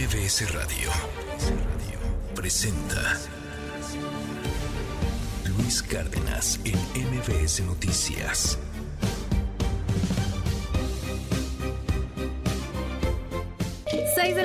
MBS 0.00 0.54
Radio 0.54 0.90
presenta 2.34 3.18
Luis 5.44 5.82
Cárdenas 5.82 6.58
en 6.64 6.78
MBS 7.04 7.60
Noticias. 7.66 8.58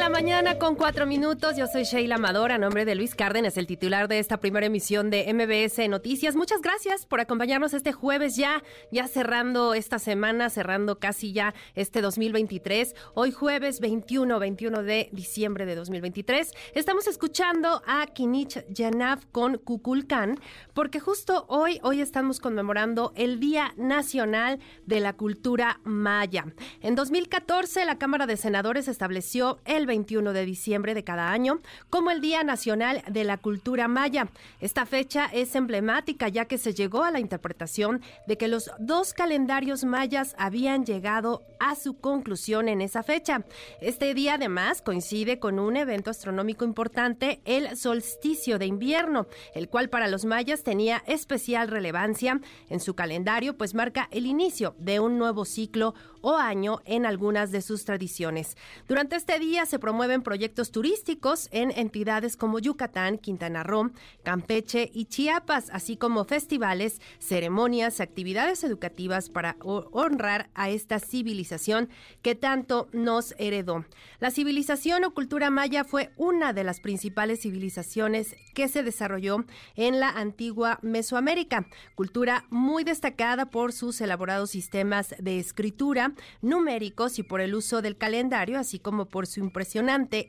La 0.05 0.09
mañana 0.11 0.59
con 0.59 0.75
cuatro 0.75 1.07
minutos. 1.07 1.57
Yo 1.57 1.65
soy 1.65 1.83
Sheila 1.83 2.17
Amador, 2.17 2.51
a 2.51 2.59
nombre 2.59 2.85
de 2.85 2.93
Luis 2.93 3.15
Cárdenas, 3.15 3.57
el 3.57 3.65
titular 3.65 4.07
de 4.07 4.19
esta 4.19 4.39
primera 4.39 4.67
emisión 4.67 5.09
de 5.09 5.33
MBS 5.33 5.89
Noticias. 5.89 6.35
Muchas 6.35 6.61
gracias 6.61 7.07
por 7.07 7.21
acompañarnos 7.21 7.73
este 7.73 7.91
jueves 7.91 8.35
ya, 8.35 8.61
ya 8.91 9.07
cerrando 9.07 9.73
esta 9.73 9.97
semana, 9.97 10.51
cerrando 10.51 10.99
casi 10.99 11.33
ya 11.33 11.55
este 11.73 12.01
2023. 12.01 12.93
Hoy 13.15 13.31
jueves 13.31 13.79
21, 13.79 14.37
21 14.37 14.83
de 14.83 15.09
diciembre 15.11 15.65
de 15.65 15.73
2023. 15.73 16.51
Estamos 16.75 17.07
escuchando 17.07 17.81
a 17.87 18.05
Kinich 18.05 18.63
Yanav 18.69 19.25
con 19.31 19.57
Kukulkan, 19.57 20.39
porque 20.75 20.99
justo 20.99 21.47
hoy, 21.49 21.79
hoy 21.81 22.01
estamos 22.01 22.39
conmemorando 22.39 23.11
el 23.15 23.39
Día 23.39 23.73
Nacional 23.75 24.59
de 24.85 24.99
la 24.99 25.13
Cultura 25.13 25.79
Maya. 25.83 26.45
En 26.81 26.93
2014, 26.93 27.85
la 27.85 27.97
Cámara 27.97 28.27
de 28.27 28.37
Senadores 28.37 28.87
estableció 28.87 29.57
el 29.65 29.87
21 29.95 30.33
de 30.33 30.45
diciembre 30.45 30.93
de 30.93 31.05
cada 31.05 31.31
año 31.31 31.61
como 31.89 32.11
el 32.11 32.19
Día 32.19 32.43
Nacional 32.43 33.01
de 33.09 33.23
la 33.23 33.37
Cultura 33.37 33.87
Maya. 33.87 34.27
Esta 34.59 34.85
fecha 34.85 35.29
es 35.31 35.55
emblemática 35.55 36.27
ya 36.27 36.45
que 36.45 36.57
se 36.57 36.73
llegó 36.73 37.05
a 37.05 37.11
la 37.11 37.21
interpretación 37.21 38.01
de 38.27 38.37
que 38.37 38.49
los 38.49 38.69
dos 38.77 39.13
calendarios 39.13 39.85
mayas 39.85 40.35
habían 40.37 40.85
llegado 40.85 41.43
a 41.61 41.75
su 41.75 41.97
conclusión 41.97 42.67
en 42.67 42.81
esa 42.81 43.03
fecha. 43.03 43.45
Este 43.79 44.13
día 44.13 44.33
además 44.33 44.81
coincide 44.81 45.39
con 45.39 45.59
un 45.59 45.77
evento 45.77 46.09
astronómico 46.09 46.65
importante, 46.65 47.39
el 47.45 47.77
solsticio 47.77 48.59
de 48.59 48.65
invierno, 48.65 49.27
el 49.53 49.69
cual 49.69 49.89
para 49.89 50.09
los 50.09 50.25
mayas 50.25 50.63
tenía 50.63 51.03
especial 51.07 51.69
relevancia 51.69 52.41
en 52.69 52.81
su 52.81 52.95
calendario, 52.95 53.57
pues 53.57 53.73
marca 53.73 54.09
el 54.11 54.25
inicio 54.25 54.75
de 54.77 54.99
un 54.99 55.17
nuevo 55.17 55.45
ciclo 55.45 55.93
o 56.25 56.35
año 56.35 56.81
en 56.85 57.05
algunas 57.05 57.51
de 57.51 57.61
sus 57.61 57.85
tradiciones. 57.85 58.57
Durante 58.87 59.15
este 59.15 59.37
día 59.37 59.67
se 59.67 59.77
promueven 59.85 60.23
proyectos 60.23 60.71
turísticos 60.71 61.47
en 61.51 61.69
entidades 61.69 62.37
como 62.37 62.57
Yucatán, 62.57 63.19
Quintana 63.19 63.61
Roo, 63.61 63.91
Campeche 64.23 64.89
y 64.91 65.05
Chiapas, 65.05 65.69
así 65.71 65.95
como 65.95 66.25
festivales, 66.25 66.99
ceremonias, 67.19 67.99
actividades 67.99 68.63
educativas 68.63 69.29
para 69.29 69.57
honrar 69.61 70.49
a 70.55 70.71
esta 70.71 70.97
civilización 70.97 71.89
que 72.23 72.33
tanto 72.33 72.87
nos 72.93 73.35
heredó. 73.37 73.85
La 74.19 74.31
civilización 74.31 75.03
o 75.03 75.13
cultura 75.13 75.51
maya 75.51 75.83
fue 75.83 76.09
una 76.17 76.51
de 76.51 76.63
las 76.63 76.79
principales 76.79 77.41
civilizaciones 77.41 78.35
que 78.55 78.67
se 78.67 78.81
desarrolló 78.81 79.45
en 79.75 79.99
la 79.99 80.09
antigua 80.09 80.79
Mesoamérica, 80.81 81.67
cultura 81.93 82.45
muy 82.49 82.83
destacada 82.83 83.51
por 83.51 83.71
sus 83.71 84.01
elaborados 84.01 84.49
sistemas 84.49 85.13
de 85.19 85.37
escritura, 85.37 86.13
numéricos 86.41 87.19
y 87.19 87.23
por 87.23 87.39
el 87.39 87.53
uso 87.53 87.83
del 87.83 87.97
calendario, 87.97 88.57
así 88.57 88.79
como 88.79 89.05
por 89.05 89.27
su 89.27 89.41
impresionante 89.41 89.74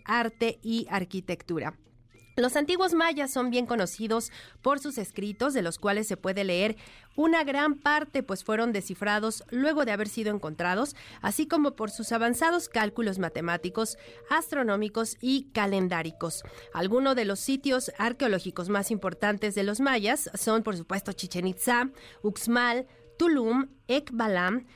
arte 0.05 0.59
y 0.63 0.87
arquitectura. 0.91 1.77
Los 2.37 2.55
antiguos 2.55 2.93
mayas 2.93 3.31
son 3.33 3.49
bien 3.49 3.65
conocidos 3.65 4.31
por 4.61 4.79
sus 4.79 4.99
escritos, 4.99 5.55
de 5.55 5.63
los 5.63 5.79
cuales 5.79 6.07
se 6.07 6.19
puede 6.19 6.45
leer 6.45 6.77
una 7.17 7.45
gran 7.45 7.77
parte, 7.77 8.23
pues 8.23 8.45
fueron 8.45 8.75
descifrados 8.75 9.43
luego 9.51 9.87
de 9.87 9.93
haber 9.93 10.07
sido 10.07 10.35
encontrados, 10.35 10.95
así 11.23 11.49
como 11.49 11.77
por 11.77 11.91
sus 11.91 12.13
avanzados 12.13 12.69
cálculos 12.69 13.19
matemáticos, 13.19 13.97
astronómicos 14.29 15.17
y 15.23 15.45
calendáricos. 15.55 16.43
Algunos 16.75 17.17
de 17.17 17.25
los 17.25 17.41
sitios 17.41 17.91
arqueológicos 17.97 18.69
más 18.69 18.91
importantes 18.91 19.55
de 19.55 19.63
los 19.63 19.81
mayas 19.81 20.31
son, 20.35 20.63
por 20.63 20.77
supuesto, 20.77 21.15
Chichen 21.15 21.47
Itza, 21.47 21.89
Uxmal, 22.23 22.87
Tulum, 23.17 23.69
Ekbalam, 23.89 24.67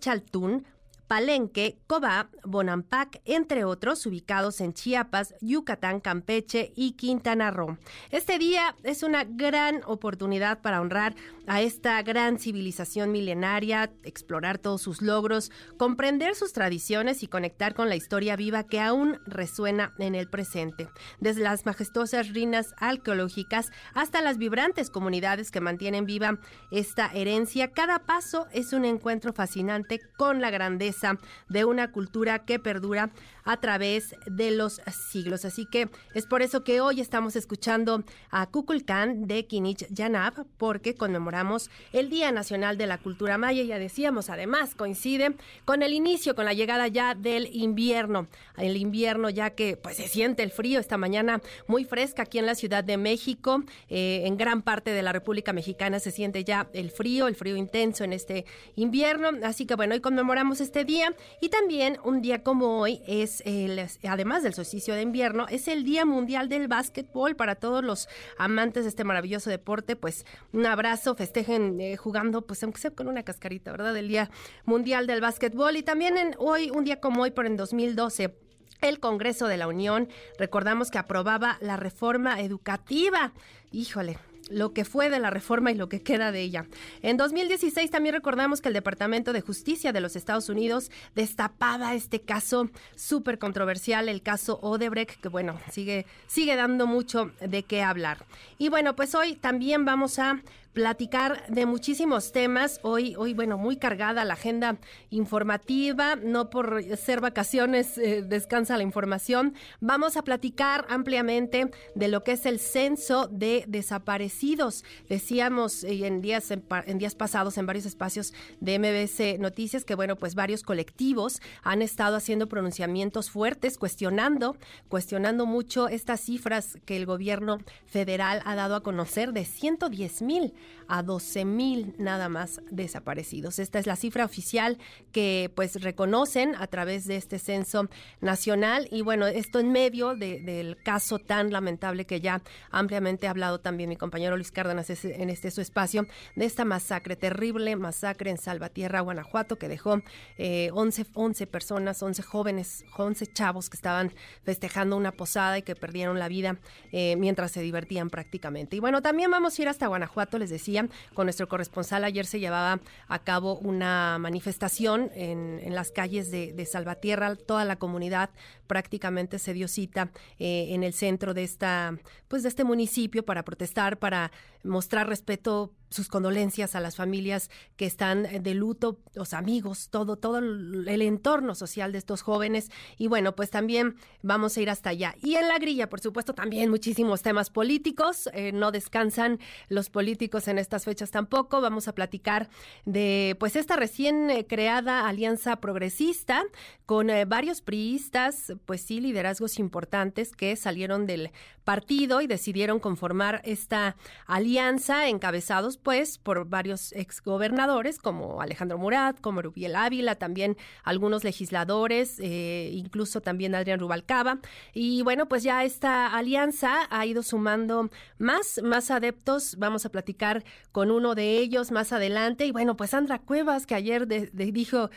Chaltún, 0.00 0.66
Palenque, 1.14 1.78
Cobá, 1.86 2.28
Bonampak, 2.42 3.20
entre 3.24 3.64
otros, 3.64 4.04
ubicados 4.04 4.60
en 4.60 4.72
Chiapas, 4.72 5.32
Yucatán, 5.40 6.00
Campeche 6.00 6.72
y 6.74 6.94
Quintana 6.94 7.52
Roo. 7.52 7.78
Este 8.10 8.36
día 8.36 8.74
es 8.82 9.04
una 9.04 9.22
gran 9.22 9.82
oportunidad 9.86 10.60
para 10.60 10.80
honrar 10.80 11.14
a 11.46 11.62
esta 11.62 12.02
gran 12.02 12.40
civilización 12.40 13.12
milenaria, 13.12 13.92
explorar 14.02 14.58
todos 14.58 14.82
sus 14.82 15.02
logros, 15.02 15.52
comprender 15.76 16.34
sus 16.34 16.52
tradiciones 16.52 17.22
y 17.22 17.28
conectar 17.28 17.74
con 17.74 17.88
la 17.88 17.94
historia 17.94 18.34
viva 18.34 18.64
que 18.64 18.80
aún 18.80 19.20
resuena 19.24 19.94
en 20.00 20.16
el 20.16 20.28
presente. 20.28 20.88
Desde 21.20 21.42
las 21.42 21.64
majestuosas 21.64 22.30
ruinas 22.30 22.74
arqueológicas 22.78 23.70
hasta 23.94 24.20
las 24.20 24.36
vibrantes 24.36 24.90
comunidades 24.90 25.52
que 25.52 25.60
mantienen 25.60 26.06
viva 26.06 26.40
esta 26.72 27.06
herencia, 27.12 27.70
cada 27.70 28.00
paso 28.00 28.48
es 28.52 28.72
un 28.72 28.84
encuentro 28.84 29.32
fascinante 29.32 30.00
con 30.16 30.40
la 30.40 30.50
grandeza 30.50 31.03
de 31.48 31.64
una 31.64 31.90
cultura 31.92 32.44
que 32.44 32.58
perdura 32.58 33.10
a 33.44 33.58
través 33.58 34.14
de 34.26 34.50
los 34.50 34.80
siglos. 35.10 35.44
Así 35.44 35.66
que 35.66 35.88
es 36.14 36.26
por 36.26 36.42
eso 36.42 36.64
que 36.64 36.80
hoy 36.80 37.00
estamos 37.00 37.36
escuchando 37.36 38.04
a 38.30 38.46
Kukulkan 38.46 39.26
de 39.26 39.46
Kinich 39.46 39.86
Yanab, 39.90 40.46
porque 40.56 40.94
conmemoramos 40.94 41.70
el 41.92 42.08
Día 42.08 42.32
Nacional 42.32 42.78
de 42.78 42.86
la 42.86 42.98
Cultura 42.98 43.38
Maya. 43.38 43.62
Ya 43.62 43.78
decíamos, 43.78 44.30
además, 44.30 44.74
coincide 44.74 45.36
con 45.64 45.82
el 45.82 45.92
inicio, 45.92 46.34
con 46.34 46.44
la 46.44 46.54
llegada 46.54 46.88
ya 46.88 47.14
del 47.14 47.48
invierno. 47.54 48.28
El 48.56 48.76
invierno 48.76 49.30
ya 49.30 49.50
que 49.50 49.76
pues 49.76 49.96
se 49.96 50.08
siente 50.08 50.42
el 50.42 50.50
frío 50.50 50.80
esta 50.80 50.96
mañana 50.96 51.40
muy 51.66 51.84
fresca 51.84 52.22
aquí 52.22 52.38
en 52.38 52.46
la 52.46 52.54
Ciudad 52.54 52.84
de 52.84 52.96
México. 52.96 53.62
Eh, 53.88 54.22
en 54.24 54.36
gran 54.36 54.62
parte 54.62 54.90
de 54.90 55.02
la 55.02 55.12
República 55.12 55.52
Mexicana 55.52 56.00
se 56.00 56.10
siente 56.10 56.44
ya 56.44 56.68
el 56.72 56.90
frío, 56.90 57.28
el 57.28 57.34
frío 57.34 57.56
intenso 57.56 58.04
en 58.04 58.12
este 58.12 58.44
invierno. 58.76 59.30
Así 59.42 59.66
que 59.66 59.74
bueno, 59.74 59.94
hoy 59.94 60.00
conmemoramos 60.00 60.60
este 60.60 60.83
día 60.84 61.14
y 61.40 61.48
también 61.48 61.98
un 62.04 62.22
día 62.22 62.42
como 62.42 62.78
hoy 62.78 63.00
es 63.06 63.42
el, 63.44 63.86
además 64.08 64.42
del 64.42 64.54
solsticio 64.54 64.94
de 64.94 65.02
invierno, 65.02 65.46
es 65.48 65.68
el 65.68 65.84
Día 65.84 66.04
Mundial 66.04 66.48
del 66.48 66.68
Básquetbol 66.68 67.36
para 67.36 67.54
todos 67.54 67.84
los 67.84 68.08
amantes 68.38 68.84
de 68.84 68.90
este 68.90 69.04
maravilloso 69.04 69.50
deporte. 69.50 69.96
Pues 69.96 70.24
un 70.52 70.66
abrazo, 70.66 71.14
festejen 71.14 71.80
eh, 71.80 71.96
jugando, 71.96 72.42
pues 72.42 72.62
aunque 72.62 72.80
sea 72.80 72.90
con 72.90 73.08
una 73.08 73.22
cascarita, 73.22 73.70
¿verdad? 73.70 73.96
El 73.96 74.08
Día 74.08 74.30
Mundial 74.64 75.06
del 75.06 75.20
Básquetbol. 75.20 75.76
Y 75.76 75.82
también 75.82 76.16
en 76.16 76.34
hoy, 76.38 76.70
un 76.70 76.84
día 76.84 77.00
como 77.00 77.22
hoy, 77.22 77.30
por 77.30 77.46
en 77.46 77.56
2012, 77.56 78.34
el 78.80 79.00
Congreso 79.00 79.46
de 79.46 79.56
la 79.56 79.66
Unión, 79.66 80.08
recordamos 80.38 80.90
que 80.90 80.98
aprobaba 80.98 81.58
la 81.60 81.76
reforma 81.76 82.40
educativa. 82.40 83.32
Híjole, 83.72 84.18
lo 84.50 84.72
que 84.72 84.84
fue 84.84 85.10
de 85.10 85.18
la 85.18 85.30
reforma 85.30 85.70
y 85.70 85.74
lo 85.74 85.88
que 85.88 86.02
queda 86.02 86.32
de 86.32 86.40
ella. 86.40 86.66
En 87.02 87.16
2016 87.16 87.90
también 87.90 88.14
recordamos 88.14 88.60
que 88.60 88.68
el 88.68 88.74
Departamento 88.74 89.32
de 89.32 89.40
Justicia 89.40 89.92
de 89.92 90.00
los 90.00 90.16
Estados 90.16 90.48
Unidos 90.48 90.90
destapaba 91.14 91.94
este 91.94 92.20
caso 92.20 92.70
súper 92.94 93.38
controversial, 93.38 94.08
el 94.08 94.22
caso 94.22 94.58
Odebrecht, 94.62 95.20
que 95.20 95.28
bueno, 95.28 95.58
sigue, 95.70 96.06
sigue 96.26 96.56
dando 96.56 96.86
mucho 96.86 97.32
de 97.40 97.62
qué 97.62 97.82
hablar. 97.82 98.26
Y 98.58 98.68
bueno, 98.68 98.96
pues 98.96 99.14
hoy 99.14 99.36
también 99.36 99.84
vamos 99.84 100.18
a 100.18 100.40
platicar 100.74 101.46
de 101.48 101.66
muchísimos 101.66 102.32
temas. 102.32 102.80
Hoy, 102.82 103.14
hoy 103.16 103.32
bueno, 103.32 103.56
muy 103.56 103.76
cargada 103.76 104.24
la 104.24 104.34
agenda 104.34 104.76
informativa, 105.08 106.16
no 106.16 106.50
por 106.50 106.82
ser 106.96 107.20
vacaciones 107.20 107.96
eh, 107.96 108.22
descansa 108.22 108.76
la 108.76 108.82
información. 108.82 109.54
Vamos 109.80 110.16
a 110.16 110.22
platicar 110.22 110.84
ampliamente 110.88 111.70
de 111.94 112.08
lo 112.08 112.24
que 112.24 112.32
es 112.32 112.44
el 112.44 112.58
censo 112.58 113.28
de 113.28 113.64
desaparecidos. 113.68 114.84
Decíamos 115.08 115.84
eh, 115.84 116.06
en 116.06 116.20
días 116.20 116.50
en, 116.50 116.98
días 116.98 117.14
pasados 117.14 117.56
en 117.56 117.66
varios 117.66 117.86
espacios 117.86 118.34
de 118.60 118.78
MBC 118.78 119.40
Noticias 119.40 119.84
que 119.84 119.94
bueno, 119.94 120.16
pues 120.16 120.34
varios 120.34 120.64
colectivos 120.64 121.40
han 121.62 121.82
estado 121.82 122.16
haciendo 122.16 122.48
pronunciamientos 122.48 123.30
fuertes 123.30 123.78
cuestionando, 123.78 124.56
cuestionando 124.88 125.46
mucho 125.46 125.86
estas 125.86 126.20
cifras 126.20 126.78
que 126.84 126.96
el 126.96 127.06
gobierno 127.06 127.58
federal 127.86 128.42
ha 128.44 128.56
dado 128.56 128.74
a 128.74 128.82
conocer 128.82 129.32
de 129.32 129.44
110 129.44 130.22
mil 130.22 130.52
a 130.88 131.02
12 131.02 131.44
mil 131.44 131.94
nada 131.98 132.28
más 132.28 132.60
desaparecidos. 132.70 133.58
Esta 133.58 133.78
es 133.78 133.86
la 133.86 133.96
cifra 133.96 134.24
oficial 134.24 134.78
que 135.12 135.50
pues 135.54 135.80
reconocen 135.82 136.54
a 136.56 136.66
través 136.66 137.06
de 137.06 137.16
este 137.16 137.38
censo 137.38 137.88
nacional 138.20 138.88
y 138.90 139.02
bueno, 139.02 139.26
esto 139.26 139.58
en 139.58 139.72
medio 139.72 140.14
del 140.14 140.76
caso 140.82 141.18
tan 141.18 141.52
lamentable 141.52 142.04
que 142.04 142.20
ya 142.20 142.42
ampliamente 142.70 143.26
ha 143.26 143.30
hablado 143.30 143.60
también 143.60 143.88
mi 143.88 143.96
compañero 143.96 144.36
Luis 144.36 144.50
Cárdenas 144.50 144.90
en 145.04 145.30
este 145.30 145.50
su 145.50 145.60
espacio 145.60 146.06
de 146.36 146.44
esta 146.44 146.64
masacre, 146.64 147.16
terrible 147.16 147.76
masacre 147.76 148.30
en 148.30 148.38
Salvatierra, 148.38 149.00
Guanajuato, 149.00 149.56
que 149.56 149.68
dejó 149.68 150.02
eh, 150.38 150.70
11, 150.72 151.06
11 151.14 151.46
personas, 151.46 152.02
11 152.02 152.22
jóvenes, 152.22 152.84
11 152.96 153.26
chavos 153.28 153.70
que 153.70 153.76
estaban 153.76 154.12
festejando 154.42 154.96
una 154.96 155.12
posada 155.12 155.58
y 155.58 155.62
que 155.62 155.74
perdieron 155.74 156.18
la 156.18 156.28
vida 156.28 156.58
eh, 156.92 157.16
mientras 157.16 157.52
se 157.52 157.62
divertían 157.62 158.10
prácticamente. 158.10 158.76
Y 158.76 158.80
bueno, 158.80 159.02
también 159.02 159.30
vamos 159.30 159.58
a 159.58 159.62
ir 159.62 159.68
hasta 159.68 159.86
Guanajuato, 159.86 160.38
les 160.38 160.50
decía, 160.54 160.88
con 161.12 161.26
nuestro 161.26 161.48
corresponsal. 161.48 162.04
Ayer 162.04 162.24
se 162.24 162.40
llevaba 162.40 162.80
a 163.08 163.18
cabo 163.18 163.56
una 163.58 164.16
manifestación 164.18 165.10
en, 165.14 165.60
en 165.62 165.74
las 165.74 165.90
calles 165.90 166.30
de, 166.30 166.52
de, 166.52 166.64
Salvatierra. 166.64 167.36
Toda 167.36 167.64
la 167.64 167.76
comunidad 167.76 168.30
prácticamente 168.66 169.38
se 169.38 169.52
dio 169.52 169.68
cita 169.68 170.10
eh, 170.38 170.68
en 170.70 170.82
el 170.82 170.94
centro 170.94 171.34
de 171.34 171.44
esta, 171.44 171.98
pues 172.28 172.42
de 172.42 172.48
este 172.48 172.64
municipio 172.64 173.24
para 173.24 173.44
protestar, 173.44 173.98
para 173.98 174.32
mostrar 174.62 175.08
respeto 175.08 175.72
sus 175.94 176.08
condolencias 176.08 176.74
a 176.74 176.80
las 176.80 176.96
familias 176.96 177.50
que 177.76 177.86
están 177.86 178.42
de 178.42 178.54
luto, 178.54 178.98
los 179.14 179.32
amigos, 179.32 179.88
todo, 179.90 180.16
todo 180.16 180.38
el 180.38 181.02
entorno 181.02 181.54
social 181.54 181.92
de 181.92 181.98
estos 181.98 182.22
jóvenes. 182.22 182.70
Y 182.98 183.06
bueno, 183.06 183.34
pues 183.34 183.50
también 183.50 183.96
vamos 184.22 184.56
a 184.56 184.60
ir 184.60 184.70
hasta 184.70 184.90
allá. 184.90 185.14
Y 185.22 185.36
en 185.36 185.48
la 185.48 185.58
grilla, 185.58 185.88
por 185.88 186.00
supuesto, 186.00 186.34
también 186.34 186.70
muchísimos 186.70 187.22
temas 187.22 187.50
políticos. 187.50 188.28
Eh, 188.32 188.52
no 188.52 188.72
descansan 188.72 189.38
los 189.68 189.90
políticos 189.90 190.48
en 190.48 190.58
estas 190.58 190.84
fechas 190.84 191.10
tampoco. 191.10 191.60
Vamos 191.60 191.88
a 191.88 191.94
platicar 191.94 192.48
de 192.84 193.36
pues 193.38 193.56
esta 193.56 193.76
recién 193.76 194.30
eh, 194.30 194.46
creada 194.46 195.08
alianza 195.08 195.56
progresista 195.56 196.42
con 196.86 197.10
eh, 197.10 197.24
varios 197.24 197.60
priistas, 197.62 198.52
pues 198.66 198.82
sí, 198.82 199.00
liderazgos 199.00 199.58
importantes 199.58 200.32
que 200.32 200.56
salieron 200.56 201.06
del 201.06 201.30
partido 201.64 202.20
y 202.20 202.26
decidieron 202.26 202.78
conformar 202.78 203.40
esta 203.44 203.96
alianza 204.26 205.08
encabezados 205.08 205.78
pues 205.84 206.18
por 206.18 206.48
varios 206.48 206.92
exgobernadores 206.92 207.98
como 207.98 208.40
Alejandro 208.40 208.78
Murat, 208.78 209.20
como 209.20 209.42
Rubiel 209.42 209.76
Ávila, 209.76 210.16
también 210.16 210.56
algunos 210.82 211.22
legisladores, 211.22 212.18
eh, 212.18 212.70
incluso 212.72 213.20
también 213.20 213.54
Adrián 213.54 213.78
Rubalcaba. 213.78 214.40
Y 214.72 215.02
bueno, 215.02 215.28
pues 215.28 215.42
ya 215.44 215.62
esta 215.62 216.06
alianza 216.16 216.88
ha 216.90 217.06
ido 217.06 217.22
sumando 217.22 217.90
más, 218.18 218.60
más 218.64 218.90
adeptos. 218.90 219.56
Vamos 219.58 219.84
a 219.84 219.90
platicar 219.90 220.42
con 220.72 220.90
uno 220.90 221.14
de 221.14 221.38
ellos 221.38 221.70
más 221.70 221.92
adelante. 221.92 222.46
Y 222.46 222.50
bueno, 222.50 222.76
pues 222.76 222.90
Sandra 222.90 223.18
Cuevas, 223.18 223.66
que 223.66 223.74
ayer 223.74 224.08
dijo, 224.32 224.90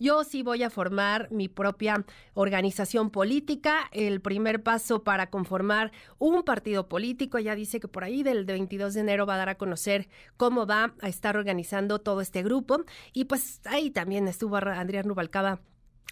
yo 0.00 0.24
sí 0.24 0.42
voy 0.42 0.64
a 0.64 0.70
formar 0.70 1.30
mi 1.30 1.48
propia 1.48 2.04
organización 2.34 3.10
política. 3.10 3.88
El 3.92 4.20
primer 4.20 4.62
paso 4.62 5.04
para 5.04 5.30
conformar 5.30 5.92
un 6.18 6.42
partido 6.42 6.88
político, 6.88 7.38
ya 7.38 7.54
dice 7.54 7.78
que 7.78 7.86
por 7.86 8.02
ahí 8.02 8.24
del 8.24 8.44
22 8.44 8.94
de 8.94 9.00
enero 9.00 9.24
va 9.24 9.34
a 9.34 9.38
dar 9.38 9.48
a 9.48 9.54
conocer 9.54 10.08
cómo 10.36 10.66
va 10.66 10.94
a 11.00 11.08
estar 11.08 11.36
organizando 11.36 12.00
todo 12.00 12.20
este 12.20 12.42
grupo. 12.42 12.84
Y 13.12 13.24
pues 13.24 13.60
ahí 13.64 13.90
también 13.90 14.28
estuvo 14.28 14.56
Adrián 14.56 15.08
Rubalcaba 15.08 15.60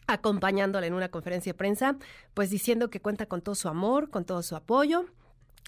acompañándole 0.07 0.87
en 0.89 0.95
una 0.95 1.11
conferencia 1.11 1.53
de 1.53 1.59
prensa, 1.59 1.97
pues 2.35 2.51
diciendo 2.51 2.91
que 2.91 3.01
cuenta 3.01 3.27
con 3.27 3.43
todo 3.43 3.55
su 3.55 3.69
amor, 3.69 4.11
con 4.11 4.25
todo 4.25 4.43
su 4.43 4.57
apoyo 4.57 5.07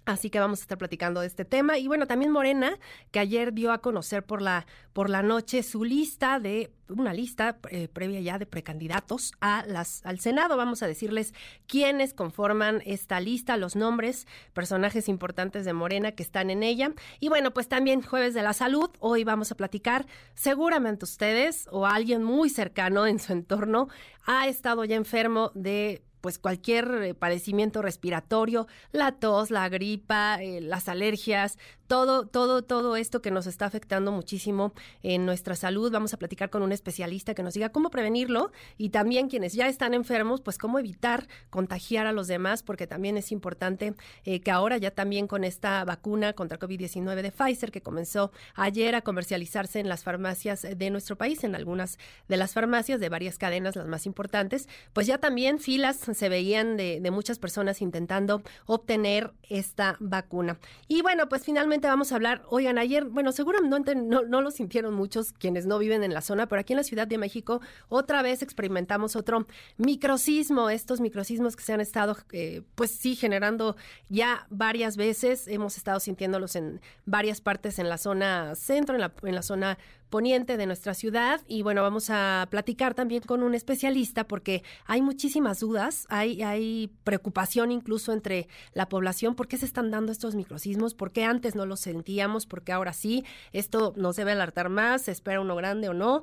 Así 0.05 0.31
que 0.31 0.41
vamos 0.41 0.59
a 0.59 0.63
estar 0.63 0.79
platicando 0.79 1.21
de 1.21 1.29
este 1.29 1.45
tema. 1.45 1.79
Y 1.79 1.87
bueno, 1.87 2.09
también 2.09 2.33
Morena, 2.33 2.77
que 3.13 3.21
ayer 3.21 3.53
dio 3.53 3.71
a 3.71 3.79
conocer 3.79 4.25
por 4.25 4.43
la, 4.43 4.67
por 4.93 5.09
la 5.09 5.23
noche 5.23 5.63
su 5.63 5.85
lista 5.85 6.41
de, 6.41 6.73
una 6.89 7.15
lista 7.15 7.59
eh, 7.71 7.87
previa 7.87 8.21
ya 8.21 8.37
de 8.37 8.47
precandidatos 8.47 9.33
a 9.41 9.65
las, 9.69 10.05
al 10.05 10.19
Senado. 10.19 10.57
Vamos 10.57 10.83
a 10.83 10.89
decirles 10.89 11.35
quiénes 11.69 12.15
conforman 12.15 12.83
esta 12.85 13.21
lista, 13.21 13.57
los 13.57 13.77
nombres, 13.77 14.27
personajes 14.55 15.09
importantes 15.09 15.65
de 15.65 15.73
Morena 15.73 16.13
que 16.13 16.25
están 16.25 16.51
en 16.51 16.65
ella. 16.65 16.93
Y 17.21 17.29
bueno, 17.29 17.53
pues 17.53 17.69
también 17.69 18.03
Jueves 18.03 18.35
de 18.35 18.43
la 18.43 18.55
Salud. 18.55 18.91
Hoy 18.99 19.23
vamos 19.23 19.53
a 19.53 19.55
platicar. 19.55 20.07
Seguramente 20.35 21.05
ustedes 21.05 21.69
o 21.71 21.87
alguien 21.87 22.25
muy 22.25 22.51
cercano 22.51 23.07
en 23.07 23.21
su 23.21 23.33
entorno 23.33 23.89
ha 24.27 24.49
estado 24.49 24.85
ya 24.85 24.97
enfermo 24.97 25.53
de 25.55 26.03
pues 26.23 26.39
cualquier 26.39 27.03
eh, 27.03 27.15
padecimiento 27.15 27.83
respiratorio, 27.83 28.67
la 28.93 29.13
tos, 29.13 29.51
la 29.51 29.69
gripa, 29.69 30.41
eh, 30.41 30.63
las 30.63 30.89
alergias, 30.89 31.59
todo, 31.93 32.25
todo, 32.27 32.63
todo 32.63 32.97
esto 32.97 33.21
que 33.21 33.31
nos 33.31 33.47
está 33.47 33.67
afectando 33.67 34.13
muchísimo 34.13 34.73
en 35.03 35.27
nuestra 35.27 35.55
salud. 35.55 35.93
Vamos 35.93 36.15
a 36.15 36.17
platicar 36.17 36.49
con 36.49 36.63
un 36.63 36.73
especialista 36.73 37.35
que 37.35 37.43
nos 37.43 37.53
diga 37.53 37.69
cómo 37.69 37.91
prevenirlo 37.91 38.51
y 38.79 38.89
también 38.89 39.29
quienes 39.29 39.53
ya 39.53 39.69
están 39.69 39.93
enfermos, 39.93 40.41
pues 40.41 40.57
cómo 40.57 40.79
evitar 40.79 41.29
contagiar 41.51 42.07
a 42.07 42.13
los 42.13 42.29
demás, 42.29 42.63
porque 42.63 42.87
también 42.87 43.19
es 43.19 43.31
importante 43.31 43.93
eh, 44.25 44.41
que 44.41 44.51
ahora 44.51 44.79
ya 44.79 44.93
también 44.93 45.27
con 45.27 45.45
esta 45.45 45.85
vacuna 45.85 46.33
contra 46.33 46.59
COVID-19 46.59 47.21
de 47.21 47.31
Pfizer 47.31 47.71
que 47.71 47.83
comenzó 47.83 48.33
ayer 48.55 48.95
a 48.95 49.03
comercializarse 49.03 49.79
en 49.79 49.91
las 49.91 50.03
farmacias 50.03 50.63
de 50.63 50.89
nuestro 50.89 51.17
país, 51.19 51.45
en 51.45 51.55
algunas 51.55 51.99
de 52.27 52.39
las 52.39 52.55
farmacias 52.55 53.01
de 53.01 53.11
varias 53.11 53.37
cadenas, 53.37 53.77
las 53.77 53.87
más 53.87 54.07
importantes, 54.07 54.67
pues 54.95 55.07
ya 55.07 55.19
también 55.19 55.59
filas 55.59 55.99
se 55.99 56.29
veían 56.31 56.79
de, 56.79 57.01
de 57.03 57.11
muchas 57.11 57.39
personas 57.39 57.83
intentando 57.83 58.41
obtener 58.65 59.35
esta 59.51 59.97
vacuna. 60.01 60.59
Y 60.89 61.03
bueno, 61.03 61.29
pues 61.29 61.45
finalmente 61.45 61.82
vamos 61.89 62.13
a 62.13 62.17
hablar, 62.17 62.43
oigan, 62.49 62.79
ayer, 62.79 63.05
bueno, 63.05 63.33
seguramente 63.33 63.95
no, 63.95 64.23
lo 64.23 64.51
sintieron 64.51 64.95
muchos 64.95 65.33
quienes 65.33 65.67
no 65.67 65.79
viven 65.79 66.03
en 66.05 66.15
la 66.15 66.21
zona, 66.21 66.47
pero 66.47 66.61
aquí 66.61 66.73
en 66.73 66.79
la 66.79 66.85
Ciudad 66.85 67.07
de 67.07 67.19
México 67.19 67.61
otra 67.89 68.23
vez 68.23 68.43
experimentamos 68.43 69.17
otro 69.17 69.47
microcismo, 69.77 70.71
estos 70.71 71.01
microcismos 71.01 71.57
que 71.57 71.63
se 71.63 71.73
han 71.73 71.81
estado, 71.81 72.17
eh, 72.33 72.63
pues 72.75 72.91
sí, 72.91 73.17
generando 73.17 73.77
ya 74.09 74.47
varias 74.51 74.97
veces, 74.97 75.49
hemos 75.49 75.77
estado 75.77 76.01
sintiéndolos 76.01 76.57
en 76.57 76.81
varias 77.05 77.41
partes 77.41 77.79
en 77.79 77.89
la 77.89 77.99
zona 77.99 78.55
centro, 78.55 78.97
en 78.97 79.35
la 79.35 79.43
zona 79.43 79.79
de 80.13 80.67
nuestra 80.67 80.93
ciudad 80.93 81.41
y 81.49 81.63
bueno, 81.63 81.81
vamos 81.81 82.11
a 82.11 82.47
platicar 82.51 82.93
también 82.93 83.23
con 83.23 83.43
un 83.43 83.55
especialista 83.55 84.25
porque 84.25 84.63
hay 84.85 85.01
muchísimas 85.01 85.61
dudas, 85.61 86.07
hay, 86.11 86.43
hay 86.43 86.91
preocupación 87.03 87.73
incluso 87.73 88.13
entre 88.13 88.47
la 88.75 88.91
población, 88.91 89.35
¿por 89.35 89.49
qué 89.49 89.57
se 89.57 89.65
están 89.65 89.91
dando 89.91 90.13
estos 90.13 90.35
microsismos? 90.35 90.93
¿Por 90.93 91.13
qué 91.13 91.25
antes 91.25 91.55
no 91.55 91.65
los 91.65 91.81
sentíamos? 91.81 92.45
¿Por 92.45 92.63
qué 92.63 92.73
ahora 92.73 92.93
sí? 92.93 93.25
Esto 93.55 93.95
nos 93.97 94.17
debe 94.17 94.33
alertar 94.33 94.69
más, 94.69 95.01
se 95.01 95.13
espera 95.13 95.41
uno 95.41 95.57
grande 95.57 95.89
o 95.89 95.95
no. 95.95 96.21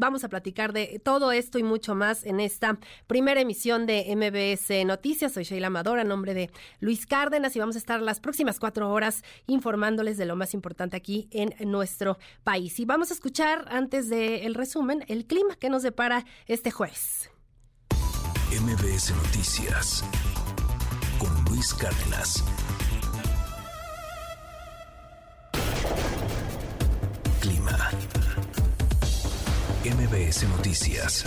Vamos 0.00 0.24
a 0.24 0.30
platicar 0.30 0.72
de 0.72 0.98
todo 1.04 1.30
esto 1.30 1.58
y 1.58 1.62
mucho 1.62 1.94
más 1.94 2.24
en 2.24 2.40
esta 2.40 2.78
primera 3.06 3.42
emisión 3.42 3.84
de 3.84 4.06
MBS 4.16 4.86
Noticias. 4.86 5.34
Soy 5.34 5.44
Sheila 5.44 5.66
Amador, 5.66 5.98
a 5.98 6.04
nombre 6.04 6.32
de 6.32 6.50
Luis 6.80 7.04
Cárdenas, 7.04 7.54
y 7.54 7.58
vamos 7.58 7.74
a 7.76 7.80
estar 7.80 8.00
las 8.00 8.18
próximas 8.18 8.58
cuatro 8.58 8.90
horas 8.90 9.22
informándoles 9.46 10.16
de 10.16 10.24
lo 10.24 10.36
más 10.36 10.54
importante 10.54 10.96
aquí 10.96 11.28
en 11.32 11.52
nuestro 11.70 12.16
país. 12.44 12.80
Y 12.80 12.86
vamos 12.86 13.10
a 13.10 13.14
escuchar, 13.14 13.66
antes 13.70 14.08
del 14.08 14.54
resumen, 14.54 15.04
el 15.06 15.26
clima 15.26 15.54
que 15.56 15.68
nos 15.68 15.82
depara 15.82 16.24
este 16.46 16.70
jueves. 16.70 17.28
MBS 18.58 19.14
Noticias 19.14 20.02
con 21.18 21.44
Luis 21.44 21.74
Cárdenas. 21.74 22.42
Clima. 27.42 27.90
MBS 29.84 30.46
Noticias. 30.48 31.24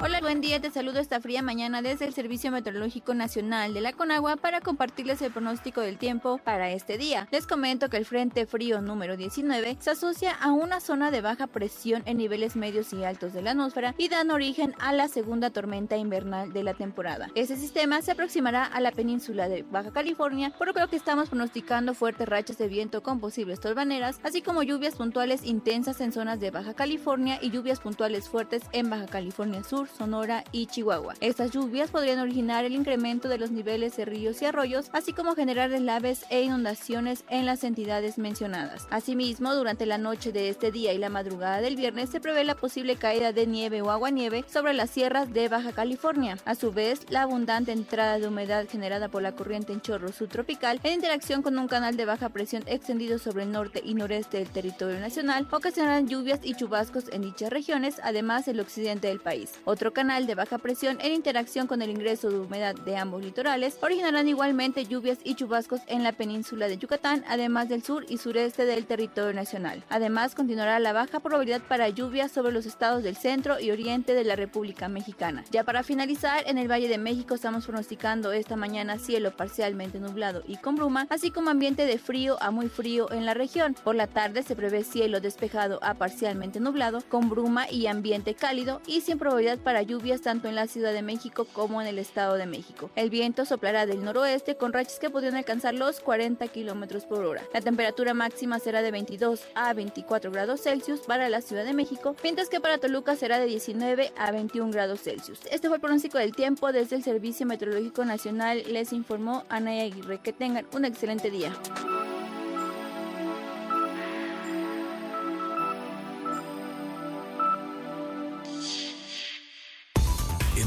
Hola, 0.00 0.20
buen 0.20 0.40
día, 0.40 0.60
te 0.60 0.70
saludo 0.70 0.98
esta 0.98 1.20
fría 1.20 1.40
mañana 1.40 1.80
desde 1.80 2.04
el 2.04 2.12
Servicio 2.12 2.50
Meteorológico 2.50 3.14
Nacional 3.14 3.72
de 3.72 3.80
la 3.80 3.92
Conagua 3.92 4.36
para 4.36 4.60
compartirles 4.60 5.22
el 5.22 5.30
pronóstico 5.30 5.80
del 5.80 5.98
tiempo 5.98 6.38
para 6.38 6.72
este 6.72 6.98
día. 6.98 7.28
Les 7.30 7.46
comento 7.46 7.88
que 7.88 7.96
el 7.96 8.04
Frente 8.04 8.44
Frío 8.44 8.80
número 8.80 9.16
19 9.16 9.76
se 9.78 9.90
asocia 9.90 10.32
a 10.32 10.50
una 10.50 10.80
zona 10.80 11.12
de 11.12 11.20
baja 11.20 11.46
presión 11.46 12.02
en 12.06 12.16
niveles 12.16 12.56
medios 12.56 12.92
y 12.92 13.04
altos 13.04 13.32
de 13.32 13.42
la 13.42 13.52
atmósfera 13.52 13.94
y 13.96 14.08
dan 14.08 14.32
origen 14.32 14.74
a 14.80 14.92
la 14.92 15.06
segunda 15.06 15.50
tormenta 15.50 15.96
invernal 15.96 16.52
de 16.52 16.64
la 16.64 16.74
temporada. 16.74 17.30
Este 17.36 17.56
sistema 17.56 18.02
se 18.02 18.10
aproximará 18.10 18.64
a 18.64 18.80
la 18.80 18.90
península 18.90 19.48
de 19.48 19.62
Baja 19.62 19.92
California, 19.92 20.52
por 20.58 20.66
lo 20.66 20.88
que 20.88 20.96
estamos 20.96 21.28
pronosticando 21.28 21.94
fuertes 21.94 22.28
rachas 22.28 22.58
de 22.58 22.66
viento 22.66 23.02
con 23.02 23.20
posibles 23.20 23.60
torbaneras, 23.60 24.18
así 24.24 24.42
como 24.42 24.64
lluvias 24.64 24.96
puntuales 24.96 25.44
intensas 25.44 26.00
en 26.00 26.12
zonas 26.12 26.40
de 26.40 26.50
Baja 26.50 26.74
California 26.74 27.38
y 27.40 27.50
lluvias 27.50 27.78
puntuales 27.78 28.28
fuertes 28.28 28.64
en 28.72 28.90
Baja 28.90 29.06
California 29.06 29.62
Sur, 29.62 29.83
Sonora 29.88 30.44
y 30.52 30.66
Chihuahua. 30.66 31.14
Estas 31.20 31.50
lluvias 31.50 31.90
podrían 31.90 32.18
originar 32.18 32.64
el 32.64 32.74
incremento 32.74 33.28
de 33.28 33.38
los 33.38 33.50
niveles 33.50 33.96
de 33.96 34.04
ríos 34.04 34.40
y 34.42 34.46
arroyos, 34.46 34.90
así 34.92 35.12
como 35.12 35.34
generar 35.34 35.70
deslaves 35.70 36.24
e 36.30 36.42
inundaciones 36.42 37.24
en 37.28 37.46
las 37.46 37.64
entidades 37.64 38.18
mencionadas. 38.18 38.86
Asimismo, 38.90 39.54
durante 39.54 39.86
la 39.86 39.98
noche 39.98 40.32
de 40.32 40.48
este 40.48 40.70
día 40.72 40.92
y 40.92 40.98
la 40.98 41.08
madrugada 41.08 41.60
del 41.60 41.76
viernes 41.76 42.10
se 42.10 42.20
prevé 42.20 42.44
la 42.44 42.54
posible 42.54 42.96
caída 42.96 43.32
de 43.32 43.46
nieve 43.46 43.82
o 43.82 43.90
aguanieve 43.90 44.44
sobre 44.52 44.74
las 44.74 44.90
sierras 44.90 45.32
de 45.32 45.48
Baja 45.48 45.72
California. 45.72 46.36
A 46.44 46.54
su 46.54 46.72
vez, 46.72 47.10
la 47.10 47.22
abundante 47.22 47.72
entrada 47.72 48.18
de 48.18 48.28
humedad 48.28 48.66
generada 48.68 49.08
por 49.08 49.22
la 49.22 49.32
corriente 49.32 49.72
en 49.72 49.80
chorro 49.80 50.12
subtropical 50.12 50.80
en 50.82 50.94
interacción 50.94 51.42
con 51.42 51.58
un 51.58 51.68
canal 51.68 51.96
de 51.96 52.04
baja 52.04 52.28
presión 52.28 52.62
extendido 52.66 53.18
sobre 53.18 53.44
el 53.44 53.52
norte 53.52 53.82
y 53.84 53.94
noreste 53.94 54.38
del 54.38 54.48
territorio 54.48 54.98
nacional 55.00 55.46
ocasionarán 55.50 56.08
lluvias 56.08 56.40
y 56.42 56.54
chubascos 56.54 57.04
en 57.12 57.22
dichas 57.22 57.50
regiones, 57.50 57.96
además 58.02 58.48
el 58.48 58.60
occidente 58.60 59.08
del 59.08 59.20
país. 59.20 59.52
Otro 59.74 59.92
canal 59.92 60.28
de 60.28 60.36
baja 60.36 60.58
presión 60.58 60.98
en 61.00 61.12
interacción 61.12 61.66
con 61.66 61.82
el 61.82 61.90
ingreso 61.90 62.30
de 62.30 62.38
humedad 62.38 62.76
de 62.76 62.96
ambos 62.96 63.24
litorales 63.24 63.76
originarán 63.82 64.28
igualmente 64.28 64.84
lluvias 64.84 65.18
y 65.24 65.34
chubascos 65.34 65.80
en 65.88 66.04
la 66.04 66.12
península 66.12 66.68
de 66.68 66.78
Yucatán, 66.78 67.24
además 67.26 67.68
del 67.68 67.82
sur 67.82 68.06
y 68.08 68.18
sureste 68.18 68.66
del 68.66 68.86
territorio 68.86 69.34
nacional. 69.34 69.82
Además, 69.88 70.36
continuará 70.36 70.78
la 70.78 70.92
baja 70.92 71.18
probabilidad 71.18 71.60
para 71.60 71.88
lluvias 71.88 72.30
sobre 72.30 72.52
los 72.52 72.66
estados 72.66 73.02
del 73.02 73.16
centro 73.16 73.58
y 73.58 73.72
oriente 73.72 74.14
de 74.14 74.22
la 74.22 74.36
República 74.36 74.86
Mexicana. 74.86 75.42
Ya 75.50 75.64
para 75.64 75.82
finalizar, 75.82 76.44
en 76.46 76.58
el 76.58 76.70
Valle 76.70 76.86
de 76.86 76.98
México 76.98 77.34
estamos 77.34 77.66
pronosticando 77.66 78.30
esta 78.30 78.54
mañana 78.54 79.00
cielo 79.00 79.36
parcialmente 79.36 79.98
nublado 79.98 80.44
y 80.46 80.56
con 80.58 80.76
bruma, 80.76 81.08
así 81.10 81.32
como 81.32 81.50
ambiente 81.50 81.84
de 81.84 81.98
frío 81.98 82.40
a 82.40 82.52
muy 82.52 82.68
frío 82.68 83.10
en 83.10 83.26
la 83.26 83.34
región. 83.34 83.74
Por 83.82 83.96
la 83.96 84.06
tarde 84.06 84.44
se 84.44 84.54
prevé 84.54 84.84
cielo 84.84 85.18
despejado 85.20 85.80
a 85.82 85.94
parcialmente 85.94 86.60
nublado, 86.60 87.02
con 87.08 87.28
bruma 87.28 87.68
y 87.68 87.88
ambiente 87.88 88.34
cálido 88.34 88.80
y 88.86 89.00
sin 89.00 89.18
probabilidad 89.18 89.63
para 89.64 89.82
lluvias 89.82 90.20
tanto 90.20 90.48
en 90.48 90.54
la 90.54 90.68
Ciudad 90.68 90.92
de 90.92 91.02
México 91.02 91.46
como 91.52 91.80
en 91.80 91.88
el 91.88 91.98
Estado 91.98 92.34
de 92.36 92.46
México. 92.46 92.90
El 92.94 93.10
viento 93.10 93.44
soplará 93.44 93.86
del 93.86 94.04
noroeste 94.04 94.56
con 94.56 94.72
rachas 94.72 94.98
que 94.98 95.10
podrían 95.10 95.34
alcanzar 95.34 95.74
los 95.74 96.00
40 96.00 96.46
kilómetros 96.48 97.06
por 97.06 97.24
hora. 97.24 97.42
La 97.52 97.60
temperatura 97.60 98.14
máxima 98.14 98.58
será 98.58 98.82
de 98.82 98.90
22 98.90 99.42
a 99.54 99.72
24 99.72 100.30
grados 100.30 100.60
Celsius 100.62 101.00
para 101.00 101.28
la 101.28 101.40
Ciudad 101.40 101.64
de 101.64 101.72
México, 101.72 102.14
mientras 102.22 102.48
que 102.48 102.60
para 102.60 102.78
Toluca 102.78 103.16
será 103.16 103.38
de 103.38 103.46
19 103.46 104.12
a 104.16 104.30
21 104.30 104.70
grados 104.70 105.00
Celsius. 105.02 105.40
Este 105.50 105.68
fue 105.68 105.78
el 105.78 105.80
pronóstico 105.80 106.18
del 106.18 106.36
tiempo 106.36 106.70
desde 106.70 106.96
el 106.96 107.02
Servicio 107.02 107.46
Meteorológico 107.46 108.04
Nacional. 108.04 108.62
Les 108.68 108.92
informó 108.92 109.44
Ana 109.48 109.70
Aguirre. 109.70 110.20
Que 110.22 110.32
tengan 110.32 110.66
un 110.72 110.84
excelente 110.84 111.30
día. 111.30 111.52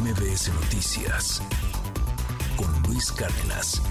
MBS 0.08 0.54
Noticias 0.54 1.42
con 2.56 2.68
Luis 2.84 3.12
Cárdenas. 3.12 3.82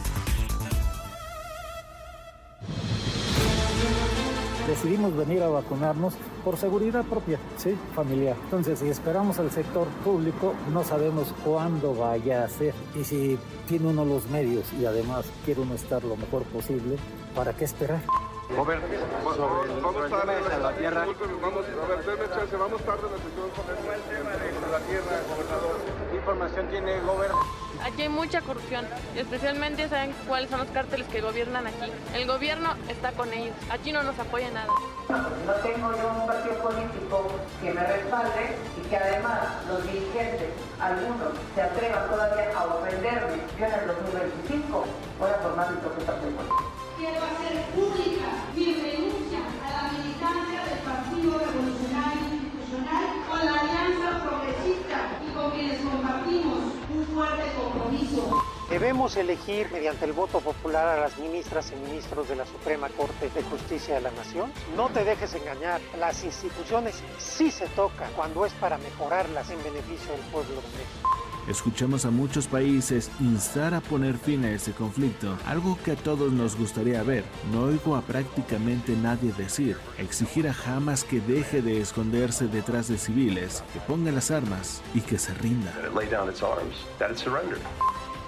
Decidimos 4.67 5.15
venir 5.15 5.43
a 5.43 5.49
vacunarnos 5.49 6.15
por 6.43 6.57
seguridad 6.57 7.05
propia, 7.05 7.39
sí, 7.59 7.77
familiar. 7.95 8.35
Entonces, 8.45 8.79
si 8.79 8.89
esperamos 8.89 9.39
al 9.41 9.51
sector 9.51 9.87
público, 10.05 10.55
no 10.73 10.85
sabemos 10.85 11.35
cuándo 11.45 11.95
vaya 11.95 12.45
a 12.45 12.49
ser. 12.49 12.73
Y 12.95 13.05
si 13.05 13.39
tiene 13.69 13.89
uno 13.89 14.07
los 14.07 14.27
medios 14.31 14.73
y 14.73 14.87
además 14.87 15.27
quiere 15.45 15.61
uno 15.61 15.75
estar 15.75 16.03
lo 16.03 16.17
mejor 16.17 16.45
posible, 16.45 16.97
¿para 17.35 17.53
qué 17.53 17.67
esperar? 17.67 18.01
Gober, 18.57 18.81
sobre 19.37 19.75
el, 19.75 19.81
vamos 19.83 20.11
tarde 20.11 20.33
en 20.55 20.63
la 20.63 20.73
tierra. 20.73 21.07
Vamos, 21.43 21.67
a 21.67 21.87
ver, 21.89 22.05
denme 22.07 22.35
chance, 22.35 22.57
vamos 22.57 22.81
tarde 22.83 23.03
en 23.03 24.73
la 24.73 24.79
tierra, 24.79 25.21
gobernador. 25.29 25.96
Aquí 27.85 28.03
hay 28.03 28.09
mucha 28.09 28.41
corrupción, 28.41 28.85
especialmente 29.15 29.89
saben 29.89 30.13
cuáles 30.27 30.51
son 30.51 30.61
los 30.61 30.69
cárteles 30.71 31.07
que 31.09 31.21
gobiernan 31.21 31.67
aquí. 31.67 31.93
El 32.15 32.27
gobierno 32.27 32.75
está 32.89 33.13
con 33.13 33.33
ellos, 33.33 33.55
aquí 33.71 33.93
no 33.93 34.03
nos 34.03 34.19
apoya 34.19 34.51
nada. 34.51 34.73
No 35.09 35.53
tengo 35.63 35.93
yo 35.97 36.09
un 36.21 36.27
partido 36.27 36.57
político 36.63 37.31
que 37.63 37.71
me 37.73 37.87
respalde 37.87 38.57
y 38.77 38.89
que 38.89 38.97
además 38.97 39.39
los 39.69 39.85
dirigentes, 39.85 40.51
algunos, 40.81 41.39
se 41.55 41.63
atrevan 41.63 42.11
todavía 42.11 42.59
a 42.59 42.65
ofenderme 42.65 43.39
yo 43.59 43.67
en 43.67 43.73
el 43.73 43.87
2025, 43.87 44.85
voy 45.21 45.31
a 45.31 45.35
formar 45.35 45.71
mi 45.71 45.77
propio 45.79 46.05
partido 46.07 46.33
Quiero 46.99 47.23
hacer 47.23 47.63
pública 47.77 48.27
mi 48.57 48.73
renuncia 48.73 49.41
a 49.63 49.69
la 49.71 49.93
militancia 49.93 50.65
del 50.65 50.79
Partido 50.81 51.39
Revolucionario 51.39 52.25
Institucional 52.33 53.05
con 53.29 53.47
la 53.47 53.61
Alianza 53.61 54.25
Progresista 54.25 55.21
y 55.23 55.33
con 55.35 55.51
quienes 55.53 55.81
compartimos 55.83 56.59
un 56.89 57.07
fuerte 57.15 57.53
compromiso. 57.55 58.57
Debemos 58.79 59.17
elegir 59.17 59.71
mediante 59.73 60.05
el 60.05 60.13
voto 60.13 60.41
popular 60.41 60.87
a 60.87 61.01
las 61.01 61.17
ministras 61.17 61.73
y 61.73 61.89
ministros 61.89 62.29
de 62.29 62.37
la 62.37 62.45
Suprema 62.45 62.91
Corte 62.91 63.31
de 63.31 63.43
Justicia 63.45 63.95
de 63.95 64.03
la 64.03 64.11
Nación. 64.11 64.53
No 64.77 64.91
te 64.91 65.03
dejes 65.03 65.33
engañar, 65.33 65.81
las 65.99 66.23
instituciones 66.25 67.03
sí 67.17 67.51
se 67.51 67.69
tocan 67.69 68.13
cuando 68.15 68.45
es 68.45 68.53
para 68.53 68.77
mejorarlas 68.77 69.49
en 69.49 69.65
beneficio 69.65 70.13
del 70.13 70.21
pueblo 70.31 70.57
de 70.57 70.69
México. 70.77 71.09
Escuchamos 71.49 72.05
a 72.05 72.11
muchos 72.11 72.49
países 72.49 73.11
instar 73.19 73.73
a 73.73 73.81
poner 73.81 74.19
fin 74.19 74.45
a 74.45 74.51
ese 74.51 74.73
conflicto, 74.73 75.39
algo 75.47 75.79
que 75.83 75.93
a 75.93 75.97
todos 75.97 76.31
nos 76.31 76.55
gustaría 76.55 77.03
ver. 77.03 77.25
No 77.53 77.63
oigo 77.63 77.97
a 77.97 78.03
prácticamente 78.03 78.95
nadie 78.95 79.33
decir, 79.33 79.79
exigir 79.97 80.49
a 80.49 80.55
Hamas 80.67 81.03
que 81.03 81.21
deje 81.21 81.63
de 81.63 81.81
esconderse 81.81 82.47
detrás 82.47 82.89
de 82.89 82.99
civiles, 82.99 83.65
que 83.73 83.81
ponga 83.81 84.13
las 84.13 84.31
armas 84.31 84.83
y 84.93 85.01
que 85.01 85.17
se 85.17 85.33
rinda. 85.33 85.73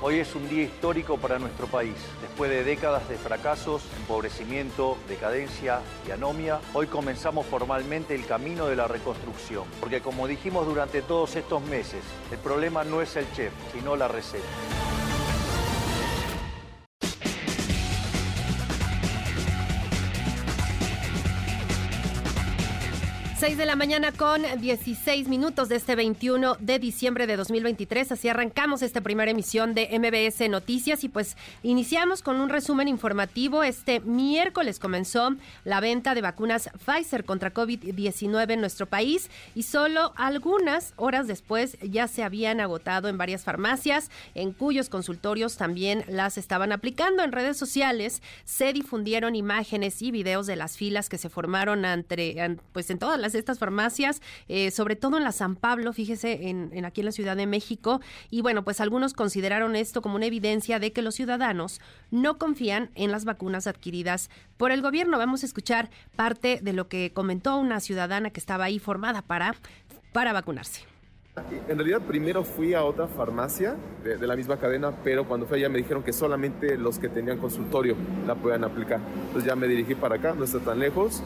Hoy 0.00 0.20
es 0.20 0.36
un 0.36 0.48
día 0.48 0.62
histórico 0.62 1.16
para 1.16 1.40
nuestro 1.40 1.66
país. 1.66 1.96
Después 2.22 2.52
de 2.52 2.62
décadas 2.62 3.08
de 3.08 3.16
fracasos, 3.16 3.82
empobrecimiento, 3.96 4.96
decadencia 5.08 5.80
y 6.06 6.12
anomia, 6.12 6.60
hoy 6.72 6.86
comenzamos 6.86 7.46
formalmente 7.46 8.14
el 8.14 8.24
camino 8.24 8.66
de 8.68 8.76
la 8.76 8.86
reconstrucción. 8.86 9.64
Porque 9.80 10.00
como 10.00 10.28
dijimos 10.28 10.66
durante 10.66 11.02
todos 11.02 11.34
estos 11.34 11.62
meses, 11.64 12.04
el 12.30 12.38
problema 12.38 12.84
no 12.84 13.02
es 13.02 13.16
el 13.16 13.26
chef, 13.32 13.52
sino 13.72 13.96
la 13.96 14.06
receta. 14.06 14.46
6 23.38 23.56
de 23.56 23.66
la 23.66 23.76
mañana 23.76 24.10
con 24.10 24.42
16 24.60 25.28
minutos 25.28 25.68
de 25.68 25.76
este 25.76 25.94
21 25.94 26.56
de 26.58 26.80
diciembre 26.80 27.28
de 27.28 27.36
2023. 27.36 28.10
Así 28.10 28.28
arrancamos 28.28 28.82
esta 28.82 29.00
primera 29.00 29.30
emisión 29.30 29.74
de 29.74 29.96
MBS 29.96 30.50
Noticias 30.50 31.04
y 31.04 31.08
pues 31.08 31.36
iniciamos 31.62 32.20
con 32.22 32.40
un 32.40 32.48
resumen 32.48 32.88
informativo. 32.88 33.62
Este 33.62 34.00
miércoles 34.00 34.80
comenzó 34.80 35.36
la 35.62 35.78
venta 35.78 36.16
de 36.16 36.20
vacunas 36.20 36.68
Pfizer 36.84 37.24
contra 37.24 37.54
COVID-19 37.54 38.54
en 38.54 38.60
nuestro 38.60 38.86
país 38.86 39.30
y 39.54 39.62
solo 39.62 40.14
algunas 40.16 40.92
horas 40.96 41.28
después 41.28 41.78
ya 41.80 42.08
se 42.08 42.24
habían 42.24 42.58
agotado 42.58 43.06
en 43.06 43.18
varias 43.18 43.44
farmacias 43.44 44.10
en 44.34 44.50
cuyos 44.52 44.88
consultorios 44.88 45.56
también 45.56 46.02
las 46.08 46.38
estaban 46.38 46.72
aplicando. 46.72 47.22
En 47.22 47.30
redes 47.30 47.56
sociales 47.56 48.20
se 48.44 48.72
difundieron 48.72 49.36
imágenes 49.36 50.02
y 50.02 50.10
videos 50.10 50.48
de 50.48 50.56
las 50.56 50.76
filas 50.76 51.08
que 51.08 51.18
se 51.18 51.28
formaron 51.28 51.84
entre, 51.84 52.58
pues 52.72 52.90
en 52.90 52.98
todas 52.98 53.20
las 53.20 53.27
estas 53.34 53.58
farmacias, 53.58 54.22
eh, 54.48 54.70
sobre 54.70 54.96
todo 54.96 55.16
en 55.18 55.24
la 55.24 55.32
San 55.32 55.56
Pablo, 55.56 55.92
fíjese, 55.92 56.48
en, 56.48 56.84
aquí 56.84 57.00
en 57.00 57.06
la 57.06 57.12
Ciudad 57.12 57.36
de 57.36 57.46
México. 57.46 58.00
Y 58.30 58.42
bueno, 58.42 58.64
pues 58.64 58.80
algunos 58.80 59.12
consideraron 59.12 59.76
esto 59.76 60.02
como 60.02 60.16
una 60.16 60.26
evidencia 60.26 60.78
de 60.78 60.92
que 60.92 61.02
los 61.02 61.14
ciudadanos 61.14 61.80
no 62.10 62.38
confían 62.38 62.90
en 62.94 63.10
las 63.10 63.24
vacunas 63.24 63.66
adquiridas 63.66 64.30
por 64.56 64.72
el 64.72 64.82
gobierno. 64.82 65.18
Vamos 65.18 65.42
a 65.42 65.46
escuchar 65.46 65.90
parte 66.16 66.60
de 66.62 66.72
lo 66.72 66.88
que 66.88 67.12
comentó 67.12 67.56
una 67.56 67.80
ciudadana 67.80 68.30
que 68.30 68.40
estaba 68.40 68.64
ahí 68.64 68.78
formada 68.78 69.22
para, 69.22 69.54
para 70.12 70.32
vacunarse. 70.32 70.82
En 71.68 71.78
realidad 71.78 72.00
primero 72.02 72.42
fui 72.44 72.74
a 72.74 72.84
otra 72.84 73.06
farmacia 73.06 73.76
de, 74.02 74.16
de, 74.16 74.26
la 74.26 74.34
misma 74.34 74.56
cadena, 74.56 74.92
pero 75.04 75.24
cuando 75.26 75.46
fui 75.46 75.58
allá 75.58 75.68
me 75.68 75.78
dijeron 75.78 76.02
que 76.02 76.12
solamente 76.12 76.76
los 76.76 76.98
que 76.98 77.08
tenían 77.08 77.38
consultorio 77.38 77.96
la 78.26 78.34
puedan 78.34 78.64
aplicar. 78.64 79.00
Entonces 79.26 79.44
ya 79.44 79.54
me 79.54 79.68
dirigí 79.68 79.94
para 79.94 80.16
acá, 80.16 80.34
no 80.34 80.44
está 80.44 80.58
tan 80.58 80.78
lejos. 80.78 81.22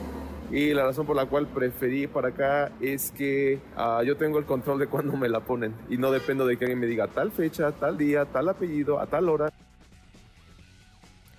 Y 0.52 0.74
la 0.74 0.84
razón 0.84 1.06
por 1.06 1.16
la 1.16 1.24
cual 1.24 1.46
preferí 1.46 2.06
para 2.06 2.28
acá 2.28 2.70
es 2.78 3.10
que 3.10 3.58
uh, 3.74 4.02
yo 4.02 4.18
tengo 4.18 4.38
el 4.38 4.44
control 4.44 4.78
de 4.78 4.86
cuándo 4.86 5.16
me 5.16 5.30
la 5.30 5.40
ponen 5.40 5.74
y 5.88 5.96
no 5.96 6.10
dependo 6.10 6.46
de 6.46 6.58
que 6.58 6.66
alguien 6.66 6.78
me 6.78 6.86
diga 6.86 7.08
tal 7.08 7.32
fecha, 7.32 7.72
tal 7.72 7.96
día, 7.96 8.26
tal 8.26 8.50
apellido, 8.50 9.00
a 9.00 9.06
tal 9.06 9.30
hora. 9.30 9.50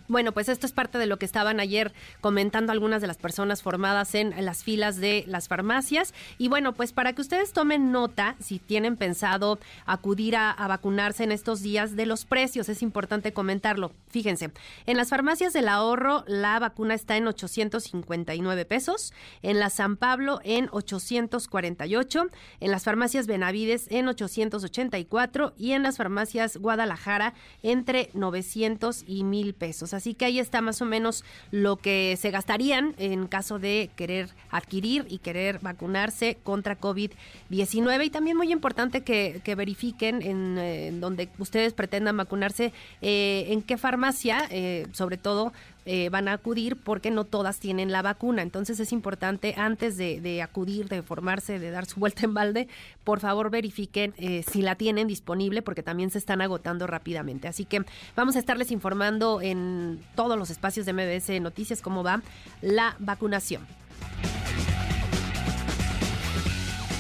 Bueno, 0.08 0.34
pues 0.34 0.50
esto 0.50 0.66
es 0.66 0.74
parte 0.74 0.98
de 0.98 1.06
lo 1.06 1.18
que 1.18 1.26
estaban 1.26 1.60
ayer 1.60 1.94
comentando 2.20 2.72
algunas 2.72 3.02
de 3.02 3.08
las 3.08 3.18
personas 3.18 3.62
formadas 3.62 4.16
en 4.16 4.34
las 4.44 4.64
filas 4.64 4.98
de 4.98 5.24
las 5.28 5.48
farmacias. 5.48 6.14
Y 6.38 6.50
bueno, 6.50 6.74
pues 6.74 6.92
para 6.92 7.14
que 7.14 7.22
ustedes 7.22 7.54
tomen 7.54 7.92
nota, 7.92 8.36
si 8.40 8.60
tienen 8.60 8.98
pensado 8.98 9.60
acudir 9.86 10.36
a, 10.36 10.56
vacunarse 10.68 11.24
en 11.24 11.32
estos 11.32 11.62
días, 11.62 11.96
de 11.96 12.06
los 12.06 12.26
precios, 12.26 12.70
es 12.70 12.82
importante 12.82 13.34
comentarlo. 13.34 13.92
Fíjense, 14.10 14.52
en 14.86 14.98
las 14.98 15.10
farmacias 15.10 15.54
del 15.54 15.68
ahorro 15.68 16.24
la 16.28 16.60
vacuna 16.60 16.94
está 16.94 17.18
en 17.18 17.28
859 17.28 18.66
pesos, 18.66 19.14
en 19.42 19.60
la 19.60 19.70
San 19.70 19.98
Pablo 19.98 20.40
en 20.44 20.70
848, 20.72 22.28
en 22.60 22.72
las 22.72 22.84
farmacias 22.84 23.28
Benavides 23.28 23.88
en 23.90 24.08
884 24.08 25.54
y 25.58 25.72
en 25.72 25.84
las 25.84 25.98
farmacias 25.98 26.58
Guadalajara 26.58 27.34
entre 27.62 28.10
900 28.14 29.04
y 29.08 29.24
1000 29.24 29.54
pesos. 29.54 29.93
Así 29.94 30.14
que 30.14 30.26
ahí 30.26 30.40
está 30.40 30.62
más 30.62 30.82
o 30.82 30.86
menos 30.86 31.24
lo 31.52 31.78
que 31.78 32.18
se 32.20 32.32
gastarían 32.32 32.96
en 32.98 33.28
caso 33.28 33.60
de 33.60 33.90
querer 33.96 34.30
adquirir 34.50 35.06
y 35.10 35.20
querer 35.20 35.60
vacunarse 35.60 36.38
contra 36.44 36.80
COVID-19. 36.80 38.06
Y 38.06 38.10
también 38.10 38.38
muy 38.38 38.52
importante 38.52 39.02
que, 39.02 39.42
que 39.44 39.56
verifiquen 39.56 40.22
en, 40.22 40.58
en, 40.58 41.02
donde 41.02 41.30
ustedes 41.38 41.74
pretendan 41.74 42.18
vacunarse, 42.18 42.74
eh, 43.02 43.46
en 43.50 43.62
qué 43.62 43.78
farmacia, 43.78 44.48
eh, 44.50 44.88
sobre 44.92 45.18
todo 45.18 45.54
eh, 45.86 46.10
van 46.10 46.28
a 46.28 46.34
acudir 46.34 46.78
porque 46.78 47.12
no 47.12 47.26
todas 47.26 47.60
tienen 47.60 47.92
la 47.92 48.02
vacuna. 48.02 48.42
Entonces 48.42 48.80
es 48.80 48.92
importante 48.92 49.54
antes 49.58 49.98
de, 49.98 50.42
acudir, 50.42 50.88
de 50.88 51.02
formarse, 51.02 51.60
de 51.60 51.72
dar 51.72 51.86
su 51.86 52.00
vuelta 52.00 52.26
en 52.26 52.34
balde, 52.34 52.68
por 53.04 53.20
favor 53.20 53.50
verifiquen 53.50 54.14
eh, 54.18 54.44
si 54.50 54.62
la 54.62 54.76
tienen 54.76 55.08
disponible 55.08 55.62
porque 55.62 55.84
también 55.84 56.10
se 56.10 56.18
están 56.18 56.42
agotando 56.42 56.88
rápidamente. 56.88 57.48
Así 57.48 57.66
que 57.66 57.84
vamos 58.16 58.36
a 58.36 58.40
estarles 58.40 58.72
informando 58.72 59.42
en 59.42 60.00
todos 60.16 60.38
los 60.38 60.50
espacios 60.50 60.86
de 60.86 60.94
MBS 60.94 61.42
Noticias 61.42 61.82
cómo 61.82 62.04
va 62.04 62.22
la 62.62 62.96
vacunación. 63.00 63.66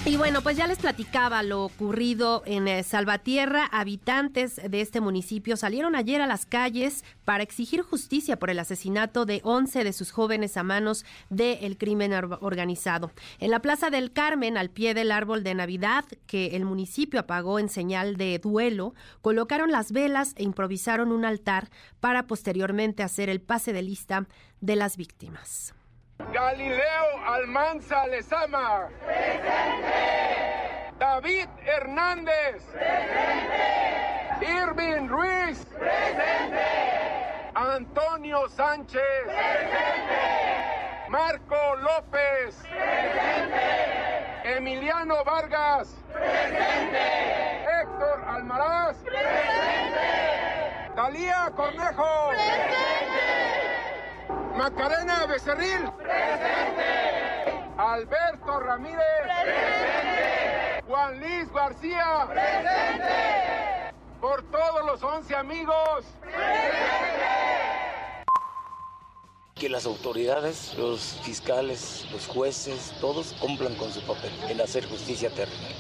Y 0.05 0.17
bueno, 0.17 0.41
pues 0.41 0.57
ya 0.57 0.67
les 0.67 0.79
platicaba 0.79 1.43
lo 1.43 1.63
ocurrido 1.63 2.43
en 2.45 2.67
eh, 2.67 2.83
Salvatierra. 2.83 3.69
Habitantes 3.72 4.60
de 4.69 4.81
este 4.81 5.00
municipio 5.00 5.55
salieron 5.55 5.95
ayer 5.95 6.19
a 6.19 6.27
las 6.27 6.45
calles 6.45 7.05
para 7.24 7.41
exigir 7.41 7.81
justicia 7.83 8.38
por 8.38 8.50
el 8.50 8.60
asesinato 8.60 9.25
de 9.25 9.39
11 9.45 9.86
de 9.86 9.93
sus 9.93 10.12
jóvenes 10.12 10.57
a 10.57 10.63
manos 10.63 11.05
del 11.29 11.77
crimen 11.77 12.12
organizado. 12.13 13.12
En 13.39 13.50
la 13.50 13.62
Plaza 13.62 13.89
del 13.91 14.12
Carmen, 14.12 14.57
al 14.57 14.69
pie 14.69 14.93
del 14.93 15.10
árbol 15.10 15.41
de 15.41 15.55
Navidad 15.55 16.03
que 16.27 16.57
el 16.57 16.65
municipio 16.65 17.22
apagó 17.22 17.57
en 17.57 17.69
señal 17.69 18.17
de 18.17 18.39
duelo, 18.39 18.93
colocaron 19.22 19.72
las 19.72 19.93
velas 19.93 20.33
e 20.36 20.43
improvisaron 20.43 21.13
un 21.13 21.24
altar 21.24 21.69
para 22.01 22.27
posteriormente 22.27 23.03
hacer 23.03 23.29
el 23.29 23.39
pase 23.39 23.72
de 23.72 23.83
lista 23.83 24.27
de 24.60 24.75
las 24.75 24.98
víctimas. 24.98 25.74
Galileo 26.32 27.18
Almanza 27.25 28.06
Lezama. 28.08 28.89
Presente. 29.06 30.94
David 31.00 31.48
Hernández. 31.65 32.63
Presente. 32.72 34.42
Irving 34.42 35.08
Ruiz. 35.08 35.65
Presente. 35.77 37.51
Antonio 37.56 38.48
Sánchez. 38.50 39.01
Presente. 39.25 41.10
Marco 41.10 41.75
López. 41.82 42.56
Presente. 42.56 44.58
Emiliano 44.58 45.24
Vargas. 45.24 45.96
Presente. 46.12 47.65
Héctor 47.82 48.24
Almaraz. 48.27 48.98
Presente. 48.98 50.00
Dalía 50.96 51.51
Cornejo. 51.56 52.30
Presente. 52.30 53.42
Macarena 54.55 55.25
Becerril. 55.25 55.91
Presente. 55.98 56.83
Alberto 57.77 58.60
Ramírez. 58.60 59.00
Presente. 59.24 60.83
Juan 60.88 61.19
Luis 61.19 61.51
García. 61.51 62.27
Presente. 62.27 63.93
Por 64.22 64.43
todos 64.51 64.86
los 64.86 65.03
once 65.03 65.36
amigos. 65.36 66.05
Presente. 66.22 66.74
Que 69.55 69.69
las 69.69 69.86
autoridades, 69.86 70.75
los 70.77 71.19
fiscales, 71.24 72.07
los 72.12 72.27
jueces, 72.27 72.93
todos 73.00 73.33
cumplan 73.33 73.75
con 73.75 73.91
su 73.91 74.05
papel 74.05 74.31
en 74.50 74.62
hacer 74.62 74.88
justicia 74.88 75.29
terrenal. 75.29 75.74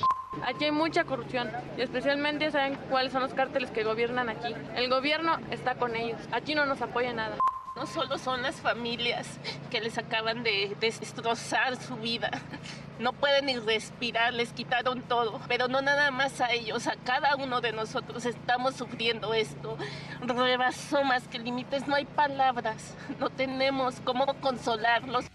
Aquí 0.47 0.65
hay 0.65 0.71
mucha 0.71 1.03
corrupción 1.03 1.51
y 1.77 1.81
especialmente 1.81 2.49
saben 2.49 2.75
cuáles 2.89 3.13
son 3.13 3.21
los 3.21 3.33
cárteles 3.33 3.69
que 3.71 3.83
gobiernan 3.83 4.29
aquí. 4.29 4.55
El 4.75 4.89
gobierno 4.89 5.37
está 5.51 5.75
con 5.75 5.95
ellos. 5.95 6.19
Aquí 6.31 6.55
no 6.55 6.65
nos 6.65 6.81
apoya 6.81 7.13
nada. 7.13 7.37
No 7.75 7.87
solo 7.87 8.19
son 8.19 8.43
las 8.43 8.57
familias 8.57 9.39
que 9.71 9.81
les 9.81 9.97
acaban 9.97 10.43
de 10.43 10.77
destrozar 10.79 11.75
su 11.81 11.95
vida. 11.95 12.29
No 12.99 13.13
pueden 13.13 13.47
ni 13.47 13.57
respirar, 13.57 14.31
les 14.31 14.53
quitaron 14.53 15.01
todo. 15.01 15.41
Pero 15.47 15.67
no 15.67 15.81
nada 15.81 16.11
más 16.11 16.39
a 16.39 16.51
ellos, 16.51 16.85
a 16.85 16.95
cada 16.97 17.35
uno 17.35 17.61
de 17.61 17.71
nosotros 17.71 18.25
estamos 18.25 18.75
sufriendo 18.75 19.33
esto. 19.33 19.75
Rebasó 20.21 21.03
más 21.03 21.27
que 21.27 21.39
límites, 21.39 21.87
no 21.87 21.95
hay 21.95 22.05
palabras. 22.05 22.93
No 23.19 23.31
tenemos 23.31 23.95
cómo 24.03 24.27
consolarlos. 24.39 25.25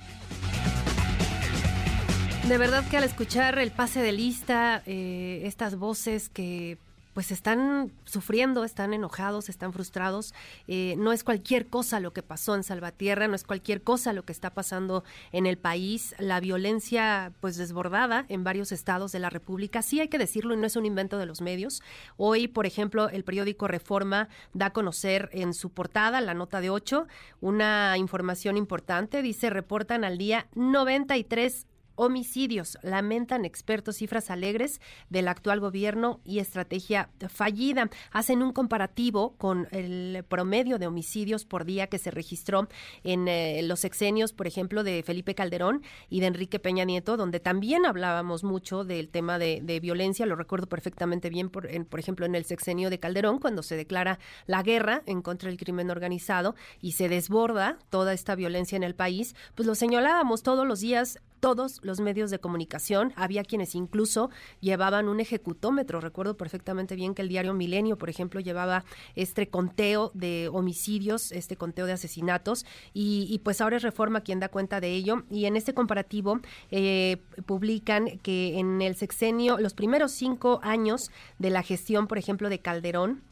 De 2.47 2.57
verdad 2.57 2.85
que 2.89 2.99
al 2.99 3.05
escuchar 3.05 3.59
el 3.59 3.73
pase 3.73 4.01
de 4.01 4.13
lista, 4.13 4.83
eh, 4.87 5.43
estas 5.45 5.77
voces 5.77 6.29
que 6.29 6.79
pues 7.19 7.33
están 7.33 7.91
sufriendo, 8.05 8.63
están 8.63 8.95
enojados, 8.95 9.49
están 9.49 9.73
frustrados. 9.73 10.35
Eh, 10.69 10.95
no 10.99 11.13
es 11.13 11.25
cualquier 11.25 11.67
cosa 11.67 11.99
lo 11.99 12.13
que 12.13 12.23
pasó 12.23 12.55
en 12.55 12.63
Salvatierra, 12.63 13.27
no 13.27 13.35
es 13.35 13.43
cualquier 13.43 13.83
cosa 13.83 14.13
lo 14.13 14.23
que 14.23 14.31
está 14.31 14.55
pasando 14.55 15.03
en 15.33 15.45
el 15.45 15.59
país. 15.59 16.15
La 16.21 16.39
violencia, 16.39 17.33
pues 17.41 17.57
desbordada 17.57 18.25
en 18.29 18.45
varios 18.45 18.71
estados 18.71 19.11
de 19.11 19.19
la 19.19 19.31
República, 19.31 19.83
sí 19.83 19.99
hay 19.99 20.07
que 20.07 20.17
decirlo 20.17 20.55
y 20.55 20.59
no 20.59 20.67
es 20.69 20.77
un 20.77 20.87
invento 20.87 21.19
de 21.19 21.27
los 21.27 21.41
medios. 21.41 21.83
Hoy, 22.19 22.47
por 22.47 22.67
ejemplo, 22.67 23.09
el 23.09 23.25
periódico 23.25 23.67
Reforma 23.67 24.29
da 24.53 24.67
a 24.67 24.73
conocer 24.73 25.29
en 25.33 25.55
su 25.55 25.71
portada, 25.71 26.21
la 26.21 26.35
nota 26.35 26.61
de 26.61 26.71
8, 26.71 27.09
una 27.41 27.99
información 27.99 28.57
importante. 28.57 29.23
Dice, 29.23 29.51
reportan 29.51 30.05
al 30.05 30.19
día 30.19 30.47
93 30.55 31.67
homicidios. 31.99 32.79
Lamentan 32.83 33.45
expertos 33.45 33.97
cifras 33.97 34.31
alegres 34.31 34.81
del 35.11 35.29
actual 35.29 35.61
gobierno 35.61 36.21
y 36.25 36.39
estrategia 36.39 37.11
fallida. 37.29 37.91
Hacen 38.13 38.43
un 38.43 38.53
comparativo 38.53 39.35
con 39.37 39.67
el 39.73 40.25
promedio 40.29 40.79
de 40.79 40.87
homicidios 40.87 41.45
por 41.45 41.65
día 41.65 41.89
que 41.89 41.99
se 41.99 42.13
registró 42.13 42.69
en 43.03 43.27
eh, 43.27 43.61
los 43.65 43.81
sexenios, 43.81 44.33
por 44.33 44.47
ejemplo, 44.47 44.85
de 44.85 45.03
Felipe 45.03 45.35
Calderón 45.35 45.83
y 46.09 46.21
de 46.21 46.27
Enrique 46.27 46.61
Peña 46.61 46.85
Nieto, 46.85 47.17
donde 47.17 47.41
también 47.41 47.85
hablábamos 47.85 48.45
mucho 48.45 48.85
del 48.85 49.09
tema 49.09 49.39
de, 49.39 49.79
violencia. 49.83 50.25
Lo 50.27 50.37
recuerdo 50.37 50.69
perfectamente 50.69 51.31
bien, 51.31 51.51
por, 51.51 51.69
por 51.87 52.01
ejemplo, 52.01 52.27
en 52.27 52.35
el 52.35 52.45
sexenio 52.45 52.91
de 52.91 53.01
Calderón, 53.01 53.39
cuando 53.39 53.63
se 53.63 53.77
declara 53.77 54.19
la 54.47 54.63
guerra 54.63 55.03
en 55.07 55.21
contra 55.21 55.49
del 55.49 55.59
crimen 55.59 55.91
organizado 55.91 56.55
y 56.81 56.93
se 56.93 57.09
desborda 57.09 57.79
toda 57.91 58.13
esta 58.13 58.37
violencia 58.37 58.77
en 58.77 58.85
el 58.85 58.95
país, 58.95 59.35
pues 59.55 59.67
lo 59.67 59.75
señalábamos 59.75 60.43
todos 60.43 60.67
los 60.67 60.81
días 60.81 61.19
todos 61.41 61.81
los 61.83 62.01
medios 62.01 62.31
de 62.31 62.39
comunicación. 62.39 63.13
Había 63.17 63.45
quienes 63.45 63.75
incluso 63.75 64.31
llevaban 64.61 65.09
un 65.09 65.21
ejecutómetro. 65.21 66.01
Recuerdo 66.01 66.37
perfectamente 66.37 66.97
bien 66.97 67.15
que 67.15 67.23
el 67.23 67.29
diario 67.29 67.55
Milenio, 67.55 67.99
por 67.99 68.11
ejemplo, 68.11 68.41
llevaba 68.41 68.85
este 69.15 69.49
conteo 69.49 70.11
de 70.15 70.49
homicidios, 70.53 71.33
este 71.33 71.57
conteo 71.57 71.87
de 71.87 71.93
asesinatos, 71.93 72.65
y, 72.93 73.41
pues 73.45 73.61
ahora 73.61 73.77
es 73.77 73.83
Reforma 73.83 74.21
quien 74.21 74.41
da 74.41 74.49
cuenta 74.49 74.81
de 74.81 74.93
ello. 74.93 75.25
Y 75.31 75.47
en 75.47 75.57
este 75.57 75.75
comparativo 75.75 76.41
eh, 76.71 77.19
publican 77.47 78.19
que 78.19 78.59
en 78.59 78.83
el 78.83 78.97
sexenio, 78.97 79.59
los 79.59 79.75
primeros 79.75 80.13
cinco 80.13 80.61
años 80.63 81.11
de 81.39 81.51
la 81.51 81.63
gestión, 81.63 82.07
por 82.07 82.19
ejemplo, 82.19 82.49
de 82.49 82.61
Calderón, 82.61 83.23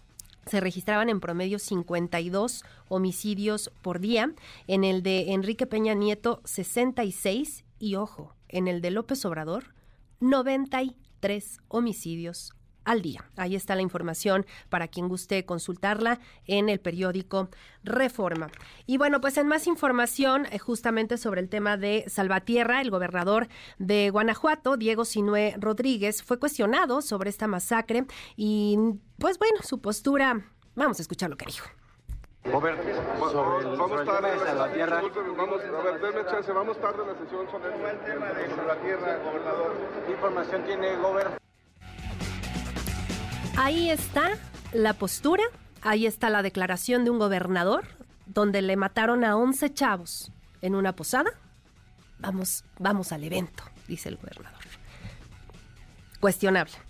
se 0.47 0.61
registraban 0.61 1.09
en 1.09 1.21
promedio 1.21 1.59
52 1.59 2.65
homicidios 2.89 3.73
por 3.83 3.99
día, 3.99 4.33
en 4.69 4.85
el 4.85 5.03
de 5.03 5.33
Enrique 5.33 5.67
Peña 5.67 5.95
Nieto 5.95 6.41
66 6.45 7.66
y 7.79 7.97
ojo, 7.97 8.35
en 8.49 8.69
el 8.69 8.81
de 8.81 8.91
López 8.91 9.25
Obrador, 9.25 9.75
93 10.21 11.61
homicidios 11.69 12.57
al 12.87 13.03
día. 13.03 13.29
Ahí 13.37 13.55
está 13.55 13.75
la 13.75 13.83
información 13.83 14.47
para 14.71 14.89
quien 14.89 15.09
guste 15.09 15.45
consultarla 15.45 16.21
en 16.47 16.69
el 16.69 16.81
periódico 16.81 17.51
Reforma. 17.83 18.49
Y 18.87 18.97
bueno, 18.97 19.21
pues 19.21 19.37
en 19.37 19.49
más 19.49 19.67
información 19.67 20.47
eh, 20.51 20.59
justamente 20.59 21.19
sobre 21.19 21.41
el 21.41 21.49
tema 21.49 21.77
de 21.77 22.05
Salvatierra, 22.07 22.81
el 22.81 22.91
gobernador 22.91 23.49
de 23.79 24.09
Guanajuato, 24.11 24.77
Diego 24.77 25.05
Sinué 25.05 25.57
Rodríguez, 25.59 26.23
fue 26.23 26.39
cuestionado 26.39 27.03
sobre 27.03 27.29
esta 27.29 27.49
masacre 27.49 28.07
y 28.37 28.79
pues 29.19 29.39
bueno, 29.39 29.59
su 29.63 29.81
postura, 29.81 30.47
vamos 30.75 30.99
a 31.01 31.03
escuchar 31.03 31.29
lo 31.29 31.37
que 31.37 31.47
dijo. 31.47 31.69
Robert, 32.53 32.79
sobre 33.33 33.69
el, 33.69 33.77
vamos 33.77 34.05
tarde 34.05 34.31
de 34.33 34.39
Salvatierra. 34.39 35.03
Vamos, 35.37 35.61
a 35.61 35.83
ver, 35.83 36.01
denme 36.01 36.31
chance, 36.31 36.53
vamos 36.53 36.81
tarde 36.81 37.03
en 37.03 37.09
la 37.09 37.19
sesión 37.19 37.51
sobre 37.51 37.75
el, 37.75 37.99
tema 38.01 38.27
de 38.27 38.49
Salvatierra, 38.55 39.19
gobernador. 39.19 39.77
¿Qué 40.07 40.13
información 40.13 40.65
tiene, 40.65 40.97
Gobernador? 40.97 41.39
Ahí 43.57 43.91
está 43.91 44.31
la 44.73 44.93
postura, 44.93 45.43
ahí 45.83 46.07
está 46.07 46.31
la 46.31 46.43
declaración 46.43 47.05
de 47.05 47.11
un 47.11 47.19
gobernador 47.19 47.85
donde 48.27 48.63
le 48.63 48.77
mataron 48.77 49.25
a 49.25 49.37
11 49.37 49.73
chavos 49.73 50.31
en 50.63 50.75
una 50.75 50.95
posada. 50.95 51.31
Vamos, 52.19 52.65
vamos 52.79 53.13
al 53.13 53.25
evento, 53.25 53.65
dice 53.89 54.09
el 54.09 54.17
gobernador. 54.17 54.61
Cuestionable. 56.21 56.86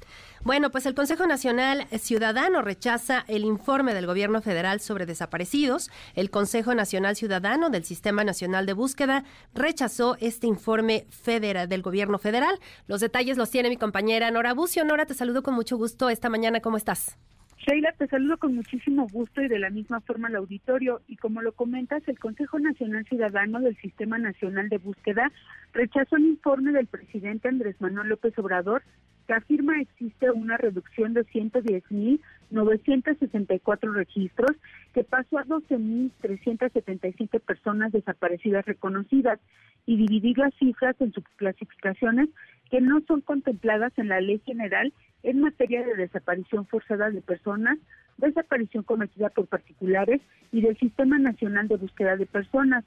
Bueno, 0.47 0.71
pues 0.71 0.87
el 0.87 0.95
Consejo 0.95 1.27
Nacional 1.27 1.89
Ciudadano 1.99 2.63
rechaza 2.63 3.25
el 3.27 3.43
informe 3.43 3.95
del 3.95 4.07
Gobierno 4.07 4.41
Federal 4.41 4.79
sobre 4.79 5.05
desaparecidos. 5.05 5.91
El 6.15 6.31
Consejo 6.31 6.73
Nacional 6.73 7.17
Ciudadano 7.17 7.69
del 7.69 7.83
Sistema 7.83 8.23
Nacional 8.23 8.65
de 8.65 8.73
Búsqueda 8.73 9.25
rechazó 9.57 10.17
este 10.21 10.47
informe 10.47 11.05
federal 11.11 11.69
del 11.69 11.83
Gobierno 11.83 12.21
Federal. 12.21 12.61
Los 12.87 13.01
detalles 13.01 13.39
los 13.39 13.51
tiene 13.51 13.71
mi 13.71 13.77
compañera 13.77 14.31
Nora 14.31 14.55
Bucio. 14.55 14.85
Nora, 14.85 15.05
te 15.05 15.15
saludo 15.15 15.43
con 15.43 15.55
mucho 15.55 15.77
gusto 15.77 16.11
esta 16.11 16.31
mañana. 16.31 16.61
¿Cómo 16.61 16.77
estás? 16.77 17.19
Sheila, 17.67 17.93
te 17.99 18.07
saludo 18.07 18.39
con 18.39 18.55
muchísimo 18.55 19.09
gusto 19.11 19.43
y 19.43 19.49
de 19.49 19.59
la 19.59 19.71
misma 19.71 20.01
forma 20.01 20.29
al 20.29 20.37
auditorio. 20.37 21.03
Y 21.09 21.17
como 21.17 21.43
lo 21.43 21.55
comentas, 21.55 22.07
el 22.07 22.21
Consejo 22.21 22.61
Nacional 22.61 23.05
Ciudadano 23.07 23.59
del 23.59 23.77
Sistema 23.79 24.17
Nacional 24.17 24.69
de 24.69 24.79
Búsqueda 24.79 25.33
rechazó 25.73 26.15
el 26.15 26.27
informe 26.27 26.71
del 26.71 26.87
presidente 26.87 27.49
Andrés 27.49 27.75
Manuel 27.81 28.11
López 28.11 28.39
Obrador 28.39 28.85
que 29.27 29.35
afirma 29.35 29.81
existe 29.81 30.31
una 30.31 30.57
reducción 30.57 31.13
de 31.15 31.27
110.964 31.27 33.93
registros 33.93 34.53
que 34.95 35.03
pasó 35.05 35.39
a 35.39 35.45
12.377 35.45 37.41
personas 37.41 37.93
desaparecidas 37.93 38.65
reconocidas 38.65 39.39
y 39.85 39.97
dividir 39.97 40.39
las 40.39 40.55
cifras 40.55 40.97
en 41.01 41.13
subclasificaciones 41.13 42.31
que 42.71 42.81
no 42.81 43.03
son 43.07 43.21
contempladas 43.21 43.93
en 43.97 44.09
la 44.09 44.21
Ley 44.21 44.41
General 44.45 44.93
en 45.23 45.41
materia 45.41 45.85
de 45.85 45.95
desaparición 45.97 46.67
forzada 46.67 47.11
de 47.11 47.21
personas, 47.21 47.79
desaparición 48.19 48.85
cometida 48.85 49.31
por 49.31 49.47
particulares 49.47 50.21
y 50.53 50.61
del 50.61 50.77
Sistema 50.79 51.19
Nacional 51.19 51.69
de 51.69 51.77
Búsqueda 51.77 52.17
de 52.17 52.27
Personas. 52.27 52.85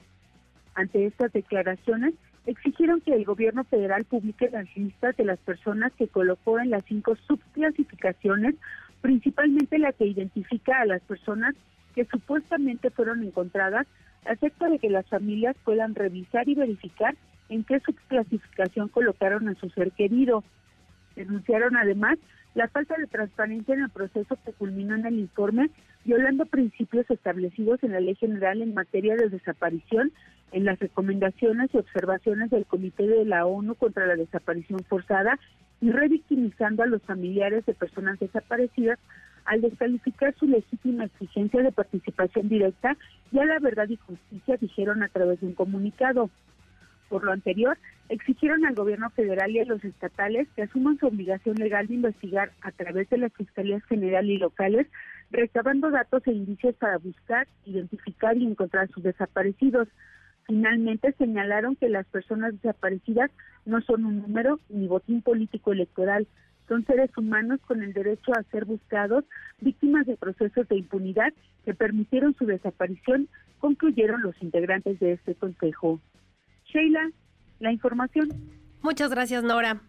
Ante 0.74 1.06
estas 1.06 1.32
declaraciones, 1.32 2.14
exigieron 2.46 3.00
que 3.00 3.14
el 3.14 3.24
gobierno 3.24 3.64
federal 3.64 4.04
publique 4.04 4.50
las 4.50 4.66
listas 4.76 5.16
de 5.16 5.24
las 5.24 5.38
personas 5.38 5.92
que 5.92 6.08
colocó 6.08 6.58
en 6.58 6.70
las 6.70 6.84
cinco 6.84 7.16
subclasificaciones, 7.26 8.54
principalmente 9.00 9.78
la 9.78 9.92
que 9.92 10.06
identifica 10.06 10.80
a 10.80 10.86
las 10.86 11.02
personas 11.02 11.54
que 11.94 12.04
supuestamente 12.06 12.90
fueron 12.90 13.22
encontradas, 13.22 13.86
acerca 14.26 14.68
de 14.68 14.78
que 14.78 14.90
las 14.90 15.06
familias 15.08 15.56
puedan 15.64 15.94
revisar 15.94 16.48
y 16.48 16.54
verificar 16.54 17.16
en 17.48 17.64
qué 17.64 17.80
subclasificación 17.80 18.88
colocaron 18.88 19.48
a 19.48 19.54
su 19.54 19.70
ser 19.70 19.92
querido. 19.92 20.44
Denunciaron 21.16 21.76
además 21.76 22.18
la 22.54 22.68
falta 22.68 22.96
de 22.96 23.06
transparencia 23.06 23.74
en 23.74 23.84
el 23.84 23.90
proceso 23.90 24.36
que 24.44 24.52
culminó 24.52 24.96
en 24.96 25.06
el 25.06 25.18
informe, 25.18 25.70
violando 26.04 26.46
principios 26.46 27.08
establecidos 27.10 27.82
en 27.82 27.92
la 27.92 28.00
Ley 28.00 28.16
General 28.16 28.60
en 28.60 28.74
materia 28.74 29.16
de 29.16 29.28
desaparición, 29.28 30.12
en 30.52 30.64
las 30.64 30.78
recomendaciones 30.78 31.70
y 31.72 31.78
observaciones 31.78 32.50
del 32.50 32.66
Comité 32.66 33.06
de 33.06 33.24
la 33.24 33.46
ONU 33.46 33.74
contra 33.76 34.06
la 34.06 34.16
Desaparición 34.16 34.80
Forzada 34.88 35.38
y 35.80 35.90
revictimizando 35.90 36.82
a 36.82 36.86
los 36.86 37.02
familiares 37.02 37.64
de 37.66 37.74
personas 37.74 38.18
desaparecidas 38.18 38.98
al 39.44 39.60
descalificar 39.60 40.34
su 40.38 40.46
legítima 40.46 41.04
exigencia 41.04 41.62
de 41.62 41.72
participación 41.72 42.48
directa 42.48 42.96
y 43.32 43.38
a 43.38 43.44
la 43.44 43.58
verdad 43.58 43.88
y 43.88 43.96
justicia, 43.96 44.56
dijeron 44.60 45.02
a 45.02 45.08
través 45.08 45.40
de 45.40 45.46
un 45.46 45.54
comunicado. 45.54 46.30
Por 47.10 47.24
lo 47.24 47.32
anterior, 47.32 47.76
exigieron 48.08 48.64
al 48.64 48.76
gobierno 48.76 49.10
federal 49.10 49.50
y 49.50 49.58
a 49.58 49.64
los 49.64 49.84
estatales 49.84 50.46
que 50.54 50.62
asuman 50.62 50.96
su 50.96 51.08
obligación 51.08 51.56
legal 51.56 51.88
de 51.88 51.94
investigar 51.94 52.52
a 52.62 52.70
través 52.70 53.10
de 53.10 53.18
las 53.18 53.32
fiscalías 53.32 53.82
generales 53.86 54.30
y 54.30 54.38
locales, 54.38 54.86
recabando 55.32 55.90
datos 55.90 56.24
e 56.28 56.32
indicios 56.32 56.76
para 56.76 56.98
buscar, 56.98 57.48
identificar 57.66 58.36
y 58.36 58.46
encontrar 58.46 58.88
sus 58.90 59.02
desaparecidos. 59.02 59.88
Finalmente 60.46 61.12
señalaron 61.18 61.74
que 61.74 61.88
las 61.88 62.06
personas 62.06 62.52
desaparecidas 62.52 63.32
no 63.64 63.80
son 63.80 64.04
un 64.04 64.22
número 64.22 64.60
ni 64.68 64.86
botín 64.86 65.20
político 65.20 65.72
electoral, 65.72 66.28
son 66.68 66.86
seres 66.86 67.10
humanos 67.18 67.58
con 67.66 67.82
el 67.82 67.92
derecho 67.92 68.30
a 68.32 68.44
ser 68.52 68.66
buscados, 68.66 69.24
víctimas 69.60 70.06
de 70.06 70.16
procesos 70.16 70.68
de 70.68 70.76
impunidad 70.76 71.32
que 71.64 71.74
permitieron 71.74 72.36
su 72.36 72.46
desaparición, 72.46 73.26
concluyeron 73.58 74.22
los 74.22 74.40
integrantes 74.40 75.00
de 75.00 75.14
este 75.14 75.34
consejo. 75.34 75.98
Sheila, 76.72 77.10
la 77.58 77.72
información. 77.72 78.28
Muchas 78.82 79.10
gracias, 79.10 79.42
Nora. 79.42 79.80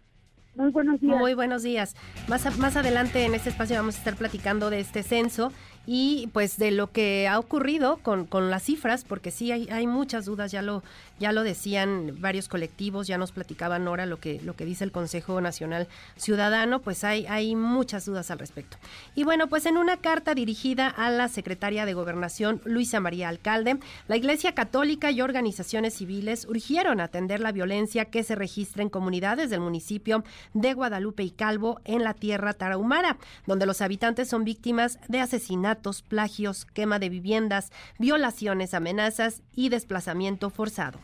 Muy 0.54 0.70
buenos 0.70 1.00
días. 1.00 1.18
Muy 1.18 1.34
buenos 1.34 1.62
días. 1.62 1.96
Más, 2.28 2.58
más 2.58 2.76
adelante 2.76 3.24
en 3.24 3.34
este 3.34 3.48
espacio 3.48 3.76
vamos 3.76 3.94
a 3.94 3.98
estar 3.98 4.16
platicando 4.16 4.68
de 4.68 4.80
este 4.80 5.02
censo 5.02 5.50
y 5.86 6.28
pues 6.32 6.58
de 6.58 6.70
lo 6.70 6.92
que 6.92 7.26
ha 7.26 7.38
ocurrido 7.38 7.96
con, 8.02 8.26
con 8.26 8.50
las 8.50 8.64
cifras, 8.64 9.04
porque 9.04 9.30
sí 9.30 9.50
hay, 9.50 9.68
hay 9.70 9.86
muchas 9.86 10.26
dudas, 10.26 10.52
ya 10.52 10.60
lo, 10.60 10.82
ya 11.22 11.30
lo 11.30 11.44
decían 11.44 12.16
varios 12.18 12.48
colectivos, 12.48 13.06
ya 13.06 13.16
nos 13.16 13.30
platicaban 13.30 13.86
ahora 13.86 14.06
lo 14.06 14.18
que, 14.18 14.40
lo 14.42 14.56
que 14.56 14.64
dice 14.64 14.82
el 14.82 14.90
Consejo 14.90 15.40
Nacional 15.40 15.86
Ciudadano, 16.16 16.80
pues 16.80 17.04
hay, 17.04 17.26
hay 17.26 17.54
muchas 17.54 18.04
dudas 18.06 18.32
al 18.32 18.40
respecto. 18.40 18.76
Y 19.14 19.22
bueno, 19.22 19.46
pues 19.46 19.66
en 19.66 19.76
una 19.76 19.98
carta 19.98 20.34
dirigida 20.34 20.88
a 20.88 21.10
la 21.10 21.28
secretaria 21.28 21.86
de 21.86 21.94
Gobernación, 21.94 22.60
Luisa 22.64 22.98
María 22.98 23.28
Alcalde, 23.28 23.78
la 24.08 24.16
Iglesia 24.16 24.56
Católica 24.56 25.12
y 25.12 25.20
organizaciones 25.20 25.94
civiles 25.94 26.44
urgieron 26.44 27.00
atender 27.00 27.38
la 27.38 27.52
violencia 27.52 28.06
que 28.06 28.24
se 28.24 28.34
registra 28.34 28.82
en 28.82 28.90
comunidades 28.90 29.48
del 29.48 29.60
municipio 29.60 30.24
de 30.54 30.74
Guadalupe 30.74 31.22
y 31.22 31.30
Calvo 31.30 31.80
en 31.84 32.02
la 32.02 32.14
tierra 32.14 32.52
tarahumara, 32.52 33.16
donde 33.46 33.66
los 33.66 33.80
habitantes 33.80 34.28
son 34.28 34.42
víctimas 34.42 34.98
de 35.06 35.20
asesinatos 35.20 36.02
plagios, 36.02 36.64
quema 36.64 36.98
de 36.98 37.10
viviendas, 37.10 37.70
violaciones, 38.00 38.74
amenazas 38.74 39.42
y 39.54 39.68
desplazamiento 39.68 40.50
forzado. 40.50 40.98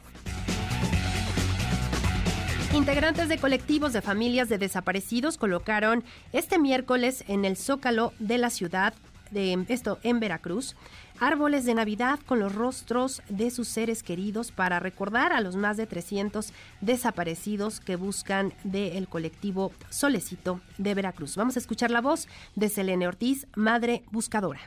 Integrantes 2.74 3.28
de 3.30 3.38
colectivos 3.38 3.94
de 3.94 4.02
familias 4.02 4.50
de 4.50 4.58
desaparecidos 4.58 5.38
colocaron 5.38 6.04
este 6.32 6.58
miércoles 6.58 7.24
en 7.26 7.46
el 7.46 7.56
Zócalo 7.56 8.12
de 8.18 8.36
la 8.36 8.50
ciudad 8.50 8.92
de 9.30 9.64
esto 9.68 9.98
en 10.02 10.20
Veracruz 10.20 10.76
árboles 11.18 11.64
de 11.64 11.74
Navidad 11.74 12.20
con 12.26 12.38
los 12.38 12.54
rostros 12.54 13.22
de 13.28 13.50
sus 13.50 13.68
seres 13.68 14.02
queridos 14.02 14.52
para 14.52 14.80
recordar 14.80 15.32
a 15.32 15.40
los 15.40 15.56
más 15.56 15.76
de 15.76 15.86
300 15.86 16.52
desaparecidos 16.80 17.80
que 17.80 17.96
buscan 17.96 18.52
del 18.64 19.08
colectivo 19.08 19.72
Solecito 19.90 20.60
de 20.76 20.94
Veracruz. 20.94 21.36
Vamos 21.36 21.56
a 21.56 21.60
escuchar 21.60 21.90
la 21.90 22.00
voz 22.00 22.28
de 22.54 22.68
Selene 22.68 23.08
Ortiz, 23.08 23.46
madre 23.56 24.04
buscadora 24.10 24.60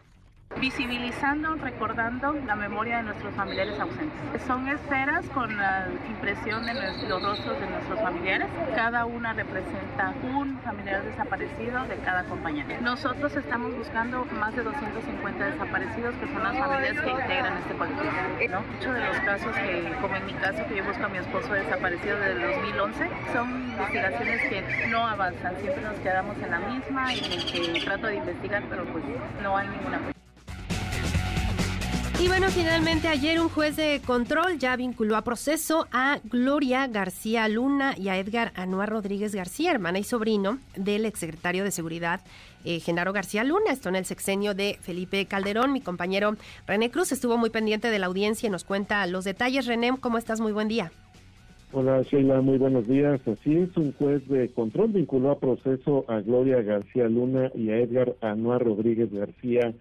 visibilizando, 0.59 1.55
recordando 1.55 2.33
la 2.45 2.55
memoria 2.55 2.97
de 2.97 3.03
nuestros 3.03 3.33
familiares 3.35 3.79
ausentes. 3.79 4.41
Son 4.45 4.67
esferas 4.67 5.25
con 5.29 5.55
la 5.57 5.87
impresión 6.09 6.65
de 6.65 6.73
los 6.73 7.21
rostros 7.21 7.59
de 7.59 7.67
nuestros 7.67 7.99
familiares. 7.99 8.47
Cada 8.75 9.05
una 9.05 9.33
representa 9.33 10.13
un 10.23 10.59
familiar 10.61 11.03
desaparecido 11.03 11.85
de 11.85 11.95
cada 11.97 12.23
compañero. 12.25 12.69
Nosotros 12.81 13.35
estamos 13.35 13.75
buscando 13.75 14.25
más 14.39 14.55
de 14.55 14.63
250 14.63 15.45
desaparecidos 15.45 16.15
que 16.15 16.27
son 16.27 16.43
las 16.43 16.57
familias 16.57 16.99
que 17.01 17.09
integran 17.09 17.57
este 17.57 17.73
colectivo. 17.75 18.11
¿no? 18.49 18.61
Muchos 18.61 18.93
de 18.93 19.05
los 19.05 19.17
casos 19.19 19.55
que, 19.55 19.95
como 20.01 20.15
en 20.15 20.25
mi 20.25 20.33
caso, 20.33 20.65
que 20.67 20.75
yo 20.75 20.83
busco 20.83 21.05
a 21.05 21.09
mi 21.09 21.17
esposo 21.17 21.53
desaparecido 21.53 22.19
desde 22.19 22.57
2011, 22.57 23.09
son 23.33 23.69
investigaciones 23.69 24.41
que 24.49 24.87
no 24.87 25.07
avanzan. 25.07 25.55
Siempre 25.61 25.81
nos 25.81 25.95
quedamos 25.99 26.37
en 26.37 26.51
la 26.51 26.59
misma 26.59 27.13
y 27.13 27.19
que 27.19 27.81
trato 27.85 28.07
de 28.07 28.15
investigar, 28.15 28.63
pero 28.69 28.85
pues 28.85 29.03
no 29.41 29.57
hay 29.57 29.67
ninguna 29.67 29.99
y 32.23 32.27
bueno, 32.27 32.49
finalmente 32.49 33.07
ayer 33.07 33.41
un 33.41 33.49
juez 33.49 33.75
de 33.75 33.99
control 34.05 34.59
ya 34.59 34.75
vinculó 34.75 35.15
a 35.15 35.23
proceso 35.23 35.87
a 35.91 36.19
Gloria 36.23 36.85
García 36.85 37.47
Luna 37.47 37.95
y 37.97 38.09
a 38.09 38.17
Edgar 38.19 38.51
Anuar 38.55 38.89
Rodríguez 38.89 39.33
García, 39.33 39.71
hermana 39.71 39.97
y 39.97 40.03
sobrino 40.03 40.59
del 40.75 41.05
exsecretario 41.05 41.63
de 41.63 41.71
Seguridad 41.71 42.21
eh, 42.63 42.79
Genaro 42.79 43.11
García 43.11 43.43
Luna. 43.43 43.71
Esto 43.71 43.89
en 43.89 43.95
el 43.95 44.05
sexenio 44.05 44.53
de 44.53 44.77
Felipe 44.81 45.25
Calderón. 45.25 45.73
Mi 45.73 45.81
compañero 45.81 46.35
René 46.67 46.91
Cruz 46.91 47.11
estuvo 47.11 47.37
muy 47.37 47.49
pendiente 47.49 47.89
de 47.89 47.97
la 47.97 48.05
audiencia 48.05 48.47
y 48.47 48.51
nos 48.51 48.65
cuenta 48.65 49.07
los 49.07 49.23
detalles. 49.23 49.65
René, 49.65 49.91
¿cómo 49.99 50.19
estás? 50.19 50.41
Muy 50.41 50.51
buen 50.51 50.67
día. 50.67 50.91
Hola 51.71 52.03
Sheila, 52.03 52.41
muy 52.41 52.59
buenos 52.59 52.87
días. 52.87 53.19
Así 53.27 53.57
es, 53.57 53.75
un 53.77 53.93
juez 53.93 54.27
de 54.27 54.51
control 54.51 54.91
vinculó 54.91 55.31
a 55.31 55.39
proceso 55.39 56.05
a 56.07 56.19
Gloria 56.19 56.61
García 56.61 57.07
Luna 57.07 57.49
y 57.55 57.71
a 57.71 57.77
Edgar 57.77 58.15
Anuar 58.21 58.63
Rodríguez 58.63 59.11
García 59.11 59.73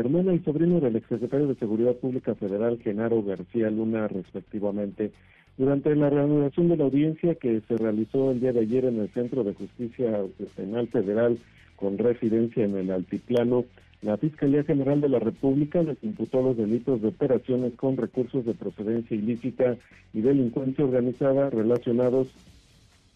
hermana 0.00 0.34
y 0.34 0.38
sobrino 0.40 0.80
del 0.80 0.96
exsecretario 0.96 1.48
de 1.48 1.54
Seguridad 1.56 1.94
Pública 1.96 2.34
Federal, 2.34 2.78
Genaro 2.82 3.22
García 3.22 3.70
Luna, 3.70 4.08
respectivamente. 4.08 5.12
Durante 5.56 5.94
la 5.96 6.08
reanudación 6.08 6.68
de 6.68 6.76
la 6.76 6.84
audiencia 6.84 7.34
que 7.34 7.60
se 7.66 7.76
realizó 7.76 8.30
el 8.30 8.40
día 8.40 8.52
de 8.52 8.60
ayer 8.60 8.84
en 8.84 9.00
el 9.00 9.08
Centro 9.08 9.42
de 9.42 9.54
Justicia 9.54 10.20
Penal 10.56 10.86
Federal 10.88 11.38
con 11.76 11.98
residencia 11.98 12.64
en 12.64 12.76
el 12.76 12.90
Altiplano, 12.90 13.64
la 14.00 14.16
Fiscalía 14.16 14.62
General 14.62 15.00
de 15.00 15.08
la 15.08 15.18
República 15.18 15.82
les 15.82 16.02
imputó 16.04 16.42
los 16.42 16.56
delitos 16.56 17.02
de 17.02 17.08
operaciones 17.08 17.74
con 17.74 17.96
recursos 17.96 18.46
de 18.46 18.54
procedencia 18.54 19.16
ilícita 19.16 19.76
y 20.14 20.20
delincuencia 20.20 20.84
organizada 20.84 21.50
relacionados 21.50 22.28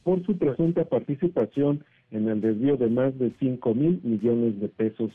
por 0.03 0.25
su 0.27 0.37
presunta 0.37 0.85
participación 0.85 1.85
en 2.11 2.29
el 2.29 2.41
desvío 2.41 2.77
de 2.77 2.89
más 2.89 3.17
de 3.19 3.31
5 3.39 3.75
mil 3.75 4.01
millones 4.03 4.61
de 4.61 4.69
pesos 4.69 5.13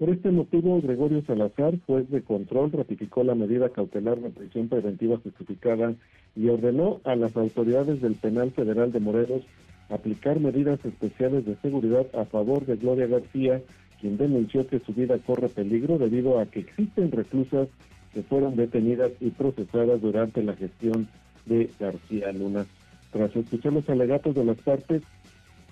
por 0.00 0.08
este 0.08 0.30
motivo, 0.30 0.80
Gregorio 0.80 1.22
Salazar, 1.26 1.78
juez 1.86 2.08
de 2.08 2.22
control, 2.22 2.72
ratificó 2.72 3.22
la 3.22 3.34
medida 3.34 3.68
cautelar 3.68 4.18
de 4.18 4.30
prisión 4.30 4.68
preventiva 4.68 5.18
justificada 5.18 5.92
y 6.34 6.48
ordenó 6.48 7.02
a 7.04 7.14
las 7.16 7.36
autoridades 7.36 8.00
del 8.00 8.14
Penal 8.14 8.50
Federal 8.52 8.92
de 8.92 9.00
Morelos 9.00 9.42
aplicar 9.90 10.40
medidas 10.40 10.82
especiales 10.86 11.44
de 11.44 11.54
seguridad 11.56 12.06
a 12.14 12.24
favor 12.24 12.64
de 12.64 12.76
Gloria 12.76 13.08
García, 13.08 13.60
quien 14.00 14.16
denunció 14.16 14.66
que 14.66 14.78
su 14.78 14.94
vida 14.94 15.18
corre 15.18 15.50
peligro 15.50 15.98
debido 15.98 16.40
a 16.40 16.46
que 16.46 16.60
existen 16.60 17.12
reclusas 17.12 17.68
que 18.14 18.22
fueron 18.22 18.56
detenidas 18.56 19.12
y 19.20 19.28
procesadas 19.28 20.00
durante 20.00 20.42
la 20.42 20.56
gestión 20.56 21.08
de 21.44 21.68
García 21.78 22.32
Luna. 22.32 22.64
Tras 23.12 23.36
escuchar 23.36 23.74
los 23.74 23.86
alegatos 23.90 24.34
de 24.34 24.46
las 24.46 24.56
partes, 24.62 25.02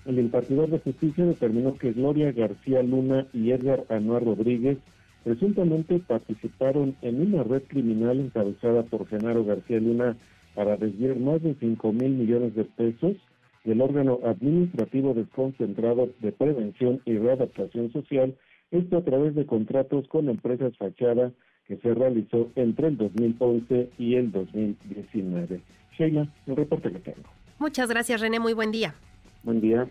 el 0.05 0.19
impartidor 0.19 0.69
de 0.69 0.79
justicia 0.79 1.25
determinó 1.25 1.75
que 1.75 1.91
Gloria 1.91 2.31
García 2.31 2.81
Luna 2.83 3.27
y 3.33 3.51
Edgar 3.51 3.85
Anuar 3.89 4.23
Rodríguez 4.23 4.77
presuntamente 5.23 5.99
participaron 5.99 6.95
en 7.01 7.21
una 7.21 7.43
red 7.43 7.63
criminal 7.63 8.19
encabezada 8.19 8.83
por 8.83 9.07
Genaro 9.07 9.43
García 9.43 9.79
Luna 9.79 10.17
para 10.55 10.77
desviar 10.77 11.17
más 11.19 11.41
de 11.41 11.55
5 11.59 11.93
mil 11.93 12.11
millones 12.11 12.55
de 12.55 12.63
pesos 12.65 13.15
del 13.63 13.81
órgano 13.81 14.19
administrativo 14.23 15.13
desconcentrado 15.13 16.09
de 16.19 16.31
prevención 16.31 17.01
y 17.05 17.17
readaptación 17.17 17.91
social, 17.91 18.35
esto 18.71 18.97
a 18.97 19.03
través 19.03 19.35
de 19.35 19.45
contratos 19.45 20.07
con 20.07 20.29
empresas 20.29 20.75
fachada 20.77 21.31
que 21.67 21.77
se 21.77 21.93
realizó 21.93 22.49
entre 22.55 22.87
el 22.87 22.97
2011 22.97 23.89
y 23.99 24.15
el 24.15 24.31
2019. 24.31 25.61
Sheila, 25.97 26.27
el 26.47 26.55
reporte 26.55 26.91
que 26.91 26.99
tengo. 26.99 27.29
Muchas 27.59 27.89
gracias, 27.89 28.21
René. 28.21 28.39
Muy 28.39 28.53
buen 28.53 28.71
día. 28.71 28.95
Buen 29.43 29.61
día. 29.61 29.87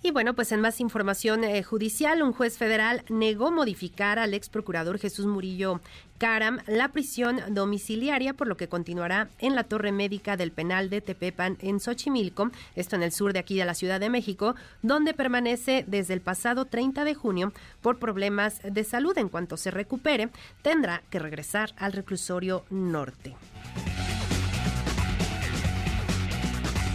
Y 0.00 0.12
bueno, 0.12 0.34
pues 0.34 0.52
en 0.52 0.60
más 0.60 0.80
información 0.80 1.42
eh, 1.42 1.62
judicial, 1.64 2.22
un 2.22 2.32
juez 2.32 2.56
federal 2.56 3.02
negó 3.08 3.50
modificar 3.50 4.20
al 4.20 4.32
ex 4.32 4.48
procurador 4.48 4.98
Jesús 4.98 5.26
Murillo 5.26 5.80
Caram 6.18 6.58
la 6.66 6.88
prisión 6.88 7.40
domiciliaria, 7.50 8.32
por 8.32 8.46
lo 8.46 8.56
que 8.56 8.68
continuará 8.68 9.28
en 9.38 9.56
la 9.56 9.64
torre 9.64 9.90
médica 9.90 10.36
del 10.36 10.52
penal 10.52 10.88
de 10.88 11.00
Tepepan 11.00 11.58
en 11.60 11.80
Xochimilco, 11.80 12.50
esto 12.76 12.94
en 12.94 13.02
el 13.02 13.12
sur 13.12 13.32
de 13.32 13.40
aquí 13.40 13.56
de 13.56 13.64
la 13.64 13.74
Ciudad 13.74 13.98
de 13.98 14.10
México, 14.10 14.54
donde 14.82 15.14
permanece 15.14 15.84
desde 15.86 16.14
el 16.14 16.20
pasado 16.20 16.64
30 16.64 17.04
de 17.04 17.14
junio 17.14 17.52
por 17.82 17.98
problemas 17.98 18.60
de 18.62 18.84
salud. 18.84 19.18
En 19.18 19.28
cuanto 19.28 19.56
se 19.56 19.72
recupere, 19.72 20.28
tendrá 20.62 21.02
que 21.10 21.18
regresar 21.18 21.72
al 21.76 21.92
reclusorio 21.92 22.64
norte. 22.70 23.34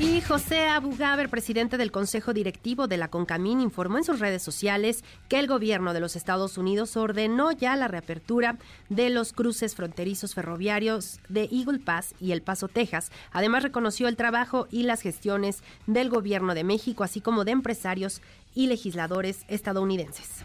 Y 0.03 0.19
José 0.19 0.67
Abugaber, 0.67 1.29
presidente 1.29 1.77
del 1.77 1.89
Consejo 1.89 2.33
Directivo 2.33 2.87
de 2.87 2.97
la 2.97 3.07
CONCAMIN, 3.07 3.61
informó 3.61 3.97
en 3.97 4.03
sus 4.03 4.19
redes 4.19 4.43
sociales 4.43 5.01
que 5.29 5.39
el 5.39 5.47
gobierno 5.47 5.93
de 5.93 6.01
los 6.01 6.17
Estados 6.17 6.57
Unidos 6.57 6.97
ordenó 6.97 7.53
ya 7.53 7.77
la 7.77 7.87
reapertura 7.87 8.57
de 8.89 9.09
los 9.09 9.31
cruces 9.31 9.75
fronterizos 9.75 10.33
ferroviarios 10.33 11.21
de 11.29 11.47
Eagle 11.49 11.79
Pass 11.79 12.15
y 12.19 12.33
El 12.33 12.41
Paso, 12.41 12.67
Texas. 12.67 13.13
Además, 13.31 13.63
reconoció 13.63 14.09
el 14.09 14.17
trabajo 14.17 14.67
y 14.69 14.83
las 14.83 14.99
gestiones 14.99 15.63
del 15.87 16.09
gobierno 16.09 16.53
de 16.53 16.65
México, 16.65 17.05
así 17.05 17.21
como 17.21 17.45
de 17.45 17.51
empresarios 17.51 18.21
y 18.53 18.67
legisladores 18.67 19.45
estadounidenses. 19.47 20.43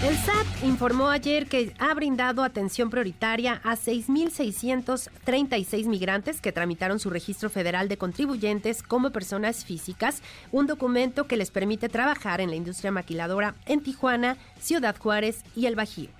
El 0.00 0.16
SAT 0.16 0.46
informó 0.62 1.08
ayer 1.08 1.48
que 1.48 1.74
ha 1.80 1.92
brindado 1.92 2.44
atención 2.44 2.88
prioritaria 2.88 3.60
a 3.64 3.74
6.636 3.74 5.86
migrantes 5.86 6.40
que 6.40 6.52
tramitaron 6.52 7.00
su 7.00 7.10
registro 7.10 7.50
federal 7.50 7.88
de 7.88 7.98
contribuyentes 7.98 8.84
como 8.84 9.10
personas 9.10 9.64
físicas, 9.64 10.22
un 10.52 10.68
documento 10.68 11.26
que 11.26 11.36
les 11.36 11.50
permite 11.50 11.88
trabajar 11.88 12.40
en 12.40 12.50
la 12.50 12.56
industria 12.56 12.92
maquiladora 12.92 13.56
en 13.66 13.82
Tijuana, 13.82 14.36
Ciudad 14.60 14.94
Juárez 14.96 15.42
y 15.56 15.66
El 15.66 15.74
Bajío. 15.74 16.10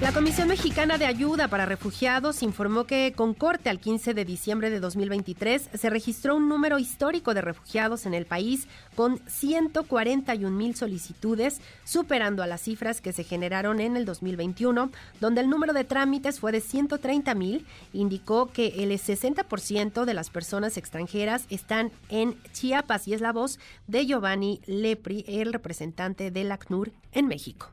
La 0.00 0.12
Comisión 0.12 0.46
Mexicana 0.46 0.96
de 0.96 1.06
Ayuda 1.06 1.48
para 1.48 1.66
Refugiados 1.66 2.44
informó 2.44 2.84
que 2.84 3.12
con 3.16 3.34
corte 3.34 3.68
al 3.68 3.80
15 3.80 4.14
de 4.14 4.24
diciembre 4.24 4.70
de 4.70 4.78
2023 4.78 5.70
se 5.74 5.90
registró 5.90 6.36
un 6.36 6.48
número 6.48 6.78
histórico 6.78 7.34
de 7.34 7.40
refugiados 7.40 8.06
en 8.06 8.14
el 8.14 8.24
país 8.24 8.68
con 8.94 9.20
141 9.26 10.56
mil 10.56 10.76
solicitudes, 10.76 11.60
superando 11.82 12.44
a 12.44 12.46
las 12.46 12.60
cifras 12.60 13.00
que 13.00 13.12
se 13.12 13.24
generaron 13.24 13.80
en 13.80 13.96
el 13.96 14.04
2021, 14.04 14.92
donde 15.20 15.40
el 15.40 15.50
número 15.50 15.72
de 15.72 15.82
trámites 15.82 16.38
fue 16.38 16.52
de 16.52 16.60
130 16.60 17.34
mil. 17.34 17.66
Indicó 17.92 18.52
que 18.52 18.68
el 18.84 18.92
60% 18.92 20.04
de 20.04 20.14
las 20.14 20.30
personas 20.30 20.76
extranjeras 20.76 21.46
están 21.50 21.90
en 22.08 22.40
Chiapas 22.52 23.08
y 23.08 23.14
es 23.14 23.20
la 23.20 23.32
voz 23.32 23.58
de 23.88 24.06
Giovanni 24.06 24.60
Lepri, 24.66 25.24
el 25.26 25.52
representante 25.52 26.30
del 26.30 26.52
ACNUR 26.52 26.92
en 27.10 27.26
México. 27.26 27.72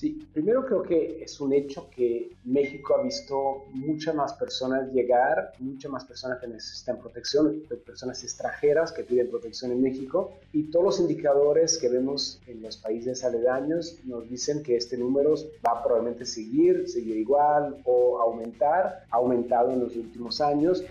Sí, 0.00 0.18
primero 0.32 0.64
creo 0.64 0.82
que 0.82 1.22
es 1.22 1.38
un 1.42 1.52
hecho 1.52 1.90
que 1.94 2.30
México 2.44 2.94
ha 2.96 3.02
visto 3.02 3.66
muchas 3.74 4.14
más 4.14 4.32
personas 4.32 4.90
llegar, 4.94 5.52
muchas 5.58 5.92
más 5.92 6.06
personas 6.06 6.38
que 6.38 6.46
necesitan 6.46 6.98
protección, 6.98 7.64
personas 7.84 8.24
extranjeras 8.24 8.92
que 8.92 9.04
piden 9.04 9.28
protección 9.28 9.72
en 9.72 9.82
México 9.82 10.32
y 10.54 10.70
todos 10.70 10.86
los 10.86 11.00
indicadores 11.00 11.76
que 11.76 11.90
vemos 11.90 12.40
en 12.46 12.62
los 12.62 12.78
países 12.78 13.22
aledaños 13.24 13.98
nos 14.04 14.26
dicen 14.26 14.62
que 14.62 14.74
este 14.78 14.96
número 14.96 15.34
va 15.62 15.82
probablemente 15.82 16.24
seguir, 16.24 16.88
seguir 16.88 17.18
igual 17.18 17.76
o 17.84 18.22
aumentar, 18.22 19.04
ha 19.10 19.16
aumentado 19.16 19.70
en 19.70 19.80
los 19.80 19.96
últimos 19.96 20.40
años. 20.40 20.82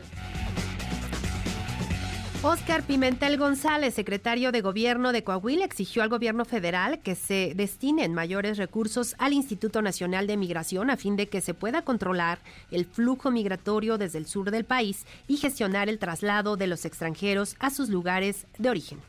Oscar 2.41 2.83
Pimentel 2.83 3.37
González, 3.37 3.93
secretario 3.93 4.53
de 4.53 4.61
Gobierno 4.61 5.11
de 5.11 5.25
Coahuila, 5.25 5.65
exigió 5.65 6.03
al 6.03 6.09
gobierno 6.09 6.45
federal 6.45 7.01
que 7.01 7.15
se 7.15 7.51
destinen 7.53 8.13
mayores 8.13 8.57
recursos 8.57 9.13
al 9.17 9.33
Instituto 9.33 9.81
Nacional 9.81 10.25
de 10.25 10.37
Migración 10.37 10.89
a 10.89 10.95
fin 10.95 11.17
de 11.17 11.27
que 11.27 11.41
se 11.41 11.53
pueda 11.53 11.81
controlar 11.81 12.39
el 12.71 12.85
flujo 12.85 13.29
migratorio 13.29 13.97
desde 13.97 14.19
el 14.19 14.25
sur 14.25 14.51
del 14.51 14.63
país 14.63 15.05
y 15.27 15.35
gestionar 15.35 15.89
el 15.89 15.99
traslado 15.99 16.55
de 16.55 16.67
los 16.67 16.85
extranjeros 16.85 17.57
a 17.59 17.71
sus 17.71 17.89
lugares 17.89 18.45
de 18.57 18.69
origen. 18.69 19.01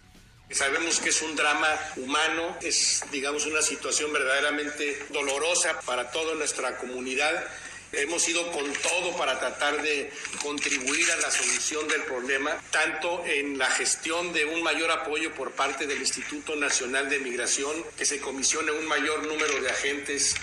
Sabemos 0.50 0.98
que 0.98 1.10
es 1.10 1.22
un 1.22 1.36
drama 1.36 1.68
humano, 1.98 2.56
es 2.60 3.04
digamos 3.12 3.46
una 3.46 3.62
situación 3.62 4.12
verdaderamente 4.12 5.06
dolorosa 5.12 5.78
para 5.86 6.10
toda 6.10 6.34
nuestra 6.34 6.76
comunidad 6.78 7.44
Hemos 7.92 8.28
ido 8.28 8.50
con 8.52 8.64
todo 8.72 9.16
para 9.16 9.38
tratar 9.38 9.82
de 9.82 10.12
contribuir 10.42 11.10
a 11.12 11.16
la 11.16 11.30
solución 11.30 11.88
del 11.88 12.02
problema, 12.02 12.50
tanto 12.70 13.24
en 13.26 13.58
la 13.58 13.66
gestión 13.66 14.32
de 14.32 14.44
un 14.44 14.62
mayor 14.62 14.90
apoyo 14.90 15.34
por 15.34 15.52
parte 15.52 15.86
del 15.86 15.98
Instituto 15.98 16.54
Nacional 16.56 17.10
de 17.10 17.18
Migración, 17.18 17.74
que 17.96 18.04
se 18.04 18.20
comisione 18.20 18.70
un 18.72 18.86
mayor 18.86 19.26
número 19.26 19.60
de 19.60 19.70
agentes 19.70 20.36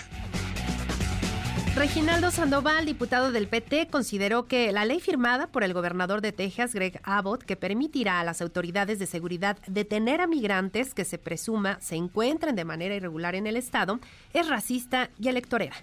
Reginaldo 1.78 2.32
Sandoval, 2.32 2.86
diputado 2.86 3.30
del 3.30 3.46
PT, 3.46 3.86
consideró 3.86 4.48
que 4.48 4.72
la 4.72 4.84
ley 4.84 4.98
firmada 4.98 5.46
por 5.46 5.62
el 5.62 5.74
gobernador 5.74 6.20
de 6.22 6.32
Texas, 6.32 6.74
Greg 6.74 7.00
Abbott, 7.04 7.44
que 7.44 7.54
permitirá 7.54 8.18
a 8.18 8.24
las 8.24 8.42
autoridades 8.42 8.98
de 8.98 9.06
seguridad 9.06 9.58
detener 9.68 10.20
a 10.20 10.26
migrantes 10.26 10.92
que 10.92 11.04
se 11.04 11.18
presuma 11.18 11.80
se 11.80 11.94
encuentren 11.94 12.56
de 12.56 12.64
manera 12.64 12.96
irregular 12.96 13.36
en 13.36 13.46
el 13.46 13.56
Estado, 13.56 14.00
es 14.32 14.48
racista 14.48 15.10
y 15.20 15.28
electorera. 15.28 15.76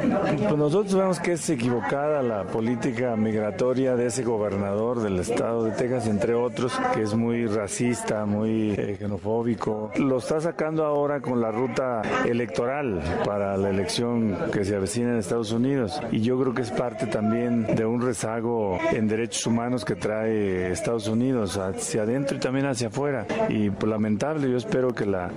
Pues 0.00 0.56
nosotros 0.56 0.94
vemos 0.94 1.20
que 1.20 1.32
es 1.32 1.50
equivocada 1.50 2.22
la 2.22 2.44
política 2.44 3.16
migratoria 3.16 3.96
de 3.96 4.06
ese 4.06 4.22
gobernador 4.22 5.00
del 5.00 5.18
estado 5.18 5.64
de 5.64 5.72
Texas, 5.72 6.06
entre 6.06 6.34
otros, 6.34 6.78
que 6.94 7.02
es 7.02 7.14
muy 7.14 7.46
racista, 7.46 8.26
muy 8.26 8.72
eh, 8.72 8.96
xenofóbico. 8.98 9.90
Lo 9.96 10.18
está 10.18 10.40
sacando 10.40 10.84
ahora 10.84 11.20
con 11.20 11.40
la 11.40 11.50
ruta 11.50 12.02
electoral 12.24 13.00
para 13.24 13.56
la 13.56 13.70
elección 13.70 14.36
que 14.52 14.64
se 14.64 14.76
avecina 14.76 15.10
en 15.10 15.18
Estados 15.18 15.52
Unidos. 15.52 16.00
Y 16.12 16.20
yo 16.20 16.38
creo 16.40 16.54
que 16.54 16.62
es 16.62 16.70
parte 16.70 17.06
también 17.06 17.66
de 17.74 17.84
un 17.84 18.00
rezago 18.00 18.78
en 18.92 19.08
derechos 19.08 19.46
humanos 19.46 19.84
que 19.84 19.94
trae 19.94 20.70
Estados 20.70 21.08
Unidos 21.08 21.56
hacia 21.56 22.02
adentro 22.02 22.36
y 22.36 22.40
también 22.40 22.66
hacia 22.66 22.88
afuera. 22.88 23.26
Y 23.48 23.70
pues, 23.70 23.90
lamentable, 23.90 24.50
yo 24.50 24.56
espero 24.56 24.94
que 24.94 25.06
la, 25.06 25.30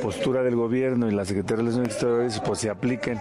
postura 0.00 0.42
del 0.42 0.56
gobierno 0.56 1.08
y 1.08 1.12
la 1.12 1.24
Secretaría 1.24 1.56
de 1.56 1.62
Relaciones 1.62 1.92
Exteriores 1.92 2.40
pues 2.44 2.60
se 2.60 2.70
apliquen. 2.70 3.20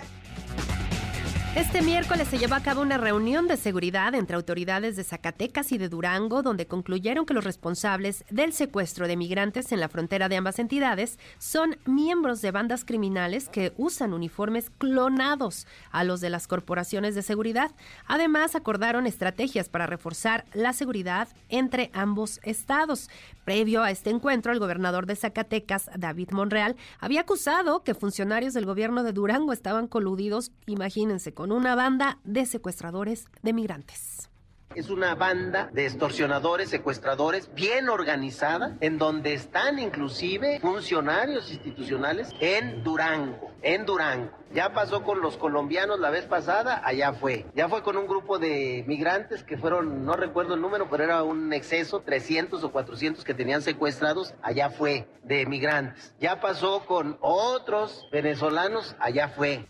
Este 1.54 1.82
miércoles 1.82 2.30
se 2.30 2.38
llevó 2.38 2.56
a 2.56 2.62
cabo 2.62 2.82
una 2.82 2.98
reunión 2.98 3.46
de 3.50 3.58
seguridad 3.58 4.16
entre 4.16 4.38
autoridades 4.38 4.96
de 4.96 5.04
Zacatecas 5.04 5.74
y 5.74 5.78
de 5.78 5.90
Durango, 5.90 6.44
donde 6.44 6.66
concluyeron 6.66 7.26
que 7.26 7.34
los 7.34 7.44
responsables 7.44 8.24
del 8.30 8.54
secuestro 8.54 9.06
de 9.06 9.18
migrantes 9.18 9.74
en 9.74 9.82
la 9.82 9.90
frontera 9.90 10.30
de 10.30 10.38
ambas 10.38 10.60
entidades 10.60 11.20
son 11.40 11.76
miembros 11.86 12.42
de 12.42 12.52
bandas 12.52 12.86
criminales 12.86 13.50
que 13.50 13.74
usan 13.76 14.14
uniformes 14.14 14.70
clonados 14.78 15.68
a 15.92 16.06
los 16.06 16.22
de 16.22 16.30
las 16.30 16.48
corporaciones 16.48 17.16
de 17.16 17.22
seguridad. 17.22 17.72
Además, 18.08 18.56
acordaron 18.56 19.06
estrategias 19.06 19.68
para 19.68 19.88
reforzar 19.88 20.46
la 20.54 20.72
seguridad 20.72 21.28
entre 21.50 21.92
ambos 21.94 22.40
estados. 22.44 23.10
Previo 23.44 23.84
a 23.84 23.92
este 23.92 24.10
encuentro, 24.10 24.54
el 24.54 24.60
gobernador 24.60 25.06
de 25.06 25.18
Zacatecas, 25.18 25.90
David 25.98 26.30
Monreal, 26.32 26.78
había 27.02 27.22
acusado 27.22 27.84
que 27.84 27.94
funcionarios 27.94 28.54
del 28.54 28.66
gobierno 28.66 29.04
de 29.04 29.12
Durango 29.12 29.52
estaban 29.52 29.88
coludidos, 29.88 30.54
imagínense, 30.66 31.34
con 31.42 31.52
una 31.52 31.74
banda 31.74 32.20
de 32.24 32.46
secuestradores 32.46 33.26
de 33.42 33.52
migrantes. 33.52 34.30
Es 34.76 34.92
una 34.92 35.16
banda 35.16 35.72
de 35.74 35.88
extorsionadores, 35.88 36.70
secuestradores, 36.70 37.52
bien 37.56 37.90
organizada, 37.90 38.78
en 38.80 39.00
donde 39.00 39.34
están 39.34 39.80
inclusive 39.80 40.60
funcionarios 40.60 41.52
institucionales 41.52 42.30
en 42.42 42.84
Durango, 42.84 43.50
en 43.64 43.88
Durango. 43.88 44.30
Ya 44.54 44.72
pasó 44.72 45.04
con 45.04 45.20
los 45.22 45.36
colombianos 45.36 46.00
la 46.00 46.12
vez 46.12 46.26
pasada, 46.26 46.80
allá 46.86 47.14
fue. 47.14 47.48
Ya 47.56 47.68
fue 47.68 47.82
con 47.82 47.98
un 47.98 48.06
grupo 48.06 48.38
de 48.38 48.84
migrantes 48.86 49.44
que 49.44 49.58
fueron, 49.58 50.06
no 50.06 50.14
recuerdo 50.14 50.54
el 50.54 50.62
número, 50.62 50.92
pero 50.92 51.06
era 51.06 51.24
un 51.24 51.54
exceso, 51.54 52.02
300 52.02 52.64
o 52.64 52.72
400 52.72 53.24
que 53.24 53.34
tenían 53.34 53.64
secuestrados, 53.64 54.36
allá 54.44 54.70
fue, 54.70 55.08
de 55.24 55.48
migrantes. 55.48 56.14
Ya 56.20 56.40
pasó 56.40 56.86
con 56.86 57.18
otros 57.20 58.08
venezolanos, 58.12 58.96
allá 59.00 59.30
fue. 59.30 59.68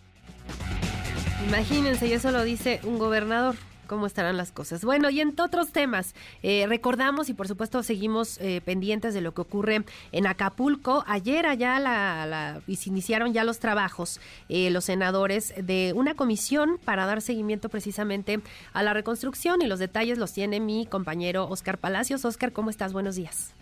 Imagínense, 1.47 2.07
y 2.07 2.13
eso 2.13 2.31
lo 2.31 2.43
dice 2.43 2.79
un 2.83 2.97
gobernador. 2.97 3.55
cómo 3.87 4.05
estarán 4.05 4.37
las 4.37 4.53
cosas. 4.53 4.85
Bueno, 4.85 5.09
y 5.09 5.19
en 5.19 5.37
otros 5.37 5.73
temas, 5.73 6.15
eh, 6.43 6.65
recordamos 6.65 7.27
y 7.27 7.33
por 7.33 7.49
supuesto 7.49 7.83
seguimos 7.83 8.37
eh, 8.37 8.61
pendientes 8.63 9.13
de 9.13 9.19
lo 9.19 9.33
que 9.33 9.41
ocurre 9.41 9.83
en 10.13 10.27
Acapulco. 10.27 11.03
Ayer 11.07 11.45
allá 11.45 11.77
la, 11.77 12.61
se 12.73 12.89
iniciaron 12.89 13.33
ya 13.33 13.43
los 13.43 13.59
trabajos, 13.59 14.21
eh, 14.47 14.69
los 14.69 14.85
senadores, 14.85 15.53
de 15.57 15.91
una 15.93 16.15
comisión 16.15 16.79
para 16.85 17.05
dar 17.05 17.21
seguimiento 17.21 17.67
precisamente 17.67 18.39
a 18.71 18.81
la 18.81 18.93
reconstrucción 18.93 19.61
y 19.61 19.67
los 19.67 19.79
detalles 19.79 20.17
los 20.17 20.31
tiene 20.31 20.61
mi 20.61 20.85
compañero 20.85 21.49
Oscar 21.49 21.77
Palacios. 21.77 22.23
Oscar, 22.23 22.53
¿cómo 22.53 22.69
estás? 22.69 22.93
Buenos 22.93 23.17
días. 23.17 23.53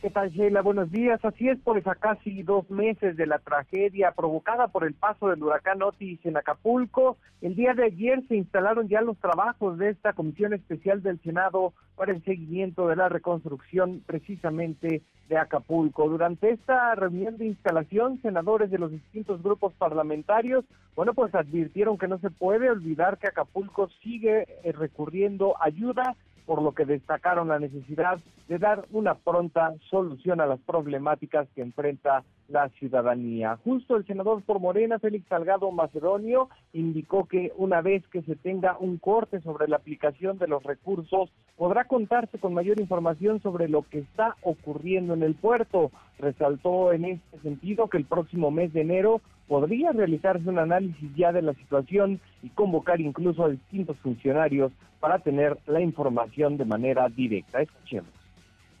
¿Qué 0.00 0.10
tal, 0.10 0.30
Sheila? 0.30 0.62
Buenos 0.62 0.92
días. 0.92 1.18
Así 1.24 1.48
es, 1.48 1.58
pues 1.64 1.84
a 1.88 1.96
casi 1.96 2.44
dos 2.44 2.70
meses 2.70 3.16
de 3.16 3.26
la 3.26 3.40
tragedia 3.40 4.12
provocada 4.12 4.68
por 4.68 4.84
el 4.84 4.94
paso 4.94 5.28
del 5.28 5.42
huracán 5.42 5.82
Otis 5.82 6.20
en 6.24 6.36
Acapulco, 6.36 7.16
el 7.40 7.56
día 7.56 7.74
de 7.74 7.86
ayer 7.86 8.22
se 8.28 8.36
instalaron 8.36 8.86
ya 8.86 9.00
los 9.00 9.18
trabajos 9.18 9.76
de 9.76 9.90
esta 9.90 10.12
comisión 10.12 10.52
especial 10.52 11.02
del 11.02 11.20
Senado 11.22 11.72
para 11.96 12.12
el 12.12 12.22
seguimiento 12.22 12.86
de 12.86 12.94
la 12.94 13.08
reconstrucción 13.08 14.00
precisamente 14.06 15.02
de 15.28 15.36
Acapulco. 15.36 16.08
Durante 16.08 16.50
esta 16.50 16.94
reunión 16.94 17.36
de 17.36 17.46
instalación, 17.46 18.22
senadores 18.22 18.70
de 18.70 18.78
los 18.78 18.92
distintos 18.92 19.42
grupos 19.42 19.74
parlamentarios, 19.74 20.64
bueno, 20.94 21.12
pues 21.12 21.34
advirtieron 21.34 21.98
que 21.98 22.06
no 22.06 22.18
se 22.18 22.30
puede 22.30 22.70
olvidar 22.70 23.18
que 23.18 23.26
Acapulco 23.26 23.88
sigue 24.02 24.46
eh, 24.62 24.70
recurriendo 24.70 25.56
ayuda 25.60 26.14
por 26.48 26.62
lo 26.62 26.72
que 26.72 26.86
destacaron 26.86 27.48
la 27.48 27.58
necesidad 27.58 28.18
de 28.48 28.58
dar 28.58 28.86
una 28.90 29.14
pronta 29.16 29.74
solución 29.90 30.40
a 30.40 30.46
las 30.46 30.58
problemáticas 30.60 31.46
que 31.54 31.60
enfrenta 31.60 32.24
la 32.48 32.70
ciudadanía. 32.70 33.58
Justo 33.64 33.96
el 33.96 34.06
senador 34.06 34.42
por 34.42 34.58
Morena, 34.58 34.98
Félix 34.98 35.28
Salgado 35.28 35.70
Macedonio, 35.70 36.48
indicó 36.72 37.26
que 37.26 37.52
una 37.58 37.82
vez 37.82 38.02
que 38.08 38.22
se 38.22 38.34
tenga 38.34 38.78
un 38.78 38.96
corte 38.96 39.42
sobre 39.42 39.68
la 39.68 39.76
aplicación 39.76 40.38
de 40.38 40.48
los 40.48 40.62
recursos, 40.62 41.30
podrá 41.58 41.84
contarse 41.84 42.38
con 42.38 42.54
mayor 42.54 42.80
información 42.80 43.42
sobre 43.42 43.68
lo 43.68 43.82
que 43.82 43.98
está 43.98 44.34
ocurriendo 44.40 45.12
en 45.12 45.24
el 45.24 45.34
puerto. 45.34 45.90
Resaltó 46.18 46.94
en 46.94 47.04
este 47.04 47.40
sentido 47.40 47.88
que 47.88 47.98
el 47.98 48.06
próximo 48.06 48.50
mes 48.50 48.72
de 48.72 48.80
enero 48.80 49.20
podría 49.48 49.92
realizarse 49.92 50.48
un 50.48 50.58
análisis 50.58 51.10
ya 51.16 51.32
de 51.32 51.42
la 51.42 51.54
situación 51.54 52.20
y 52.42 52.50
convocar 52.50 53.00
incluso 53.00 53.44
a 53.44 53.48
distintos 53.48 53.96
funcionarios 53.98 54.70
para 55.00 55.18
tener 55.18 55.58
la 55.66 55.80
información 55.80 56.56
de 56.58 56.66
manera 56.66 57.08
directa. 57.08 57.62
Escuchemos 57.62 58.17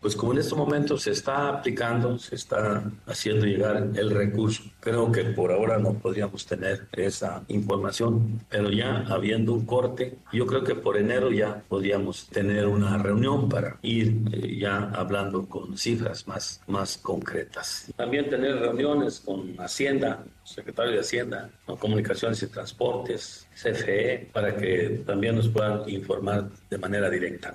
pues 0.00 0.14
como 0.14 0.32
en 0.32 0.38
estos 0.38 0.56
momentos 0.56 1.02
se 1.02 1.10
está 1.10 1.48
aplicando, 1.48 2.18
se 2.18 2.36
está 2.36 2.84
haciendo 3.06 3.46
llegar 3.46 3.88
el 3.94 4.10
recurso, 4.10 4.62
creo 4.80 5.10
que 5.10 5.24
por 5.24 5.50
ahora 5.52 5.78
no 5.78 5.94
podríamos 5.94 6.46
tener 6.46 6.86
esa 6.92 7.42
información, 7.48 8.40
pero 8.48 8.70
ya 8.70 9.04
habiendo 9.08 9.52
un 9.54 9.66
corte, 9.66 10.18
yo 10.32 10.46
creo 10.46 10.62
que 10.62 10.74
por 10.74 10.96
enero 10.96 11.30
ya 11.32 11.62
podríamos 11.68 12.28
tener 12.28 12.66
una 12.66 12.98
reunión 12.98 13.48
para 13.48 13.78
ir 13.82 14.22
eh, 14.32 14.56
ya 14.58 14.90
hablando 14.94 15.46
con 15.46 15.76
cifras 15.76 16.26
más, 16.28 16.60
más 16.66 16.96
concretas. 16.98 17.92
También 17.96 18.30
tener 18.30 18.56
reuniones 18.56 19.20
con 19.20 19.56
Hacienda, 19.58 20.24
secretario 20.44 20.92
de 20.92 21.00
Hacienda, 21.00 21.50
Comunicaciones 21.78 22.42
y 22.42 22.46
Transportes, 22.46 23.46
CFE, 23.54 24.30
para 24.32 24.56
que 24.56 25.02
también 25.06 25.36
nos 25.36 25.48
puedan 25.48 25.88
informar 25.88 26.48
de 26.70 26.78
manera 26.78 27.10
directa. 27.10 27.54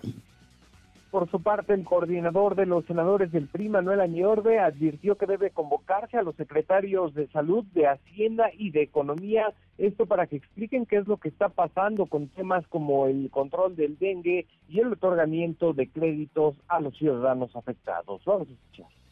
Por 1.14 1.30
su 1.30 1.44
parte, 1.44 1.76
el 1.76 1.84
coordinador 1.84 2.56
de 2.56 2.66
los 2.66 2.86
senadores 2.86 3.32
del 3.32 3.48
PRI, 3.48 3.70
Manuel 3.70 4.02
Añorbe, 4.02 4.58
advirtió 4.58 5.16
que 5.16 5.28
debe 5.28 5.52
convocarse 5.52 6.18
a 6.18 6.24
los 6.24 6.36
secretarios 6.38 7.14
de 7.14 7.28
Salud, 7.28 7.64
de 7.76 7.86
Hacienda 7.86 8.50
y 8.58 8.72
de 8.72 8.82
Economía, 8.82 9.54
esto 9.78 10.08
para 10.08 10.26
que 10.26 10.38
expliquen 10.38 10.88
qué 10.88 10.98
es 10.98 11.08
lo 11.08 11.18
que 11.18 11.30
está 11.30 11.50
pasando 11.50 12.08
con 12.08 12.30
temas 12.30 12.66
como 12.68 13.06
el 13.06 13.30
control 13.30 13.76
del 13.76 14.00
dengue 14.00 14.48
y 14.68 14.80
el 14.80 14.92
otorgamiento 14.92 15.74
de 15.74 15.88
créditos 15.88 16.56
a 16.68 16.80
los 16.80 16.98
ciudadanos 16.98 17.56
afectados. 17.56 18.26
Vamos 18.26 18.48
a 18.50 18.52
escuchar 18.54 19.03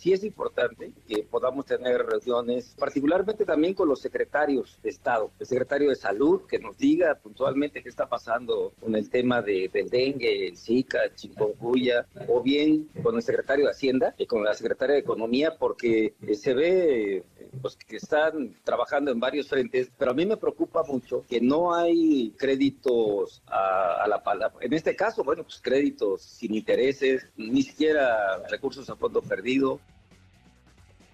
sí 0.00 0.14
es 0.14 0.24
importante 0.24 0.92
que 1.06 1.22
podamos 1.24 1.66
tener 1.66 2.06
reuniones, 2.06 2.74
particularmente 2.78 3.44
también 3.44 3.74
con 3.74 3.86
los 3.86 4.00
secretarios 4.00 4.78
de 4.82 4.88
Estado, 4.88 5.30
el 5.38 5.46
secretario 5.46 5.90
de 5.90 5.94
Salud, 5.94 6.46
que 6.48 6.58
nos 6.58 6.78
diga 6.78 7.14
puntualmente 7.16 7.82
qué 7.82 7.90
está 7.90 8.08
pasando 8.08 8.72
con 8.80 8.96
el 8.96 9.10
tema 9.10 9.42
de, 9.42 9.68
del 9.70 9.90
dengue, 9.90 10.48
el 10.48 10.56
Zika, 10.56 11.04
el 11.04 11.14
chikungunya, 11.14 12.06
o 12.28 12.40
bien 12.40 12.88
con 13.02 13.14
el 13.16 13.22
secretario 13.22 13.66
de 13.66 13.72
Hacienda 13.72 14.14
y 14.16 14.24
con 14.24 14.42
la 14.42 14.54
secretaria 14.54 14.94
de 14.94 15.00
Economía, 15.00 15.56
porque 15.58 16.14
eh, 16.26 16.34
se 16.34 16.54
ve 16.54 17.22
pues, 17.60 17.76
que 17.76 17.96
están 17.96 18.54
trabajando 18.64 19.10
en 19.10 19.20
varios 19.20 19.48
frentes, 19.48 19.90
pero 19.98 20.12
a 20.12 20.14
mí 20.14 20.24
me 20.24 20.38
preocupa 20.38 20.82
mucho 20.82 21.26
que 21.28 21.42
no 21.42 21.74
hay 21.74 22.32
créditos 22.38 23.42
a, 23.46 24.02
a 24.02 24.08
la 24.08 24.22
palabra. 24.22 24.56
En 24.62 24.72
este 24.72 24.96
caso, 24.96 25.22
bueno, 25.24 25.42
pues 25.42 25.60
créditos 25.60 26.22
sin 26.22 26.54
intereses, 26.54 27.26
ni 27.36 27.62
siquiera 27.62 28.38
recursos 28.48 28.88
a 28.88 28.96
fondo 28.96 29.20
perdido. 29.20 29.78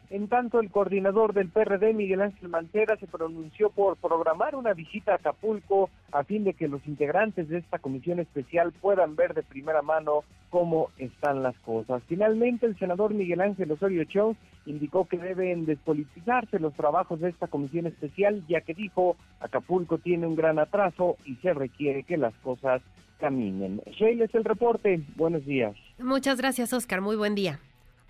En 0.08 0.28
tanto, 0.28 0.60
el 0.60 0.70
coordinador 0.70 1.32
del 1.32 1.48
PRD, 1.48 1.92
Miguel 1.92 2.22
Ángel 2.22 2.48
Mancera, 2.48 2.96
se 2.96 3.06
pronunció 3.06 3.70
por 3.70 3.96
programar 3.96 4.54
una 4.54 4.72
visita 4.72 5.12
a 5.12 5.16
Acapulco 5.16 5.90
a 6.12 6.22
fin 6.22 6.44
de 6.44 6.54
que 6.54 6.68
los 6.68 6.86
integrantes 6.86 7.48
de 7.48 7.58
esta 7.58 7.78
comisión 7.78 8.20
especial 8.20 8.72
puedan 8.72 9.16
ver 9.16 9.34
de 9.34 9.42
primera 9.42 9.82
mano 9.82 10.22
cómo 10.50 10.90
están 10.98 11.42
las 11.42 11.58
cosas. 11.58 12.02
Finalmente, 12.06 12.66
el 12.66 12.78
senador 12.78 13.14
Miguel 13.14 13.40
Ángel 13.40 13.72
Osorio 13.72 14.04
Chong 14.04 14.36
indicó 14.66 15.06
que 15.06 15.18
deben 15.18 15.66
despolitizarse 15.66 16.58
los 16.58 16.74
trabajos 16.74 17.20
de 17.20 17.30
esta 17.30 17.48
comisión 17.48 17.86
especial, 17.86 18.44
ya 18.48 18.60
que 18.60 18.74
dijo, 18.74 19.16
Acapulco 19.40 19.98
tiene 19.98 20.26
un 20.26 20.36
gran 20.36 20.58
atraso 20.58 21.16
y 21.24 21.34
se 21.36 21.52
requiere 21.52 22.04
que 22.04 22.16
las 22.16 22.34
cosas 22.36 22.80
caminen. 23.18 23.80
Sheila 23.98 24.24
es 24.26 24.34
el 24.34 24.44
reporte. 24.44 25.02
Buenos 25.16 25.44
días. 25.44 25.74
Muchas 25.98 26.38
gracias, 26.38 26.72
Oscar. 26.72 27.00
Muy 27.00 27.16
buen 27.16 27.34
día. 27.34 27.60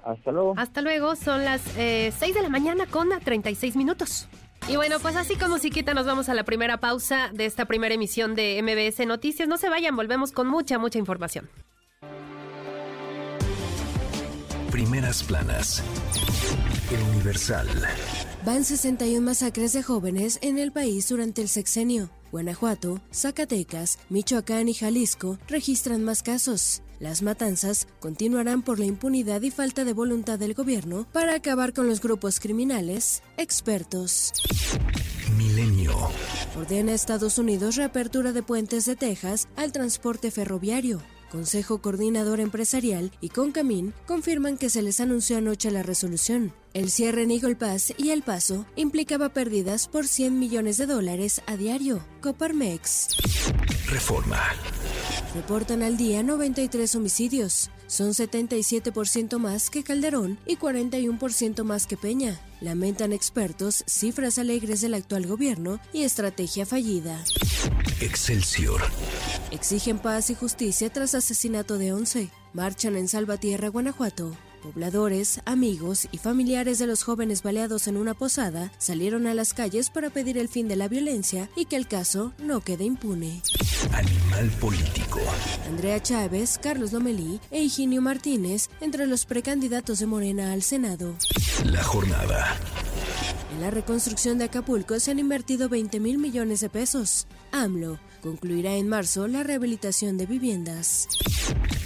Hasta 0.07 0.31
luego. 0.31 0.55
Hasta 0.57 0.83
luego, 0.83 1.17
son 1.17 1.45
las 1.45 1.63
eh, 1.77 2.13
6 2.17 2.35
de 2.35 2.43
la 2.43 2.49
mañana 2.49 2.87
con 2.87 3.09
36 3.09 3.75
minutos. 3.75 4.29
Y 4.69 4.77
bueno, 4.77 4.99
pues 5.01 5.17
así 5.17 5.37
como 5.37 5.59
quita, 5.59 5.95
nos 5.95 6.07
vamos 6.07 6.29
a 6.29 6.35
la 6.35 6.45
primera 6.45 6.79
pausa 6.79 7.31
de 7.33 7.47
esta 7.47 7.67
primera 7.67 7.95
emisión 7.95 8.35
de 8.35 8.61
MBS 8.63 9.05
Noticias. 9.07 9.49
No 9.49 9.59
se 9.59 9.69
vayan, 9.69 9.97
volvemos 9.97 10.33
con 10.33 10.49
mucha, 10.49 10.79
mucha 10.79 10.99
información. 10.99 11.49
Primeras 14.71 15.23
planas. 15.23 15.83
El 16.91 17.03
Universal. 17.15 17.69
Van 18.45 18.65
61 18.65 19.25
masacres 19.25 19.73
de 19.73 19.83
jóvenes 19.83 20.39
en 20.41 20.59
el 20.59 20.71
país 20.71 21.09
durante 21.09 21.43
el 21.43 21.49
sexenio. 21.49 22.11
Guanajuato, 22.31 23.01
Zacatecas, 23.13 23.99
Michoacán 24.09 24.69
y 24.69 24.75
Jalisco 24.75 25.39
registran 25.49 26.05
más 26.05 26.23
casos. 26.23 26.83
Las 26.99 27.23
matanzas 27.23 27.87
continuarán 28.01 28.63
por 28.63 28.79
la 28.79 28.87
impunidad 28.87 29.43
y 29.43 29.51
falta 29.51 29.85
de 29.85 29.93
voluntad 29.93 30.39
del 30.39 30.55
gobierno 30.55 31.07
para 31.13 31.35
acabar 31.35 31.73
con 31.75 31.89
los 31.89 32.01
grupos 32.01 32.41
criminales. 32.41 33.23
Expertos. 33.37 34.33
Milenio. 35.37 35.95
Ordena 36.57 36.95
Estados 36.95 37.39
Unidos 37.39 37.77
reapertura 37.77 38.33
de 38.33 38.43
puentes 38.43 38.87
de 38.87 38.97
Texas 38.97 39.49
al 39.57 39.73
transporte 39.73 40.31
ferroviario. 40.31 41.03
Consejo 41.31 41.83
Coordinador 41.83 42.41
Empresarial 42.41 43.11
y 43.21 43.31
Concamín 43.31 43.93
confirman 44.07 44.57
que 44.57 44.71
se 44.71 44.81
les 44.81 45.01
anunció 45.01 45.37
anoche 45.37 45.71
la 45.71 45.83
resolución. 45.83 46.55
El 46.73 46.91
cierre 46.91 47.25
en 47.25 47.31
Eagle 47.31 47.57
Pass 47.57 47.93
y 47.99 48.11
El 48.11 48.23
Paso 48.23 48.65
implicaba 48.77 49.31
pérdidas 49.31 49.89
por 49.89 50.07
100 50.07 50.39
millones 50.39 50.79
de 50.79 50.87
dólares 50.87 51.43
a 51.47 51.57
diario. 51.57 52.05
Coparmex. 52.23 53.09
Reforma. 53.89 54.41
Reportan 55.37 55.83
al 55.83 55.99
día 55.99 56.23
93 56.23 56.95
homicidios. 56.95 57.71
Son 57.89 58.15
77% 58.15 59.37
más 59.37 59.69
que 59.69 59.85
Calderón 59.85 60.39
y 60.47 60.57
41% 60.57 61.63
más 61.63 61.87
que 61.87 61.99
Peña. 61.99 62.41
Lamentan 62.63 63.13
expertos 63.13 63.85
cifras 63.87 64.39
alegres 64.39 64.81
del 64.81 64.95
actual 64.95 65.27
gobierno 65.27 65.79
y 65.93 66.05
estrategia 66.05 66.65
fallida. 66.65 67.23
Excelsior. 68.01 68.81
Exigen 69.51 69.99
paz 69.99 70.31
y 70.31 70.35
justicia 70.35 70.89
tras 70.91 71.15
asesinato 71.15 71.77
de 71.77 71.93
11. 71.93 72.31
Marchan 72.55 72.97
en 72.97 73.07
Salvatierra, 73.07 73.69
Guanajuato. 73.69 74.33
Pobladores, 74.67 75.41
amigos 75.45 76.09
y 76.11 76.19
familiares 76.19 76.81
de 76.81 76.89
los 76.89 77.05
jóvenes 77.05 77.45
baleados 77.45 77.87
en 77.87 77.97
una 77.97 78.15
posada 78.15 78.73
salieron 78.79 79.29
a 79.29 79.35
las 79.35 79.55
calles 79.55 79.91
para 79.91 80.11
pedir 80.11 80.39
el 80.39 80.49
fin 80.49 80.67
de 80.67 80.75
la 80.75 80.89
violencia 80.89 81.49
y 81.55 81.67
que 81.67 81.77
el 81.77 81.87
caso 81.87 82.33
no 82.39 82.61
quede 82.63 82.83
impune. 82.83 83.43
Animal 83.93 84.51
político. 84.61 85.21
Andrea 85.69 86.03
Chávez, 86.03 86.59
Carlos 86.61 86.93
Lomelí 86.93 87.41
e 87.53 87.63
Higinio 87.63 88.03
Martínez 88.03 88.69
entre 88.81 89.07
los 89.07 89.25
precandidatos 89.25 90.01
de 90.01 90.07
Morena 90.07 90.53
al 90.53 90.65
Senado. 90.65 91.15
La 91.65 91.85
jornada. 91.85 92.57
En 93.55 93.61
la 93.61 93.71
reconstrucción 93.71 94.37
de 94.39 94.47
Acapulco 94.47 94.99
se 94.99 95.13
han 95.13 95.21
invertido 95.21 95.69
20 95.69 96.01
mil 96.01 96.19
millones 96.19 96.59
de 96.59 96.71
pesos. 96.71 97.29
AMLO 97.53 98.01
concluirá 98.21 98.75
en 98.75 98.89
marzo 98.89 99.29
la 99.29 99.45
rehabilitación 99.45 100.19
de 100.19 100.27
viviendas. 100.27 101.07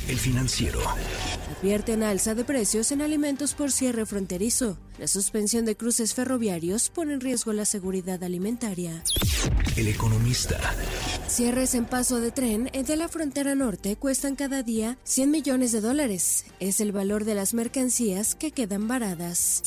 El 0.09 0.17
financiero. 0.17 0.81
Advierten 1.61 2.03
alza 2.03 2.35
de 2.35 2.43
precios 2.43 2.91
en 2.91 3.03
alimentos 3.03 3.53
por 3.53 3.71
cierre 3.71 4.07
fronterizo. 4.07 4.79
La 4.99 5.07
suspensión 5.07 5.67
de 5.67 5.77
cruces 5.77 6.15
ferroviarios 6.15 6.89
pone 6.89 7.13
en 7.13 7.21
riesgo 7.21 7.53
la 7.53 7.67
seguridad 7.67 8.25
alimentaria. 8.25 9.05
El 9.77 9.89
economista. 9.89 10.59
Cierres 11.29 11.75
en 11.75 11.85
paso 11.85 12.19
de 12.19 12.31
tren 12.31 12.71
de 12.73 12.97
la 12.97 13.09
frontera 13.09 13.55
norte 13.55 13.97
cuestan 13.97 14.37
cada 14.37 14.63
día 14.63 14.97
100 15.05 15.31
millones 15.31 15.73
de 15.73 15.83
dólares. 15.83 16.47
Es 16.61 16.81
el 16.81 16.93
valor 16.93 17.27
de 17.27 17.35
las 17.35 17.53
mercancías 17.53 18.35
que 18.35 18.53
quedan 18.53 18.89
varadas. 18.89 19.63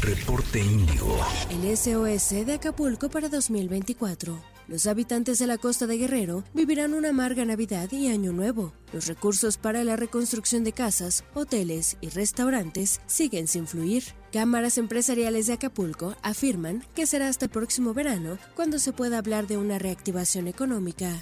Reporte 0.00 0.60
Índigo. 0.60 1.14
El 1.50 1.76
SOS 1.76 2.46
de 2.46 2.54
Acapulco 2.54 3.10
para 3.10 3.28
2024. 3.28 4.57
Los 4.68 4.86
habitantes 4.86 5.38
de 5.38 5.46
la 5.46 5.56
costa 5.56 5.86
de 5.86 5.96
Guerrero 5.96 6.44
vivirán 6.52 6.92
una 6.92 7.08
amarga 7.08 7.42
Navidad 7.46 7.90
y 7.90 8.08
Año 8.08 8.32
Nuevo. 8.34 8.74
Los 8.92 9.06
recursos 9.06 9.56
para 9.56 9.82
la 9.82 9.96
reconstrucción 9.96 10.62
de 10.62 10.72
casas, 10.72 11.24
hoteles 11.32 11.96
y 12.02 12.10
restaurantes 12.10 13.00
siguen 13.06 13.48
sin 13.48 13.66
fluir. 13.66 14.04
Cámaras 14.30 14.76
empresariales 14.76 15.46
de 15.46 15.54
Acapulco 15.54 16.16
afirman 16.22 16.84
que 16.94 17.06
será 17.06 17.28
hasta 17.28 17.46
el 17.46 17.50
próximo 17.50 17.94
verano 17.94 18.36
cuando 18.54 18.78
se 18.78 18.92
pueda 18.92 19.16
hablar 19.16 19.46
de 19.46 19.56
una 19.56 19.78
reactivación 19.78 20.48
económica. 20.48 21.18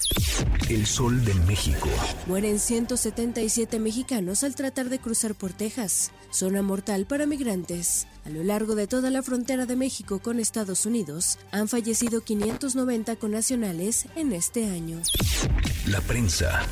El 0.68 0.84
sol 0.84 1.24
de 1.24 1.34
México. 1.34 1.88
Mueren 2.26 2.58
177 2.58 3.78
mexicanos 3.78 4.42
al 4.42 4.56
tratar 4.56 4.88
de 4.88 4.98
cruzar 4.98 5.36
por 5.36 5.52
Texas, 5.52 6.10
zona 6.32 6.62
mortal 6.62 7.06
para 7.06 7.26
migrantes. 7.26 8.08
A 8.26 8.28
lo 8.30 8.42
largo 8.42 8.74
de 8.74 8.88
toda 8.88 9.12
la 9.12 9.22
frontera 9.22 9.66
de 9.66 9.76
México 9.76 10.18
con 10.18 10.40
Estados 10.40 10.84
Unidos, 10.84 11.38
han 11.52 11.68
fallecido 11.68 12.22
590 12.22 13.14
connacionales 13.14 14.06
en 14.16 14.32
este 14.32 14.66
año. 14.68 15.00
La 15.86 16.00
prensa. 16.00 16.66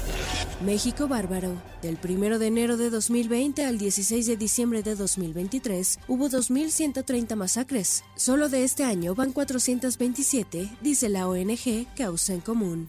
México 0.66 1.06
bárbaro. 1.06 1.62
Del 1.80 1.96
1 2.02 2.40
de 2.40 2.46
enero 2.48 2.76
de 2.76 2.90
2020 2.90 3.64
al 3.64 3.78
16 3.78 4.26
de 4.26 4.36
diciembre 4.36 4.82
de 4.82 4.96
2023 4.96 6.00
hubo 6.08 6.28
2.130 6.28 7.36
masacres. 7.36 8.02
Solo 8.16 8.48
de 8.48 8.64
este 8.64 8.82
año 8.82 9.14
van 9.14 9.30
427, 9.30 10.68
dice 10.80 11.08
la 11.08 11.28
ONG 11.28 11.86
Causa 11.96 12.32
en 12.32 12.40
Común. 12.40 12.88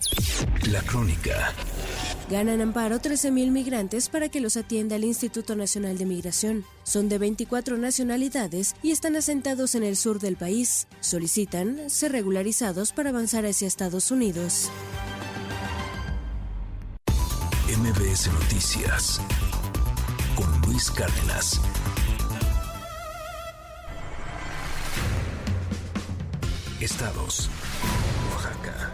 La 0.72 0.82
crónica. 0.82 1.53
Ganan 2.32 2.61
amparo 2.61 2.99
13.000 2.99 3.51
migrantes 3.51 4.09
para 4.09 4.30
que 4.30 4.41
los 4.41 4.57
atienda 4.57 4.95
el 4.95 5.03
Instituto 5.03 5.55
Nacional 5.55 5.99
de 5.99 6.07
Migración. 6.07 6.66
Son 6.84 7.07
de 7.07 7.20
24 7.20 7.78
nacionalidades 7.78 8.55
y 8.82 8.91
están 8.91 9.16
asentados 9.16 9.76
en 9.76 9.84
el 9.84 9.95
sur 9.95 10.20
del 10.20 10.38
país. 10.38 10.88
Solicitan 11.01 11.89
ser 11.89 12.12
regularizados 12.12 12.91
para 12.91 13.10
avanzar 13.10 13.45
hacia 13.45 13.68
Estados 13.68 14.12
Unidos. 14.12 14.70
MBS 17.68 18.32
Noticias 18.32 19.22
con 20.36 20.62
Luis 20.62 20.89
Cárdenas. 20.91 21.60
Estados. 26.80 27.49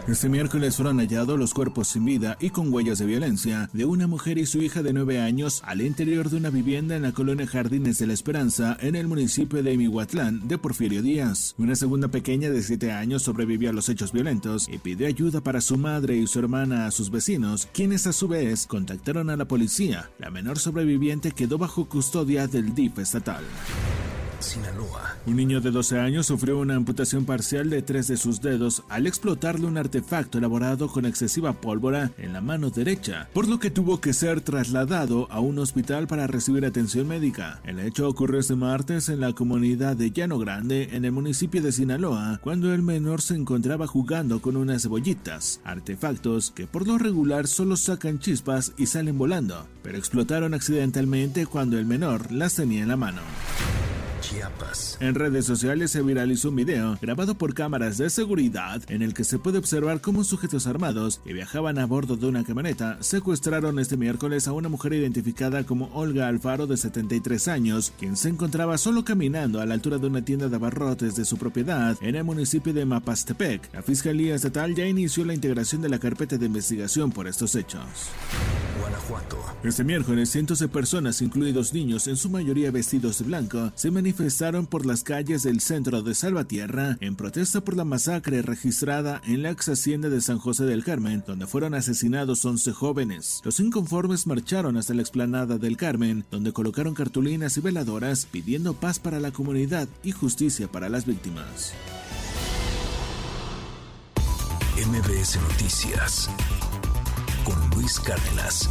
Este 0.08 0.28
miércoles 0.28 0.76
fueron 0.76 0.98
hallados 0.98 1.38
los 1.38 1.54
cuerpos 1.54 1.88
sin 1.88 2.04
vida 2.04 2.36
y 2.40 2.50
con 2.50 2.72
huellas 2.72 2.98
de 2.98 3.06
violencia 3.06 3.70
de 3.72 3.84
una 3.84 4.08
mujer 4.08 4.36
y 4.36 4.46
su 4.46 4.60
hija 4.60 4.82
de 4.82 4.92
nueve 4.92 5.20
años 5.20 5.62
al 5.64 5.80
interior 5.80 6.28
de 6.28 6.38
una 6.38 6.50
vivienda 6.50 6.96
en 6.96 7.02
la 7.02 7.12
colonia 7.12 7.46
Jardines 7.46 7.98
de 7.98 8.08
la 8.08 8.12
Esperanza 8.12 8.76
en 8.80 8.96
el 8.96 9.06
municipio 9.06 9.62
de 9.62 9.76
Mihuatlán 9.76 10.48
de 10.48 10.58
Porfirio 10.58 11.02
Díaz. 11.02 11.54
Una 11.56 11.76
segunda 11.76 12.08
pequeña 12.08 12.50
de 12.50 12.62
siete 12.62 12.90
años 12.90 13.22
sobrevivió 13.22 13.70
a 13.70 13.72
los 13.72 13.88
hechos 13.88 14.12
violentos 14.12 14.68
y 14.68 14.78
pidió 14.78 15.06
ayuda 15.06 15.40
para 15.40 15.60
su 15.60 15.78
madre 15.78 16.16
y 16.16 16.26
su 16.26 16.40
hermana 16.40 16.86
a 16.86 16.90
sus 16.90 17.10
vecinos, 17.10 17.68
quienes 17.72 18.06
a 18.06 18.12
su 18.12 18.26
vez 18.26 18.66
contactaron 18.66 19.30
a 19.30 19.36
la 19.36 19.46
policía. 19.46 20.10
La 20.18 20.30
menor 20.30 20.58
sobreviviente 20.58 21.30
quedó 21.30 21.58
bajo 21.58 21.88
custodia 21.88 22.48
del 22.48 22.74
DIF 22.74 22.98
estatal. 22.98 23.44
Sinaloa. 24.42 25.16
Un 25.26 25.36
niño 25.36 25.60
de 25.60 25.70
12 25.70 25.98
años 25.98 26.26
sufrió 26.26 26.58
una 26.58 26.74
amputación 26.74 27.24
parcial 27.24 27.70
de 27.70 27.82
tres 27.82 28.08
de 28.08 28.16
sus 28.16 28.40
dedos 28.40 28.82
al 28.88 29.06
explotarle 29.06 29.66
un 29.66 29.78
artefacto 29.78 30.38
elaborado 30.38 30.88
con 30.88 31.06
excesiva 31.06 31.52
pólvora 31.52 32.12
en 32.18 32.32
la 32.32 32.40
mano 32.40 32.70
derecha, 32.70 33.28
por 33.32 33.48
lo 33.48 33.58
que 33.58 33.70
tuvo 33.70 34.00
que 34.00 34.12
ser 34.12 34.40
trasladado 34.40 35.28
a 35.30 35.40
un 35.40 35.58
hospital 35.58 36.06
para 36.06 36.26
recibir 36.26 36.64
atención 36.64 37.08
médica. 37.08 37.60
El 37.64 37.78
hecho 37.78 38.08
ocurrió 38.08 38.40
este 38.40 38.56
martes 38.56 39.08
en 39.08 39.20
la 39.20 39.32
comunidad 39.32 39.96
de 39.96 40.10
Llano 40.10 40.38
Grande, 40.38 40.90
en 40.92 41.04
el 41.04 41.12
municipio 41.12 41.62
de 41.62 41.72
Sinaloa, 41.72 42.40
cuando 42.42 42.74
el 42.74 42.82
menor 42.82 43.22
se 43.22 43.34
encontraba 43.34 43.86
jugando 43.86 44.42
con 44.42 44.56
unas 44.56 44.82
cebollitas, 44.82 45.60
artefactos 45.64 46.50
que 46.50 46.66
por 46.66 46.86
lo 46.86 46.98
regular 46.98 47.46
solo 47.46 47.76
sacan 47.76 48.18
chispas 48.18 48.72
y 48.76 48.86
salen 48.86 49.18
volando, 49.18 49.66
pero 49.82 49.98
explotaron 49.98 50.54
accidentalmente 50.54 51.46
cuando 51.46 51.78
el 51.78 51.86
menor 51.86 52.32
las 52.32 52.54
tenía 52.54 52.82
en 52.82 52.88
la 52.88 52.96
mano. 52.96 53.22
Chiapas. 54.32 54.96
En 55.00 55.14
redes 55.14 55.44
sociales 55.44 55.90
se 55.90 56.00
viralizó 56.00 56.48
un 56.48 56.56
video 56.56 56.98
grabado 57.02 57.34
por 57.34 57.54
cámaras 57.54 57.98
de 57.98 58.08
seguridad 58.08 58.80
en 58.88 59.02
el 59.02 59.14
que 59.14 59.24
se 59.24 59.38
puede 59.38 59.58
observar 59.58 60.00
cómo 60.00 60.24
sujetos 60.24 60.66
armados 60.66 61.20
que 61.24 61.32
viajaban 61.32 61.78
a 61.78 61.86
bordo 61.86 62.16
de 62.16 62.26
una 62.26 62.44
camioneta 62.44 62.96
secuestraron 63.00 63.78
este 63.78 63.96
miércoles 63.96 64.48
a 64.48 64.52
una 64.52 64.68
mujer 64.68 64.94
identificada 64.94 65.64
como 65.64 65.90
Olga 65.92 66.28
Alfaro 66.28 66.66
de 66.66 66.76
73 66.76 67.48
años, 67.48 67.92
quien 67.98 68.16
se 68.16 68.30
encontraba 68.30 68.78
solo 68.78 69.04
caminando 69.04 69.60
a 69.60 69.66
la 69.66 69.74
altura 69.74 69.98
de 69.98 70.06
una 70.06 70.24
tienda 70.24 70.48
de 70.48 70.56
abarrotes 70.56 71.14
de 71.14 71.26
su 71.26 71.36
propiedad 71.36 71.96
en 72.00 72.16
el 72.16 72.24
municipio 72.24 72.72
de 72.72 72.86
Mapastepec. 72.86 73.72
La 73.74 73.82
Fiscalía 73.82 74.34
Estatal 74.34 74.74
ya 74.74 74.86
inició 74.86 75.24
la 75.24 75.34
integración 75.34 75.82
de 75.82 75.90
la 75.90 75.98
carpeta 75.98 76.38
de 76.38 76.46
investigación 76.46 77.12
por 77.12 77.28
estos 77.28 77.54
hechos. 77.54 77.82
Guanajuato. 78.80 79.38
Este 79.62 79.84
miércoles, 79.84 80.30
cientos 80.30 80.58
de 80.58 80.68
personas, 80.68 81.20
incluidos 81.20 81.74
niños, 81.74 82.06
en 82.06 82.16
su 82.16 82.30
mayoría 82.30 82.70
vestidos 82.70 83.18
de 83.18 83.26
blanco, 83.26 83.70
se 83.74 83.90
manifestaron 83.90 84.21
por 84.68 84.86
las 84.86 85.02
calles 85.02 85.42
del 85.42 85.60
centro 85.60 86.02
de 86.02 86.14
Salvatierra 86.14 86.96
en 87.00 87.16
protesta 87.16 87.60
por 87.60 87.76
la 87.76 87.84
masacre 87.84 88.40
registrada 88.40 89.20
en 89.24 89.42
la 89.42 89.50
ex 89.50 89.68
hacienda 89.68 90.08
de 90.10 90.20
San 90.20 90.38
José 90.38 90.64
del 90.64 90.84
Carmen, 90.84 91.24
donde 91.26 91.48
fueron 91.48 91.74
asesinados 91.74 92.44
11 92.44 92.72
jóvenes. 92.72 93.40
Los 93.44 93.58
inconformes 93.58 94.28
marcharon 94.28 94.76
hasta 94.76 94.94
la 94.94 95.02
explanada 95.02 95.58
del 95.58 95.76
Carmen, 95.76 96.24
donde 96.30 96.52
colocaron 96.52 96.94
cartulinas 96.94 97.56
y 97.56 97.62
veladoras 97.62 98.26
pidiendo 98.26 98.74
paz 98.74 99.00
para 99.00 99.18
la 99.18 99.32
comunidad 99.32 99.88
y 100.04 100.12
justicia 100.12 100.68
para 100.68 100.88
las 100.88 101.04
víctimas. 101.04 101.72
MBS 104.76 105.40
Noticias 105.50 106.30
con 107.44 107.70
Luis 107.70 107.98
Cárdenas. 107.98 108.70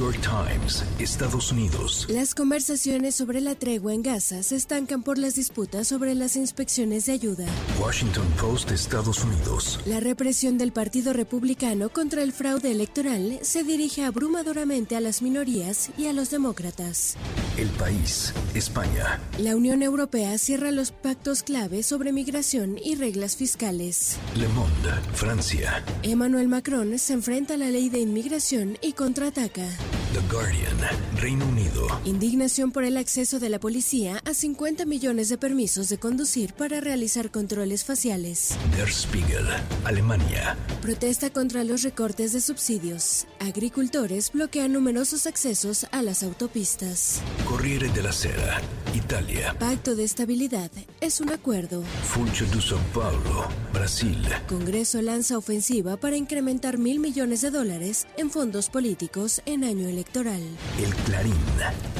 York 0.00 0.18
Times, 0.22 0.82
Estados 0.98 1.52
Unidos. 1.52 2.06
Las 2.08 2.34
conversaciones 2.34 3.14
sobre 3.14 3.42
la 3.42 3.54
tregua 3.54 3.92
en 3.92 4.02
Gaza 4.02 4.42
se 4.42 4.56
estancan 4.56 5.02
por 5.02 5.18
las 5.18 5.34
disputas 5.34 5.88
sobre 5.88 6.14
las 6.14 6.36
inspecciones 6.36 7.04
de 7.04 7.12
ayuda. 7.12 7.44
Washington 7.78 8.26
Post, 8.40 8.70
Estados 8.70 9.22
Unidos. 9.22 9.78
La 9.84 10.00
represión 10.00 10.56
del 10.56 10.72
Partido 10.72 11.12
Republicano 11.12 11.90
contra 11.90 12.22
el 12.22 12.32
fraude 12.32 12.70
electoral 12.70 13.40
se 13.42 13.62
dirige 13.62 14.02
abrumadoramente 14.02 14.96
a 14.96 15.00
las 15.00 15.20
minorías 15.20 15.90
y 15.98 16.06
a 16.06 16.14
los 16.14 16.30
demócratas. 16.30 17.18
El 17.58 17.68
país, 17.68 18.32
España. 18.54 19.20
La 19.36 19.54
Unión 19.54 19.82
Europea 19.82 20.38
cierra 20.38 20.70
los 20.70 20.92
pactos 20.92 21.42
clave 21.42 21.82
sobre 21.82 22.14
migración 22.14 22.78
y 22.82 22.94
reglas 22.94 23.36
fiscales. 23.36 24.16
Le 24.34 24.48
Monde, 24.48 24.92
Francia. 25.12 25.84
Emmanuel 26.02 26.48
Macron 26.48 26.98
se 26.98 27.12
enfrenta 27.12 27.52
a 27.52 27.58
la 27.58 27.68
ley 27.68 27.90
de 27.90 27.98
inmigración 27.98 28.78
y 28.80 28.94
contraataca. 28.94 29.68
The 30.12 30.20
Guardian, 30.32 30.76
Reino 31.16 31.46
Unido. 31.46 31.86
Indignación 32.04 32.72
por 32.72 32.84
el 32.84 32.96
acceso 32.96 33.38
de 33.38 33.48
la 33.48 33.60
policía 33.60 34.20
a 34.24 34.34
50 34.34 34.84
millones 34.84 35.28
de 35.28 35.38
permisos 35.38 35.88
de 35.88 35.98
conducir 35.98 36.52
para 36.54 36.80
realizar 36.80 37.30
controles 37.30 37.84
faciales. 37.84 38.56
Der 38.76 38.90
Spiegel, 38.90 39.46
Alemania. 39.84 40.56
Protesta 40.82 41.30
contra 41.30 41.62
los 41.62 41.82
recortes 41.82 42.32
de 42.32 42.40
subsidios. 42.40 43.26
Agricultores 43.38 44.32
bloquean 44.32 44.72
numerosos 44.72 45.26
accesos 45.26 45.86
a 45.92 46.02
las 46.02 46.22
autopistas. 46.22 47.20
Corriere 47.44 47.88
della 47.90 48.12
Sera, 48.12 48.60
Italia. 48.94 49.54
Pacto 49.58 49.94
de 49.94 50.04
estabilidad 50.04 50.70
es 51.00 51.20
un 51.20 51.30
acuerdo. 51.30 51.82
Funcho 52.02 52.46
de 52.46 52.58
São 52.58 52.80
Paulo, 52.92 53.46
Brasil. 53.72 54.18
Congreso 54.48 55.00
lanza 55.02 55.38
ofensiva 55.38 55.96
para 55.96 56.16
incrementar 56.16 56.78
mil 56.78 56.98
millones 56.98 57.42
de 57.42 57.50
dólares 57.50 58.06
en 58.16 58.30
fondos 58.30 58.68
políticos 58.70 59.40
en 59.46 59.62
año 59.80 59.88
electoral. 59.88 60.42
El 60.78 60.94
Clarín, 61.06 61.34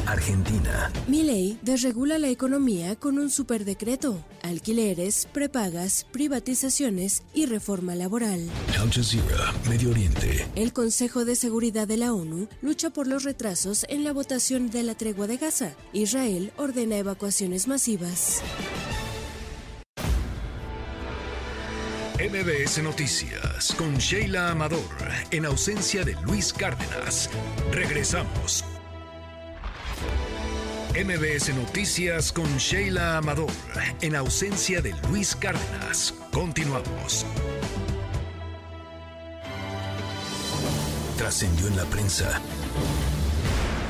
Argentina. 0.06 0.92
Milei 1.08 1.58
desregula 1.62 2.18
la 2.18 2.28
economía 2.28 2.96
con 2.96 3.18
un 3.18 3.30
superdecreto. 3.30 4.22
Alquileres, 4.42 5.26
prepagas, 5.32 6.06
privatizaciones 6.12 7.22
y 7.32 7.46
reforma 7.46 7.94
laboral. 7.94 8.48
Al 8.78 8.90
Jazeera, 8.90 9.54
Medio 9.68 9.90
Oriente. 9.90 10.46
El 10.56 10.72
Consejo 10.72 11.24
de 11.24 11.36
Seguridad 11.36 11.88
de 11.88 11.96
la 11.96 12.12
ONU 12.12 12.48
lucha 12.60 12.90
por 12.90 13.06
los 13.06 13.24
retrasos 13.24 13.86
en 13.88 14.04
la 14.04 14.12
votación 14.12 14.70
de 14.70 14.82
la 14.82 14.94
tregua 14.94 15.26
de 15.26 15.38
Gaza. 15.38 15.72
Israel 15.92 16.52
ordena 16.56 16.98
evacuaciones 16.98 17.66
masivas. 17.66 18.42
MBS 22.20 22.82
Noticias 22.82 23.74
con 23.78 23.96
Sheila 23.96 24.50
Amador, 24.50 24.84
en 25.30 25.46
ausencia 25.46 26.04
de 26.04 26.12
Luis 26.26 26.52
Cárdenas. 26.52 27.30
Regresamos. 27.72 28.62
MBS 30.94 31.54
Noticias 31.54 32.30
con 32.30 32.58
Sheila 32.58 33.16
Amador, 33.16 33.50
en 34.02 34.16
ausencia 34.16 34.82
de 34.82 34.94
Luis 35.08 35.34
Cárdenas. 35.34 36.12
Continuamos. 36.30 37.24
Trascendió 41.16 41.68
en 41.68 41.76
la 41.78 41.84
prensa. 41.86 42.38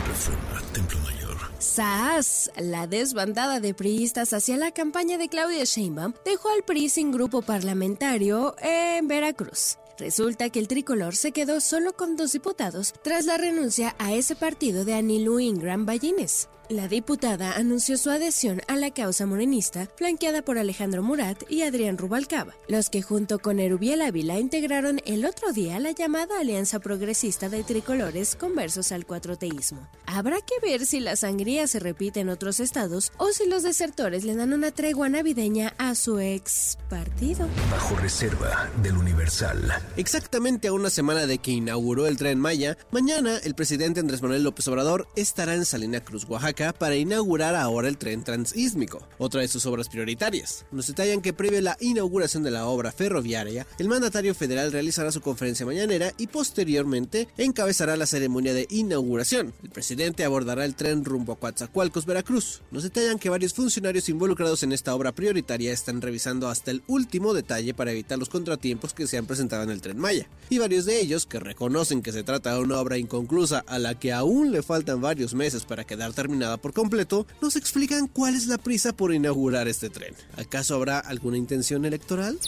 Reforma, 0.07 0.63
Templo 0.73 1.01
Mayor. 1.01 1.20
SAS, 1.61 2.51
la 2.57 2.87
desbandada 2.87 3.61
de 3.61 3.75
priistas 3.75 4.33
hacia 4.33 4.57
la 4.57 4.73
campaña 4.73 5.19
de 5.19 5.29
Claudia 5.29 5.65
Sheinbaum, 5.65 6.15
dejó 6.25 6.49
al 6.49 6.63
PRI 6.63 6.89
sin 6.89 7.13
grupo 7.13 7.43
parlamentario 7.43 8.57
en 8.63 9.07
Veracruz. 9.07 9.77
Resulta 9.99 10.49
que 10.49 10.59
el 10.59 10.69
tricolor 10.69 11.15
se 11.15 11.33
quedó 11.33 11.61
solo 11.61 11.93
con 11.93 12.17
dos 12.17 12.33
diputados 12.33 12.95
tras 13.03 13.27
la 13.27 13.37
renuncia 13.37 13.95
a 13.99 14.15
ese 14.15 14.35
partido 14.35 14.87
de 14.87 14.95
Anilu 14.95 15.39
Ingram 15.39 15.85
Ballines. 15.85 16.49
La 16.71 16.87
diputada 16.87 17.55
anunció 17.57 17.99
su 17.99 18.11
adhesión 18.11 18.61
a 18.69 18.77
la 18.77 18.93
causa 18.93 19.27
morenista, 19.27 19.89
flanqueada 19.97 20.43
por 20.43 20.57
Alejandro 20.57 21.03
Murat 21.03 21.43
y 21.51 21.63
Adrián 21.63 21.99
Rubalcaba, 21.99 22.55
los 22.69 22.91
que 22.91 23.03
junto 23.03 23.41
con 23.41 23.59
Erubiel 23.59 24.03
Ávila 24.03 24.39
integraron 24.39 25.01
el 25.05 25.25
otro 25.25 25.53
día 25.53 25.81
la 25.81 25.91
llamada 25.91 26.39
Alianza 26.39 26.79
Progresista 26.79 27.49
de 27.49 27.65
Tricolores 27.65 28.37
conversos 28.37 28.93
al 28.93 29.05
cuatroteísmo. 29.05 29.89
Habrá 30.07 30.37
que 30.43 30.55
ver 30.63 30.87
si 30.87 31.01
la 31.01 31.17
sangría 31.17 31.67
se 31.67 31.81
repite 31.81 32.21
en 32.21 32.29
otros 32.29 32.61
estados 32.61 33.11
o 33.17 33.33
si 33.33 33.49
los 33.49 33.65
desertores 33.65 34.23
le 34.23 34.37
dan 34.37 34.53
una 34.53 34.71
tregua 34.71 35.09
navideña 35.09 35.75
a 35.77 35.97
su 35.97 36.21
ex 36.21 36.79
partido. 36.89 37.49
Bajo 37.73 37.97
reserva 37.97 38.71
del 38.81 38.97
Universal. 38.97 39.73
Exactamente 39.97 40.69
a 40.69 40.73
una 40.73 40.91
semana 40.91 41.27
de 41.27 41.39
que 41.39 41.51
inauguró 41.51 42.07
el 42.07 42.17
tren 42.17 42.39
Maya, 42.39 42.79
mañana 42.93 43.39
el 43.39 43.57
presidente 43.57 43.99
Andrés 43.99 44.23
Manuel 44.23 44.45
López 44.45 44.69
Obrador 44.69 45.09
estará 45.17 45.57
en 45.57 45.65
Salina 45.65 46.05
Cruz, 46.05 46.27
Oaxaca 46.29 46.60
para 46.61 46.97
inaugurar 46.97 47.55
ahora 47.55 47.89
el 47.89 47.97
tren 47.97 48.23
transísmico, 48.23 49.09
otra 49.17 49.41
de 49.41 49.49
sus 49.49 49.65
obras 49.65 49.89
prioritarias. 49.89 50.67
Nos 50.71 50.89
detallan 50.89 51.23
que 51.23 51.33
previo 51.33 51.59
a 51.59 51.63
la 51.63 51.77
inauguración 51.81 52.43
de 52.43 52.51
la 52.51 52.67
obra 52.67 52.93
ferroviaria, 52.93 53.67
el 53.79 53.89
mandatario 53.89 54.35
federal 54.35 54.71
realizará 54.71 55.11
su 55.11 55.23
conferencia 55.23 55.65
mañanera 55.65 56.13
y 56.19 56.27
posteriormente 56.27 57.29
encabezará 57.39 57.97
la 57.97 58.05
ceremonia 58.05 58.53
de 58.53 58.67
inauguración. 58.69 59.55
El 59.63 59.71
presidente 59.71 60.23
abordará 60.25 60.67
el 60.67 60.75
tren 60.75 61.05
rumbo 61.05 61.33
a 61.33 61.39
Coatzacoalcos, 61.39 62.05
Veracruz. 62.05 62.61
Nos 62.71 62.83
detallan 62.83 63.19
que 63.19 63.31
varios 63.31 63.55
funcionarios 63.55 64.11
involucrados 64.11 64.63
en 64.63 64.73
esta 64.73 64.95
obra 64.95 65.13
prioritaria 65.13 65.73
están 65.73 66.03
revisando 66.03 66.49
hasta 66.49 66.71
el 66.71 66.83
último 66.87 67.33
detalle 67.33 67.73
para 67.73 67.93
evitar 67.93 68.19
los 68.19 68.29
contratiempos 68.29 68.93
que 68.93 69.07
se 69.07 69.17
han 69.17 69.27
presentado 69.27 69.63
en 69.63 69.71
el 69.71 69.81
tren 69.81 69.99
Maya. 69.99 70.29
Y 70.51 70.59
varios 70.59 70.85
de 70.85 71.01
ellos, 71.01 71.25
que 71.25 71.41
reconocen 71.41 72.03
que 72.03 72.13
se 72.13 72.23
trata 72.23 72.55
de 72.55 72.61
una 72.61 72.79
obra 72.79 72.99
inconclusa 72.99 73.65
a 73.67 73.79
la 73.79 73.99
que 73.99 74.13
aún 74.13 74.53
le 74.53 74.63
faltan 74.63 75.01
varios 75.01 75.33
meses 75.33 75.65
para 75.65 75.85
quedar 75.85 76.13
terminada 76.13 76.50
por 76.57 76.73
completo, 76.73 77.27
nos 77.41 77.57
explican 77.57 78.07
cuál 78.07 78.35
es 78.35 78.47
la 78.47 78.59
prisa 78.59 78.93
por 78.93 79.15
inaugurar 79.15 79.69
este 79.69 79.91
tren. 79.91 80.15
¿Acaso 80.37 80.75
habrá 80.75 80.99
alguna 80.99 81.37
intención 81.37 81.85
electoral? 81.85 82.39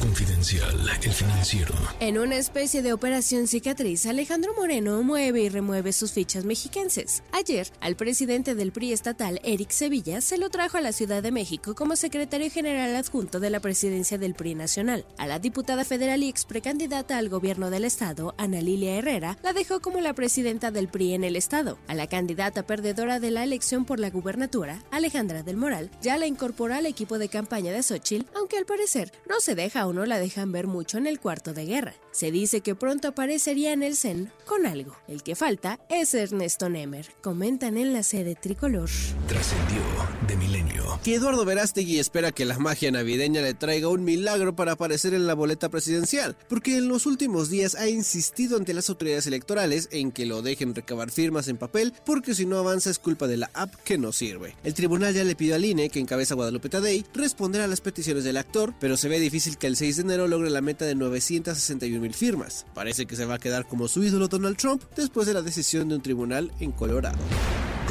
Confidencial, 0.00 0.90
el 1.02 1.12
financiero. 1.12 1.74
En 2.00 2.18
una 2.18 2.36
especie 2.36 2.82
de 2.82 2.92
operación 2.92 3.46
cicatriz, 3.46 4.06
Alejandro 4.06 4.52
Moreno 4.54 5.02
mueve 5.02 5.42
y 5.42 5.48
remueve 5.48 5.92
sus 5.92 6.12
fichas 6.12 6.44
mexiquenses. 6.44 7.22
Ayer, 7.32 7.68
al 7.80 7.96
presidente 7.96 8.54
del 8.54 8.72
PRI 8.72 8.92
estatal, 8.92 9.40
Eric 9.42 9.70
Sevilla, 9.70 10.20
se 10.20 10.38
lo 10.38 10.50
trajo 10.50 10.76
a 10.76 10.80
la 10.80 10.92
Ciudad 10.92 11.22
de 11.22 11.32
México 11.32 11.74
como 11.74 11.96
secretario 11.96 12.50
general 12.50 12.94
adjunto 12.94 13.40
de 13.40 13.50
la 13.50 13.60
presidencia 13.60 14.18
del 14.18 14.34
PRI 14.34 14.54
nacional. 14.54 15.04
A 15.18 15.26
la 15.26 15.38
diputada 15.38 15.84
federal 15.84 16.22
y 16.22 16.28
ex 16.28 16.44
precandidata 16.44 17.18
al 17.18 17.28
gobierno 17.28 17.70
del 17.70 17.84
estado, 17.84 18.34
Ana 18.38 18.60
Lilia 18.60 18.96
Herrera, 18.96 19.38
la 19.42 19.52
dejó 19.52 19.80
como 19.80 20.00
la 20.00 20.14
presidenta 20.14 20.70
del 20.70 20.88
PRI 20.88 21.14
en 21.14 21.24
el 21.24 21.36
estado. 21.36 21.78
A 21.88 21.94
la 21.94 22.06
candidata 22.06 22.64
perdedora 22.64 23.18
de 23.18 23.30
la 23.32 23.44
elección 23.44 23.84
por 23.84 23.98
la 23.98 24.10
gubernatura, 24.10 24.82
Alejandra 24.90 25.42
del 25.42 25.56
Moral, 25.56 25.90
ya 26.00 26.16
la 26.16 26.26
incorporó 26.26 26.74
al 26.74 26.86
equipo 26.86 27.18
de 27.18 27.28
campaña 27.28 27.72
de 27.72 27.82
Xochitl, 27.82 28.26
aunque 28.34 28.58
al 28.58 28.66
parecer 28.66 29.12
no 29.28 29.40
se 29.40 29.54
deja 29.54 29.86
o 29.86 29.92
no 29.92 30.06
la 30.06 30.18
dejan 30.18 30.52
ver 30.52 30.66
mucho 30.66 30.98
en 30.98 31.06
el 31.06 31.20
cuarto 31.20 31.52
de 31.52 31.66
guerra. 31.66 31.94
Se 32.12 32.30
dice 32.30 32.60
que 32.60 32.74
pronto 32.74 33.08
aparecería 33.08 33.72
en 33.72 33.82
el 33.82 33.96
CEN 33.96 34.30
con 34.46 34.66
algo. 34.66 34.96
El 35.08 35.22
que 35.22 35.34
falta 35.34 35.80
es 35.88 36.14
Ernesto 36.14 36.68
Nemer, 36.68 37.08
comentan 37.22 37.76
en 37.78 37.92
la 37.92 38.02
sede 38.02 38.34
tricolor. 38.34 38.90
Trascendió 39.26 39.80
de 40.28 40.36
milenio. 40.36 41.00
Que 41.02 41.14
Eduardo 41.14 41.44
Verástegui 41.44 41.98
espera 41.98 42.32
que 42.32 42.44
la 42.44 42.58
magia 42.58 42.90
navideña 42.90 43.40
le 43.40 43.54
traiga 43.54 43.88
un 43.88 44.04
milagro 44.04 44.54
para 44.54 44.72
aparecer 44.72 45.14
en 45.14 45.26
la 45.26 45.34
boleta 45.34 45.68
presidencial, 45.68 46.36
porque 46.48 46.76
en 46.76 46.88
los 46.88 47.06
últimos 47.06 47.48
días 47.50 47.74
ha 47.74 47.88
insistido 47.88 48.56
ante 48.56 48.74
las 48.74 48.88
autoridades 48.90 49.26
electorales 49.26 49.88
en 49.90 50.12
que 50.12 50.26
lo 50.26 50.42
dejen 50.42 50.74
recabar 50.74 51.10
firmas 51.10 51.48
en 51.48 51.56
papel, 51.56 51.92
porque 52.04 52.34
si 52.34 52.46
no 52.46 52.58
avanza 52.58 52.90
es 52.90 52.98
culpa 52.98 53.21
de 53.28 53.36
la 53.36 53.50
app 53.54 53.74
que 53.84 53.98
no 53.98 54.12
sirve. 54.12 54.54
El 54.64 54.74
tribunal 54.74 55.14
ya 55.14 55.24
le 55.24 55.36
pidió 55.36 55.54
al 55.54 55.64
INE, 55.64 55.90
que 55.90 56.00
encabeza 56.00 56.34
Guadalupe 56.34 56.68
Tadei, 56.68 57.04
responder 57.14 57.60
a 57.60 57.66
las 57.66 57.80
peticiones 57.80 58.24
del 58.24 58.36
actor, 58.36 58.74
pero 58.80 58.96
se 58.96 59.08
ve 59.08 59.20
difícil 59.20 59.58
que 59.58 59.66
el 59.66 59.76
6 59.76 59.96
de 59.96 60.02
enero 60.02 60.28
logre 60.28 60.50
la 60.50 60.60
meta 60.60 60.84
de 60.84 60.94
961 60.94 62.00
mil 62.00 62.14
firmas. 62.14 62.66
Parece 62.74 63.06
que 63.06 63.16
se 63.16 63.24
va 63.24 63.34
a 63.34 63.38
quedar 63.38 63.66
como 63.66 63.88
su 63.88 64.02
ídolo 64.02 64.28
Donald 64.28 64.56
Trump 64.56 64.82
después 64.96 65.26
de 65.26 65.34
la 65.34 65.42
decisión 65.42 65.88
de 65.88 65.96
un 65.96 66.02
tribunal 66.02 66.52
en 66.60 66.72
Colorado. 66.72 67.18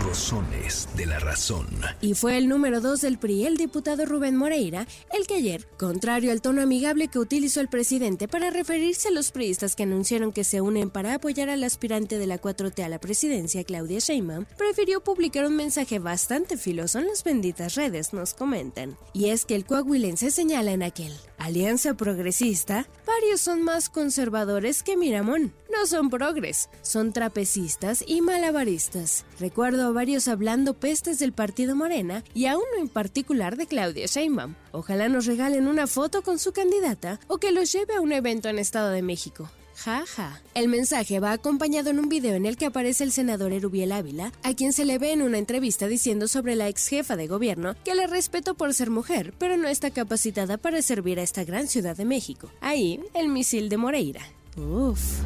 Rosones 0.04 0.88
de 0.96 1.06
la 1.06 1.20
razón. 1.20 1.68
Y 2.02 2.16
fue 2.16 2.38
el 2.38 2.48
número 2.48 2.82
2 2.82 3.02
del 3.02 3.20
PRI, 3.20 3.46
el 3.46 3.58
diputado 3.58 4.06
Rubén 4.06 4.36
Moreira, 4.36 4.88
el 5.14 5.28
que 5.28 5.36
ayer, 5.36 5.68
contrario 5.78 6.32
al 6.32 6.42
tono 6.42 6.62
amigable 6.62 7.08
que 7.08 7.20
utilizó 7.20 7.62
el 7.62 7.68
presidente 7.68 8.28
para 8.28 8.50
referirse 8.50 9.10
a 9.10 9.12
los 9.12 9.32
priistas 9.32 9.76
que 9.76 9.84
anunciaron 9.84 10.32
que 10.32 10.44
se 10.44 10.62
unen 10.62 10.90
para 10.90 11.14
apoyar 11.14 11.50
al 11.50 11.64
aspirante 11.64 12.18
de 12.18 12.28
la 12.28 12.42
4T 12.42 12.84
a 12.84 12.90
la 12.90 13.00
presidencia, 13.00 13.64
Claudia 13.64 14.00
Sheinbaum, 14.00 14.46
prefirió 14.58 15.04
publicar 15.04 15.46
un 15.46 15.56
mensaje 15.56 16.00
bastante 16.00 16.58
filoso 16.58 17.00
en 17.00 17.08
las 17.08 17.24
benditas 17.24 17.76
redes, 17.76 18.14
nos 18.14 18.34
comentan. 18.34 18.98
Y 19.14 19.30
es 19.30 19.46
que 19.46 19.56
el 19.56 19.66
coahuilense 19.66 20.32
señala 20.32 20.72
en 20.72 20.84
aquel 20.84 21.14
Alianza 21.38 21.96
Progresista, 21.96 22.88
varios 23.06 23.42
son 23.42 23.64
más 23.64 23.90
conservadores 23.90 24.84
que 24.84 24.98
Miramón. 24.98 25.54
No 25.72 25.88
son 25.88 26.10
progres, 26.10 26.70
son 26.82 27.14
trapecistas 27.14 28.04
y 28.06 28.22
malabaristas. 28.22 29.26
Recuerdo 29.40 29.88
a 29.88 29.92
varios 29.92 30.28
hablando 30.28 30.74
pestes 30.74 31.18
del 31.18 31.32
partido 31.32 31.76
Morena 31.76 32.24
y 32.34 32.48
a 32.48 32.58
uno 32.58 32.78
en 32.78 32.90
particular 32.90 33.56
de 33.56 33.68
Claudia 33.68 34.06
Sheinbaum. 34.06 34.56
Ojalá 34.74 35.08
nos 35.08 35.28
regalen 35.28 35.68
una 35.68 35.88
foto 35.88 36.24
con 36.24 36.40
su 36.40 36.52
candidata 36.52 37.20
o 37.28 37.38
que 37.38 37.52
los 37.52 37.72
lleve 37.72 37.96
a 37.96 38.02
un 38.02 38.12
evento 38.12 38.50
en 38.50 38.60
Estado 38.60 38.90
de 38.90 39.02
México. 39.02 39.50
Ja, 39.76 40.06
ja. 40.06 40.42
El 40.54 40.68
mensaje 40.68 41.20
va 41.20 41.32
acompañado 41.32 41.90
en 41.90 42.00
un 42.00 42.10
video 42.10 42.36
en 42.36 42.46
el 42.46 42.58
que 42.58 42.66
aparece 42.66 43.04
el 43.04 43.12
senador 43.12 43.54
Erubiel 43.54 43.94
Ávila, 43.94 44.32
a 44.44 44.54
quien 44.54 44.74
se 44.74 44.86
le 44.86 45.00
ve 45.00 45.14
en 45.14 45.22
una 45.22 45.38
entrevista 45.38 45.88
diciendo 45.88 46.28
sobre 46.28 46.56
la 46.56 46.68
ex 46.68 46.88
jefa 46.88 47.16
de 47.16 47.28
gobierno 47.28 47.76
que 47.84 47.96
le 47.96 48.08
respeto 48.08 48.56
por 48.56 48.74
ser 48.74 48.90
mujer, 48.90 49.34
pero 49.40 49.58
no 49.58 49.68
está 49.68 49.90
capacitada 49.90 50.58
para 50.58 50.82
servir 50.82 51.20
a 51.20 51.24
esta 51.24 51.46
gran 51.46 51.68
ciudad 51.68 51.96
de 51.96 52.06
México. 52.06 52.52
Ahí, 52.60 53.00
el 53.14 53.30
misil 53.30 53.70
de 53.70 53.78
Moreira. 53.78 54.22
Oof. 54.58 55.24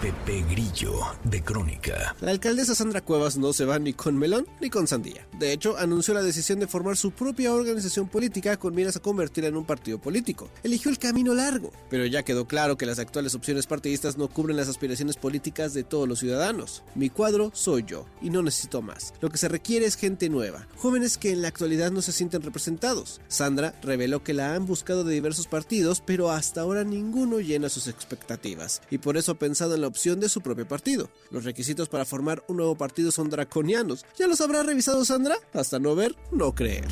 Pepe 0.00 0.44
Grillo, 0.48 1.00
de 1.24 1.42
Crónica. 1.42 2.14
La 2.20 2.30
alcaldesa 2.30 2.76
Sandra 2.76 3.00
Cuevas 3.00 3.36
no 3.36 3.52
se 3.52 3.64
va 3.64 3.80
ni 3.80 3.94
con 3.94 4.16
melón 4.16 4.46
ni 4.60 4.70
con 4.70 4.86
sandía. 4.86 5.26
De 5.40 5.52
hecho, 5.52 5.76
anunció 5.76 6.14
la 6.14 6.22
decisión 6.22 6.60
de 6.60 6.68
formar 6.68 6.96
su 6.96 7.10
propia 7.10 7.52
organización 7.52 8.06
política 8.06 8.56
con 8.58 8.76
miras 8.76 8.94
a 8.94 9.00
convertirla 9.00 9.48
en 9.48 9.56
un 9.56 9.64
partido 9.64 9.98
político. 10.00 10.50
Eligió 10.62 10.92
el 10.92 11.00
camino 11.00 11.34
largo, 11.34 11.72
pero 11.90 12.06
ya 12.06 12.22
quedó 12.22 12.46
claro 12.46 12.78
que 12.78 12.86
las 12.86 13.00
actuales 13.00 13.34
opciones 13.34 13.66
partidistas 13.66 14.16
no 14.16 14.28
cubren 14.28 14.56
las 14.56 14.68
aspiraciones 14.68 15.16
políticas 15.16 15.74
de 15.74 15.82
todos 15.82 16.06
los 16.06 16.20
ciudadanos. 16.20 16.84
Mi 16.94 17.10
cuadro 17.10 17.50
soy 17.52 17.82
yo, 17.84 18.06
y 18.22 18.30
no 18.30 18.40
necesito 18.40 18.82
más. 18.82 19.12
Lo 19.20 19.30
que 19.30 19.38
se 19.38 19.48
requiere 19.48 19.84
es 19.84 19.96
gente 19.96 20.28
nueva, 20.28 20.68
jóvenes 20.76 21.18
que 21.18 21.32
en 21.32 21.42
la 21.42 21.48
actualidad 21.48 21.90
no 21.90 22.02
se 22.02 22.12
sienten 22.12 22.42
representados. 22.42 23.20
Sandra 23.26 23.74
reveló 23.82 24.22
que 24.22 24.32
la 24.34 24.54
han 24.54 24.64
buscado 24.64 25.02
de 25.02 25.14
diversos 25.14 25.48
partidos, 25.48 26.04
pero 26.06 26.30
hasta 26.30 26.60
ahora 26.60 26.84
ninguno 26.84 27.40
llena 27.40 27.68
sus 27.68 27.88
expectativas, 27.88 28.80
y 28.92 28.98
por 28.98 29.16
eso 29.16 29.32
ha 29.32 29.38
pensado 29.40 29.74
en 29.74 29.80
la 29.80 29.87
opción 29.88 30.20
de 30.20 30.28
su 30.28 30.40
propio 30.40 30.68
partido. 30.68 31.10
Los 31.30 31.44
requisitos 31.44 31.88
para 31.88 32.04
formar 32.04 32.44
un 32.48 32.58
nuevo 32.58 32.76
partido 32.76 33.10
son 33.10 33.30
draconianos. 33.30 34.06
¿Ya 34.16 34.26
los 34.26 34.40
habrá 34.40 34.62
revisado 34.62 35.04
Sandra? 35.04 35.36
Hasta 35.52 35.78
no 35.78 35.94
ver, 35.94 36.14
no 36.30 36.54
creer. 36.54 36.86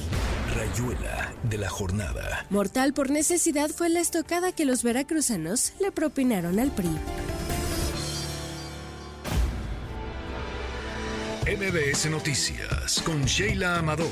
Rayuela 0.55 1.35
de 1.45 1.59
la 1.59 1.69
jornada. 1.69 2.47
Mortal 2.51 2.95
por 2.95 3.11
necesidad 3.11 3.71
fue 3.71 3.91
la 3.91 4.01
estocada 4.01 4.53
que 4.53 4.65
los 4.65 4.83
veracruzanos 4.83 5.73
le 5.81 5.93
propinaron 5.93 6.59
al 6.59 6.71
PRI. 6.73 6.91
MBS 11.47 12.11
Noticias 12.11 13.01
con 13.03 13.23
Sheila 13.25 13.79
Amador 13.79 14.09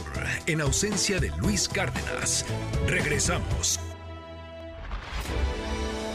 en 0.47 0.61
ausencia 0.61 1.19
de 1.19 1.31
Luis 1.39 1.69
Cárdenas. 1.69 2.45
Regresamos. 2.87 3.81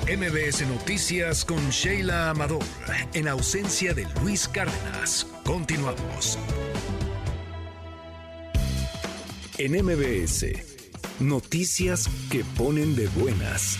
MBS 0.09 0.67
Noticias 0.67 1.45
con 1.45 1.69
Sheila 1.69 2.31
Amador 2.31 2.63
en 3.13 3.27
ausencia 3.27 3.93
de 3.93 4.07
Luis 4.23 4.47
Cárdenas. 4.47 5.27
Continuamos. 5.45 6.39
En 9.59 9.73
MBS, 9.85 10.47
noticias 11.19 12.09
que 12.31 12.43
ponen 12.57 12.95
de 12.95 13.07
buenas. 13.09 13.77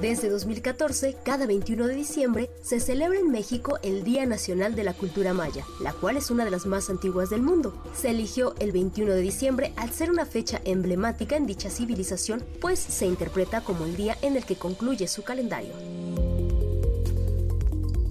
Desde 0.00 0.30
2014, 0.30 1.16
cada 1.22 1.44
21 1.46 1.86
de 1.86 1.94
diciembre, 1.94 2.50
se 2.62 2.80
celebra 2.80 3.18
en 3.18 3.30
México 3.30 3.78
el 3.82 4.02
Día 4.02 4.24
Nacional 4.24 4.74
de 4.74 4.82
la 4.82 4.94
Cultura 4.94 5.34
Maya, 5.34 5.66
la 5.82 5.92
cual 5.92 6.16
es 6.16 6.30
una 6.30 6.46
de 6.46 6.50
las 6.50 6.64
más 6.64 6.88
antiguas 6.88 7.28
del 7.28 7.42
mundo. 7.42 7.74
Se 7.94 8.08
eligió 8.08 8.54
el 8.60 8.72
21 8.72 9.12
de 9.12 9.20
diciembre 9.20 9.74
al 9.76 9.90
ser 9.90 10.10
una 10.10 10.24
fecha 10.24 10.62
emblemática 10.64 11.36
en 11.36 11.46
dicha 11.46 11.68
civilización, 11.68 12.42
pues 12.62 12.78
se 12.78 13.04
interpreta 13.04 13.60
como 13.60 13.84
el 13.84 13.94
día 13.94 14.16
en 14.22 14.36
el 14.36 14.46
que 14.46 14.56
concluye 14.56 15.06
su 15.06 15.22
calendario 15.22 15.74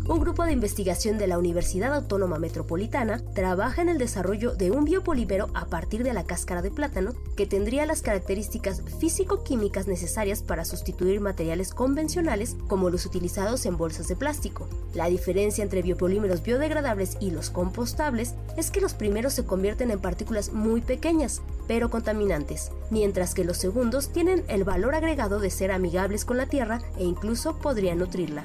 un 0.09 0.19
grupo 0.19 0.43
de 0.43 0.53
investigación 0.53 1.19
de 1.19 1.27
la 1.27 1.37
Universidad 1.37 1.93
Autónoma 1.93 2.39
Metropolitana 2.39 3.21
trabaja 3.35 3.83
en 3.83 3.89
el 3.89 3.99
desarrollo 3.99 4.55
de 4.55 4.71
un 4.71 4.83
biopolímero 4.83 5.49
a 5.53 5.67
partir 5.67 6.03
de 6.03 6.13
la 6.13 6.23
cáscara 6.23 6.63
de 6.63 6.71
plátano 6.71 7.13
que 7.37 7.45
tendría 7.45 7.85
las 7.85 8.01
características 8.01 8.81
físico-químicas 8.99 9.87
necesarias 9.87 10.41
para 10.41 10.65
sustituir 10.65 11.21
materiales 11.21 11.75
convencionales 11.75 12.57
como 12.67 12.89
los 12.89 13.05
utilizados 13.05 13.67
en 13.67 13.77
bolsas 13.77 14.07
de 14.07 14.15
plástico. 14.15 14.67
La 14.95 15.05
diferencia 15.09 15.63
entre 15.63 15.83
biopolímeros 15.83 16.41
biodegradables 16.41 17.15
y 17.19 17.29
los 17.29 17.51
compostables 17.51 18.33
es 18.57 18.71
que 18.71 18.81
los 18.81 18.95
primeros 18.95 19.33
se 19.33 19.45
convierten 19.45 19.91
en 19.91 19.99
partículas 19.99 20.53
muy 20.53 20.81
pequeñas, 20.81 21.43
pero 21.67 21.91
contaminantes, 21.91 22.71
mientras 22.89 23.35
que 23.35 23.45
los 23.45 23.57
segundos 23.57 24.09
tienen 24.09 24.43
el 24.47 24.63
valor 24.63 24.95
agregado 24.95 25.39
de 25.39 25.51
ser 25.51 25.71
amigables 25.71 26.25
con 26.25 26.37
la 26.37 26.47
tierra 26.47 26.81
e 26.97 27.03
incluso 27.03 27.59
podrían 27.59 27.99
nutrirla. 27.99 28.43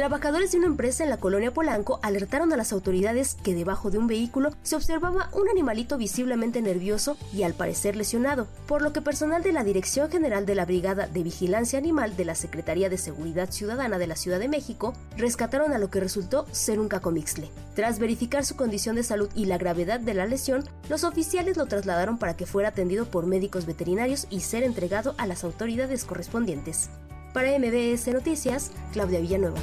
Trabajadores 0.00 0.50
de 0.50 0.56
una 0.56 0.66
empresa 0.66 1.04
en 1.04 1.10
la 1.10 1.18
colonia 1.18 1.52
Polanco 1.52 2.00
alertaron 2.02 2.50
a 2.54 2.56
las 2.56 2.72
autoridades 2.72 3.36
que 3.44 3.52
debajo 3.52 3.90
de 3.90 3.98
un 3.98 4.06
vehículo 4.06 4.50
se 4.62 4.74
observaba 4.74 5.28
un 5.34 5.46
animalito 5.50 5.98
visiblemente 5.98 6.62
nervioso 6.62 7.18
y 7.34 7.42
al 7.42 7.52
parecer 7.52 7.96
lesionado, 7.96 8.46
por 8.66 8.80
lo 8.80 8.94
que 8.94 9.02
personal 9.02 9.42
de 9.42 9.52
la 9.52 9.62
Dirección 9.62 10.10
General 10.10 10.46
de 10.46 10.54
la 10.54 10.64
Brigada 10.64 11.06
de 11.06 11.22
Vigilancia 11.22 11.78
Animal 11.78 12.16
de 12.16 12.24
la 12.24 12.34
Secretaría 12.34 12.88
de 12.88 12.96
Seguridad 12.96 13.50
Ciudadana 13.50 13.98
de 13.98 14.06
la 14.06 14.16
Ciudad 14.16 14.38
de 14.38 14.48
México 14.48 14.94
rescataron 15.18 15.74
a 15.74 15.78
lo 15.78 15.90
que 15.90 16.00
resultó 16.00 16.46
ser 16.50 16.80
un 16.80 16.88
cacomixle. 16.88 17.50
Tras 17.74 17.98
verificar 17.98 18.46
su 18.46 18.56
condición 18.56 18.96
de 18.96 19.02
salud 19.02 19.28
y 19.34 19.44
la 19.44 19.58
gravedad 19.58 20.00
de 20.00 20.14
la 20.14 20.24
lesión, 20.24 20.64
los 20.88 21.04
oficiales 21.04 21.58
lo 21.58 21.66
trasladaron 21.66 22.16
para 22.16 22.38
que 22.38 22.46
fuera 22.46 22.70
atendido 22.70 23.04
por 23.04 23.26
médicos 23.26 23.66
veterinarios 23.66 24.26
y 24.30 24.40
ser 24.40 24.62
entregado 24.62 25.14
a 25.18 25.26
las 25.26 25.44
autoridades 25.44 26.06
correspondientes. 26.06 26.88
Para 27.32 27.56
MBS 27.56 28.08
Noticias, 28.08 28.72
Claudia 28.92 29.20
Villanueva. 29.20 29.60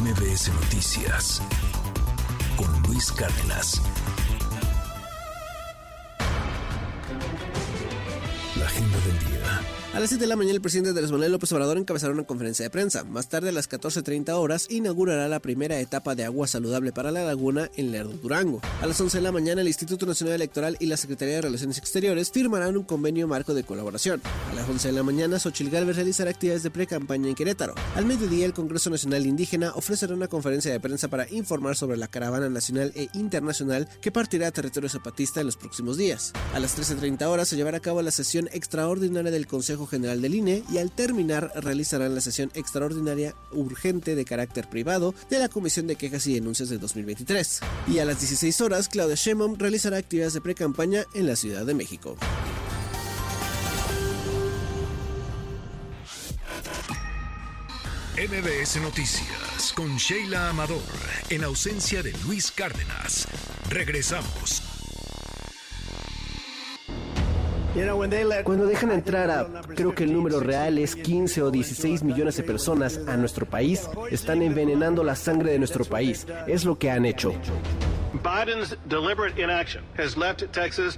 MBS 0.00 0.48
Noticias 0.54 1.42
con 2.56 2.82
Luis 2.84 3.12
Cárdenas. 3.12 3.82
La 8.56 8.64
agenda 8.64 8.98
del 9.00 9.18
día. 9.18 9.81
A 9.94 10.00
las 10.00 10.08
7 10.08 10.24
de 10.24 10.26
la 10.26 10.36
mañana 10.36 10.54
el 10.54 10.62
presidente 10.62 10.88
Andrés 10.88 11.12
Manuel 11.12 11.32
López 11.32 11.52
Obrador 11.52 11.76
encabezará 11.76 12.14
una 12.14 12.22
conferencia 12.22 12.64
de 12.64 12.70
prensa. 12.70 13.04
Más 13.04 13.28
tarde 13.28 13.50
a 13.50 13.52
las 13.52 13.68
14.30 13.68 14.30
horas 14.30 14.66
inaugurará 14.70 15.28
la 15.28 15.40
primera 15.40 15.78
etapa 15.80 16.14
de 16.14 16.24
agua 16.24 16.46
saludable 16.46 16.92
para 16.92 17.10
la 17.10 17.24
laguna 17.24 17.70
en 17.76 17.92
Lerdo, 17.92 18.14
Durango. 18.14 18.62
A 18.80 18.86
las 18.86 18.98
11 18.98 19.18
de 19.18 19.22
la 19.22 19.32
mañana 19.32 19.60
el 19.60 19.66
Instituto 19.66 20.06
Nacional 20.06 20.36
Electoral 20.36 20.78
y 20.80 20.86
la 20.86 20.96
Secretaría 20.96 21.34
de 21.34 21.42
Relaciones 21.42 21.76
Exteriores 21.76 22.30
firmarán 22.30 22.78
un 22.78 22.84
convenio 22.84 23.28
marco 23.28 23.52
de 23.52 23.64
colaboración. 23.64 24.22
A 24.50 24.54
las 24.54 24.66
11 24.66 24.88
de 24.88 24.94
la 24.94 25.02
mañana 25.02 25.38
Xochil 25.38 25.68
Gálvez 25.68 25.96
realizará 25.96 26.30
actividades 26.30 26.62
de 26.62 26.70
pre-campaña 26.70 27.28
en 27.28 27.34
Querétaro. 27.34 27.74
Al 27.94 28.06
mediodía 28.06 28.46
el 28.46 28.54
Congreso 28.54 28.88
Nacional 28.88 29.26
Indígena 29.26 29.72
ofrecerá 29.74 30.14
una 30.14 30.28
conferencia 30.28 30.72
de 30.72 30.80
prensa 30.80 31.08
para 31.08 31.30
informar 31.30 31.76
sobre 31.76 31.98
la 31.98 32.08
caravana 32.08 32.48
nacional 32.48 32.92
e 32.94 33.10
internacional 33.12 33.86
que 34.00 34.10
partirá 34.10 34.46
a 34.46 34.52
territorio 34.52 34.88
zapatista 34.88 35.40
en 35.40 35.46
los 35.46 35.58
próximos 35.58 35.98
días. 35.98 36.32
A 36.54 36.60
las 36.60 36.78
13.30 36.78 37.26
horas 37.26 37.48
se 37.48 37.56
llevará 37.56 37.76
a 37.76 37.80
cabo 37.80 38.00
la 38.00 38.10
sesión 38.10 38.48
extraordinaria 38.54 39.30
del 39.30 39.46
Consejo 39.46 39.81
General 39.86 40.20
del 40.20 40.34
INE 40.34 40.64
y 40.70 40.78
al 40.78 40.90
terminar 40.90 41.52
realizarán 41.56 42.14
la 42.14 42.20
sesión 42.20 42.50
extraordinaria 42.54 43.34
urgente 43.50 44.14
de 44.14 44.24
carácter 44.24 44.68
privado 44.68 45.14
de 45.30 45.38
la 45.38 45.48
Comisión 45.48 45.86
de 45.86 45.96
Quejas 45.96 46.26
y 46.26 46.34
Denuncias 46.34 46.68
de 46.68 46.78
2023. 46.78 47.60
Y 47.88 47.98
a 47.98 48.04
las 48.04 48.20
16 48.20 48.60
horas, 48.60 48.88
Claudia 48.88 49.16
Sheinbaum 49.16 49.56
realizará 49.58 49.96
actividades 49.96 50.34
de 50.34 50.40
pre-campaña 50.40 51.04
en 51.14 51.26
la 51.26 51.36
Ciudad 51.36 51.64
de 51.66 51.74
México. 51.74 52.16
MBS 58.14 58.80
Noticias 58.82 59.72
con 59.74 59.96
Sheila 59.96 60.50
Amador, 60.50 60.82
en 61.30 61.44
ausencia 61.44 62.02
de 62.02 62.12
Luis 62.24 62.52
Cárdenas. 62.52 63.26
Regresamos. 63.68 64.81
Cuando 68.44 68.66
dejan 68.66 68.90
entrar 68.90 69.30
a, 69.30 69.46
creo 69.74 69.94
que 69.94 70.04
el 70.04 70.12
número 70.12 70.40
real 70.40 70.76
es 70.76 70.94
15 70.94 71.42
o 71.42 71.50
16 71.50 72.02
millones 72.02 72.36
de 72.36 72.42
personas 72.42 73.00
a 73.06 73.16
nuestro 73.16 73.46
país, 73.46 73.88
están 74.10 74.42
envenenando 74.42 75.02
la 75.02 75.16
sangre 75.16 75.52
de 75.52 75.58
nuestro 75.58 75.84
país. 75.86 76.26
Es 76.46 76.66
lo 76.66 76.78
que 76.78 76.90
han 76.90 77.06
hecho. 77.06 77.32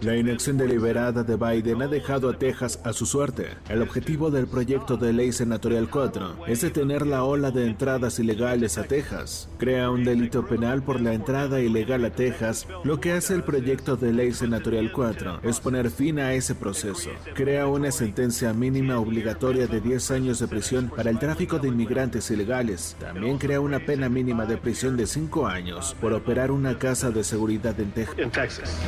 La 0.02 0.16
inacción 0.16 0.58
deliberada 0.58 1.22
de 1.22 1.36
Biden 1.36 1.82
ha 1.82 1.86
dejado 1.86 2.28
a 2.28 2.38
Texas 2.38 2.80
a 2.82 2.92
su 2.92 3.06
suerte. 3.06 3.50
El 3.68 3.82
objetivo 3.82 4.32
del 4.32 4.48
proyecto 4.48 4.96
de 4.96 5.12
ley 5.12 5.30
senatorial 5.30 5.88
4 5.88 6.44
es 6.48 6.62
detener 6.62 7.06
la 7.06 7.22
ola 7.22 7.52
de 7.52 7.66
entradas 7.66 8.18
ilegales 8.18 8.78
a 8.78 8.84
Texas. 8.84 9.48
Crea 9.58 9.90
un 9.90 10.02
delito 10.02 10.44
penal 10.44 10.82
por 10.82 11.00
la 11.00 11.14
entrada 11.14 11.60
ilegal 11.60 12.04
a 12.04 12.10
Texas. 12.10 12.66
Lo 12.82 12.98
que 13.00 13.12
hace 13.12 13.34
el 13.34 13.44
proyecto 13.44 13.96
de 13.96 14.12
ley 14.12 14.32
senatorial 14.32 14.90
4 14.90 15.40
es 15.44 15.60
poner 15.60 15.90
fin 15.90 16.18
a 16.18 16.34
ese 16.34 16.56
proceso. 16.64 17.10
Crea 17.34 17.66
una 17.66 17.92
sentencia 17.92 18.54
mínima 18.54 18.98
obligatoria 18.98 19.66
de 19.66 19.82
10 19.82 20.10
años 20.12 20.38
de 20.38 20.48
prisión 20.48 20.88
para 20.88 21.10
el 21.10 21.18
tráfico 21.18 21.58
de 21.58 21.68
inmigrantes 21.68 22.30
ilegales. 22.30 22.96
También 22.98 23.36
crea 23.36 23.60
una 23.60 23.80
pena 23.80 24.08
mínima 24.08 24.46
de 24.46 24.56
prisión 24.56 24.96
de 24.96 25.06
5 25.06 25.46
años 25.46 25.94
por 26.00 26.14
operar 26.14 26.50
una 26.50 26.78
casa 26.78 27.10
de 27.10 27.22
seguridad 27.22 27.78
en 27.78 27.90
Texas. 27.92 28.80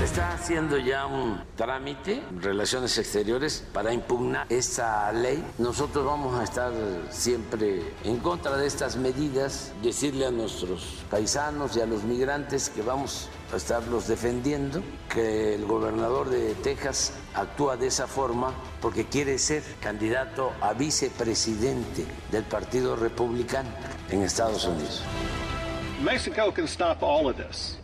Se 0.00 0.06
está 0.06 0.32
haciendo 0.32 0.78
ya 0.78 1.04
un 1.04 1.42
trámite 1.56 2.22
en 2.30 2.40
Relaciones 2.40 2.96
Exteriores 2.96 3.66
para 3.70 3.92
impugnar 3.92 4.46
esta 4.48 5.12
ley. 5.12 5.44
Nosotros 5.58 6.06
vamos 6.06 6.40
a 6.40 6.44
estar 6.44 6.72
siempre 7.10 7.82
en 8.02 8.16
contra 8.20 8.56
de 8.56 8.66
estas 8.66 8.96
medidas, 8.96 9.74
decirle 9.82 10.24
a 10.24 10.30
nuestros 10.30 11.04
paisanos 11.10 11.76
y 11.76 11.82
a 11.82 11.86
los 11.86 12.02
migrantes 12.04 12.70
que 12.70 12.80
vamos 12.80 13.28
a 13.52 13.56
estarlos 13.58 14.08
defendiendo, 14.08 14.82
que 15.12 15.54
el 15.54 15.66
gobernador 15.66 16.30
de 16.30 16.54
Texas 16.54 17.12
actúa 17.34 17.76
de 17.76 17.88
esa 17.88 18.06
forma 18.06 18.54
porque 18.80 19.04
quiere 19.04 19.38
ser 19.38 19.62
candidato 19.82 20.52
a 20.62 20.72
vicepresidente 20.72 22.06
del 22.32 22.44
Partido 22.44 22.96
Republicano 22.96 23.68
en 24.08 24.22
Estados 24.22 24.64
Unidos. 24.64 25.02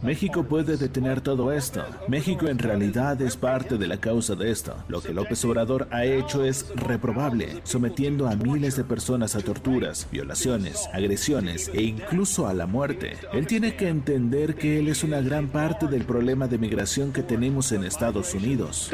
México 0.03 0.43
puede 0.45 0.79
detener 0.79 1.21
todo 1.21 1.53
esto. 1.53 1.85
México 2.09 2.49
en 2.49 2.59
realidad 2.59 3.21
es 3.21 3.37
parte 3.37 3.77
de 3.77 3.87
la 3.87 3.99
causa 3.99 4.35
de 4.35 4.51
esto. 4.51 4.75
Lo 4.89 5.03
que 5.03 5.13
López 5.13 5.45
Obrador 5.45 5.87
ha 5.91 6.07
hecho 6.07 6.43
es 6.43 6.67
reprobable, 6.75 7.61
sometiendo 7.65 8.27
a 8.27 8.35
miles 8.35 8.75
de 8.75 8.85
personas 8.85 9.37
a 9.37 9.41
torturas, 9.41 10.09
violaciones, 10.11 10.89
agresiones 10.95 11.71
e 11.75 11.83
incluso 11.83 12.47
a 12.47 12.55
la 12.55 12.67
muerte. 12.67 13.19
Él 13.35 13.47
tiene 13.47 13.77
que 13.77 13.89
entender 13.89 14.55
que 14.55 14.79
él 14.79 14.89
es 14.89 15.05
una 15.05 15.21
gran 15.21 15.49
parte 15.49 15.87
del 15.87 16.05
problema 16.05 16.49
de 16.49 16.57
migración 16.57 17.13
que 17.13 17.23
tenemos 17.23 17.71
en 17.73 17.85
Estados 17.85 18.33
Unidos. 18.33 18.89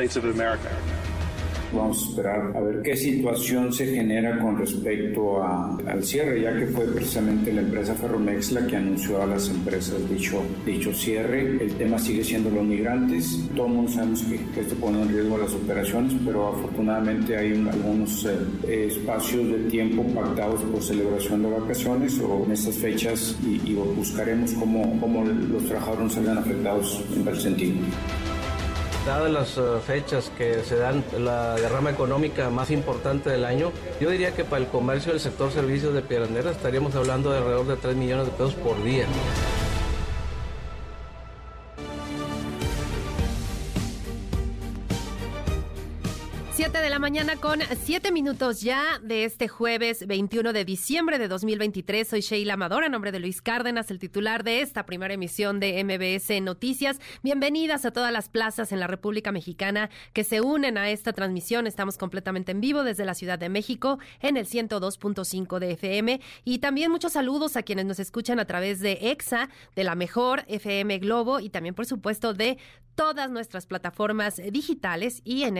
Vamos 1.74 2.04
a 2.04 2.10
esperar 2.10 2.52
a 2.54 2.60
ver 2.60 2.82
qué 2.82 2.96
situación 2.96 3.72
se 3.72 3.86
genera 3.86 4.38
con 4.38 4.58
respecto 4.58 5.42
al 5.42 6.04
cierre, 6.04 6.42
ya 6.42 6.56
que 6.56 6.66
fue 6.66 6.84
precisamente 6.86 7.52
la 7.52 7.62
empresa 7.62 7.94
Ferromex 7.94 8.52
la 8.52 8.66
que 8.66 8.76
anunció 8.76 9.22
a 9.22 9.26
las 9.26 9.48
empresas 9.48 10.08
dicho, 10.10 10.42
dicho 10.66 10.92
cierre. 10.92 11.62
El 11.62 11.74
tema 11.74 11.98
sigue 11.98 12.22
siendo 12.22 12.50
los 12.50 12.64
migrantes. 12.64 13.48
Todo 13.56 13.66
el 13.66 13.72
mundo 13.72 13.90
sabemos 13.90 14.22
que, 14.22 14.60
esto 14.60 14.74
pone 14.76 15.00
en 15.02 15.08
riesgo 15.08 15.38
las 15.38 15.54
operaciones, 15.54 16.14
pero 16.24 16.48
afortunadamente 16.48 17.36
hay 17.36 17.52
algunos 17.52 18.26
eh, 18.26 18.86
espacios 18.86 19.48
de 19.48 19.58
tiempo 19.70 20.04
pactados 20.14 20.60
por 20.62 20.82
celebración 20.82 21.42
de 21.42 21.50
vacaciones 21.50 22.20
o 22.20 22.44
en 22.44 22.52
estas 22.52 22.76
fechas 22.76 23.36
y, 23.44 23.74
buscaremos 23.96 24.52
cómo, 24.52 24.98
cómo 25.00 25.24
los 25.24 25.64
trabajadores 25.64 26.12
salgan 26.12 26.38
afectados 26.38 27.02
en 27.16 27.24
tal 27.24 27.40
sentido. 27.40 27.76
Dadas 29.06 29.32
las 29.32 29.58
eh, 29.58 29.62
fechas 29.84 30.30
que 30.38 30.62
se 30.62 30.76
dan 30.76 31.04
la 31.18 31.56
derrama 31.56 31.90
económica 31.90 32.50
más 32.50 32.70
importante 32.70 33.30
del 33.30 33.44
año, 33.44 33.72
yo 34.00 34.10
diría 34.10 34.32
que 34.32 34.44
para 34.44 34.62
el 34.62 34.68
comercio 34.68 35.10
del 35.10 35.20
sector 35.20 35.50
servicios 35.50 35.92
de 35.92 36.02
Piedranera 36.02 36.52
estaríamos 36.52 36.94
hablando 36.94 37.32
de 37.32 37.38
alrededor 37.38 37.66
de 37.66 37.76
3 37.76 37.96
millones 37.96 38.26
de 38.26 38.32
pesos 38.32 38.54
por 38.54 38.80
día. 38.84 39.06
7 46.62 46.78
de 46.78 46.90
la 46.90 47.00
mañana 47.00 47.34
con 47.34 47.58
7 47.60 48.12
minutos 48.12 48.60
ya 48.60 49.00
de 49.00 49.24
este 49.24 49.48
jueves 49.48 50.06
21 50.06 50.52
de 50.52 50.64
diciembre 50.64 51.18
de 51.18 51.26
2023. 51.26 52.06
Soy 52.06 52.20
Sheila 52.20 52.54
Amador, 52.54 52.84
a 52.84 52.88
nombre 52.88 53.10
de 53.10 53.18
Luis 53.18 53.42
Cárdenas, 53.42 53.90
el 53.90 53.98
titular 53.98 54.44
de 54.44 54.60
esta 54.60 54.86
primera 54.86 55.12
emisión 55.12 55.58
de 55.58 55.82
MBS 55.82 56.40
Noticias. 56.40 57.00
Bienvenidas 57.24 57.84
a 57.84 57.90
todas 57.90 58.12
las 58.12 58.28
plazas 58.28 58.70
en 58.70 58.78
la 58.78 58.86
República 58.86 59.32
Mexicana 59.32 59.90
que 60.12 60.22
se 60.22 60.40
unen 60.40 60.78
a 60.78 60.88
esta 60.90 61.12
transmisión. 61.12 61.66
Estamos 61.66 61.98
completamente 61.98 62.52
en 62.52 62.60
vivo 62.60 62.84
desde 62.84 63.04
la 63.04 63.14
Ciudad 63.14 63.40
de 63.40 63.48
México 63.48 63.98
en 64.20 64.36
el 64.36 64.46
102.5 64.46 65.58
de 65.58 65.72
FM 65.72 66.20
y 66.44 66.58
también 66.58 66.92
muchos 66.92 67.14
saludos 67.14 67.56
a 67.56 67.64
quienes 67.64 67.86
nos 67.86 67.98
escuchan 67.98 68.38
a 68.38 68.44
través 68.44 68.78
de 68.78 68.98
EXA, 69.10 69.48
de 69.74 69.82
la 69.82 69.96
mejor 69.96 70.44
FM 70.46 71.00
Globo 71.00 71.40
y 71.40 71.50
también 71.50 71.74
por 71.74 71.86
supuesto 71.86 72.34
de 72.34 72.56
todas 72.94 73.30
nuestras 73.30 73.66
plataformas 73.66 74.40
digitales 74.52 75.22
y 75.24 75.44
en 75.44 75.56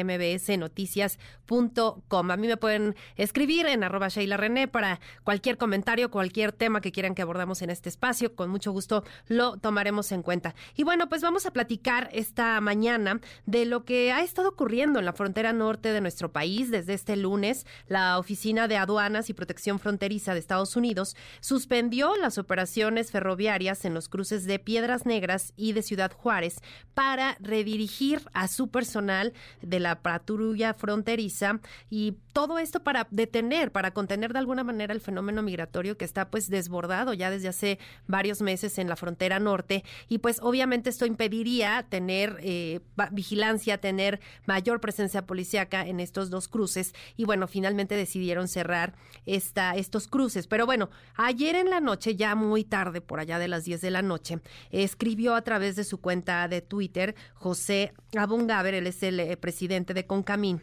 mbsnoticias.com. 0.93 2.31
A 2.31 2.37
mí 2.37 2.47
me 2.47 2.57
pueden 2.57 2.95
escribir 3.17 3.67
en 3.67 3.85
arroba 3.85 4.09
Sheila 4.09 4.39
para 4.71 5.01
cualquier 5.25 5.57
comentario, 5.57 6.11
cualquier 6.11 6.53
tema 6.53 6.81
que 6.81 6.93
quieran 6.93 7.15
que 7.15 7.23
abordamos 7.23 7.63
en 7.63 7.71
este 7.71 7.89
espacio. 7.89 8.35
Con 8.35 8.51
mucho 8.51 8.73
gusto 8.73 9.05
lo 9.29 9.57
tomaremos 9.57 10.11
en 10.13 10.23
cuenta. 10.23 10.55
Y 10.75 10.83
bueno, 10.83 11.09
pues 11.09 11.23
vamos 11.23 11.47
a 11.47 11.53
platicar 11.53 12.09
esta 12.13 12.61
mañana 12.61 13.21
de 13.47 13.65
lo 13.67 13.85
que 13.85 14.13
ha 14.13 14.23
estado 14.23 14.49
ocurriendo 14.49 14.99
en 14.99 15.05
la 15.05 15.13
frontera 15.13 15.53
norte 15.53 15.93
de 15.93 16.01
nuestro 16.01 16.33
país. 16.33 16.71
Desde 16.71 16.95
este 16.95 17.17
lunes, 17.17 17.67
la 17.87 18.19
Oficina 18.19 18.69
de 18.69 18.77
Aduanas 18.77 19.31
y 19.31 19.35
Protección 19.35 19.79
Fronteriza 19.79 20.35
de 20.35 20.41
Estados 20.41 20.77
Unidos 20.77 21.17
suspendió 21.41 22.17
las 22.17 22.39
operaciones 22.39 23.11
ferroviarias 23.11 23.85
en 23.85 23.95
los 23.95 24.09
cruces 24.09 24.45
de 24.45 24.59
Piedras 24.59 25.07
Negras 25.07 25.53
y 25.57 25.73
de 25.73 25.83
Ciudad 25.83 26.13
Juárez 26.13 26.57
para 26.95 27.37
redirigir 27.41 28.23
a 28.33 28.49
su 28.49 28.71
personal 28.71 29.33
de 29.61 29.81
la 29.81 30.03
patrulla 30.03 30.75
fronteriza 30.83 31.61
y 31.91 32.17
todo 32.33 32.59
esto 32.59 32.83
para 32.83 33.07
detener, 33.13 33.71
para 33.71 33.93
contener 33.93 34.33
de 34.33 34.41
alguna 34.41 34.65
manera 34.65 34.93
el 34.93 35.01
fenómeno 35.01 35.41
migratorio 35.45 35.97
que 35.97 36.05
está 36.05 36.29
pues 36.29 36.51
desbordado 36.51 37.15
ya 37.15 37.31
desde 37.31 37.47
hace 37.47 37.79
varios 38.09 38.43
meses 38.43 38.79
en 38.79 38.89
la 38.89 38.97
frontera 38.97 39.39
norte 39.39 39.85
y 40.09 40.19
pues 40.19 40.41
obviamente 40.43 40.91
esto 40.91 41.07
impediría 41.07 41.87
tener 41.89 42.37
eh, 42.41 42.81
vigilancia, 43.13 43.79
tener 43.79 44.19
mayor 44.45 44.81
presencia 44.81 45.25
policíaca 45.25 45.87
en 45.87 46.01
estos 46.01 46.31
dos 46.31 46.49
cruces 46.49 46.95
y 47.17 47.27
bueno, 47.27 47.47
finalmente 47.47 47.95
decidieron 47.95 48.49
cerrar 48.49 48.95
esta, 49.25 49.77
estos 49.77 50.09
cruces. 50.09 50.49
Pero 50.49 50.67
bueno, 50.67 50.91
ayer 51.15 51.55
en 51.55 51.71
la 51.71 51.81
noche, 51.81 52.17
ya 52.17 52.35
muy 52.35 52.65
tarde, 52.65 53.01
por 53.01 53.21
allá 53.21 53.39
de 53.39 53.47
las 53.47 53.65
10 53.65 53.81
de 53.81 53.91
la 53.93 54.03
noche, 54.03 54.41
escribió 54.71 55.37
a 55.37 55.43
través 55.43 55.77
de 55.77 55.85
su 55.85 56.01
cuenta 56.01 56.49
de 56.49 56.61
Twitter 56.61 57.15
José 57.35 57.93
Abungaber, 58.17 58.75
él 58.75 58.89
es 58.89 59.03
el 59.05 59.21
eh, 59.21 59.37
presidente 59.37 59.95
de 59.95 60.07
Concamín 60.07 60.63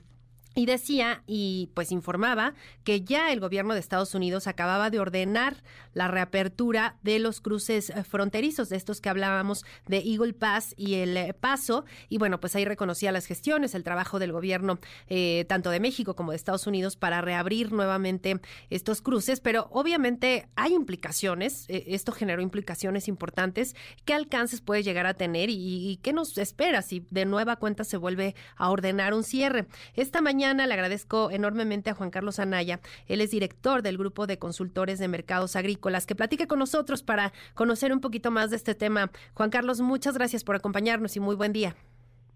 y 0.56 0.66
decía 0.66 1.24
y 1.28 1.70
pues 1.74 1.92
informaba 1.92 2.54
que 2.84 3.02
ya 3.02 3.32
el 3.32 3.40
gobierno 3.40 3.74
de 3.74 3.80
Estados 3.80 4.16
Unidos 4.16 4.48
acababa 4.48 4.90
de 4.90 5.00
ordenar 5.00 5.58
la 5.94 6.08
reapertura 6.08 6.98
de 7.04 7.20
los 7.20 7.40
cruces 7.40 7.90
eh, 7.92 8.04
fronterizos, 8.04 8.70
de 8.70 8.78
estos 8.78 9.00
que 9.00 9.10
hablábamos 9.10 9.64
de 9.88 10.00
Eagle 10.00 10.34
Pass 10.34 10.74
y 10.76 10.96
el 10.96 11.16
eh, 11.18 11.34
Paso. 11.34 11.86
Y 12.10 12.18
bueno, 12.18 12.40
pues 12.40 12.56
ahí 12.56 12.66
reconocía 12.66 13.12
las 13.12 13.26
gestiones, 13.26 13.76
el 13.76 13.84
trabajo 13.84 14.18
del 14.18 14.32
gobierno 14.32 14.80
eh, 15.08 15.46
tanto 15.48 15.70
de 15.70 15.80
México 15.80 16.16
como 16.16 16.32
de 16.32 16.38
Estados 16.38 16.68
Unidos 16.68 16.96
para 16.96 17.22
reabrir 17.22 17.72
nuevamente 17.72 18.42
estos 18.70 19.02
cruces. 19.02 19.40
Pero 19.40 19.68
obviamente 19.72 20.48
hay 20.56 20.74
implicaciones, 20.74 21.66
esto 21.68 22.12
generó 22.12 22.42
implicaciones 22.42 23.08
importantes. 23.08 23.76
¿Qué 24.06 24.14
alcances 24.14 24.62
puede 24.62 24.84
llegar 24.84 25.06
a 25.06 25.14
tener 25.14 25.50
y, 25.50 25.90
y 25.90 25.98
qué 25.98 26.12
nos 26.12 26.38
espera 26.38 26.82
si 26.82 27.06
de 27.12 27.26
nueva 27.26 27.58
cuenta 27.58 27.84
se 27.84 27.98
vuelve 27.98 28.36
a 28.58 28.70
ordenar 28.70 29.14
un 29.14 29.24
cierre? 29.24 29.68
Esta 29.94 30.22
mañana 30.22 30.39
mañana 30.40 30.68
le 30.68 30.74
agradezco 30.74 31.32
enormemente 31.32 31.90
a 31.90 31.94
Juan 31.94 32.12
Carlos 32.12 32.40
Anaya. 32.40 32.80
Él 33.10 33.20
es 33.20 33.30
director 33.30 33.82
del 33.82 33.98
grupo 33.98 34.26
de 34.26 34.40
consultores 34.40 34.98
de 34.98 35.10
mercados 35.10 35.58
agrícolas, 35.58 36.06
que 36.06 36.16
platique 36.16 36.48
con 36.48 36.60
nosotros 36.60 37.04
para 37.04 37.34
conocer 37.56 37.92
un 37.92 38.00
poquito 38.00 38.32
más 38.32 38.50
de 38.50 38.56
este 38.56 38.74
tema. 38.74 39.12
Juan 39.34 39.50
Carlos, 39.50 39.82
muchas 39.82 40.16
gracias 40.16 40.46
por 40.46 40.56
acompañarnos 40.56 41.18
y 41.18 41.20
muy 41.20 41.36
buen 41.36 41.52
día. 41.52 41.76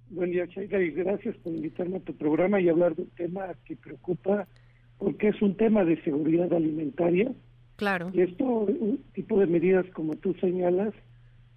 Buen 0.09 0.31
día, 0.31 0.45
Chaika, 0.49 0.81
y 0.81 0.91
gracias 0.91 1.37
por 1.37 1.53
invitarme 1.53 1.95
a 1.95 1.99
tu 2.01 2.13
programa 2.13 2.59
y 2.59 2.67
hablar 2.67 2.93
de 2.93 3.03
un 3.03 3.09
tema 3.11 3.53
que 3.63 3.77
preocupa 3.77 4.49
porque 4.97 5.29
es 5.29 5.41
un 5.41 5.55
tema 5.55 5.85
de 5.85 5.95
seguridad 6.03 6.51
alimentaria. 6.51 7.31
Claro. 7.77 8.11
Y 8.13 8.19
esto, 8.19 8.43
un 8.43 9.01
tipo 9.13 9.39
de 9.39 9.47
medidas 9.47 9.85
como 9.93 10.15
tú 10.15 10.33
señalas, 10.41 10.93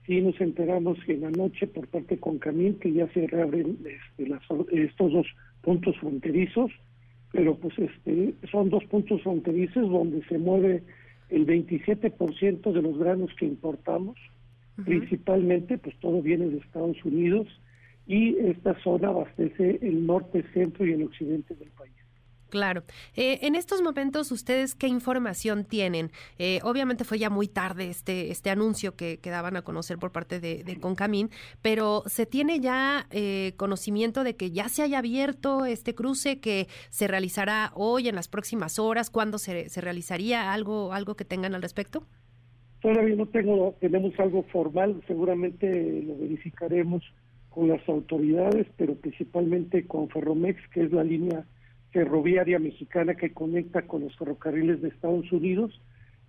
sí 0.07 0.21
nos 0.21 0.41
enteramos 0.41 0.97
en 1.09 1.23
la 1.23 1.31
noche 1.31 1.67
por 1.67 1.89
parte 1.89 2.19
con 2.19 2.39
Camín 2.39 2.79
que 2.79 2.93
ya 2.93 3.09
se 3.09 3.27
reabren 3.27 3.79
este, 3.85 4.85
estos 4.85 5.13
dos 5.13 5.27
puntos 5.67 5.97
fronterizos, 5.99 6.71
pero 7.33 7.57
pues 7.57 7.77
este 7.77 8.35
son 8.53 8.71
dos 8.71 8.85
puntos 8.85 9.21
fronterizos 9.23 9.91
donde 9.91 10.25
se 10.27 10.39
mueve 10.39 10.85
el 11.29 11.45
27% 11.45 12.73
de 12.73 12.83
los 12.83 12.97
granos 12.97 13.31
que 13.37 13.47
importamos, 13.47 14.17
principalmente 14.85 15.77
pues 15.77 15.97
todo 15.99 16.23
viene 16.23 16.47
de 16.47 16.59
Estados 16.59 17.05
Unidos 17.05 17.49
y 18.07 18.37
esta 18.37 18.81
zona 18.85 19.09
abastece 19.09 19.81
el 19.83 20.07
norte, 20.07 20.45
centro 20.55 20.87
y 20.87 20.93
el 20.93 21.03
occidente 21.03 21.57
del 21.57 21.71
país. 21.71 21.96
Claro. 22.49 22.85
Eh, 23.17 23.41
en 23.43 23.55
estos 23.55 23.83
momentos, 23.83 24.31
¿ustedes 24.31 24.75
qué 24.75 24.87
información 24.87 25.65
tienen? 25.65 26.11
Eh, 26.39 26.61
obviamente 26.63 27.05
fue 27.05 27.19
ya 27.19 27.29
muy 27.29 27.49
tarde 27.49 27.89
este, 27.89 28.31
este 28.31 28.51
anuncio 28.51 28.95
que, 28.95 29.19
daban 29.27 29.57
a 29.57 29.63
conocer 29.63 29.99
por 29.99 30.13
parte 30.13 30.39
de, 30.39 30.63
de 30.63 30.79
Concamín, 30.79 31.31
pero 31.61 32.05
¿se 32.07 32.27
tiene 32.27 32.61
ya 32.61 33.07
eh, 33.11 33.55
conocimiento 33.57 34.23
de 34.23 34.37
que 34.37 34.53
ya 34.53 34.69
se 34.69 34.83
haya 34.83 34.99
abierto 34.99 35.67
este 35.67 35.97
cruce 35.97 36.39
que 36.39 36.69
se 36.91 37.09
realizará 37.09 37.73
hoy, 37.75 38.09
en 38.09 38.15
las 38.15 38.29
próximas 38.29 38.79
horas? 38.79 39.11
¿Cuándo 39.11 39.39
se, 39.39 39.69
se 39.69 39.81
realizaría? 39.81 40.53
¿Algo, 40.53 40.93
¿Algo 40.93 41.17
que 41.17 41.25
tengan 41.25 41.55
al 41.57 41.63
respecto? 41.63 42.07
Todavía 42.81 43.17
no 43.17 43.27
tengo, 43.27 43.75
tenemos 43.81 44.13
algo 44.21 44.45
formal, 44.45 45.03
seguramente 45.09 46.03
lo 46.03 46.17
verificaremos 46.19 47.03
con 47.51 47.69
las 47.69 47.87
autoridades, 47.89 48.69
pero 48.77 48.95
principalmente 48.95 49.87
con 49.87 50.09
Ferromex, 50.09 50.61
que 50.69 50.85
es 50.85 50.93
la 50.93 51.03
línea 51.03 51.45
ferroviaria 51.97 52.59
mexicana 52.59 53.15
que 53.15 53.33
conecta 53.33 53.81
con 53.87 54.03
los 54.03 54.15
ferrocarriles 54.19 54.83
de 54.83 54.89
Estados 54.89 55.33
Unidos, 55.33 55.81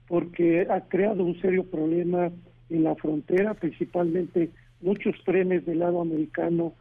porque 0.07 0.65
ha 0.70 0.80
creado 0.88 1.26
un 1.26 1.38
serio 1.41 1.65
problema 1.65 2.32
en 2.70 2.84
la 2.86 2.95
frontera, 2.95 3.53
principalmente 3.53 4.49
muchos 4.80 5.22
trenes 5.26 5.65
del 5.65 5.80
lado 5.80 5.99
americano 5.99 6.72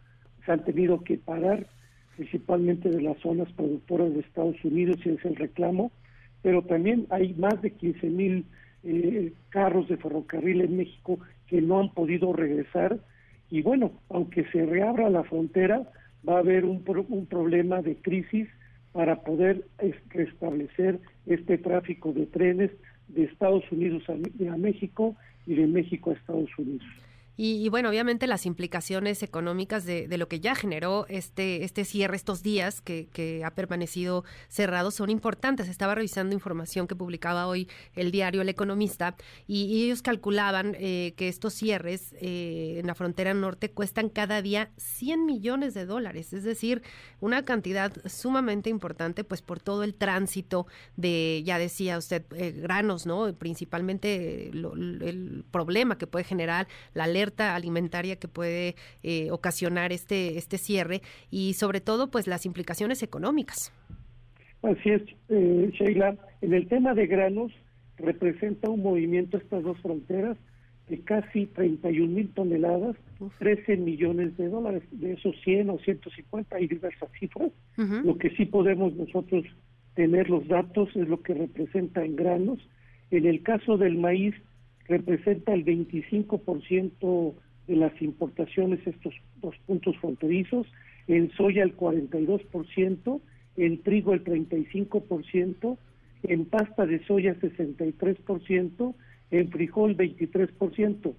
se 0.45 0.53
han 0.53 0.65
tenido 0.65 1.03
que 1.03 1.19
parar, 1.19 1.67
principalmente 2.15 2.89
de 2.89 3.03
las 3.03 3.19
zonas 3.19 3.51
productoras 3.55 4.15
de 4.15 4.21
Estados 4.21 4.65
Unidos, 4.65 4.99
y 5.05 5.09
es 5.09 5.25
el 5.25 5.35
reclamo, 5.35 5.91
pero 6.43 6.63
también 6.63 7.09
hay 7.11 7.35
más 7.35 7.61
de 7.63 7.73
15 7.73 8.07
mil 8.07 8.45
eh, 8.85 9.33
carros 9.49 9.89
de 9.89 9.97
ferrocarril 9.97 10.61
en 10.61 10.77
México 10.77 11.19
que 11.49 11.61
no 11.61 11.81
han 11.81 11.93
podido 11.93 12.33
regresar, 12.33 13.01
y 13.51 13.63
bueno, 13.63 13.91
aunque 14.11 14.45
se 14.53 14.65
reabra 14.65 15.11
la 15.11 15.25
frontera, 15.25 15.91
va 16.29 16.37
a 16.37 16.39
haber 16.39 16.65
un, 16.65 16.85
un 17.09 17.27
problema 17.27 17.83
de 17.83 17.97
crisis 17.97 18.47
para 18.97 19.17
poder 19.17 19.63
restablecer 20.09 20.99
este 21.27 21.59
tráfico 21.59 22.15
de 22.15 22.25
trenes 22.25 22.71
de 23.09 23.25
Estados 23.25 23.71
Unidos 23.71 24.03
a, 24.09 24.57
México 24.57 25.15
y 25.47 25.55
de 25.55 25.67
México 25.67 26.13
a 26.13 26.15
Estados 26.15 26.49
Unidos. 26.57 26.87
Y, 27.39 27.69
bueno, 27.69 27.91
obviamente 27.91 28.27
las 28.27 28.47
implicaciones 28.47 29.23
económicas 29.23 29.85
de, 29.85 30.09
lo 30.17 30.27
que 30.27 30.41
ya 30.41 30.55
generó 30.55 31.05
este, 31.09 31.65
este 31.65 31.85
cierre 31.85 32.17
estos 32.17 32.43
días 32.43 32.81
que, 32.81 33.07
ha 33.45 33.51
permanecido 33.51 34.25
cerrado 34.49 34.91
son 34.91 35.11
importantes. 35.11 35.69
Estaba 35.69 35.95
revisando 35.95 36.35
información 36.35 36.87
que 36.87 36.97
publicaba 36.97 37.47
hoy 37.47 37.69
el 37.95 38.11
diario 38.11 38.41
El 38.41 38.49
Economista 38.49 39.17
y, 39.47 39.85
ellos 39.87 40.01
calculaban 40.01 40.75
eh, 40.79 41.13
que 41.17 41.29
estos 41.29 41.53
cierres 41.53 42.15
eh, 42.21 42.79
en 42.81 42.87
la 42.87 42.95
frontera 42.95 43.35
norte 43.35 43.71
cuestan 43.71 44.09
cada 44.09 44.41
día 44.41 44.71
100 44.79 45.27
millones 45.27 45.75
de 45.75 45.85
dólares, 45.85 46.33
es 46.33 46.45
decir, 46.45 46.83
una 47.21 47.45
cantidad 47.45 47.93
sumamente 48.07 48.71
importante 48.71 49.25
pues 49.25 49.43
por 49.43 49.61
todo 49.61 49.85
el 49.85 49.95
tránsito 49.95 50.67
de, 50.97 51.43
ya 51.45 51.59
decía 51.59 51.99
usted, 51.99 52.25
eh, 52.35 52.53
granos, 52.53 53.07
¿no? 53.07 53.35
Principalmente 53.35 54.49
el 54.49 55.45
problema 55.51 55.99
que 55.99 56.07
puede 56.07 56.25
generar 56.25 56.67
la 56.95 57.07
alimentaria 57.39 58.17
que 58.17 58.29
puede 58.29 58.75
eh, 59.03 59.31
ocasionar 59.31 59.93
este, 59.93 60.39
este 60.39 60.59
cierre 60.59 61.03
y 61.31 61.55
sobre 61.55 61.81
todo 61.81 62.11
pues 62.11 62.27
las 62.27 62.47
implicaciones 62.47 63.03
económicas. 63.03 63.73
Así 64.63 64.91
es, 64.91 65.03
eh, 65.29 65.71
Sheila. 65.73 66.17
En 66.41 66.55
el 66.55 66.69
tema 66.69 66.95
de 66.95 67.07
granos 67.07 67.53
representa 67.99 68.71
un 68.71 68.83
movimiento 68.83 69.39
estas 69.39 69.63
dos 69.63 69.79
fronteras 69.81 70.37
de 70.89 71.01
casi 71.01 71.47
31 71.47 72.13
mil 72.13 72.29
toneladas, 72.33 72.97
13 73.39 73.77
millones 73.77 74.37
de 74.37 74.49
dólares, 74.49 74.83
de 74.93 75.15
esos 75.15 75.35
100 75.43 75.71
o 75.71 75.79
150, 75.79 76.57
hay 76.57 76.69
diversas 76.69 77.11
cifras. 77.19 77.51
Lo 77.77 78.17
que 78.19 78.31
sí 78.31 78.45
podemos 78.45 78.95
nosotros 78.95 79.45
tener 79.95 80.31
los 80.31 80.47
datos 80.47 80.89
es 80.95 81.09
lo 81.09 81.23
que 81.23 81.35
representa 81.35 82.05
en 82.05 82.15
granos. 82.15 82.61
En 83.11 83.27
el 83.27 83.43
caso 83.43 83.79
del 83.79 83.99
maíz, 83.99 84.35
representa 84.89 85.53
el 85.53 85.65
25% 85.65 87.35
de 87.67 87.77
las 87.77 88.01
importaciones 88.01 88.87
estos 88.87 89.15
dos 89.41 89.55
puntos 89.67 89.97
fronterizos. 89.99 90.67
en 91.09 91.31
soya 91.33 91.63
el 91.63 91.77
42%, 91.77 93.21
en 93.57 93.83
trigo 93.83 94.13
el 94.13 94.25
35%, 94.25 95.79
en 96.25 96.45
pasta 96.47 96.87
de 96.87 97.05
soya 97.05 97.35
63%, 97.37 98.95
en 99.31 99.51
frijol 99.51 99.97
23%. 99.97 101.15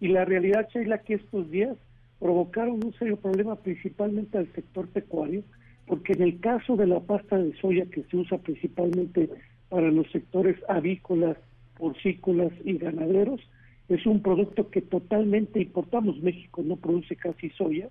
Y 0.00 0.08
la 0.08 0.24
realidad, 0.24 0.68
Sheila, 0.72 0.98
que 0.98 1.14
estos 1.14 1.50
días 1.50 1.76
provocaron 2.18 2.84
un 2.84 2.92
serio 2.94 3.16
problema 3.16 3.56
principalmente 3.56 4.38
al 4.38 4.52
sector 4.52 4.88
pecuario, 4.88 5.42
porque 5.86 6.12
en 6.12 6.22
el 6.22 6.38
caso 6.38 6.76
de 6.76 6.86
la 6.86 7.00
pasta 7.00 7.36
de 7.36 7.52
soya 7.56 7.86
que 7.86 8.04
se 8.04 8.16
usa 8.16 8.38
principalmente 8.38 9.28
para 9.68 9.90
los 9.90 10.08
sectores 10.12 10.56
avícolas, 10.68 11.36
porcícolas 11.82 12.52
y 12.64 12.78
ganaderos, 12.78 13.40
es 13.88 14.06
un 14.06 14.22
producto 14.22 14.70
que 14.70 14.82
totalmente 14.82 15.60
importamos. 15.60 16.22
México 16.22 16.62
no 16.64 16.76
produce 16.76 17.16
casi 17.16 17.50
soya. 17.50 17.88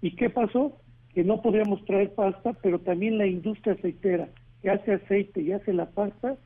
¿Y 0.00 0.12
qué 0.12 0.30
pasó? 0.30 0.80
Que 1.12 1.22
no 1.22 1.42
podíamos 1.42 1.84
traer 1.84 2.14
pasta, 2.14 2.54
pero 2.62 2.78
también 2.78 3.18
la 3.18 3.26
industria 3.26 3.74
aceitera 3.74 4.30
que 4.62 4.70
hace 4.70 4.94
aceite 4.94 5.42
y 5.42 5.52
hace 5.52 5.74
la 5.74 5.84
pasta, 5.90 6.38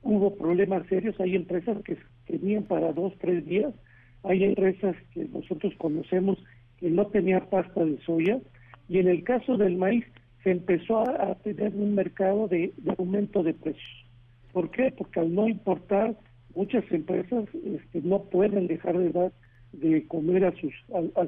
hubo 0.00 0.34
problemas 0.34 0.86
serios. 0.86 1.20
Hay 1.20 1.36
empresas 1.36 1.76
que 1.84 1.98
tenían 2.26 2.62
para 2.62 2.94
dos, 2.94 3.12
tres 3.20 3.44
días. 3.44 3.74
Hay 4.22 4.42
empresas 4.42 4.96
que 5.12 5.26
nosotros 5.26 5.74
conocemos 5.76 6.38
que 6.78 6.88
no 6.88 7.06
tenían 7.08 7.44
pasta 7.50 7.84
de 7.84 7.98
soya. 7.98 8.40
Y 8.88 8.96
en 8.96 9.08
el 9.08 9.24
caso 9.24 9.58
del 9.58 9.76
maíz, 9.76 10.06
se 10.42 10.52
empezó 10.52 11.00
a, 11.00 11.34
tener 11.42 11.74
un 11.74 11.94
mercado 11.94 12.48
de, 12.48 12.72
aumento 12.96 13.42
de 13.42 13.52
precios. 13.52 14.06
¿Por 14.54 14.70
qué? 14.70 14.90
Porque 14.96 15.20
al 15.20 15.34
no 15.34 15.46
importar, 15.46 16.16
muchas 16.54 16.84
empresas 16.90 17.44
este, 17.54 18.00
no 18.02 18.24
pueden 18.24 18.66
dejar 18.66 18.98
de 18.98 19.10
dar 19.10 19.32
de 19.72 20.04
comer 20.06 20.44
a 20.44 20.52
sus 20.52 20.72
a, 20.92 21.20
a 21.20 21.26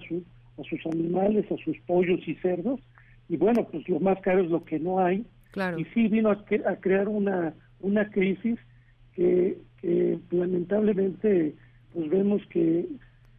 sus 0.64 0.86
animales, 0.86 1.50
a 1.50 1.56
sus 1.64 1.78
pollos 1.86 2.20
y 2.26 2.34
cerdos. 2.36 2.80
Y 3.28 3.36
bueno, 3.36 3.66
pues 3.70 3.88
lo 3.88 4.00
más 4.00 4.20
caro 4.20 4.42
es 4.42 4.50
lo 4.50 4.64
que 4.64 4.78
no 4.78 4.98
hay. 4.98 5.24
Claro. 5.52 5.78
Y 5.78 5.84
sí 5.86 6.08
vino 6.08 6.30
a, 6.30 6.44
a 6.66 6.76
crear 6.76 7.08
una, 7.08 7.54
una 7.80 8.10
crisis 8.10 8.58
que, 9.14 9.58
que 9.80 10.18
lamentablemente 10.30 11.54
pues 11.92 12.08
vemos 12.08 12.42
que, 12.50 12.86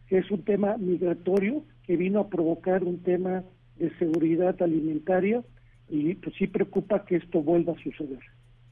que 0.08 0.18
es 0.18 0.30
un 0.30 0.42
tema 0.42 0.76
migratorio 0.76 1.64
que 1.86 1.96
vino 1.96 2.20
a 2.20 2.28
provocar 2.28 2.84
un 2.84 3.02
tema 3.02 3.44
de 3.76 3.90
seguridad 3.98 4.60
alimentaria 4.62 5.42
y 5.88 6.14
pues 6.14 6.34
sí 6.36 6.46
preocupa 6.46 7.04
que 7.04 7.16
esto 7.16 7.42
vuelva 7.42 7.72
a 7.72 7.82
suceder. 7.82 8.20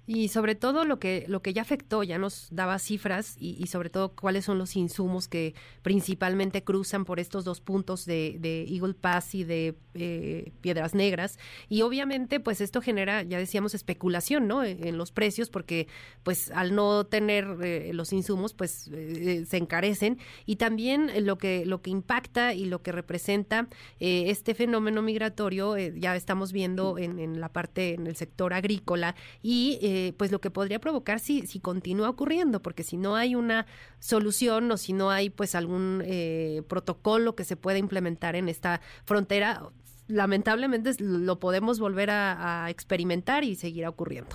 Y 0.05 0.29
sobre 0.29 0.57
todo 0.57 0.85
lo 0.85 0.99
que, 0.99 1.25
lo 1.29 1.43
que 1.43 1.53
ya 1.53 1.63
afectó, 1.63 2.03
ya 2.03 2.19
nos 2.19 2.49
daba 2.51 2.81
cifras 2.81 3.37
y, 3.39 3.67
sobre 3.69 3.89
todo 3.89 4.11
cuáles 4.17 4.45
son 4.45 4.59
los 4.59 4.75
insumos 4.75 5.29
que 5.29 5.55
principalmente 5.83 6.65
cruzan 6.65 7.05
por 7.05 7.21
estos 7.21 7.45
dos 7.45 7.61
puntos 7.61 8.05
de, 8.05 8.37
de 8.41 8.65
Eagle 8.69 8.95
Pass 8.95 9.35
y 9.37 9.45
de 9.45 9.77
eh, 9.95 10.53
Piedras 10.61 10.95
Negras. 10.95 11.39
Y 11.69 11.83
obviamente 11.83 12.41
pues 12.41 12.61
esto 12.61 12.81
genera, 12.81 13.23
ya 13.23 13.39
decíamos, 13.39 13.75
especulación 13.75 14.49
¿no? 14.49 14.65
en, 14.65 14.97
los 14.99 15.13
precios 15.13 15.51
porque 15.51 15.87
pues 16.23 16.51
al 16.51 16.75
no 16.75 17.05
tener 17.05 17.47
eh, 17.63 17.93
los 17.93 18.13
insumos 18.13 18.55
pues 18.55 18.89
eh, 18.93 19.45
se 19.47 19.57
encarecen. 19.57 20.19
Y 20.47 20.57
también 20.57 21.11
lo 21.27 21.39
que, 21.39 21.65
lo 21.65 21.81
que 21.81 21.91
impacta 21.91 22.55
y 22.55 22.65
lo 22.65 22.83
que 22.83 22.91
representa 22.91 23.69
este 24.01 24.55
fenómeno 24.55 25.03
migratorio 25.03 25.77
ya 25.79 26.17
estamos 26.17 26.53
viendo 26.53 26.99
en, 26.99 27.19
en 27.19 27.41
la 27.41 27.51
parte, 27.51 27.95
en 27.95 28.07
el 28.07 28.17
sector 28.17 28.53
agrícola 28.53 29.15
y 29.43 29.79
eh, 30.03 30.13
pues 30.17 30.33
lo 30.33 30.41
que 30.41 30.51
podría 30.51 30.81
provocar 30.81 31.21
si, 31.21 31.47
si 31.47 31.61
continúa 31.61 32.11
ocurriendo, 32.11 32.61
porque 32.61 32.83
si 32.83 32.97
no 32.97 33.15
hay 33.15 33.37
una 33.37 33.67
solución 34.01 34.69
o 34.73 34.77
si 34.77 34.93
no 34.93 35.11
hay 35.11 35.31
pues 35.31 35.55
algún 35.55 36.03
eh, 36.05 36.63
protocolo 36.69 37.37
que 37.37 37.45
se 37.45 37.57
pueda 37.57 37.79
implementar 37.79 38.35
en 38.35 38.49
esta 38.49 38.81
frontera, 39.05 39.63
lamentablemente 40.09 40.91
lo 40.99 41.39
podemos 41.39 41.79
volver 41.79 42.11
a, 42.11 42.67
experimentar 42.69 43.45
y 43.45 43.55
seguirá 43.55 43.89
ocurriendo. 43.89 44.35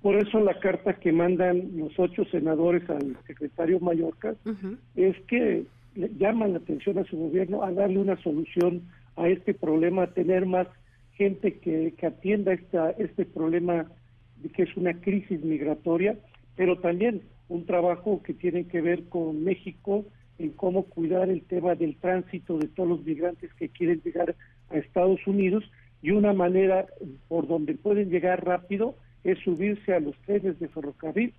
Por 0.00 0.16
eso 0.16 0.40
la 0.40 0.58
carta 0.58 0.94
que 0.94 1.12
mandan 1.12 1.76
los 1.76 1.96
ocho 1.96 2.24
senadores 2.24 2.88
al 2.90 3.16
secretario 3.26 3.78
Mallorca 3.78 4.34
es 4.96 5.16
que 5.28 5.64
llaman 5.94 6.54
la 6.54 6.58
atención 6.58 6.98
a 6.98 7.04
su 7.04 7.16
gobierno 7.16 7.62
a 7.62 7.70
darle 7.70 7.98
una 7.98 8.20
solución 8.22 8.82
a 9.14 9.28
este 9.28 9.54
problema, 9.54 10.04
a 10.04 10.14
tener 10.14 10.44
más 10.46 10.66
gente 11.12 11.58
que, 11.58 11.94
que 11.96 12.06
atienda 12.06 12.52
esta, 12.52 12.90
este 12.92 13.24
problema 13.24 13.86
que 14.50 14.64
es 14.64 14.76
una 14.76 14.94
crisis 14.94 15.42
migratoria, 15.42 16.16
pero 16.56 16.78
también 16.78 17.22
un 17.48 17.66
trabajo 17.66 18.22
que 18.22 18.34
tiene 18.34 18.66
que 18.66 18.80
ver 18.80 19.04
con 19.08 19.44
México 19.44 20.04
en 20.38 20.50
cómo 20.50 20.84
cuidar 20.84 21.28
el 21.28 21.42
tema 21.42 21.74
del 21.74 21.96
tránsito 21.96 22.58
de 22.58 22.68
todos 22.68 22.88
los 22.88 23.04
migrantes 23.04 23.52
que 23.54 23.68
quieren 23.68 24.00
llegar 24.02 24.34
a 24.70 24.76
Estados 24.76 25.26
Unidos. 25.26 25.64
Y 26.02 26.10
una 26.10 26.32
manera 26.32 26.86
por 27.28 27.46
donde 27.46 27.74
pueden 27.74 28.10
llegar 28.10 28.44
rápido 28.44 28.96
es 29.22 29.38
subirse 29.40 29.94
a 29.94 30.00
los 30.00 30.16
trenes 30.22 30.58
de 30.58 30.68
ferrocarril 30.68 31.32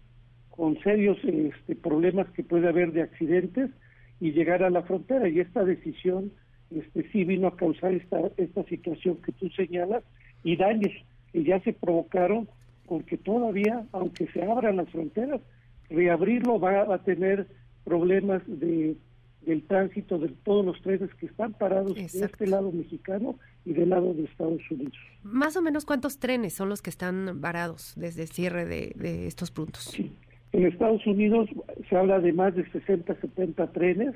con 0.50 0.80
serios 0.82 1.18
este, 1.24 1.76
problemas 1.76 2.30
que 2.30 2.44
puede 2.44 2.70
haber 2.70 2.94
de 2.94 3.02
accidentes 3.02 3.72
y 4.20 4.32
llegar 4.32 4.64
a 4.64 4.70
la 4.70 4.84
frontera. 4.84 5.28
Y 5.28 5.40
esta 5.40 5.66
decisión 5.66 6.32
este 6.70 7.10
sí 7.12 7.24
vino 7.24 7.48
a 7.48 7.56
causar 7.56 7.94
esta 7.94 8.20
esta 8.38 8.64
situación 8.64 9.18
que 9.18 9.32
tú 9.34 9.50
señalas 9.50 10.04
y 10.44 10.56
daños 10.56 10.92
que 11.32 11.44
ya 11.44 11.60
se 11.62 11.74
provocaron 11.74 12.48
porque 12.94 13.18
todavía, 13.18 13.88
aunque 13.92 14.28
se 14.28 14.44
abran 14.44 14.76
las 14.76 14.88
fronteras, 14.92 15.42
reabrirlo 15.90 16.60
va 16.60 16.94
a 16.94 17.00
tener 17.00 17.48
problemas 17.84 18.44
de 18.46 18.96
del 19.42 19.64
tránsito 19.64 20.20
de 20.20 20.30
todos 20.30 20.64
los 20.64 20.80
trenes 20.84 21.12
que 21.16 21.26
están 21.26 21.54
parados 21.54 21.96
de 21.96 22.04
este 22.04 22.46
lado 22.46 22.72
mexicano 22.72 23.36
y 23.66 23.74
del 23.74 23.90
lado 23.90 24.14
de 24.14 24.26
Estados 24.26 24.62
Unidos. 24.70 24.94
Más 25.24 25.58
o 25.58 25.64
menos 25.64 25.86
cuántos 25.86 26.20
trenes 26.20 26.54
son 26.54 26.70
los 26.70 26.84
que 26.84 26.92
están 26.92 27.42
varados 27.42 27.94
desde 27.96 28.22
el 28.22 28.28
cierre 28.28 28.66
de, 28.66 28.94
de 28.96 29.26
estos 29.26 29.50
puntos. 29.50 29.86
Sí. 29.86 30.12
En 30.52 30.68
Estados 30.68 31.06
Unidos 31.08 31.50
se 31.90 31.98
habla 31.98 32.20
de 32.20 32.32
más 32.32 32.54
de 32.54 32.64
60, 32.70 33.16
70 33.20 33.72
trenes, 33.72 34.16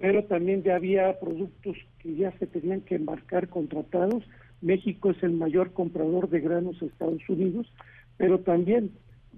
pero 0.00 0.22
también 0.22 0.62
ya 0.62 0.76
había 0.76 1.18
productos 1.18 1.76
que 1.98 2.14
ya 2.14 2.30
se 2.38 2.46
tenían 2.46 2.80
que 2.82 2.94
embarcar 2.94 3.48
contratados. 3.48 4.22
México 4.62 5.10
es 5.10 5.20
el 5.24 5.32
mayor 5.32 5.72
comprador 5.72 6.30
de 6.30 6.40
granos 6.40 6.80
a 6.80 6.86
Estados 6.86 7.28
Unidos 7.28 7.66
pero 8.16 8.40
también 8.40 8.92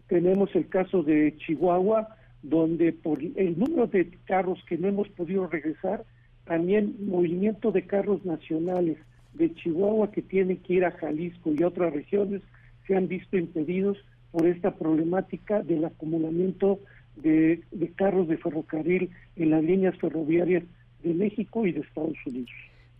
tenemos 0.09 0.55
el 0.55 0.69
caso 0.69 1.03
de 1.03 1.37
Chihuahua, 1.39 2.17
donde 2.43 2.93
por 2.93 3.21
el 3.23 3.59
número 3.59 3.87
de 3.87 4.11
carros 4.25 4.63
que 4.69 4.79
no 4.79 4.89
hemos 4.89 5.09
podido 5.09 5.47
regresar, 5.49 6.05
también 6.45 6.95
movimiento 7.07 7.73
de 7.73 7.87
carros 7.87 8.25
nacionales 8.25 8.99
de 9.35 9.53
Chihuahua 9.55 10.13
que 10.13 10.23
tienen 10.23 10.59
que 10.59 10.75
ir 10.75 10.85
a 10.85 10.93
Jalisco 10.93 11.53
y 11.53 11.63
otras 11.63 11.93
regiones 11.93 12.43
se 12.87 12.97
han 12.97 13.09
visto 13.09 13.37
impedidos 13.37 13.99
por 14.31 14.47
esta 14.47 14.75
problemática 14.75 15.63
del 15.63 15.85
acumulamiento 15.85 16.79
de, 17.17 17.63
de 17.73 17.89
carros 17.93 18.29
de 18.29 18.37
ferrocarril 18.37 19.11
en 19.37 19.51
las 19.51 19.65
líneas 19.65 19.97
ferroviarias 19.99 20.63
de 21.03 21.15
México 21.15 21.67
y 21.67 21.73
de 21.73 21.81
Estados 21.81 22.17
Unidos. 22.27 22.51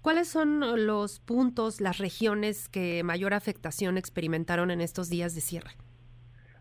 ¿Cuáles 0.07 0.29
son 0.29 0.61
los 0.87 1.19
puntos, 1.19 1.81
las 1.81 1.99
regiones 1.99 2.69
que 2.69 3.03
mayor 3.03 3.35
afectación 3.35 3.99
experimentaron 3.99 4.71
en 4.71 4.81
estos 4.81 5.11
días 5.11 5.35
de 5.35 5.41
cierre? 5.41 5.71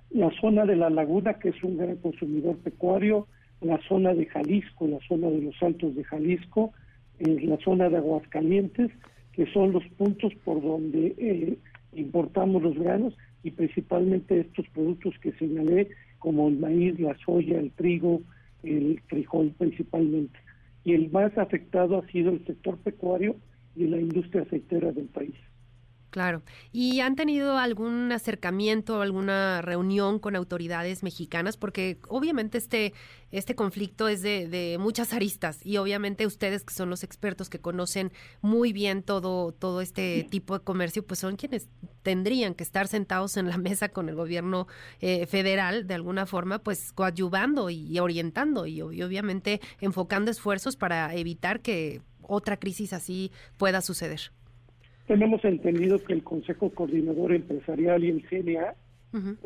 La 0.09 0.31
zona 0.41 0.65
de 0.65 0.75
la 0.75 0.89
laguna, 0.89 1.35
que 1.35 1.49
es 1.49 1.63
un 1.63 1.77
gran 1.77 1.97
consumidor 1.97 2.57
pecuario, 2.57 3.27
la 3.61 3.79
zona 3.87 4.15
de 4.15 4.25
Jalisco, 4.25 4.87
la 4.87 4.97
zona 5.07 5.29
de 5.29 5.43
los 5.43 5.61
Altos 5.61 5.93
de 5.93 6.03
Jalisco, 6.05 6.73
eh, 7.19 7.41
la 7.43 7.57
zona 7.57 7.87
de 7.87 7.97
Aguascalientes, 7.97 8.89
que 9.33 9.45
son 9.53 9.73
los 9.73 9.83
puntos 9.89 10.33
por 10.43 10.59
donde 10.63 11.13
eh, 11.15 11.59
importamos 11.93 12.63
los 12.63 12.73
granos 12.73 13.15
y 13.43 13.51
principalmente 13.51 14.39
estos 14.39 14.67
productos 14.69 15.13
que 15.21 15.33
señalé, 15.33 15.89
como 16.17 16.47
el 16.47 16.57
maíz, 16.57 16.99
la 16.99 17.15
soya, 17.23 17.59
el 17.59 17.69
trigo, 17.73 18.21
el 18.63 18.99
frijol 19.07 19.53
principalmente 19.55 20.44
y 20.85 20.93
el 20.93 21.11
más 21.11 21.37
afectado 21.37 21.97
ha 21.97 22.07
sido 22.11 22.31
el 22.31 22.45
sector 22.45 22.77
pecuario 22.77 23.35
y 23.75 23.87
la 23.87 23.99
industria 23.99 24.43
aceitera 24.43 24.91
del 24.91 25.07
país. 25.07 25.35
Claro. 26.15 26.43
¿Y 26.71 27.01
han 27.01 27.17
tenido 27.17 27.57
algún 27.57 28.09
acercamiento, 28.13 29.01
alguna 29.01 29.61
reunión 29.61 30.19
con 30.19 30.37
autoridades 30.37 31.03
mexicanas? 31.03 31.57
Porque 31.57 31.99
obviamente 32.07 32.57
este, 32.57 32.93
este 33.31 33.53
conflicto 33.53 34.07
es 34.07 34.21
de, 34.21 34.47
de, 34.47 34.77
muchas 34.77 35.11
aristas 35.11 35.59
y 35.65 35.75
obviamente 35.75 36.25
ustedes 36.25 36.63
que 36.63 36.73
son 36.73 36.89
los 36.89 37.03
expertos 37.03 37.49
que 37.49 37.59
conocen 37.59 38.13
muy 38.39 38.71
bien 38.71 39.03
todo, 39.03 39.51
todo 39.51 39.81
este 39.81 40.25
tipo 40.31 40.57
de 40.57 40.63
comercio, 40.63 41.05
pues 41.05 41.19
son 41.19 41.35
quienes 41.35 41.67
tendrían 42.01 42.53
que 42.53 42.63
estar 42.63 42.87
sentados 42.87 43.35
en 43.35 43.49
la 43.49 43.57
mesa 43.57 43.89
con 43.89 44.07
el 44.07 44.15
gobierno 44.15 44.67
eh, 45.01 45.25
federal 45.25 45.85
de 45.85 45.95
alguna 45.95 46.25
forma, 46.25 46.59
pues 46.59 46.93
coadyuvando 46.93 47.69
y 47.69 47.99
orientando 47.99 48.67
y 48.67 48.81
obviamente 48.81 49.59
enfocando 49.81 50.31
esfuerzos 50.31 50.77
para 50.77 51.13
evitar 51.13 51.59
que 51.59 52.01
otra 52.21 52.55
crisis 52.55 52.93
así 52.93 53.33
pueda 53.57 53.81
suceder. 53.81 54.31
Tenemos 55.07 55.43
entendido 55.45 56.03
que 56.03 56.13
el 56.13 56.23
Consejo 56.23 56.69
Coordinador 56.71 57.33
Empresarial 57.33 58.03
y 58.03 58.09
el 58.09 58.27
CNA 58.27 58.75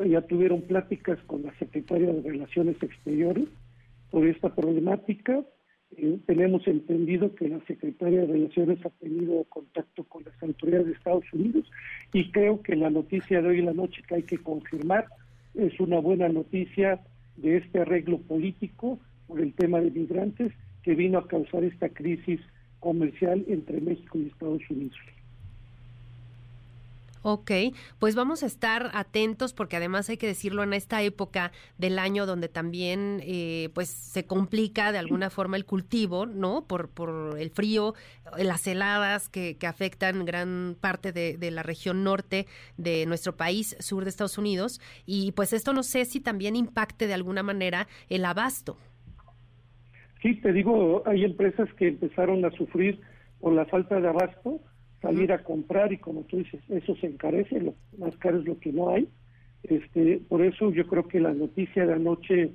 ya 0.08 0.22
tuvieron 0.22 0.64
pláticas 0.64 1.20
con 1.28 1.44
la 1.44 1.54
Secretaria 1.60 2.12
de 2.12 2.22
Relaciones 2.22 2.82
Exteriores 2.82 3.48
por 4.10 4.26
esta 4.26 4.56
problemática 4.56 5.44
Eh, 5.98 6.20
tenemos 6.28 6.68
entendido 6.68 7.34
que 7.34 7.50
la 7.50 7.60
Secretaría 7.66 8.22
de 8.22 8.28
Relaciones 8.28 8.86
ha 8.86 8.90
tenido 8.90 9.44
contacto 9.46 10.04
con 10.04 10.24
las 10.24 10.42
autoridades 10.44 10.86
de 10.86 10.94
Estados 10.94 11.26
Unidos 11.34 11.66
y 12.14 12.32
creo 12.32 12.62
que 12.62 12.76
la 12.76 12.90
noticia 12.92 13.42
de 13.42 13.48
hoy 13.48 13.60
en 13.60 13.66
la 13.66 13.74
noche 13.74 14.04
que 14.08 14.16
hay 14.16 14.24
que 14.24 14.38
confirmar 14.38 15.08
es 15.56 15.80
una 15.80 16.00
buena 16.00 16.30
noticia 16.30 17.02
de 17.38 17.58
este 17.58 17.80
arreglo 17.80 18.20
político 18.20 19.00
por 19.28 19.42
el 19.42 19.54
tema 19.54 19.82
de 19.82 19.90
migrantes 19.90 20.54
que 20.84 20.94
vino 20.94 21.18
a 21.18 21.28
causar 21.28 21.64
esta 21.64 21.90
crisis 21.90 22.40
comercial 22.80 23.44
entre 23.48 23.82
México 23.82 24.20
y 24.20 24.28
Estados 24.28 24.62
Unidos. 24.70 24.98
Ok, 27.22 27.52
pues 28.00 28.16
vamos 28.16 28.44
a 28.44 28.46
estar 28.46 28.92
atentos 28.94 29.54
porque 29.54 29.76
además 29.76 30.10
hay 30.10 30.16
que 30.16 30.28
decirlo 30.28 30.64
en 30.64 30.74
esta 30.74 31.02
época 31.02 31.52
del 31.78 32.00
año 32.00 32.26
donde 32.26 32.48
también 32.48 33.20
eh, 33.24 33.70
pues 33.74 33.90
se 33.90 34.26
complica 34.26 34.94
de 34.94 35.00
alguna 35.00 35.30
forma 35.30 35.58
el 35.58 35.66
cultivo, 35.66 36.26
¿no? 36.26 36.64
Por, 36.66 36.90
por 36.90 37.38
el 37.38 37.50
frío, 37.50 37.94
las 38.38 38.66
heladas 38.68 39.28
que, 39.28 39.58
que 39.58 39.68
afectan 39.68 40.24
gran 40.24 40.78
parte 40.80 41.12
de, 41.12 41.38
de, 41.38 41.52
la 41.52 41.62
región 41.62 42.06
norte 42.06 42.48
de 42.78 43.06
nuestro 43.06 43.36
país, 43.36 43.76
sur 43.80 44.06
de 44.06 44.12
Estados 44.12 44.38
Unidos, 44.38 44.80
y 45.06 45.34
pues 45.34 45.52
esto 45.52 45.74
no 45.74 45.84
sé 45.84 46.06
si 46.06 46.22
también 46.22 46.56
impacte 46.56 47.06
de 47.06 47.14
alguna 47.14 47.44
manera 47.44 47.88
el 48.08 48.24
abasto. 48.24 48.78
Sí, 50.22 50.36
te 50.36 50.54
digo, 50.54 51.04
hay 51.06 51.26
empresas 51.26 51.68
que 51.74 51.90
empezaron 51.90 52.46
a 52.46 52.52
sufrir 52.52 53.02
por 53.40 53.54
la 53.54 53.66
falta 53.66 54.00
de 54.00 54.08
abasto 54.08 54.62
salir 55.02 55.32
a 55.32 55.44
comprar 55.44 55.94
y 55.94 55.98
como 55.98 56.24
tú 56.24 56.38
dices, 56.38 56.62
eso 56.70 56.96
se 56.98 57.08
encarece, 57.08 57.60
lo 57.60 57.76
más 57.98 58.16
caro 58.18 58.40
es 58.40 58.46
lo 58.46 58.60
que 58.60 58.72
no 58.72 58.90
hay. 58.90 59.08
Este, 59.64 60.22
por 60.28 60.42
eso 60.42 60.72
yo 60.72 60.88
creo 60.88 61.08
que 61.08 61.20
la 61.20 61.34
noticia 61.34 61.86
de 61.86 61.94
anoche 61.94 62.52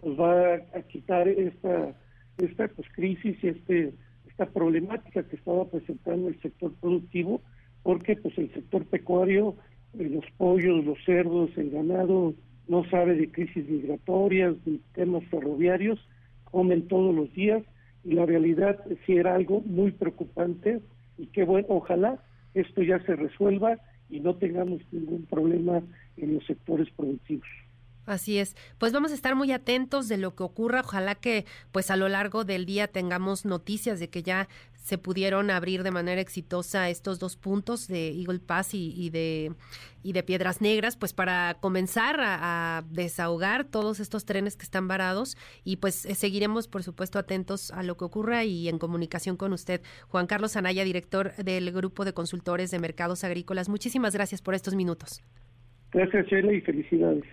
pues 0.00 0.18
va 0.18 0.54
a 0.54 0.82
quitar 0.88 1.28
esta 1.28 1.94
esta 2.38 2.68
pues, 2.68 2.88
crisis 2.94 3.36
y 3.42 3.48
este 3.48 3.94
esta 4.28 4.46
problemática 4.46 5.22
que 5.22 5.36
estaba 5.36 5.68
presentando 5.68 6.28
el 6.28 6.40
sector 6.40 6.72
productivo, 6.80 7.40
porque 7.84 8.16
pues 8.16 8.36
el 8.36 8.52
sector 8.52 8.84
pecuario, 8.86 9.54
eh, 9.98 10.08
los 10.08 10.24
pollos, 10.36 10.84
los 10.84 10.98
cerdos, 11.04 11.50
el 11.56 11.70
ganado 11.70 12.34
no 12.66 12.84
sabe 12.90 13.14
de 13.14 13.30
crisis 13.30 13.68
migratorias, 13.68 14.56
de 14.64 14.80
temas 14.94 15.24
ferroviarios, 15.26 16.00
comen 16.44 16.88
todos 16.88 17.14
los 17.14 17.32
días 17.32 17.62
y 18.04 18.14
la 18.14 18.26
realidad 18.26 18.80
sí 19.06 19.16
era 19.16 19.34
algo 19.34 19.60
muy 19.60 19.92
preocupante 19.92 20.80
y 21.18 21.26
qué 21.26 21.44
bueno, 21.44 21.66
ojalá 21.70 22.18
esto 22.54 22.82
ya 22.82 22.98
se 23.00 23.16
resuelva 23.16 23.78
y 24.10 24.20
no 24.20 24.36
tengamos 24.36 24.80
ningún 24.92 25.24
problema 25.26 25.82
en 26.16 26.34
los 26.34 26.44
sectores 26.46 26.88
productivos. 26.96 27.48
Así 28.06 28.38
es. 28.38 28.56
Pues 28.78 28.92
vamos 28.92 29.12
a 29.12 29.14
estar 29.14 29.34
muy 29.34 29.52
atentos 29.52 30.08
de 30.08 30.18
lo 30.18 30.34
que 30.34 30.42
ocurra. 30.42 30.80
Ojalá 30.80 31.14
que 31.14 31.46
pues 31.72 31.90
a 31.90 31.96
lo 31.96 32.08
largo 32.08 32.44
del 32.44 32.66
día 32.66 32.88
tengamos 32.88 33.44
noticias 33.44 33.98
de 33.98 34.10
que 34.10 34.22
ya 34.22 34.48
se 34.74 34.98
pudieron 34.98 35.50
abrir 35.50 35.82
de 35.82 35.90
manera 35.90 36.20
exitosa 36.20 36.90
estos 36.90 37.18
dos 37.18 37.36
puntos 37.36 37.88
de 37.88 38.10
Eagle 38.10 38.40
Pass 38.40 38.74
y, 38.74 39.08
de 39.08 39.52
y 40.02 40.12
de 40.12 40.22
Piedras 40.22 40.60
Negras, 40.60 40.98
pues 40.98 41.14
para 41.14 41.56
comenzar 41.60 42.16
a, 42.20 42.84
desahogar 42.90 43.64
todos 43.64 43.98
estos 43.98 44.26
trenes 44.26 44.56
que 44.56 44.64
están 44.64 44.86
varados 44.86 45.38
y 45.64 45.76
pues 45.76 46.04
eh, 46.04 46.14
seguiremos 46.14 46.68
por 46.68 46.82
supuesto 46.82 47.18
atentos 47.18 47.70
a 47.70 47.82
lo 47.82 47.96
que 47.96 48.04
ocurra 48.04 48.44
y 48.44 48.68
en 48.68 48.78
comunicación 48.78 49.38
con 49.38 49.54
usted, 49.54 49.80
Juan 50.08 50.26
Carlos 50.26 50.54
Anaya, 50.56 50.84
director 50.84 51.34
del 51.36 51.72
grupo 51.72 52.04
de 52.04 52.12
consultores 52.12 52.70
de 52.70 52.78
mercados 52.78 53.24
agrícolas. 53.24 53.70
Muchísimas 53.70 54.14
gracias 54.14 54.42
por 54.42 54.54
estos 54.54 54.74
minutos. 54.74 55.22
Gracias, 55.92 56.26
Sheila, 56.26 56.52
y 56.52 56.60
felicidades. 56.60 57.24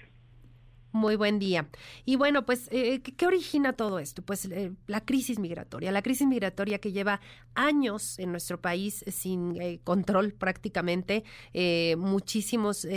Muy 0.93 1.15
buen 1.15 1.39
día. 1.39 1.69
Y 2.03 2.17
bueno, 2.17 2.45
pues, 2.45 2.67
eh, 2.71 3.01
¿qué 3.01 3.25
origina 3.25 3.73
todo 3.73 3.99
esto? 3.99 4.21
Pues 4.21 4.45
eh, 4.45 4.73
la 4.87 4.99
crisis 5.01 5.39
migratoria, 5.39 5.91
la 5.91 6.01
crisis 6.01 6.27
migratoria 6.27 6.79
que 6.79 6.91
lleva 6.91 7.21
años 7.55 8.19
en 8.19 8.31
nuestro 8.31 8.59
país 8.59 9.05
sin 9.07 9.59
eh, 9.61 9.79
control 9.85 10.33
prácticamente, 10.33 11.23
eh, 11.53 11.95
muchísimos 11.97 12.87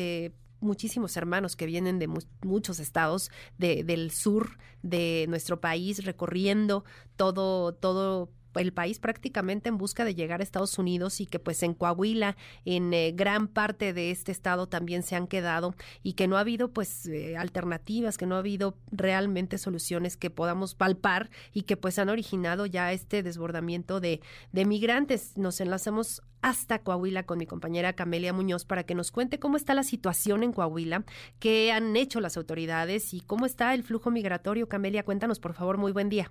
muchísimos 0.60 1.14
hermanos 1.18 1.56
que 1.56 1.66
vienen 1.66 1.98
de 1.98 2.06
mu 2.06 2.20
muchos 2.42 2.80
estados 2.80 3.30
de, 3.58 3.84
del 3.84 4.10
sur 4.10 4.56
de 4.82 5.26
nuestro 5.28 5.60
país 5.60 6.02
recorriendo 6.06 6.84
todo 7.16 7.74
todo 7.74 8.30
el 8.54 8.72
país 8.72 8.98
prácticamente 8.98 9.68
en 9.68 9.78
busca 9.78 10.04
de 10.04 10.14
llegar 10.14 10.40
a 10.40 10.44
Estados 10.44 10.78
Unidos 10.78 11.20
y 11.20 11.26
que 11.26 11.38
pues 11.38 11.62
en 11.62 11.74
Coahuila, 11.74 12.36
en 12.64 12.92
eh, 12.94 13.12
gran 13.14 13.48
parte 13.48 13.92
de 13.92 14.10
este 14.10 14.32
estado 14.32 14.68
también 14.68 15.02
se 15.02 15.16
han 15.16 15.26
quedado 15.26 15.74
y 16.02 16.14
que 16.14 16.28
no 16.28 16.36
ha 16.36 16.40
habido 16.40 16.72
pues 16.72 17.06
eh, 17.06 17.36
alternativas, 17.36 18.18
que 18.18 18.26
no 18.26 18.36
ha 18.36 18.38
habido 18.38 18.76
realmente 18.90 19.58
soluciones 19.58 20.16
que 20.16 20.30
podamos 20.30 20.74
palpar 20.74 21.30
y 21.52 21.62
que 21.62 21.76
pues 21.76 21.98
han 21.98 22.08
originado 22.08 22.66
ya 22.66 22.92
este 22.92 23.22
desbordamiento 23.22 24.00
de, 24.00 24.20
de 24.52 24.64
migrantes. 24.64 25.36
Nos 25.36 25.60
enlazamos 25.60 26.22
hasta 26.44 26.80
Coahuila 26.80 27.24
con 27.24 27.38
mi 27.38 27.46
compañera 27.46 27.94
Camelia 27.94 28.34
Muñoz 28.34 28.66
para 28.66 28.84
que 28.84 28.94
nos 28.94 29.10
cuente 29.10 29.38
cómo 29.38 29.56
está 29.56 29.72
la 29.72 29.82
situación 29.82 30.42
en 30.42 30.52
Coahuila, 30.52 31.04
qué 31.38 31.72
han 31.72 31.96
hecho 31.96 32.20
las 32.20 32.36
autoridades 32.36 33.14
y 33.14 33.22
cómo 33.22 33.46
está 33.46 33.72
el 33.72 33.82
flujo 33.82 34.10
migratorio. 34.10 34.68
Camelia, 34.68 35.04
cuéntanos 35.04 35.40
por 35.40 35.54
favor, 35.54 35.78
muy 35.78 35.92
buen 35.92 36.10
día. 36.10 36.30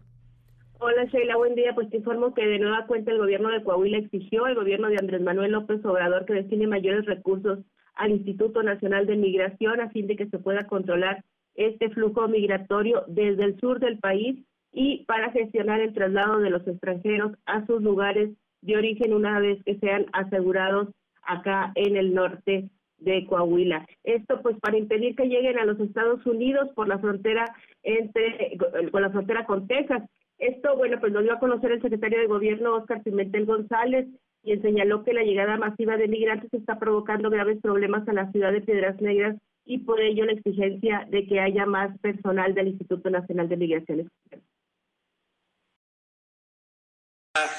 Hola 0.85 1.05
Sheila, 1.05 1.37
buen 1.37 1.55
día. 1.55 1.73
Pues 1.73 1.89
te 1.89 1.95
informo 1.95 2.33
que 2.33 2.45
de 2.45 2.59
nueva 2.59 2.85
cuenta 2.87 3.09
el 3.09 3.17
gobierno 3.17 3.47
de 3.47 3.63
Coahuila 3.63 3.99
exigió 3.99 4.43
al 4.43 4.55
gobierno 4.55 4.89
de 4.89 4.97
Andrés 4.97 5.21
Manuel 5.21 5.53
López 5.53 5.79
Obrador 5.85 6.25
que 6.25 6.33
destine 6.33 6.67
mayores 6.67 7.05
recursos 7.05 7.59
al 7.95 8.11
Instituto 8.11 8.61
Nacional 8.63 9.05
de 9.05 9.15
Migración 9.15 9.79
a 9.79 9.91
fin 9.91 10.07
de 10.07 10.17
que 10.17 10.27
se 10.27 10.39
pueda 10.39 10.67
controlar 10.67 11.23
este 11.55 11.89
flujo 11.91 12.27
migratorio 12.27 13.05
desde 13.07 13.45
el 13.45 13.57
sur 13.61 13.79
del 13.79 13.97
país 13.99 14.45
y 14.73 15.05
para 15.05 15.31
gestionar 15.31 15.79
el 15.79 15.93
traslado 15.93 16.39
de 16.39 16.49
los 16.49 16.67
extranjeros 16.67 17.31
a 17.45 17.65
sus 17.65 17.81
lugares 17.81 18.31
de 18.59 18.75
origen 18.75 19.13
una 19.13 19.39
vez 19.39 19.63
que 19.63 19.79
sean 19.79 20.07
asegurados 20.11 20.89
acá 21.21 21.71
en 21.75 21.95
el 21.95 22.13
norte 22.13 22.67
de 22.97 23.25
Coahuila. 23.25 23.87
Esto 24.03 24.41
pues 24.41 24.57
para 24.59 24.77
impedir 24.77 25.15
que 25.15 25.29
lleguen 25.29 25.59
a 25.59 25.65
los 25.65 25.79
Estados 25.79 26.25
Unidos 26.25 26.71
por 26.75 26.89
la 26.89 26.99
frontera 26.99 27.45
entre 27.83 28.57
con 28.91 29.01
la 29.01 29.11
frontera 29.11 29.45
con 29.45 29.65
Texas. 29.65 30.03
Esto, 30.37 30.75
bueno, 30.75 30.99
pues 30.99 31.13
lo 31.13 31.21
dio 31.21 31.33
a 31.33 31.39
conocer 31.39 31.71
el 31.71 31.81
secretario 31.81 32.19
de 32.19 32.27
Gobierno, 32.27 32.75
Oscar 32.75 33.01
Pimentel 33.03 33.45
González, 33.45 34.07
quien 34.43 34.61
señaló 34.61 35.03
que 35.03 35.13
la 35.13 35.23
llegada 35.23 35.57
masiva 35.57 35.95
de 35.97 36.07
migrantes 36.07 36.53
está 36.53 36.77
provocando 36.79 37.29
graves 37.29 37.59
problemas 37.61 38.07
a 38.07 38.13
la 38.13 38.31
ciudad 38.31 38.51
de 38.51 38.61
Piedras 38.61 38.99
Negras 39.01 39.37
y 39.65 39.79
por 39.79 40.01
ello 40.01 40.25
la 40.25 40.33
exigencia 40.33 41.07
de 41.09 41.25
que 41.25 41.39
haya 41.39 41.65
más 41.65 41.97
personal 41.99 42.53
del 42.53 42.69
Instituto 42.69 43.09
Nacional 43.09 43.47
de 43.47 43.57
Migraciones. 43.57 44.07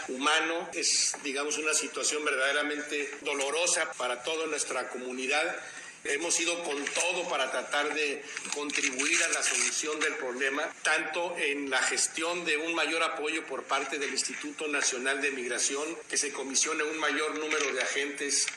humano 0.08 0.68
es 0.74 1.16
digamos 1.24 1.58
una 1.58 1.72
situación 1.72 2.24
verdaderamente 2.24 3.08
dolorosa 3.24 3.90
para 3.98 4.22
toda 4.22 4.46
nuestra 4.46 4.88
comunidad 4.88 5.42
Hemos 6.04 6.36
ido 6.38 6.52
con 6.68 6.76
todo 6.92 7.24
para 7.30 7.50
tratar 7.50 7.94
de 7.94 8.20
contribuir 8.52 9.16
a 9.24 9.32
la 9.32 9.40
solución 9.40 9.98
del 10.04 10.12
problema, 10.20 10.60
tanto 10.84 11.32
en 11.40 11.70
la 11.70 11.78
gestión 11.78 12.44
de 12.44 12.58
un 12.60 12.74
mayor 12.74 13.02
apoyo 13.02 13.46
por 13.48 13.64
parte 13.64 13.98
del 13.98 14.10
Instituto 14.10 14.68
Nacional 14.68 15.22
de 15.22 15.30
Migración, 15.32 15.96
que 16.10 16.18
se 16.18 16.30
comisione 16.30 16.84
un 16.84 16.98
mayor 17.00 17.40
número 17.40 17.72
de 17.72 17.80
agentes. 17.80 18.52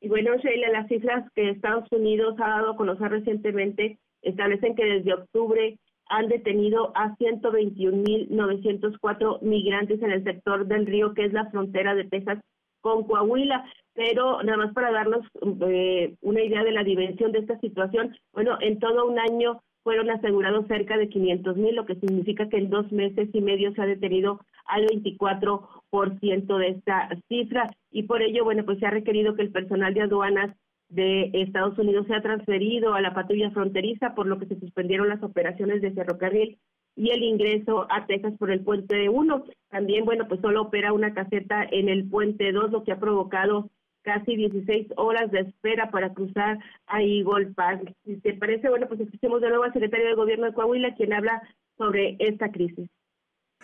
Y 0.00 0.08
bueno, 0.08 0.34
Sheila, 0.38 0.70
las 0.70 0.88
cifras 0.88 1.30
que 1.34 1.50
Estados 1.50 1.92
Unidos 1.92 2.36
ha 2.40 2.48
dado 2.48 2.70
a 2.72 2.76
conocer 2.76 3.10
recientemente 3.10 3.98
establecen 4.22 4.74
que 4.74 4.84
desde 4.84 5.12
octubre 5.12 5.78
han 6.06 6.28
detenido 6.28 6.96
a 6.96 7.14
121.904 7.18 9.42
migrantes 9.42 10.02
en 10.02 10.10
el 10.10 10.24
sector 10.24 10.66
del 10.66 10.86
río, 10.86 11.12
que 11.12 11.26
es 11.26 11.34
la 11.34 11.50
frontera 11.50 11.94
de 11.94 12.04
Texas 12.04 12.38
con 12.80 13.04
Coahuila 13.04 13.70
pero 13.94 14.42
nada 14.42 14.58
más 14.58 14.72
para 14.72 14.90
darnos 14.90 15.26
eh, 15.68 16.14
una 16.20 16.42
idea 16.42 16.64
de 16.64 16.72
la 16.72 16.84
dimensión 16.84 17.32
de 17.32 17.40
esta 17.40 17.58
situación, 17.60 18.16
bueno, 18.32 18.56
en 18.60 18.78
todo 18.78 19.06
un 19.06 19.18
año 19.18 19.60
fueron 19.82 20.10
asegurados 20.10 20.66
cerca 20.68 20.96
de 20.96 21.08
500 21.08 21.56
mil, 21.56 21.74
lo 21.74 21.86
que 21.86 21.96
significa 21.96 22.48
que 22.48 22.58
en 22.58 22.70
dos 22.70 22.90
meses 22.92 23.28
y 23.32 23.40
medio 23.40 23.72
se 23.74 23.82
ha 23.82 23.86
detenido 23.86 24.40
al 24.66 24.86
24% 24.86 26.58
de 26.58 26.68
esta 26.68 27.08
cifra 27.28 27.70
y 27.90 28.04
por 28.04 28.22
ello, 28.22 28.44
bueno, 28.44 28.64
pues 28.64 28.78
se 28.78 28.86
ha 28.86 28.90
requerido 28.90 29.34
que 29.34 29.42
el 29.42 29.50
personal 29.50 29.92
de 29.92 30.02
aduanas 30.02 30.56
de 30.88 31.30
Estados 31.32 31.78
Unidos 31.78 32.06
sea 32.06 32.20
transferido 32.20 32.94
a 32.94 33.00
la 33.00 33.14
patrulla 33.14 33.50
fronteriza, 33.50 34.14
por 34.14 34.26
lo 34.26 34.38
que 34.38 34.46
se 34.46 34.60
suspendieron 34.60 35.08
las 35.08 35.22
operaciones 35.22 35.80
de 35.80 35.92
ferrocarril 35.92 36.58
y 36.94 37.10
el 37.10 37.22
ingreso 37.22 37.86
a 37.90 38.06
Texas 38.06 38.34
por 38.38 38.50
el 38.50 38.60
puente 38.60 39.08
1. 39.08 39.44
También, 39.70 40.04
bueno, 40.04 40.28
pues 40.28 40.40
solo 40.42 40.62
opera 40.62 40.92
una 40.92 41.14
caseta 41.14 41.66
en 41.70 41.88
el 41.88 42.08
puente 42.08 42.52
2, 42.52 42.70
lo 42.70 42.84
que 42.84 42.92
ha 42.92 43.00
provocado 43.00 43.70
casi 44.02 44.36
16 44.36 44.88
horas 44.96 45.30
de 45.30 45.40
espera 45.40 45.90
para 45.90 46.12
cruzar 46.12 46.58
a 46.86 47.02
Eagle 47.02 47.52
Pass. 47.54 47.80
Si 48.04 48.16
te 48.20 48.34
parece, 48.34 48.68
bueno, 48.68 48.88
pues 48.88 49.00
escuchemos 49.00 49.40
de 49.40 49.48
nuevo 49.48 49.64
al 49.64 49.72
secretario 49.72 50.06
de 50.06 50.14
Gobierno 50.14 50.46
de 50.46 50.54
Coahuila, 50.54 50.94
quien 50.94 51.12
habla 51.12 51.42
sobre 51.78 52.16
esta 52.18 52.50
crisis. 52.50 52.88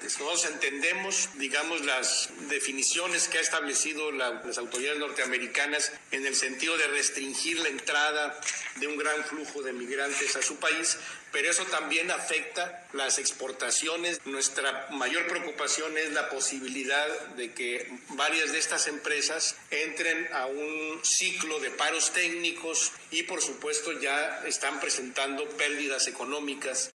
Nosotros 0.02 0.48
entendemos, 0.52 1.30
digamos, 1.38 1.84
las 1.84 2.30
definiciones 2.48 3.28
que 3.28 3.38
ha 3.38 3.40
establecido 3.40 4.12
la, 4.12 4.42
las 4.44 4.56
autoridades 4.58 5.00
norteamericanas 5.00 5.92
en 6.12 6.24
el 6.24 6.36
sentido 6.36 6.76
de 6.78 6.86
restringir 6.88 7.58
la 7.58 7.68
entrada 7.68 8.40
de 8.76 8.86
un 8.86 8.96
gran 8.96 9.24
flujo 9.24 9.60
de 9.62 9.72
migrantes 9.72 10.36
a 10.36 10.42
su 10.42 10.56
país, 10.60 10.98
pero 11.32 11.50
eso 11.50 11.64
también 11.70 12.10
afecta 12.10 12.86
las 12.92 13.18
exportaciones. 13.18 14.24
Nuestra 14.26 14.86
mayor 14.92 15.26
preocupación 15.26 15.96
es 15.98 16.12
la 16.12 16.28
posibilidad 16.28 17.06
de 17.36 17.52
que 17.52 17.86
varias 18.16 18.52
de 18.52 18.58
estas 18.58 18.88
empresas 18.88 19.58
entren 19.70 20.26
a 20.32 20.46
un 20.46 20.98
ciclo 21.02 21.60
de 21.60 21.70
paros 21.70 22.12
técnicos 22.12 22.92
y 23.10 23.22
por 23.24 23.40
supuesto 23.40 23.92
ya 24.00 24.40
están 24.46 24.80
presentando 24.80 25.44
pérdidas 25.56 26.08
económicas. 26.08 26.94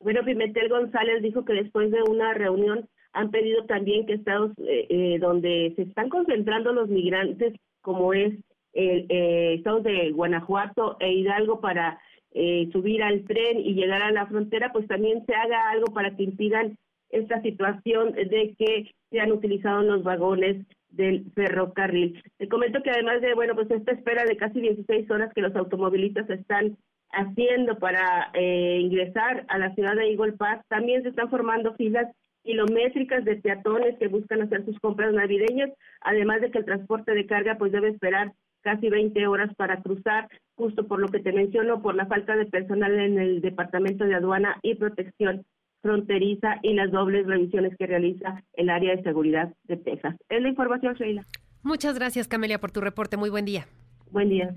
Bueno, 0.00 0.24
Pimentel 0.24 0.68
González 0.68 1.22
dijo 1.22 1.44
que 1.44 1.52
después 1.52 1.90
de 1.90 2.02
una 2.02 2.34
reunión 2.34 2.88
han 3.12 3.30
pedido 3.30 3.64
también 3.66 4.06
que 4.06 4.14
estados 4.14 4.52
eh, 4.58 4.86
eh, 4.88 5.18
donde 5.20 5.72
se 5.76 5.82
están 5.82 6.08
concentrando 6.08 6.72
los 6.72 6.88
migrantes, 6.88 7.54
como 7.82 8.12
es 8.12 8.32
el 8.72 9.06
eh, 9.08 9.54
estados 9.54 9.84
de 9.84 10.10
Guanajuato 10.12 10.96
e 10.98 11.12
Hidalgo, 11.12 11.60
para 11.60 12.00
eh, 12.34 12.68
subir 12.72 13.02
al 13.02 13.24
tren 13.24 13.60
y 13.60 13.74
llegar 13.74 14.02
a 14.02 14.10
la 14.10 14.26
frontera, 14.26 14.72
pues 14.72 14.86
también 14.86 15.24
se 15.26 15.34
haga 15.34 15.70
algo 15.70 15.92
para 15.92 16.16
que 16.16 16.22
impidan 16.22 16.78
esta 17.10 17.42
situación 17.42 18.12
de 18.12 18.54
que 18.58 18.90
se 19.10 19.20
han 19.20 19.32
utilizado 19.32 19.82
los 19.82 20.02
vagones 20.02 20.66
del 20.88 21.30
ferrocarril. 21.34 22.22
Te 22.38 22.48
comento 22.48 22.82
que 22.82 22.90
además 22.90 23.20
de, 23.20 23.34
bueno, 23.34 23.54
pues 23.54 23.70
esta 23.70 23.92
espera 23.92 24.24
de 24.24 24.36
casi 24.36 24.60
16 24.60 25.10
horas 25.10 25.32
que 25.34 25.42
los 25.42 25.54
automovilistas 25.54 26.28
están 26.30 26.76
haciendo 27.10 27.78
para 27.78 28.30
eh, 28.32 28.78
ingresar 28.80 29.44
a 29.48 29.58
la 29.58 29.74
ciudad 29.74 29.94
de 29.94 30.10
Eagle 30.10 30.32
Pass, 30.32 30.64
también 30.68 31.02
se 31.02 31.10
están 31.10 31.28
formando 31.28 31.74
filas 31.74 32.06
kilométricas 32.42 33.24
de 33.24 33.36
peatones 33.36 33.98
que 33.98 34.08
buscan 34.08 34.42
hacer 34.42 34.64
sus 34.64 34.78
compras 34.80 35.12
navideñas, 35.12 35.70
además 36.00 36.40
de 36.40 36.50
que 36.50 36.58
el 36.58 36.64
transporte 36.64 37.14
de 37.14 37.26
carga 37.26 37.56
pues 37.58 37.72
debe 37.72 37.88
esperar 37.88 38.32
casi 38.62 38.88
20 38.88 39.26
horas 39.26 39.54
para 39.56 39.82
cruzar, 39.82 40.28
justo 40.54 40.86
por 40.86 41.00
lo 41.00 41.08
que 41.08 41.20
te 41.20 41.32
menciono, 41.32 41.82
por 41.82 41.94
la 41.94 42.06
falta 42.06 42.36
de 42.36 42.46
personal 42.46 42.98
en 42.98 43.18
el 43.18 43.40
Departamento 43.40 44.04
de 44.04 44.14
Aduana 44.14 44.58
y 44.62 44.74
Protección 44.76 45.44
Fronteriza 45.82 46.58
y 46.62 46.74
las 46.74 46.90
dobles 46.92 47.26
revisiones 47.26 47.76
que 47.76 47.86
realiza 47.86 48.42
el 48.54 48.70
área 48.70 48.94
de 48.94 49.02
seguridad 49.02 49.52
de 49.64 49.76
Texas. 49.76 50.16
Es 50.28 50.40
la 50.40 50.48
información, 50.48 50.94
Sheila. 50.94 51.22
Muchas 51.62 51.96
gracias, 51.96 52.28
Camelia, 52.28 52.60
por 52.60 52.70
tu 52.70 52.80
reporte. 52.80 53.16
Muy 53.16 53.30
buen 53.30 53.44
día. 53.44 53.66
Buen 54.10 54.28
día. 54.28 54.54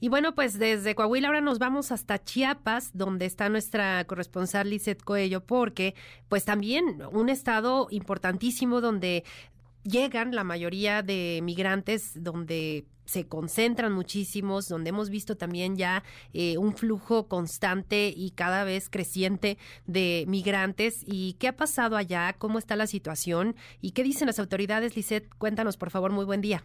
Y 0.00 0.08
bueno, 0.08 0.34
pues 0.34 0.58
desde 0.58 0.94
Coahuila 0.94 1.28
ahora 1.28 1.40
nos 1.40 1.58
vamos 1.58 1.92
hasta 1.92 2.22
Chiapas, 2.22 2.90
donde 2.96 3.26
está 3.26 3.48
nuestra 3.48 4.04
corresponsal 4.04 4.68
Lizeth 4.68 5.02
Coello, 5.02 5.46
porque 5.46 5.94
pues 6.28 6.44
también 6.44 6.84
un 7.12 7.28
estado 7.28 7.86
importantísimo 7.90 8.80
donde 8.80 9.24
llegan 9.84 10.34
la 10.34 10.44
mayoría 10.44 11.02
de 11.02 11.40
migrantes, 11.42 12.22
donde 12.22 12.86
se 13.04 13.28
concentran 13.28 13.92
muchísimos, 13.92 14.68
donde 14.68 14.90
hemos 14.90 15.10
visto 15.10 15.36
también 15.36 15.76
ya 15.76 16.02
eh, 16.32 16.56
un 16.56 16.72
flujo 16.72 17.28
constante 17.28 18.12
y 18.14 18.30
cada 18.30 18.64
vez 18.64 18.88
creciente 18.88 19.58
de 19.86 20.24
migrantes. 20.26 21.04
¿Y 21.06 21.34
qué 21.34 21.48
ha 21.48 21.56
pasado 21.56 21.96
allá? 21.96 22.34
¿Cómo 22.38 22.58
está 22.58 22.76
la 22.76 22.86
situación? 22.86 23.54
¿Y 23.80 23.92
qué 23.92 24.02
dicen 24.02 24.26
las 24.26 24.38
autoridades? 24.38 24.96
Lisette, 24.96 25.28
cuéntanos, 25.36 25.76
por 25.76 25.90
favor, 25.90 26.12
muy 26.12 26.24
buen 26.24 26.40
día. 26.40 26.62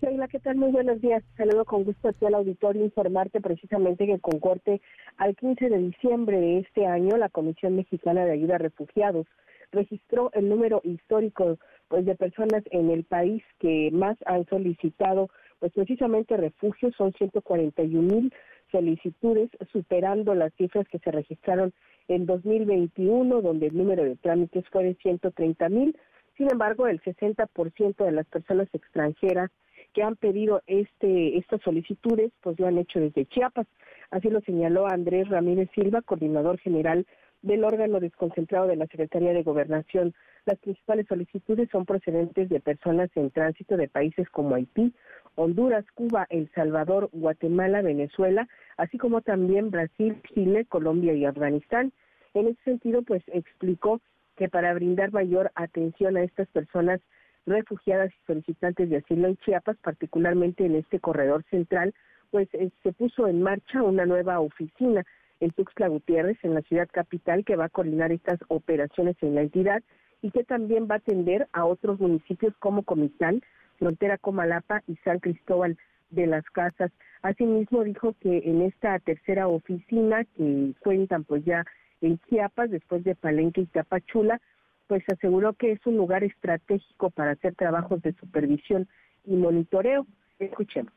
Hola, 0.00 0.28
¿qué 0.28 0.38
tal? 0.38 0.56
Muy 0.56 0.70
buenos 0.70 1.00
días. 1.00 1.22
Saludo 1.36 1.64
con 1.64 1.84
gusto 1.84 2.08
a 2.08 2.12
ti 2.12 2.26
al 2.26 2.34
auditorio 2.34 2.84
informarte 2.84 3.40
precisamente 3.40 4.06
que 4.06 4.18
con 4.18 4.38
corte 4.38 4.82
al 5.16 5.34
15 5.34 5.70
de 5.70 5.78
diciembre 5.78 6.38
de 6.38 6.58
este 6.58 6.86
año, 6.86 7.16
la 7.16 7.30
Comisión 7.30 7.76
Mexicana 7.76 8.24
de 8.24 8.32
Ayuda 8.32 8.56
a 8.56 8.58
Refugiados 8.58 9.26
registró 9.74 10.30
el 10.32 10.48
número 10.48 10.80
histórico 10.84 11.58
pues 11.88 12.04
de 12.04 12.14
personas 12.14 12.62
en 12.70 12.90
el 12.90 13.04
país 13.04 13.42
que 13.58 13.90
más 13.92 14.16
han 14.26 14.46
solicitado 14.46 15.28
pues 15.58 15.72
precisamente 15.72 16.36
refugio. 16.36 16.90
Son 16.96 17.12
141 17.12 18.02
mil 18.02 18.32
solicitudes 18.70 19.50
superando 19.72 20.34
las 20.34 20.52
cifras 20.54 20.86
que 20.88 20.98
se 20.98 21.10
registraron 21.10 21.72
en 22.08 22.26
2021 22.26 23.40
donde 23.40 23.66
el 23.66 23.76
número 23.76 24.04
de 24.04 24.16
trámites 24.16 24.64
fue 24.70 24.84
de 24.84 24.94
130 24.96 25.68
mil. 25.68 25.96
Sin 26.36 26.50
embargo 26.50 26.86
el 26.86 27.00
60% 27.02 28.04
de 28.04 28.12
las 28.12 28.26
personas 28.26 28.68
extranjeras 28.72 29.50
que 29.92 30.02
han 30.02 30.16
pedido 30.16 30.62
este 30.66 31.38
estas 31.38 31.62
solicitudes 31.62 32.32
pues 32.42 32.58
lo 32.58 32.66
han 32.66 32.78
hecho 32.78 33.00
desde 33.00 33.26
Chiapas. 33.26 33.66
Así 34.10 34.28
lo 34.28 34.40
señaló 34.40 34.86
Andrés 34.86 35.28
Ramírez 35.28 35.70
Silva 35.74 36.02
coordinador 36.02 36.58
general 36.58 37.06
del 37.44 37.62
órgano 37.62 38.00
desconcentrado 38.00 38.66
de 38.66 38.76
la 38.76 38.86
Secretaría 38.86 39.32
de 39.32 39.42
Gobernación. 39.42 40.14
Las 40.46 40.58
principales 40.58 41.06
solicitudes 41.06 41.68
son 41.70 41.84
procedentes 41.84 42.48
de 42.48 42.60
personas 42.60 43.10
en 43.14 43.30
tránsito 43.30 43.76
de 43.76 43.88
países 43.88 44.28
como 44.30 44.54
Haití, 44.54 44.92
Honduras, 45.34 45.84
Cuba, 45.94 46.26
El 46.30 46.50
Salvador, 46.54 47.10
Guatemala, 47.12 47.82
Venezuela, 47.82 48.48
así 48.78 48.96
como 48.98 49.20
también 49.20 49.70
Brasil, 49.70 50.20
Chile, 50.32 50.64
Colombia 50.64 51.12
y 51.12 51.26
Afganistán. 51.26 51.92
En 52.32 52.48
ese 52.48 52.62
sentido, 52.64 53.02
pues 53.02 53.22
explicó 53.26 54.00
que 54.36 54.48
para 54.48 54.72
brindar 54.72 55.12
mayor 55.12 55.52
atención 55.54 56.16
a 56.16 56.22
estas 56.22 56.48
personas 56.48 57.00
refugiadas 57.46 58.10
y 58.10 58.26
solicitantes 58.26 58.88
de 58.88 58.96
asilo 58.96 59.28
en 59.28 59.36
Chiapas, 59.38 59.76
particularmente 59.82 60.64
en 60.64 60.76
este 60.76 60.98
corredor 60.98 61.44
central, 61.50 61.92
pues 62.30 62.48
eh, 62.54 62.70
se 62.82 62.92
puso 62.92 63.28
en 63.28 63.42
marcha 63.42 63.82
una 63.82 64.06
nueva 64.06 64.40
oficina 64.40 65.04
en 65.40 65.50
Tuxtla 65.50 65.88
Gutiérrez, 65.88 66.38
en 66.42 66.54
la 66.54 66.62
ciudad 66.62 66.88
capital, 66.90 67.44
que 67.44 67.56
va 67.56 67.66
a 67.66 67.70
coordinar 67.70 68.12
estas 68.12 68.38
operaciones 68.48 69.16
en 69.20 69.34
la 69.34 69.42
entidad 69.42 69.82
y 70.22 70.30
que 70.30 70.44
también 70.44 70.88
va 70.90 70.94
a 70.94 70.98
atender 70.98 71.48
a 71.52 71.64
otros 71.64 72.00
municipios 72.00 72.54
como 72.58 72.82
Comitán, 72.82 73.42
Frontera 73.78 74.18
Comalapa 74.18 74.82
y 74.86 74.96
San 75.04 75.18
Cristóbal 75.18 75.76
de 76.10 76.26
las 76.26 76.44
Casas. 76.50 76.92
Asimismo 77.22 77.84
dijo 77.84 78.14
que 78.20 78.42
en 78.44 78.62
esta 78.62 78.98
tercera 79.00 79.48
oficina 79.48 80.24
que 80.36 80.72
cuentan 80.80 81.24
pues 81.24 81.44
ya 81.44 81.64
en 82.00 82.18
Chiapas, 82.28 82.70
después 82.70 83.04
de 83.04 83.14
Palenque 83.14 83.62
y 83.62 83.66
Tapachula, 83.66 84.40
pues 84.86 85.02
aseguró 85.08 85.54
que 85.54 85.72
es 85.72 85.86
un 85.86 85.96
lugar 85.96 86.24
estratégico 86.24 87.10
para 87.10 87.32
hacer 87.32 87.54
trabajos 87.54 88.02
de 88.02 88.12
supervisión 88.14 88.88
y 89.24 89.36
monitoreo. 89.36 90.06
Escuchemos 90.38 90.92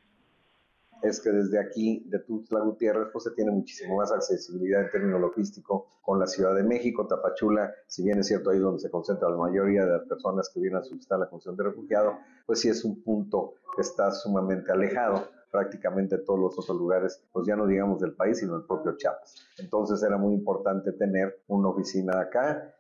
es 1.01 1.21
que 1.21 1.29
desde 1.31 1.59
aquí, 1.59 2.03
de 2.07 2.19
Tuxtla 2.19 2.61
Gutiérrez, 2.61 3.09
pues 3.11 3.23
se 3.23 3.31
tiene 3.31 3.51
muchísimo 3.51 3.97
más 3.97 4.11
accesibilidad 4.11 4.81
en 4.81 4.91
términos 4.91 5.21
logístico 5.21 5.87
con 6.01 6.19
la 6.19 6.27
Ciudad 6.27 6.55
de 6.55 6.63
México, 6.63 7.07
Tapachula, 7.07 7.73
si 7.87 8.03
bien 8.03 8.19
es 8.19 8.27
cierto 8.27 8.49
ahí 8.49 8.59
donde 8.59 8.79
se 8.79 8.89
concentra 8.89 9.29
la 9.29 9.37
mayoría 9.37 9.85
de 9.85 9.91
las 9.91 10.07
personas 10.07 10.49
que 10.53 10.59
vienen 10.59 10.79
a 10.79 10.83
solicitar 10.83 11.19
la 11.19 11.29
condición 11.29 11.55
de 11.55 11.63
refugiado, 11.63 12.17
pues 12.45 12.61
sí 12.61 12.69
es 12.69 12.83
un 12.83 13.01
punto 13.01 13.55
que 13.75 13.81
está 13.81 14.11
sumamente 14.11 14.71
alejado 14.71 15.27
prácticamente 15.51 16.17
todos 16.19 16.39
los 16.39 16.59
otros 16.59 16.77
lugares, 16.77 17.23
pues 17.31 17.47
ya 17.47 17.55
no 17.55 17.65
digamos 17.65 18.01
del 18.01 18.13
país, 18.13 18.39
sino 18.39 18.53
del 18.57 18.67
propio 18.67 18.97
Chiapas. 18.97 19.47
Entonces 19.57 20.03
era 20.03 20.17
muy 20.17 20.33
importante 20.33 20.91
tener 20.91 21.41
una 21.47 21.69
oficina 21.69 22.19
acá 22.19 22.73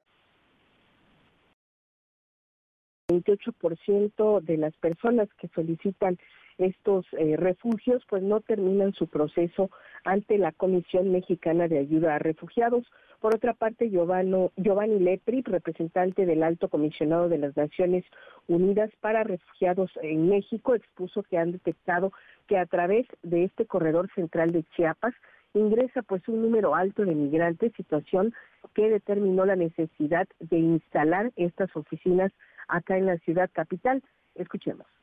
28% 3.09 4.41
de 4.41 4.57
las 4.57 4.75
personas 4.77 5.29
que 5.39 5.47
solicitan 5.49 6.17
estos 6.57 7.05
eh, 7.13 7.35
refugios 7.37 8.03
pues 8.09 8.23
no 8.23 8.41
terminan 8.41 8.93
su 8.93 9.07
proceso 9.07 9.69
ante 10.03 10.37
la 10.37 10.51
Comisión 10.51 11.11
Mexicana 11.11 11.67
de 11.67 11.79
Ayuda 11.79 12.15
a 12.15 12.19
Refugiados. 12.19 12.85
Por 13.19 13.35
otra 13.35 13.53
parte, 13.53 13.89
Giovanni, 13.89 14.49
Giovanni 14.57 14.99
Lepri, 14.99 15.41
representante 15.41 16.25
del 16.25 16.43
Alto 16.43 16.69
Comisionado 16.69 17.29
de 17.29 17.39
las 17.39 17.57
Naciones 17.57 18.05
Unidas 18.47 18.91
para 19.01 19.23
Refugiados 19.23 19.91
en 20.01 20.29
México, 20.29 20.75
expuso 20.75 21.23
que 21.23 21.37
han 21.37 21.51
detectado 21.51 22.11
que 22.47 22.57
a 22.57 22.65
través 22.65 23.07
de 23.23 23.43
este 23.43 23.65
corredor 23.65 24.09
central 24.13 24.51
de 24.51 24.63
Chiapas 24.75 25.13
ingresa 25.53 26.01
pues 26.03 26.27
un 26.27 26.41
número 26.41 26.75
alto 26.75 27.05
de 27.05 27.15
migrantes, 27.15 27.73
situación 27.75 28.33
que 28.73 28.89
determinó 28.89 29.45
la 29.45 29.55
necesidad 29.55 30.27
de 30.39 30.59
instalar 30.59 31.31
estas 31.35 31.75
oficinas 31.75 32.31
acá 32.67 32.97
en 32.97 33.07
la 33.07 33.17
ciudad 33.19 33.49
capital. 33.51 34.03
Escuchemos. 34.35 34.96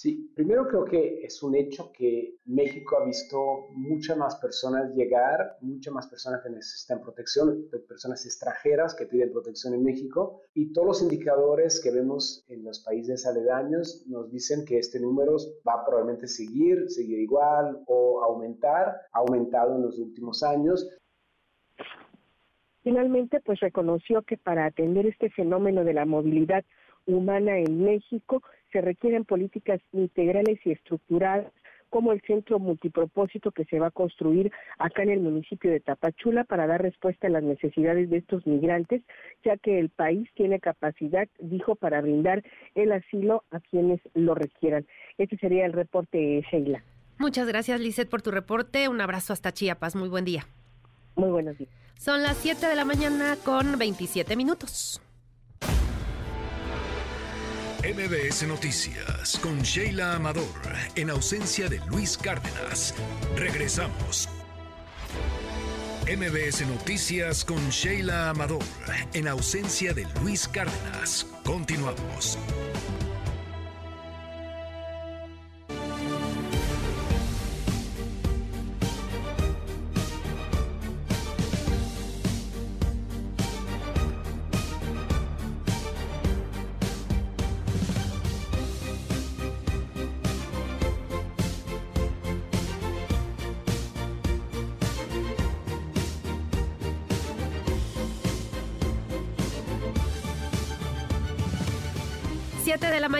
Sí, 0.00 0.32
primero 0.34 0.66
creo 0.66 0.86
que 0.86 1.22
es 1.24 1.42
un 1.42 1.54
hecho 1.54 1.92
que 1.92 2.38
México 2.46 2.96
ha 2.96 3.04
visto 3.04 3.66
muchas 3.74 4.16
más 4.16 4.34
personas 4.36 4.94
llegar, 4.94 5.58
muchas 5.60 5.92
más 5.92 6.06
personas 6.06 6.40
que 6.42 6.48
necesitan 6.48 7.02
protección, 7.02 7.66
personas 7.86 8.24
extranjeras 8.24 8.94
que 8.94 9.04
piden 9.04 9.30
protección 9.30 9.74
en 9.74 9.84
México 9.84 10.40
y 10.54 10.72
todos 10.72 10.86
los 10.88 11.02
indicadores 11.02 11.82
que 11.82 11.90
vemos 11.90 12.46
en 12.48 12.64
los 12.64 12.80
países 12.80 13.26
aledaños 13.26 14.06
nos 14.06 14.30
dicen 14.30 14.64
que 14.64 14.78
este 14.78 14.98
número 14.98 15.36
va 15.68 15.84
probablemente 15.84 16.28
seguir, 16.28 16.88
seguir 16.88 17.18
igual 17.18 17.82
o 17.86 18.24
aumentar, 18.24 19.02
ha 19.12 19.18
aumentado 19.18 19.76
en 19.76 19.82
los 19.82 19.98
últimos 19.98 20.42
años. 20.42 20.88
Finalmente, 22.82 23.42
pues 23.42 23.60
reconoció 23.60 24.22
que 24.22 24.38
para 24.38 24.64
atender 24.64 25.04
este 25.04 25.28
fenómeno 25.28 25.84
de 25.84 25.92
la 25.92 26.06
movilidad 26.06 26.64
humana 27.06 27.58
en 27.58 27.84
México, 27.84 28.42
se 28.72 28.80
requieren 28.80 29.24
políticas 29.24 29.80
integrales 29.92 30.58
y 30.64 30.72
estructuradas 30.72 31.52
como 31.90 32.12
el 32.12 32.22
centro 32.22 32.58
multipropósito 32.58 33.50
que 33.50 33.64
se 33.64 33.78
va 33.78 33.88
a 33.88 33.90
construir 33.90 34.50
acá 34.78 35.02
en 35.02 35.10
el 35.10 35.20
municipio 35.20 35.70
de 35.70 35.80
Tapachula 35.80 36.44
para 36.44 36.66
dar 36.66 36.80
respuesta 36.80 37.26
a 37.26 37.30
las 37.30 37.42
necesidades 37.42 38.08
de 38.08 38.18
estos 38.18 38.46
migrantes, 38.46 39.02
ya 39.44 39.56
que 39.56 39.78
el 39.78 39.90
país 39.90 40.28
tiene 40.34 40.60
capacidad, 40.60 41.28
dijo, 41.40 41.74
para 41.74 42.00
brindar 42.00 42.44
el 42.76 42.92
asilo 42.92 43.44
a 43.50 43.60
quienes 43.60 44.00
lo 44.14 44.34
requieran. 44.34 44.86
Este 45.18 45.36
sería 45.36 45.66
el 45.66 45.72
reporte, 45.72 46.42
Sheila. 46.50 46.82
Muchas 47.18 47.46
gracias, 47.46 47.80
Lizeth, 47.80 48.08
por 48.08 48.22
tu 48.22 48.30
reporte. 48.30 48.88
Un 48.88 49.00
abrazo 49.00 49.32
hasta 49.32 49.52
Chiapas. 49.52 49.94
Muy 49.94 50.08
buen 50.08 50.24
día. 50.24 50.46
Muy 51.16 51.30
buenos 51.30 51.58
días. 51.58 51.70
Son 51.98 52.22
las 52.22 52.38
7 52.38 52.66
de 52.66 52.76
la 52.76 52.86
mañana 52.86 53.36
con 53.44 53.78
27 53.78 54.36
minutos. 54.36 55.02
MBS 57.82 58.46
Noticias 58.46 59.38
con 59.42 59.62
Sheila 59.62 60.14
Amador, 60.14 60.44
en 60.96 61.08
ausencia 61.08 61.66
de 61.66 61.78
Luis 61.86 62.18
Cárdenas. 62.18 62.94
Regresamos. 63.36 64.28
MBS 66.06 66.66
Noticias 66.66 67.42
con 67.42 67.70
Sheila 67.70 68.28
Amador, 68.28 68.62
en 69.14 69.28
ausencia 69.28 69.94
de 69.94 70.06
Luis 70.20 70.46
Cárdenas. 70.46 71.26
Continuamos. 71.42 72.36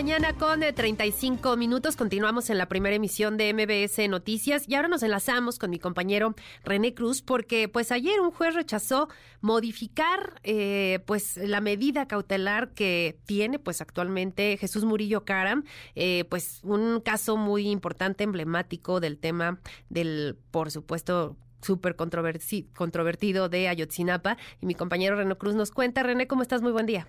Mañana 0.01 0.33
con 0.33 0.61
35 0.61 1.53
eh, 1.53 1.57
minutos. 1.57 1.95
Continuamos 1.95 2.49
en 2.49 2.57
la 2.57 2.65
primera 2.65 2.95
emisión 2.95 3.37
de 3.37 3.53
MBS 3.53 4.09
Noticias 4.09 4.67
y 4.67 4.73
ahora 4.73 4.87
nos 4.87 5.03
enlazamos 5.03 5.59
con 5.59 5.69
mi 5.69 5.77
compañero 5.77 6.33
René 6.63 6.95
Cruz 6.95 7.21
porque 7.21 7.67
pues 7.67 7.91
ayer 7.91 8.19
un 8.19 8.31
juez 8.31 8.55
rechazó 8.55 9.09
modificar 9.41 10.41
eh, 10.43 11.01
pues 11.05 11.37
la 11.37 11.61
medida 11.61 12.07
cautelar 12.07 12.71
que 12.73 13.19
tiene 13.27 13.59
pues 13.59 13.79
actualmente 13.79 14.57
Jesús 14.57 14.85
Murillo 14.85 15.23
Caram, 15.23 15.65
eh, 15.93 16.25
pues 16.31 16.63
un 16.63 16.99
caso 17.01 17.37
muy 17.37 17.69
importante, 17.69 18.23
emblemático 18.23 19.01
del 19.01 19.19
tema 19.19 19.59
del, 19.89 20.35
por 20.49 20.71
supuesto, 20.71 21.37
súper 21.61 21.95
controvertido 21.95 23.49
de 23.49 23.67
Ayotzinapa. 23.67 24.37
Y 24.61 24.65
mi 24.65 24.73
compañero 24.73 25.15
René 25.15 25.35
Cruz 25.35 25.53
nos 25.53 25.69
cuenta. 25.69 26.01
René, 26.01 26.25
¿cómo 26.25 26.41
estás? 26.41 26.63
Muy 26.63 26.71
buen 26.71 26.87
día. 26.87 27.07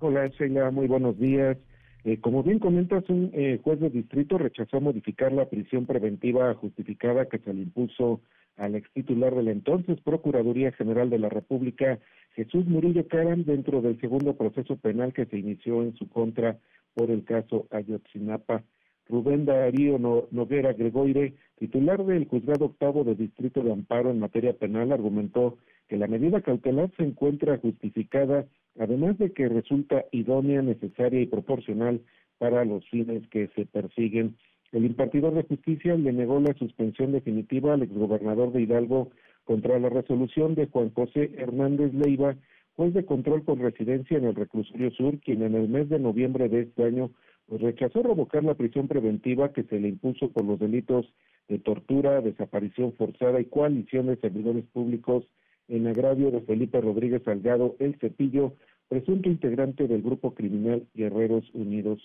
Hola 0.00 0.28
Sheila, 0.28 0.70
muy 0.70 0.86
buenos 0.86 1.18
días. 1.18 1.56
Eh, 2.04 2.20
como 2.20 2.42
bien 2.42 2.58
comentas, 2.58 3.08
un 3.08 3.30
eh, 3.32 3.58
juez 3.64 3.80
de 3.80 3.88
distrito 3.88 4.36
rechazó 4.36 4.78
modificar 4.78 5.32
la 5.32 5.48
prisión 5.48 5.86
preventiva 5.86 6.52
justificada 6.54 7.26
que 7.26 7.38
se 7.38 7.54
le 7.54 7.62
impuso 7.62 8.20
al 8.58 8.74
ex 8.74 8.90
titular 8.92 9.34
de 9.34 9.42
la 9.42 9.50
entonces 9.52 9.98
Procuraduría 10.02 10.70
General 10.72 11.08
de 11.08 11.18
la 11.18 11.30
República, 11.30 11.98
Jesús 12.34 12.66
Murillo 12.66 13.08
Caram, 13.08 13.44
dentro 13.44 13.80
del 13.80 13.98
segundo 14.00 14.36
proceso 14.36 14.76
penal 14.76 15.14
que 15.14 15.24
se 15.24 15.38
inició 15.38 15.82
en 15.82 15.96
su 15.96 16.08
contra 16.08 16.58
por 16.94 17.10
el 17.10 17.24
caso 17.24 17.66
Ayotzinapa. 17.70 18.62
Rubén 19.08 19.46
Darío 19.46 19.98
Noguera 20.30 20.72
Gregoire, 20.72 21.34
titular 21.58 22.04
del 22.04 22.26
juzgado 22.26 22.66
octavo 22.66 23.04
de 23.04 23.14
distrito 23.14 23.62
de 23.62 23.72
amparo 23.72 24.10
en 24.10 24.18
materia 24.18 24.52
penal, 24.54 24.92
argumentó 24.92 25.58
que 25.88 25.96
la 25.96 26.06
medida 26.06 26.40
cautelar 26.40 26.90
se 26.96 27.04
encuentra 27.04 27.58
justificada 27.58 28.46
además 28.78 29.18
de 29.18 29.32
que 29.32 29.48
resulta 29.48 30.04
idónea, 30.12 30.62
necesaria 30.62 31.20
y 31.20 31.26
proporcional 31.26 32.00
para 32.38 32.64
los 32.64 32.88
fines 32.88 33.26
que 33.28 33.48
se 33.54 33.66
persiguen. 33.66 34.36
El 34.72 34.84
impartidor 34.84 35.34
de 35.34 35.44
justicia 35.44 35.94
le 35.94 36.12
negó 36.12 36.40
la 36.40 36.54
suspensión 36.54 37.12
definitiva 37.12 37.74
al 37.74 37.82
exgobernador 37.82 38.52
de 38.52 38.62
Hidalgo 38.62 39.10
contra 39.44 39.78
la 39.78 39.88
resolución 39.88 40.54
de 40.54 40.66
Juan 40.66 40.92
José 40.92 41.30
Hernández 41.36 41.92
Leiva, 41.94 42.34
juez 42.74 42.92
de 42.92 43.04
control 43.04 43.44
con 43.44 43.60
residencia 43.60 44.18
en 44.18 44.24
el 44.24 44.34
reclusorio 44.34 44.90
sur, 44.90 45.20
quien 45.20 45.42
en 45.42 45.54
el 45.54 45.68
mes 45.68 45.88
de 45.88 46.00
noviembre 46.00 46.48
de 46.48 46.62
este 46.62 46.82
año 46.82 47.10
pues, 47.46 47.60
rechazó 47.60 48.02
revocar 48.02 48.42
la 48.42 48.54
prisión 48.54 48.88
preventiva 48.88 49.52
que 49.52 49.62
se 49.64 49.78
le 49.78 49.88
impuso 49.88 50.30
por 50.30 50.44
los 50.44 50.58
delitos 50.58 51.06
de 51.48 51.58
tortura, 51.60 52.20
desaparición 52.20 52.94
forzada 52.94 53.40
y 53.40 53.44
coalición 53.44 54.06
de 54.06 54.16
servidores 54.16 54.64
públicos 54.72 55.24
en 55.68 55.86
agravio 55.86 56.30
de 56.30 56.40
Felipe 56.42 56.80
Rodríguez 56.80 57.22
Salgado 57.24 57.76
El 57.78 57.96
Cepillo, 57.98 58.54
presunto 58.88 59.28
integrante 59.28 59.88
del 59.88 60.02
grupo 60.02 60.34
criminal 60.34 60.86
Guerreros 60.94 61.48
Unidos. 61.54 62.00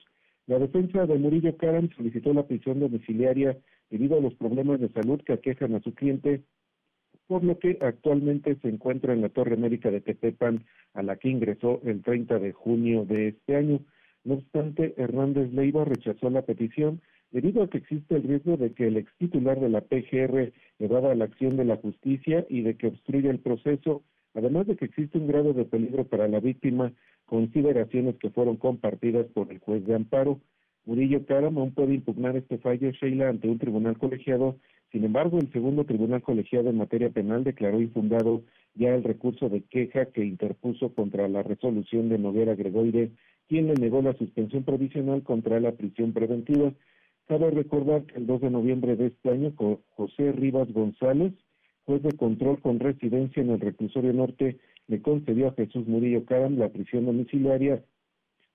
La 0.47 0.59
defensa 0.59 1.05
de 1.05 1.17
Murillo 1.17 1.55
Caram 1.57 1.89
solicitó 1.95 2.33
la 2.33 2.47
prisión 2.47 2.79
domiciliaria 2.79 3.57
debido 3.89 4.17
a 4.17 4.21
los 4.21 4.33
problemas 4.35 4.79
de 4.79 4.89
salud 4.89 5.21
que 5.21 5.33
aquejan 5.33 5.75
a 5.75 5.81
su 5.81 5.93
cliente, 5.93 6.43
por 7.27 7.43
lo 7.43 7.59
que 7.59 7.77
actualmente 7.81 8.55
se 8.61 8.69
encuentra 8.69 9.13
en 9.13 9.21
la 9.21 9.29
Torre 9.29 9.53
América 9.53 9.91
de 9.91 10.01
Tepepan, 10.01 10.65
a 10.93 11.03
la 11.03 11.17
que 11.17 11.29
ingresó 11.29 11.79
el 11.83 12.01
30 12.01 12.39
de 12.39 12.53
junio 12.53 13.05
de 13.05 13.29
este 13.29 13.55
año. 13.55 13.81
No 14.23 14.35
obstante, 14.35 14.95
Hernández 14.97 15.53
Leiva 15.53 15.85
rechazó 15.85 16.29
la 16.29 16.41
petición 16.41 17.01
debido 17.31 17.63
a 17.63 17.69
que 17.69 17.77
existe 17.77 18.15
el 18.15 18.23
riesgo 18.23 18.57
de 18.57 18.73
que 18.73 18.87
el 18.87 18.97
ex 18.97 19.11
titular 19.17 19.59
de 19.59 19.69
la 19.69 19.81
PGR 19.81 20.51
evada 20.79 21.15
la 21.15 21.25
acción 21.25 21.57
de 21.57 21.65
la 21.65 21.77
justicia 21.77 22.45
y 22.49 22.61
de 22.61 22.75
que 22.75 22.87
obstruya 22.87 23.29
el 23.29 23.39
proceso, 23.39 24.03
además 24.33 24.67
de 24.67 24.75
que 24.75 24.85
existe 24.85 25.17
un 25.17 25.27
grado 25.27 25.53
de 25.53 25.65
peligro 25.65 26.05
para 26.05 26.27
la 26.27 26.39
víctima, 26.39 26.91
consideraciones 27.25 28.15
que 28.15 28.31
fueron 28.31 28.57
compartidas 28.57 29.27
por 29.27 29.51
el 29.51 29.59
juez 29.59 29.85
de 29.85 29.95
amparo. 29.95 30.39
Murillo 30.85 31.25
Caram 31.25 31.57
aún 31.57 31.73
puede 31.73 31.93
impugnar 31.93 32.35
este 32.35 32.57
fallo 32.57 32.89
Sheila 32.91 33.29
ante 33.29 33.47
un 33.47 33.59
tribunal 33.59 33.97
colegiado, 33.97 34.57
sin 34.91 35.03
embargo, 35.03 35.37
el 35.37 35.51
segundo 35.51 35.85
tribunal 35.85 36.23
colegiado 36.23 36.69
en 36.69 36.77
materia 36.77 37.11
penal 37.11 37.43
declaró 37.43 37.79
infundado 37.79 38.41
ya 38.73 38.95
el 38.95 39.03
recurso 39.03 39.47
de 39.47 39.61
queja 39.61 40.05
que 40.07 40.25
interpuso 40.25 40.95
contra 40.95 41.27
la 41.27 41.43
resolución 41.43 42.09
de 42.09 42.17
Noguera 42.17 42.55
Gregoire, 42.55 43.11
quien 43.47 43.67
le 43.67 43.75
negó 43.75 44.01
la 44.01 44.13
suspensión 44.13 44.63
provisional 44.63 45.21
contra 45.21 45.59
la 45.59 45.73
prisión 45.73 46.11
preventiva 46.13 46.73
Cabe 47.29 47.51
recordar 47.51 48.05
que 48.05 48.17
el 48.17 48.25
2 48.25 48.41
de 48.41 48.49
noviembre 48.49 48.95
de 48.95 49.05
este 49.05 49.29
año, 49.29 49.53
José 49.89 50.31
Rivas 50.31 50.67
González, 50.73 51.31
juez 51.85 52.01
de 52.01 52.17
control 52.17 52.59
con 52.59 52.79
residencia 52.79 53.43
en 53.43 53.51
el 53.51 53.59
reclusorio 53.59 54.11
norte, 54.13 54.57
le 54.87 54.99
concedió 55.03 55.49
a 55.49 55.53
Jesús 55.53 55.87
Murillo 55.87 56.25
Caram 56.25 56.57
la 56.57 56.69
prisión 56.69 57.05
domiciliaria 57.05 57.83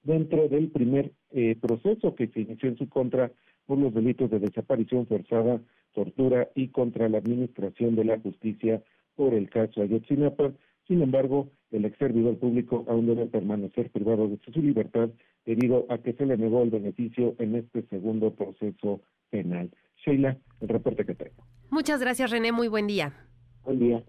dentro 0.02 0.48
del 0.48 0.72
primer 0.72 1.12
eh, 1.30 1.54
proceso 1.60 2.16
que 2.16 2.26
se 2.26 2.40
inició 2.40 2.68
en 2.68 2.76
su 2.76 2.88
contra 2.88 3.30
por 3.64 3.78
los 3.78 3.94
delitos 3.94 4.28
de 4.28 4.40
desaparición 4.40 5.06
forzada, 5.06 5.60
tortura 5.92 6.48
y 6.56 6.66
contra 6.70 7.08
la 7.08 7.18
administración 7.18 7.94
de 7.94 8.06
la 8.06 8.18
justicia 8.18 8.82
por 9.14 9.34
el 9.34 9.50
caso 9.50 9.82
Ayotzinapa. 9.82 10.52
Sin 10.88 11.00
embargo, 11.00 11.48
el 11.70 11.84
ex 11.84 11.96
servidor 11.96 12.38
público 12.38 12.84
aún 12.88 13.06
debe 13.06 13.26
permanecer 13.26 13.92
privado 13.92 14.26
de 14.26 14.36
su 14.52 14.60
libertad 14.60 15.10
debido 15.44 15.86
a 15.88 15.98
que 15.98 16.12
se 16.14 16.26
le 16.26 16.36
negó 16.36 16.62
el 16.62 16.70
beneficio 16.70 17.34
en 17.38 17.56
este 17.56 17.82
segundo 17.88 18.34
proceso 18.34 19.00
penal. 19.30 19.70
Sheila, 20.04 20.36
el 20.60 20.68
reporte 20.68 21.04
que 21.04 21.14
tengo. 21.14 21.46
Muchas 21.70 22.00
gracias, 22.00 22.30
René. 22.30 22.52
Muy 22.52 22.68
buen 22.68 22.86
día. 22.86 23.12
Buen 23.64 23.78
día. 23.78 24.04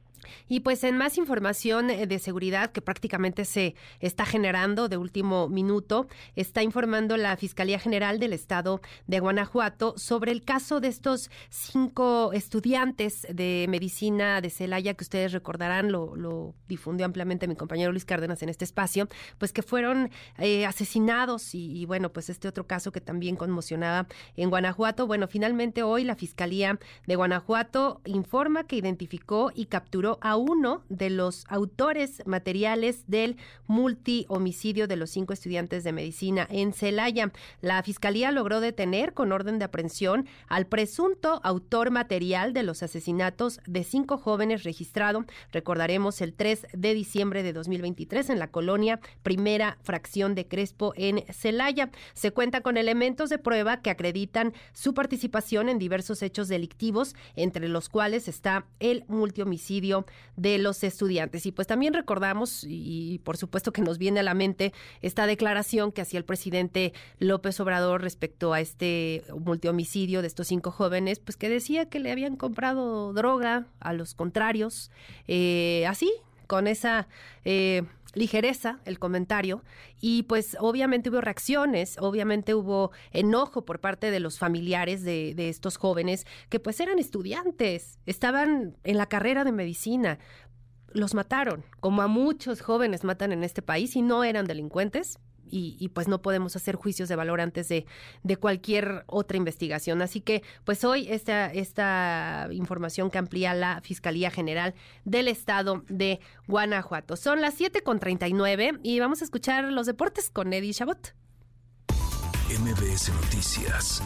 Y 0.47 0.61
pues 0.61 0.83
en 0.83 0.97
más 0.97 1.17
información 1.17 1.89
eh, 1.89 2.07
de 2.07 2.19
seguridad 2.19 2.71
que 2.71 2.81
prácticamente 2.81 3.45
se 3.45 3.75
está 3.99 4.25
generando 4.25 4.89
de 4.89 4.97
último 4.97 5.49
minuto, 5.49 6.07
está 6.35 6.63
informando 6.63 7.17
la 7.17 7.35
Fiscalía 7.37 7.79
General 7.79 8.19
del 8.19 8.33
Estado 8.33 8.81
de 9.07 9.19
Guanajuato 9.19 9.93
sobre 9.97 10.31
el 10.31 10.43
caso 10.43 10.79
de 10.79 10.87
estos 10.87 11.29
cinco 11.49 12.31
estudiantes 12.33 13.27
de 13.31 13.65
medicina 13.69 14.41
de 14.41 14.49
Celaya 14.49 14.93
que 14.93 15.03
ustedes 15.03 15.31
recordarán, 15.31 15.91
lo, 15.91 16.53
difundió 16.67 17.05
ampliamente 17.05 17.47
mi 17.47 17.55
compañero 17.55 17.91
Luis 17.91 18.05
Cárdenas 18.05 18.41
en 18.41 18.49
este 18.49 18.65
espacio, 18.65 19.07
pues 19.37 19.53
que 19.53 19.61
fueron 19.61 20.09
eh, 20.37 20.65
asesinados 20.65 21.55
y, 21.55 21.71
y, 21.71 21.85
bueno, 21.85 22.11
pues 22.11 22.29
este 22.29 22.47
otro 22.47 22.67
caso 22.67 22.91
que 22.91 23.01
también 23.01 23.35
conmocionaba 23.35 24.07
en 24.35 24.49
Guanajuato. 24.49 25.07
Bueno, 25.07 25.27
finalmente 25.27 25.83
hoy 25.83 26.03
la 26.03 26.15
Fiscalía 26.15 26.79
de 27.05 27.15
Guanajuato 27.15 28.01
informa 28.05 28.65
que 28.65 28.77
identificó 28.77 29.51
y 29.53 29.65
capturó 29.65 30.14
a 30.21 30.37
uno 30.37 30.83
de 30.89 31.09
los 31.09 31.45
autores 31.47 32.21
materiales 32.25 33.03
del 33.07 33.37
multihomicidio 33.67 34.87
de 34.87 34.95
los 34.95 35.09
cinco 35.09 35.33
estudiantes 35.33 35.83
de 35.83 35.91
medicina 35.91 36.47
en 36.49 36.73
Celaya. 36.73 37.31
La 37.61 37.81
fiscalía 37.83 38.31
logró 38.31 38.59
detener 38.59 39.13
con 39.13 39.31
orden 39.31 39.59
de 39.59 39.65
aprehensión 39.65 40.27
al 40.47 40.67
presunto 40.67 41.41
autor 41.43 41.91
material 41.91 42.53
de 42.53 42.63
los 42.63 42.83
asesinatos 42.83 43.59
de 43.65 43.83
cinco 43.83 44.17
jóvenes 44.17 44.63
registrado, 44.63 45.25
recordaremos, 45.51 46.21
el 46.21 46.33
3 46.33 46.67
de 46.73 46.93
diciembre 46.93 47.43
de 47.43 47.53
2023 47.53 48.29
en 48.29 48.39
la 48.39 48.51
colonia 48.51 48.99
Primera 49.23 49.77
Fracción 49.83 50.35
de 50.35 50.47
Crespo 50.47 50.93
en 50.95 51.23
Celaya. 51.33 51.89
Se 52.13 52.31
cuenta 52.31 52.61
con 52.61 52.77
elementos 52.77 53.29
de 53.29 53.37
prueba 53.37 53.81
que 53.81 53.89
acreditan 53.89 54.53
su 54.73 54.93
participación 54.93 55.69
en 55.69 55.79
diversos 55.79 56.21
hechos 56.21 56.47
delictivos, 56.47 57.15
entre 57.35 57.67
los 57.67 57.89
cuales 57.89 58.27
está 58.27 58.65
el 58.79 59.05
multihomicidio 59.07 60.04
de 60.35 60.57
los 60.57 60.83
estudiantes. 60.83 61.45
Y 61.45 61.51
pues 61.51 61.67
también 61.67 61.93
recordamos, 61.93 62.65
y 62.67 63.19
por 63.23 63.37
supuesto 63.37 63.71
que 63.71 63.81
nos 63.81 63.97
viene 63.97 64.19
a 64.19 64.23
la 64.23 64.33
mente 64.33 64.73
esta 65.01 65.27
declaración 65.27 65.91
que 65.91 66.01
hacía 66.01 66.17
el 66.17 66.25
presidente 66.25 66.93
López 67.19 67.59
Obrador 67.59 68.01
respecto 68.01 68.53
a 68.53 68.59
este 68.59 69.23
multihomicidio 69.37 70.21
de 70.21 70.27
estos 70.27 70.47
cinco 70.47 70.71
jóvenes, 70.71 71.19
pues 71.19 71.37
que 71.37 71.49
decía 71.49 71.89
que 71.89 71.99
le 71.99 72.11
habían 72.11 72.35
comprado 72.35 73.13
droga 73.13 73.67
a 73.79 73.93
los 73.93 74.13
contrarios, 74.13 74.91
eh, 75.27 75.85
así, 75.87 76.11
con 76.47 76.67
esa 76.67 77.07
eh, 77.43 77.83
ligereza 78.15 78.79
el 78.85 78.97
comentario 78.97 79.63
y 80.01 80.23
pues 80.23 80.57
obviamente 80.59 81.09
hubo 81.09 81.21
reacciones, 81.21 81.97
obviamente 81.99 82.55
hubo 82.55 82.91
enojo 83.11 83.65
por 83.65 83.79
parte 83.79 84.09
de 84.09 84.19
los 84.19 84.39
familiares 84.39 85.03
de, 85.03 85.35
de, 85.35 85.49
estos 85.49 85.77
jóvenes 85.77 86.25
que 86.49 86.59
pues 86.59 86.79
eran 86.79 86.97
estudiantes, 86.97 87.99
estaban 88.05 88.77
en 88.83 88.97
la 88.97 89.05
carrera 89.05 89.43
de 89.43 89.51
medicina. 89.51 90.17
Los 90.93 91.13
mataron, 91.13 91.65
como 91.81 92.01
a 92.01 92.07
muchos 92.07 92.61
jóvenes 92.61 93.03
matan 93.03 93.33
en 93.33 93.43
este 93.43 93.61
país 93.61 93.95
y 93.97 94.01
no 94.01 94.23
eran 94.23 94.45
delincuentes, 94.45 95.19
y, 95.49 95.89
pues 95.89 96.07
no 96.07 96.21
podemos 96.21 96.55
hacer 96.55 96.75
juicios 96.75 97.09
de 97.09 97.15
valor 97.15 97.41
antes 97.41 97.67
de, 97.67 97.85
de, 98.23 98.37
cualquier 98.37 99.03
otra 99.07 99.37
investigación. 99.37 100.01
Así 100.01 100.21
que 100.21 100.43
pues 100.63 100.83
hoy 100.83 101.07
esta, 101.09 101.51
esta 101.51 102.47
información 102.51 103.09
que 103.09 103.17
amplía 103.17 103.53
la 103.53 103.81
Fiscalía 103.81 104.31
General 104.31 104.73
del 105.03 105.27
Estado 105.27 105.83
de 105.87 106.19
Guanajuato. 106.47 107.15
Son 107.15 107.41
las 107.41 107.59
7.39 107.59 108.79
y 108.83 108.99
vamos 108.99 109.21
a 109.21 109.25
escuchar 109.25 109.65
los 109.65 109.85
deportes 109.85 110.29
con 110.29 110.51
Eddie 110.53 110.73
Chabot. 110.73 111.13
MBS 112.49 113.09
Noticias 113.09 114.03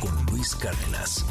con 0.00 0.26
Luis 0.26 0.54
Cárdenas. 0.56 1.24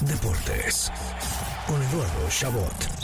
Deportes 0.00 0.90
con 1.66 1.82
Eduardo 1.82 2.28
Chabot. 2.28 2.95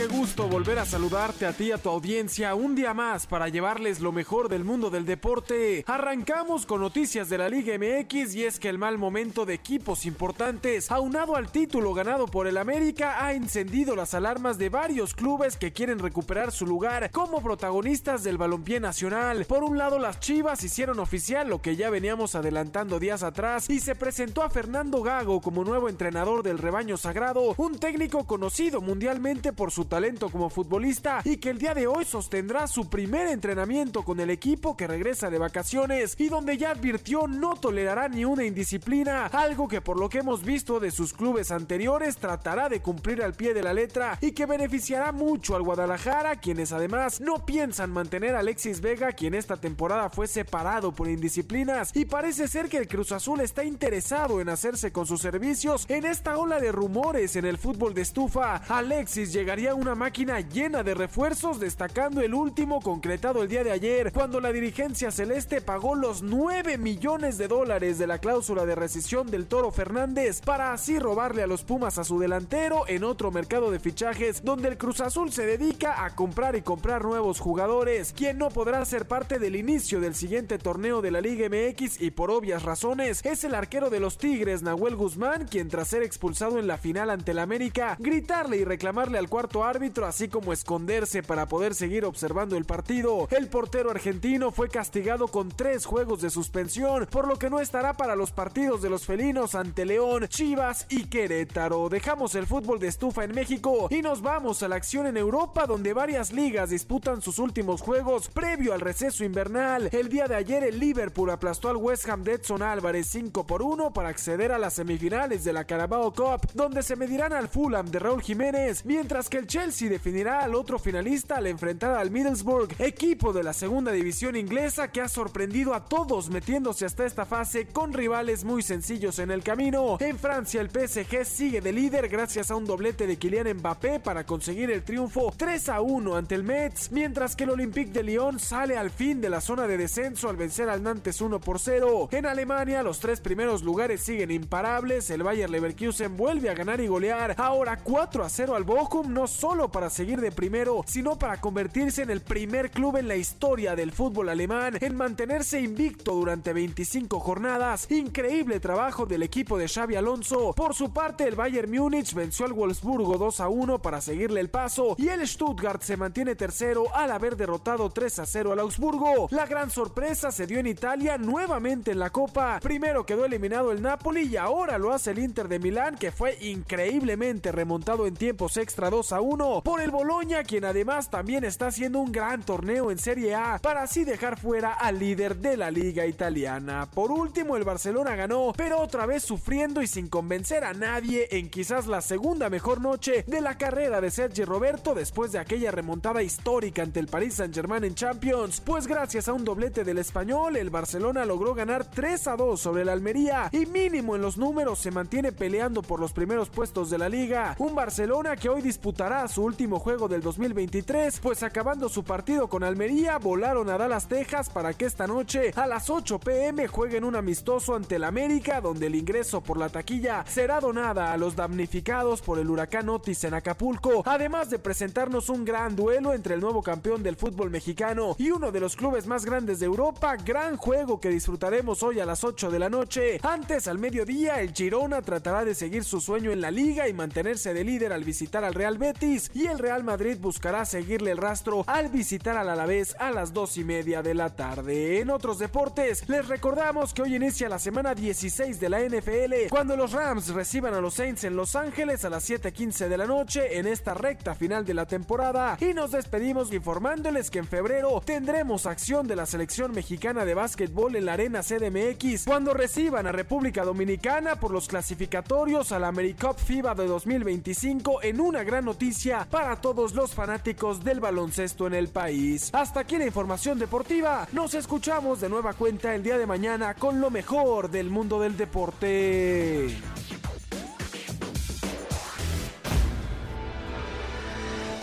Qué 0.00 0.06
gusto 0.06 0.48
volver 0.48 0.78
a 0.78 0.86
saludarte 0.86 1.44
a 1.44 1.52
ti 1.52 1.64
y 1.64 1.72
a 1.72 1.76
tu 1.76 1.90
audiencia 1.90 2.54
un 2.54 2.74
día 2.74 2.94
más 2.94 3.26
para 3.26 3.48
llevarles 3.50 4.00
lo 4.00 4.12
mejor 4.12 4.48
del 4.48 4.64
mundo 4.64 4.88
del 4.88 5.04
deporte. 5.04 5.84
Arrancamos 5.86 6.64
con 6.64 6.80
noticias 6.80 7.28
de 7.28 7.36
la 7.36 7.50
Liga 7.50 7.74
MX 7.76 8.34
y 8.34 8.44
es 8.44 8.58
que 8.58 8.70
el 8.70 8.78
mal 8.78 8.96
momento 8.96 9.44
de 9.44 9.52
equipos 9.52 10.06
importantes, 10.06 10.90
aunado 10.90 11.36
al 11.36 11.52
título 11.52 11.92
ganado 11.92 12.28
por 12.28 12.46
el 12.46 12.56
América, 12.56 13.22
ha 13.22 13.34
encendido 13.34 13.94
las 13.94 14.14
alarmas 14.14 14.56
de 14.56 14.70
varios 14.70 15.12
clubes 15.12 15.58
que 15.58 15.74
quieren 15.74 15.98
recuperar 15.98 16.50
su 16.50 16.66
lugar 16.66 17.10
como 17.10 17.42
protagonistas 17.42 18.22
del 18.22 18.38
balompié 18.38 18.80
nacional. 18.80 19.44
Por 19.44 19.62
un 19.62 19.76
lado, 19.76 19.98
las 19.98 20.18
Chivas 20.18 20.64
hicieron 20.64 20.98
oficial 20.98 21.46
lo 21.50 21.60
que 21.60 21.76
ya 21.76 21.90
veníamos 21.90 22.34
adelantando 22.36 23.00
días 23.00 23.22
atrás 23.22 23.68
y 23.68 23.80
se 23.80 23.94
presentó 23.94 24.44
a 24.44 24.48
Fernando 24.48 25.02
Gago 25.02 25.42
como 25.42 25.62
nuevo 25.62 25.90
entrenador 25.90 26.42
del 26.42 26.56
rebaño 26.56 26.96
sagrado, 26.96 27.52
un 27.58 27.78
técnico 27.78 28.24
conocido 28.24 28.80
mundialmente 28.80 29.52
por 29.52 29.70
su 29.70 29.89
talento 29.90 30.30
como 30.30 30.48
futbolista 30.48 31.20
y 31.24 31.36
que 31.36 31.50
el 31.50 31.58
día 31.58 31.74
de 31.74 31.88
hoy 31.88 32.06
sostendrá 32.06 32.66
su 32.66 32.88
primer 32.88 33.26
entrenamiento 33.26 34.04
con 34.04 34.20
el 34.20 34.30
equipo 34.30 34.76
que 34.76 34.86
regresa 34.86 35.28
de 35.28 35.38
vacaciones 35.38 36.14
y 36.16 36.28
donde 36.28 36.56
ya 36.56 36.70
advirtió 36.70 37.26
no 37.26 37.56
tolerará 37.56 38.08
ni 38.08 38.24
una 38.24 38.44
indisciplina, 38.44 39.26
algo 39.26 39.66
que 39.68 39.80
por 39.80 39.98
lo 39.98 40.08
que 40.08 40.18
hemos 40.18 40.44
visto 40.44 40.78
de 40.78 40.92
sus 40.92 41.12
clubes 41.12 41.50
anteriores 41.50 42.16
tratará 42.16 42.68
de 42.68 42.80
cumplir 42.80 43.22
al 43.22 43.34
pie 43.34 43.52
de 43.52 43.64
la 43.64 43.74
letra 43.74 44.16
y 44.20 44.30
que 44.30 44.46
beneficiará 44.46 45.10
mucho 45.10 45.56
al 45.56 45.62
Guadalajara, 45.62 46.36
quienes 46.36 46.70
además 46.72 47.20
no 47.20 47.44
piensan 47.44 47.90
mantener 47.90 48.36
a 48.36 48.38
Alexis 48.38 48.80
Vega, 48.80 49.10
quien 49.12 49.34
esta 49.34 49.56
temporada 49.56 50.08
fue 50.08 50.28
separado 50.28 50.92
por 50.92 51.08
indisciplinas 51.08 51.90
y 51.96 52.04
parece 52.04 52.46
ser 52.46 52.68
que 52.68 52.78
el 52.78 52.86
Cruz 52.86 53.10
Azul 53.10 53.40
está 53.40 53.64
interesado 53.64 54.40
en 54.40 54.50
hacerse 54.50 54.92
con 54.92 55.06
sus 55.06 55.20
servicios 55.20 55.84
en 55.88 56.04
esta 56.04 56.38
ola 56.38 56.60
de 56.60 56.70
rumores 56.70 57.34
en 57.34 57.44
el 57.44 57.58
fútbol 57.58 57.92
de 57.92 58.02
estufa. 58.02 58.62
Alexis 58.68 59.32
llegaría 59.32 59.72
a 59.72 59.79
una 59.80 59.94
máquina 59.94 60.40
llena 60.40 60.82
de 60.82 60.94
refuerzos, 60.94 61.58
destacando 61.58 62.20
el 62.20 62.34
último 62.34 62.80
concretado 62.80 63.42
el 63.42 63.48
día 63.48 63.64
de 63.64 63.70
ayer, 63.70 64.12
cuando 64.12 64.38
la 64.38 64.52
dirigencia 64.52 65.10
celeste 65.10 65.62
pagó 65.62 65.94
los 65.94 66.22
9 66.22 66.76
millones 66.76 67.38
de 67.38 67.48
dólares 67.48 67.98
de 67.98 68.06
la 68.06 68.18
cláusula 68.18 68.66
de 68.66 68.74
rescisión 68.74 69.30
del 69.30 69.46
Toro 69.46 69.70
Fernández 69.70 70.42
para 70.42 70.74
así 70.74 70.98
robarle 70.98 71.42
a 71.42 71.46
los 71.46 71.64
Pumas 71.64 71.96
a 71.96 72.04
su 72.04 72.18
delantero 72.18 72.84
en 72.88 73.04
otro 73.04 73.30
mercado 73.30 73.70
de 73.70 73.80
fichajes 73.80 74.44
donde 74.44 74.68
el 74.68 74.76
Cruz 74.76 75.00
Azul 75.00 75.32
se 75.32 75.46
dedica 75.46 76.04
a 76.04 76.14
comprar 76.14 76.56
y 76.56 76.62
comprar 76.62 77.02
nuevos 77.02 77.40
jugadores, 77.40 78.12
quien 78.12 78.36
no 78.36 78.50
podrá 78.50 78.84
ser 78.84 79.08
parte 79.08 79.38
del 79.38 79.56
inicio 79.56 80.00
del 80.00 80.14
siguiente 80.14 80.58
torneo 80.58 81.00
de 81.00 81.10
la 81.10 81.22
Liga 81.22 81.48
MX 81.48 82.02
y 82.02 82.10
por 82.10 82.30
obvias 82.30 82.64
razones 82.64 83.20
es 83.24 83.44
el 83.44 83.54
arquero 83.54 83.88
de 83.88 84.00
los 84.00 84.18
Tigres, 84.18 84.62
Nahuel 84.62 84.96
Guzmán, 84.96 85.46
quien 85.48 85.68
tras 85.68 85.88
ser 85.88 86.02
expulsado 86.02 86.58
en 86.58 86.66
la 86.66 86.76
final 86.76 87.08
ante 87.08 87.30
el 87.30 87.38
América, 87.38 87.96
gritarle 87.98 88.58
y 88.58 88.64
reclamarle 88.64 89.16
al 89.16 89.30
cuarto 89.30 89.59
árbitro, 89.64 90.06
así 90.06 90.28
como 90.28 90.52
esconderse 90.52 91.22
para 91.22 91.46
poder 91.46 91.74
seguir 91.74 92.04
observando 92.04 92.56
el 92.56 92.64
partido. 92.64 93.28
El 93.30 93.48
portero 93.48 93.90
argentino 93.90 94.50
fue 94.50 94.68
castigado 94.68 95.28
con 95.28 95.48
tres 95.48 95.86
juegos 95.86 96.20
de 96.20 96.30
suspensión, 96.30 97.06
por 97.10 97.26
lo 97.26 97.38
que 97.38 97.50
no 97.50 97.60
estará 97.60 97.94
para 97.94 98.16
los 98.16 98.32
partidos 98.32 98.82
de 98.82 98.90
los 98.90 99.06
felinos 99.06 99.54
ante 99.54 99.84
León, 99.84 100.26
Chivas 100.28 100.86
y 100.88 101.04
Querétaro. 101.04 101.88
Dejamos 101.88 102.34
el 102.34 102.46
fútbol 102.46 102.78
de 102.78 102.88
estufa 102.88 103.24
en 103.24 103.34
México 103.34 103.88
y 103.90 104.02
nos 104.02 104.22
vamos 104.22 104.62
a 104.62 104.68
la 104.68 104.76
acción 104.76 105.06
en 105.06 105.16
Europa, 105.16 105.66
donde 105.66 105.92
varias 105.92 106.32
ligas 106.32 106.70
disputan 106.70 107.22
sus 107.22 107.38
últimos 107.38 107.80
juegos 107.80 108.28
previo 108.28 108.72
al 108.72 108.80
receso 108.80 109.24
invernal. 109.24 109.88
El 109.92 110.08
día 110.08 110.26
de 110.26 110.36
ayer 110.36 110.64
el 110.64 110.78
Liverpool 110.78 111.30
aplastó 111.30 111.68
al 111.68 111.76
West 111.76 112.08
Ham 112.08 112.22
de 112.22 112.34
Edson 112.34 112.62
Álvarez 112.62 113.08
5 113.08 113.46
por 113.46 113.62
1 113.62 113.92
para 113.92 114.08
acceder 114.08 114.52
a 114.52 114.58
las 114.58 114.74
semifinales 114.74 115.44
de 115.44 115.52
la 115.52 115.64
Carabao 115.64 116.12
Cup, 116.12 116.48
donde 116.54 116.82
se 116.82 116.96
medirán 116.96 117.32
al 117.32 117.48
Fulham 117.48 117.90
de 117.90 117.98
Raúl 117.98 118.22
Jiménez, 118.22 118.84
mientras 118.84 119.28
que 119.28 119.38
el 119.38 119.46
Chelsea 119.50 119.88
definirá 119.88 120.44
al 120.44 120.54
otro 120.54 120.78
finalista 120.78 121.38
al 121.38 121.48
enfrentar 121.48 121.96
al 121.98 122.12
Middlesbrough, 122.12 122.70
equipo 122.78 123.32
de 123.32 123.42
la 123.42 123.52
segunda 123.52 123.90
división 123.90 124.36
inglesa 124.36 124.92
que 124.92 125.00
ha 125.00 125.08
sorprendido 125.08 125.74
a 125.74 125.86
todos 125.86 126.30
metiéndose 126.30 126.86
hasta 126.86 127.04
esta 127.04 127.26
fase 127.26 127.66
con 127.66 127.92
rivales 127.92 128.44
muy 128.44 128.62
sencillos 128.62 129.18
en 129.18 129.32
el 129.32 129.42
camino. 129.42 129.96
En 129.98 130.16
Francia 130.20 130.60
el 130.60 130.70
PSG 130.70 131.24
sigue 131.24 131.60
de 131.60 131.72
líder 131.72 132.08
gracias 132.08 132.52
a 132.52 132.54
un 132.54 132.64
doblete 132.64 133.08
de 133.08 133.16
Kylian 133.16 133.56
Mbappé 133.56 133.98
para 133.98 134.24
conseguir 134.24 134.70
el 134.70 134.84
triunfo 134.84 135.34
3 135.36 135.68
a 135.70 135.80
1 135.80 136.14
ante 136.14 136.36
el 136.36 136.44
Metz, 136.44 136.92
mientras 136.92 137.34
que 137.34 137.42
el 137.42 137.50
Olympique 137.50 137.90
de 137.90 138.04
Lyon 138.04 138.38
sale 138.38 138.76
al 138.76 138.90
fin 138.90 139.20
de 139.20 139.30
la 139.30 139.40
zona 139.40 139.66
de 139.66 139.78
descenso 139.78 140.28
al 140.28 140.36
vencer 140.36 140.68
al 140.68 140.84
Nantes 140.84 141.20
1 141.20 141.40
por 141.40 141.58
0. 141.58 142.08
En 142.12 142.26
Alemania 142.26 142.84
los 142.84 143.00
tres 143.00 143.20
primeros 143.20 143.64
lugares 143.64 144.00
siguen 144.00 144.30
imparables, 144.30 145.10
el 145.10 145.24
Bayer 145.24 145.50
Leverkusen 145.50 146.16
vuelve 146.16 146.50
a 146.50 146.54
ganar 146.54 146.80
y 146.80 146.86
golear 146.86 147.34
ahora 147.36 147.80
4 147.82 148.22
a 148.22 148.28
0 148.28 148.54
al 148.54 148.62
Bochum 148.62 149.12
no 149.12 149.26
solo 149.40 149.70
para 149.70 149.88
seguir 149.88 150.20
de 150.20 150.32
primero, 150.32 150.84
sino 150.86 151.18
para 151.18 151.40
convertirse 151.40 152.02
en 152.02 152.10
el 152.10 152.20
primer 152.20 152.70
club 152.70 152.98
en 152.98 153.08
la 153.08 153.16
historia 153.16 153.74
del 153.74 153.90
fútbol 153.90 154.28
alemán 154.28 154.76
en 154.78 154.94
mantenerse 154.94 155.62
invicto 155.62 156.12
durante 156.12 156.52
25 156.52 157.18
jornadas. 157.20 157.90
Increíble 157.90 158.60
trabajo 158.60 159.06
del 159.06 159.22
equipo 159.22 159.56
de 159.56 159.66
Xavi 159.66 159.96
Alonso. 159.96 160.52
Por 160.54 160.74
su 160.74 160.92
parte, 160.92 161.24
el 161.26 161.36
Bayern 161.36 161.70
Múnich 161.70 162.12
venció 162.12 162.44
al 162.44 162.52
Wolfsburgo 162.52 163.16
2 163.16 163.40
a 163.40 163.48
1 163.48 163.78
para 163.80 164.02
seguirle 164.02 164.40
el 164.40 164.50
paso 164.50 164.94
y 164.98 165.08
el 165.08 165.26
Stuttgart 165.26 165.80
se 165.80 165.96
mantiene 165.96 166.34
tercero 166.34 166.94
al 166.94 167.10
haber 167.10 167.34
derrotado 167.36 167.88
3 167.88 168.18
a 168.18 168.26
0 168.26 168.52
al 168.52 168.58
Augsburgo. 168.58 169.28
La 169.30 169.46
gran 169.46 169.70
sorpresa 169.70 170.32
se 170.32 170.46
dio 170.46 170.58
en 170.58 170.66
Italia 170.66 171.16
nuevamente 171.16 171.92
en 171.92 171.98
la 171.98 172.10
Copa. 172.10 172.60
Primero 172.60 173.06
quedó 173.06 173.24
eliminado 173.24 173.72
el 173.72 173.80
Napoli 173.80 174.28
y 174.28 174.36
ahora 174.36 174.76
lo 174.76 174.92
hace 174.92 175.12
el 175.12 175.18
Inter 175.18 175.48
de 175.48 175.58
Milán 175.58 175.96
que 175.96 176.12
fue 176.12 176.36
increíblemente 176.42 177.52
remontado 177.52 178.06
en 178.06 178.14
tiempos 178.14 178.58
extra 178.58 178.90
2 178.90 179.12
a 179.14 179.22
1 179.22 179.29
por 179.62 179.80
el 179.80 179.92
Boloña, 179.92 180.42
quien 180.42 180.64
además 180.64 181.08
también 181.08 181.44
está 181.44 181.68
haciendo 181.68 182.00
un 182.00 182.10
gran 182.10 182.42
torneo 182.42 182.90
en 182.90 182.98
Serie 182.98 183.36
A 183.36 183.60
para 183.62 183.82
así 183.82 184.02
dejar 184.02 184.40
fuera 184.40 184.72
al 184.72 184.98
líder 184.98 185.36
de 185.36 185.56
la 185.56 185.70
liga 185.70 186.04
italiana. 186.04 186.88
Por 186.92 187.12
último, 187.12 187.56
el 187.56 187.62
Barcelona 187.62 188.16
ganó, 188.16 188.52
pero 188.56 188.80
otra 188.80 189.06
vez 189.06 189.22
sufriendo 189.22 189.82
y 189.82 189.86
sin 189.86 190.08
convencer 190.08 190.64
a 190.64 190.72
nadie 190.72 191.28
en 191.30 191.48
quizás 191.48 191.86
la 191.86 192.00
segunda 192.00 192.50
mejor 192.50 192.80
noche 192.80 193.22
de 193.28 193.40
la 193.40 193.56
carrera 193.56 194.00
de 194.00 194.10
Sergio 194.10 194.46
Roberto 194.46 194.96
después 194.96 195.30
de 195.30 195.38
aquella 195.38 195.70
remontada 195.70 196.24
histórica 196.24 196.82
ante 196.82 196.98
el 196.98 197.06
Paris 197.06 197.34
Saint-Germain 197.34 197.84
en 197.84 197.94
Champions, 197.94 198.60
pues 198.60 198.88
gracias 198.88 199.28
a 199.28 199.32
un 199.32 199.44
doblete 199.44 199.84
del 199.84 199.98
español, 199.98 200.56
el 200.56 200.70
Barcelona 200.70 201.24
logró 201.24 201.54
ganar 201.54 201.84
3 201.84 202.26
a 202.26 202.36
2 202.36 202.60
sobre 202.60 202.82
el 202.82 202.88
Almería 202.88 203.48
y 203.52 203.66
mínimo 203.66 204.16
en 204.16 204.22
los 204.22 204.36
números 204.36 204.80
se 204.80 204.90
mantiene 204.90 205.30
peleando 205.30 205.82
por 205.82 206.00
los 206.00 206.12
primeros 206.12 206.50
puestos 206.50 206.90
de 206.90 206.98
la 206.98 207.08
liga. 207.08 207.54
Un 207.58 207.76
Barcelona 207.76 208.34
que 208.34 208.48
hoy 208.48 208.60
disputará 208.60 209.19
su 209.28 209.42
último 209.42 209.78
juego 209.78 210.08
del 210.08 210.22
2023, 210.22 211.20
pues 211.20 211.42
acabando 211.42 211.88
su 211.88 212.04
partido 212.04 212.48
con 212.48 212.64
Almería, 212.64 213.18
volaron 213.18 213.68
a 213.68 213.76
Dallas, 213.76 214.08
Texas 214.08 214.48
para 214.48 214.72
que 214.72 214.86
esta 214.86 215.06
noche 215.06 215.52
a 215.56 215.66
las 215.66 215.90
8 215.90 216.18
pm 216.18 216.66
jueguen 216.68 217.04
un 217.04 217.16
amistoso 217.16 217.74
ante 217.74 217.96
el 217.96 218.04
América, 218.04 218.60
donde 218.60 218.86
el 218.86 218.94
ingreso 218.94 219.40
por 219.42 219.58
la 219.58 219.68
taquilla 219.68 220.24
será 220.26 220.60
donada 220.60 221.12
a 221.12 221.16
los 221.16 221.36
damnificados 221.36 222.22
por 222.22 222.38
el 222.38 222.48
huracán 222.48 222.88
Otis 222.88 223.24
en 223.24 223.34
Acapulco, 223.34 224.02
además 224.06 224.48
de 224.48 224.58
presentarnos 224.58 225.28
un 225.28 225.44
gran 225.44 225.76
duelo 225.76 226.14
entre 226.14 226.34
el 226.34 226.40
nuevo 226.40 226.62
campeón 226.62 227.02
del 227.02 227.16
fútbol 227.16 227.50
mexicano 227.50 228.14
y 228.18 228.30
uno 228.30 228.50
de 228.50 228.60
los 228.60 228.76
clubes 228.76 229.06
más 229.06 229.24
grandes 229.24 229.60
de 229.60 229.66
Europa, 229.66 230.16
gran 230.16 230.56
juego 230.56 231.00
que 231.00 231.10
disfrutaremos 231.10 231.82
hoy 231.82 232.00
a 232.00 232.06
las 232.06 232.24
8 232.24 232.50
de 232.50 232.58
la 232.58 232.70
noche. 232.70 233.20
Antes, 233.22 233.68
al 233.68 233.78
mediodía, 233.78 234.40
el 234.40 234.52
Girona 234.52 235.02
tratará 235.02 235.44
de 235.44 235.54
seguir 235.54 235.84
su 235.84 236.00
sueño 236.00 236.30
en 236.30 236.40
la 236.40 236.50
liga 236.50 236.88
y 236.88 236.92
mantenerse 236.92 237.52
de 237.52 237.64
líder 237.64 237.92
al 237.92 238.04
visitar 238.04 238.44
al 238.44 238.54
Real 238.54 238.78
Betis 238.78 239.09
y 239.10 239.46
el 239.46 239.58
Real 239.58 239.82
Madrid 239.82 240.18
buscará 240.20 240.64
seguirle 240.64 241.10
el 241.10 241.16
rastro 241.16 241.64
al 241.66 241.88
visitar 241.88 242.36
al 242.36 242.48
Alavés 242.48 242.94
a 243.00 243.10
las 243.10 243.32
2 243.32 243.56
y 243.56 243.64
media 243.64 244.02
de 244.02 244.14
la 244.14 244.36
tarde. 244.36 245.00
En 245.00 245.10
otros 245.10 245.40
deportes, 245.40 246.08
les 246.08 246.28
recordamos 246.28 246.94
que 246.94 247.02
hoy 247.02 247.16
inicia 247.16 247.48
la 247.48 247.58
semana 247.58 247.92
16 247.92 248.60
de 248.60 248.68
la 248.68 248.80
NFL 248.80 249.48
cuando 249.50 249.76
los 249.76 249.90
Rams 249.90 250.28
reciban 250.28 250.74
a 250.74 250.80
los 250.80 250.94
Saints 250.94 251.24
en 251.24 251.34
Los 251.34 251.56
Ángeles 251.56 252.04
a 252.04 252.10
las 252.10 252.30
7:15 252.30 252.88
de 252.88 252.96
la 252.96 253.06
noche 253.06 253.58
en 253.58 253.66
esta 253.66 253.94
recta 253.94 254.36
final 254.36 254.64
de 254.64 254.74
la 254.74 254.86
temporada 254.86 255.56
y 255.60 255.74
nos 255.74 255.90
despedimos 255.90 256.52
informándoles 256.52 257.32
que 257.32 257.40
en 257.40 257.48
febrero 257.48 258.00
tendremos 258.04 258.66
acción 258.66 259.08
de 259.08 259.16
la 259.16 259.26
selección 259.26 259.72
mexicana 259.72 260.24
de 260.24 260.34
básquetbol 260.34 260.94
en 260.94 261.06
la 261.06 261.14
Arena 261.14 261.40
CDMX 261.42 262.26
cuando 262.26 262.54
reciban 262.54 263.08
a 263.08 263.12
República 263.12 263.64
Dominicana 263.64 264.36
por 264.36 264.52
los 264.52 264.68
clasificatorios 264.68 265.72
a 265.72 265.80
la 265.80 265.88
AmeriCup 265.88 266.38
FIBA 266.38 266.76
de 266.76 266.86
2025 266.86 268.04
en 268.04 268.20
una 268.20 268.44
gran 268.44 268.66
noticia 268.66 268.99
para 269.30 269.56
todos 269.56 269.94
los 269.94 270.12
fanáticos 270.12 270.84
del 270.84 271.00
baloncesto 271.00 271.66
en 271.66 271.74
el 271.74 271.88
país. 271.88 272.50
Hasta 272.52 272.80
aquí 272.80 272.98
la 272.98 273.06
información 273.06 273.58
deportiva. 273.58 274.28
Nos 274.32 274.54
escuchamos 274.54 275.20
de 275.20 275.28
nueva 275.28 275.54
cuenta 275.54 275.94
el 275.94 276.02
día 276.02 276.18
de 276.18 276.26
mañana 276.26 276.74
con 276.74 277.00
lo 277.00 277.10
mejor 277.10 277.70
del 277.70 277.88
mundo 277.88 278.20
del 278.20 278.36
deporte. 278.36 279.74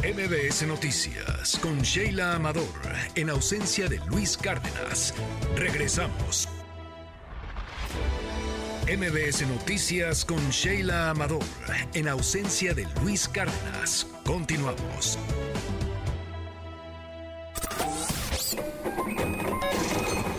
MBS 0.04 0.66
Noticias 0.68 1.60
con 1.62 1.80
Sheila 1.82 2.34
Amador 2.36 2.64
en 3.16 3.30
ausencia 3.30 3.88
de 3.88 4.00
Luis 4.08 4.38
Cárdenas. 4.38 5.14
Regresamos. 5.56 6.48
MBS 8.88 9.46
Noticias 9.46 10.24
con 10.24 10.40
Sheila 10.50 11.10
Amador 11.10 11.44
en 11.94 12.08
ausencia 12.08 12.74
de 12.74 12.88
Luis 13.02 13.28
Cárdenas. 13.28 14.08
Continuamos. 14.24 15.20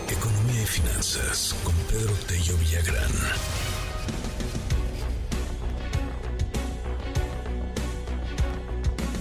Economía 0.09 0.63
y 0.63 0.65
finanzas 0.65 1.55
con 1.63 1.75
Pedro 1.91 2.13
Tello 2.27 2.57
Villagrán. 2.57 3.11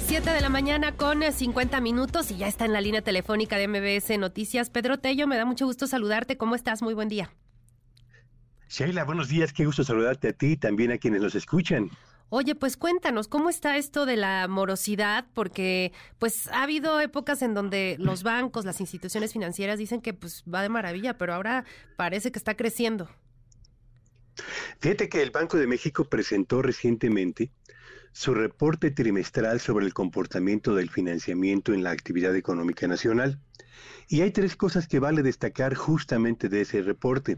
7 0.06 0.30
de 0.30 0.40
la 0.40 0.48
mañana 0.48 0.96
con 0.96 1.22
50 1.22 1.76
eh, 1.76 1.80
minutos 1.82 2.30
y 2.30 2.38
ya 2.38 2.48
está 2.48 2.64
en 2.64 2.72
la 2.72 2.80
línea 2.80 3.02
telefónica 3.02 3.59
de 3.59 3.68
MBS 3.68 4.18
Noticias. 4.18 4.70
Pedro 4.70 4.98
Tello, 4.98 5.26
me 5.26 5.36
da 5.36 5.44
mucho 5.44 5.66
gusto 5.66 5.86
saludarte. 5.86 6.38
¿Cómo 6.38 6.55
estás? 6.55 6.80
Muy 6.80 6.94
buen 6.94 7.10
día. 7.10 7.30
Sheila, 8.68 9.04
buenos 9.04 9.28
días. 9.28 9.52
Qué 9.52 9.64
gusto 9.64 9.82
saludarte 9.82 10.28
a 10.28 10.32
ti 10.32 10.52
y 10.52 10.56
también 10.56 10.92
a 10.92 10.98
quienes 10.98 11.22
nos 11.22 11.34
escuchan. 11.34 11.90
Oye, 12.30 12.54
pues 12.54 12.76
cuéntanos, 12.76 13.26
¿cómo 13.26 13.48
está 13.48 13.78
esto 13.78 14.04
de 14.04 14.16
la 14.16 14.46
morosidad? 14.48 15.24
Porque 15.32 15.92
pues 16.18 16.48
ha 16.48 16.64
habido 16.64 17.00
épocas 17.00 17.40
en 17.40 17.54
donde 17.54 17.96
los 17.98 18.22
bancos, 18.22 18.66
las 18.66 18.82
instituciones 18.82 19.32
financieras 19.32 19.78
dicen 19.78 20.02
que 20.02 20.12
pues 20.12 20.44
va 20.52 20.60
de 20.60 20.68
maravilla, 20.68 21.16
pero 21.16 21.32
ahora 21.32 21.64
parece 21.96 22.30
que 22.30 22.38
está 22.38 22.54
creciendo. 22.54 23.08
Fíjate 24.78 25.08
que 25.08 25.22
el 25.22 25.30
Banco 25.30 25.56
de 25.56 25.66
México 25.66 26.04
presentó 26.04 26.60
recientemente 26.60 27.50
su 28.12 28.34
reporte 28.34 28.90
trimestral 28.90 29.58
sobre 29.58 29.86
el 29.86 29.94
comportamiento 29.94 30.74
del 30.74 30.90
financiamiento 30.90 31.72
en 31.72 31.82
la 31.82 31.92
actividad 31.92 32.36
económica 32.36 32.86
nacional. 32.86 33.38
Y 34.09 34.22
hay 34.22 34.30
tres 34.30 34.56
cosas 34.56 34.88
que 34.88 35.00
vale 35.00 35.22
destacar 35.22 35.74
justamente 35.74 36.48
de 36.48 36.62
ese 36.62 36.82
reporte. 36.82 37.36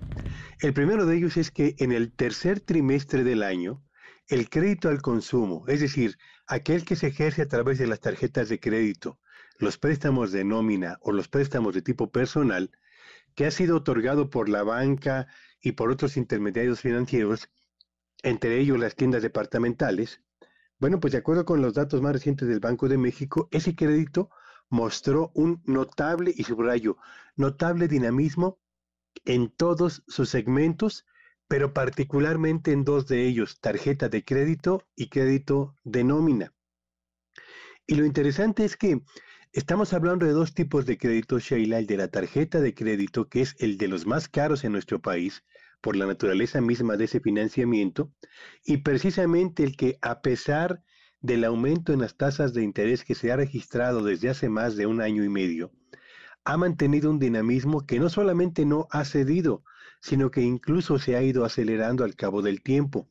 El 0.61 0.73
primero 0.73 1.07
de 1.07 1.17
ellos 1.17 1.37
es 1.37 1.51
que 1.51 1.75
en 1.79 1.93
el 1.93 2.13
tercer 2.13 2.61
trimestre 2.61 3.25
del 3.25 3.43
año, 3.43 3.83
el 4.29 4.49
crédito 4.49 4.89
al 4.89 5.03
consumo, 5.03 5.65
es 5.67 5.81
decir, 5.81 6.17
aquel 6.47 6.85
que 6.85 6.97
se 6.97 7.09
ejerce 7.09 7.43
a 7.43 7.49
través 7.49 7.79
de 7.79 7.87
las 7.87 8.01
tarjetas 8.01 8.49
de 8.49 8.61
crédito, 8.61 9.19
los 9.59 9.79
préstamos 9.79 10.33
de 10.33 10.45
nómina 10.45 10.99
o 11.01 11.13
los 11.13 11.29
préstamos 11.29 11.75
de 11.75 11.83
tipo 11.83 12.11
personal, 12.11 12.71
que 13.35 13.47
ha 13.47 13.51
sido 13.51 13.77
otorgado 13.77 14.31
por 14.31 14.49
la 14.49 14.63
banca 14.63 15.27
y 15.61 15.73
por 15.73 15.91
otros 15.91 16.17
intermediarios 16.17 16.81
financieros, 16.81 17.51
entre 18.23 18.59
ellos 18.59 18.79
las 18.79 18.95
tiendas 18.95 19.23
departamentales, 19.23 20.21
bueno, 20.81 20.99
pues 20.99 21.13
de 21.13 21.19
acuerdo 21.19 21.45
con 21.45 21.61
los 21.61 21.75
datos 21.75 22.01
más 22.01 22.15
recientes 22.15 22.49
del 22.49 22.59
Banco 22.59 22.89
de 22.89 22.97
México, 22.97 23.49
ese 23.51 23.75
crédito 23.75 24.31
mostró 24.71 25.31
un 25.35 25.63
notable, 25.67 26.33
y 26.35 26.45
subrayo, 26.45 26.97
notable 27.37 27.89
dinamismo 27.89 28.59
en 29.25 29.51
todos 29.51 30.03
sus 30.09 30.31
segmentos, 30.31 31.05
pero 31.49 31.75
particularmente 31.75 32.73
en 32.73 32.85
dos 32.85 33.07
de 33.07 33.27
ellos, 33.27 33.61
tarjeta 33.61 34.09
de 34.09 34.25
crédito 34.25 34.87
y 34.97 35.09
crédito 35.09 35.75
de 35.85 36.05
nómina. 36.05 36.55
Y 37.87 37.97
lo 37.97 38.05
interesante 38.05 38.65
es 38.65 38.77
que 38.77 39.03
estamos 39.53 39.93
hablando 39.93 40.25
de 40.25 40.33
dos 40.33 40.55
tipos 40.55 40.87
de 40.87 40.97
crédito, 40.97 41.41
Sheila, 41.41 41.79
el 41.79 41.87
de 41.87 41.97
la 41.97 42.09
tarjeta 42.09 42.61
de 42.61 42.73
crédito, 42.73 43.29
que 43.29 43.43
es 43.43 43.57
el 43.59 43.77
de 43.79 43.89
los 43.89 44.07
más 44.07 44.29
caros 44.29 44.63
en 44.63 44.73
nuestro 44.73 45.01
país, 45.01 45.43
por 45.81 45.97
la 45.97 46.07
naturaleza 46.07 46.61
misma 46.61 46.97
de 46.97 47.05
ese 47.05 47.21
financiamiento 47.21 48.13
y 48.65 48.79
precisamente 48.79 49.65
el 49.65 49.77
que 49.77 49.99
a 50.03 50.21
pesar 50.21 50.83
del 51.21 51.45
aumento 51.45 51.93
en 51.93 52.01
las 52.01 52.17
tasas 52.17 52.55
de 52.55 52.63
interés 52.63 53.05
que 53.05 53.15
se 53.15 53.31
ha 53.31 53.37
registrado 53.37 54.03
desde 54.03 54.31
hace 54.31 54.49
más 54.49 54.77
de 54.77 54.87
un 54.87 55.01
año 55.01 55.23
y 55.25 55.29
medio, 55.29 55.73
ha 56.45 56.57
mantenido 56.57 57.11
un 57.11 57.19
dinamismo 57.19 57.87
que 57.87 57.99
no 57.99 58.09
solamente 58.09 58.65
no 58.65 58.89
ha 58.91 59.05
cedido, 59.05 59.63
sino 60.01 60.31
que 60.31 60.41
incluso 60.41 60.99
se 60.99 61.17
ha 61.17 61.23
ido 61.23 61.45
acelerando 61.45 62.05
al 62.05 62.17
cabo 62.17 62.43
del 62.43 62.63
tiempo. 62.63 63.09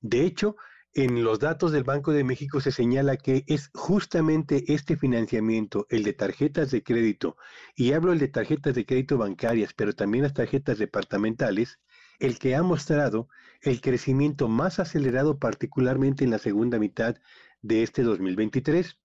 De 0.00 0.24
hecho, 0.24 0.56
en 0.94 1.22
los 1.22 1.38
datos 1.38 1.72
del 1.72 1.84
Banco 1.84 2.12
de 2.12 2.24
México 2.24 2.60
se 2.60 2.72
señala 2.72 3.16
que 3.16 3.44
es 3.46 3.70
justamente 3.74 4.72
este 4.72 4.96
financiamiento, 4.96 5.86
el 5.90 6.02
de 6.02 6.12
tarjetas 6.12 6.70
de 6.70 6.82
crédito, 6.82 7.36
y 7.74 7.92
hablo 7.92 8.12
el 8.12 8.18
de 8.18 8.28
tarjetas 8.28 8.74
de 8.74 8.84
crédito 8.84 9.18
bancarias, 9.18 9.74
pero 9.74 9.94
también 9.94 10.24
las 10.24 10.34
tarjetas 10.34 10.78
departamentales, 10.78 11.78
el 12.18 12.38
que 12.38 12.56
ha 12.56 12.62
mostrado 12.62 13.28
el 13.62 13.80
crecimiento 13.80 14.48
más 14.48 14.78
acelerado 14.78 15.38
particularmente 15.38 16.24
en 16.24 16.30
la 16.30 16.38
segunda 16.38 16.78
mitad 16.78 17.16
de 17.62 17.82
este 17.82 18.02
2023. 18.02 18.98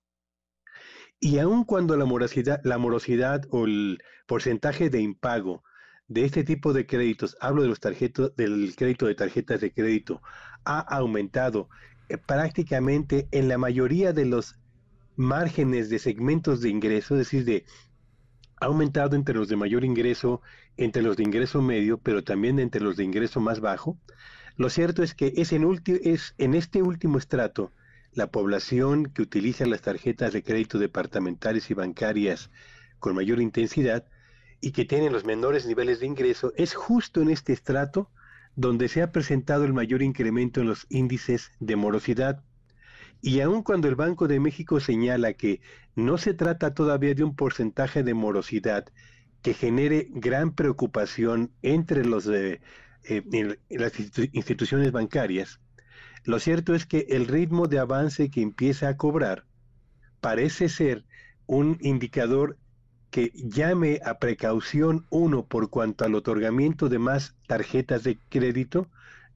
Y 1.20 1.40
aun 1.40 1.64
cuando 1.64 1.96
la 1.96 2.06
morosidad, 2.06 2.60
la 2.64 2.78
morosidad 2.78 3.44
o 3.50 3.66
el 3.66 4.04
porcentaje 4.28 4.90
de 4.90 5.02
impago 5.02 5.64
de 6.08 6.26
este 6.26 6.44
tipo 6.44 6.74
de 6.74 6.86
créditos, 6.86 7.38
hablo 7.40 7.62
de 7.62 7.70
los 7.70 7.80
tarjetos, 7.80 8.36
del 8.36 8.76
crédito 8.76 9.08
de 9.08 9.16
tarjetas 9.16 9.62
de 9.62 9.72
crédito, 9.72 10.22
ha 10.66 10.80
aumentado 10.80 11.70
eh, 12.10 12.18
prácticamente 12.18 13.28
en 13.32 13.48
la 13.48 13.58
mayoría 13.58 14.12
de 14.14 14.26
los 14.26 14.60
márgenes 15.16 15.90
de 15.90 16.00
segmentos 16.00 16.62
de 16.62 16.70
ingreso, 16.70 17.16
es 17.16 17.20
decir, 17.20 17.46
de 17.46 17.66
ha 18.60 18.68
aumentado 18.68 19.16
entre 19.16 19.36
los 19.36 19.50
de 19.50 19.58
mayor 19.58 19.84
ingreso, 19.84 20.42
entre 20.78 21.02
los 21.02 21.18
de 21.18 21.24
ingreso 21.24 21.62
medio, 21.62 21.98
pero 21.98 22.24
también 22.24 22.60
entre 22.60 22.82
los 22.82 22.96
de 22.96 23.04
ingreso 23.04 23.42
más 23.42 23.60
bajo. 23.60 23.98
Lo 24.56 24.70
cierto 24.70 25.02
es 25.04 25.16
que 25.16 25.34
es 25.38 25.52
en, 25.52 25.68
es 26.04 26.36
en 26.38 26.54
este 26.54 26.82
último 26.82 27.18
estrato 27.18 27.72
la 28.14 28.28
población 28.28 29.06
que 29.08 29.24
utiliza 29.24 29.66
las 29.66 29.82
tarjetas 29.82 30.34
de 30.34 30.44
crédito 30.44 30.78
departamentales 30.78 31.72
y 31.72 31.74
bancarias 31.74 32.52
con 33.00 33.16
mayor 33.16 33.42
intensidad 33.42 34.06
y 34.62 34.72
que 34.72 34.86
tienen 34.86 35.12
los 35.12 35.26
menores 35.26 35.66
niveles 35.66 36.00
de 36.00 36.06
ingreso, 36.06 36.54
es 36.56 36.76
justo 36.76 37.22
en 37.22 37.30
este 37.30 37.52
estrato 37.52 38.10
donde 38.56 38.88
se 38.88 39.02
ha 39.02 39.12
presentado 39.12 39.66
el 39.66 39.74
mayor 39.74 40.02
incremento 40.04 40.62
en 40.62 40.68
los 40.68 40.86
índices 40.90 41.52
de 41.60 41.76
morosidad. 41.76 42.44
Y 43.22 43.40
aun 43.42 43.64
cuando 43.64 43.88
el 43.88 43.96
Banco 43.96 44.28
de 44.28 44.40
México 44.40 44.80
señala 44.80 45.34
que 45.34 45.62
no 45.96 46.18
se 46.18 46.34
trata 46.34 46.74
todavía 46.74 47.16
de 47.16 47.24
un 47.24 47.36
porcentaje 47.36 48.04
de 48.04 48.14
morosidad 48.14 48.86
que 49.42 49.54
genere 49.54 50.08
gran 50.12 50.54
preocupación 50.54 51.52
entre 51.62 52.06
los 52.06 52.26
de, 52.26 52.62
eh, 53.06 53.58
las 53.70 53.94
instituciones 54.32 54.92
bancarias, 54.92 55.60
lo 56.24 56.40
cierto 56.40 56.74
es 56.74 56.86
que 56.86 57.08
el 57.10 57.28
ritmo 57.28 57.68
de 57.68 57.80
avance 57.80 58.30
que 58.30 58.42
empieza 58.42 58.88
a 58.88 58.98
cobrar 58.98 59.46
parece 60.22 60.70
ser 60.70 61.06
un 61.48 61.78
indicador 61.82 62.58
que 63.12 63.32
llame 63.36 64.00
a 64.06 64.18
precaución 64.18 65.06
uno 65.10 65.46
por 65.46 65.70
cuanto 65.70 66.06
al 66.06 66.16
otorgamiento 66.16 66.90
de 66.90 66.98
más 66.98 67.36
tarjetas 67.46 68.04
de 68.04 68.18
crédito, 68.30 68.88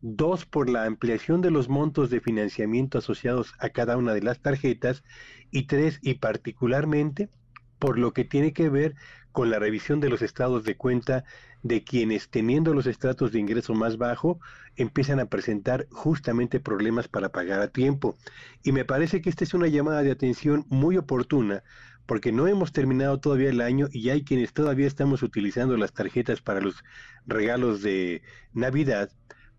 dos 0.01 0.45
por 0.45 0.69
la 0.69 0.85
ampliación 0.85 1.41
de 1.41 1.51
los 1.51 1.67
montos 1.67 2.09
de 2.09 2.21
financiamiento 2.21 2.97
asociados 2.97 3.53
a 3.59 3.69
cada 3.69 3.97
una 3.97 4.13
de 4.13 4.21
las 4.21 4.39
tarjetas 4.39 5.03
y 5.51 5.63
tres 5.63 5.99
y 6.01 6.15
particularmente 6.15 7.29
por 7.79 7.99
lo 7.99 8.13
que 8.13 8.23
tiene 8.23 8.53
que 8.53 8.69
ver 8.69 8.95
con 9.37 9.51
la 9.51 9.59
revisión 9.59 9.99
de 9.99 10.09
los 10.09 10.23
estados 10.23 10.63
de 10.63 10.77
cuenta 10.77 11.23
de 11.61 11.83
quienes 11.83 12.29
teniendo 12.29 12.73
los 12.73 12.87
estratos 12.87 13.31
de 13.31 13.37
ingreso 13.37 13.75
más 13.75 13.99
bajo 13.99 14.39
empiezan 14.77 15.19
a 15.19 15.27
presentar 15.27 15.85
justamente 15.91 16.59
problemas 16.59 17.07
para 17.07 17.29
pagar 17.29 17.61
a 17.61 17.67
tiempo. 17.67 18.17
Y 18.63 18.71
me 18.71 18.83
parece 18.83 19.21
que 19.21 19.29
esta 19.29 19.43
es 19.43 19.53
una 19.53 19.67
llamada 19.67 20.01
de 20.01 20.09
atención 20.09 20.65
muy 20.69 20.97
oportuna 20.97 21.61
porque 22.07 22.31
no 22.31 22.47
hemos 22.47 22.71
terminado 22.71 23.19
todavía 23.19 23.51
el 23.51 23.61
año 23.61 23.89
y 23.91 24.09
hay 24.09 24.23
quienes 24.23 24.53
todavía 24.53 24.87
estamos 24.87 25.21
utilizando 25.21 25.77
las 25.77 25.93
tarjetas 25.93 26.41
para 26.41 26.59
los 26.59 26.83
regalos 27.27 27.83
de 27.83 28.23
Navidad, 28.53 29.11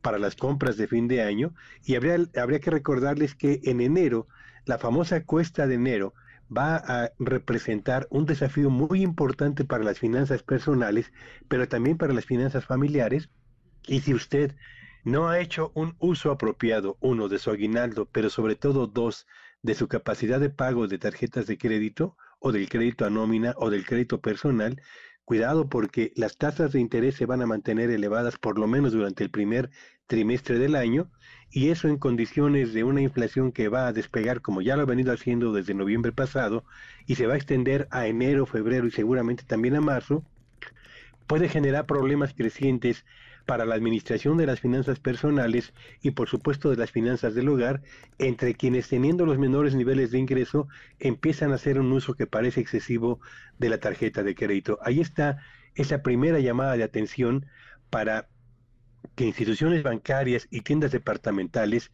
para 0.03 0.19
las 0.19 0.35
compras 0.35 0.77
de 0.77 0.89
fin 0.89 1.07
de 1.07 1.23
año 1.23 1.55
y 1.85 1.95
habría, 1.95 2.17
habría 2.37 2.59
que 2.59 2.73
recordarles 2.73 3.37
que 3.37 3.61
en 3.63 3.81
enero, 3.81 4.27
la 4.65 4.77
famosa 4.77 5.23
cuesta 5.23 5.69
de 5.69 5.77
enero, 5.77 6.15
va 6.55 6.77
a 6.77 7.13
representar 7.19 8.07
un 8.11 8.27
desafío 8.27 8.71
muy 8.71 9.03
importante 9.03 9.65
para 9.65 9.85
las 9.85 9.99
finanzas 9.99 10.43
personales, 10.43 11.13
pero 11.49 11.69
también 11.69 11.99
para 11.99 12.15
las 12.15 12.25
finanzas 12.25 12.65
familiares. 12.65 13.31
Y 13.87 14.01
si 14.01 14.15
usted 14.15 14.55
no 15.05 15.29
ha 15.29 15.41
hecho 15.41 15.73
un 15.75 15.95
uso 15.99 16.31
apropiado, 16.31 16.97
uno, 17.01 17.29
de 17.29 17.39
su 17.39 17.51
aguinaldo, 17.51 18.07
pero 18.07 18.31
sobre 18.31 18.57
todo 18.57 18.87
dos, 18.87 19.27
de 19.63 19.75
su 19.75 19.89
capacidad 19.89 20.41
de 20.41 20.51
pago 20.51 20.87
de 20.87 20.99
tarjetas 20.99 21.47
de 21.47 21.59
crédito 21.59 22.17
o 22.41 22.53
del 22.53 22.69
crédito 22.69 23.05
a 23.05 23.11
nómina 23.11 23.55
o 23.57 23.71
del 23.71 23.85
crédito 23.85 24.21
personal, 24.21 24.81
cuidado 25.25 25.69
porque 25.69 26.13
las 26.17 26.39
tasas 26.39 26.73
de 26.73 26.81
interés 26.81 27.17
se 27.17 27.27
van 27.27 27.43
a 27.43 27.47
mantener 27.47 27.91
elevadas 27.91 28.39
por 28.39 28.59
lo 28.59 28.67
menos 28.67 28.93
durante 28.93 29.25
el 29.25 29.31
primer 29.31 29.71
trimestre 30.09 30.59
del 30.59 30.75
año 30.75 31.09
y 31.51 31.69
eso 31.69 31.87
en 31.89 31.99
condiciones 31.99 32.73
de 32.73 32.83
una 32.83 33.01
inflación 33.01 33.53
que 33.53 33.69
va 33.69 33.87
a 33.87 33.93
despegar 33.93 34.41
como 34.41 34.61
ya 34.61 34.77
lo 34.77 34.83
ha 34.83 34.87
venido 34.87 35.13
haciendo 35.13 35.53
desde 35.53 35.75
noviembre 35.75 36.13
pasado 36.13 36.65
y 37.07 37.15
se 37.15 37.27
va 37.27 37.35
a 37.35 37.37
extender 37.37 37.87
a 37.91 38.07
enero, 38.07 38.45
febrero 38.45 38.87
y 38.87 38.91
seguramente 38.91 39.45
también 39.45 39.77
a 39.77 39.81
marzo, 39.81 40.25
puede 41.27 41.49
generar 41.49 41.87
problemas 41.87 42.35
crecientes 42.35 43.05
para 43.47 43.65
la 43.65 43.75
administración 43.75 44.37
de 44.37 44.47
las 44.47 44.61
finanzas 44.61 44.99
personales 44.99 45.73
y 46.03 46.11
por 46.11 46.29
supuesto 46.29 46.71
de 46.71 46.77
las 46.77 46.91
finanzas 46.91 47.35
del 47.35 47.49
hogar, 47.49 47.83
entre 48.19 48.55
quienes 48.55 48.89
teniendo 48.89 49.25
los 49.25 49.39
menores 49.39 49.75
niveles 49.75 50.11
de 50.11 50.19
ingreso 50.19 50.69
empiezan 50.99 51.53
a 51.53 51.55
hacer 51.55 51.79
un 51.79 51.93
uso 51.93 52.15
que 52.15 52.27
parece 52.27 52.61
excesivo 52.61 53.21
de 53.59 53.71
la 53.71 53.79
tarjeta 53.79 54.23
de 54.23 54.35
crédito. 54.35 54.79
Ahí 54.83 55.01
está 55.01 55.39
esa 55.75 56.03
primera 56.03 56.41
llamada 56.41 56.77
de 56.77 56.83
atención 56.83 57.47
para 57.89 58.29
que 59.15 59.25
instituciones 59.25 59.83
bancarias 59.83 60.47
y 60.51 60.61
tiendas 60.63 60.93
departamentales 60.93 61.91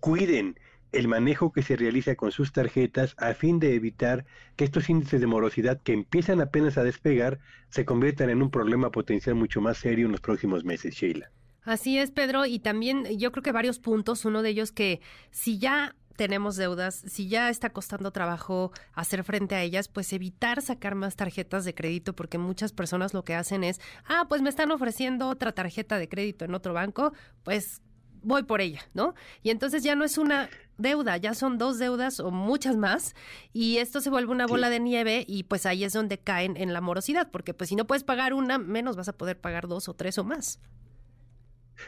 cuiden 0.00 0.58
el 0.92 1.06
manejo 1.06 1.52
que 1.52 1.62
se 1.62 1.76
realiza 1.76 2.16
con 2.16 2.32
sus 2.32 2.52
tarjetas 2.52 3.14
a 3.18 3.34
fin 3.34 3.60
de 3.60 3.74
evitar 3.74 4.24
que 4.56 4.64
estos 4.64 4.90
índices 4.90 5.20
de 5.20 5.26
morosidad 5.26 5.80
que 5.80 5.92
empiezan 5.92 6.40
apenas 6.40 6.78
a 6.78 6.84
despegar 6.84 7.38
se 7.68 7.84
conviertan 7.84 8.30
en 8.30 8.42
un 8.42 8.50
problema 8.50 8.90
potencial 8.90 9.36
mucho 9.36 9.60
más 9.60 9.78
serio 9.78 10.06
en 10.06 10.12
los 10.12 10.20
próximos 10.20 10.64
meses, 10.64 10.94
Sheila. 10.94 11.30
Así 11.62 11.98
es, 11.98 12.10
Pedro, 12.10 12.46
y 12.46 12.58
también 12.58 13.04
yo 13.18 13.30
creo 13.32 13.42
que 13.42 13.52
varios 13.52 13.78
puntos, 13.78 14.24
uno 14.24 14.42
de 14.42 14.50
ellos 14.50 14.72
que 14.72 15.00
si 15.30 15.58
ya 15.58 15.94
tenemos 16.20 16.56
deudas, 16.56 17.02
si 17.06 17.28
ya 17.28 17.48
está 17.48 17.70
costando 17.70 18.10
trabajo 18.10 18.72
hacer 18.92 19.24
frente 19.24 19.54
a 19.54 19.62
ellas, 19.62 19.88
pues 19.88 20.12
evitar 20.12 20.60
sacar 20.60 20.94
más 20.94 21.16
tarjetas 21.16 21.64
de 21.64 21.74
crédito, 21.74 22.14
porque 22.14 22.36
muchas 22.36 22.72
personas 22.72 23.14
lo 23.14 23.24
que 23.24 23.34
hacen 23.34 23.64
es, 23.64 23.80
ah, 24.04 24.26
pues 24.28 24.42
me 24.42 24.50
están 24.50 24.70
ofreciendo 24.70 25.28
otra 25.30 25.52
tarjeta 25.52 25.96
de 25.96 26.10
crédito 26.10 26.44
en 26.44 26.54
otro 26.54 26.74
banco, 26.74 27.14
pues 27.42 27.80
voy 28.20 28.42
por 28.42 28.60
ella, 28.60 28.82
¿no? 28.92 29.14
Y 29.42 29.48
entonces 29.48 29.82
ya 29.82 29.96
no 29.96 30.04
es 30.04 30.18
una 30.18 30.50
deuda, 30.76 31.16
ya 31.16 31.32
son 31.32 31.56
dos 31.56 31.78
deudas 31.78 32.20
o 32.20 32.30
muchas 32.30 32.76
más, 32.76 33.14
y 33.54 33.78
esto 33.78 34.02
se 34.02 34.10
vuelve 34.10 34.30
una 34.30 34.46
bola 34.46 34.68
de 34.68 34.78
nieve 34.78 35.24
y 35.26 35.44
pues 35.44 35.64
ahí 35.64 35.84
es 35.84 35.94
donde 35.94 36.18
caen 36.18 36.58
en 36.58 36.74
la 36.74 36.82
morosidad, 36.82 37.30
porque 37.30 37.54
pues 37.54 37.70
si 37.70 37.76
no 37.76 37.86
puedes 37.86 38.04
pagar 38.04 38.34
una, 38.34 38.58
menos 38.58 38.94
vas 38.94 39.08
a 39.08 39.16
poder 39.16 39.40
pagar 39.40 39.68
dos 39.68 39.88
o 39.88 39.94
tres 39.94 40.18
o 40.18 40.24
más. 40.24 40.60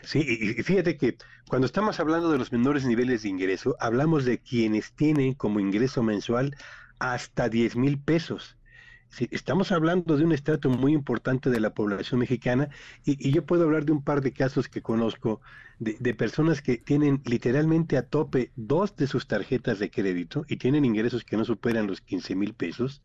Sí, 0.03 0.21
y 0.21 0.63
fíjate 0.63 0.97
que 0.97 1.17
cuando 1.49 1.67
estamos 1.67 2.01
hablando 2.01 2.31
de 2.31 2.39
los 2.39 2.53
menores 2.53 2.85
niveles 2.85 3.23
de 3.23 3.29
ingreso, 3.29 3.77
hablamos 3.79 4.25
de 4.25 4.39
quienes 4.39 4.93
tienen 4.93 5.35
como 5.35 5.61
ingreso 5.61 6.03
mensual 6.03 6.57
hasta 6.99 7.49
10 7.49 7.77
mil 7.77 7.99
pesos. 7.99 8.57
Sí, 9.11 9.29
estamos 9.31 9.73
hablando 9.73 10.17
de 10.17 10.25
un 10.25 10.33
estrato 10.33 10.71
muy 10.71 10.95
importante 10.95 11.51
de 11.51 11.61
la 11.61 11.75
población 11.75 12.21
mexicana 12.21 12.71
y, 13.05 13.31
yo 13.31 13.45
puedo 13.45 13.65
hablar 13.65 13.85
de 13.85 13.93
un 13.93 14.03
par 14.03 14.23
de 14.23 14.33
casos 14.33 14.69
que 14.69 14.81
conozco 14.81 15.43
de, 15.79 15.97
de, 16.01 16.15
personas 16.15 16.63
que 16.63 16.79
tienen 16.79 17.21
literalmente 17.27 17.99
a 17.99 18.09
tope 18.09 18.53
dos 18.57 18.97
de 18.97 19.07
sus 19.07 19.27
tarjetas 19.27 19.79
de 19.79 19.91
crédito 19.91 20.47
y 20.49 20.57
tienen 20.57 20.87
ingresos 20.87 21.25
que 21.25 21.37
no 21.37 21.45
superan 21.45 21.87
los 21.87 22.01
15 22.01 22.35
mil 22.37 22.55
pesos 22.55 23.03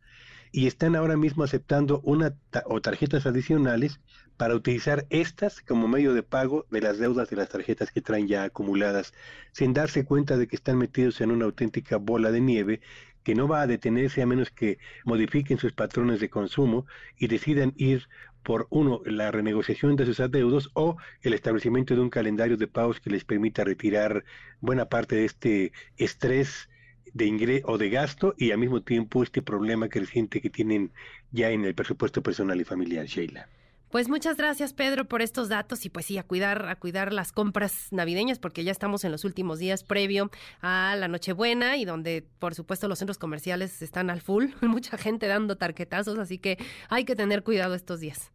y 0.52 0.66
están 0.66 0.96
ahora 0.96 1.16
mismo 1.16 1.44
aceptando 1.44 2.00
una 2.04 2.34
o 2.66 2.80
tarjetas 2.80 3.26
adicionales 3.26 4.00
para 4.38 4.54
utilizar 4.54 5.04
estas 5.10 5.60
como 5.60 5.88
medio 5.88 6.14
de 6.14 6.22
pago 6.22 6.64
de 6.70 6.80
las 6.80 6.98
deudas 6.98 7.28
de 7.28 7.36
las 7.36 7.48
tarjetas 7.50 7.90
que 7.90 8.00
traen 8.00 8.28
ya 8.28 8.44
acumuladas, 8.44 9.12
sin 9.52 9.74
darse 9.74 10.04
cuenta 10.04 10.38
de 10.38 10.46
que 10.46 10.56
están 10.56 10.78
metidos 10.78 11.20
en 11.20 11.32
una 11.32 11.44
auténtica 11.44 11.96
bola 11.96 12.30
de 12.30 12.40
nieve 12.40 12.80
que 13.24 13.34
no 13.34 13.48
va 13.48 13.62
a 13.62 13.66
detenerse 13.66 14.22
a 14.22 14.26
menos 14.26 14.50
que 14.50 14.78
modifiquen 15.04 15.58
sus 15.58 15.72
patrones 15.72 16.20
de 16.20 16.30
consumo 16.30 16.86
y 17.18 17.26
decidan 17.26 17.74
ir 17.76 18.08
por 18.44 18.68
uno, 18.70 19.02
la 19.04 19.32
renegociación 19.32 19.96
de 19.96 20.06
sus 20.06 20.20
adeudos 20.20 20.70
o 20.72 20.96
el 21.20 21.34
establecimiento 21.34 21.94
de 21.94 22.00
un 22.00 22.08
calendario 22.08 22.56
de 22.56 22.68
pagos 22.68 23.00
que 23.00 23.10
les 23.10 23.24
permita 23.24 23.64
retirar 23.64 24.24
buena 24.60 24.88
parte 24.88 25.16
de 25.16 25.24
este 25.24 25.72
estrés 25.96 26.70
de 27.12 27.26
ingreso 27.26 27.66
o 27.66 27.76
de 27.76 27.90
gasto 27.90 28.34
y 28.38 28.52
al 28.52 28.58
mismo 28.58 28.82
tiempo 28.82 29.24
este 29.24 29.42
problema 29.42 29.88
creciente 29.88 30.40
que 30.40 30.48
tienen 30.48 30.92
ya 31.32 31.50
en 31.50 31.64
el 31.64 31.74
presupuesto 31.74 32.22
personal 32.22 32.60
y 32.60 32.64
familiar, 32.64 33.04
Sheila. 33.06 33.48
Pues 33.90 34.10
muchas 34.10 34.36
gracias, 34.36 34.74
Pedro, 34.74 35.06
por 35.06 35.22
estos 35.22 35.48
datos 35.48 35.86
y 35.86 35.88
pues 35.88 36.04
sí, 36.04 36.18
a 36.18 36.22
cuidar, 36.22 36.68
a 36.68 36.76
cuidar 36.76 37.12
las 37.12 37.32
compras 37.32 37.88
navideñas, 37.90 38.38
porque 38.38 38.62
ya 38.62 38.70
estamos 38.70 39.02
en 39.04 39.12
los 39.12 39.24
últimos 39.24 39.58
días 39.58 39.82
previo 39.82 40.30
a 40.60 40.94
la 40.98 41.08
Nochebuena 41.08 41.78
y 41.78 41.86
donde, 41.86 42.26
por 42.38 42.54
supuesto, 42.54 42.86
los 42.86 42.98
centros 42.98 43.16
comerciales 43.16 43.80
están 43.80 44.10
al 44.10 44.20
full, 44.20 44.46
mucha 44.60 44.98
gente 44.98 45.26
dando 45.26 45.56
tarquetazos, 45.56 46.18
así 46.18 46.38
que 46.38 46.58
hay 46.90 47.06
que 47.06 47.16
tener 47.16 47.42
cuidado 47.42 47.74
estos 47.74 48.00
días. 48.00 48.30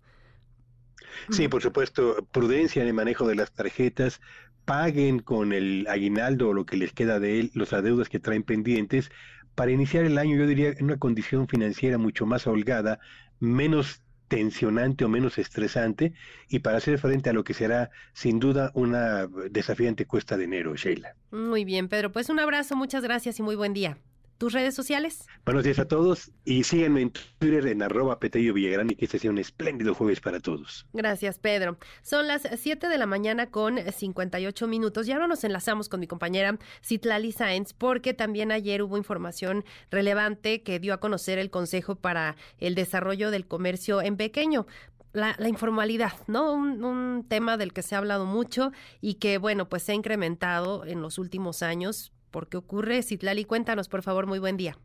Sí, 1.29 1.47
por 1.47 1.61
supuesto, 1.61 2.27
prudencia 2.31 2.81
en 2.81 2.87
el 2.87 2.95
manejo 2.95 3.27
de 3.27 3.35
las 3.35 3.51
tarjetas, 3.51 4.21
paguen 4.65 5.19
con 5.19 5.53
el 5.53 5.85
aguinaldo 5.87 6.49
o 6.49 6.53
lo 6.53 6.65
que 6.65 6.77
les 6.77 6.93
queda 6.93 7.19
de 7.19 7.39
él 7.39 7.51
los 7.53 7.73
adeudos 7.73 8.09
que 8.09 8.19
traen 8.19 8.43
pendientes 8.43 9.11
para 9.53 9.71
iniciar 9.71 10.05
el 10.05 10.17
año, 10.17 10.35
yo 10.35 10.47
diría, 10.47 10.69
en 10.69 10.85
una 10.85 10.97
condición 10.97 11.47
financiera 11.47 11.99
mucho 11.99 12.25
más 12.25 12.47
holgada, 12.47 12.99
menos 13.39 14.01
tensionante 14.33 15.05
o 15.05 15.09
menos 15.09 15.37
estresante 15.37 16.13
y 16.49 16.59
para 16.59 16.77
hacer 16.77 16.97
frente 16.97 17.29
a 17.29 17.33
lo 17.33 17.43
que 17.43 17.53
será 17.53 17.91
sin 18.13 18.39
duda 18.39 18.71
una 18.73 19.27
desafiante 19.51 20.07
cuesta 20.07 20.37
de 20.37 20.45
enero, 20.45 20.75
Sheila. 20.75 21.15
Muy 21.31 21.65
bien, 21.65 21.87
Pedro. 21.87 22.11
Pues 22.11 22.29
un 22.29 22.39
abrazo, 22.39 22.75
muchas 22.75 23.03
gracias 23.03 23.37
y 23.37 23.43
muy 23.43 23.55
buen 23.55 23.73
día 23.73 23.97
tus 24.37 24.53
redes 24.53 24.75
sociales. 24.75 25.25
Buenos 25.45 25.63
días 25.63 25.79
a 25.79 25.87
todos 25.87 26.31
y 26.45 26.63
síganme 26.63 27.01
en 27.01 27.11
Twitter 27.11 27.67
en 27.67 27.81
arroba 27.81 28.19
Petello 28.19 28.53
Villagrán 28.53 28.89
y 28.91 28.95
que 28.95 29.05
este 29.05 29.19
sea 29.19 29.31
un 29.31 29.37
espléndido 29.37 29.93
jueves 29.93 30.19
para 30.19 30.39
todos. 30.39 30.85
Gracias, 30.93 31.39
Pedro. 31.39 31.77
Son 32.01 32.27
las 32.27 32.47
7 32.55 32.87
de 32.87 32.97
la 32.97 33.05
mañana 33.05 33.51
con 33.51 33.77
58 33.77 34.67
minutos 34.67 35.07
y 35.07 35.11
ahora 35.11 35.27
nos 35.27 35.43
enlazamos 35.43 35.89
con 35.89 35.99
mi 35.99 36.07
compañera 36.07 36.57
Citlali 36.83 37.31
Sáenz 37.31 37.73
porque 37.73 38.13
también 38.13 38.51
ayer 38.51 38.81
hubo 38.81 38.97
información 38.97 39.65
relevante 39.91 40.63
que 40.63 40.79
dio 40.79 40.93
a 40.93 40.99
conocer 40.99 41.39
el 41.39 41.49
Consejo 41.49 41.95
para 41.95 42.35
el 42.59 42.75
Desarrollo 42.75 43.31
del 43.31 43.47
Comercio 43.47 44.01
en 44.01 44.17
Pequeño. 44.17 44.65
La, 45.13 45.35
informalidad, 45.47 46.13
¿no? 46.25 46.53
Un, 46.53 46.83
un, 46.83 47.23
tema 47.27 47.55
del 47.55 47.71
que 47.71 47.83
se 47.83 47.93
ha 47.93 47.99
hablado 47.99 48.25
mucho 48.25 48.71
y 48.99 49.15
que, 49.15 49.37
bueno, 49.37 49.69
pues 49.69 49.83
se 49.83 49.91
ha 49.91 49.95
incrementado 49.95 50.85
en 50.85 51.03
los 51.03 51.19
últimos 51.19 51.61
años 51.61 52.11
por 52.33 52.49
qué 52.49 52.57
ocurre. 52.57 53.01
Citlali, 53.03 53.45
cuéntanos, 53.45 53.87
por 53.87 54.01
favor, 54.01 54.27
muy 54.27 54.39
buen 54.39 54.57
día. 54.57 54.75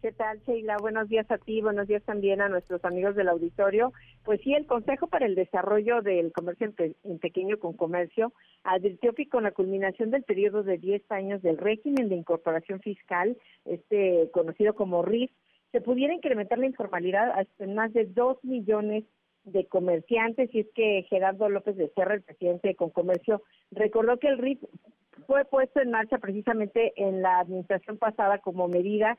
¿Qué 0.00 0.12
tal, 0.12 0.40
Sheila? 0.46 0.76
Buenos 0.78 1.08
días 1.08 1.28
a 1.28 1.38
ti, 1.38 1.60
buenos 1.60 1.88
días 1.88 2.02
también 2.04 2.40
a 2.40 2.48
nuestros 2.48 2.84
amigos 2.84 3.16
del 3.16 3.28
auditorio. 3.28 3.92
Pues 4.24 4.40
sí, 4.42 4.54
el 4.54 4.64
Consejo 4.64 5.08
para 5.08 5.26
el 5.26 5.34
Desarrollo 5.34 6.02
del 6.02 6.32
Comercio 6.32 6.72
en, 6.78 7.18
Pequeño 7.18 7.58
con 7.58 7.72
Comercio 7.72 8.32
advirtió 8.62 9.12
que 9.12 9.28
con 9.28 9.42
la 9.42 9.50
culminación 9.50 10.10
del 10.10 10.22
periodo 10.22 10.62
de 10.62 10.78
10 10.78 11.02
años 11.10 11.42
del 11.42 11.58
régimen 11.58 12.08
de 12.08 12.14
incorporación 12.14 12.80
fiscal, 12.80 13.36
este 13.64 14.30
conocido 14.32 14.74
como 14.74 15.02
RIF, 15.02 15.32
se 15.72 15.80
pudiera 15.80 16.14
incrementar 16.14 16.58
la 16.58 16.66
informalidad 16.66 17.32
hasta 17.32 17.64
en 17.64 17.74
más 17.74 17.92
de 17.92 18.06
2 18.06 18.44
millones 18.44 19.04
de 19.52 19.66
comerciantes 19.66 20.54
y 20.54 20.60
es 20.60 20.66
que 20.74 21.06
Gerardo 21.08 21.48
López 21.48 21.76
de 21.76 21.88
Serra, 21.90 22.14
el 22.14 22.22
presidente 22.22 22.68
de 22.68 22.76
Concomercio, 22.76 23.42
recordó 23.70 24.18
que 24.18 24.28
el 24.28 24.38
RIF 24.38 24.60
fue 25.26 25.44
puesto 25.44 25.80
en 25.80 25.90
marcha 25.90 26.18
precisamente 26.18 26.92
en 26.96 27.22
la 27.22 27.40
administración 27.40 27.98
pasada 27.98 28.38
como 28.38 28.68
medida, 28.68 29.18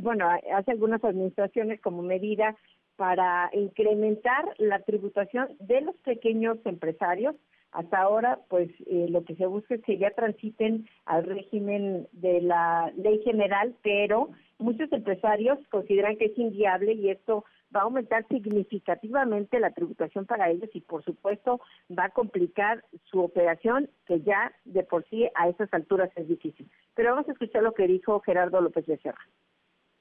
bueno, 0.00 0.28
hace 0.54 0.70
algunas 0.70 1.02
administraciones 1.02 1.80
como 1.80 2.02
medida 2.02 2.56
para 2.96 3.50
incrementar 3.52 4.44
la 4.58 4.80
tributación 4.80 5.48
de 5.60 5.80
los 5.80 5.96
pequeños 5.96 6.58
empresarios. 6.64 7.34
Hasta 7.72 7.98
ahora, 7.98 8.38
pues 8.48 8.70
eh, 8.86 9.06
lo 9.08 9.24
que 9.24 9.34
se 9.34 9.46
busca 9.46 9.74
es 9.74 9.82
que 9.82 9.96
ya 9.96 10.10
transiten 10.10 10.86
al 11.06 11.24
régimen 11.24 12.06
de 12.12 12.42
la 12.42 12.92
ley 12.96 13.20
general, 13.24 13.74
pero 13.82 14.30
muchos 14.58 14.92
empresarios 14.92 15.58
consideran 15.70 16.16
que 16.16 16.26
es 16.26 16.38
inviable 16.38 16.92
y 16.92 17.10
esto 17.10 17.44
va 17.74 17.80
a 17.80 17.84
aumentar 17.84 18.26
significativamente 18.28 19.60
la 19.60 19.72
tributación 19.72 20.26
para 20.26 20.50
ellos 20.50 20.70
y 20.74 20.80
por 20.80 21.04
supuesto 21.04 21.60
va 21.96 22.06
a 22.06 22.10
complicar 22.10 22.84
su 23.04 23.20
operación 23.20 23.88
que 24.06 24.20
ya 24.22 24.52
de 24.64 24.82
por 24.82 25.04
sí 25.08 25.28
a 25.34 25.48
esas 25.48 25.72
alturas 25.72 26.10
es 26.16 26.28
difícil. 26.28 26.70
Pero 26.94 27.10
vamos 27.10 27.28
a 27.28 27.32
escuchar 27.32 27.62
lo 27.62 27.72
que 27.72 27.86
dijo 27.86 28.20
Gerardo 28.20 28.60
López 28.60 28.86
Becerra. 28.86 29.26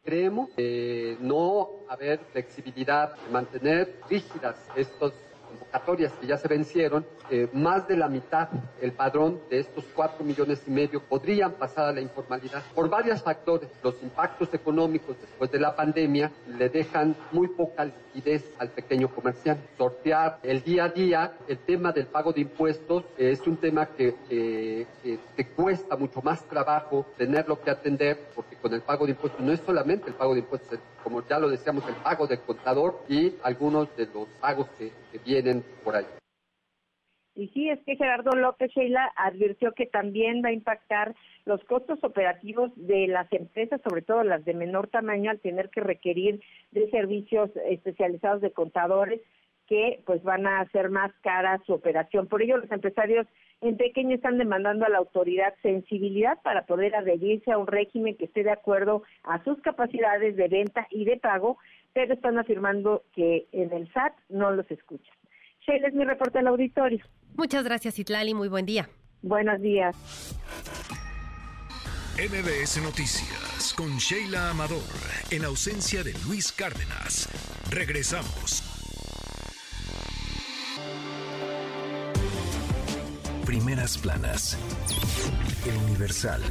Creemos 0.03 0.49
que 0.55 1.15
no 1.21 1.69
haber 1.87 2.19
flexibilidad, 2.31 3.15
mantener 3.31 3.99
rígidas 4.09 4.67
estos 4.75 5.13
convocatorias 5.51 6.11
que 6.13 6.27
ya 6.27 6.37
se 6.37 6.47
vencieron, 6.47 7.05
eh, 7.29 7.47
más 7.53 7.87
de 7.87 7.97
la 7.97 8.07
mitad, 8.07 8.49
el 8.81 8.91
padrón 8.93 9.39
de 9.49 9.59
estos 9.59 9.85
cuatro 9.95 10.25
millones 10.25 10.61
y 10.67 10.71
medio, 10.71 11.01
podrían 11.01 11.53
pasar 11.53 11.85
a 11.89 11.91
la 11.91 12.01
informalidad 12.01 12.63
por 12.73 12.89
varios 12.89 13.21
factores. 13.21 13.69
Los 13.83 13.95
impactos 14.01 14.53
económicos 14.53 15.15
después 15.19 15.51
de 15.51 15.59
la 15.59 15.75
pandemia 15.75 16.31
le 16.57 16.69
dejan 16.69 17.15
muy 17.31 17.47
poca 17.47 17.85
liquidez 17.85 18.43
al 18.59 18.69
pequeño 18.69 19.13
comerciante. 19.13 19.67
Sortear 19.77 20.39
el 20.43 20.63
día 20.63 20.85
a 20.85 20.89
día, 20.89 21.33
el 21.47 21.57
tema 21.59 21.91
del 21.91 22.07
pago 22.07 22.33
de 22.33 22.41
impuestos 22.41 23.03
eh, 23.17 23.31
es 23.31 23.45
un 23.47 23.57
tema 23.57 23.87
que, 23.87 24.15
te 25.35 25.47
cuesta 25.47 25.95
mucho 25.95 26.21
más 26.21 26.43
trabajo 26.45 27.05
tenerlo 27.17 27.61
que 27.61 27.69
atender, 27.69 28.17
porque 28.35 28.55
con 28.55 28.73
el 28.73 28.81
pago 28.81 29.05
de 29.05 29.11
impuestos 29.11 29.41
no 29.41 29.51
es 29.51 29.59
solamente 29.61 30.07
el 30.07 30.15
pago 30.15 30.33
de 30.33 30.39
impuestos, 30.39 30.79
como 31.03 31.25
ya 31.27 31.39
lo 31.39 31.49
decíamos, 31.49 31.87
el 31.87 31.95
pago 31.95 32.27
del 32.27 32.39
contador 32.41 33.03
y 33.07 33.35
algunos 33.43 33.95
de 33.95 34.05
los 34.07 34.27
pagos 34.39 34.67
que 34.77 34.91
vienen 35.25 35.40
por 35.83 35.95
ahí. 35.95 36.05
Y 37.33 37.47
sí, 37.49 37.69
es 37.69 37.79
que 37.85 37.95
Gerardo 37.95 38.31
López 38.31 38.71
Sheila 38.71 39.11
advirtió 39.15 39.71
que 39.71 39.85
también 39.85 40.41
va 40.43 40.49
a 40.49 40.53
impactar 40.53 41.15
los 41.45 41.63
costos 41.63 42.03
operativos 42.03 42.71
de 42.75 43.07
las 43.07 43.31
empresas, 43.31 43.79
sobre 43.87 44.01
todo 44.01 44.23
las 44.23 44.43
de 44.43 44.53
menor 44.53 44.89
tamaño, 44.89 45.31
al 45.31 45.39
tener 45.39 45.69
que 45.69 45.79
requerir 45.79 46.41
de 46.71 46.89
servicios 46.89 47.49
especializados 47.69 48.41
de 48.41 48.51
contadores 48.51 49.21
que 49.67 50.03
pues 50.05 50.21
van 50.23 50.45
a 50.45 50.59
hacer 50.59 50.89
más 50.89 51.13
cara 51.21 51.61
su 51.65 51.71
operación. 51.71 52.27
Por 52.27 52.41
ello, 52.41 52.57
los 52.57 52.69
empresarios 52.69 53.25
en 53.61 53.77
pequeño 53.77 54.15
están 54.15 54.37
demandando 54.37 54.85
a 54.85 54.89
la 54.89 54.97
autoridad 54.97 55.53
sensibilidad 55.61 56.37
para 56.43 56.65
poder 56.65 56.93
adherirse 56.95 57.51
a 57.51 57.57
un 57.57 57.67
régimen 57.67 58.17
que 58.17 58.25
esté 58.25 58.43
de 58.43 58.51
acuerdo 58.51 59.03
a 59.23 59.41
sus 59.45 59.61
capacidades 59.61 60.35
de 60.35 60.49
venta 60.49 60.87
y 60.89 61.05
de 61.05 61.15
pago, 61.15 61.57
pero 61.93 62.13
están 62.13 62.37
afirmando 62.37 63.03
que 63.13 63.47
en 63.53 63.71
el 63.71 63.89
SAT 63.93 64.13
no 64.27 64.51
los 64.51 64.69
escuchan. 64.69 65.15
Sheila 65.71 65.87
es 65.87 65.93
mi 65.93 66.03
reporte 66.03 66.39
al 66.39 66.47
auditorio. 66.47 66.99
Muchas 67.37 67.63
gracias, 67.63 67.97
Itlali. 67.97 68.33
Muy 68.33 68.49
buen 68.49 68.65
día. 68.65 68.89
Buenos 69.21 69.61
días. 69.61 69.95
MBS 72.17 72.83
Noticias 72.83 73.73
con 73.77 73.97
Sheila 73.97 74.49
Amador, 74.49 74.81
en 75.29 75.45
ausencia 75.45 76.03
de 76.03 76.13
Luis 76.27 76.51
Cárdenas. 76.51 77.29
Regresamos. 77.71 78.63
Primeras 83.45 83.97
planas. 83.97 84.57
El 85.65 85.77
Universal. 85.89 86.41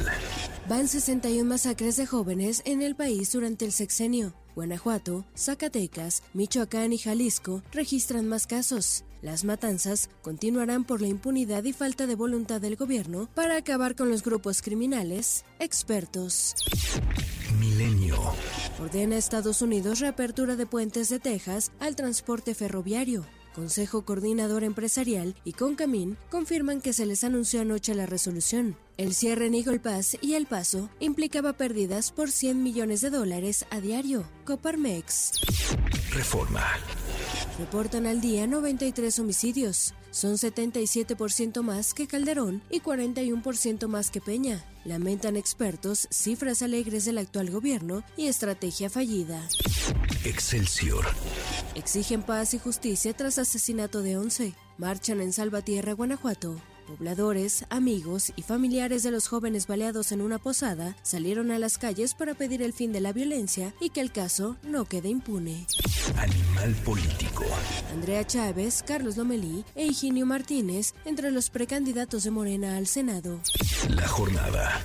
Van 0.67 0.89
61 0.89 1.45
masacres 1.45 1.97
de 1.97 2.07
jóvenes 2.07 2.63
en 2.65 2.81
el 2.81 2.97
país 2.97 3.33
durante 3.33 3.67
el 3.67 3.73
sexenio. 3.73 4.33
Guanajuato, 4.55 5.27
Zacatecas, 5.37 6.23
Michoacán 6.33 6.93
y 6.93 6.99
Jalisco 6.99 7.63
registran 7.73 8.27
más 8.27 8.47
casos. 8.47 9.05
Las 9.23 9.45
matanzas 9.45 10.09
continuarán 10.23 10.85
por 10.85 11.03
la 11.03 11.09
impunidad 11.09 11.65
y 11.65 11.73
falta 11.75 12.07
de 12.07 12.15
voluntad 12.15 12.61
del 12.61 12.77
gobierno 12.77 13.29
para 13.35 13.57
acabar 13.57 13.95
con 13.95 14.11
los 14.11 14.23
grupos 14.23 14.63
criminales. 14.63 15.45
Expertos. 15.59 16.55
Milenio. 17.59 18.17
Ordena 18.81 19.17
a 19.17 19.19
Estados 19.19 19.61
Unidos 19.61 20.01
reapertura 20.01 20.57
de 20.57 20.65
puentes 20.65 21.11
de 21.11 21.19
Texas 21.19 21.71
al 21.81 21.97
transporte 21.97 22.55
ferroviario. 22.55 23.27
Consejo 23.55 24.07
Coordinador 24.07 24.65
Empresarial 24.65 25.35
y 25.45 25.53
Concamín 25.53 26.17
confirman 26.31 26.81
que 26.81 26.93
se 26.93 27.05
les 27.05 27.25
anunció 27.25 27.61
anoche 27.61 27.95
la 27.95 28.07
resolución. 28.07 28.77
El 29.01 29.15
cierre 29.15 29.47
en 29.47 29.55
Eagle 29.55 29.79
Pass 29.79 30.19
y 30.21 30.35
El 30.35 30.45
Paso 30.45 30.91
implicaba 31.01 31.55
pérdidas 31.55 32.13
por 32.13 32.31
100 32.31 32.63
millones 32.63 33.01
de 33.01 33.09
dólares 33.09 33.65
a 33.71 33.81
diario. 33.81 34.29
Coparmex. 34.45 35.41
Reforma. 36.11 36.63
Reportan 37.59 38.07
al 38.07 38.21
día 38.21 38.47
93 38.47 39.19
homicidios. 39.21 39.95
Son 40.11 40.35
77% 40.35 41.63
más 41.63 41.95
que 41.95 42.07
Calderón 42.07 42.63
y 42.69 42.83
41% 42.83 43.87
más 43.87 44.11
que 44.11 44.21
Peña. 44.21 44.63
Lamentan 44.85 45.35
expertos 45.37 46.07
cifras 46.11 46.61
alegres 46.61 47.07
del 47.07 47.17
actual 47.17 47.49
gobierno 47.51 48.05
y 48.19 48.27
estrategia 48.27 48.91
fallida. 48.91 49.49
Excelsior. 50.27 51.07
Exigen 51.75 52.23
paz 52.23 52.53
y 52.53 52.59
justicia 52.59 53.15
tras 53.15 53.39
asesinato 53.39 54.03
de 54.03 54.19
11. 54.19 54.53
Marchan 54.77 55.23
en 55.23 55.33
Salvatierra, 55.33 55.95
Guanajuato. 55.95 56.61
Pobladores, 56.91 57.67
amigos 57.71 58.33
y 58.35 58.43
familiares 58.43 59.05
de 59.05 59.13
los 59.13 59.29
jóvenes 59.29 59.69
baleados 59.69 60.11
en 60.11 60.21
una 60.21 60.39
posada 60.41 60.97
salieron 61.03 61.53
a 61.53 61.59
las 61.61 61.79
calles 61.79 62.15
para 62.15 62.35
pedir 62.35 62.63
el 62.63 62.73
fin 62.73 62.91
de 62.91 63.01
la 63.01 63.13
violencia 63.13 63.73
y 63.81 63.91
que 63.91 64.01
el 64.01 64.11
caso 64.11 64.57
no 64.65 64.87
quede 64.87 65.09
impune. 65.09 65.69
Animal 66.17 66.75
político. 66.85 67.45
Andrea 67.93 68.27
Chávez, 68.27 68.83
Carlos 68.85 69.17
Lomelí 69.17 69.65
e 69.77 69.87
Higinio 69.87 70.27
Martínez 70.27 70.95
entre 71.05 71.31
los 71.31 71.49
precandidatos 71.49 72.25
de 72.25 72.33
Morena 72.33 72.77
al 72.77 72.89
Senado. 72.89 73.41
La 73.89 74.09
jornada. 74.09 74.81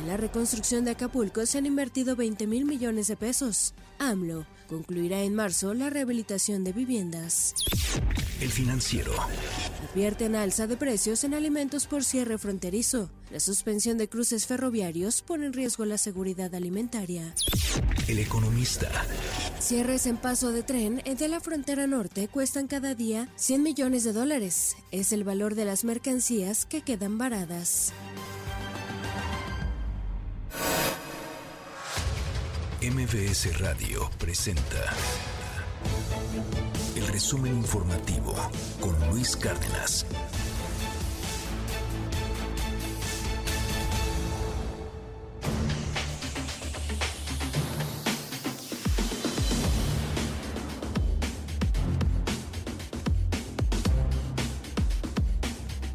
En 0.00 0.08
la 0.08 0.16
reconstrucción 0.16 0.86
de 0.86 0.92
Acapulco 0.92 1.44
se 1.44 1.58
han 1.58 1.66
invertido 1.66 2.16
20 2.16 2.46
mil 2.46 2.64
millones 2.64 3.08
de 3.08 3.16
pesos. 3.18 3.74
AMLO 3.98 4.46
concluirá 4.66 5.20
en 5.20 5.34
marzo 5.34 5.74
la 5.74 5.90
rehabilitación 5.90 6.64
de 6.64 6.72
viviendas. 6.72 7.54
El 8.42 8.50
financiero. 8.50 9.12
Advierten 9.88 10.34
alza 10.34 10.66
de 10.66 10.76
precios 10.76 11.22
en 11.22 11.32
alimentos 11.32 11.86
por 11.86 12.02
cierre 12.02 12.38
fronterizo. 12.38 13.08
La 13.30 13.38
suspensión 13.38 13.98
de 13.98 14.08
cruces 14.08 14.48
ferroviarios 14.48 15.22
pone 15.22 15.46
en 15.46 15.52
riesgo 15.52 15.84
la 15.84 15.96
seguridad 15.96 16.52
alimentaria. 16.52 17.36
El 18.08 18.18
economista. 18.18 18.90
Cierres 19.60 20.06
en 20.06 20.16
paso 20.16 20.50
de 20.50 20.64
tren 20.64 21.02
entre 21.04 21.28
la 21.28 21.38
frontera 21.38 21.86
norte 21.86 22.26
cuestan 22.26 22.66
cada 22.66 22.96
día 22.96 23.28
100 23.36 23.62
millones 23.62 24.02
de 24.02 24.12
dólares. 24.12 24.74
Es 24.90 25.12
el 25.12 25.22
valor 25.22 25.54
de 25.54 25.64
las 25.64 25.84
mercancías 25.84 26.66
que 26.66 26.82
quedan 26.82 27.18
varadas. 27.18 27.92
MBS 32.80 33.56
Radio 33.60 34.10
presenta 34.18 34.92
resumen 37.12 37.54
informativo 37.54 38.34
con 38.80 38.98
Luis 39.10 39.36
Cárdenas. 39.36 40.06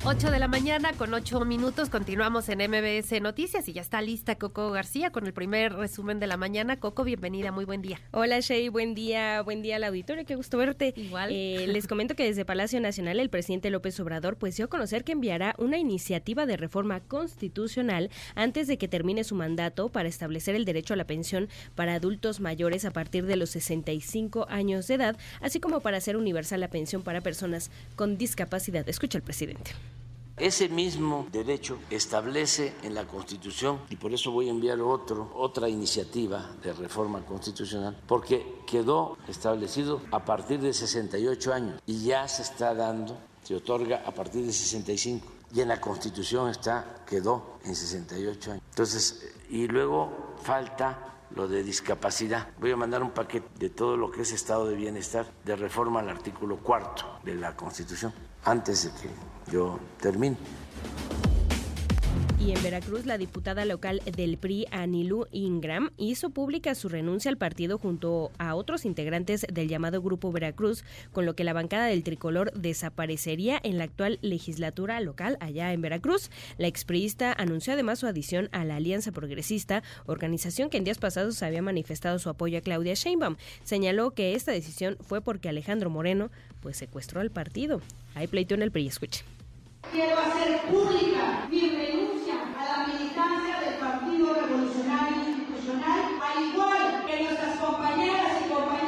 8 0.10 0.32
de 0.32 0.40
la 0.40 0.48
mañana 0.48 0.94
con 0.94 1.14
8 1.14 1.44
minutos. 1.44 1.90
Continuamos 1.90 2.48
en 2.48 2.60
MBS 2.60 3.22
Noticias 3.22 3.68
y 3.68 3.74
ya 3.74 3.82
está 3.82 4.02
lista 4.02 4.36
Coco 4.36 4.72
García 4.72 5.10
con 5.10 5.28
el 5.28 5.34
primer 5.34 5.74
resumen 5.74 6.22
de 6.22 6.28
la 6.28 6.38
mañana. 6.38 6.80
Coco, 6.80 7.04
bienvenida, 7.04 7.52
muy 7.52 7.66
buen 7.66 7.82
día. 7.82 8.00
Hola 8.12 8.40
Shay, 8.40 8.70
buen 8.70 8.96
día, 8.96 9.42
buen 9.42 9.62
día 9.62 9.76
al 9.76 9.84
auditorio, 9.84 10.26
qué 10.26 10.36
gusto 10.36 10.58
verte. 10.58 10.94
Igual. 10.96 11.32
Eh, 11.34 11.68
les 11.68 11.88
comento 11.88 12.16
que 12.16 12.24
desde 12.24 12.46
Palacio 12.46 12.80
Nacional 12.80 13.20
el 13.20 13.30
presidente 13.30 13.70
López 13.70 14.00
Obrador 14.00 14.38
pues 14.38 14.56
dio 14.56 14.68
a 14.68 14.70
conocer 14.70 15.04
que 15.04 15.12
enviará 15.12 15.56
una 15.58 15.78
iniciativa 15.78 16.46
de 16.46 16.56
reforma 16.56 17.02
constitucional 17.02 18.10
antes 18.34 18.68
de 18.68 18.78
que 18.78 18.88
termine 18.88 19.26
su 19.26 19.36
mandato 19.36 19.90
para 19.90 20.08
establecer 20.08 20.56
el 20.56 20.64
derecho 20.64 20.94
a 20.94 20.98
la 20.98 21.06
pensión 21.06 21.50
para 21.76 21.96
adultos 21.96 22.40
mayores 22.40 22.86
a 22.86 22.92
partir 22.92 23.26
de 23.26 23.36
los 23.36 23.50
65 23.50 24.48
años 24.50 24.88
de 24.88 24.94
edad, 24.94 25.18
así 25.42 25.60
como 25.60 25.82
para 25.82 25.98
hacer 25.98 26.16
universal 26.16 26.62
la 26.62 26.70
pensión 26.70 27.02
para 27.02 27.20
personas 27.20 27.72
con 27.98 28.18
discapacidad. 28.18 28.88
Escucha 28.88 29.18
el 29.18 29.24
presidente. 29.26 29.72
Ese 30.38 30.70
mismo 30.70 31.26
derecho 31.32 31.80
establece 31.90 32.76
en 32.84 32.94
la 32.94 33.08
Constitución, 33.08 33.80
y 33.90 33.96
por 33.96 34.14
eso 34.14 34.30
voy 34.30 34.48
a 34.48 34.52
enviar 34.52 34.80
otro, 34.82 35.32
otra 35.34 35.68
iniciativa 35.68 36.52
de 36.62 36.74
reforma 36.74 37.26
constitucional, 37.26 38.00
porque 38.06 38.62
quedó 38.68 39.18
establecido 39.28 40.00
a 40.12 40.24
partir 40.24 40.60
de 40.60 40.74
68 40.74 41.54
años 41.54 41.82
y 41.88 42.04
ya 42.04 42.28
se 42.28 42.44
está 42.44 42.76
dando, 42.76 43.18
se 43.42 43.56
otorga 43.56 44.04
a 44.06 44.12
partir 44.12 44.46
de 44.46 44.54
65 44.54 45.26
y 45.56 45.62
en 45.62 45.70
la 45.70 45.82
Constitución 45.82 46.50
está 46.50 47.04
quedó 47.08 47.58
en 47.66 47.76
68 47.76 48.52
años. 48.52 48.64
Entonces, 48.70 49.34
y 49.50 49.68
luego 49.68 50.36
falta 50.44 51.16
lo 51.32 51.48
de 51.48 51.64
discapacidad. 51.64 52.50
Voy 52.60 52.72
a 52.72 52.78
mandar 52.78 53.02
un 53.02 53.10
paquete 53.10 53.48
de 53.58 53.72
todo 53.72 53.98
lo 53.98 54.12
que 54.12 54.22
es 54.22 54.32
estado 54.32 54.68
de 54.68 54.76
bienestar 54.76 55.26
de 55.46 55.56
reforma 55.56 56.02
al 56.02 56.10
artículo 56.10 56.58
cuarto 56.58 57.06
de 57.24 57.34
la 57.34 57.56
Constitución 57.56 58.14
antes 58.44 58.84
de 58.84 59.02
que 59.02 59.10
yo 59.52 59.80
termine. 60.02 60.38
Y 62.40 62.52
en 62.52 62.62
Veracruz, 62.62 63.08
la 63.08 63.18
diputada 63.18 63.66
local 63.66 64.00
del 64.16 64.38
PRI, 64.38 64.68
Anilú 64.70 65.26
Ingram, 65.32 65.90
hizo 65.98 66.30
pública 66.30 66.76
su 66.76 66.88
renuncia 66.88 67.30
al 67.30 67.38
partido 67.38 67.80
junto 67.80 68.32
a 68.38 68.54
otros 68.54 68.86
integrantes 68.86 69.46
del 69.52 69.68
llamado 69.68 70.04
Grupo 70.04 70.32
Veracruz, 70.32 70.84
con 71.12 71.26
lo 71.26 71.36
que 71.36 71.44
la 71.44 71.54
bancada 71.54 71.88
del 71.88 72.04
tricolor 72.04 72.54
desaparecería 72.54 73.60
en 73.64 73.80
la 73.80 73.86
actual 73.86 74.20
legislatura 74.22 75.02
local 75.02 75.38
allá 75.40 75.74
en 75.74 75.82
Veracruz. 75.82 76.30
La 76.60 76.68
expriista 76.68 77.34
anunció 77.34 77.74
además 77.74 78.00
su 78.00 78.06
adición 78.06 78.50
a 78.52 78.64
la 78.66 78.76
Alianza 78.76 79.12
Progresista, 79.12 79.82
organización 80.06 80.70
que 80.70 80.78
en 80.78 80.84
días 80.84 81.00
pasados 81.00 81.42
había 81.42 81.64
manifestado 81.64 82.20
su 82.20 82.30
apoyo 82.30 82.60
a 82.60 82.62
Claudia 82.62 82.94
Sheinbaum. 82.94 83.36
Señaló 83.64 84.12
que 84.12 84.36
esta 84.36 84.52
decisión 84.52 84.96
fue 85.02 85.22
porque 85.22 85.50
Alejandro 85.50 85.90
Moreno 85.90 86.30
pues 86.62 86.78
secuestró 86.78 87.20
al 87.20 87.32
partido. 87.32 87.82
Hay 88.14 88.28
pleito 88.28 88.54
en 88.54 88.62
el 88.62 88.72
PRI, 88.72 88.88
escuche. 88.88 89.37
Quiero 89.82 90.20
hacer 90.20 90.62
pública 90.70 91.46
mi 91.50 91.70
renuncia 91.70 92.36
a 92.58 92.78
la 92.78 92.88
militancia 92.88 93.60
del 93.62 93.80
Partido 93.80 94.34
Revolucionario 94.34 95.30
Institucional, 95.30 96.20
al 96.22 96.44
igual 96.46 97.06
que 97.06 97.24
nuestras 97.24 97.58
compañeras 97.60 98.42
y 98.46 98.54
compañeros 98.54 98.87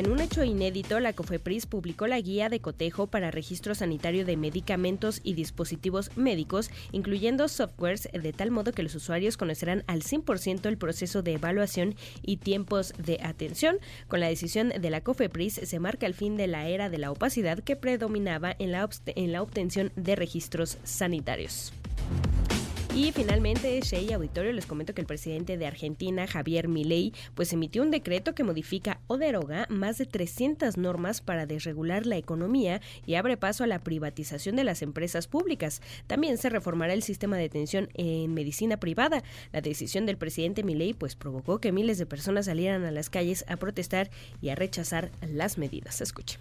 en 0.00 0.10
un 0.10 0.20
hecho 0.20 0.42
inédito, 0.42 0.98
la 0.98 1.12
COFEPRIS 1.12 1.66
publicó 1.66 2.06
la 2.06 2.18
guía 2.18 2.48
de 2.48 2.60
cotejo 2.60 3.08
para 3.08 3.30
registro 3.30 3.74
sanitario 3.74 4.24
de 4.24 4.38
medicamentos 4.38 5.20
y 5.22 5.34
dispositivos 5.34 6.10
médicos, 6.16 6.70
incluyendo 6.90 7.48
softwares, 7.48 8.08
de 8.10 8.32
tal 8.32 8.50
modo 8.50 8.72
que 8.72 8.82
los 8.82 8.94
usuarios 8.94 9.36
conocerán 9.36 9.84
al 9.88 10.00
100% 10.00 10.66
el 10.66 10.78
proceso 10.78 11.20
de 11.20 11.34
evaluación 11.34 11.96
y 12.22 12.38
tiempos 12.38 12.94
de 12.96 13.20
atención. 13.22 13.76
Con 14.08 14.20
la 14.20 14.28
decisión 14.28 14.70
de 14.70 14.88
la 14.88 15.02
COFEPRIS 15.02 15.60
se 15.64 15.78
marca 15.80 16.06
el 16.06 16.14
fin 16.14 16.38
de 16.38 16.46
la 16.46 16.66
era 16.66 16.88
de 16.88 16.96
la 16.96 17.10
opacidad 17.10 17.58
que 17.58 17.76
predominaba 17.76 18.56
en 18.58 18.72
la, 18.72 18.88
en 19.04 19.32
la 19.32 19.42
obtención 19.42 19.92
de 19.96 20.16
registros 20.16 20.78
sanitarios. 20.82 21.74
Y 22.94 23.12
finalmente, 23.12 23.80
Shea 23.80 24.16
Auditorio, 24.16 24.52
les 24.52 24.66
comento 24.66 24.94
que 24.94 25.00
el 25.00 25.06
presidente 25.06 25.56
de 25.56 25.66
Argentina, 25.66 26.26
Javier 26.26 26.66
Milei, 26.66 27.12
pues 27.36 27.52
emitió 27.52 27.82
un 27.82 27.92
decreto 27.92 28.34
que 28.34 28.42
modifica 28.42 29.00
o 29.06 29.16
deroga 29.16 29.66
más 29.70 29.96
de 29.98 30.06
300 30.06 30.76
normas 30.76 31.20
para 31.20 31.46
desregular 31.46 32.04
la 32.04 32.16
economía 32.16 32.80
y 33.06 33.14
abre 33.14 33.36
paso 33.36 33.62
a 33.62 33.68
la 33.68 33.78
privatización 33.78 34.56
de 34.56 34.64
las 34.64 34.82
empresas 34.82 35.28
públicas. 35.28 35.82
También 36.08 36.36
se 36.36 36.50
reformará 36.50 36.92
el 36.92 37.04
sistema 37.04 37.36
de 37.36 37.44
atención 37.44 37.88
en 37.94 38.34
medicina 38.34 38.78
privada. 38.78 39.22
La 39.52 39.60
decisión 39.60 40.04
del 40.04 40.18
presidente 40.18 40.64
Milei 40.64 40.92
pues 40.92 41.14
provocó 41.14 41.60
que 41.60 41.70
miles 41.70 41.96
de 41.98 42.06
personas 42.06 42.46
salieran 42.46 42.84
a 42.84 42.90
las 42.90 43.08
calles 43.08 43.44
a 43.46 43.56
protestar 43.56 44.10
y 44.42 44.48
a 44.48 44.56
rechazar 44.56 45.12
las 45.22 45.58
medidas. 45.58 46.00
Escuche. 46.00 46.38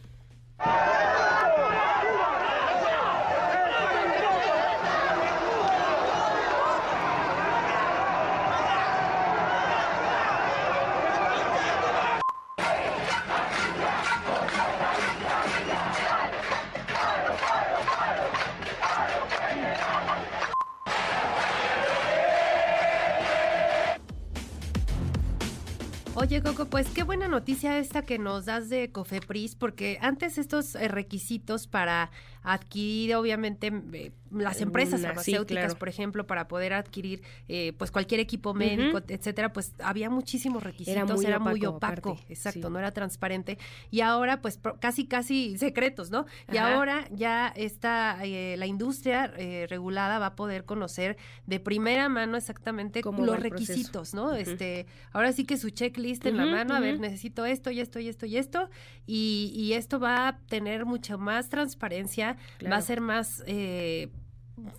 Pues 26.69 26.87
qué 26.89 27.03
buena 27.03 27.27
noticia 27.27 27.79
esta 27.79 28.03
que 28.03 28.19
nos 28.19 28.45
das 28.45 28.69
de 28.69 28.91
Cofepris, 28.91 29.55
porque 29.55 29.97
antes 30.01 30.37
estos 30.37 30.75
eh, 30.75 30.87
requisitos 30.87 31.67
para 31.67 32.11
adquirir, 32.43 33.15
obviamente, 33.15 33.71
eh, 33.93 34.11
las 34.31 34.61
empresas 34.61 34.99
Una, 34.99 34.99
sí, 34.99 35.05
farmacéuticas, 35.07 35.65
claro. 35.65 35.79
por 35.79 35.89
ejemplo, 35.89 36.27
para 36.27 36.47
poder 36.47 36.73
adquirir 36.73 37.21
eh, 37.47 37.73
pues 37.77 37.91
cualquier 37.91 38.19
equipo 38.19 38.53
médico, 38.53 39.01
etcétera, 39.07 39.53
pues 39.53 39.73
había 39.79 40.09
muchísimos 40.09 40.63
requisitos, 40.63 41.23
era 41.23 41.39
muy, 41.39 41.65
opaco, 41.65 42.11
aparte, 42.11 42.33
exacto, 42.33 42.67
sí. 42.67 42.73
no 42.73 42.79
era 42.79 42.91
transparente. 42.91 43.57
Y 43.91 44.01
ahora, 44.01 44.41
pues 44.41 44.59
casi, 44.79 45.05
casi 45.07 45.57
secretos, 45.57 46.11
¿no? 46.11 46.25
Y 46.51 46.57
Ajá. 46.57 46.75
ahora 46.75 47.07
ya 47.11 47.47
está 47.55 48.19
eh, 48.23 48.55
la 48.57 48.65
industria 48.65 49.33
eh, 49.37 49.67
regulada 49.69 50.19
va 50.19 50.27
a 50.27 50.35
poder 50.35 50.65
conocer 50.65 51.17
de 51.45 51.59
primera 51.59 52.09
mano 52.09 52.37
exactamente 52.37 53.01
Cómo 53.01 53.25
los 53.25 53.37
proceso. 53.37 53.55
requisitos, 53.55 54.13
¿no? 54.13 54.33
Este, 54.35 54.85
ahora 55.11 55.31
sí 55.31 55.45
que 55.45 55.57
su 55.57 55.69
checklist 55.69 56.25
en 56.25 56.37
la 56.37 56.45
mano, 56.45 56.75
a 56.75 56.79
ver, 56.79 56.99
necesito 56.99 57.45
esto 57.45 57.71
y 57.71 57.79
esto 57.79 57.99
y 57.99 58.09
esto 58.09 58.25
y 58.25 58.37
esto, 58.37 58.69
y, 59.05 59.51
y 59.55 59.73
esto 59.73 59.99
va 59.99 60.27
a 60.27 60.37
tener 60.47 60.85
mucha 60.85 61.17
más 61.17 61.49
transparencia, 61.49 62.37
va 62.71 62.77
a 62.77 62.81
ser 62.81 63.01
más 63.01 63.43
eh, 63.47 64.09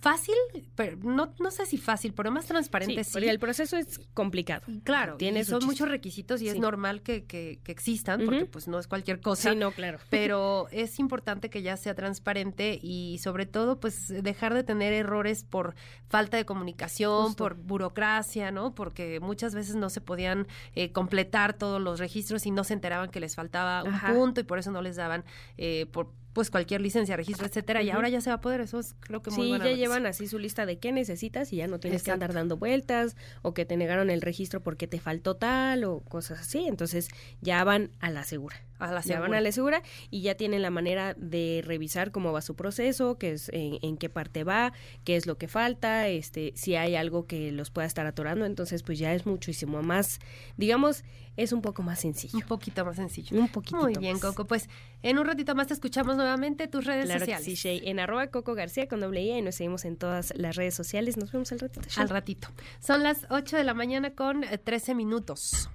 fácil, 0.01 0.35
pero 0.75 0.97
no, 0.97 1.33
no 1.39 1.51
sé 1.51 1.65
si 1.65 1.77
fácil, 1.77 2.13
pero 2.13 2.31
más 2.31 2.45
transparente 2.45 3.03
Sí, 3.03 3.27
el 3.27 3.39
proceso 3.39 3.77
es 3.77 3.99
complicado. 4.13 4.63
Claro, 4.83 5.17
Tiene 5.17 5.43
son 5.43 5.65
muchos 5.65 5.89
requisitos 5.89 6.41
y 6.41 6.49
es 6.49 6.57
normal 6.59 7.01
que, 7.01 7.25
que- 7.25 7.59
que 7.63 7.71
existan, 7.71 8.23
porque 8.25 8.45
pues 8.45 8.67
no 8.67 8.79
es 8.79 8.87
cualquier 8.87 9.19
cosa. 9.21 9.51
Sí, 9.51 9.55
no, 9.55 9.71
claro. 9.71 9.99
Pero 10.09 10.67
es 10.71 10.99
importante 10.99 11.49
que 11.49 11.61
ya 11.61 11.77
sea 11.77 11.95
transparente 11.95 12.79
y 12.81 13.19
sobre 13.19 13.45
todo 13.45 13.79
pues 13.79 14.07
dejar 14.23 14.53
de 14.53 14.63
tener 14.63 14.93
errores 14.93 15.43
por 15.43 15.75
falta 16.09 16.37
de 16.37 16.45
comunicación, 16.45 17.27
Justo. 17.27 17.43
por 17.43 17.55
burocracia, 17.55 18.51
¿no? 18.51 18.73
Porque 18.75 19.19
muchas 19.19 19.53
veces 19.55 19.75
no 19.75 19.89
se 19.89 20.01
podían 20.01 20.47
eh, 20.75 20.91
completar 20.91 21.53
todos 21.53 21.81
los 21.81 21.99
registros 21.99 22.45
y 22.45 22.51
no 22.51 22.63
se 22.63 22.73
enteraban 22.73 23.09
que 23.09 23.19
les 23.19 23.35
faltaba 23.35 23.83
un 23.83 23.93
Ajá. 23.93 24.13
punto 24.13 24.41
y 24.41 24.43
por 24.43 24.59
eso 24.59 24.71
no 24.71 24.81
les 24.81 24.95
daban 24.95 25.23
eh, 25.57 25.85
por 25.91 26.11
pues 26.33 26.49
cualquier 26.49 26.81
licencia, 26.81 27.15
registro, 27.17 27.45
etcétera. 27.47 27.81
Y 27.83 27.89
ahora 27.89 28.09
ya 28.09 28.21
se 28.21 28.29
va 28.29 28.35
a 28.37 28.41
poder, 28.41 28.61
eso 28.61 28.79
es 28.79 28.95
creo 28.99 29.21
que 29.21 29.31
muy 29.31 29.43
Sí, 29.43 29.49
buena 29.49 29.65
ya 29.65 29.71
noticia. 29.71 29.85
llevan 29.87 30.05
así 30.05 30.27
su 30.27 30.39
lista 30.39 30.65
de 30.65 30.79
qué 30.79 30.91
necesitas 30.91 31.51
y 31.53 31.57
ya 31.57 31.67
no 31.67 31.79
tienes 31.79 32.03
que 32.03 32.11
andar 32.11 32.33
dando 32.33 32.57
vueltas 32.57 33.15
o 33.41 33.53
que 33.53 33.65
te 33.65 33.77
negaron 33.77 34.09
el 34.09 34.21
registro 34.21 34.61
porque 34.61 34.87
te 34.87 34.99
faltó 34.99 35.35
tal 35.35 35.83
o 35.83 35.99
cosas 36.01 36.39
así. 36.39 36.65
Entonces 36.67 37.09
ya 37.41 37.63
van 37.63 37.91
a 37.99 38.09
la 38.09 38.23
segura. 38.23 38.55
A 38.79 38.87
la 38.91 39.01
Ya 39.01 39.19
van 39.19 39.25
segura. 39.25 39.37
a 39.37 39.41
la 39.41 39.51
segura 39.51 39.81
y 40.09 40.21
ya 40.21 40.33
tienen 40.35 40.63
la 40.63 40.71
manera 40.71 41.13
de 41.13 41.61
revisar 41.63 42.09
cómo 42.11 42.31
va 42.33 42.41
su 42.41 42.55
proceso, 42.55 43.17
qué 43.19 43.33
es, 43.33 43.49
en, 43.49 43.77
en 43.83 43.95
qué 43.97 44.09
parte 44.09 44.43
va, 44.43 44.73
qué 45.03 45.15
es 45.17 45.27
lo 45.27 45.37
que 45.37 45.47
falta, 45.47 46.07
este, 46.07 46.51
si 46.55 46.75
hay 46.75 46.95
algo 46.95 47.27
que 47.27 47.51
los 47.51 47.69
pueda 47.69 47.85
estar 47.85 48.07
atorando. 48.07 48.45
Entonces, 48.45 48.81
pues 48.81 48.97
ya 48.97 49.13
es 49.13 49.27
muchísimo 49.27 49.83
más, 49.83 50.17
digamos, 50.57 51.03
es 51.37 51.53
un 51.53 51.61
poco 51.61 51.81
más 51.81 51.99
sencillo. 51.99 52.37
Un 52.37 52.43
poquito 52.43 52.83
más 52.85 52.95
sencillo. 52.97 53.39
Un 53.39 53.47
poquito 53.47 53.77
Muy 53.77 53.93
bien, 53.95 54.13
más. 54.13 54.21
Coco. 54.21 54.45
Pues 54.45 54.69
en 55.01 55.17
un 55.17 55.25
ratito 55.25 55.55
más 55.55 55.67
te 55.67 55.73
escuchamos 55.73 56.15
nuevamente 56.17 56.67
tus 56.67 56.85
redes 56.85 57.05
Claro 57.05 57.19
que 57.25 57.31
sociales. 57.33 57.45
sí, 57.45 57.55
Shay. 57.55 57.81
En 57.89 57.99
arroba 57.99 58.27
Coco 58.27 58.53
García 58.53 58.87
con 58.87 58.99
doble 58.99 59.21
I 59.23 59.37
y 59.37 59.41
nos 59.41 59.55
seguimos 59.55 59.85
en 59.85 59.97
todas 59.97 60.33
las 60.35 60.55
redes 60.55 60.75
sociales. 60.75 61.17
Nos 61.17 61.31
vemos 61.31 61.51
al 61.51 61.59
ratito. 61.59 61.87
Shay. 61.89 62.03
Al 62.03 62.09
ratito. 62.09 62.47
Son 62.79 63.03
las 63.03 63.25
8 63.29 63.57
de 63.57 63.63
la 63.63 63.73
mañana 63.73 64.11
con 64.11 64.43
eh, 64.43 64.57
13 64.57 64.93
minutos. 64.95 65.69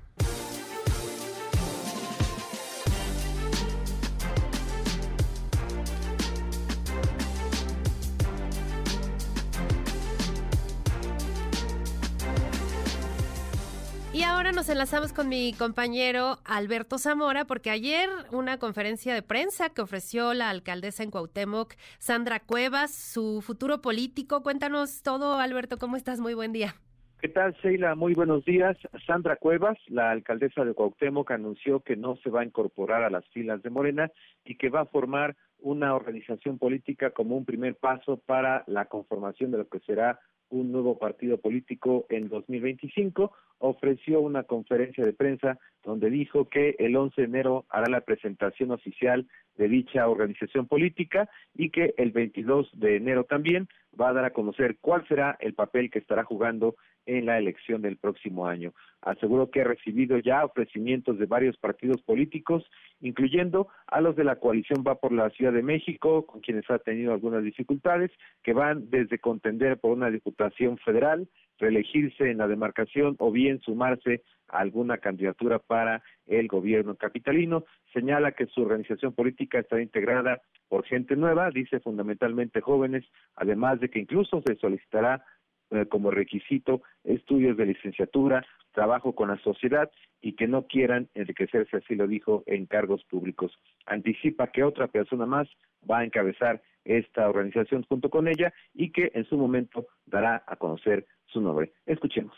Ahora 14.37 14.53
nos 14.53 14.69
enlazamos 14.69 15.15
con 15.15 15.31
mi 15.31 15.55
compañero 15.55 16.37
Alberto 16.45 16.99
Zamora, 16.99 17.47
porque 17.47 17.71
ayer 17.71 18.11
una 18.33 18.59
conferencia 18.59 19.15
de 19.15 19.23
prensa 19.23 19.71
que 19.71 19.81
ofreció 19.81 20.35
la 20.35 20.51
alcaldesa 20.51 21.03
en 21.03 21.11
Cuauhtémoc, 21.11 21.73
Sandra 21.99 22.41
Cuevas, 22.41 22.95
su 22.95 23.41
futuro 23.41 23.81
político. 23.81 24.43
Cuéntanos 24.43 25.03
todo, 25.03 25.41
Alberto, 25.41 25.79
¿cómo 25.79 25.97
estás? 25.97 26.21
Muy 26.21 26.35
buen 26.35 26.53
día. 26.53 26.75
¿Qué 27.19 27.29
tal, 27.29 27.55
Sheila? 27.63 27.95
Muy 27.95 28.13
buenos 28.13 28.45
días. 28.45 28.77
Sandra 29.07 29.37
Cuevas, 29.37 29.79
la 29.87 30.11
alcaldesa 30.11 30.67
de 30.67 30.75
Cuauhtémoc, 30.75 31.31
anunció 31.31 31.81
que 31.81 31.97
no 31.97 32.17
se 32.17 32.29
va 32.29 32.43
a 32.43 32.45
incorporar 32.45 33.05
a 33.05 33.11
las 33.11 33.27
filas 33.29 33.63
de 33.63 33.71
Morena 33.71 34.13
y 34.45 34.57
que 34.57 34.69
va 34.69 34.83
a 34.83 34.87
formar 34.87 35.35
una 35.61 35.95
organización 35.95 36.59
política 36.59 37.11
como 37.11 37.39
un 37.39 37.47
primer 37.47 37.77
paso 37.77 38.19
para 38.19 38.65
la 38.67 38.85
conformación 38.85 39.51
de 39.51 39.59
lo 39.59 39.69
que 39.69 39.81
será 39.81 40.21
un 40.51 40.73
nuevo 40.73 40.99
partido 40.99 41.39
político 41.39 42.07
en 42.09 42.29
2025, 42.29 43.33
ofreció 43.59 44.21
una 44.21 44.45
conferencia 44.45 45.05
de 45.05 45.13
prensa 45.13 45.59
donde 45.83 46.11
dijo 46.11 46.49
que 46.49 46.77
el 46.79 46.97
11 46.97 47.21
de 47.21 47.27
enero 47.27 47.65
hará 47.69 47.87
la 47.89 48.03
presentación 48.03 48.71
oficial 48.71 49.27
de 49.57 49.69
dicha 49.69 50.09
organización 50.09 50.67
política 50.67 51.29
y 51.55 51.71
que 51.71 51.95
el 51.97 52.11
22 52.11 52.69
de 52.75 52.97
enero 52.97 53.25
también 53.25 53.69
va 53.99 54.11
a 54.11 54.13
dar 54.13 54.25
a 54.27 54.33
conocer 54.33 54.77
cuál 54.81 55.07
será 55.09 55.37
el 55.41 55.55
papel 55.55 55.91
que 55.91 55.99
estará 55.99 56.25
jugando 56.25 56.77
en 57.07 57.27
la 57.27 57.39
elección 57.39 57.83
del 57.83 57.97
próximo 57.97 58.47
año. 58.47 58.73
Aseguró 59.01 59.51
que 59.51 59.61
ha 59.61 59.65
recibido 59.65 60.19
ya 60.19 60.45
ofrecimientos 60.45 61.19
de 61.19 61.27
varios 61.27 61.57
partidos 61.57 62.03
políticos, 62.03 62.65
incluyendo 63.01 63.69
a 63.87 64.01
los 64.01 64.17
de 64.17 64.25
la 64.25 64.37
coalición 64.37 64.85
Va 64.87 64.97
por 64.97 65.13
la 65.13 65.31
Ciudad 65.31 65.53
de 65.53 65.63
México, 65.63 66.27
con 66.27 66.41
quienes 66.41 66.69
ha 66.71 66.79
tenido 66.79 67.13
algunas 67.13 67.43
dificultades, 67.43 68.11
que 68.43 68.53
van 68.53 68.91
desde 68.91 69.19
contender 69.19 69.79
por 69.79 69.93
una 69.93 70.11
diputación 70.11 70.77
federal, 70.79 71.29
reelegirse 71.59 72.31
en 72.31 72.39
la 72.39 72.49
demarcación 72.49 73.17
o 73.19 73.31
bien 73.31 73.61
sumarse 73.61 74.23
a 74.49 74.59
alguna 74.59 74.99
candidatura 74.99 75.59
para 75.59 76.03
el 76.27 76.49
gobierno 76.49 76.97
capitalino. 76.97 77.65
Señala 77.93 78.33
que 78.33 78.47
su 78.47 78.63
organización 78.63 79.13
política 79.13 79.61
está 79.61 79.81
integrada 79.81 80.41
por 80.69 80.85
gente 80.85 81.17
nueva, 81.17 81.51
dice 81.51 81.81
fundamentalmente 81.81 82.61
jóvenes, 82.61 83.05
además 83.37 83.81
de 83.81 83.89
que 83.89 84.01
incluso 84.01 84.43
se 84.45 84.57
solicitará 84.57 85.25
eh, 85.71 85.87
como 85.87 86.11
requisito 86.11 86.83
estudios 87.05 87.57
de 87.57 87.67
licenciatura, 87.67 88.45
trabajo 88.73 89.15
con 89.15 89.29
la 89.29 89.39
sociedad 89.39 89.91
y 90.21 90.35
que 90.35 90.47
no 90.47 90.67
quieran 90.67 91.09
enriquecerse, 91.15 91.79
así 91.79 91.95
lo 91.95 92.07
dijo, 92.07 92.43
en 92.47 92.67
cargos 92.67 93.05
públicos. 93.05 93.53
Anticipa 93.87 94.49
que 94.49 94.65
otra 94.65 94.87
persona 94.87 95.27
más 95.27 95.49
va 95.89 95.99
a 95.99 96.05
encabezar 96.05 96.63
esta 96.85 97.29
organización 97.29 97.85
junto 97.89 98.11
con 98.11 98.29
ella 98.29 98.53
y 98.75 98.93
que 98.93 99.11
en 99.15 99.25
su 99.25 99.37
momento 99.37 99.87
dará 100.07 100.45
a 100.47 100.57
conocer 100.57 101.07
su 101.27 101.41
nombre. 101.41 101.73
Escuchemos. 101.87 102.35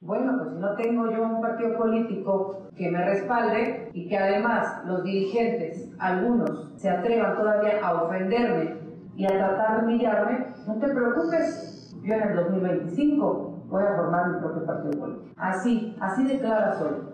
Bueno, 0.00 0.36
pues 0.36 0.50
si 0.50 0.60
no 0.60 0.74
tengo 0.74 1.12
yo 1.12 1.22
un 1.22 1.40
partido 1.40 1.78
político 1.78 2.68
que 2.76 2.90
me 2.90 3.04
respalde 3.04 3.88
y 3.92 4.08
que 4.08 4.18
además 4.18 4.84
los 4.84 5.04
dirigentes, 5.04 5.94
algunos, 6.00 6.72
se 6.74 6.90
atrevan 6.90 7.36
todavía 7.36 7.86
a 7.86 8.02
ofenderme 8.02 8.74
y 9.16 9.24
a 9.26 9.28
tratar 9.28 9.78
de 9.78 9.84
humillarme, 9.86 10.46
no 10.66 10.80
te 10.80 10.88
preocupes, 10.88 11.71
yo 12.04 12.14
en 12.14 12.22
el 12.22 12.36
2025 12.36 13.66
voy 13.68 13.82
a 13.82 13.96
formar 13.96 14.30
mi 14.30 14.40
propio 14.40 14.66
partido 14.66 15.00
político. 15.00 15.34
Así, 15.36 15.96
así 16.00 16.24
de 16.24 16.38
clara 16.40 16.78
soy. 16.78 17.12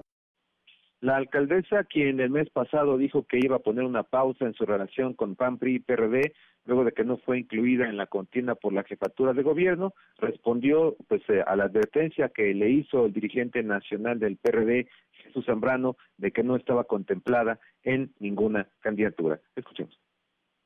La 1.01 1.16
alcaldesa, 1.16 1.85
quien 1.85 2.19
el 2.19 2.31
mes 2.31 2.51
pasado 2.51 2.98
dijo 2.98 3.24
que 3.24 3.39
iba 3.39 3.56
a 3.56 3.60
poner 3.60 3.85
una 3.85 4.02
pausa 4.02 4.47
en 4.47 4.55
su 4.55 4.66
relación 4.66 5.15
con 5.15 5.36
PAN, 5.36 5.59
PRI 5.59 5.77
y 5.77 5.78
PRD, 5.78 6.32
luego 6.65 6.85
de 6.85 6.90
que 6.90 7.05
no 7.05 7.19
fue 7.19 7.39
incluida 7.39 7.89
en 7.89 7.97
la 7.97 8.06
contienda 8.06 8.56
por 8.56 8.73
la 8.73 8.82
jefatura 8.82 9.32
de 9.32 9.44
gobierno, 9.44 9.94
respondió 10.19 10.97
pues 11.06 11.23
eh, 11.28 11.44
a 11.47 11.55
la 11.55 11.65
advertencia 11.65 12.31
que 12.31 12.52
le 12.52 12.70
hizo 12.70 13.06
el 13.06 13.12
dirigente 13.12 13.62
nacional 13.62 14.19
del 14.19 14.39
PRD, 14.39 14.89
Jesús 15.23 15.47
Zambrano, 15.47 15.97
de 16.16 16.32
que 16.32 16.43
no 16.43 16.56
estaba 16.56 16.82
contemplada 16.82 17.60
en 17.85 18.12
ninguna 18.19 18.66
candidatura. 18.81 19.40
Escuchemos. 19.55 19.97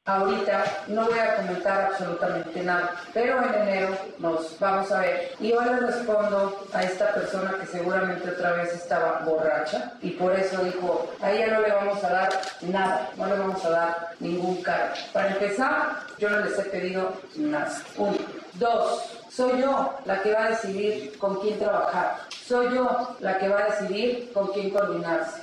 Ahorita 0.05 0.65
no 0.89 1.07
voy 1.07 1.17
a 1.17 1.37
comentar 1.37 1.93
absolutamente 1.93 2.61
nada, 2.65 2.91
pero 3.15 3.41
en 3.41 3.55
enero 3.55 3.97
nos 4.19 4.59
vamos 4.59 4.91
a 4.91 4.99
ver. 4.99 5.31
Y 5.39 5.53
hoy 5.53 5.65
le 5.65 5.77
respondo 5.77 6.67
a 6.73 6.83
esta 6.83 7.15
persona 7.15 7.55
que 7.61 7.67
seguramente 7.67 8.29
otra 8.29 8.51
vez 8.55 8.75
estaba 8.75 9.21
borracha 9.25 9.93
y 10.03 10.11
por 10.11 10.35
eso 10.37 10.65
dijo, 10.65 11.09
a 11.21 11.31
ella 11.31 11.55
no 11.55 11.61
le 11.61 11.73
vamos 11.73 12.03
a 12.03 12.11
dar 12.11 12.31
nada, 12.63 13.11
no 13.17 13.27
le 13.29 13.39
vamos 13.39 13.65
a 13.65 13.71
dar 13.71 14.09
ningún 14.19 14.61
cargo. 14.65 14.93
Para 15.13 15.35
empezar, 15.35 16.01
yo 16.19 16.31
no 16.31 16.41
les 16.41 16.59
he 16.59 16.65
pedido 16.65 17.13
nada. 17.37 17.73
Uno. 17.97 18.19
Dos, 18.55 19.21
soy 19.31 19.61
yo 19.61 19.99
la 20.05 20.21
que 20.21 20.33
va 20.33 20.47
a 20.47 20.51
decidir 20.51 21.17
con 21.17 21.41
quién 21.41 21.61
trabajar. 21.61 22.19
Soy 22.45 22.75
yo 22.75 23.17
la 23.21 23.39
que 23.39 23.49
va 23.49 23.61
a 23.61 23.71
decidir 23.71 24.33
con 24.33 24.49
quién 24.49 24.71
coordinarse. 24.71 25.42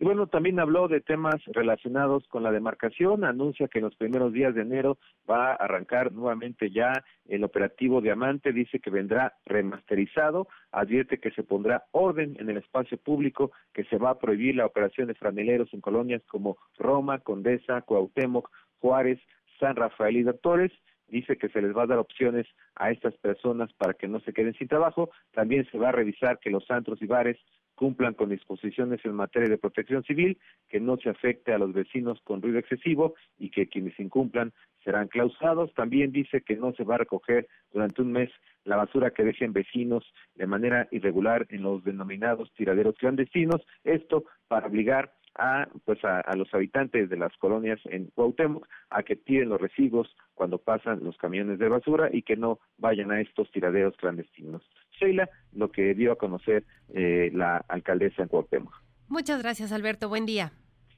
Y 0.00 0.04
bueno, 0.04 0.26
también 0.26 0.58
habló 0.58 0.88
de 0.88 1.00
temas 1.00 1.36
relacionados 1.46 2.26
con 2.26 2.42
la 2.42 2.50
demarcación, 2.50 3.24
anuncia 3.24 3.68
que 3.68 3.78
en 3.78 3.84
los 3.84 3.94
primeros 3.94 4.32
días 4.32 4.52
de 4.54 4.62
enero 4.62 4.98
va 5.30 5.52
a 5.52 5.54
arrancar 5.54 6.10
nuevamente 6.10 6.70
ya 6.70 7.04
el 7.28 7.44
operativo 7.44 8.00
Diamante, 8.00 8.52
dice 8.52 8.80
que 8.80 8.90
vendrá 8.90 9.34
remasterizado, 9.46 10.48
advierte 10.72 11.18
que 11.18 11.30
se 11.30 11.44
pondrá 11.44 11.84
orden 11.92 12.36
en 12.40 12.50
el 12.50 12.56
espacio 12.56 12.98
público, 12.98 13.52
que 13.72 13.84
se 13.84 13.96
va 13.96 14.10
a 14.10 14.18
prohibir 14.18 14.56
la 14.56 14.66
operación 14.66 15.06
de 15.06 15.14
franeleros 15.14 15.72
en 15.72 15.80
colonias 15.80 16.22
como 16.26 16.56
Roma, 16.76 17.20
Condesa, 17.20 17.82
Cuauhtémoc, 17.82 18.50
Juárez, 18.80 19.20
San 19.60 19.76
Rafael 19.76 20.16
y 20.16 20.22
Doctores, 20.24 20.72
dice 21.06 21.36
que 21.36 21.48
se 21.50 21.62
les 21.62 21.76
va 21.76 21.84
a 21.84 21.86
dar 21.86 21.98
opciones 21.98 22.46
a 22.74 22.90
estas 22.90 23.14
personas 23.18 23.72
para 23.74 23.94
que 23.94 24.08
no 24.08 24.18
se 24.20 24.32
queden 24.32 24.54
sin 24.54 24.66
trabajo. 24.66 25.10
También 25.32 25.66
se 25.70 25.78
va 25.78 25.90
a 25.90 25.92
revisar 25.92 26.40
que 26.40 26.50
los 26.50 26.68
antros 26.70 27.00
y 27.00 27.06
bares 27.06 27.38
cumplan 27.74 28.14
con 28.14 28.30
disposiciones 28.30 29.04
en 29.04 29.14
materia 29.14 29.48
de 29.48 29.58
protección 29.58 30.02
civil, 30.04 30.38
que 30.68 30.80
no 30.80 30.96
se 30.96 31.10
afecte 31.10 31.52
a 31.52 31.58
los 31.58 31.72
vecinos 31.72 32.20
con 32.24 32.42
ruido 32.42 32.58
excesivo 32.58 33.14
y 33.38 33.50
que 33.50 33.68
quienes 33.68 33.98
incumplan 33.98 34.52
serán 34.84 35.08
clausados. 35.08 35.72
También 35.74 36.12
dice 36.12 36.42
que 36.42 36.56
no 36.56 36.72
se 36.74 36.84
va 36.84 36.96
a 36.96 36.98
recoger 36.98 37.48
durante 37.72 38.02
un 38.02 38.12
mes 38.12 38.30
la 38.64 38.76
basura 38.76 39.10
que 39.10 39.24
dejen 39.24 39.52
vecinos 39.52 40.04
de 40.34 40.46
manera 40.46 40.88
irregular 40.90 41.46
en 41.50 41.62
los 41.62 41.84
denominados 41.84 42.52
tiraderos 42.54 42.96
clandestinos, 42.96 43.62
esto 43.84 44.24
para 44.48 44.66
obligar 44.66 45.12
a 45.36 45.68
pues 45.84 45.98
a, 46.04 46.22
los 46.36 46.52
habitantes 46.54 47.10
de 47.10 47.16
las 47.16 47.36
colonias 47.38 47.80
en 47.86 48.06
Cuauhtémoc 48.14 48.66
a 48.90 49.02
que 49.02 49.16
tiren 49.16 49.48
los 49.48 49.60
residuos 49.60 50.14
cuando 50.34 50.58
pasan 50.58 51.02
los 51.02 51.16
camiones 51.16 51.58
de 51.58 51.68
basura 51.68 52.08
y 52.12 52.22
que 52.22 52.36
no 52.36 52.60
vayan 52.78 53.10
a 53.10 53.20
estos 53.20 53.50
tiraderos 53.50 53.96
clandestinos. 53.96 54.62
Sheila, 54.98 55.28
lo 55.52 55.70
que 55.70 55.94
dio 55.94 56.12
a 56.12 56.16
conocer 56.16 56.64
eh, 56.92 57.30
la 57.32 57.58
alcaldesa 57.68 58.22
en 58.22 58.28
Cuauhtémoc. 58.28 58.74
Muchas 59.08 59.42
gracias, 59.42 59.72
Alberto. 59.72 60.08
Buen 60.08 60.26
día. 60.26 60.52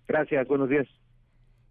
Gracias, 0.07 0.47
buenos 0.47 0.69
días. 0.69 0.87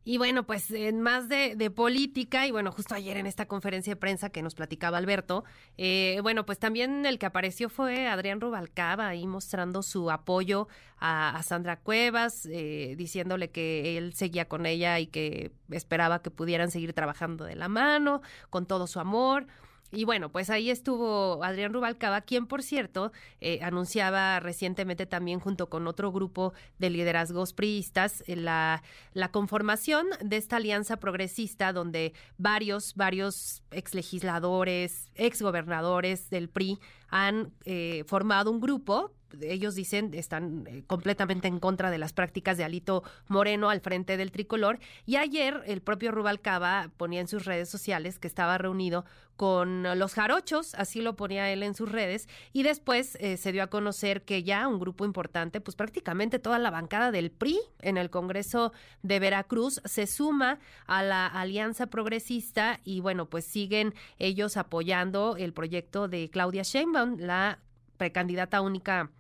Y 0.08 0.20
bueno, 0.20 0.46
pues 0.46 0.70
en 0.70 1.02
más 1.02 1.30
de, 1.30 1.72
política, 1.72 2.46
y 2.46 2.52
bueno, 2.52 2.72
justo 2.72 2.94
ayer 2.94 3.18
en 3.18 3.26
esta 3.26 3.48
conferencia 3.48 3.94
de 3.94 3.96
prensa 3.96 4.30
que 4.30 4.44
nos 4.44 4.54
platicaba 4.54 5.00
Alberto, 5.00 5.46
eh, 5.78 6.20
bueno, 6.22 6.46
pues 6.46 6.60
también 6.60 7.08
el 7.08 7.18
que 7.18 7.26
apareció 7.26 7.70
fue 7.70 8.08
Adrián 8.08 8.40
Rubalcaba, 8.40 9.08
ahí 9.08 9.26
mostrando 9.26 9.82
su 9.82 10.12
apoyo 10.12 10.68
a, 11.00 11.42
Sandra 11.42 11.80
Cuevas, 11.80 12.48
eh, 12.52 12.94
diciéndole 12.96 13.50
que 13.50 13.98
él 13.98 14.14
seguía 14.14 14.48
con 14.48 14.68
ella 14.68 15.00
y 15.00 15.08
que 15.08 15.52
esperaba 15.72 16.22
que 16.22 16.30
pudieran 16.30 16.70
seguir 16.70 16.94
trabajando 16.94 17.44
de 17.44 17.56
la 17.56 17.68
mano, 17.68 18.22
con 18.52 18.68
todo 18.68 18.86
su 18.86 19.00
amor. 19.00 19.48
Y 19.96 20.04
bueno, 20.04 20.30
pues 20.30 20.50
ahí 20.50 20.70
estuvo 20.70 21.42
Adrián 21.42 21.72
Rubalcaba, 21.72 22.20
quien 22.20 22.48
por 22.48 22.64
cierto 22.64 23.14
eh, 23.40 23.60
anunciaba 23.62 24.42
recientemente 24.42 25.06
también 25.06 25.40
junto 25.40 25.70
con 25.70 25.88
otro 25.88 26.12
grupo 26.12 26.54
de 26.80 26.90
liderazgos 26.90 27.54
priistas 27.54 28.22
eh, 28.28 28.36
la, 28.36 28.84
la 29.14 29.32
conformación 29.32 30.08
de 30.20 30.36
esta 30.36 30.58
alianza 30.58 30.98
progresista 30.98 31.72
donde 31.72 32.14
varios, 32.38 32.94
varios 32.96 33.64
exlegisladores, 33.72 35.12
exgobernadores 35.16 36.30
del 36.30 36.50
PRI 36.50 36.78
han 37.08 37.54
eh, 37.64 38.04
formado 38.06 38.52
un 38.52 38.60
grupo 38.60 39.14
ellos 39.42 39.76
dicen 39.76 40.14
están 40.14 40.66
eh, 40.68 40.84
completamente 40.88 41.48
en 41.48 41.60
contra 41.60 41.92
de 41.92 41.98
las 41.98 42.14
prácticas 42.14 42.58
de 42.58 42.64
Alito 42.64 43.04
Moreno 43.28 43.70
al 43.70 43.82
frente 43.82 44.18
del 44.18 44.32
tricolor. 44.32 44.80
Y 45.06 45.18
ayer 45.18 45.62
el 45.66 45.82
propio 45.82 46.12
Rubalcaba 46.12 46.92
ponía 46.98 47.22
en 47.22 47.28
sus 47.28 47.46
redes 47.46 47.70
sociales 47.70 48.20
que 48.20 48.28
estaba 48.28 48.58
reunido 48.58 49.06
con 49.36 49.84
los 50.00 50.14
jarochos, 50.14 50.76
así 50.76 51.02
lo 51.02 51.16
ponía 51.16 51.52
él 51.52 51.64
en 51.64 51.76
sus 51.76 51.92
redes, 51.92 52.30
y 52.54 52.64
después 52.64 53.18
eh, 53.20 53.38
se 53.38 53.52
dio 53.52 53.64
a 53.64 53.68
conocer 53.68 54.24
que 54.24 54.44
ya 54.44 54.68
un 54.68 54.80
grupo 54.80 55.06
importante, 55.06 55.60
pues 55.60 55.76
prácticamente 55.76 56.40
toda 56.40 56.58
la 56.58 56.72
bancada 56.72 57.12
del 57.12 57.32
PRI 57.32 57.60
en 57.82 57.98
el 57.98 58.10
Congreso 58.10 58.72
de 59.04 59.20
Veracruz 59.20 59.82
se 59.84 60.08
suma 60.08 60.60
a 60.88 61.04
la 61.04 61.28
Alianza 61.28 61.88
Progresista 61.88 62.80
y 62.84 63.02
bueno, 63.02 63.30
pues 63.30 63.46
siguen 63.46 63.94
ellos 64.20 64.58
apoyando 64.58 65.36
el 65.38 65.54
proyecto 65.54 66.08
de 66.08 66.30
Claudia 66.30 66.64
Sheinbaum, 66.64 67.18
la 67.20 67.60
precandidata 67.98 68.62
única 68.62 69.12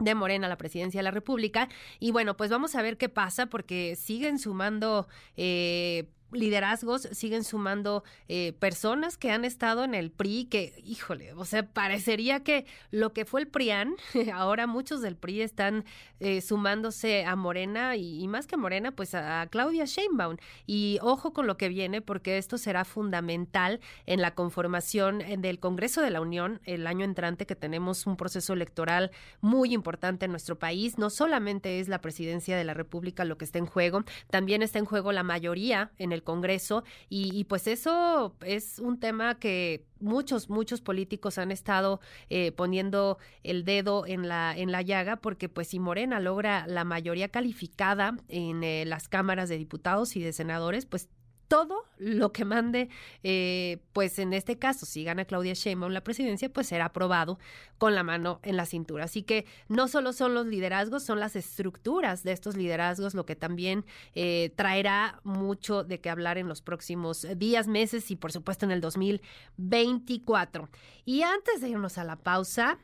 de 0.00 0.14
Morena 0.14 0.46
a 0.46 0.50
la 0.50 0.58
presidencia 0.58 0.98
de 0.98 1.04
la 1.04 1.10
República. 1.10 1.68
Y 1.98 2.10
bueno, 2.10 2.36
pues 2.36 2.50
vamos 2.50 2.74
a 2.74 2.82
ver 2.82 2.96
qué 2.96 3.08
pasa 3.08 3.46
porque 3.46 3.96
siguen 3.96 4.38
sumando 4.38 5.06
eh, 5.36 6.08
liderazgos 6.32 7.02
siguen 7.12 7.44
sumando 7.44 8.04
eh, 8.28 8.52
personas 8.58 9.16
que 9.16 9.30
han 9.30 9.44
estado 9.44 9.84
en 9.84 9.94
el 9.94 10.10
PRI, 10.10 10.46
que, 10.46 10.80
híjole, 10.84 11.32
o 11.34 11.44
sea, 11.44 11.66
parecería 11.66 12.40
que 12.40 12.66
lo 12.90 13.12
que 13.12 13.24
fue 13.24 13.40
el 13.40 13.48
PRIAN, 13.48 13.94
ahora 14.34 14.66
muchos 14.66 15.02
del 15.02 15.16
PRI 15.16 15.42
están 15.42 15.84
eh, 16.20 16.40
sumándose 16.40 17.24
a 17.24 17.36
Morena 17.36 17.96
y, 17.96 18.26
más 18.28 18.46
que 18.46 18.56
Morena, 18.56 18.92
pues 18.92 19.14
a, 19.14 19.46
Claudia 19.50 19.84
Sheinbaum. 19.84 20.36
Y 20.66 20.98
ojo 21.02 21.32
con 21.32 21.46
lo 21.46 21.56
que 21.56 21.68
viene, 21.68 22.00
porque 22.00 22.38
esto 22.38 22.58
será 22.58 22.84
fundamental 22.84 23.80
en 24.06 24.20
la 24.20 24.34
conformación 24.34 25.22
del 25.38 25.58
Congreso 25.58 26.02
de 26.02 26.10
la 26.10 26.20
Unión 26.20 26.60
el 26.64 26.86
año 26.86 27.04
entrante, 27.04 27.46
que 27.46 27.56
tenemos 27.56 28.06
un 28.06 28.16
proceso 28.16 28.52
electoral 28.52 29.10
muy 29.40 29.72
importante 29.72 30.26
en 30.26 30.30
nuestro 30.30 30.58
país. 30.58 30.98
No 30.98 31.10
solamente 31.10 31.80
es 31.80 31.88
la 31.88 32.00
presidencia 32.00 32.56
de 32.56 32.64
la 32.64 32.74
República 32.74 33.24
lo 33.24 33.38
que 33.38 33.44
está 33.44 33.58
en 33.58 33.66
juego, 33.66 34.04
también 34.30 34.62
está 34.62 34.78
en 34.78 34.84
juego 34.84 35.12
la 35.12 35.22
mayoría 35.22 35.90
en 35.98 36.12
el 36.12 36.19
el 36.20 36.24
Congreso 36.24 36.84
y, 37.08 37.44
pues 37.44 37.66
eso 37.66 38.34
es 38.42 38.78
un 38.78 39.00
tema 39.00 39.38
que 39.38 39.84
muchos, 39.98 40.48
muchos 40.48 40.80
políticos 40.80 41.38
han 41.38 41.50
estado 41.50 42.00
eh, 42.28 42.52
poniendo 42.52 43.18
el 43.42 43.64
dedo 43.64 44.06
en 44.06 44.28
la, 44.28 44.54
en 44.56 44.70
la 44.70 44.82
llaga 44.82 45.16
porque 45.16 45.48
pues 45.48 45.68
si 45.68 45.78
Morena 45.78 46.20
logra 46.20 46.66
la 46.66 46.84
mayoría 46.84 47.28
calificada 47.28 48.16
en 48.28 48.62
eh, 48.62 48.84
las 48.86 49.08
cámaras 49.08 49.48
de 49.48 49.58
diputados 49.58 50.16
y 50.16 50.20
de 50.20 50.32
senadores, 50.32 50.86
pues 50.86 51.08
todo 51.50 51.84
lo 51.98 52.32
que 52.32 52.44
mande, 52.44 52.88
eh, 53.24 53.82
pues 53.92 54.20
en 54.20 54.32
este 54.32 54.56
caso, 54.56 54.86
si 54.86 55.02
gana 55.02 55.24
Claudia 55.24 55.52
Sheinbaum 55.52 55.90
la 55.90 56.04
presidencia, 56.04 56.48
pues 56.48 56.68
será 56.68 56.84
aprobado 56.84 57.40
con 57.76 57.96
la 57.96 58.04
mano 58.04 58.38
en 58.44 58.56
la 58.56 58.66
cintura. 58.66 59.06
Así 59.06 59.24
que 59.24 59.46
no 59.66 59.88
solo 59.88 60.12
son 60.12 60.32
los 60.32 60.46
liderazgos, 60.46 61.02
son 61.02 61.18
las 61.18 61.34
estructuras 61.34 62.22
de 62.22 62.30
estos 62.30 62.56
liderazgos 62.56 63.14
lo 63.14 63.26
que 63.26 63.34
también 63.34 63.84
eh, 64.14 64.52
traerá 64.54 65.18
mucho 65.24 65.82
de 65.82 66.00
qué 66.00 66.08
hablar 66.08 66.38
en 66.38 66.46
los 66.46 66.62
próximos 66.62 67.26
días, 67.36 67.66
meses 67.66 68.12
y 68.12 68.16
por 68.16 68.30
supuesto 68.30 68.64
en 68.64 68.70
el 68.70 68.80
2024. 68.80 70.68
Y 71.04 71.22
antes 71.22 71.60
de 71.60 71.70
irnos 71.70 71.98
a 71.98 72.04
la 72.04 72.14
pausa, 72.14 72.78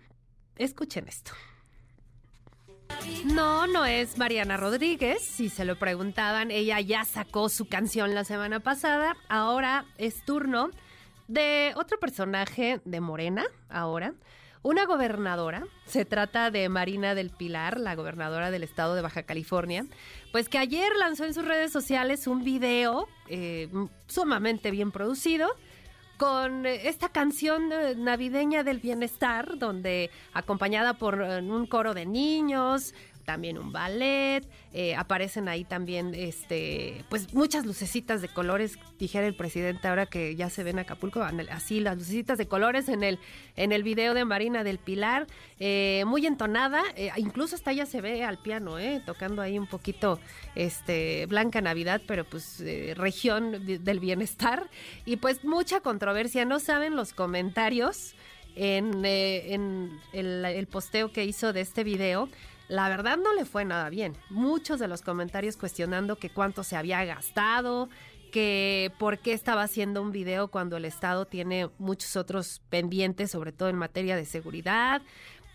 escuchen 0.57 1.07
esto. 1.07 1.31
No, 3.25 3.67
no 3.67 3.85
es 3.85 4.19
Mariana 4.19 4.57
Rodríguez. 4.57 5.23
Si 5.23 5.49
se 5.49 5.65
lo 5.65 5.79
preguntaban, 5.79 6.51
ella 6.51 6.81
ya 6.81 7.05
sacó 7.05 7.49
su 7.49 7.67
canción 7.67 8.15
la 8.15 8.25
semana 8.25 8.61
pasada. 8.61 9.17
Ahora 9.29 9.85
es 9.99 10.25
turno 10.25 10.71
de 11.29 11.73
otro 11.77 11.99
personaje 11.99 12.81
de 12.85 13.01
Morena, 13.01 13.45
ahora. 13.69 14.15
Una 14.63 14.85
gobernadora, 14.85 15.65
se 15.85 16.05
trata 16.05 16.51
de 16.51 16.69
Marina 16.69 17.15
del 17.15 17.31
Pilar, 17.31 17.79
la 17.79 17.95
gobernadora 17.95 18.51
del 18.51 18.65
estado 18.65 18.97
de 18.97 19.03
Baja 19.03 19.23
California, 19.23 19.87
pues 20.33 20.49
que 20.49 20.59
ayer 20.59 20.91
lanzó 20.97 21.25
en 21.25 21.35
sus 21.35 21.45
redes 21.45 21.71
sociales 21.71 22.27
un 22.27 22.43
video 22.43 23.07
eh, 23.29 23.69
sumamente 24.09 24.73
bien 24.73 24.91
producido 24.91 25.49
con 26.17 26.67
eh, 26.67 26.89
esta 26.89 27.09
canción 27.09 27.73
eh, 27.73 27.95
navideña 27.97 28.65
del 28.65 28.79
bienestar, 28.79 29.59
donde 29.59 30.11
acompañada 30.33 30.95
por 30.95 31.23
eh, 31.23 31.41
un 31.41 31.67
coro 31.67 31.95
de 31.95 32.07
niños, 32.07 32.95
también 33.27 33.59
un 33.59 33.73
ballet, 33.73 34.49
eh, 34.73 34.95
aparecen 34.95 35.49
ahí 35.49 35.65
también 35.65 36.15
este 36.15 37.05
pues 37.11 37.35
muchas 37.35 37.67
lucecitas 37.67 38.23
de 38.23 38.29
colores, 38.29 38.79
dijera 38.99 39.27
el 39.27 39.35
presidente 39.35 39.89
ahora 39.89 40.07
que 40.07 40.37
ya 40.37 40.49
se 40.49 40.63
ven 40.63 40.77
en 40.77 40.85
Acapulco, 40.85 41.23
así 41.51 41.81
las 41.81 41.99
lucecitas 41.99 42.39
de 42.39 42.47
colores 42.47 42.89
en 42.89 43.03
el, 43.03 43.19
en 43.57 43.73
el 43.73 43.83
video 43.83 44.15
de 44.15 44.25
Marina 44.25 44.65
del 44.65 44.79
Pilar, 44.79 45.27
eh, 45.59 46.05
muy 46.07 46.25
entonada, 46.25 46.83
eh, 46.95 47.11
incluso 47.17 47.57
hasta 47.57 47.73
ella 47.73 47.85
se 47.85 48.01
ve 48.01 48.25
al 48.25 48.39
piano, 48.39 48.77
tocando 49.05 49.43
ahí 49.43 49.59
un 49.59 49.67
poquito 49.67 50.21
este 50.55 51.27
Blanca 51.27 51.61
Navidad, 51.61 52.01
pero 52.07 52.25
pues 52.25 52.63
región 52.95 53.67
del 53.67 54.01
bienestar, 54.01 54.71
y 55.05 55.17
pues 55.17 55.45
mucha 55.45 55.81
controversia, 55.81 56.45
no 56.45 56.61
saben 56.61 56.95
los 56.95 57.13
comentarios 57.13 58.15
en, 58.55 59.05
en 59.05 59.99
el 60.13 60.67
posteo 60.69 61.11
que 61.11 61.25
hizo 61.25 61.53
de 61.53 61.63
este 61.63 61.83
video 61.83 62.29
la 62.69 62.89
verdad 62.89 63.17
no 63.17 63.33
le 63.33 63.45
fue 63.45 63.65
nada 63.65 63.89
bien. 63.91 64.17
Muchos 64.31 64.81
de 64.81 64.89
los 64.89 65.03
comentarios 65.03 65.57
cuestionando 65.57 66.17
que 66.17 66.31
cuánto 66.31 66.65
se 66.65 66.77
había 66.77 67.05
gastado, 67.05 67.89
que 68.33 68.93
por 68.99 69.19
qué 69.19 69.33
estaba 69.33 69.63
haciendo 69.63 70.03
un 70.03 70.13
video 70.13 70.49
cuando 70.49 70.77
el 70.77 70.85
Estado 70.85 71.27
tiene 71.27 71.71
muchos 71.79 72.17
otros 72.17 72.61
pendientes, 72.69 73.31
sobre 73.31 73.53
todo 73.53 73.69
en 73.69 73.77
materia 73.77 74.17
de 74.17 74.25
seguridad, 74.25 75.01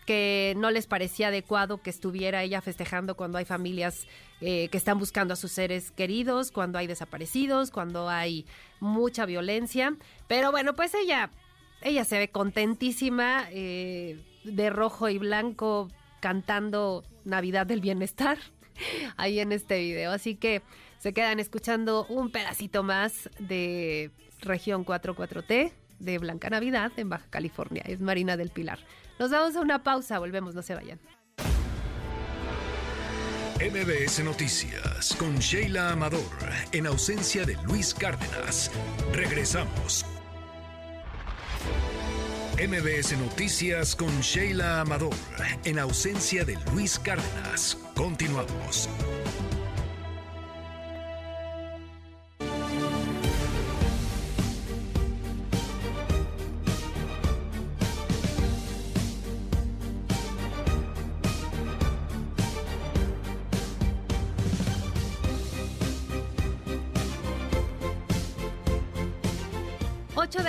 que 0.06 0.54
no 0.56 0.70
les 0.70 0.86
parecía 0.86 1.28
adecuado 1.28 1.80
que 1.80 1.90
estuviera 1.90 2.42
ella 2.42 2.60
festejando 2.60 3.14
cuando 3.14 3.38
hay 3.38 3.44
familias 3.44 4.06
eh, 4.40 4.68
que 4.68 4.78
están 4.78 4.98
buscando 4.98 5.34
a 5.34 5.36
sus 5.36 5.52
seres 5.52 5.92
queridos, 5.92 6.50
cuando 6.50 6.78
hay 6.78 6.86
desaparecidos, 6.86 7.70
cuando 7.70 8.08
hay 8.08 8.46
mucha 8.80 9.26
violencia. 9.26 9.94
Pero 10.26 10.50
bueno, 10.50 10.74
pues 10.74 10.94
ella, 10.94 11.30
ella 11.82 12.04
se 12.04 12.18
ve 12.18 12.28
contentísima 12.28 13.44
eh, 13.50 14.18
de 14.44 14.70
rojo 14.70 15.08
y 15.08 15.18
blanco 15.18 15.88
cantando 16.22 17.04
Navidad 17.24 17.66
del 17.66 17.80
Bienestar 17.80 18.38
ahí 19.18 19.40
en 19.40 19.52
este 19.52 19.78
video. 19.78 20.12
Así 20.12 20.36
que 20.36 20.62
se 20.98 21.12
quedan 21.12 21.40
escuchando 21.40 22.06
un 22.08 22.30
pedacito 22.30 22.82
más 22.84 23.28
de 23.38 24.12
Región 24.40 24.86
44T 24.86 25.72
de 25.98 26.18
Blanca 26.18 26.48
Navidad 26.48 26.92
en 26.96 27.08
Baja 27.10 27.26
California. 27.28 27.82
Es 27.86 28.00
Marina 28.00 28.36
del 28.36 28.50
Pilar. 28.50 28.78
Nos 29.18 29.30
damos 29.30 29.56
a 29.56 29.60
una 29.60 29.82
pausa, 29.82 30.18
volvemos, 30.20 30.54
no 30.54 30.62
se 30.62 30.74
vayan. 30.74 31.00
MBS 33.60 34.24
Noticias 34.24 35.14
con 35.16 35.36
Sheila 35.38 35.90
Amador 35.90 36.20
en 36.72 36.86
ausencia 36.86 37.44
de 37.44 37.56
Luis 37.64 37.94
Cárdenas. 37.94 38.70
Regresamos. 39.12 40.04
MBS 42.58 43.18
Noticias 43.18 43.96
con 43.96 44.20
Sheila 44.20 44.80
Amador, 44.80 45.14
en 45.64 45.78
ausencia 45.78 46.44
de 46.44 46.58
Luis 46.72 46.98
Cárdenas. 46.98 47.76
Continuamos. 47.94 48.88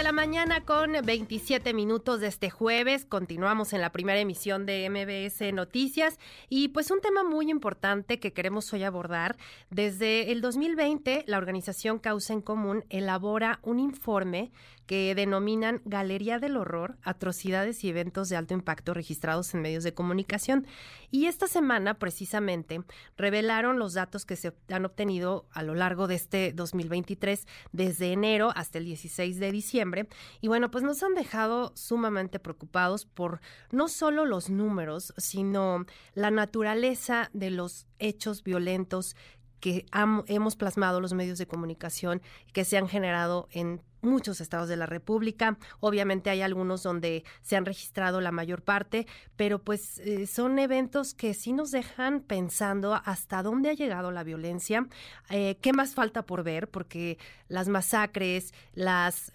8 0.03 0.09
de 0.09 0.15
la 0.15 0.21
mañana 0.21 0.65
con 0.65 0.91
27 0.91 1.73
minutos 1.73 2.19
de 2.19 2.27
este 2.27 2.49
jueves. 2.49 3.05
Continuamos 3.05 3.71
en 3.71 3.79
la 3.79 3.93
primera 3.93 4.19
emisión 4.19 4.65
de 4.65 4.89
MBS 4.89 5.53
Noticias 5.53 6.19
y 6.49 6.69
pues 6.69 6.91
un 6.91 6.99
tema 6.99 7.23
muy 7.23 7.49
importante 7.49 8.19
que 8.19 8.33
queremos 8.33 8.73
hoy 8.73 8.83
abordar. 8.83 9.37
Desde 9.69 10.33
el 10.33 10.41
2020, 10.41 11.23
la 11.25 11.37
organización 11.37 11.99
Causa 11.99 12.33
en 12.33 12.41
Común 12.41 12.83
elabora 12.89 13.59
un 13.63 13.79
informe 13.79 14.51
que 14.85 15.15
denominan 15.15 15.81
Galería 15.85 16.39
del 16.39 16.57
Horror, 16.57 16.97
atrocidades 17.03 17.83
y 17.83 17.89
eventos 17.89 18.29
de 18.29 18.35
alto 18.35 18.53
impacto 18.53 18.93
registrados 18.93 19.53
en 19.53 19.61
medios 19.61 19.83
de 19.83 19.93
comunicación. 19.93 20.67
Y 21.09 21.27
esta 21.27 21.47
semana, 21.47 21.99
precisamente, 21.99 22.81
revelaron 23.15 23.79
los 23.79 23.93
datos 23.93 24.25
que 24.25 24.35
se 24.35 24.53
han 24.69 24.85
obtenido 24.85 25.47
a 25.51 25.63
lo 25.63 25.73
largo 25.75 26.07
de 26.07 26.15
este 26.15 26.51
2023, 26.53 27.47
desde 27.71 28.11
enero 28.11 28.51
hasta 28.55 28.77
el 28.77 28.85
16 28.85 29.39
de 29.39 29.51
diciembre. 29.51 29.92
Y 30.41 30.47
bueno, 30.47 30.71
pues 30.71 30.83
nos 30.83 31.03
han 31.03 31.13
dejado 31.13 31.71
sumamente 31.75 32.39
preocupados 32.39 33.05
por 33.05 33.41
no 33.71 33.87
solo 33.87 34.25
los 34.25 34.49
números, 34.49 35.13
sino 35.17 35.85
la 36.13 36.31
naturaleza 36.31 37.29
de 37.33 37.51
los 37.51 37.87
hechos 37.99 38.43
violentos 38.43 39.15
que 39.63 39.85
hemos 40.27 40.57
plasmado 40.57 40.99
los 40.99 41.13
medios 41.13 41.37
de 41.37 41.47
comunicación 41.47 42.21
que 42.51 42.65
se 42.65 42.77
han 42.77 42.89
generado 42.89 43.47
en 43.51 43.81
muchos 44.01 44.41
estados 44.41 44.67
de 44.67 44.75
la 44.75 44.85
República. 44.85 45.57
Obviamente 45.79 46.29
hay 46.29 46.41
algunos 46.41 46.83
donde 46.83 47.23
se 47.41 47.55
han 47.55 47.65
registrado 47.65 48.19
la 48.19 48.33
mayor 48.33 48.61
parte, 48.61 49.07
pero 49.37 49.59
pues 49.59 49.99
eh, 49.99 50.27
son 50.27 50.59
eventos 50.59 51.13
que 51.13 51.33
sí 51.33 51.53
nos 51.53 51.71
dejan 51.71 52.19
pensando 52.19 52.93
hasta 53.05 53.41
dónde 53.41 53.69
ha 53.69 53.73
llegado 53.73 54.11
la 54.11 54.23
violencia, 54.23 54.85
eh, 55.29 55.57
qué 55.61 55.71
más 55.71 55.95
falta 55.95 56.25
por 56.25 56.43
ver, 56.43 56.69
porque 56.69 57.17
las 57.47 57.69
masacres, 57.69 58.53
las 58.73 59.31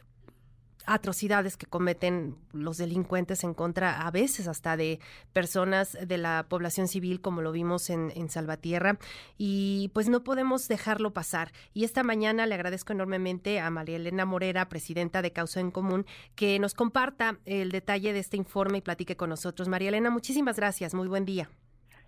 atrocidades 0.88 1.56
que 1.56 1.66
cometen 1.66 2.34
los 2.52 2.78
delincuentes 2.78 3.44
en 3.44 3.54
contra 3.54 4.06
a 4.06 4.10
veces 4.10 4.48
hasta 4.48 4.76
de 4.76 5.00
personas 5.32 5.96
de 6.06 6.18
la 6.18 6.46
población 6.48 6.88
civil 6.88 7.20
como 7.20 7.42
lo 7.42 7.52
vimos 7.52 7.90
en, 7.90 8.10
en, 8.14 8.28
Salvatierra 8.28 8.98
y 9.36 9.90
pues 9.94 10.08
no 10.08 10.24
podemos 10.24 10.68
dejarlo 10.68 11.12
pasar 11.12 11.50
y 11.72 11.84
esta 11.84 12.02
mañana 12.02 12.46
le 12.46 12.54
agradezco 12.54 12.92
enormemente 12.92 13.60
a 13.60 13.70
María 13.70 13.96
Elena 13.96 14.24
Morera, 14.24 14.68
presidenta 14.68 15.22
de 15.22 15.32
Causa 15.32 15.60
en 15.60 15.70
Común, 15.70 16.06
que 16.34 16.58
nos 16.58 16.74
comparta 16.74 17.38
el 17.44 17.70
detalle 17.70 18.12
de 18.12 18.18
este 18.18 18.36
informe 18.36 18.78
y 18.78 18.82
platique 18.82 19.16
con 19.16 19.30
nosotros. 19.30 19.68
María 19.68 19.88
Elena, 19.88 20.10
muchísimas 20.10 20.56
gracias, 20.56 20.94
muy 20.94 21.08
buen 21.08 21.24
día. 21.24 21.48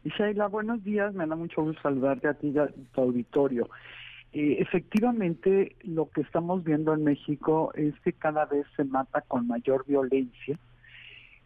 Sheila, 0.04 0.46
buenos 0.48 0.82
días, 0.82 1.12
me 1.14 1.26
da 1.26 1.36
mucho 1.36 1.62
gusto 1.62 1.80
saludarte 1.82 2.28
a 2.28 2.34
ti 2.34 2.48
y 2.48 2.58
a 2.58 2.68
tu 2.92 3.00
auditorio. 3.00 3.68
Eh, 4.32 4.58
efectivamente, 4.60 5.74
lo 5.82 6.08
que 6.08 6.20
estamos 6.20 6.62
viendo 6.62 6.94
en 6.94 7.04
México 7.04 7.72
es 7.74 7.98
que 8.00 8.12
cada 8.12 8.44
vez 8.44 8.66
se 8.76 8.84
mata 8.84 9.22
con 9.22 9.46
mayor 9.46 9.84
violencia, 9.86 10.58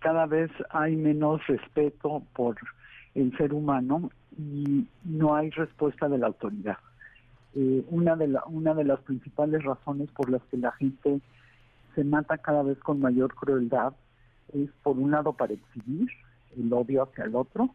cada 0.01 0.27
vez 0.27 0.51
hay 0.71 0.97
menos 0.97 1.47
respeto 1.47 2.23
por 2.35 2.57
el 3.15 3.35
ser 3.39 3.55
humano 3.55 4.11
y 4.37 4.87
no 5.05 5.35
hay 5.35 5.49
respuesta 5.51 6.09
de 6.09 6.19
la 6.19 6.27
autoridad. 6.27 6.77
Eh, 7.55 7.85
una, 7.89 8.17
de 8.17 8.29
la, 8.29 8.45
una 8.47 8.75
de 8.75 8.85
las 8.85 9.01
principales 9.01 9.63
razones 9.63 10.11
por 10.11 10.29
las 10.29 10.43
que 10.51 10.59
la 10.59 10.73
gente 10.73 11.21
se 11.95 12.05
mata 12.05 12.37
cada 12.39 12.63
vez 12.63 12.79
con 12.81 13.01
mayor 13.01 13.35
crueldad 13.35 13.95
es, 14.53 14.69
por 14.83 14.99
un 14.99 15.13
lado, 15.13 15.33
para 15.33 15.55
exhibir 15.55 16.09
el 16.57 16.73
odio 16.73 17.05
hacia 17.05 17.25
el 17.25 17.35
otro, 17.35 17.71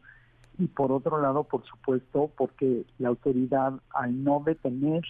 y 0.59 0.67
por 0.67 0.91
otro 0.91 1.21
lado, 1.21 1.45
por 1.45 1.65
supuesto, 1.65 2.29
porque 2.37 2.85
la 2.97 3.09
autoridad 3.09 3.73
al 3.93 4.23
no 4.23 4.43
detener 4.45 5.03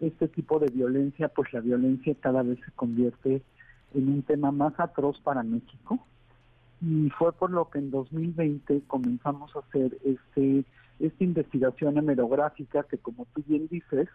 este 0.00 0.28
tipo 0.28 0.58
de 0.60 0.68
violencia, 0.68 1.28
pues 1.28 1.52
la 1.52 1.60
violencia 1.60 2.14
cada 2.20 2.42
vez 2.42 2.58
se 2.64 2.70
convierte 2.72 3.42
en 3.94 4.08
un 4.08 4.22
tema 4.22 4.52
más 4.52 4.78
atroz 4.78 5.20
para 5.20 5.42
México. 5.42 5.98
Y 6.80 7.10
fue 7.18 7.32
por 7.32 7.50
lo 7.50 7.68
que 7.68 7.78
en 7.78 7.90
2020 7.90 8.82
comenzamos 8.86 9.54
a 9.56 9.60
hacer 9.60 9.98
este 10.04 10.64
esta 10.98 11.24
investigación 11.24 11.98
hemerográfica 11.98 12.84
que, 12.84 12.96
como 12.96 13.26
tú 13.34 13.42
bien 13.46 13.68
dices, 13.68 14.08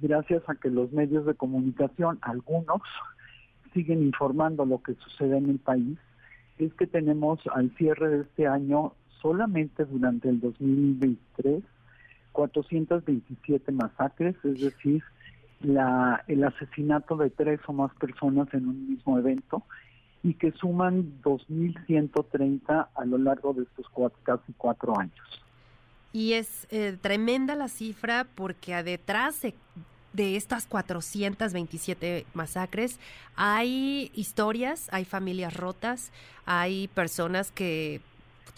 gracias 0.00 0.42
a 0.48 0.54
que 0.54 0.70
los 0.70 0.92
medios 0.92 1.26
de 1.26 1.34
comunicación, 1.34 2.18
algunos, 2.22 2.82
siguen 3.74 4.02
informando 4.02 4.64
lo 4.64 4.82
que 4.82 4.94
sucede 4.94 5.36
en 5.38 5.50
el 5.50 5.58
país, 5.58 5.98
es 6.58 6.72
que 6.74 6.86
tenemos 6.86 7.40
al 7.52 7.74
cierre 7.76 8.08
de 8.08 8.22
este 8.22 8.46
año 8.46 8.92
solamente 9.22 9.84
durante 9.84 10.28
el 10.28 10.40
2023 10.40 11.62
427 12.32 13.72
masacres, 13.72 14.34
es 14.42 14.60
decir, 14.60 15.02
la, 15.60 16.24
el 16.26 16.42
asesinato 16.44 17.16
de 17.16 17.30
tres 17.30 17.60
o 17.66 17.72
más 17.72 17.94
personas 17.94 18.48
en 18.52 18.66
un 18.66 18.88
mismo 18.88 19.18
evento 19.18 19.62
y 20.22 20.34
que 20.34 20.52
suman 20.52 21.20
2.130 21.22 22.88
a 22.94 23.04
lo 23.04 23.18
largo 23.18 23.52
de 23.52 23.62
estos 23.62 23.86
casi 24.22 24.52
cuatro 24.56 24.98
años. 24.98 25.14
Y 26.12 26.34
es 26.34 26.66
eh, 26.70 26.96
tremenda 27.00 27.54
la 27.54 27.68
cifra 27.68 28.26
porque 28.34 28.82
detrás 28.82 29.42
de, 29.42 29.54
de 30.12 30.36
estas 30.36 30.66
427 30.66 32.26
masacres 32.34 32.98
hay 33.34 34.10
historias, 34.14 34.88
hay 34.92 35.04
familias 35.04 35.54
rotas, 35.54 36.12
hay 36.44 36.88
personas 36.88 37.50
que 37.50 38.00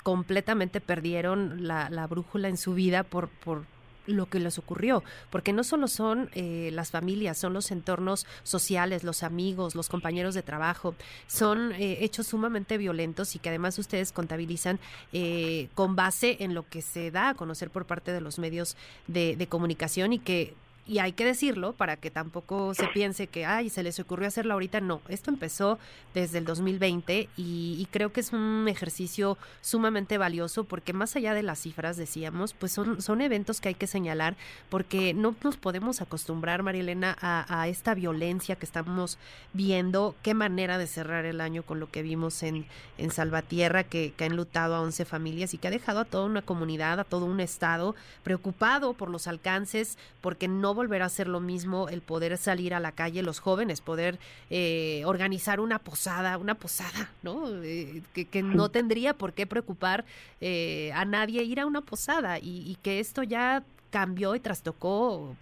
completamente 0.03 0.81
perdieron 0.81 1.67
la, 1.67 1.91
la 1.91 2.07
brújula 2.07 2.49
en 2.49 2.57
su 2.57 2.75
vida 2.75 3.03
por, 3.03 3.29
por 3.29 3.65
lo 4.07 4.27
que 4.27 4.39
les 4.39 4.59
ocurrió, 4.59 5.03
porque 5.31 5.53
no 5.53 5.65
solo 5.65 5.89
son 5.89 6.31
eh, 6.35 6.71
las 6.73 6.91
familias, 6.91 7.39
son 7.39 7.55
los 7.55 7.71
entornos 7.71 8.27
sociales, 8.43 9.05
los 9.05 9.23
amigos, 9.23 9.75
los 9.75 9.89
compañeros 9.89 10.35
de 10.35 10.43
trabajo, 10.43 10.95
son 11.27 11.73
eh, 11.73 11.99
hechos 12.05 12.27
sumamente 12.29 12.79
violentos 12.79 13.35
y 13.35 13.39
que 13.39 13.49
además 13.49 13.79
ustedes 13.79 14.13
contabilizan 14.13 14.79
eh, 15.13 15.69
con 15.75 15.97
base 15.97 16.39
en 16.41 16.55
lo 16.55 16.69
que 16.69 16.83
se 16.83 17.11
da 17.11 17.31
a 17.31 17.35
conocer 17.35 17.71
por 17.71 17.87
parte 17.87 18.13
de 18.13 18.21
los 18.21 18.39
medios 18.39 18.77
de, 19.07 19.37
de 19.37 19.47
comunicación 19.47 20.13
y 20.13 20.19
que 20.19 20.55
y 20.87 20.99
hay 20.99 21.13
que 21.13 21.25
decirlo 21.25 21.73
para 21.73 21.97
que 21.97 22.11
tampoco 22.11 22.75
se 22.75 22.87
piense 22.89 23.27
que, 23.27 23.47
ay, 23.47 23.71
se 23.71 23.83
les 23.83 23.99
ocurrió 24.01 24.29
hacerlo 24.29 24.53
ahorita. 24.53 24.81
No, 24.81 25.01
esto 25.09 25.31
empezó 25.31 25.79
desde 26.13 26.39
el 26.39 26.45
2020 26.45 27.31
y, 27.37 27.77
y, 27.79 27.89
creo 27.91 28.13
que 28.13 28.21
es 28.21 28.33
un 28.33 28.67
ejercicio 28.69 29.39
sumamente 29.63 30.19
valioso 30.19 30.65
porque 30.65 30.93
más 30.93 31.17
allá 31.17 31.33
de 31.33 31.43
las 31.43 31.61
cifras, 31.61 31.97
decíamos, 31.97 32.53
pues 32.53 32.73
son, 32.73 33.01
son 33.01 33.23
eventos 33.23 33.61
que 33.61 33.69
hay 33.69 33.75
que 33.75 33.87
señalar 33.87 34.37
porque 34.69 35.15
no 35.15 35.35
nos 35.43 35.57
podemos 35.57 36.03
acostumbrar, 36.03 36.63
Marielena, 36.63 37.17
a, 37.21 37.63
a 37.63 37.69
esta 37.69 37.95
violencia 37.95 38.57
que 38.57 38.67
estamos 38.67 39.19
viendo. 39.55 40.15
Qué 40.23 40.35
manera 40.35 40.77
de 40.77 40.87
cerrar 40.87 41.25
el 41.25 41.41
año 41.41 41.63
con 41.63 41.81
lo 41.81 41.91
que 41.91 42.03
vimos 42.03 42.43
en, 42.43 42.67
en 42.99 43.11
Salvatierra, 43.11 43.85
que, 43.85 44.13
que 44.15 44.25
ha 44.25 44.27
enlutado 44.27 44.75
a 44.75 44.83
11 44.83 45.07
familias 45.07 45.55
y 45.55 45.59
que 45.59 45.69
ha 45.69 45.71
dejado 45.71 46.01
a 46.01 46.05
toda 46.05 46.27
una 46.27 46.43
comunidad, 46.43 47.01
a 47.01 47.05
todo 47.05 47.25
un 47.25 47.41
estado 47.41 47.95
preocupado 48.23 48.93
por 48.93 49.09
los 49.09 49.27
alcances, 49.27 49.97
porque 50.21 50.47
no 50.47 50.74
volver 50.75 51.03
a 51.03 51.07
hacer 51.07 51.29
lo 51.29 51.41
mismo 51.41 51.89
el 51.89 52.01
poder 52.01 52.37
salir 52.37 52.75
a 52.75 52.81
la 52.81 52.93
calle, 52.93 53.23
los 53.23 53.41
jóvenes, 53.41 53.81
poder 53.81 54.19
eh, 54.51 55.03
organizar 55.07 55.61
una 55.61 55.79
posada, 55.79 56.37
una 56.39 56.55
posada, 56.55 57.11
¿no? 57.23 57.49
Eh, 57.63 58.03
que, 58.13 58.43
no 58.43 58.69
tendría 58.69 59.15
por 59.15 59.33
qué 59.33 59.47
preocupar 59.47 60.05
eh, 60.41 60.93
a 60.95 61.05
nadie 61.05 61.43
ir 61.43 61.61
a 61.61 61.67
una 61.67 61.81
posada 61.81 62.39
y, 62.39 62.71
y, 62.71 62.77
que 62.83 63.01
esto 63.01 63.23
ya 63.23 63.63
cambió 63.91 64.35
y 64.35 64.41
trastocó 64.41 65.35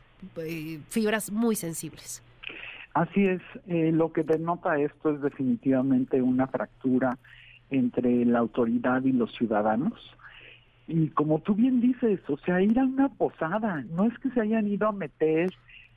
fibras 0.88 1.32
muy 1.32 1.56
sensibles. 1.56 2.22
Así 2.94 3.26
es, 3.26 3.40
lo 3.66 4.12
que 4.12 4.22
denota 4.22 4.78
esto 4.78 5.10
es 5.10 5.20
definitivamente 5.22 6.20
una 6.22 6.46
fractura 6.46 7.18
entre 7.70 8.24
la 8.26 8.38
autoridad 8.38 9.02
y 9.02 9.12
los 9.12 9.32
ciudadanos 9.32 9.94
y 10.92 11.08
como 11.08 11.38
tú 11.38 11.54
bien 11.54 11.80
dices, 11.80 12.20
o 12.28 12.36
sea, 12.38 12.60
ir 12.60 12.78
a 12.78 12.84
una 12.84 13.08
posada, 13.08 13.82
no 13.90 14.04
es 14.04 14.18
que 14.18 14.28
se 14.30 14.42
hayan 14.42 14.66
ido 14.66 14.86
a 14.86 14.92
meter 14.92 15.50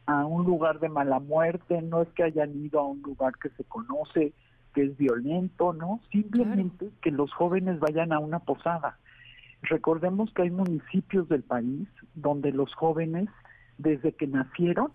a 0.05 0.25
un 0.25 0.45
lugar 0.45 0.79
de 0.79 0.87
mala 0.87 1.19
muerte, 1.19 1.81
no 1.81 2.01
es 2.01 2.07
que 2.09 2.23
hayan 2.23 2.55
ido 2.55 2.79
a 2.79 2.87
un 2.87 3.01
lugar 3.01 3.33
que 3.41 3.49
se 3.49 3.65
conoce 3.65 4.31
que 4.73 4.83
es 4.83 4.97
violento, 4.97 5.73
¿no? 5.73 5.99
Simplemente 6.11 6.89
que 7.01 7.11
los 7.11 7.31
jóvenes 7.33 7.79
vayan 7.79 8.13
a 8.13 8.19
una 8.19 8.39
posada. 8.39 8.97
Recordemos 9.63 10.31
que 10.33 10.43
hay 10.43 10.51
municipios 10.51 11.27
del 11.27 11.43
país 11.43 11.89
donde 12.13 12.53
los 12.53 12.73
jóvenes, 12.73 13.27
desde 13.77 14.13
que 14.13 14.27
nacieron, 14.27 14.91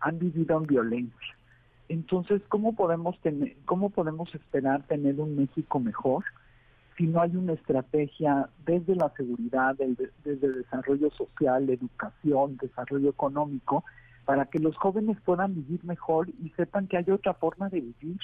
han 0.00 0.18
vivido 0.18 0.58
en 0.58 0.66
violencia. 0.66 1.36
Entonces, 1.90 2.40
¿cómo 2.48 2.74
podemos 2.74 3.20
tener, 3.20 3.54
cómo 3.66 3.90
podemos 3.90 4.34
esperar 4.34 4.82
tener 4.84 5.20
un 5.20 5.36
México 5.36 5.78
mejor? 5.78 6.24
Si 6.96 7.06
no 7.06 7.20
hay 7.20 7.36
una 7.36 7.52
estrategia 7.52 8.48
desde 8.64 8.94
la 8.94 9.10
seguridad, 9.16 9.76
desde 9.76 10.52
desarrollo 10.52 11.10
social, 11.10 11.68
educación, 11.68 12.56
desarrollo 12.56 13.10
económico, 13.10 13.84
para 14.24 14.46
que 14.46 14.58
los 14.58 14.76
jóvenes 14.76 15.18
puedan 15.24 15.54
vivir 15.54 15.84
mejor 15.84 16.28
y 16.28 16.50
sepan 16.50 16.86
que 16.86 16.96
hay 16.96 17.10
otra 17.10 17.34
forma 17.34 17.68
de 17.68 17.80
vivir. 17.80 18.18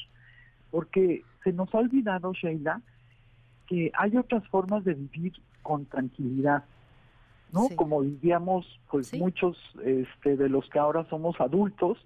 Porque 0.70 1.22
se 1.44 1.52
nos 1.52 1.72
ha 1.74 1.78
olvidado, 1.78 2.32
Sheila, 2.32 2.80
que 3.66 3.92
hay 3.94 4.16
otras 4.16 4.46
formas 4.48 4.84
de 4.84 4.94
vivir 4.94 5.34
con 5.62 5.84
tranquilidad, 5.86 6.64
¿no? 7.52 7.68
Como 7.76 8.00
vivíamos, 8.00 8.80
pues 8.90 9.12
muchos 9.14 9.56
este, 9.84 10.36
de 10.36 10.48
los 10.48 10.68
que 10.70 10.78
ahora 10.78 11.04
somos 11.10 11.38
adultos, 11.40 11.98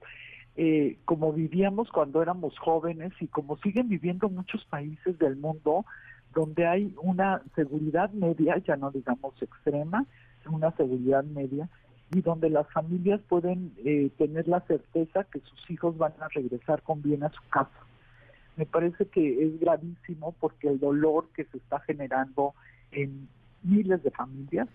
eh, 0.56 0.98
como 1.04 1.32
vivíamos 1.32 1.90
cuando 1.90 2.22
éramos 2.22 2.58
jóvenes 2.58 3.12
y 3.20 3.28
como 3.28 3.56
siguen 3.58 3.88
viviendo 3.88 4.28
muchos 4.28 4.64
países 4.64 5.18
del 5.18 5.36
mundo, 5.36 5.84
donde 6.36 6.66
hay 6.66 6.94
una 7.02 7.40
seguridad 7.54 8.10
media, 8.10 8.58
ya 8.58 8.76
no 8.76 8.90
digamos 8.90 9.32
extrema, 9.40 10.04
una 10.50 10.70
seguridad 10.72 11.24
media, 11.24 11.68
y 12.14 12.20
donde 12.20 12.50
las 12.50 12.70
familias 12.70 13.20
pueden 13.26 13.72
eh, 13.84 14.10
tener 14.18 14.46
la 14.46 14.60
certeza 14.60 15.24
que 15.24 15.40
sus 15.40 15.70
hijos 15.70 15.96
van 15.96 16.12
a 16.20 16.28
regresar 16.28 16.82
con 16.82 17.00
bien 17.02 17.24
a 17.24 17.30
su 17.30 17.40
casa. 17.48 17.80
Me 18.56 18.66
parece 18.66 19.06
que 19.06 19.44
es 19.44 19.58
gravísimo 19.58 20.32
porque 20.38 20.68
el 20.68 20.78
dolor 20.78 21.26
que 21.34 21.44
se 21.44 21.56
está 21.56 21.80
generando 21.80 22.54
en 22.92 23.28
miles 23.62 24.02
de 24.02 24.10
familias 24.10 24.68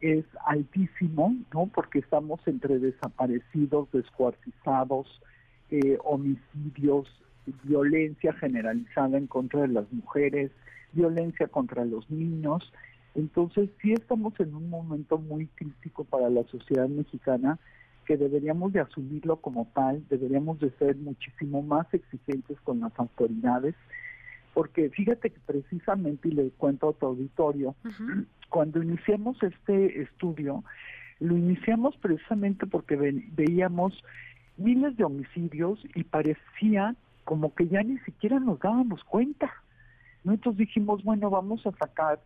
es 0.00 0.24
altísimo, 0.46 1.36
¿no? 1.52 1.66
Porque 1.66 1.98
estamos 1.98 2.40
entre 2.46 2.78
desaparecidos, 2.78 3.90
descuartizados, 3.92 5.20
eh, 5.70 5.98
homicidios, 6.02 7.08
violencia 7.64 8.32
generalizada 8.34 9.18
en 9.18 9.26
contra 9.26 9.62
de 9.62 9.68
las 9.68 9.90
mujeres, 9.92 10.50
violencia 10.92 11.48
contra 11.48 11.84
los 11.84 12.10
niños. 12.10 12.72
Entonces 13.14 13.70
sí 13.80 13.92
estamos 13.92 14.38
en 14.40 14.54
un 14.54 14.68
momento 14.68 15.18
muy 15.18 15.46
crítico 15.48 16.04
para 16.04 16.28
la 16.28 16.44
sociedad 16.44 16.88
mexicana 16.88 17.58
que 18.06 18.16
deberíamos 18.16 18.72
de 18.72 18.80
asumirlo 18.80 19.36
como 19.36 19.66
tal, 19.74 20.02
deberíamos 20.08 20.60
de 20.60 20.70
ser 20.78 20.96
muchísimo 20.96 21.62
más 21.62 21.92
exigentes 21.92 22.58
con 22.60 22.80
las 22.80 22.92
autoridades, 22.98 23.74
porque 24.54 24.88
fíjate 24.90 25.30
que 25.30 25.40
precisamente, 25.44 26.28
y 26.28 26.32
le 26.32 26.50
cuento 26.50 26.88
a 26.88 26.92
tu 26.92 27.06
auditorio, 27.06 27.74
cuando 28.48 28.82
iniciamos 28.82 29.42
este 29.42 30.02
estudio, 30.02 30.62
lo 31.18 31.36
iniciamos 31.36 31.96
precisamente 31.96 32.66
porque 32.66 32.96
veíamos 33.32 33.92
miles 34.56 34.96
de 34.96 35.04
homicidios 35.04 35.82
y 35.94 36.04
parecía 36.04 36.94
como 37.26 37.52
que 37.54 37.66
ya 37.66 37.82
ni 37.82 37.98
siquiera 37.98 38.38
nos 38.38 38.60
dábamos 38.60 39.02
cuenta. 39.04 39.52
¿no? 40.24 40.32
Entonces 40.32 40.60
dijimos, 40.60 41.02
bueno, 41.02 41.28
vamos 41.28 41.66
a 41.66 41.72
sacar 41.72 42.20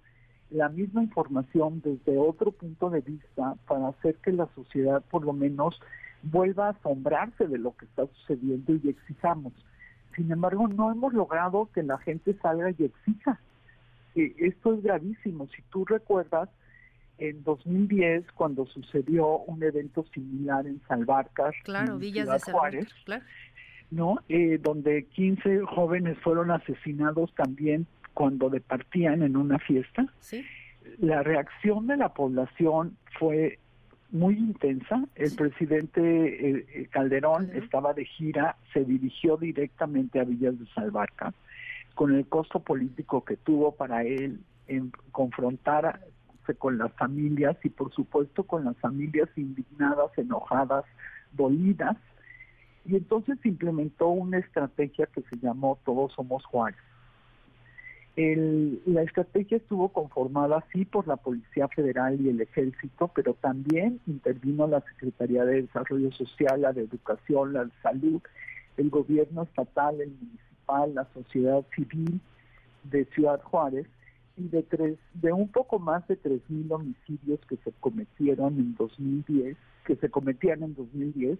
la 0.51 0.69
misma 0.69 1.03
información 1.03 1.81
desde 1.83 2.19
otro 2.19 2.53
punto 2.53 2.91
de 2.91 3.01
vista 3.01 3.55
para 3.67 3.89
hacer 3.89 4.17
que 4.17 4.31
la 4.31 4.47
sociedad 4.55 5.03
por 5.11 5.25
lo 5.25 5.33
menos 5.33 5.81
vuelva 6.23 6.67
a 6.67 6.71
asombrarse 6.73 7.49
de 7.49 7.57
lo 7.59 7.75
que 7.77 7.87
está 7.87 8.07
sucediendo 8.07 8.75
y 8.75 8.91
exijamos. 8.91 9.55
Sin 10.15 10.31
embargo, 10.31 10.69
no 10.69 10.93
hemos 10.93 11.15
logrado 11.15 11.71
que 11.73 11.83
la 11.83 11.97
gente 11.97 12.37
salga 12.43 12.71
y 12.71 12.85
exija. 12.85 13.41
Eh, 14.15 14.35
esto 14.39 14.75
es 14.75 14.83
gravísimo. 14.83 15.49
Si 15.57 15.63
tú 15.71 15.87
recuerdas, 15.87 16.51
en 17.21 17.45
2010, 17.45 18.33
cuando 18.33 18.67
sucedió 18.67 19.39
un 19.41 19.63
evento 19.63 20.05
similar 20.15 20.67
en 20.67 20.81
Salvarcas, 20.89 21.55
claro, 21.65 21.95
en 21.95 21.99
Villas 21.99 22.29
de 22.29 22.53
Juárez, 22.53 22.89
claro. 23.05 23.25
¿No? 23.91 24.19
Eh, 24.29 24.59
donde 24.63 25.05
15 25.05 25.61
jóvenes 25.63 26.19
fueron 26.19 26.51
asesinados 26.51 27.35
también 27.35 27.87
cuando 28.15 28.51
departían 28.51 29.23
en 29.23 29.37
una 29.37 29.59
fiesta. 29.59 30.07
¿Sí? 30.21 30.45
La 30.99 31.23
reacción 31.23 31.87
de 31.87 31.97
la 31.97 32.13
población 32.15 32.97
fue 33.19 33.59
muy 34.11 34.37
intensa. 34.37 35.05
El 35.15 35.35
presidente 35.35 36.01
eh, 36.01 36.67
eh, 36.75 36.87
Calderón 36.91 37.51
estaba 37.55 37.95
de 37.95 38.05
gira, 38.05 38.57
se 38.73 38.85
dirigió 38.85 39.37
directamente 39.37 40.21
a 40.21 40.25
Villas 40.25 40.59
de 40.59 40.67
Salvarca, 40.75 41.33
con 41.95 42.15
el 42.15 42.27
costo 42.27 42.61
político 42.61 43.25
que 43.25 43.37
tuvo 43.37 43.73
para 43.73 44.03
él 44.05 44.41
en 44.67 44.93
confrontarse 45.13 46.01
con 46.59 46.79
las 46.79 46.93
familias 46.95 47.57
y 47.63 47.69
por 47.69 47.93
supuesto 47.93 48.45
con 48.45 48.65
las 48.65 48.77
familias 48.79 49.29
indignadas, 49.37 50.11
enojadas, 50.17 50.85
dolidas, 51.33 51.97
y 52.85 52.97
entonces 52.97 53.39
implementó 53.45 54.09
una 54.09 54.39
estrategia 54.39 55.07
que 55.07 55.23
se 55.23 55.37
llamó 55.37 55.79
Todos 55.85 56.13
Somos 56.13 56.45
Juárez. 56.47 56.79
la 58.17 59.03
estrategia 59.03 59.59
estuvo 59.59 59.89
conformada 59.91 60.65
sí 60.73 60.85
por 60.85 61.07
la 61.07 61.17
Policía 61.17 61.69
Federal 61.69 62.21
y 62.21 62.29
el 62.29 62.41
Ejército, 62.41 63.09
pero 63.09 63.35
también 63.35 64.01
intervino 64.07 64.67
la 64.67 64.81
Secretaría 64.81 65.45
de 65.45 65.63
Desarrollo 65.63 66.11
Social, 66.13 66.63
la 66.63 66.73
de 66.73 66.83
Educación, 66.83 67.53
la 67.53 67.65
de 67.65 67.73
Salud, 67.83 68.21
el 68.77 68.91
gobierno 68.91 69.43
estatal, 69.43 70.01
el 70.01 70.11
municipal, 70.11 70.95
la 70.95 71.07
sociedad 71.15 71.65
civil 71.75 72.21
de 72.85 73.05
Ciudad 73.07 73.41
Juárez 73.43 73.87
y 74.37 74.49
de, 74.49 74.63
tres, 74.63 74.99
de 75.15 75.33
un 75.33 75.49
poco 75.49 75.79
más 75.79 76.07
de 76.09 76.21
3.000 76.21 76.73
homicidios 76.73 77.41
que 77.49 77.57
se 77.59 77.73
cometieron 77.81 78.57
en 78.59 78.75
2010, 78.77 79.57
que 79.85 79.97
se 79.97 80.09
cometían 80.09 80.63
en 80.63 80.75
2010, 80.75 81.39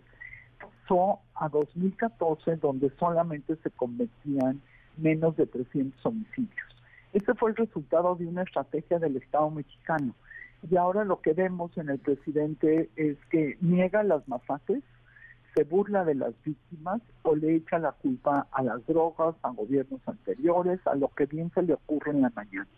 pasó 0.61 1.21
a 1.35 1.49
2014 1.49 2.57
donde 2.57 2.91
solamente 2.99 3.57
se 3.63 3.71
cometían 3.71 4.61
menos 4.97 5.37
de 5.37 5.47
300 5.47 6.05
homicidios. 6.05 6.67
Ese 7.13 7.35
fue 7.35 7.51
el 7.51 7.57
resultado 7.57 8.15
de 8.15 8.27
una 8.27 8.43
estrategia 8.43 8.99
del 8.99 9.17
Estado 9.17 9.51
mexicano. 9.51 10.15
Y 10.71 10.77
ahora 10.77 11.05
lo 11.05 11.21
que 11.21 11.33
vemos 11.33 11.77
en 11.77 11.89
el 11.89 11.99
presidente 11.99 12.91
es 12.97 13.17
que 13.31 13.57
niega 13.61 14.03
las 14.03 14.27
masacres, 14.29 14.83
se 15.55 15.65
burla 15.65 16.05
de 16.05 16.15
las 16.15 16.33
víctimas 16.45 17.01
o 17.23 17.35
le 17.35 17.57
echa 17.57 17.79
la 17.79 17.93
culpa 17.93 18.47
a 18.53 18.63
las 18.63 18.87
drogas, 18.87 19.35
a 19.43 19.51
gobiernos 19.51 20.01
anteriores, 20.07 20.79
a 20.87 20.95
lo 20.95 21.09
que 21.09 21.27
bien 21.27 21.51
se 21.55 21.63
le 21.63 21.75
ocurre 21.75 22.13
en 22.13 22.23
la 22.23 22.31
mañana. 22.31 22.69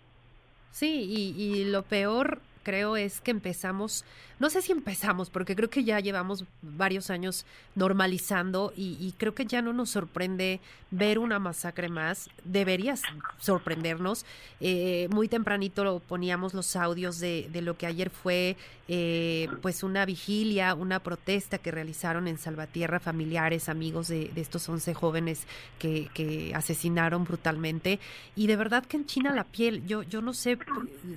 Sí, 0.71 1.35
y 1.37 1.65
lo 1.65 1.83
peor 1.83 2.41
creo 2.63 2.97
es 2.97 3.21
que 3.21 3.31
empezamos, 3.31 4.05
no 4.39 4.51
sé 4.51 4.63
si 4.63 4.73
empezamos, 4.73 5.31
porque 5.31 5.57
creo 5.57 5.71
que 5.71 5.85
ya 5.85 6.01
llevamos 6.01 6.45
varios 6.63 7.11
años 7.11 7.45
normalizando 7.75 8.73
y, 8.77 9.15
creo 9.19 9.35
que 9.35 9.47
ya 9.47 9.63
no 9.63 9.73
nos 9.73 9.91
sorprende 9.91 10.61
ver 10.91 11.19
una 11.19 11.39
masacre 11.39 11.89
más. 11.89 12.31
Debería 12.45 12.95
sorprendernos. 13.39 14.25
Eh, 14.61 15.09
muy 15.11 15.29
tempranito 15.29 16.01
poníamos 16.07 16.55
los 16.55 16.77
audios 16.77 17.19
de, 17.19 17.49
lo 17.63 17.77
que 17.77 17.87
ayer 17.87 18.11
fue 18.11 18.57
eh, 18.89 19.49
pues 19.61 19.83
una 19.83 20.05
vigilia, 20.05 20.75
una 20.75 21.01
protesta 21.01 21.59
que 21.59 21.71
realizaron 21.71 22.29
en 22.29 22.39
Salvatierra 22.39 23.01
familiares, 23.01 23.69
amigos 23.69 24.09
de, 24.09 24.31
estos 24.37 24.69
11 24.69 24.95
jóvenes 24.95 25.47
que, 25.79 26.11
que, 26.15 26.53
asesinaron 26.55 27.25
brutalmente. 27.25 28.01
Y 28.37 28.47
de 28.47 28.57
verdad 28.57 28.85
que 28.85 28.97
en 28.97 29.07
China 29.07 29.33
la 29.33 29.45
piel, 29.45 29.87
yo, 29.87 30.03
yo 30.03 30.21
no 30.21 30.35
sé, 30.35 30.59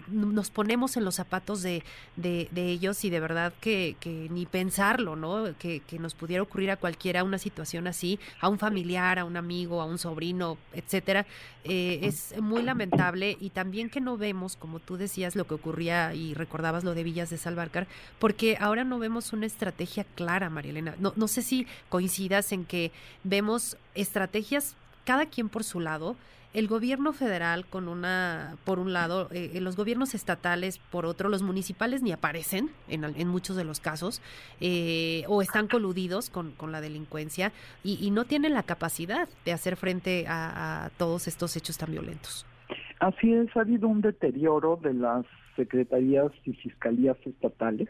nos 0.08 0.50
ponemos 0.50 0.98
en 0.98 1.06
los 1.06 1.16
zapatos 1.16 1.35
de, 1.62 1.84
de, 2.16 2.70
ellos 2.70 3.04
y 3.04 3.10
de 3.10 3.20
verdad 3.20 3.54
que, 3.60 3.96
que 4.00 4.28
ni 4.30 4.46
pensarlo, 4.46 5.16
¿no? 5.16 5.54
Que, 5.58 5.82
que, 5.82 6.00
nos 6.00 6.14
pudiera 6.14 6.44
ocurrir 6.44 6.72
a 6.72 6.78
cualquiera 6.78 7.24
una 7.24 7.38
situación 7.38 7.88
así, 7.88 8.20
a 8.40 8.50
un 8.50 8.60
familiar, 8.60 9.20
a 9.20 9.26
un 9.26 9.38
amigo, 9.38 9.82
a 9.82 9.86
un 9.86 9.98
sobrino, 9.98 10.58
etcétera, 10.74 11.26
eh, 11.64 12.00
es 12.04 12.40
muy 12.40 12.62
lamentable 12.62 13.38
y 13.40 13.50
también 13.50 13.90
que 13.90 14.00
no 14.00 14.18
vemos, 14.18 14.56
como 14.56 14.80
tú 14.80 14.98
decías, 14.98 15.36
lo 15.36 15.48
que 15.48 15.56
ocurría 15.56 16.14
y 16.14 16.36
recordabas 16.36 16.84
lo 16.84 16.94
de 16.94 17.04
Villas 17.04 17.32
de 17.32 17.38
Salvarcar, 17.38 17.88
porque 18.20 18.58
ahora 18.60 18.84
no 18.84 19.00
vemos 19.00 19.34
una 19.34 19.48
estrategia 19.48 20.04
clara, 20.16 20.50
María 20.50 20.72
Elena. 20.72 20.96
No, 21.00 21.14
no 21.16 21.28
sé 21.28 21.42
si 21.42 21.66
coincidas 21.90 22.52
en 22.52 22.66
que 22.66 22.92
vemos 23.24 23.78
estrategias 23.96 24.76
cada 25.06 25.26
quien 25.26 25.50
por 25.50 25.64
su 25.64 25.80
lado, 25.80 26.16
el 26.56 26.70
gobierno 26.70 27.12
federal 27.12 27.66
con 27.66 27.90
una, 27.90 28.56
por 28.64 28.80
un 28.80 28.94
lado, 28.94 29.28
eh, 29.32 29.60
los 29.60 29.76
gobiernos 29.76 30.16
estatales 30.16 30.78
por 30.78 31.06
otro, 31.06 31.28
los 31.28 31.44
municipales 31.44 32.02
ni 32.02 32.14
aparecen 32.14 32.70
en, 32.88 33.04
en 33.04 33.28
muchos 33.28 33.58
de 33.58 33.66
los 33.66 33.82
casos, 33.82 34.22
eh, 34.62 35.26
o 35.28 35.42
están 35.42 35.68
coludidos 35.68 36.30
con, 36.30 36.52
con 36.52 36.72
la 36.72 36.80
delincuencia 36.80 37.52
y, 37.84 38.10
no 38.16 38.24
tienen 38.24 38.54
la 38.54 38.64
capacidad 38.64 39.28
de 39.44 39.52
hacer 39.52 39.76
frente 39.76 40.26
a, 40.30 40.90
todos 40.98 41.28
estos 41.28 41.58
hechos 41.58 41.78
tan 41.78 41.92
violentos. 41.92 42.46
Así 43.00 43.34
es, 43.34 43.54
ha 43.58 43.62
habido 43.62 43.90
un 43.90 44.00
deterioro 44.00 44.80
de 44.82 44.94
las 44.94 45.26
secretarías 45.58 46.32
y 46.46 46.54
fiscalías 46.54 47.18
estatales. 47.26 47.90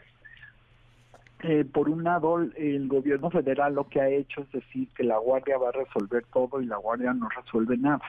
Eh, 1.44 1.64
por 1.64 1.88
un 1.88 2.02
lado, 2.02 2.40
el 2.56 2.88
gobierno 2.88 3.30
federal 3.30 3.74
lo 3.74 3.88
que 3.88 4.00
ha 4.00 4.08
hecho 4.08 4.40
es 4.40 4.50
decir 4.50 4.88
que 4.96 5.04
la 5.04 5.18
Guardia 5.18 5.58
va 5.58 5.68
a 5.68 5.72
resolver 5.72 6.24
todo 6.32 6.60
y 6.60 6.66
la 6.66 6.78
Guardia 6.78 7.12
no 7.12 7.28
resuelve 7.28 7.76
nada. 7.76 8.02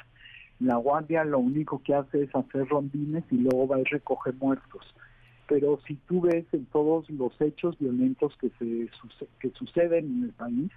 La 0.59 0.77
guardia 0.77 1.23
lo 1.23 1.39
único 1.39 1.81
que 1.83 1.93
hace 1.93 2.23
es 2.23 2.35
hacer 2.35 2.67
rondines 2.67 3.23
y 3.29 3.37
luego 3.37 3.67
va 3.67 3.77
a 3.77 3.83
recoger 3.83 4.33
muertos. 4.35 4.93
Pero 5.47 5.79
si 5.87 5.95
tú 6.07 6.21
ves 6.21 6.45
en 6.51 6.65
todos 6.65 7.09
los 7.09 7.39
hechos 7.39 7.77
violentos 7.77 8.35
que, 8.37 8.49
se, 8.59 8.89
que 9.39 9.49
suceden 9.51 10.05
en 10.05 10.23
el 10.23 10.31
país, 10.31 10.71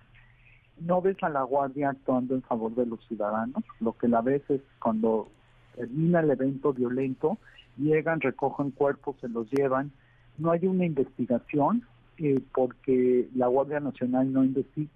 no 0.81 1.01
ves 1.01 1.17
a 1.23 1.29
la 1.29 1.43
guardia 1.43 1.91
actuando 1.91 2.35
en 2.35 2.43
favor 2.43 2.75
de 2.75 2.87
los 2.87 3.05
ciudadanos. 3.07 3.65
Lo 3.81 3.97
que 3.97 4.09
la 4.09 4.21
ves 4.21 4.43
es 4.49 4.61
cuando 4.81 5.29
termina 5.77 6.21
el 6.21 6.31
evento 6.31 6.73
violento, 6.73 7.39
llegan, 7.77 8.21
recogen 8.21 8.71
cuerpos, 8.71 9.17
se 9.21 9.29
los 9.29 9.51
llevan. 9.51 9.93
No 10.39 10.53
hay 10.53 10.67
una 10.67 10.85
investigación 10.85 11.85
eh, 12.19 12.41
porque 12.55 13.29
la 13.35 13.47
Guardia 13.47 13.81
Nacional 13.81 14.33
no 14.33 14.45
investiga, 14.45 14.91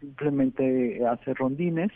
simplemente 0.00 1.04
hace 1.06 1.34
rondines 1.34 1.90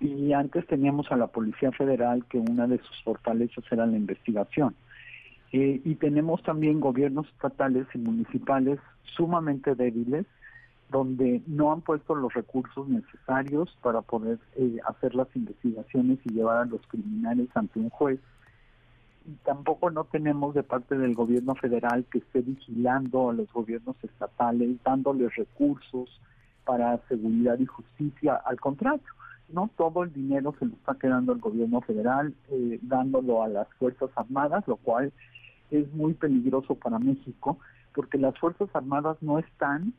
y 0.00 0.32
antes 0.32 0.66
teníamos 0.66 1.10
a 1.10 1.16
la 1.16 1.26
Policía 1.26 1.72
Federal 1.72 2.24
que 2.26 2.38
una 2.38 2.66
de 2.66 2.78
sus 2.78 3.02
fortalezas 3.02 3.64
era 3.70 3.86
la 3.86 3.96
investigación. 3.96 4.74
Eh, 5.52 5.80
y 5.84 5.94
tenemos 5.94 6.42
también 6.42 6.78
gobiernos 6.78 7.26
estatales 7.28 7.86
y 7.94 7.98
municipales 7.98 8.78
sumamente 9.16 9.74
débiles 9.74 10.26
donde 10.90 11.42
no 11.46 11.72
han 11.72 11.82
puesto 11.82 12.14
los 12.14 12.32
recursos 12.32 12.88
necesarios 12.88 13.76
para 13.82 14.00
poder 14.00 14.38
eh, 14.56 14.78
hacer 14.86 15.14
las 15.14 15.28
investigaciones 15.34 16.18
y 16.24 16.32
llevar 16.32 16.58
a 16.58 16.64
los 16.64 16.80
criminales 16.86 17.48
ante 17.54 17.78
un 17.78 17.90
juez. 17.90 18.20
Y 19.26 19.32
tampoco 19.44 19.90
no 19.90 20.04
tenemos 20.04 20.54
de 20.54 20.62
parte 20.62 20.96
del 20.96 21.14
gobierno 21.14 21.54
federal 21.54 22.06
que 22.10 22.18
esté 22.18 22.40
vigilando 22.40 23.28
a 23.28 23.34
los 23.34 23.52
gobiernos 23.52 23.96
estatales, 24.02 24.82
dándoles 24.82 25.34
recursos 25.36 26.08
para 26.64 26.98
seguridad 27.08 27.58
y 27.58 27.66
justicia. 27.66 28.34
Al 28.46 28.58
contrario, 28.58 29.12
no 29.48 29.70
todo 29.76 30.02
el 30.02 30.12
dinero 30.12 30.54
se 30.58 30.66
lo 30.66 30.72
está 30.72 30.94
quedando 30.94 31.32
el 31.32 31.38
gobierno 31.38 31.80
federal, 31.80 32.34
eh, 32.50 32.78
dándolo 32.82 33.42
a 33.42 33.48
las 33.48 33.68
Fuerzas 33.78 34.10
Armadas, 34.16 34.66
lo 34.66 34.76
cual 34.76 35.12
es 35.70 35.92
muy 35.92 36.14
peligroso 36.14 36.74
para 36.74 36.98
México, 36.98 37.58
porque 37.94 38.18
las 38.18 38.38
Fuerzas 38.38 38.68
Armadas 38.74 39.16
no 39.20 39.38
están, 39.38 39.94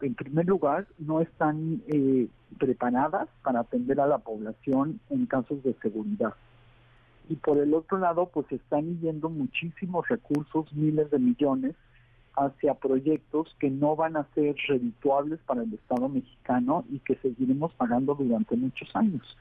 en 0.00 0.14
primer 0.14 0.46
lugar, 0.46 0.86
no 0.98 1.20
están 1.20 1.82
eh, 1.88 2.28
preparadas 2.58 3.28
para 3.42 3.60
atender 3.60 4.00
a 4.00 4.06
la 4.06 4.18
población 4.18 5.00
en 5.10 5.26
casos 5.26 5.62
de 5.62 5.74
seguridad. 5.82 6.34
Y 7.28 7.36
por 7.36 7.58
el 7.58 7.74
otro 7.74 7.98
lado, 7.98 8.30
pues 8.32 8.46
están 8.52 9.00
yendo 9.00 9.28
muchísimos 9.28 10.06
recursos, 10.08 10.72
miles 10.72 11.10
de 11.10 11.18
millones, 11.18 11.74
hacia 12.36 12.74
proyectos 12.74 13.54
que 13.58 13.70
no 13.70 13.96
van 13.96 14.16
a 14.16 14.26
ser 14.34 14.54
redituables 14.68 15.40
para 15.46 15.62
el 15.62 15.72
Estado 15.72 16.08
mexicano 16.08 16.84
y 16.90 16.98
que 17.00 17.16
seguiremos 17.16 17.72
pagando 17.74 18.14
durante 18.14 18.56
muchos 18.56 18.94
años. 18.94 19.36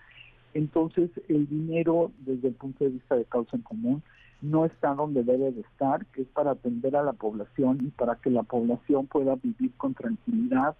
Entonces, 0.53 1.11
el 1.27 1.47
dinero, 1.47 2.11
desde 2.19 2.47
el 2.47 2.53
punto 2.53 2.85
de 2.85 2.91
vista 2.91 3.15
de 3.15 3.25
causa 3.25 3.57
en 3.57 3.63
común, 3.63 4.01
no 4.41 4.65
está 4.65 4.93
donde 4.93 5.23
debe 5.23 5.51
de 5.51 5.61
estar, 5.61 6.05
que 6.07 6.21
es 6.21 6.27
para 6.29 6.51
atender 6.51 6.95
a 6.95 7.03
la 7.03 7.13
población 7.13 7.79
y 7.81 7.89
para 7.89 8.15
que 8.15 8.29
la 8.29 8.43
población 8.43 9.07
pueda 9.07 9.35
vivir 9.35 9.71
con 9.77 9.93
tranquilidad 9.93 10.75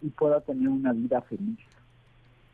y 0.00 0.08
pueda 0.08 0.40
tener 0.40 0.68
una 0.68 0.92
vida 0.92 1.20
feliz. 1.22 1.58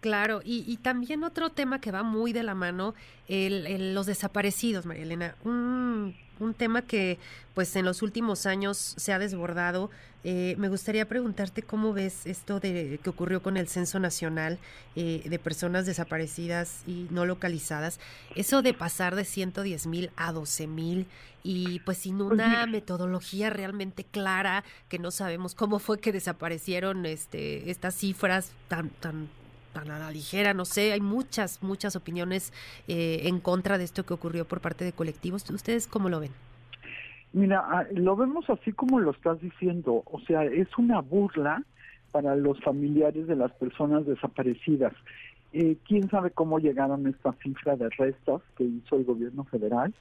Claro, 0.07 0.41
y, 0.45 0.77
también 0.77 1.25
otro 1.25 1.51
tema 1.51 1.81
que 1.81 1.91
va 1.91 2.05
muy 2.05 2.33
de 2.33 2.45
la 2.45 2.55
mano, 2.55 2.95
el, 3.27 3.93
los 3.93 4.07
desaparecidos, 4.07 4.87
María 4.87 5.03
Elena. 5.03 5.35
Un, 5.43 6.15
tema 6.57 6.83
que 6.83 7.19
pues 7.55 7.75
en 7.75 7.85
los 7.85 8.03
últimos 8.03 8.47
años 8.47 8.95
se 8.97 9.13
ha 9.13 9.19
desbordado. 9.19 9.91
Eh, 10.23 10.55
me 10.59 10.69
gustaría 10.69 11.09
preguntarte 11.09 11.63
cómo 11.63 11.93
ves 11.93 12.25
esto 12.25 12.61
de 12.61 13.01
que 13.03 13.11
ocurrió 13.11 13.43
con 13.43 13.57
el 13.57 13.67
Censo 13.67 13.99
Nacional 13.99 14.61
eh, 14.95 15.23
de 15.25 15.39
personas 15.41 15.87
desaparecidas 15.87 16.85
y 16.87 17.09
no 17.11 17.27
localizadas. 17.27 17.99
Eso 18.37 18.63
de 18.63 18.75
pasar 18.75 19.17
de 19.17 19.25
110 19.25 19.89
mil 19.89 20.11
a 20.15 20.31
12 20.31 20.69
mil 20.69 21.07
y 21.43 21.81
pues 21.81 21.99
sin 21.99 22.21
una 22.21 22.65
metodología 22.67 23.51
realmente 23.51 24.05
clara, 24.05 24.63
que 24.89 25.01
no 25.01 25.11
sabemos 25.11 25.57
cómo 25.57 25.81
fue 25.81 25.99
que 25.99 26.13
desaparecieron 26.13 27.07
este, 27.07 27.73
estas 27.73 27.97
cifras 27.97 28.53
tan, 28.69 28.91
tan 28.91 29.29
tan 29.77 29.91
a 29.91 29.99
la 29.99 30.11
ligera, 30.11 30.55
no 30.55 30.65
sé, 30.65 30.93
hay 30.93 31.01
muchas, 31.01 31.63
muchas 31.63 31.97
opiniones 31.97 32.53
eh, 32.89 33.23
en 33.25 33.41
contra 33.41 33.77
de 33.77 33.85
esto 33.85 34.07
que 34.07 34.15
ocurrió 34.15 34.47
por 34.47 34.61
parte 34.61 34.85
de 34.85 34.93
colectivos. 34.93 35.49
¿Ustedes 35.51 35.87
cómo 35.87 36.09
lo 36.09 36.21
ven? 36.21 36.31
Mira, 37.33 37.63
ah, 37.67 37.85
lo 37.93 38.17
vemos 38.17 38.49
así 38.49 38.73
como 38.73 39.01
lo 39.01 39.11
estás 39.11 39.41
diciendo, 39.41 40.03
o 40.07 40.21
sea, 40.21 40.45
es 40.45 40.69
una 40.79 41.01
burla 41.01 41.63
para 42.11 42.35
los 42.37 42.59
familiares 42.63 43.27
de 43.27 43.37
las 43.37 43.53
personas 43.53 44.07
desaparecidas. 44.07 44.95
Eh, 45.53 45.77
¿Quién 45.87 46.09
sabe 46.09 46.31
cómo 46.31 46.59
llegaron 46.59 47.07
a 47.07 47.11
esta 47.11 47.33
cifra 47.43 47.77
de 47.77 47.91
restos 47.91 48.43
que 48.57 48.65
hizo 48.65 48.97
el 48.97 49.05
gobierno 49.05 49.45
federal? 49.45 49.93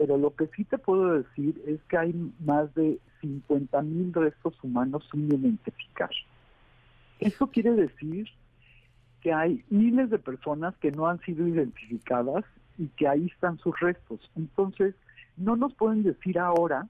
pero 0.00 0.16
lo 0.16 0.34
que 0.34 0.46
sí 0.56 0.64
te 0.64 0.78
puedo 0.78 1.12
decir 1.12 1.62
es 1.66 1.78
que 1.82 1.98
hay 1.98 2.14
más 2.38 2.74
de 2.74 2.98
50 3.20 3.82
mil 3.82 4.14
restos 4.14 4.54
humanos 4.62 5.06
sin 5.12 5.28
identificar. 5.30 6.08
Eso 7.18 7.48
quiere 7.48 7.72
decir 7.72 8.26
que 9.20 9.32
hay 9.32 9.64
miles 9.70 10.10
de 10.10 10.18
personas 10.18 10.74
que 10.76 10.90
no 10.90 11.06
han 11.06 11.20
sido 11.20 11.46
identificadas 11.46 12.44
y 12.78 12.88
que 12.88 13.06
ahí 13.06 13.26
están 13.26 13.58
sus 13.58 13.78
restos. 13.80 14.20
Entonces, 14.36 14.94
no 15.36 15.56
nos 15.56 15.74
pueden 15.74 16.02
decir 16.02 16.38
ahora 16.38 16.86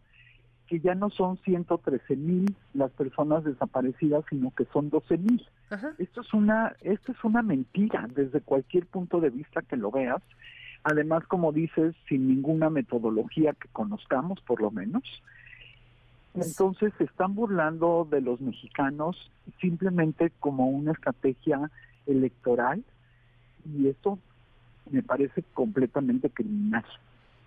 que 0.67 0.79
ya 0.79 0.95
no 0.95 1.11
son 1.11 1.37
113 1.39 2.15
mil 2.15 2.55
las 2.75 2.93
personas 2.93 3.43
desaparecidas, 3.43 4.25
sino 4.31 4.53
que 4.53 4.67
son 4.67 4.89
12 4.89 5.19
mil. 5.19 5.45
Esto 5.99 6.21
es 6.21 6.33
una, 6.33 6.77
esto 6.81 7.11
es 7.11 7.25
una 7.25 7.43
mentira 7.43 8.07
desde 8.15 8.41
cualquier 8.41 8.87
punto 8.87 9.21
de 9.21 9.31
vista 9.31 9.63
que 9.63 9.77
lo 9.77 9.91
veas. 9.91 10.23
Además, 10.85 11.25
como 11.27 11.51
dices, 11.53 11.95
sin 12.09 12.29
ninguna 12.29 12.71
metodología 12.71 13.53
que 13.53 13.69
conozcamos, 13.73 14.41
por 14.43 14.61
lo 14.61 14.71
menos. 14.71 15.03
Entonces 16.35 16.93
se 16.99 17.05
están 17.05 17.35
burlando 17.35 18.07
de 18.09 18.21
los 18.21 18.41
mexicanos 18.41 19.31
simplemente 19.61 20.31
como 20.39 20.69
una 20.69 20.93
estrategia 20.93 21.69
electoral 22.11 22.83
y 23.65 23.89
eso 23.89 24.19
me 24.91 25.03
parece 25.03 25.43
completamente 25.55 26.31
criminal. 26.31 26.85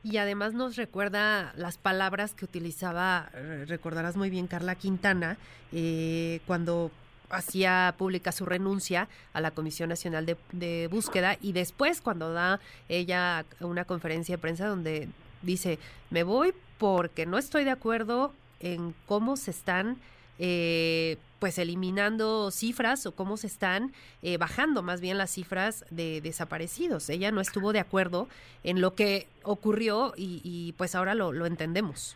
Y 0.04 0.18
además 0.18 0.54
nos 0.54 0.76
recuerda 0.76 1.54
las 1.56 1.78
palabras 1.78 2.34
que 2.34 2.46
utilizaba, 2.46 3.30
eh, 3.34 3.66
recordarás 3.68 4.18
muy 4.18 4.30
bien, 4.30 4.48
Carla 4.48 4.76
Quintana, 4.76 5.38
eh, 5.72 6.42
cuando 6.46 6.92
hacía 7.30 7.96
pública 7.98 8.32
su 8.32 8.46
renuncia 8.46 9.08
a 9.32 9.42
la 9.42 9.52
Comisión 9.52 9.90
Nacional 9.90 10.26
de, 10.26 10.38
de, 10.52 10.88
Búsqueda 10.92 11.38
y 11.42 11.54
después 11.54 12.02
cuando 12.02 12.34
da 12.34 12.60
ella 12.90 13.46
una 13.60 13.86
conferencia 13.86 14.36
de 14.36 14.42
prensa 14.42 14.68
donde 14.68 15.08
dice, 15.42 15.80
me 16.12 16.24
voy 16.24 16.54
porque 16.78 17.26
no 17.26 17.38
estoy 17.38 17.64
de 17.64 17.72
acuerdo 17.72 18.34
en 18.60 18.94
cómo 19.08 19.38
se 19.38 19.52
están 19.52 19.98
eh, 20.40 21.18
pues 21.44 21.58
eliminando 21.58 22.52
cifras 22.52 23.06
o 23.06 23.14
cómo 23.14 23.36
se 23.36 23.48
están 23.48 23.92
eh, 24.22 24.38
bajando 24.38 24.82
más 24.82 25.02
bien 25.02 25.18
las 25.18 25.30
cifras 25.32 25.86
de 25.90 26.22
desaparecidos. 26.22 27.10
Ella 27.10 27.32
no 27.32 27.42
estuvo 27.42 27.74
de 27.74 27.82
acuerdo 27.82 28.30
en 28.64 28.80
lo 28.80 28.96
que 28.96 29.28
ocurrió 29.44 30.14
y, 30.16 30.74
pues 30.78 30.96
ahora 30.96 31.16
lo, 31.16 31.34
lo, 31.34 31.46
entendemos. 31.46 32.16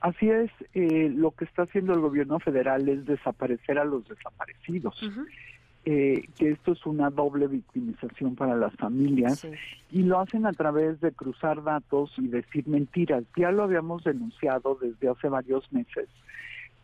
Así 0.00 0.30
es, 0.30 0.52
eh, 0.74 1.10
lo 1.12 1.32
que 1.32 1.44
está 1.44 1.62
haciendo 1.62 1.92
el 1.92 1.98
gobierno 1.98 2.38
federal 2.38 2.88
es 2.88 3.04
desaparecer 3.04 3.80
a 3.80 3.84
los 3.84 4.06
desaparecidos. 4.06 5.02
Eh, 5.84 6.28
que 6.38 6.50
esto 6.50 6.72
es 6.72 6.86
una 6.86 7.10
doble 7.10 7.48
victimización 7.48 8.36
para 8.36 8.54
las 8.56 8.74
familias 8.74 9.46
y 9.90 10.02
lo 10.02 10.20
hacen 10.20 10.46
a 10.46 10.52
través 10.52 11.00
de 11.00 11.10
cruzar 11.10 11.64
datos 11.64 12.12
y 12.16 12.28
decir 12.28 12.68
mentiras. 12.68 13.24
Ya 13.36 13.50
lo 13.50 13.64
habíamos 13.64 14.04
denunciado 14.04 14.78
desde 14.80 15.08
hace 15.08 15.28
varios 15.28 15.72
meses 15.72 16.08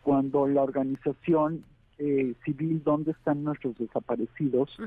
cuando 0.03 0.47
la 0.47 0.61
organización 0.61 1.63
eh, 1.99 2.33
civil 2.43 2.81
¿Dónde 2.83 3.11
están 3.11 3.43
nuestros 3.43 3.77
desaparecidos? 3.77 4.77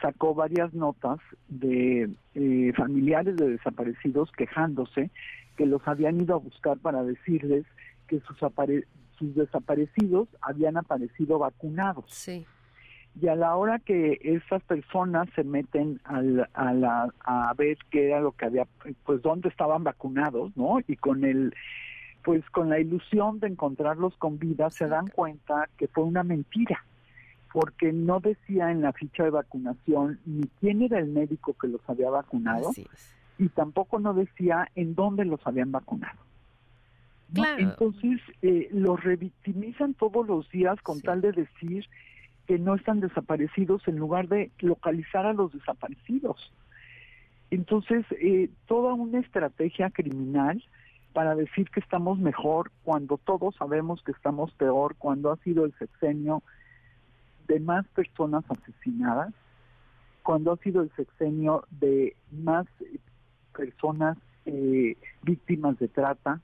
sacó 0.00 0.34
varias 0.34 0.72
notas 0.72 1.18
de 1.48 2.08
eh, 2.34 2.72
familiares 2.74 3.36
de 3.36 3.50
desaparecidos 3.50 4.32
quejándose 4.32 5.10
que 5.56 5.66
los 5.66 5.86
habían 5.86 6.20
ido 6.20 6.34
a 6.34 6.38
buscar 6.38 6.78
para 6.78 7.02
decirles 7.04 7.66
que 8.08 8.20
sus, 8.20 8.38
sus 9.18 9.34
desaparecidos 9.34 10.28
habían 10.40 10.78
aparecido 10.78 11.38
vacunados. 11.38 12.06
Sí 12.08 12.46
y 13.20 13.28
a 13.28 13.36
la 13.36 13.54
hora 13.56 13.78
que 13.78 14.18
esas 14.22 14.62
personas 14.62 15.28
se 15.34 15.44
meten 15.44 16.00
al, 16.04 16.48
a, 16.54 16.72
la, 16.72 17.12
a 17.20 17.52
ver 17.54 17.76
qué 17.90 18.06
era 18.06 18.20
lo 18.20 18.32
que 18.32 18.46
había, 18.46 18.66
pues 19.04 19.20
dónde 19.20 19.50
estaban 19.50 19.84
vacunados, 19.84 20.56
¿no? 20.56 20.78
Y 20.86 20.96
con 20.96 21.24
el, 21.24 21.54
pues 22.24 22.48
con 22.50 22.68
la 22.68 22.78
ilusión 22.78 23.40
de 23.40 23.48
encontrarlos 23.48 24.16
con 24.16 24.38
vida, 24.38 24.70
se 24.70 24.86
dan 24.86 25.08
cuenta 25.08 25.68
que 25.76 25.88
fue 25.88 26.04
una 26.04 26.22
mentira, 26.22 26.84
porque 27.52 27.92
no 27.92 28.20
decía 28.20 28.70
en 28.70 28.82
la 28.82 28.92
ficha 28.92 29.24
de 29.24 29.30
vacunación 29.30 30.20
ni 30.24 30.44
quién 30.60 30.82
era 30.82 30.98
el 30.98 31.08
médico 31.08 31.54
que 31.54 31.68
los 31.68 31.80
había 31.88 32.10
vacunado, 32.10 32.70
y 33.38 33.48
tampoco 33.48 33.98
no 33.98 34.14
decía 34.14 34.70
en 34.74 34.94
dónde 34.94 35.24
los 35.24 35.44
habían 35.46 35.72
vacunado. 35.72 36.18
Entonces, 37.34 38.20
eh, 38.42 38.68
los 38.72 39.02
revictimizan 39.02 39.94
todos 39.94 40.26
los 40.26 40.48
días 40.50 40.80
con 40.82 41.00
tal 41.00 41.22
de 41.22 41.32
decir 41.32 41.86
que 42.46 42.58
no 42.58 42.74
están 42.74 43.00
desaparecidos 43.00 43.86
en 43.88 43.96
lugar 43.96 44.28
de 44.28 44.50
localizar 44.58 45.24
a 45.24 45.32
los 45.32 45.52
desaparecidos. 45.52 46.52
Entonces, 47.50 48.04
eh, 48.20 48.50
toda 48.66 48.94
una 48.94 49.20
estrategia 49.20 49.90
criminal 49.90 50.62
para 51.12 51.34
decir 51.34 51.68
que 51.70 51.80
estamos 51.80 52.18
mejor 52.18 52.70
cuando 52.84 53.18
todos 53.18 53.54
sabemos 53.56 54.02
que 54.02 54.12
estamos 54.12 54.52
peor, 54.52 54.96
cuando 54.96 55.30
ha 55.30 55.36
sido 55.38 55.64
el 55.64 55.74
sexenio 55.78 56.42
de 57.46 57.60
más 57.60 57.86
personas 57.88 58.44
asesinadas, 58.48 59.32
cuando 60.22 60.52
ha 60.52 60.56
sido 60.58 60.82
el 60.82 60.90
sexenio 60.96 61.64
de 61.70 62.16
más 62.30 62.66
personas 63.54 64.16
eh, 64.46 64.96
víctimas 65.22 65.78
de 65.78 65.88
trata, 65.88 66.40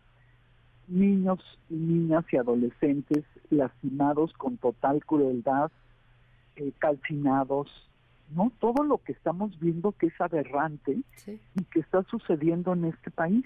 niños 0.88 1.40
y 1.68 1.74
niñas 1.74 2.24
y 2.32 2.36
adolescentes 2.36 3.24
lastimados 3.50 4.32
con 4.34 4.56
total 4.56 5.04
crueldad, 5.04 5.70
eh, 6.56 6.72
calcinados, 6.78 7.68
¿no? 8.30 8.52
Todo 8.58 8.82
lo 8.84 8.98
que 8.98 9.12
estamos 9.12 9.58
viendo 9.60 9.92
que 9.92 10.06
es 10.06 10.20
aberrante 10.20 10.98
y 11.26 11.64
que 11.64 11.80
está 11.80 12.02
sucediendo 12.04 12.72
en 12.72 12.86
este 12.86 13.10
país. 13.10 13.44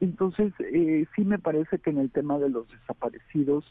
Entonces, 0.00 0.52
eh, 0.60 1.06
sí 1.14 1.24
me 1.24 1.38
parece 1.38 1.78
que 1.78 1.90
en 1.90 1.98
el 1.98 2.10
tema 2.10 2.38
de 2.38 2.48
los 2.48 2.68
desaparecidos, 2.68 3.64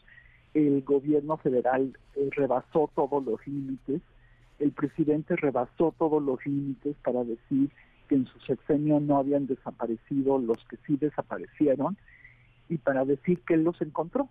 el 0.54 0.82
gobierno 0.84 1.38
federal 1.38 1.98
eh, 2.16 2.30
rebasó 2.32 2.90
todos 2.96 3.24
los 3.24 3.46
límites, 3.48 4.02
el 4.60 4.72
presidente 4.72 5.36
rebasó 5.36 5.94
todos 5.98 6.22
los 6.22 6.46
límites 6.46 6.96
para 7.04 7.24
decir 7.24 7.70
que 8.08 8.16
en 8.16 8.26
su 8.26 8.40
sexenio 8.40 9.00
no 9.00 9.18
habían 9.18 9.48
desaparecido 9.48 10.40
los 10.40 10.58
que 10.66 10.78
sí 10.88 10.98
desaparecieron 10.98 11.98
y 12.70 12.78
para 12.78 13.06
decir 13.06 13.42
que 13.42 13.54
él 13.54 13.64
los 13.64 13.80
encontró. 13.82 14.30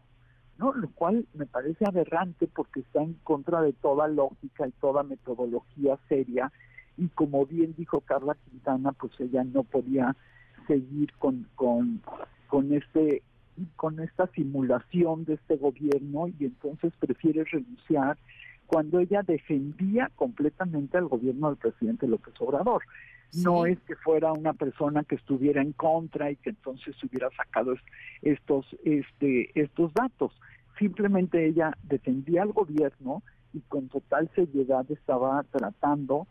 ¿no? 0.59 0.73
Lo 0.73 0.89
cual 0.91 1.27
me 1.35 1.47
parece 1.47 1.85
aberrante 1.87 2.47
porque 2.47 2.81
está 2.81 3.03
en 3.03 3.15
contra 3.23 3.61
de 3.61 3.73
toda 3.75 4.09
lógica 4.09 4.67
y 4.67 4.73
toda 4.73 5.03
metodología 5.03 5.99
seria 6.09 6.51
y 6.97 7.09
como 7.09 7.45
bien 7.47 7.75
dijo 7.77 8.01
Carla 8.01 8.37
Quintana, 8.49 8.93
pues 8.93 9.13
ella 9.21 9.45
no 9.45 9.65
podía 9.65 10.17
seguir 10.67 11.13
con, 11.19 11.47
con, 11.55 12.03
con 12.49 12.73
este 12.73 13.23
con 13.77 14.01
esta 14.01 14.27
simulación 14.29 15.25
de 15.25 15.35
este 15.35 15.57
gobierno 15.57 16.29
y 16.29 16.45
entonces 16.45 16.93
prefiere 16.99 17.45
renunciar 17.45 18.19
cuando 18.67 18.99
ella 18.99 19.23
defendía 19.23 20.11
completamente 20.15 20.99
al 20.99 21.07
gobierno 21.07 21.49
del 21.49 21.57
presidente 21.57 22.07
López 22.07 22.35
Obrador. 22.41 22.83
No 23.33 23.67
es 23.67 23.79
que 23.81 23.97
fuera 23.97 24.33
una 24.33 24.53
persona 24.53 25.05
que 25.05 25.17
estuviera 25.17 25.61
en 25.61 25.73
contra 25.73 26.31
y 26.31 26.37
que 26.37 26.51
entonces 26.51 26.95
hubiera 27.03 27.29
sacado 27.31 27.75
estos, 28.23 28.67
este, 28.85 29.51
estos 29.61 29.93
datos. 29.95 30.33
Simplemente 30.79 31.47
ella 31.47 31.77
defendía 31.83 32.43
al 32.43 32.53
gobierno 32.53 33.23
y 33.53 33.61
con 33.61 33.89
total 33.89 34.31
seriedad 34.35 34.85
estaba 34.91 35.43
tratando 35.51 36.27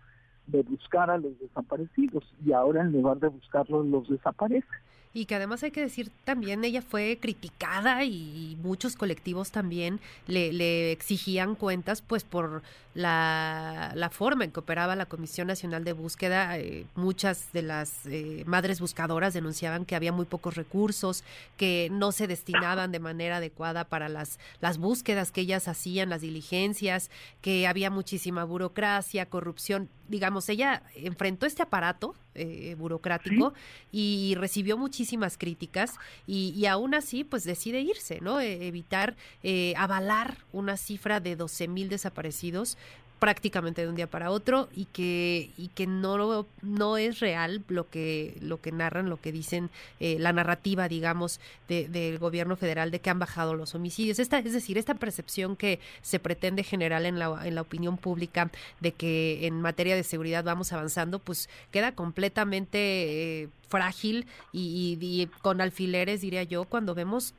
de 0.48 0.62
buscar 0.64 1.10
a 1.10 1.18
los 1.18 1.40
desaparecidos 1.40 2.24
y 2.46 2.52
ahora 2.52 2.82
en 2.82 2.92
lugar 2.92 3.18
de 3.20 3.28
buscarlos 3.28 3.86
los 3.86 4.08
desaparece. 4.08 4.68
Y 5.16 5.28
que 5.28 5.36
además 5.36 5.64
hay 5.64 5.72
que 5.72 5.80
decir 5.80 6.12
también, 6.26 6.66
ella 6.66 6.82
fue 6.82 7.18
criticada 7.22 8.04
y 8.04 8.58
muchos 8.62 8.98
colectivos 8.98 9.50
también 9.50 10.02
le, 10.28 10.52
le 10.52 10.92
exigían 10.92 11.56
cuentas 11.56 12.02
pues 12.02 12.26
por 12.26 12.64
la, 12.96 14.10
forma 14.12 14.44
en 14.44 14.52
que 14.52 14.60
operaba 14.60 14.98
la 14.98 15.06
Comisión 15.06 15.48
Nacional 15.48 15.86
de 15.86 15.94
Búsqueda. 15.94 16.58
Eh, 16.58 16.86
muchas 16.96 17.54
de 17.54 17.62
las 17.62 18.06
eh, 18.08 18.44
madres 18.46 18.82
buscadoras 18.82 19.34
denunciaban 19.34 19.86
que 19.86 19.96
había 19.96 20.12
muy 20.12 20.26
pocos 20.26 20.56
recursos, 20.56 21.24
que 21.56 21.88
no 21.94 22.12
se 22.12 22.28
destinaban 22.28 22.92
de 22.92 23.00
manera 23.00 23.38
adecuada 23.38 23.86
para 23.86 24.10
las, 24.10 24.38
las 24.60 24.78
búsquedas 24.78 25.32
que 25.32 25.40
ellas 25.40 25.70
hacían, 25.70 26.10
las 26.10 26.20
diligencias, 26.20 27.10
que 27.42 27.68
había 27.68 27.90
muchísima 27.90 28.44
burocracia, 28.44 29.28
corrupción. 29.28 29.88
Digamos, 30.10 30.50
ella 30.50 30.84
enfrentó 30.96 31.46
este 31.46 31.64
aparato 31.64 32.16
eh, 32.36 32.76
burocrático 32.78 33.54
y 33.92 34.36
recibió 34.36 34.78
muchísimas 34.78 35.38
críticas 35.38 35.96
y, 36.28 36.54
y, 36.56 36.66
aún 36.66 36.94
así 36.94 37.24
pues 37.24 37.44
decide 37.44 37.80
irse, 37.80 38.20
¿no? 38.22 38.40
E, 38.40 38.68
evitar 38.68 39.16
eh, 39.44 39.74
avalar 39.78 40.38
una 40.52 40.78
cifra 40.78 41.20
de 41.20 41.36
12 41.36 41.68
mil 41.68 41.90
desaparecidos 41.90 42.78
prácticamente 43.26 43.82
de 43.82 43.90
un 43.90 43.96
día 43.96 44.06
para 44.06 44.30
otro 44.30 44.70
y 44.76 44.86
que 44.86 45.50
y 45.58 45.70
que 45.70 45.88
no 45.88 46.46
no 46.62 46.98
es 46.98 47.20
real 47.22 47.64
lo 47.70 47.90
que 47.90 48.38
lo 48.40 48.62
que 48.62 48.72
narran 48.72 49.10
lo 49.10 49.18
que 49.20 49.32
dicen 49.32 49.72
eh, 50.00 50.18
la 50.20 50.32
narrativa 50.32 50.88
digamos 50.88 51.40
del 51.68 52.20
gobierno 52.20 52.56
federal 52.56 52.92
de 52.92 53.00
que 53.00 53.10
han 53.10 53.18
bajado 53.18 53.56
los 53.56 53.74
homicidios. 53.74 54.20
Esta 54.20 54.38
es 54.38 54.54
decir 54.54 54.78
esta 54.78 54.94
percepción 54.94 55.56
que 55.56 55.80
se 56.04 56.20
pretende 56.20 56.62
generar 56.62 57.04
en 57.04 57.18
la 57.18 57.48
en 57.48 57.56
la 57.56 57.62
opinión 57.62 57.98
pública 57.98 58.52
de 58.80 58.92
que 58.92 59.48
en 59.48 59.60
materia 59.60 59.96
de 59.96 60.04
seguridad 60.04 60.44
vamos 60.44 60.72
avanzando 60.72 61.18
pues 61.18 61.50
queda 61.72 61.94
completamente 61.94 62.78
eh, 62.78 63.50
frágil 63.70 64.28
y, 64.54 65.00
y 65.02 65.26
con 65.42 65.62
alfileres 65.62 66.22
diría 66.22 66.44
yo 66.44 66.66
cuando 66.66 66.94
vemos 66.94 67.34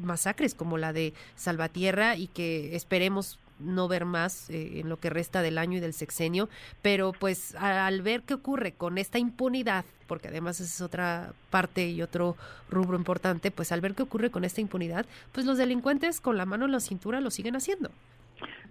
masacres 0.00 0.54
como 0.54 0.78
la 0.78 0.92
de 0.92 1.14
Salvatierra 1.34 2.14
y 2.14 2.28
que 2.28 2.76
esperemos 2.76 3.40
no 3.58 3.88
ver 3.88 4.04
más 4.04 4.50
eh, 4.50 4.80
en 4.80 4.88
lo 4.88 4.98
que 4.98 5.10
resta 5.10 5.42
del 5.42 5.58
año 5.58 5.78
y 5.78 5.80
del 5.80 5.92
sexenio, 5.92 6.48
pero 6.82 7.12
pues 7.12 7.54
al 7.56 8.02
ver 8.02 8.22
qué 8.22 8.34
ocurre 8.34 8.72
con 8.72 8.98
esta 8.98 9.18
impunidad, 9.18 9.84
porque 10.06 10.28
además 10.28 10.60
esa 10.60 10.74
es 10.74 10.80
otra 10.80 11.32
parte 11.50 11.88
y 11.88 12.02
otro 12.02 12.36
rubro 12.70 12.96
importante, 12.96 13.50
pues 13.50 13.72
al 13.72 13.80
ver 13.80 13.94
qué 13.94 14.02
ocurre 14.02 14.30
con 14.30 14.44
esta 14.44 14.60
impunidad, 14.60 15.06
pues 15.32 15.46
los 15.46 15.58
delincuentes 15.58 16.20
con 16.20 16.36
la 16.36 16.46
mano 16.46 16.66
en 16.66 16.72
la 16.72 16.80
cintura 16.80 17.20
lo 17.20 17.30
siguen 17.30 17.56
haciendo. 17.56 17.90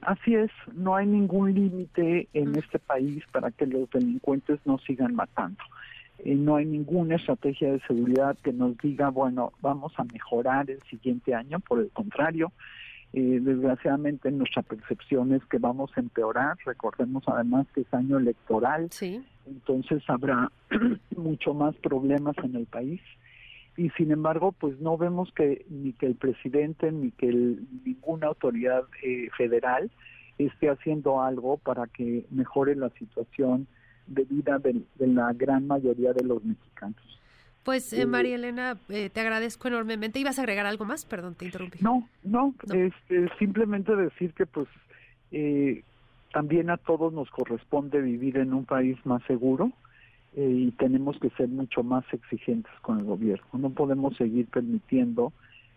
Así 0.01 0.35
es, 0.35 0.49
no 0.73 0.95
hay 0.95 1.05
ningún 1.05 1.53
límite 1.53 2.27
en 2.33 2.55
este 2.55 2.79
país 2.79 3.23
para 3.31 3.51
que 3.51 3.67
los 3.67 3.89
delincuentes 3.91 4.59
no 4.65 4.79
sigan 4.79 5.13
matando. 5.13 5.63
Eh, 6.23 6.35
no 6.35 6.55
hay 6.55 6.65
ninguna 6.65 7.15
estrategia 7.15 7.71
de 7.71 7.79
seguridad 7.81 8.37
que 8.43 8.51
nos 8.51 8.77
diga, 8.77 9.09
bueno, 9.09 9.53
vamos 9.61 9.93
a 9.97 10.03
mejorar 10.03 10.69
el 10.69 10.81
siguiente 10.83 11.33
año, 11.33 11.59
por 11.59 11.79
el 11.79 11.89
contrario, 11.91 12.51
eh, 13.13 13.39
desgraciadamente 13.41 14.31
nuestra 14.31 14.61
percepción 14.61 15.33
es 15.33 15.43
que 15.45 15.57
vamos 15.57 15.91
a 15.95 15.99
empeorar. 15.99 16.57
Recordemos 16.65 17.23
además 17.27 17.67
que 17.73 17.81
es 17.81 17.93
año 17.93 18.17
electoral, 18.17 18.89
entonces 19.45 20.01
habrá 20.07 20.51
mucho 21.17 21.53
más 21.53 21.75
problemas 21.75 22.37
en 22.43 22.55
el 22.55 22.65
país. 22.65 23.01
Y 23.77 23.89
sin 23.91 24.11
embargo, 24.11 24.53
pues 24.53 24.79
no 24.79 24.97
vemos 24.97 25.31
que 25.33 25.65
ni 25.69 25.93
que 25.93 26.05
el 26.05 26.15
presidente 26.15 26.91
ni 26.91 27.11
que 27.11 27.27
ninguna 27.85 28.27
autoridad 28.27 28.83
eh, 29.03 29.29
federal 29.37 29.91
esté 30.37 30.69
haciendo 30.69 31.21
algo 31.21 31.57
para 31.57 31.87
que 31.87 32.25
mejore 32.31 32.75
la 32.75 32.89
situación 32.91 33.67
de 34.07 34.23
vida 34.25 34.59
de 34.59 35.07
la 35.07 35.33
gran 35.33 35.67
mayoría 35.67 36.13
de 36.13 36.23
los 36.23 36.43
mexicanos. 36.43 37.20
Pues 37.63 37.93
eh, 37.93 38.05
María 38.05 38.35
Elena, 38.35 38.77
eh, 38.89 39.09
te 39.09 39.19
agradezco 39.19 39.67
enormemente. 39.67 40.19
¿Ibas 40.19 40.39
a 40.39 40.41
agregar 40.41 40.65
algo 40.65 40.85
más? 40.85 41.05
Perdón, 41.05 41.35
te 41.35 41.45
interrumpí. 41.45 41.79
No, 41.81 42.07
no, 42.23 42.55
Este, 42.73 43.29
simplemente 43.37 43.95
decir 43.95 44.33
que 44.33 44.47
pues 44.47 44.67
eh, 45.31 45.83
también 46.33 46.69
a 46.71 46.77
todos 46.77 47.13
nos 47.13 47.29
corresponde 47.29 48.01
vivir 48.01 48.37
en 48.37 48.53
un 48.53 48.65
país 48.65 48.97
más 49.05 49.21
seguro 49.23 49.71
eh, 50.35 50.49
y 50.49 50.71
tenemos 50.71 51.19
que 51.19 51.29
ser 51.31 51.49
mucho 51.49 51.83
más 51.83 52.03
exigentes 52.11 52.71
con 52.81 52.99
el 52.99 53.05
gobierno. 53.05 53.45
No 53.53 53.69
podemos 53.69 54.17
seguir 54.17 54.47
permitiendo 54.47 55.31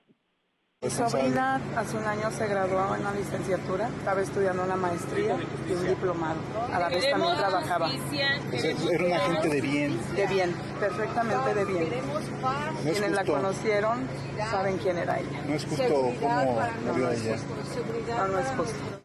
Mi 0.82 0.90
sobrina 0.90 1.60
hace 1.76 1.96
un 1.96 2.04
año 2.04 2.28
se 2.32 2.48
graduó 2.48 2.96
en 2.96 3.04
la 3.04 3.12
licenciatura, 3.12 3.86
estaba 3.86 4.20
estudiando 4.20 4.64
una 4.64 4.74
maestría 4.74 5.36
y 5.68 5.72
un 5.74 5.86
diplomado. 5.86 6.40
A 6.72 6.80
la 6.80 6.88
vez 6.88 7.08
también 7.08 7.36
trabajaba. 7.36 7.88
Era 7.88 9.04
una 9.04 9.18
gente 9.20 9.48
de 9.48 9.60
bien. 9.60 9.92
De 10.16 10.26
bien, 10.26 10.50
perfectamente 10.80 11.54
de 11.54 11.64
bien. 11.66 11.86
Quienes 12.82 13.12
la 13.12 13.24
conocieron 13.24 14.08
saben 14.50 14.76
quién 14.78 14.98
era 14.98 15.20
ella. 15.20 15.44
No 15.46 15.54
es 15.54 15.64
justo 15.66 15.94
cómo 16.20 16.60
murió 16.84 17.12
ella. 17.12 17.36
No, 18.16 18.26
no 18.26 18.38
es 18.40 18.48
justo. 18.48 19.02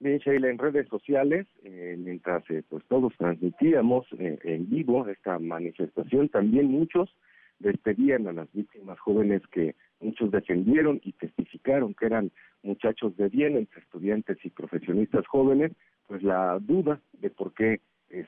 Bien, 0.00 0.18
Sheila, 0.18 0.50
en 0.50 0.58
redes 0.58 0.88
sociales, 0.88 1.46
eh, 1.62 1.94
mientras 1.96 2.42
eh, 2.50 2.64
pues 2.68 2.84
todos 2.88 3.12
transmitíamos 3.18 4.04
eh, 4.18 4.36
en 4.42 4.68
vivo 4.68 5.06
esta 5.06 5.38
manifestación, 5.38 6.28
también 6.28 6.72
muchos 6.72 7.08
despedían 7.60 8.26
a 8.26 8.32
las 8.32 8.52
víctimas 8.52 8.98
jóvenes 8.98 9.42
que 9.52 9.76
muchos 10.00 10.30
defendieron 10.30 11.00
y 11.04 11.12
testificaron 11.12 11.94
que 11.94 12.06
eran 12.06 12.30
muchachos 12.62 13.16
de 13.16 13.28
bien 13.28 13.56
entre 13.56 13.80
estudiantes 13.80 14.38
y 14.44 14.50
profesionistas 14.50 15.26
jóvenes, 15.26 15.72
pues 16.06 16.22
la 16.22 16.58
duda 16.60 17.00
de 17.12 17.30
por 17.30 17.54
qué 17.54 17.80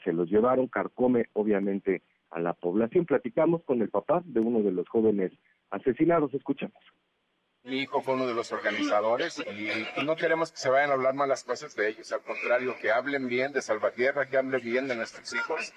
se 0.05 0.13
los 0.13 0.31
llevaron 0.31 0.69
carcome 0.69 1.27
obviamente 1.33 2.03
a 2.31 2.41
la 2.41 2.55
población. 2.55 3.05
Platicamos 3.05 3.63
con 3.65 3.83
el 3.83 3.91
papá 3.91 4.23
de 4.25 4.41
uno 4.41 4.63
de 4.63 4.73
los 4.73 4.89
jóvenes 4.89 5.33
asesinados, 5.71 6.33
escuchamos. 6.35 6.83
Mi 7.65 7.83
hijo 7.83 8.03
fue 8.03 8.15
uno 8.15 8.27
de 8.27 8.35
los 8.35 8.51
organizadores 8.51 9.39
y 9.39 10.03
no 10.05 10.17
queremos 10.17 10.51
que 10.51 10.59
se 10.59 10.69
vayan 10.69 10.91
a 10.91 10.95
hablar 10.95 11.15
malas 11.15 11.45
cosas 11.45 11.77
de 11.77 11.91
ellos, 11.91 12.11
al 12.11 12.23
contrario, 12.23 12.77
que 12.81 12.91
hablen 12.91 13.29
bien 13.29 13.53
de 13.53 13.63
Salvatierra, 13.63 14.27
que 14.29 14.37
hablen 14.37 14.61
bien 14.61 14.89
de 14.89 14.97
nuestros 14.97 15.33
hijos, 15.33 15.73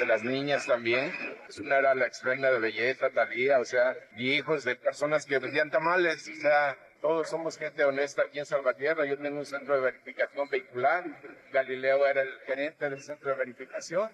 de 0.00 0.06
las 0.06 0.24
niñas 0.24 0.66
también. 0.66 1.12
Una 1.60 1.76
era 1.76 1.94
la 1.94 2.06
ex 2.06 2.24
reina 2.24 2.50
de 2.50 2.58
belleza, 2.58 3.10
Talía, 3.10 3.60
o 3.60 3.64
sea, 3.64 3.96
y 4.16 4.32
hijos 4.32 4.64
de 4.64 4.74
personas 4.74 5.26
que 5.26 5.38
vendían 5.38 5.70
tamales, 5.70 6.28
o 6.28 6.40
sea, 6.40 6.76
todos 7.00 7.28
somos 7.28 7.56
gente 7.56 7.84
honesta 7.84 8.22
aquí 8.22 8.40
en 8.40 8.46
Salvatierra. 8.46 9.06
Yo 9.06 9.16
tengo 9.16 9.38
un 9.38 9.46
centro 9.46 9.76
de 9.76 9.80
verificación 9.80 10.48
vehicular, 10.48 11.04
Galileo 11.52 12.04
era 12.04 12.22
el 12.22 12.32
gerente 12.46 12.90
del 12.90 13.00
centro 13.00 13.30
de 13.30 13.36
verificación 13.36 14.10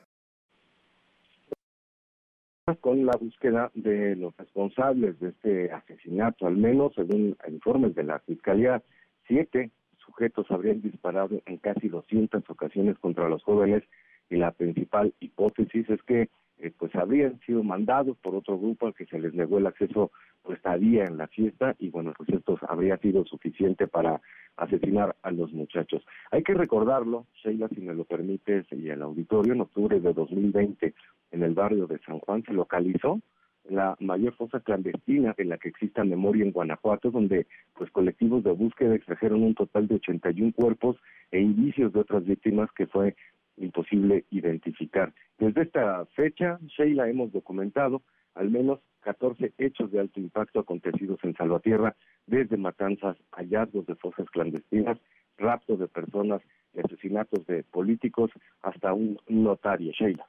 con 2.80 3.04
la 3.04 3.12
búsqueda 3.20 3.70
de 3.74 4.16
los 4.16 4.34
responsables 4.38 5.20
de 5.20 5.28
este 5.28 5.70
asesinato. 5.70 6.46
Al 6.46 6.56
menos, 6.56 6.94
según 6.94 7.36
informes 7.46 7.94
de 7.94 8.04
la 8.04 8.20
Fiscalía, 8.20 8.82
siete 9.26 9.70
sujetos 9.98 10.50
habrían 10.50 10.80
disparado 10.80 11.42
en 11.44 11.58
casi 11.58 11.88
200 11.88 12.48
ocasiones 12.48 12.98
contra 12.98 13.28
los 13.28 13.42
jóvenes 13.42 13.82
y 14.30 14.36
la 14.36 14.52
principal 14.52 15.12
hipótesis 15.20 15.88
es 15.90 16.02
que 16.04 16.30
eh, 16.58 16.72
pues 16.78 16.94
habrían 16.94 17.38
sido 17.40 17.62
mandados 17.62 18.16
por 18.18 18.34
otro 18.34 18.58
grupo 18.58 18.86
al 18.86 18.94
que 18.94 19.06
se 19.06 19.18
les 19.18 19.34
negó 19.34 19.58
el 19.58 19.66
acceso 19.66 20.10
pues 20.42 20.60
había 20.64 21.04
en 21.04 21.16
la 21.16 21.26
fiesta 21.26 21.74
y 21.78 21.88
bueno, 21.88 22.12
pues 22.16 22.28
esto 22.28 22.58
habría 22.68 22.98
sido 22.98 23.24
suficiente 23.24 23.88
para 23.88 24.20
asesinar 24.56 25.16
a 25.22 25.30
los 25.30 25.52
muchachos. 25.52 26.04
Hay 26.30 26.42
que 26.42 26.54
recordarlo, 26.54 27.26
Sheila, 27.42 27.68
si 27.68 27.80
me 27.80 27.94
lo 27.94 28.04
permites, 28.04 28.66
y 28.70 28.88
el 28.90 29.02
auditorio, 29.02 29.54
en 29.54 29.62
octubre 29.62 29.98
de 29.98 30.12
2020, 30.12 30.94
en 31.34 31.42
el 31.42 31.54
barrio 31.54 31.86
de 31.86 31.98
San 31.98 32.20
Juan 32.20 32.42
se 32.44 32.52
localizó 32.52 33.20
la 33.68 33.96
mayor 33.98 34.34
fosa 34.34 34.60
clandestina 34.60 35.34
en 35.36 35.48
la 35.48 35.58
que 35.58 35.68
exista 35.68 36.04
memoria 36.04 36.44
en 36.44 36.52
Guanajuato, 36.52 37.10
donde 37.10 37.46
pues 37.74 37.90
colectivos 37.90 38.44
de 38.44 38.52
búsqueda 38.52 38.94
extrajeron 38.94 39.42
un 39.42 39.54
total 39.54 39.88
de 39.88 39.96
81 39.96 40.52
cuerpos 40.52 40.96
e 41.30 41.40
indicios 41.40 41.92
de 41.92 42.00
otras 42.00 42.24
víctimas 42.24 42.70
que 42.72 42.86
fue 42.86 43.16
imposible 43.56 44.24
identificar. 44.30 45.12
Desde 45.38 45.62
esta 45.62 46.04
fecha, 46.14 46.58
Sheila, 46.66 47.08
hemos 47.08 47.32
documentado 47.32 48.02
al 48.34 48.50
menos 48.50 48.80
14 49.00 49.52
hechos 49.58 49.90
de 49.90 50.00
alto 50.00 50.20
impacto 50.20 50.60
acontecidos 50.60 51.18
en 51.22 51.34
Salvatierra, 51.34 51.96
desde 52.26 52.56
matanzas, 52.56 53.16
hallazgos 53.32 53.86
de 53.86 53.94
fosas 53.96 54.28
clandestinas, 54.30 54.98
raptos 55.38 55.78
de 55.78 55.88
personas 55.88 56.42
y 56.74 56.80
asesinatos 56.80 57.46
de 57.46 57.62
políticos 57.64 58.30
hasta 58.62 58.92
un 58.92 59.18
notario, 59.28 59.92
Sheila. 59.92 60.26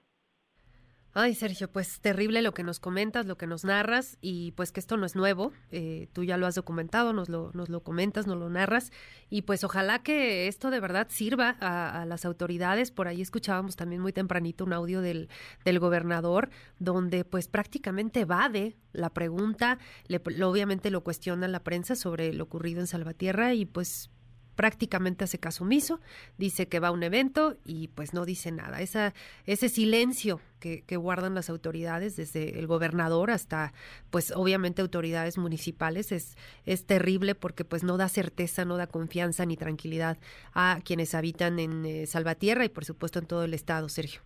Ay, 1.17 1.33
Sergio, 1.33 1.71
pues 1.71 2.01
terrible 2.01 2.41
lo 2.41 2.53
que 2.53 2.61
nos 2.61 2.81
comentas, 2.81 3.25
lo 3.25 3.37
que 3.37 3.47
nos 3.47 3.63
narras 3.63 4.17
y 4.19 4.51
pues 4.51 4.73
que 4.73 4.81
esto 4.81 4.97
no 4.97 5.05
es 5.05 5.15
nuevo. 5.15 5.53
Eh, 5.71 6.09
tú 6.11 6.25
ya 6.25 6.35
lo 6.35 6.45
has 6.45 6.55
documentado, 6.55 7.13
nos 7.13 7.29
lo, 7.29 7.51
nos 7.53 7.69
lo 7.69 7.79
comentas, 7.83 8.27
nos 8.27 8.37
lo 8.37 8.49
narras 8.49 8.91
y 9.29 9.43
pues 9.43 9.63
ojalá 9.63 10.03
que 10.03 10.49
esto 10.49 10.71
de 10.71 10.81
verdad 10.81 11.07
sirva 11.09 11.55
a, 11.61 12.05
las 12.05 12.25
autoridades. 12.25 12.91
Por 12.91 13.07
ahí 13.07 13.21
escuchábamos 13.21 13.77
también 13.77 14.01
muy 14.01 14.11
tempranito 14.11 14.65
un 14.65 14.73
audio 14.73 14.99
del, 14.99 15.29
del 15.63 15.79
gobernador 15.79 16.49
donde 16.79 17.23
pues 17.23 17.47
prácticamente 17.47 18.19
evade 18.19 18.75
la 18.91 19.09
pregunta, 19.09 19.79
le, 20.07 20.21
obviamente 20.43 20.91
lo 20.91 21.01
cuestiona 21.01 21.47
la 21.47 21.63
prensa 21.63 21.95
sobre 21.95 22.33
lo 22.33 22.43
ocurrido 22.43 22.81
en 22.81 22.87
Salvatierra 22.87 23.53
y 23.53 23.63
pues 23.63 24.09
prácticamente 24.55 25.23
hace 25.23 25.37
caso 25.37 25.63
omiso, 25.63 25.99
dice 26.37 26.67
que 26.67 26.79
va 26.79 26.89
a 26.89 26.91
un 26.91 27.03
evento 27.03 27.57
y 27.65 27.89
pues 27.89 28.13
no 28.13 28.25
dice 28.25 28.51
nada. 28.51 28.81
Esa, 28.81 29.13
ese 29.45 29.69
silencio 29.69 30.39
que, 30.59 30.97
guardan 30.97 31.35
las 31.35 31.49
autoridades, 31.49 32.15
desde 32.15 32.57
el 32.57 32.65
gobernador 32.65 33.29
hasta 33.29 33.73
pues 34.09 34.31
obviamente 34.35 34.81
autoridades 34.81 35.37
municipales, 35.37 36.11
es, 36.11 36.37
es 36.65 36.85
terrible 36.85 37.35
porque 37.35 37.63
pues 37.65 37.83
no 37.83 37.97
da 37.97 38.07
certeza, 38.09 38.65
no 38.65 38.77
da 38.77 38.87
confianza 38.87 39.45
ni 39.45 39.57
tranquilidad 39.57 40.17
a 40.53 40.79
quienes 40.83 41.13
habitan 41.13 41.59
en 41.59 41.85
eh, 41.85 42.05
Salvatierra 42.07 42.65
y 42.65 42.69
por 42.69 42.85
supuesto 42.85 43.19
en 43.19 43.27
todo 43.27 43.43
el 43.43 43.53
estado, 43.53 43.89
Sergio. 43.89 44.21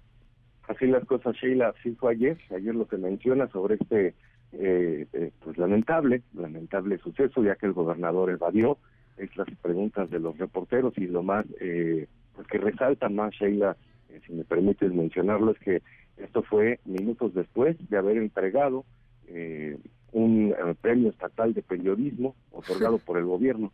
Así 0.69 0.85
las 0.85 1.03
cosas, 1.05 1.35
Sheila, 1.35 1.73
así 1.77 1.95
fue 1.95 2.13
ayer, 2.13 2.37
ayer 2.55 2.75
lo 2.75 2.87
que 2.87 2.97
menciona 2.97 3.49
sobre 3.49 3.75
este 3.75 4.13
eh, 4.51 5.05
eh, 5.13 5.31
pues 5.43 5.57
lamentable, 5.57 6.23
lamentable 6.33 6.97
suceso, 6.99 7.43
ya 7.43 7.55
que 7.55 7.67
el 7.67 7.73
gobernador 7.73 8.29
evadió 8.31 8.77
es 9.19 9.35
las 9.37 9.47
preguntas 9.61 10.09
de 10.09 10.19
los 10.19 10.37
reporteros 10.37 10.97
y 10.97 11.07
lo 11.07 11.23
más 11.23 11.45
eh, 11.59 12.07
pues 12.35 12.47
que 12.47 12.57
resalta 12.57 13.09
más 13.09 13.33
Sheila 13.33 13.75
eh, 14.09 14.21
si 14.25 14.33
me 14.33 14.43
permites 14.43 14.91
mencionarlo 14.93 15.51
es 15.51 15.59
que 15.59 15.81
esto 16.17 16.41
fue 16.43 16.79
minutos 16.85 17.33
después 17.33 17.77
de 17.89 17.97
haber 17.97 18.17
entregado 18.17 18.85
eh, 19.27 19.77
un 20.11 20.55
premio 20.81 21.09
estatal 21.09 21.53
de 21.53 21.61
periodismo 21.61 22.35
otorgado 22.51 22.97
por 23.05 23.17
el 23.17 23.25
gobierno 23.25 23.71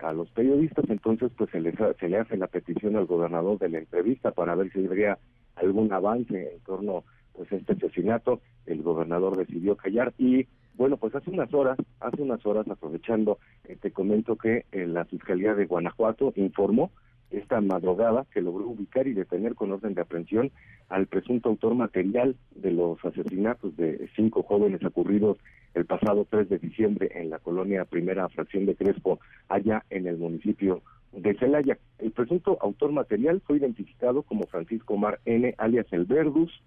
a 0.00 0.12
los 0.12 0.30
periodistas. 0.30 0.84
Entonces 0.90 1.32
pues 1.36 1.50
se 1.50 1.60
le 1.60 1.74
se 1.98 2.08
le 2.08 2.18
hace 2.18 2.36
la 2.36 2.46
petición 2.46 2.94
al 2.94 3.06
gobernador 3.06 3.58
de 3.58 3.70
la 3.70 3.78
entrevista 3.78 4.30
para 4.30 4.54
ver 4.54 4.70
si 4.70 4.84
habría 4.84 5.18
algún 5.56 5.92
avance 5.92 6.52
en 6.54 6.60
torno 6.60 7.04
pues 7.32 7.50
a 7.52 7.56
este 7.56 7.72
asesinato. 7.72 8.40
El 8.66 8.82
gobernador 8.82 9.36
decidió 9.36 9.76
callar 9.76 10.12
y 10.18 10.46
bueno, 10.74 10.96
pues 10.96 11.14
hace 11.14 11.30
unas 11.30 11.52
horas, 11.52 11.78
hace 12.00 12.22
unas 12.22 12.44
horas, 12.46 12.66
aprovechando, 12.68 13.38
eh, 13.64 13.76
te 13.80 13.90
comento 13.90 14.36
que 14.36 14.64
eh, 14.72 14.86
la 14.86 15.04
Fiscalía 15.04 15.54
de 15.54 15.66
Guanajuato 15.66 16.32
informó 16.36 16.90
esta 17.30 17.60
madrugada 17.60 18.26
que 18.32 18.42
logró 18.42 18.66
ubicar 18.68 19.06
y 19.06 19.14
detener 19.14 19.54
con 19.54 19.72
orden 19.72 19.94
de 19.94 20.02
aprehensión 20.02 20.50
al 20.88 21.06
presunto 21.06 21.48
autor 21.48 21.74
material 21.74 22.36
de 22.54 22.72
los 22.72 23.02
asesinatos 23.04 23.76
de 23.76 24.08
cinco 24.14 24.42
jóvenes 24.42 24.84
ocurridos 24.84 25.38
el 25.74 25.86
pasado 25.86 26.26
3 26.28 26.48
de 26.50 26.58
diciembre 26.58 27.10
en 27.14 27.30
la 27.30 27.38
colonia 27.38 27.86
Primera 27.86 28.28
Fracción 28.28 28.66
de 28.66 28.74
Crespo, 28.74 29.20
allá 29.48 29.84
en 29.88 30.06
el 30.06 30.18
municipio 30.18 30.82
de 31.12 31.34
Celaya. 31.38 31.78
El 31.98 32.12
presunto 32.12 32.58
autor 32.60 32.92
material 32.92 33.40
fue 33.46 33.56
identificado 33.56 34.22
como 34.22 34.46
Francisco 34.46 34.96
Mar 34.96 35.20
N., 35.24 35.54
alias 35.58 35.86
El 35.90 36.04
Verdus, 36.04 36.62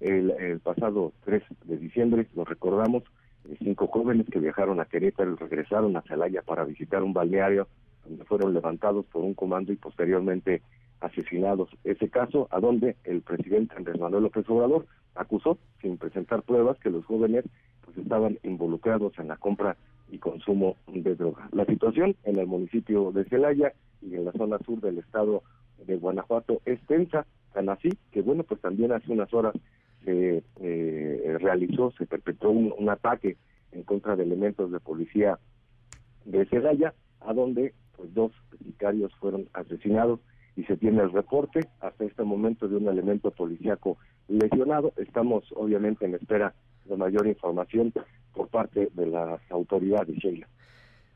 el, 0.00 0.30
el 0.30 0.60
pasado 0.60 1.12
3 1.24 1.42
de 1.64 1.76
diciembre, 1.76 2.26
lo 2.34 2.44
recordamos, 2.44 3.04
cinco 3.56 3.86
jóvenes 3.86 4.26
que 4.30 4.40
viajaron 4.40 4.80
a 4.80 4.84
Querétaro 4.84 5.32
y 5.32 5.36
regresaron 5.36 5.96
a 5.96 6.02
Celaya 6.02 6.42
para 6.42 6.64
visitar 6.64 7.02
un 7.02 7.12
balneario 7.12 7.68
donde 8.06 8.24
fueron 8.24 8.54
levantados 8.54 9.06
por 9.06 9.22
un 9.22 9.34
comando 9.34 9.72
y 9.72 9.76
posteriormente 9.76 10.62
asesinados. 11.00 11.68
Ese 11.84 12.08
caso 12.08 12.48
a 12.50 12.60
donde 12.60 12.96
el 13.04 13.22
presidente 13.22 13.74
Andrés 13.76 13.98
Manuel 13.98 14.24
López 14.24 14.48
Obrador 14.48 14.86
acusó, 15.14 15.58
sin 15.80 15.98
presentar 15.98 16.42
pruebas, 16.42 16.78
que 16.78 16.90
los 16.90 17.04
jóvenes 17.04 17.44
pues 17.84 17.96
estaban 17.98 18.38
involucrados 18.42 19.18
en 19.18 19.28
la 19.28 19.36
compra 19.36 19.76
y 20.10 20.18
consumo 20.18 20.76
de 20.86 21.14
droga. 21.14 21.48
La 21.52 21.66
situación 21.66 22.16
en 22.24 22.38
el 22.38 22.46
municipio 22.46 23.12
de 23.12 23.24
Celaya 23.24 23.72
y 24.00 24.14
en 24.14 24.24
la 24.24 24.32
zona 24.32 24.58
sur 24.58 24.80
del 24.80 24.98
estado 24.98 25.42
de 25.86 25.96
Guanajuato 25.96 26.60
es 26.64 26.80
tensa, 26.86 27.26
tan 27.52 27.68
así 27.68 27.90
que 28.10 28.22
bueno, 28.22 28.42
pues 28.42 28.60
también 28.60 28.92
hace 28.92 29.12
unas 29.12 29.32
horas 29.32 29.54
se 30.04 30.42
eh, 30.60 31.36
realizó, 31.40 31.92
se 31.92 32.06
perpetró 32.06 32.50
un, 32.50 32.88
ataque 32.88 33.36
en 33.72 33.82
contra 33.82 34.16
de 34.16 34.22
elementos 34.22 34.70
de 34.70 34.80
policía 34.80 35.38
de 36.24 36.46
Celaya, 36.46 36.94
a 37.20 37.32
donde 37.34 37.74
pues 37.96 38.12
dos 38.14 38.32
sicarios 38.64 39.12
fueron 39.16 39.48
asesinados 39.52 40.20
y 40.56 40.64
se 40.64 40.76
tiene 40.76 41.02
el 41.02 41.12
reporte 41.12 41.60
hasta 41.80 42.04
este 42.04 42.24
momento 42.24 42.68
de 42.68 42.76
un 42.76 42.88
elemento 42.88 43.30
policíaco 43.30 43.98
lesionado. 44.28 44.92
Estamos 44.96 45.44
obviamente 45.54 46.04
en 46.04 46.14
espera 46.14 46.54
de 46.84 46.96
mayor 46.96 47.26
información 47.26 47.92
por 48.34 48.48
parte 48.48 48.88
de 48.94 49.06
las 49.06 49.40
autoridades, 49.50 50.16
Sheila. 50.16 50.48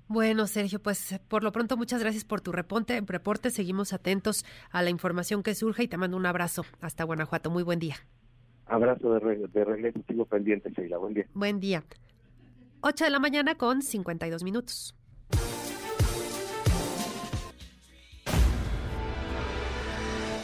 Bueno, 0.08 0.46
Sergio, 0.46 0.78
pues 0.82 1.18
por 1.28 1.42
lo 1.42 1.52
pronto 1.52 1.76
muchas 1.76 2.02
gracias 2.02 2.24
por 2.24 2.40
tu 2.40 2.52
reporte. 2.52 3.00
reporte. 3.06 3.50
Seguimos 3.50 3.92
atentos 3.92 4.44
a 4.70 4.82
la 4.82 4.90
información 4.90 5.42
que 5.42 5.54
surja 5.54 5.82
y 5.82 5.88
te 5.88 5.96
mando 5.96 6.16
un 6.16 6.26
abrazo 6.26 6.64
hasta 6.80 7.04
Guanajuato. 7.04 7.50
Muy 7.50 7.62
buen 7.62 7.78
día. 7.78 7.96
Abrazo 8.72 9.12
de, 9.12 9.48
de 9.48 9.64
regreso, 9.66 10.00
sigo 10.08 10.24
pendiente, 10.24 10.70
Sheila. 10.70 10.96
Buen 10.96 11.12
día. 11.12 11.26
Buen 11.34 11.60
día. 11.60 11.84
8 12.80 13.04
de 13.04 13.10
la 13.10 13.18
mañana 13.18 13.54
con 13.54 13.82
52 13.82 14.42
minutos. 14.42 14.94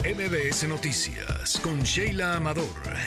MBS 0.04 0.68
Noticias 0.68 1.58
con 1.60 1.80
Sheila 1.80 2.36
Amador, 2.36 2.66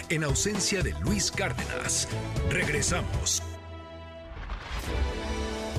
en 0.10 0.24
ausencia 0.24 0.82
de 0.82 0.94
Luis 1.02 1.32
Cárdenas. 1.32 2.10
Regresamos. 2.50 3.44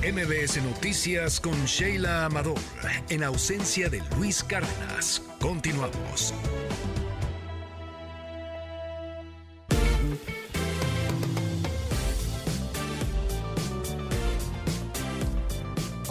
MBS 0.01 0.63
Noticias 0.63 1.41
con 1.41 1.53
Sheila 1.65 2.25
Amador, 2.25 2.59
en 3.09 3.23
ausencia 3.23 3.89
de 3.89 4.01
Luis 4.17 4.41
Cárdenas. 4.41 5.21
Continuamos. 5.41 6.33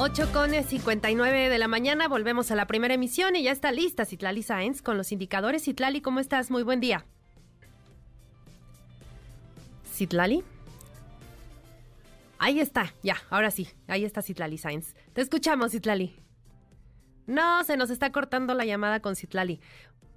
8 0.05 0.33
con 0.33 0.51
59 0.51 1.49
de 1.49 1.59
la 1.59 1.69
mañana, 1.69 2.09
volvemos 2.09 2.51
a 2.51 2.57
la 2.57 2.67
primera 2.67 2.93
emisión 2.93 3.37
y 3.37 3.45
ya 3.45 3.53
está 3.53 3.71
lista 3.71 4.05
Citlali 4.05 4.43
Sáenz 4.43 4.83
con 4.83 4.97
los 4.97 5.13
indicadores. 5.13 5.63
Citlali, 5.63 6.01
¿cómo 6.01 6.19
estás? 6.19 6.51
Muy 6.51 6.65
buen 6.65 6.81
día. 6.81 7.05
Citlali. 9.85 10.43
Ahí 12.41 12.59
está, 12.59 12.93
ya, 13.05 13.15
ahora 13.31 13.53
sí, 13.53 13.69
ahí 13.87 14.05
está 14.05 14.23
Citlali 14.23 14.59
Sáenz. 14.59 14.97
Te 15.13 15.21
escuchamos, 15.21 15.71
Citlali. 15.71 16.17
No, 17.29 17.63
se 17.63 17.77
nos 17.77 17.89
está 17.89 18.11
cortando 18.11 18.55
la 18.55 18.65
llamada 18.65 18.99
con 18.99 19.15
Citlali. 19.15 19.61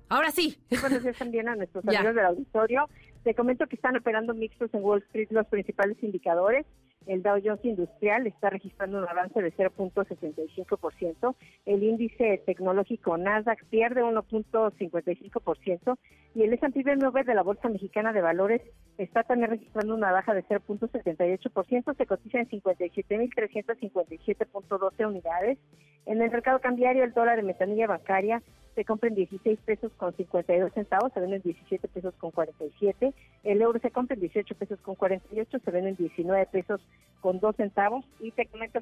Ahora 0.09 0.31
sí. 0.31 0.57
Buenos 0.81 1.03
días 1.03 1.17
también 1.19 1.47
a 1.47 1.55
nuestros 1.55 1.85
amigos 1.87 2.15
del 2.15 2.25
auditorio. 2.25 2.89
Te 3.23 3.35
comento 3.35 3.67
que 3.67 3.75
están 3.75 3.95
operando 3.95 4.33
mixtos 4.33 4.73
en 4.73 4.83
Wall 4.83 5.03
Street 5.03 5.27
los 5.29 5.45
principales 5.45 6.01
indicadores. 6.01 6.65
El 7.05 7.23
Dow 7.23 7.39
Jones 7.43 7.63
Industrial 7.63 8.27
está 8.27 8.49
registrando 8.49 8.97
un 8.97 9.07
avance 9.07 9.41
de 9.41 9.53
0.65%. 9.53 11.35
El 11.65 11.83
índice 11.83 12.43
tecnológico 12.45 13.17
Nasdaq 13.17 13.63
pierde 13.65 14.03
1.55% 14.03 15.97
y 16.35 16.43
el 16.43 16.53
S&P 16.53 16.83
500 16.83 17.25
de 17.25 17.33
la 17.33 17.43
Bolsa 17.43 17.69
Mexicana 17.69 18.11
de 18.11 18.19
Valores 18.21 18.61
está 18.97 19.23
también 19.23 19.51
registrando 19.51 19.95
una 19.95 20.11
baja 20.11 20.33
de 20.33 20.43
0.78%. 20.43 21.95
Se 21.95 22.05
cotiza 22.05 22.39
en 22.39 22.49
57.357.12 22.49 25.07
unidades. 25.07 25.57
En 26.05 26.21
el 26.21 26.29
mercado 26.29 26.59
cambiario, 26.59 27.03
el 27.03 27.13
dólar 27.13 27.37
de 27.37 27.43
metanilla 27.43 27.87
bancaria 27.87 28.43
se 28.75 28.85
compra 28.85 29.09
en 29.09 29.15
16 29.15 29.57
pesos 29.65 29.91
con 29.93 30.15
52 30.15 30.71
centavos, 30.73 31.11
se 31.13 31.21
vende 31.21 31.37
en 31.37 31.41
17 31.41 31.87
pesos 31.87 32.13
con 32.15 32.29
47. 32.31 33.13
El 33.43 33.61
euro 33.61 33.79
se 33.79 33.89
compra 33.89 34.15
en 34.15 34.19
18 34.19 34.53
pesos 34.55 34.77
con 34.81 34.95
48, 34.95 35.59
se 35.59 35.71
vende 35.71 35.91
en 35.91 35.95
19 35.95 36.45
pesos 36.47 36.81
con 37.21 37.39
2 37.39 37.55
centavos. 37.55 38.03
Y 38.19 38.31
te 38.31 38.47
comento 38.47 38.81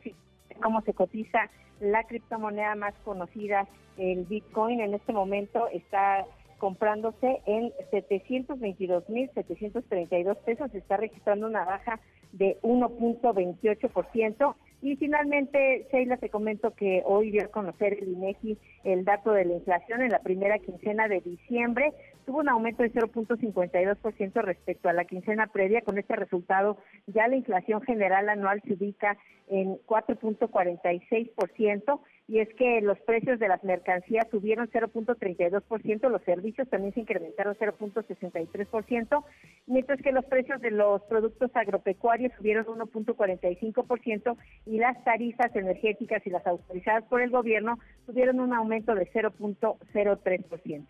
cómo 0.61 0.81
se 0.81 0.93
cotiza 0.93 1.51
la 1.79 2.03
criptomoneda 2.05 2.73
más 2.75 2.95
conocida, 3.05 3.67
el 3.97 4.25
Bitcoin. 4.25 4.81
En 4.81 4.95
este 4.95 5.13
momento 5.13 5.67
está 5.69 6.25
comprándose 6.57 7.41
en 7.45 7.71
722.732 7.91 10.35
pesos, 10.37 10.73
está 10.73 10.97
registrando 10.97 11.45
una 11.47 11.65
baja 11.65 11.99
de 12.31 12.57
1.28%. 12.63 14.55
Y 14.83 14.97
finalmente, 14.97 15.87
Sheila, 15.93 16.17
te 16.17 16.27
comento 16.27 16.75
que 16.75 17.03
hoy 17.05 17.31
dio 17.31 17.45
a 17.45 17.47
conocer 17.47 17.93
el 17.93 18.09
INEGI 18.09 18.57
el 18.83 19.05
dato 19.05 19.31
de 19.31 19.45
la 19.45 19.53
inflación 19.53 20.01
en 20.01 20.09
la 20.09 20.19
primera 20.19 20.59
quincena 20.59 21.07
de 21.07 21.21
diciembre. 21.21 21.93
Tuvo 22.25 22.39
un 22.39 22.49
aumento 22.49 22.83
de 22.83 22.91
0.52% 22.91 24.41
respecto 24.41 24.89
a 24.89 24.93
la 24.93 25.05
quincena 25.05 25.47
previa. 25.47 25.83
Con 25.83 25.97
este 25.97 26.17
resultado, 26.17 26.77
ya 27.07 27.29
la 27.29 27.37
inflación 27.37 27.81
general 27.83 28.27
anual 28.27 28.61
se 28.67 28.73
ubica 28.73 29.17
en 29.47 29.77
4.46% 29.85 32.01
y 32.27 32.39
es 32.39 32.49
que 32.55 32.79
los 32.81 32.97
precios 33.01 33.39
de 33.39 33.47
las 33.47 33.63
mercancías 33.63 34.25
subieron 34.31 34.69
0.32%, 34.69 36.09
los 36.09 36.21
servicios 36.23 36.69
también 36.69 36.93
se 36.93 37.01
incrementaron 37.01 37.55
0.63%, 37.55 39.23
mientras 39.67 40.01
que 40.01 40.11
los 40.11 40.25
precios 40.25 40.61
de 40.61 40.71
los 40.71 41.01
productos 41.03 41.51
agropecuarios 41.53 42.31
subieron 42.37 42.65
1.45% 42.65 44.37
y 44.65 44.77
las 44.77 45.03
tarifas 45.03 45.53
energéticas 45.55 46.25
y 46.25 46.29
las 46.29 46.45
autorizadas 46.47 47.03
por 47.05 47.21
el 47.21 47.29
gobierno 47.29 47.77
tuvieron 48.05 48.39
un 48.39 48.53
aumento 48.53 48.95
de 48.95 49.11
0.03%. 49.11 50.85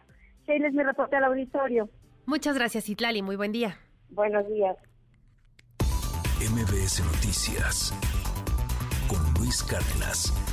Sheila 0.46 0.68
es 0.68 0.74
mi 0.74 0.84
reporte 0.84 1.16
al 1.16 1.24
auditorio. 1.24 1.90
Muchas 2.26 2.56
gracias, 2.56 2.90
Itlali. 2.90 3.22
Muy 3.22 3.36
buen 3.36 3.52
día. 3.52 3.78
Buenos 4.10 4.48
días. 4.48 4.78
MBS 6.40 7.02
Noticias 7.06 7.94
con 9.08 9.20
Luis 9.40 9.64
Cárdenas. 9.64 10.53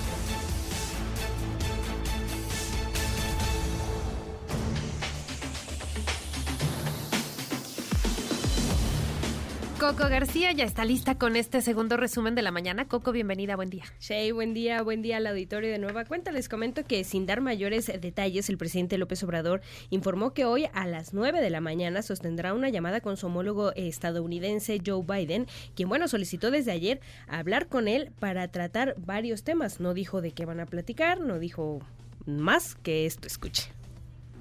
Coco 9.81 10.07
García 10.09 10.51
ya 10.51 10.63
está 10.63 10.85
lista 10.85 11.17
con 11.17 11.35
este 11.35 11.59
segundo 11.59 11.97
resumen 11.97 12.35
de 12.35 12.43
la 12.43 12.51
mañana. 12.51 12.87
Coco, 12.87 13.11
bienvenida, 13.11 13.55
buen 13.55 13.71
día. 13.71 13.85
Shay, 13.99 14.31
buen 14.31 14.53
día, 14.53 14.83
buen 14.83 15.01
día 15.01 15.17
al 15.17 15.25
auditorio 15.25 15.71
de 15.71 15.79
nueva 15.79 16.05
cuenta. 16.05 16.31
Les 16.31 16.47
comento 16.47 16.83
que 16.85 17.03
sin 17.03 17.25
dar 17.25 17.41
mayores 17.41 17.91
detalles, 17.99 18.47
el 18.49 18.59
presidente 18.59 18.99
López 18.99 19.23
Obrador 19.23 19.61
informó 19.89 20.35
que 20.35 20.45
hoy 20.45 20.67
a 20.73 20.85
las 20.85 21.15
9 21.15 21.41
de 21.41 21.49
la 21.49 21.61
mañana 21.61 22.03
sostendrá 22.03 22.53
una 22.53 22.69
llamada 22.69 23.01
con 23.01 23.17
su 23.17 23.25
homólogo 23.25 23.73
estadounidense 23.73 24.79
Joe 24.85 25.03
Biden, 25.03 25.47
quien, 25.73 25.89
bueno, 25.89 26.07
solicitó 26.07 26.51
desde 26.51 26.71
ayer 26.73 27.01
hablar 27.27 27.65
con 27.65 27.87
él 27.87 28.11
para 28.19 28.47
tratar 28.49 28.93
varios 28.99 29.43
temas. 29.43 29.79
No 29.79 29.95
dijo 29.95 30.21
de 30.21 30.31
qué 30.31 30.45
van 30.45 30.59
a 30.59 30.67
platicar, 30.67 31.21
no 31.21 31.39
dijo 31.39 31.79
más 32.27 32.75
que 32.75 33.07
esto. 33.07 33.25
Escuche. 33.25 33.80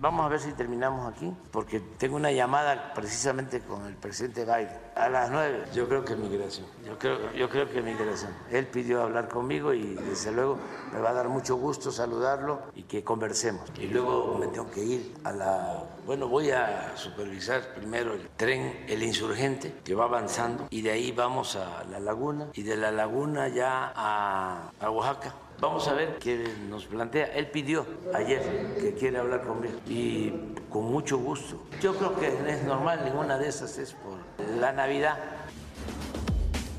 Vamos 0.00 0.24
a 0.24 0.28
ver 0.30 0.40
si 0.40 0.52
terminamos 0.52 1.12
aquí, 1.12 1.30
porque 1.50 1.78
tengo 1.98 2.16
una 2.16 2.32
llamada 2.32 2.94
precisamente 2.94 3.60
con 3.60 3.84
el 3.84 3.94
presidente 3.96 4.46
Biden 4.46 4.70
a 4.96 5.10
las 5.10 5.30
nueve. 5.30 5.64
Yo 5.74 5.86
creo 5.90 6.02
que 6.06 6.16
migración, 6.16 6.66
yo 6.86 6.98
creo, 6.98 7.30
yo 7.34 7.50
creo 7.50 7.68
que 7.68 7.82
migración. 7.82 8.32
Él 8.50 8.66
pidió 8.66 9.02
hablar 9.02 9.28
conmigo 9.28 9.74
y 9.74 9.96
desde 9.96 10.32
luego 10.32 10.58
me 10.90 11.00
va 11.00 11.10
a 11.10 11.12
dar 11.12 11.28
mucho 11.28 11.56
gusto 11.56 11.90
saludarlo 11.90 12.62
y 12.74 12.84
que 12.84 13.04
conversemos. 13.04 13.62
Y 13.78 13.88
luego 13.88 14.38
me 14.38 14.46
tengo 14.46 14.70
que 14.70 14.82
ir 14.82 15.14
a 15.22 15.32
la... 15.32 15.84
Bueno, 16.06 16.28
voy 16.28 16.50
a 16.50 16.96
supervisar 16.96 17.74
primero 17.74 18.14
el 18.14 18.26
tren 18.38 18.86
El 18.88 19.02
Insurgente, 19.02 19.80
que 19.84 19.94
va 19.94 20.04
avanzando, 20.04 20.66
y 20.70 20.80
de 20.80 20.92
ahí 20.92 21.12
vamos 21.12 21.56
a 21.56 21.84
la 21.84 22.00
laguna, 22.00 22.46
y 22.54 22.62
de 22.62 22.78
la 22.78 22.90
laguna 22.90 23.48
ya 23.48 23.92
a, 23.94 24.70
a 24.80 24.90
Oaxaca 24.90 25.34
Vamos 25.60 25.86
a 25.88 25.92
ver 25.94 26.16
qué 26.18 26.48
nos 26.68 26.86
plantea. 26.86 27.26
Él 27.34 27.48
pidió 27.50 27.86
ayer 28.14 28.40
que 28.80 28.94
quiere 28.94 29.18
hablar 29.18 29.42
conmigo 29.42 29.74
y 29.86 30.32
con 30.70 30.90
mucho 30.90 31.18
gusto. 31.18 31.66
Yo 31.82 31.94
creo 31.96 32.18
que 32.18 32.28
es 32.50 32.62
normal, 32.64 33.02
ninguna 33.04 33.36
de 33.38 33.48
esas 33.48 33.76
es 33.78 33.92
por 33.94 34.18
la 34.58 34.72
Navidad. 34.72 35.18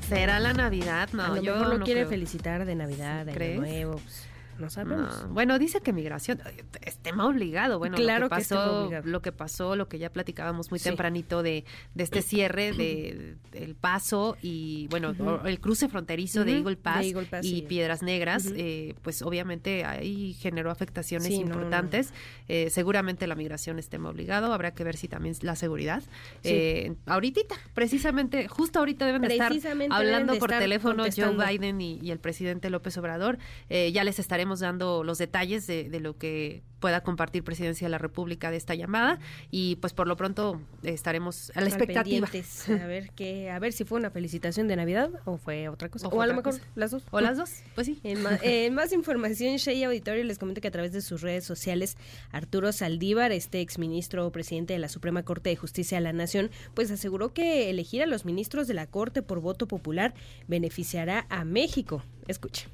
¿Será 0.08 0.40
la 0.40 0.52
Navidad? 0.52 1.08
No, 1.12 1.22
a 1.24 1.28
lo 1.28 1.42
yo 1.42 1.54
mejor 1.54 1.68
no 1.68 1.78
lo 1.78 1.84
quiere 1.84 2.00
creo. 2.00 2.10
felicitar 2.10 2.64
de 2.66 2.74
Navidad, 2.74 3.24
de 3.24 3.32
¿Crees? 3.32 3.52
Año 3.60 3.60
Nuevo. 3.68 3.92
pues, 3.92 4.28
no 4.58 4.70
sabemos. 4.70 5.22
No. 5.22 5.28
Bueno, 5.28 5.58
dice 5.58 5.80
que 5.80 5.92
migración 5.92 6.40
es 6.82 6.98
tema 6.98 7.26
obligado. 7.26 7.78
Bueno, 7.78 7.96
Claro 7.96 8.24
lo 8.24 8.28
que 8.28 8.36
pasó, 8.36 8.90
lo 9.04 9.22
que 9.22 9.32
pasó, 9.32 9.76
lo 9.76 9.88
que 9.88 9.98
ya 9.98 10.10
platicábamos 10.10 10.70
muy 10.70 10.78
Sí. 10.78 10.84
tempranito 10.88 11.42
de, 11.42 11.64
de 11.94 12.04
este 12.04 12.22
cierre 12.22 12.72
de 12.72 13.36
el 13.52 13.74
paso 13.74 14.36
y 14.42 14.86
bueno, 14.88 15.14
el 15.44 15.60
cruce 15.60 15.88
fronterizo 15.88 16.44
de 16.44 16.58
Eagle 16.58 16.76
Pass, 16.76 17.00
de 17.00 17.08
Eagle 17.08 17.26
Pass, 17.26 17.44
y 17.44 17.50
sí. 17.56 17.62
Piedras 17.62 18.02
Negras, 18.02 18.46
eh, 18.54 18.94
pues 19.02 19.22
obviamente 19.22 19.84
ahí 19.84 20.34
generó 20.34 20.70
afectaciones 20.70 21.28
Sí, 21.28 21.38
no, 21.38 21.40
no, 21.40 21.46
no. 21.46 21.54
importantes. 21.62 22.12
Eh, 22.48 22.68
seguramente 22.70 23.26
la 23.26 23.34
migración 23.34 23.78
es 23.78 23.88
tema 23.88 24.10
obligado. 24.10 24.52
Habrá 24.52 24.72
que 24.74 24.84
ver 24.84 24.96
si 24.96 25.08
también 25.08 25.34
la 25.42 25.56
seguridad. 25.56 26.02
Eh, 26.44 26.94
ahorita, 27.06 27.54
precisamente, 27.74 28.48
justo 28.48 28.78
ahorita 28.78 29.06
deben 29.06 29.22
de 29.22 29.28
estar 29.34 29.52
hablando 29.90 30.00
deben 30.02 30.26
de 30.28 30.38
por 30.38 30.50
estar 30.50 30.60
teléfono 30.62 31.04
Joe. 31.36 31.36
Biden 31.58 31.80
y, 31.80 31.98
y 32.02 32.10
el 32.10 32.18
presidente 32.18 32.70
López 32.70 32.96
Obrador. 32.98 33.38
Eh, 33.68 33.92
ya 33.92 34.04
les 34.04 34.18
estaremos 34.18 34.51
dando 34.60 35.04
los 35.04 35.18
detalles 35.18 35.66
de, 35.66 35.88
de 35.88 36.00
lo 36.00 36.16
que 36.16 36.62
pueda 36.82 37.00
compartir 37.02 37.44
Presidencia 37.44 37.86
de 37.86 37.90
la 37.90 37.98
República 37.98 38.50
de 38.50 38.56
esta 38.58 38.74
llamada 38.74 39.20
y 39.50 39.76
pues 39.76 39.94
por 39.94 40.08
lo 40.08 40.16
pronto 40.16 40.60
estaremos 40.82 41.52
a 41.54 41.60
la 41.60 41.68
expectativa. 41.68 42.28
A 42.68 42.86
ver 42.86 43.10
qué, 43.14 43.50
a 43.50 43.58
ver 43.60 43.72
si 43.72 43.84
fue 43.84 44.00
una 44.00 44.10
felicitación 44.10 44.66
de 44.66 44.74
Navidad 44.74 45.10
o 45.24 45.38
fue 45.38 45.68
otra 45.68 45.88
cosa. 45.88 46.08
O 46.08 46.20
a 46.20 46.26
lo 46.26 46.34
mejor 46.34 46.54
cosa. 46.54 46.64
las 46.74 46.90
dos. 46.90 47.04
O 47.12 47.20
las 47.20 47.38
dos, 47.38 47.50
pues 47.76 47.86
sí. 47.86 48.00
En 48.02 48.20
más, 48.22 48.40
más 48.72 48.92
información, 48.92 49.56
Shea 49.56 49.86
Auditorio 49.86 50.24
les 50.24 50.38
comento 50.38 50.60
que 50.60 50.68
a 50.68 50.72
través 50.72 50.92
de 50.92 51.00
sus 51.00 51.22
redes 51.22 51.44
sociales, 51.44 51.96
Arturo 52.32 52.72
Saldívar, 52.72 53.30
este 53.30 53.60
exministro 53.60 54.30
presidente 54.32 54.72
de 54.72 54.80
la 54.80 54.88
Suprema 54.88 55.22
Corte 55.22 55.50
de 55.50 55.56
Justicia 55.56 55.98
de 55.98 56.02
la 56.02 56.12
Nación, 56.12 56.50
pues 56.74 56.90
aseguró 56.90 57.32
que 57.32 57.70
elegir 57.70 58.02
a 58.02 58.06
los 58.06 58.24
ministros 58.24 58.66
de 58.66 58.74
la 58.74 58.88
Corte 58.88 59.22
por 59.22 59.40
voto 59.40 59.68
popular 59.68 60.14
beneficiará 60.48 61.26
a 61.30 61.44
México. 61.44 62.02
Escuche. 62.26 62.66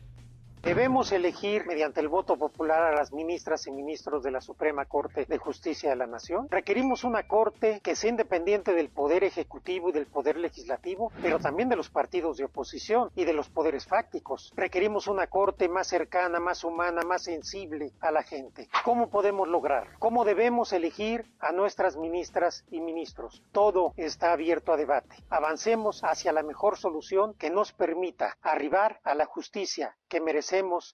Debemos 0.63 1.13
elegir 1.13 1.65
mediante 1.67 2.01
el 2.01 2.09
voto 2.09 2.37
popular 2.37 2.83
a 2.83 2.95
las 2.95 3.13
ministras 3.13 3.67
y 3.69 3.71
ministros 3.71 4.23
de 4.25 4.33
la 4.33 4.41
Suprema 4.41 4.87
Corte 4.87 5.25
de 5.25 5.39
Justicia 5.39 5.91
de 5.91 5.97
la 5.97 6.07
Nación. 6.07 6.49
Requerimos 6.51 7.05
una 7.05 7.23
Corte 7.29 7.81
que 7.83 7.95
sea 7.95 8.11
independiente 8.11 8.75
del 8.75 8.91
Poder 8.91 9.23
Ejecutivo 9.23 9.89
y 9.89 9.93
del 9.93 10.07
Poder 10.07 10.37
Legislativo, 10.37 11.13
pero 11.23 11.39
también 11.39 11.69
de 11.69 11.77
los 11.77 11.91
partidos 11.91 12.37
de 12.37 12.45
oposición 12.45 13.11
y 13.15 13.25
de 13.25 13.33
los 13.33 13.49
poderes 13.49 13.87
fácticos. 13.87 14.53
Requerimos 14.57 15.07
una 15.07 15.29
Corte 15.29 15.69
más 15.69 15.87
cercana, 15.87 16.41
más 16.41 16.65
humana, 16.65 17.03
más 17.03 17.23
sensible 17.23 17.93
a 18.01 18.11
la 18.11 18.25
gente. 18.25 18.69
¿Cómo 18.85 19.11
podemos 19.11 19.47
lograrlo? 19.49 19.97
¿Cómo 20.01 20.25
debemos 20.25 20.73
elegir 20.73 21.25
a 21.39 21.53
nuestras 21.53 21.97
ministras 21.97 22.65
y 22.71 22.81
ministros? 22.81 23.43
Todo 23.53 23.95
está 23.97 24.33
abierto 24.33 24.73
a 24.73 24.77
debate. 24.77 25.17
Avancemos 25.31 26.03
hacia 26.03 26.33
la 26.33 26.43
mejor 26.43 26.77
solución 26.77 27.35
que 27.35 27.49
nos 27.49 27.73
permita 27.73 28.37
arribar 28.43 29.01
a 29.05 29.15
la 29.15 29.25
justicia 29.25 29.97
que 30.09 30.21
merecemos, 30.21 30.48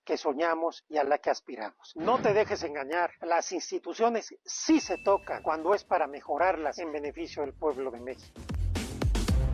que 0.05 0.17
soñamos 0.17 0.85
y 0.89 0.97
a 0.97 1.05
la 1.05 1.19
que 1.19 1.31
aspiramos. 1.31 1.93
No 1.95 2.21
te 2.21 2.33
dejes 2.33 2.63
engañar, 2.63 3.13
las 3.21 3.53
instituciones 3.53 4.35
sí 4.45 4.81
se 4.81 4.99
tocan 4.99 5.43
cuando 5.43 5.75
es 5.75 5.85
para 5.85 6.07
mejorarlas 6.07 6.79
en 6.79 6.93
beneficio 6.93 7.43
del 7.43 7.55
pueblo 7.55 7.91
de 7.91 8.01
México. 8.01 8.41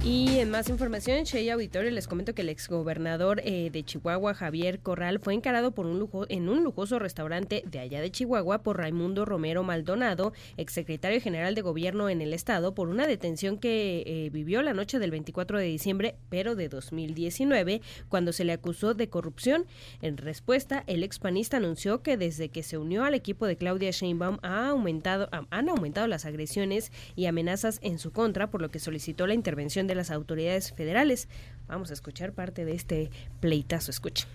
Y 0.03 0.39
en 0.39 0.51
más 0.51 0.71
información, 0.71 1.25
Shea 1.25 1.53
Auditorio 1.53 1.91
les 1.91 2.09
comento 2.09 2.35
que 2.35 2.41
el 2.41 2.49
exgobernador 2.49 3.43
eh, 3.45 3.69
de 3.71 3.85
Chihuahua, 3.85 4.33
Javier 4.33 4.81
Corral, 4.81 5.21
fue 5.21 5.35
encarado 5.35 5.73
por 5.73 5.85
un 5.85 5.99
lujo, 5.99 6.25
en 6.31 6.49
un 6.49 6.65
lujoso 6.65 6.99
restaurante 6.99 7.63
de 7.67 7.81
allá 7.81 8.01
de 8.01 8.11
Chihuahua 8.11 8.63
por 8.63 8.79
Raimundo 8.79 9.27
Romero 9.27 9.63
Maldonado, 9.63 10.33
exsecretario 10.57 11.21
general 11.21 11.55
de 11.55 11.61
gobierno 11.61 12.09
en 12.09 12.23
el 12.23 12.33
estado, 12.33 12.75
por 12.75 12.89
una 12.89 13.07
detención 13.07 13.59
que 13.59 14.03
eh, 14.07 14.31
vivió 14.33 14.63
la 14.63 14.73
noche 14.73 14.99
del 14.99 15.11
24 15.11 15.59
de 15.59 15.67
diciembre, 15.67 16.15
pero 16.31 16.57
de 16.57 16.71
2019, 16.71 17.83
cuando 18.09 18.33
se 18.33 18.45
le 18.45 18.55
acusó 18.55 18.95
de 18.95 19.11
corrupción. 19.11 19.67
En 20.01 20.17
respuesta, 20.17 20.83
el 20.87 21.05
expanista 21.05 21.59
anunció 21.59 22.03
que 22.03 22.17
desde 22.17 22.49
que 22.49 22.63
se 22.63 22.79
unió 22.79 23.05
al 23.05 23.13
equipo 23.13 23.45
de 23.45 23.59
Claudia 23.59 23.91
Sheinbaum 23.91 24.39
ha 24.41 24.69
aumentado, 24.69 25.29
han 25.51 25.69
aumentado 25.69 26.07
las 26.07 26.25
agresiones 26.25 26.91
y 27.17 27.27
amenazas 27.27 27.81
en 27.83 27.99
su 27.99 28.13
contra, 28.13 28.51
por 28.51 28.63
lo 28.63 28.71
que 28.71 28.79
solicitó 28.79 29.27
la 29.27 29.35
intervención 29.35 29.90
de 29.91 29.97
las 29.97 30.11
autoridades 30.11 30.73
federales. 30.73 31.29
Vamos 31.69 31.91
a 31.91 31.95
escuchar 31.95 32.33
parte 32.33 32.65
de 32.65 32.75
este 32.75 33.11
pleitazo. 33.41 33.91
Escuchen. 33.91 34.27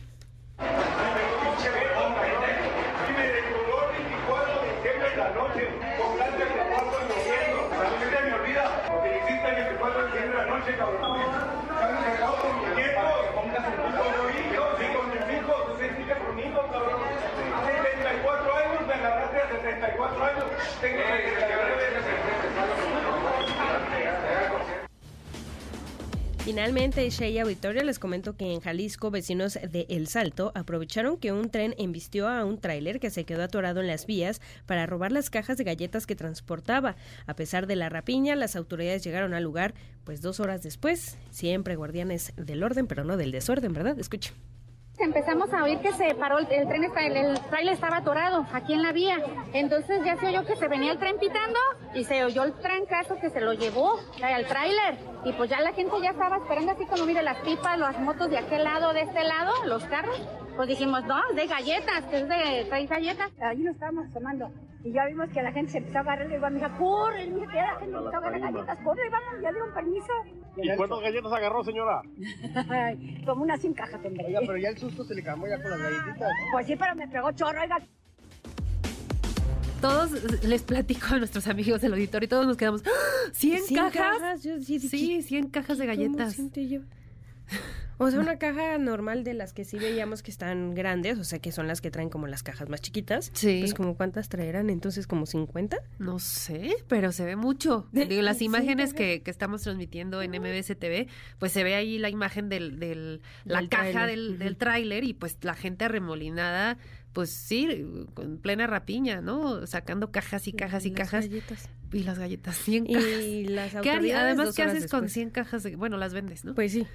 Finalmente, 26.56 27.10
Shea 27.10 27.44
Auditorio 27.44 27.84
les 27.84 28.00
comentó 28.00 28.38
que 28.38 28.54
en 28.54 28.62
Jalisco, 28.62 29.12
vecinos 29.12 29.56
de 29.56 29.86
El 29.90 30.08
Salto 30.08 30.54
aprovecharon 30.56 31.18
que 31.18 31.34
un 31.34 31.50
tren 31.50 31.76
embistió 31.78 32.30
a 32.30 32.46
un 32.46 32.62
tráiler 32.62 33.02
que 33.02 33.10
se 33.10 33.26
quedó 33.26 33.44
atorado 33.44 33.82
en 33.82 33.88
las 33.88 34.06
vías 34.06 34.40
para 34.66 34.86
robar 34.86 35.12
las 35.12 35.30
cajas 35.30 35.58
de 35.58 35.66
galletas 35.66 36.08
que 36.08 36.16
transportaba. 36.16 36.96
A 37.28 37.36
pesar 37.36 37.68
de 37.68 37.76
la 37.76 37.90
rapiña, 37.90 38.38
las 38.38 38.56
autoridades 38.56 39.04
llegaron 39.04 39.34
al 39.34 39.44
lugar, 39.44 39.74
pues 40.06 40.22
dos 40.22 40.40
horas 40.40 40.64
después, 40.64 41.18
siempre 41.30 41.76
guardianes 41.76 42.32
del 42.38 42.64
orden, 42.64 42.88
pero 42.88 43.04
no 43.04 43.18
del 43.18 43.34
desorden, 43.34 43.74
¿verdad? 43.74 44.00
Escuche. 44.00 44.32
Empezamos 44.98 45.54
a 45.54 45.64
oír 45.64 45.80
que 45.80 45.92
se 45.92 46.16
paró 46.16 46.38
el, 46.38 46.48
tren, 46.48 46.86
el, 46.86 47.18
el 47.18 47.40
tráiler 47.42 47.74
estaba 47.74 47.98
atorado 47.98 48.46
aquí 48.54 48.74
en 48.74 48.82
la 48.82 48.94
vía. 48.94 49.18
Entonces 49.54 50.04
ya 50.06 50.16
se 50.16 50.28
oyó 50.28 50.46
que 50.46 50.56
se 50.56 50.70
venía 50.70 50.94
el 50.94 50.98
tren 51.00 51.18
pitando 51.20 51.60
y 51.94 52.06
se 52.06 52.24
oyó 52.24 52.44
el 52.44 52.54
trancazo 52.54 53.18
que 53.20 53.30
se 53.30 53.42
lo 53.42 53.54
llevó 53.54 54.00
al 54.22 54.46
tráiler. 54.46 54.98
Y 55.26 55.34
pues 55.34 55.50
ya 55.50 55.60
la 55.60 55.74
gente 55.74 55.96
ya 56.02 56.12
estaba 56.12 56.38
esperando 56.38 56.72
así 56.72 56.86
como, 56.86 57.06
mire, 57.06 57.24
las 57.24 57.38
pipas, 57.40 57.78
las 57.78 58.00
motos 58.00 58.30
de 58.30 58.38
aquel 58.38 58.64
lado, 58.64 58.94
de 58.94 59.02
este 59.02 59.24
lado, 59.26 59.52
los 59.66 59.84
carros. 59.86 60.22
Pues 60.56 60.70
dijimos, 60.70 61.04
no, 61.06 61.22
de 61.34 61.48
galletas, 61.48 62.06
que 62.06 62.18
es 62.18 62.30
de 62.30 62.66
trae 62.70 62.86
galletas. 62.86 63.32
Ahí 63.42 63.58
nos 63.60 63.74
estábamos 63.74 64.12
tomando 64.14 64.50
y 64.86 64.92
ya 64.92 65.06
vimos 65.08 65.28
que 65.30 65.42
la 65.42 65.52
gente 65.52 65.72
se 65.72 65.78
empezó 65.80 65.98
a 65.98 66.02
agarrar. 66.02 66.28
Le 66.28 66.36
digo 66.36 66.46
a 66.46 66.50
mi 66.50 66.60
hija, 66.60 66.78
corre, 66.78 67.26
que 67.26 67.56
la 67.56 67.80
gente 67.80 67.98
empezó 67.98 68.16
a 68.16 68.18
agarrar 68.18 68.40
galletas, 68.40 68.80
corre, 68.84 69.10
vamos, 69.10 69.42
ya 69.42 69.52
dieron 69.52 69.74
permiso. 69.74 70.14
¿Y 70.58 70.76
cuántas 70.78 71.00
galletas 71.02 71.34
agarró, 71.34 71.64
señora? 71.64 72.02
Como 73.26 73.44
unas 73.44 73.60
100 73.60 73.74
cajas 73.74 74.02
tendré. 74.02 74.26
Oiga, 74.28 74.40
pero 74.42 74.58
ya 74.58 74.70
el 74.70 74.78
susto 74.78 75.04
se 75.04 75.16
le 75.16 75.24
calmó 75.24 75.48
ya 75.48 75.62
con 75.62 75.72
las 75.72 75.80
galletitas. 75.80 76.32
Pues 76.52 76.68
sí, 76.68 76.76
pero 76.76 76.96
me 76.96 77.08
pegó 77.08 77.32
chorro, 77.34 77.62
oiga. 77.62 77.78
Todos 79.82 80.44
les 80.44 80.64
platico 80.64 81.16
a 81.16 81.18
nuestros 81.18 81.48
amigos 81.48 81.82
del 81.82 81.94
auditorio 81.94 82.26
y 82.26 82.30
todos 82.30 82.48
nos 82.48 82.56
quedamos. 82.56 82.84
¡Ah! 82.86 83.30
¿100, 83.32 83.34
¿Cien 83.34 83.76
cajas? 83.76 83.94
cajas? 83.94 84.44
Yo 84.44 84.60
sí 84.62 84.80
sí, 84.80 85.22
100 85.22 85.50
cajas 85.50 85.78
de 85.78 85.86
galletas. 85.86 86.38
O 87.98 88.12
sea, 88.12 88.20
una 88.20 88.38
caja 88.38 88.78
normal 88.78 89.24
de 89.24 89.34
las 89.34 89.54
que 89.54 89.64
sí 89.64 89.80
veíamos 89.80 90.22
que 90.22 90.30
están 90.30 90.76
grandes, 90.76 91.18
o 91.18 91.24
sea, 91.24 91.40
que 91.40 91.52
son 91.52 91.68
las 91.68 91.80
que 91.80 91.92
traen 91.92 92.10
como 92.10 92.28
las 92.28 92.44
cajas 92.44 92.68
más 92.68 92.82
chiquitas. 92.82 93.32
Sí. 93.34 93.60
Pues 93.62 93.74
como 93.74 93.96
cuántas 93.96 94.28
traerán, 94.28 94.70
entonces 94.70 95.08
como 95.08 95.26
50. 95.26 95.78
No 96.00 96.20
sé, 96.20 96.76
pero 96.90 97.12
se 97.14 97.24
ve 97.24 97.36
mucho. 97.36 97.88
Digo, 97.94 98.22
las 98.22 98.42
imágenes 98.42 98.92
cajas. 98.92 98.98
que, 98.98 99.22
que 99.24 99.32
estamos 99.32 99.62
transmitiendo 99.62 100.22
en 100.22 100.32
MBS 100.32 100.78
TV, 100.78 101.08
pues 101.40 101.54
se 101.54 101.64
ve 101.64 101.76
ahí 101.76 101.98
la 101.98 102.10
imagen 102.10 102.50
del, 102.50 102.80
del 102.80 103.22
la 103.46 103.60
Del 103.60 103.70
caja 103.70 104.08
del, 104.08 104.58
tráiler 104.58 105.06
y 105.06 105.14
pues 105.14 105.38
la 105.44 105.54
gente 105.54 105.86
arremolinada, 105.86 106.78
pues 107.14 107.30
sí, 107.30 107.86
con 108.14 108.40
plena 108.40 108.68
rapiña, 108.68 109.22
¿no? 109.22 109.66
Sacando 109.68 110.12
cajas 110.12 110.50
y 110.50 110.54
cajas 110.54 110.86
y, 110.86 110.90
las 110.90 110.98
cajas. 110.98 111.30
galletas. 111.30 111.70
Y 111.94 112.04
las 112.04 112.20
galletas, 112.20 112.58
100 112.58 112.88
Y 112.90 112.94
cajas. 112.94 113.76
las 113.76 113.82
¿Qué 113.82 114.14
Además, 114.14 114.54
¿qué 114.54 114.64
haces 114.64 114.92
con 114.92 115.04
después. 115.04 115.14
100 115.14 115.30
cajas? 115.30 115.64
De, 115.64 115.78
bueno, 115.78 115.96
las 115.96 116.14
vendes, 116.14 116.44
¿no? 116.44 116.56
Pues 116.56 116.74
sí. 116.74 116.86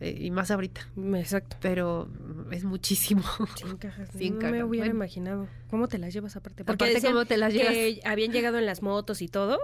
Eh, 0.00 0.16
y 0.20 0.30
más 0.30 0.50
ahorita. 0.50 0.88
Exacto. 1.16 1.56
Pero 1.60 2.08
es 2.50 2.64
muchísimo. 2.64 3.22
100 3.56 3.76
cajas. 3.78 4.10
100 4.16 4.34
no 4.34 4.40
cajas. 4.40 4.52
me 4.52 4.64
hubiera 4.64 4.86
Bueno. 4.86 4.96
imaginado. 4.96 5.48
¿Cómo 5.70 5.88
te 5.88 5.98
las 5.98 6.12
llevas 6.12 6.36
aparte? 6.36 6.62
Aparte, 6.62 6.86
decían 6.92 7.12
¿cómo 7.12 7.24
te 7.26 7.36
las 7.36 7.52
Que 7.52 8.00
habían 8.04 8.32
llegado 8.32 8.58
en 8.58 8.66
las 8.66 8.82
motos 8.82 9.22
y 9.22 9.28
todo. 9.28 9.58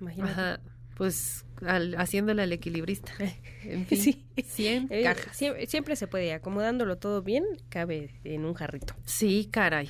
Imagínate. 0.00 0.32
Ajá, 0.32 0.60
pues 0.96 1.44
al- 1.64 1.94
haciéndole 1.96 2.42
al 2.42 2.52
equilibrista. 2.52 3.12
En 3.64 3.84
fin, 3.86 3.98
Sí. 4.00 4.24
100 4.44 4.86
Eh, 4.90 5.02
cajas. 5.02 5.36
Siempre, 5.36 5.66
siempre 5.66 5.96
se 5.96 6.06
puede, 6.06 6.32
acomodándolo 6.32 6.98
todo 6.98 7.22
bien, 7.22 7.42
cabe 7.68 8.10
en 8.22 8.44
un 8.44 8.54
jarrito. 8.54 8.94
Sí, 9.04 9.48
caray. 9.50 9.88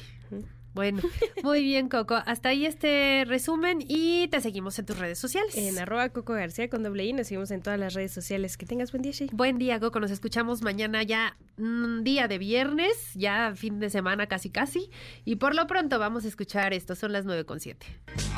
Bueno, 0.76 1.00
muy 1.42 1.64
bien, 1.64 1.88
Coco. 1.88 2.16
Hasta 2.26 2.50
ahí 2.50 2.66
este 2.66 3.24
resumen 3.26 3.78
y 3.80 4.28
te 4.28 4.42
seguimos 4.42 4.78
en 4.78 4.84
tus 4.84 4.98
redes 4.98 5.18
sociales. 5.18 5.56
En 5.56 5.78
arroba 5.78 6.10
Coco 6.10 6.34
García 6.34 6.68
con 6.68 6.82
doble 6.82 7.02
I, 7.06 7.14
nos 7.14 7.28
seguimos 7.28 7.50
en 7.50 7.62
todas 7.62 7.80
las 7.80 7.94
redes 7.94 8.12
sociales. 8.12 8.58
Que 8.58 8.66
tengas 8.66 8.92
buen 8.92 9.02
día, 9.02 9.12
Shay. 9.12 9.30
Buen 9.32 9.56
día, 9.56 9.80
Coco. 9.80 10.00
Nos 10.00 10.10
escuchamos 10.10 10.60
mañana 10.60 11.02
ya, 11.02 11.34
mm, 11.56 12.02
día 12.02 12.28
de 12.28 12.36
viernes, 12.36 13.14
ya 13.14 13.55
fin 13.56 13.80
de 13.80 13.88
semana 13.88 14.26
casi 14.26 14.50
casi. 14.50 14.90
Y 15.24 15.36
por 15.36 15.55
lo 15.55 15.66
pronto 15.66 15.98
vamos 15.98 16.26
a 16.26 16.28
escuchar 16.28 16.74
esto, 16.74 16.94
son 16.94 17.10
las 17.12 17.24
9.7. 17.24 17.76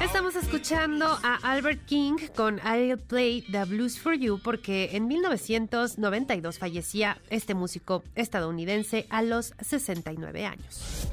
Estamos 0.00 0.36
escuchando 0.36 1.06
a 1.24 1.40
Albert 1.42 1.86
King 1.86 2.18
con 2.36 2.60
I'll 2.60 2.98
Play 2.98 3.42
the 3.50 3.64
Blues 3.64 3.98
for 3.98 4.14
You 4.14 4.38
porque 4.44 4.90
en 4.92 5.08
1992 5.08 6.56
fallecía 6.60 7.18
este 7.30 7.54
músico 7.54 8.04
estadounidense 8.14 9.06
a 9.10 9.22
los 9.22 9.54
69 9.60 10.46
años. 10.46 11.08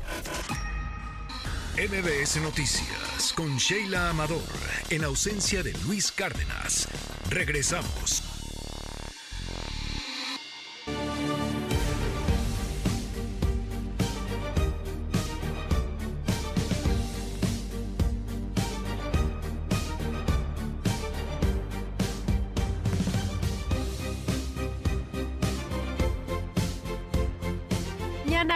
MBS 1.77 2.37
Noticias 2.41 3.33
con 3.35 3.57
Sheila 3.57 4.09
Amador, 4.09 4.39
en 4.89 5.03
ausencia 5.03 5.61
de 5.61 5.73
Luis 5.85 6.09
Cárdenas. 6.09 6.87
Regresamos. 7.29 8.34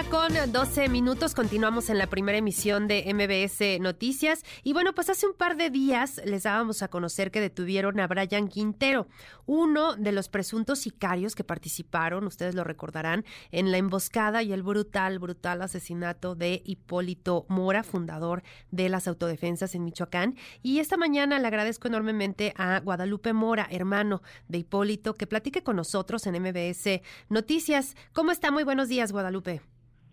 Con 0.07 0.33
12 0.33 0.87
minutos 0.89 1.35
continuamos 1.35 1.89
en 1.89 1.97
la 1.99 2.07
primera 2.07 2.37
emisión 2.37 2.87
de 2.87 3.13
MBS 3.13 3.79
Noticias 3.79 4.43
y 4.63 4.73
bueno 4.73 4.95
pues 4.95 5.09
hace 5.09 5.27
un 5.27 5.35
par 5.35 5.55
de 5.55 5.69
días 5.69 6.19
les 6.25 6.43
dábamos 6.43 6.81
a 6.81 6.87
conocer 6.87 7.29
que 7.29 7.41
detuvieron 7.41 7.99
a 7.99 8.07
Brian 8.07 8.47
Quintero, 8.47 9.07
uno 9.45 9.95
de 9.95 10.11
los 10.11 10.29
presuntos 10.29 10.79
sicarios 10.79 11.35
que 11.35 11.43
participaron, 11.43 12.25
ustedes 12.25 12.55
lo 12.55 12.63
recordarán, 12.63 13.23
en 13.51 13.71
la 13.71 13.77
emboscada 13.77 14.41
y 14.41 14.51
el 14.51 14.63
brutal, 14.63 15.19
brutal 15.19 15.61
asesinato 15.61 16.33
de 16.33 16.63
Hipólito 16.65 17.45
Mora, 17.49 17.83
fundador 17.83 18.41
de 18.71 18.89
las 18.89 19.07
autodefensas 19.07 19.75
en 19.75 19.83
Michoacán 19.83 20.37
y 20.63 20.79
esta 20.79 20.97
mañana 20.97 21.37
le 21.37 21.47
agradezco 21.47 21.87
enormemente 21.87 22.53
a 22.57 22.79
Guadalupe 22.79 23.33
Mora, 23.33 23.67
hermano 23.69 24.23
de 24.47 24.59
Hipólito, 24.59 25.13
que 25.13 25.27
platique 25.27 25.61
con 25.61 25.75
nosotros 25.75 26.25
en 26.25 26.41
MBS 26.41 27.01
Noticias. 27.27 27.95
¿Cómo 28.13 28.31
está? 28.31 28.49
Muy 28.49 28.63
buenos 28.63 28.87
días, 28.87 29.11
Guadalupe. 29.11 29.61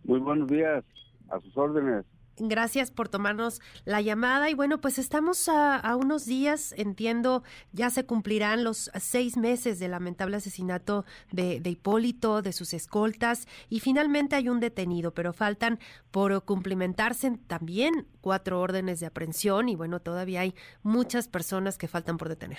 Muy 0.07 0.21
buenos 0.21 0.49
días, 0.49 0.85
a 1.29 1.41
sus 1.41 1.57
órdenes. 1.57 2.05
Gracias 2.39 2.91
por 2.91 3.09
tomarnos 3.09 3.63
la 3.87 4.03
llamada 4.03 4.51
y 4.51 4.55
bueno, 4.55 4.79
pues 4.79 4.99
estamos 4.99 5.49
a, 5.49 5.75
a 5.77 5.97
unos 5.97 6.27
días, 6.27 6.75
entiendo, 6.77 7.43
ya 7.73 7.89
se 7.89 8.05
cumplirán 8.05 8.63
los 8.63 8.91
seis 8.95 9.39
meses 9.39 9.79
del 9.81 9.93
lamentable 9.93 10.37
asesinato 10.37 11.07
de, 11.33 11.61
de 11.61 11.71
Hipólito, 11.71 12.43
de 12.43 12.53
sus 12.53 12.75
escoltas 12.75 13.49
y 13.71 13.81
finalmente 13.81 14.37
hay 14.37 14.51
un 14.51 14.61
detenido, 14.61 15.13
pero 15.13 15.33
faltan 15.33 15.79
por 16.11 16.45
cumplimentarse 16.45 17.39
también 17.47 18.07
cuatro 18.21 18.61
órdenes 18.61 19.01
de 19.01 19.07
aprehensión 19.07 19.71
y 19.71 19.75
bueno, 19.75 20.01
todavía 20.01 20.43
hay 20.43 20.55
muchas 20.83 21.29
personas 21.29 21.79
que 21.79 21.89
faltan 21.89 22.19
por 22.19 22.29
detener. 22.29 22.59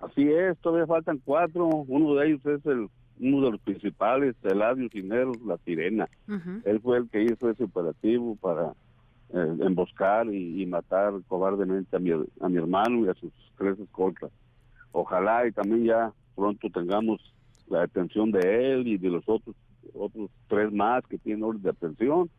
Así 0.00 0.28
es, 0.32 0.58
todavía 0.58 0.86
faltan 0.86 1.20
cuatro. 1.24 1.66
Uno 1.66 2.14
de 2.14 2.26
ellos 2.26 2.46
es 2.46 2.64
el 2.66 2.88
uno 3.20 3.46
de 3.46 3.52
los 3.52 3.60
principales, 3.60 4.34
Eladio 4.42 4.88
Cineros, 4.90 5.40
la 5.42 5.58
Sirena. 5.58 6.08
Él 6.64 6.80
fue 6.80 6.98
el 6.98 7.08
que 7.08 7.22
hizo 7.22 7.50
ese 7.50 7.64
operativo 7.64 8.36
para 8.36 8.72
eh, 9.34 9.56
emboscar 9.60 10.26
y, 10.26 10.62
y 10.62 10.66
matar 10.66 11.14
cobardemente 11.28 11.96
a 11.96 11.98
mi, 11.98 12.10
a 12.10 12.48
mi 12.48 12.56
hermano 12.56 13.04
y 13.04 13.08
a 13.08 13.14
sus 13.14 13.32
tres 13.56 13.78
escoltas. 13.78 14.30
Ojalá 14.92 15.46
y 15.46 15.52
también 15.52 15.84
ya 15.84 16.12
pronto 16.34 16.68
tengamos 16.70 17.34
la 17.68 17.80
detención 17.80 18.30
de 18.30 18.72
él 18.72 18.86
y 18.86 18.98
de 18.98 19.08
los 19.08 19.24
otros 19.26 19.56
otros 19.94 20.30
tres 20.48 20.72
más 20.72 21.04
que 21.06 21.18
tienen 21.18 21.44
orden 21.44 21.62
de 21.62 21.70
aprehensión. 21.70 22.30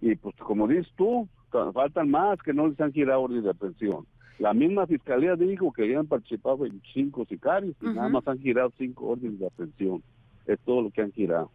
Y 0.00 0.14
pues 0.16 0.34
como 0.36 0.68
dices 0.68 0.88
tú, 0.96 1.28
faltan 1.72 2.10
más 2.10 2.40
que 2.42 2.52
no 2.52 2.68
les 2.68 2.80
han 2.80 2.92
girado 2.92 3.22
orden 3.22 3.42
de 3.42 3.50
aprehensión. 3.50 4.06
La 4.38 4.52
misma 4.52 4.86
fiscalía 4.86 5.34
dijo 5.34 5.72
que 5.72 5.82
habían 5.84 6.06
participado 6.06 6.58
25 6.58 7.24
sicarios 7.24 7.74
y 7.80 7.86
nada 7.86 8.08
más 8.08 8.28
han 8.28 8.38
girado 8.38 8.70
cinco 8.76 9.08
órdenes 9.08 9.38
de 9.38 9.46
aprehensión. 9.46 10.02
Es 10.46 10.58
todo 10.64 10.82
lo 10.82 10.90
que 10.90 11.02
han 11.02 11.12
girado. 11.12 11.50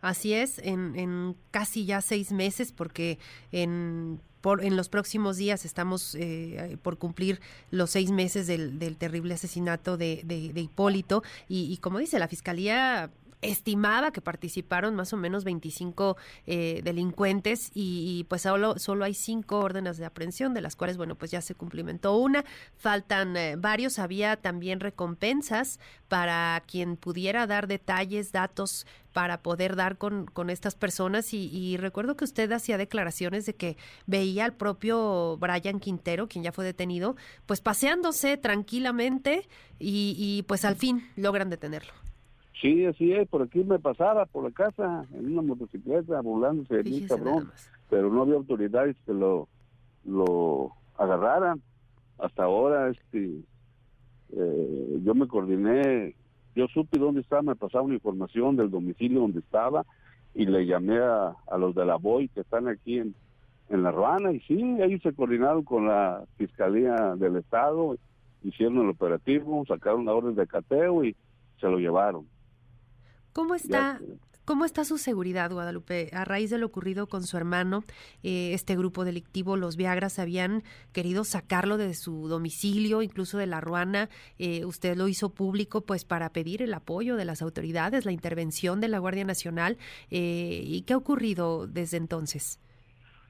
Así 0.00 0.32
es, 0.32 0.58
en, 0.60 0.96
en 0.98 1.36
casi 1.50 1.84
ya 1.84 2.00
seis 2.00 2.32
meses, 2.32 2.72
porque 2.72 3.18
en, 3.52 4.18
por, 4.40 4.64
en 4.64 4.74
los 4.76 4.88
próximos 4.88 5.36
días 5.36 5.66
estamos 5.66 6.14
eh, 6.14 6.78
por 6.80 6.96
cumplir 6.96 7.40
los 7.70 7.90
seis 7.90 8.10
meses 8.10 8.46
del, 8.46 8.78
del 8.78 8.96
terrible 8.96 9.34
asesinato 9.34 9.98
de, 9.98 10.22
de- 10.24 10.58
Hipólito. 10.60 11.22
Y 11.48 11.76
como 11.78 11.98
dice, 11.98 12.18
la 12.18 12.28
Fiscalía 12.28 13.10
estimaba 13.42 14.12
que 14.12 14.20
participaron 14.20 14.94
más 14.94 15.12
o 15.12 15.16
menos 15.16 15.44
25 15.44 16.16
eh, 16.46 16.80
delincuentes 16.84 17.70
y, 17.74 18.24
pues 18.28 18.42
solo, 18.42 18.78
solo 18.78 19.04
hay 19.04 19.14
cinco 19.14 19.58
órdenes 19.60 19.96
de 19.96 20.06
aprehensión, 20.06 20.54
de 20.54 20.60
las 20.60 20.76
cuales, 20.76 20.96
bueno, 20.96 21.14
pues 21.14 21.30
ya 21.30 21.40
se 21.40 21.54
cumplimentó 21.54 22.16
una. 22.16 22.44
Faltan 22.76 23.36
eh, 23.36 23.56
varios. 23.56 23.98
Había 23.98 24.36
también 24.36 24.80
recompensas 24.80 25.78
para 26.08 26.62
quien 26.66 26.96
pudiera 26.96 27.46
dar 27.46 27.66
detalles, 27.66 28.32
datos 28.32 28.86
para 29.12 29.42
poder 29.42 29.76
dar 29.76 29.98
con, 29.98 30.26
con 30.26 30.50
estas 30.50 30.74
personas 30.74 31.34
y, 31.34 31.76
recuerdo 31.78 32.16
que 32.16 32.24
usted 32.24 32.50
hacía 32.52 32.78
declaraciones 32.78 33.46
de 33.46 33.54
que 33.54 33.76
veía 34.06 34.44
al 34.44 34.54
propio 34.54 35.36
Brian 35.38 35.80
Quintero, 35.80 36.28
quien 36.28 36.44
ya 36.44 36.52
fue 36.52 36.64
detenido, 36.64 37.16
pues 37.46 37.60
paseándose 37.60 38.36
tranquilamente 38.36 39.48
y, 39.78 40.14
y 40.16 40.42
pues 40.44 40.64
al 40.64 40.76
fin 40.76 41.08
logran 41.16 41.50
detenerlo. 41.50 41.92
Sí, 42.60 42.84
así 42.84 43.12
es, 43.12 43.26
por 43.28 43.42
aquí 43.42 43.64
me 43.64 43.78
pasaba 43.78 44.26
por 44.26 44.44
la 44.44 44.50
casa 44.50 45.06
en 45.14 45.32
una 45.32 45.42
motocicleta 45.42 46.20
burlándose 46.20 46.82
de 46.82 46.90
mí, 46.90 47.06
cabrón, 47.06 47.50
pero 47.88 48.10
no 48.10 48.22
había 48.22 48.34
autoridades 48.34 48.96
que 49.06 49.14
lo, 49.14 49.48
lo 50.04 50.72
agarraran. 50.98 51.62
Hasta 52.18 52.44
ahora, 52.44 52.90
este, 52.90 53.40
eh, 54.32 55.00
yo 55.02 55.14
me 55.14 55.26
coordiné, 55.26 56.14
yo 56.54 56.66
supe 56.68 56.98
dónde 56.98 57.22
estaba, 57.22 57.40
me 57.40 57.56
pasaba 57.56 57.84
una 57.84 57.94
información 57.94 58.56
del 58.56 58.70
domicilio 58.70 59.20
donde 59.20 59.38
estaba 59.38 59.86
y 60.34 60.44
le 60.44 60.66
llamé 60.66 60.98
a, 60.98 61.34
a 61.46 61.56
los 61.56 61.74
de 61.74 61.86
la 61.86 61.96
BOI 61.96 62.28
que 62.28 62.40
están 62.40 62.68
aquí 62.68 62.98
en, 62.98 63.14
en 63.70 63.82
La 63.82 63.90
Ruana 63.90 64.32
y 64.32 64.40
sí, 64.40 64.60
ellos 64.80 65.00
se 65.02 65.14
coordinaron 65.14 65.64
con 65.64 65.86
la 65.86 66.24
Fiscalía 66.36 67.14
del 67.16 67.36
Estado, 67.36 67.96
hicieron 68.42 68.78
el 68.78 68.90
operativo, 68.90 69.64
sacaron 69.66 70.04
la 70.04 70.12
orden 70.12 70.34
de 70.34 70.46
cateo 70.46 71.04
y 71.04 71.16
se 71.58 71.66
lo 71.66 71.78
llevaron. 71.78 72.26
¿Cómo 73.32 73.54
está, 73.54 74.00
¿Cómo 74.44 74.64
está 74.64 74.84
su 74.84 74.98
seguridad, 74.98 75.52
Guadalupe? 75.52 76.10
A 76.12 76.24
raíz 76.24 76.50
de 76.50 76.58
lo 76.58 76.66
ocurrido 76.66 77.06
con 77.06 77.22
su 77.22 77.36
hermano, 77.36 77.84
eh, 78.24 78.52
este 78.52 78.76
grupo 78.76 79.04
delictivo, 79.04 79.56
los 79.56 79.76
Viagras, 79.76 80.18
habían 80.18 80.64
querido 80.92 81.22
sacarlo 81.22 81.76
de 81.76 81.94
su 81.94 82.26
domicilio, 82.26 83.02
incluso 83.02 83.38
de 83.38 83.46
la 83.46 83.60
Ruana. 83.60 84.08
Eh, 84.40 84.64
usted 84.64 84.96
lo 84.96 85.06
hizo 85.06 85.32
público, 85.32 85.82
pues, 85.82 86.04
para 86.04 86.30
pedir 86.30 86.62
el 86.62 86.74
apoyo 86.74 87.14
de 87.14 87.24
las 87.24 87.42
autoridades, 87.42 88.04
la 88.04 88.12
intervención 88.12 88.80
de 88.80 88.88
la 88.88 88.98
Guardia 88.98 89.24
Nacional. 89.24 89.78
Eh, 90.10 90.64
¿Y 90.66 90.82
qué 90.82 90.94
ha 90.94 90.96
ocurrido 90.96 91.68
desde 91.68 91.98
entonces? 91.98 92.58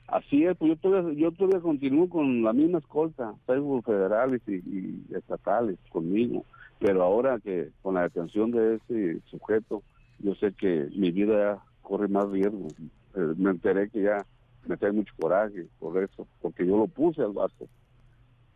Así 0.06 0.44
es, 0.44 0.56
pues 0.56 0.70
yo 0.70 0.76
todavía, 0.76 1.12
yo 1.20 1.32
todavía 1.32 1.60
continúo 1.60 2.08
con 2.08 2.42
la 2.42 2.52
misma 2.52 2.78
escolta, 2.78 3.34
federales 3.46 4.40
y, 4.48 4.54
y 4.54 5.04
estatales 5.14 5.78
conmigo, 5.90 6.46
pero 6.81 7.02
ahora 7.02 7.39
que 7.39 7.68
con 7.83 7.94
la 7.94 8.02
detención 8.02 8.50
de 8.50 8.76
ese 8.76 9.20
sujeto, 9.31 9.83
yo 10.18 10.34
sé 10.34 10.52
que 10.52 10.89
mi 10.97 11.10
vida 11.10 11.62
corre 11.83 12.09
más 12.09 12.28
riesgo. 12.31 12.68
Eh, 13.15 13.34
me 13.36 13.50
enteré 13.50 13.91
que 13.91 14.02
ya 14.02 14.25
me 14.67 14.76
trae 14.76 14.91
mucho 14.91 15.12
coraje 15.20 15.67
por 15.78 16.02
eso, 16.02 16.26
porque 16.41 16.67
yo 16.67 16.78
lo 16.78 16.86
puse 16.86 17.23
al 17.23 17.33
vaso. 17.33 17.68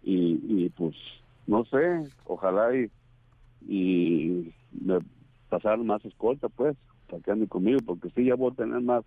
Y, 0.03 0.41
y 0.49 0.71
pues, 0.71 0.95
no 1.47 1.65
sé, 1.67 2.05
ojalá 2.25 2.75
y, 2.75 2.91
y 3.69 4.53
me 4.73 4.99
pasaron 5.51 5.87
más 5.87 6.03
escolta, 6.05 6.49
pues, 6.49 6.77
para 7.11 7.23
que 7.23 7.31
ande 7.31 7.47
conmigo, 7.47 7.81
porque 7.85 8.09
sí, 8.11 8.25
ya 8.25 8.37
voy 8.37 8.53
a 8.53 8.57
tener 8.57 8.81
más, 8.81 9.05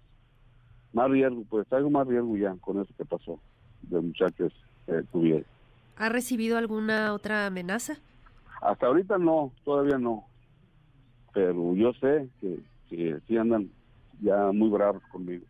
más 0.93 1.09
riesgo, 1.09 1.43
pues 1.49 1.67
traigo 1.67 1.89
más 1.89 2.07
riesgo 2.07 2.37
ya 2.37 2.55
con 2.61 2.79
eso 2.79 2.93
que 2.95 3.05
pasó, 3.05 3.39
de 3.81 3.99
muchachos 3.99 4.53
que 4.85 5.01
tuvieron. 5.11 5.45
¿Ha 5.97 6.09
recibido 6.09 6.57
alguna 6.57 7.13
otra 7.13 7.47
amenaza? 7.47 7.97
Hasta 8.61 8.87
ahorita 8.87 9.17
no, 9.17 9.51
todavía 9.63 9.97
no 9.97 10.25
pero 11.37 11.75
yo 11.75 11.93
sé 11.93 12.27
que, 12.41 12.59
que 12.89 13.19
sí 13.27 13.37
andan 13.37 13.69
ya 14.21 14.51
muy 14.51 14.69
bravos 14.69 15.03
conmigo. 15.11 15.45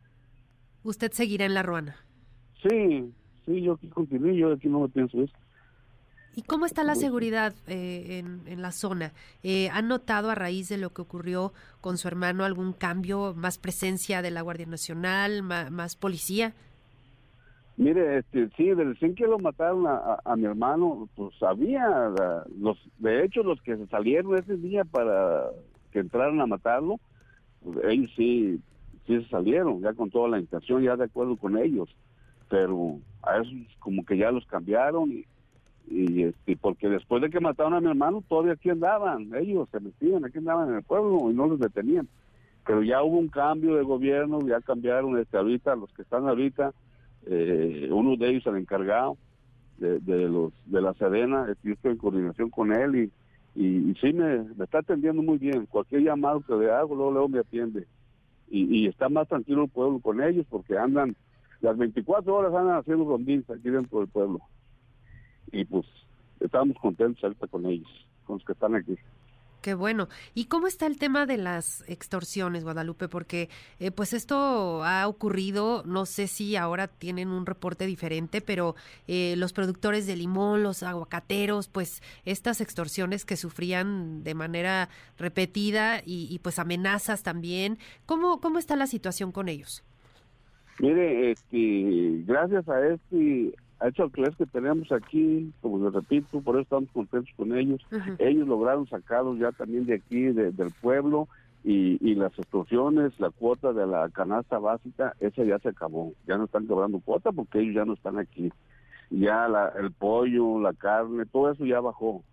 ¿Usted 0.83 1.13
seguirá 1.13 1.45
en 1.45 1.53
La 1.53 1.63
Ruana? 1.63 1.95
Sí, 2.61 3.09
sí, 3.45 3.61
yo 3.61 3.75
aquí 3.75 3.87
continúo, 3.87 4.33
yo 4.33 4.51
aquí 4.51 4.67
no 4.67 4.81
me 4.81 4.89
pienso 4.89 5.21
eso. 5.21 5.33
¿Y 6.35 6.41
cómo 6.41 6.65
está 6.65 6.83
la 6.83 6.95
seguridad 6.95 7.55
eh, 7.67 8.19
en, 8.19 8.41
en, 8.47 8.61
la 8.61 8.73
zona? 8.73 9.13
Eh, 9.43 9.69
¿Han 9.69 9.87
notado 9.87 10.29
a 10.29 10.35
raíz 10.35 10.67
de 10.67 10.77
lo 10.77 10.89
que 10.89 11.01
ocurrió 11.01 11.53
con 11.79 11.97
su 11.97 12.09
hermano 12.09 12.43
algún 12.43 12.73
cambio, 12.73 13.33
más 13.33 13.57
presencia 13.57 14.21
de 14.21 14.29
la 14.29 14.41
Guardia 14.41 14.65
Nacional, 14.65 15.41
más, 15.41 15.95
policía? 15.95 16.53
Mire, 17.77 18.17
este, 18.17 18.49
sí, 18.57 18.69
del 18.69 18.97
que 18.97 19.27
lo 19.27 19.37
mataron 19.37 19.85
a, 19.85 20.35
mi 20.35 20.45
hermano, 20.45 21.07
pues 21.15 21.31
había, 21.43 22.11
los, 22.59 22.75
de 22.97 23.23
hecho, 23.23 23.43
los 23.43 23.61
que 23.61 23.77
salieron 23.85 24.35
ese 24.35 24.57
día 24.57 24.83
para 24.83 25.51
que 25.91 25.99
entraron 25.99 26.41
a 26.41 26.47
matarlo, 26.47 26.99
pues, 27.63 27.77
ellos 27.87 28.11
sí, 28.17 28.59
sí 29.05 29.23
salieron, 29.29 29.79
ya 29.81 29.93
con 29.93 30.09
toda 30.09 30.27
la 30.27 30.39
intención, 30.39 30.81
ya 30.81 30.95
de 30.95 31.03
acuerdo 31.03 31.37
con 31.37 31.55
ellos, 31.55 31.87
pero 32.49 32.97
a 33.21 33.37
esos 33.37 33.53
como 33.77 34.03
que 34.03 34.17
ya 34.17 34.31
los 34.31 34.47
cambiaron 34.47 35.11
y, 35.11 35.25
y 35.87 36.23
este, 36.23 36.57
porque 36.57 36.89
después 36.89 37.21
de 37.21 37.29
que 37.29 37.39
mataron 37.39 37.75
a 37.75 37.79
mi 37.79 37.89
hermano 37.89 38.23
todavía 38.27 38.53
aquí 38.53 38.71
andaban, 38.71 39.35
ellos 39.35 39.69
se 39.69 39.79
metían, 39.79 40.25
aquí 40.25 40.39
andaban 40.39 40.69
en 40.69 40.75
el 40.77 40.83
pueblo 40.83 41.29
y 41.29 41.35
no 41.35 41.45
los 41.45 41.59
detenían, 41.59 42.07
pero 42.65 42.81
ya 42.81 43.03
hubo 43.03 43.19
un 43.19 43.27
cambio 43.27 43.75
de 43.75 43.83
gobierno, 43.83 44.39
ya 44.47 44.61
cambiaron 44.61 45.15
este, 45.19 45.37
ahorita, 45.37 45.75
los 45.75 45.93
que 45.93 46.01
están 46.01 46.27
ahorita, 46.27 46.73
eh, 47.29 47.89
uno 47.91 48.15
de 48.15 48.29
ellos 48.29 48.45
el 48.47 48.57
encargado 48.57 49.17
de, 49.77 49.99
de 49.99 50.27
los 50.27 50.53
de 50.65 50.81
la 50.81 50.93
Serena, 50.95 51.47
estoy 51.49 51.91
en 51.91 51.97
coordinación 51.97 52.49
con 52.49 52.73
él 52.73 52.95
y 52.95 53.11
y, 53.59 53.95
sí 53.99 54.13
me, 54.13 54.45
está 54.63 54.79
atendiendo 54.79 55.23
muy 55.23 55.39
bien. 55.39 55.65
Cualquier 55.65 56.03
llamado 56.03 56.41
que 56.41 56.53
le 56.53 56.71
hago, 56.71 56.93
luego, 56.93 57.11
luego 57.11 57.27
me 57.27 57.39
atiende. 57.39 57.87
Y, 58.49 58.85
está 58.87 59.09
más 59.09 59.27
tranquilo 59.27 59.63
el 59.63 59.69
pueblo 59.69 59.99
con 59.99 60.21
ellos 60.21 60.45
porque 60.47 60.77
andan, 60.77 61.15
las 61.61 61.75
24 61.75 62.33
horas 62.35 62.53
andan 62.53 62.77
haciendo 62.77 63.05
rondines 63.05 63.49
aquí 63.49 63.69
dentro 63.69 63.99
del 63.99 64.07
pueblo. 64.09 64.39
Y 65.51 65.65
pues 65.65 65.87
estamos 66.39 66.77
contentos 66.77 67.23
ahorita 67.23 67.47
con 67.47 67.65
ellos, 67.65 67.89
con 68.25 68.37
los 68.37 68.45
que 68.45 68.53
están 68.53 68.75
aquí. 68.75 68.95
Qué 69.61 69.73
bueno. 69.73 70.07
¿Y 70.33 70.45
cómo 70.45 70.67
está 70.67 70.85
el 70.85 70.97
tema 70.97 71.25
de 71.25 71.37
las 71.37 71.83
extorsiones, 71.89 72.63
Guadalupe? 72.63 73.07
Porque 73.07 73.49
eh, 73.79 73.91
pues 73.91 74.13
esto 74.13 74.83
ha 74.83 75.07
ocurrido, 75.07 75.83
no 75.85 76.05
sé 76.05 76.27
si 76.27 76.55
ahora 76.55 76.87
tienen 76.87 77.29
un 77.29 77.45
reporte 77.45 77.85
diferente, 77.85 78.39
pero 78.41 78.75
eh, 79.07 79.35
los 79.37 79.53
productores 79.53 80.05
de 80.05 80.15
limón, 80.15 80.63
los 80.63 80.83
aguacateros, 80.83 81.67
pues 81.67 82.01
estas 82.23 82.61
extorsiones 82.61 83.25
que 83.25 83.35
sufrían 83.35 84.23
de 84.23 84.35
manera 84.35 84.89
repetida 85.17 86.01
y, 86.05 86.39
pues 86.43 86.59
amenazas 86.59 87.23
también. 87.23 87.77
¿Cómo, 88.05 88.39
¿Cómo 88.39 88.59
está 88.59 88.75
la 88.75 88.87
situación 88.87 89.31
con 89.31 89.49
ellos? 89.49 89.83
Mire, 90.79 91.31
este, 91.31 92.23
gracias 92.25 92.69
a 92.69 92.87
este 92.87 93.53
a 93.79 93.87
hecho 93.87 94.09
que 94.09 94.23
que 94.37 94.45
tenemos 94.47 94.91
aquí, 94.91 95.53
como 95.61 95.83
les 95.83 95.93
repito, 95.93 96.41
por 96.41 96.55
eso 96.55 96.63
estamos 96.63 96.89
contentos 96.91 97.33
con 97.35 97.55
ellos. 97.55 97.81
Ellos 98.17 98.47
lograron 98.47 98.87
sacarlos 98.87 99.37
ya 99.37 99.51
también 99.51 99.85
de 99.85 99.95
aquí, 99.95 100.23
del 100.27 100.71
pueblo, 100.81 101.27
y, 101.63 101.97
y, 101.99 102.15
las 102.15 102.31
extorsiones, 102.39 103.19
la 103.19 103.29
cuota 103.29 103.73
de 103.73 103.85
la 103.85 104.07
canasta 104.09 104.57
básica, 104.57 105.15
esa 105.19 105.43
ya 105.43 105.59
se 105.59 105.69
acabó. 105.69 106.13
Ya 106.25 106.37
no 106.37 106.45
están 106.45 106.65
cobrando 106.65 107.01
cuota 107.01 107.31
porque 107.31 107.59
ellos 107.59 107.75
ya 107.75 107.83
no 107.83 107.93
están 107.93 108.17
aquí. 108.17 108.51
Ya 109.09 109.47
la, 109.49 109.73
el 109.77 109.91
pollo, 109.91 110.61
la 110.61 110.73
carne, 110.73 111.25
todo 111.25 111.51
eso 111.51 111.65
ya 111.65 111.81
bajó, 111.81 112.23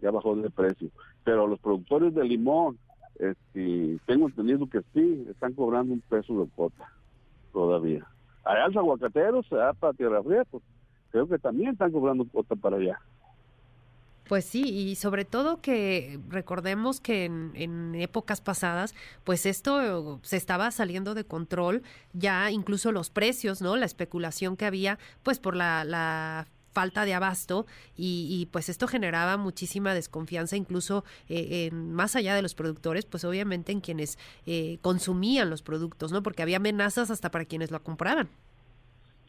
ya 0.00 0.10
bajó 0.10 0.34
de 0.34 0.48
precio. 0.50 0.88
Pero 1.24 1.46
los 1.46 1.58
productores 1.60 2.14
de 2.14 2.24
limón, 2.24 2.78
este, 3.18 3.98
tengo 4.06 4.28
entendido 4.28 4.66
que 4.66 4.80
sí, 4.94 5.26
están 5.30 5.52
cobrando 5.52 5.92
un 5.92 6.00
peso 6.00 6.40
de 6.40 6.48
cuota 6.48 6.90
todavía. 7.52 8.06
Allá 8.44 8.68
los 8.68 8.76
aguacateros, 8.76 9.46
para 9.78 9.92
Tierra 9.92 10.22
Fría, 10.22 10.44
pues 10.50 10.62
creo 11.10 11.28
que 11.28 11.38
también 11.38 11.70
están 11.70 11.92
cobrando 11.92 12.24
cuota 12.24 12.56
para 12.56 12.76
allá. 12.76 12.98
Pues 14.30 14.44
sí, 14.44 14.62
y 14.62 14.94
sobre 14.94 15.24
todo 15.24 15.60
que 15.60 16.20
recordemos 16.28 17.00
que 17.00 17.24
en, 17.24 17.96
épocas 17.96 18.40
pasadas, 18.40 18.94
pues 19.24 19.44
esto 19.44 20.20
se 20.22 20.36
estaba 20.36 20.70
saliendo 20.70 21.14
de 21.14 21.24
control, 21.24 21.82
ya 22.12 22.52
incluso 22.52 22.92
los 22.92 23.10
precios, 23.10 23.60
¿no? 23.60 23.74
La 23.74 23.86
especulación 23.86 24.56
que 24.56 24.66
había, 24.66 25.00
pues 25.24 25.40
por 25.40 25.56
la, 25.56 26.46
falta 26.72 27.04
de 27.04 27.14
abasto 27.14 27.66
y, 27.96 28.46
pues 28.52 28.68
esto 28.68 28.86
generaba 28.86 29.36
muchísima 29.36 29.92
desconfianza 29.94 30.56
incluso 30.56 31.04
eh, 31.28 31.66
en, 31.66 31.92
más 31.92 32.14
allá 32.14 32.36
de 32.36 32.42
los 32.42 32.54
productores, 32.54 33.06
pues 33.06 33.24
obviamente 33.24 33.72
en 33.72 33.80
quienes 33.80 34.16
eh, 34.46 34.78
consumían 34.80 35.50
los 35.50 35.62
productos, 35.62 36.12
¿no? 36.12 36.22
Porque 36.22 36.42
había 36.42 36.58
amenazas 36.58 37.10
hasta 37.10 37.32
para 37.32 37.46
quienes 37.46 37.72
lo 37.72 37.82
compraban. 37.82 38.28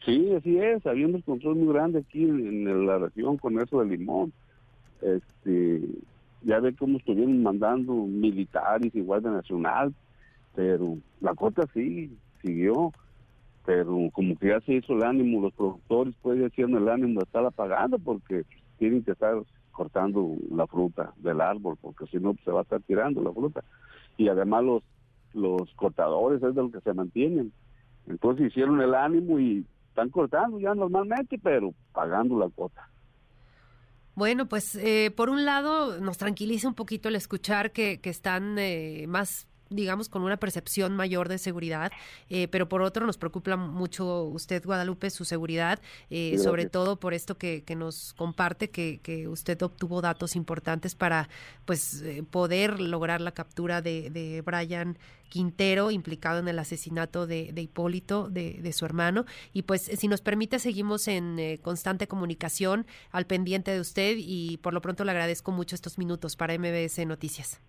Sí, 0.04 0.32
así 0.34 0.58
es, 0.58 0.84
había 0.86 1.06
un 1.06 1.12
descontrol 1.12 1.56
muy 1.56 1.72
grande 1.72 2.00
aquí 2.00 2.24
en, 2.24 2.86
la 2.86 2.98
región 2.98 3.36
con 3.36 3.60
eso 3.60 3.80
del 3.80 3.90
limón. 3.90 4.32
Este, 5.00 5.82
ya 6.42 6.60
ve 6.60 6.74
cómo 6.74 6.98
estuvieron 6.98 7.42
mandando 7.42 7.94
militares 7.94 8.92
y 8.94 9.00
Guardia 9.00 9.30
Nacional, 9.30 9.94
pero 10.54 10.98
la 11.20 11.34
cota 11.34 11.62
sí, 11.72 12.16
siguió, 12.40 12.92
pero 13.64 14.08
como 14.12 14.36
que 14.36 14.48
ya 14.48 14.60
se 14.60 14.74
hizo 14.74 14.94
el 14.94 15.04
ánimo, 15.04 15.40
los 15.40 15.52
productores 15.52 16.14
pues 16.20 16.40
ya 16.40 16.46
hicieron 16.46 16.76
el 16.76 16.88
ánimo 16.88 17.20
de 17.20 17.24
estar 17.24 17.50
pagando 17.52 17.98
porque 17.98 18.44
tienen 18.78 19.04
que 19.04 19.12
estar 19.12 19.36
cortando 19.70 20.36
la 20.50 20.66
fruta 20.66 21.12
del 21.18 21.40
árbol, 21.40 21.76
porque 21.80 22.06
si 22.06 22.18
no 22.18 22.34
pues, 22.34 22.44
se 22.44 22.50
va 22.50 22.60
a 22.60 22.62
estar 22.64 22.80
tirando 22.82 23.22
la 23.22 23.32
fruta. 23.32 23.62
y 24.16 24.28
además 24.28 24.64
los 24.64 24.82
los 25.34 25.72
cortadores 25.74 26.42
es 26.42 26.54
de 26.54 26.62
lo 26.62 26.70
que 26.70 26.80
se 26.80 26.92
mantienen. 26.92 27.52
Entonces 28.06 28.48
hicieron 28.48 28.80
el 28.80 28.94
ánimo 28.94 29.38
y 29.38 29.64
están 29.92 30.08
cortando 30.08 30.58
ya 30.58 30.74
normalmente, 30.74 31.38
pero 31.38 31.74
pagando 31.92 32.38
la 32.38 32.48
cuota. 32.48 32.88
Bueno, 34.14 34.46
pues 34.46 34.74
eh, 34.76 35.10
por 35.14 35.28
un 35.28 35.44
lado 35.44 36.00
nos 36.00 36.18
tranquiliza 36.18 36.68
un 36.68 36.74
poquito 36.74 37.08
el 37.08 37.16
escuchar 37.16 37.72
que, 37.72 38.00
que 38.00 38.10
están 38.10 38.58
eh, 38.58 39.04
más 39.06 39.48
digamos, 39.72 40.08
con 40.08 40.22
una 40.22 40.36
percepción 40.36 40.96
mayor 40.96 41.28
de 41.28 41.38
seguridad, 41.38 41.92
eh, 42.28 42.48
pero 42.48 42.68
por 42.68 42.82
otro 42.82 43.06
nos 43.06 43.18
preocupa 43.18 43.56
mucho 43.56 44.24
usted, 44.24 44.64
Guadalupe, 44.64 45.10
su 45.10 45.24
seguridad, 45.24 45.80
eh, 46.10 46.38
sobre 46.38 46.66
todo 46.66 46.96
por 46.96 47.14
esto 47.14 47.36
que, 47.38 47.62
que 47.64 47.76
nos 47.76 48.14
comparte, 48.14 48.70
que, 48.70 49.00
que, 49.02 49.28
usted 49.28 49.60
obtuvo 49.62 50.02
datos 50.02 50.36
importantes 50.36 50.94
para 50.94 51.28
pues 51.64 52.02
eh, 52.02 52.22
poder 52.28 52.80
lograr 52.80 53.20
la 53.20 53.32
captura 53.32 53.82
de, 53.82 54.10
de 54.10 54.42
Brian 54.42 54.98
Quintero, 55.28 55.90
implicado 55.90 56.40
en 56.40 56.48
el 56.48 56.58
asesinato 56.58 57.26
de, 57.26 57.52
de 57.52 57.62
Hipólito, 57.62 58.28
de, 58.28 58.58
de, 58.60 58.72
su 58.72 58.84
hermano. 58.84 59.24
Y 59.54 59.62
pues, 59.62 59.82
si 59.82 60.06
nos 60.06 60.20
permite, 60.20 60.58
seguimos 60.58 61.08
en 61.08 61.58
constante 61.62 62.06
comunicación 62.06 62.86
al 63.10 63.26
pendiente 63.26 63.70
de 63.70 63.80
usted 63.80 64.16
y 64.18 64.58
por 64.58 64.74
lo 64.74 64.82
pronto 64.82 65.04
le 65.04 65.10
agradezco 65.12 65.50
mucho 65.50 65.74
estos 65.74 65.96
minutos 65.96 66.36
para 66.36 66.56
MBS 66.58 67.06
Noticias. 67.06 67.60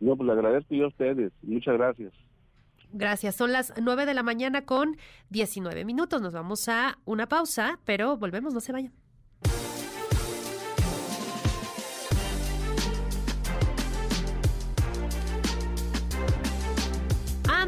No, 0.00 0.16
pues 0.16 0.26
le 0.26 0.32
agradezco 0.32 0.74
yo 0.74 0.86
a 0.86 0.88
ustedes. 0.88 1.32
Muchas 1.42 1.74
gracias. 1.74 2.12
Gracias. 2.92 3.36
Son 3.36 3.52
las 3.52 3.72
9 3.80 4.06
de 4.06 4.14
la 4.14 4.22
mañana 4.22 4.64
con 4.64 4.96
19 5.30 5.84
minutos. 5.84 6.20
Nos 6.20 6.32
vamos 6.32 6.68
a 6.68 6.98
una 7.04 7.28
pausa, 7.28 7.78
pero 7.84 8.16
volvemos, 8.16 8.52
no 8.52 8.60
se 8.60 8.72
vayan. 8.72 8.92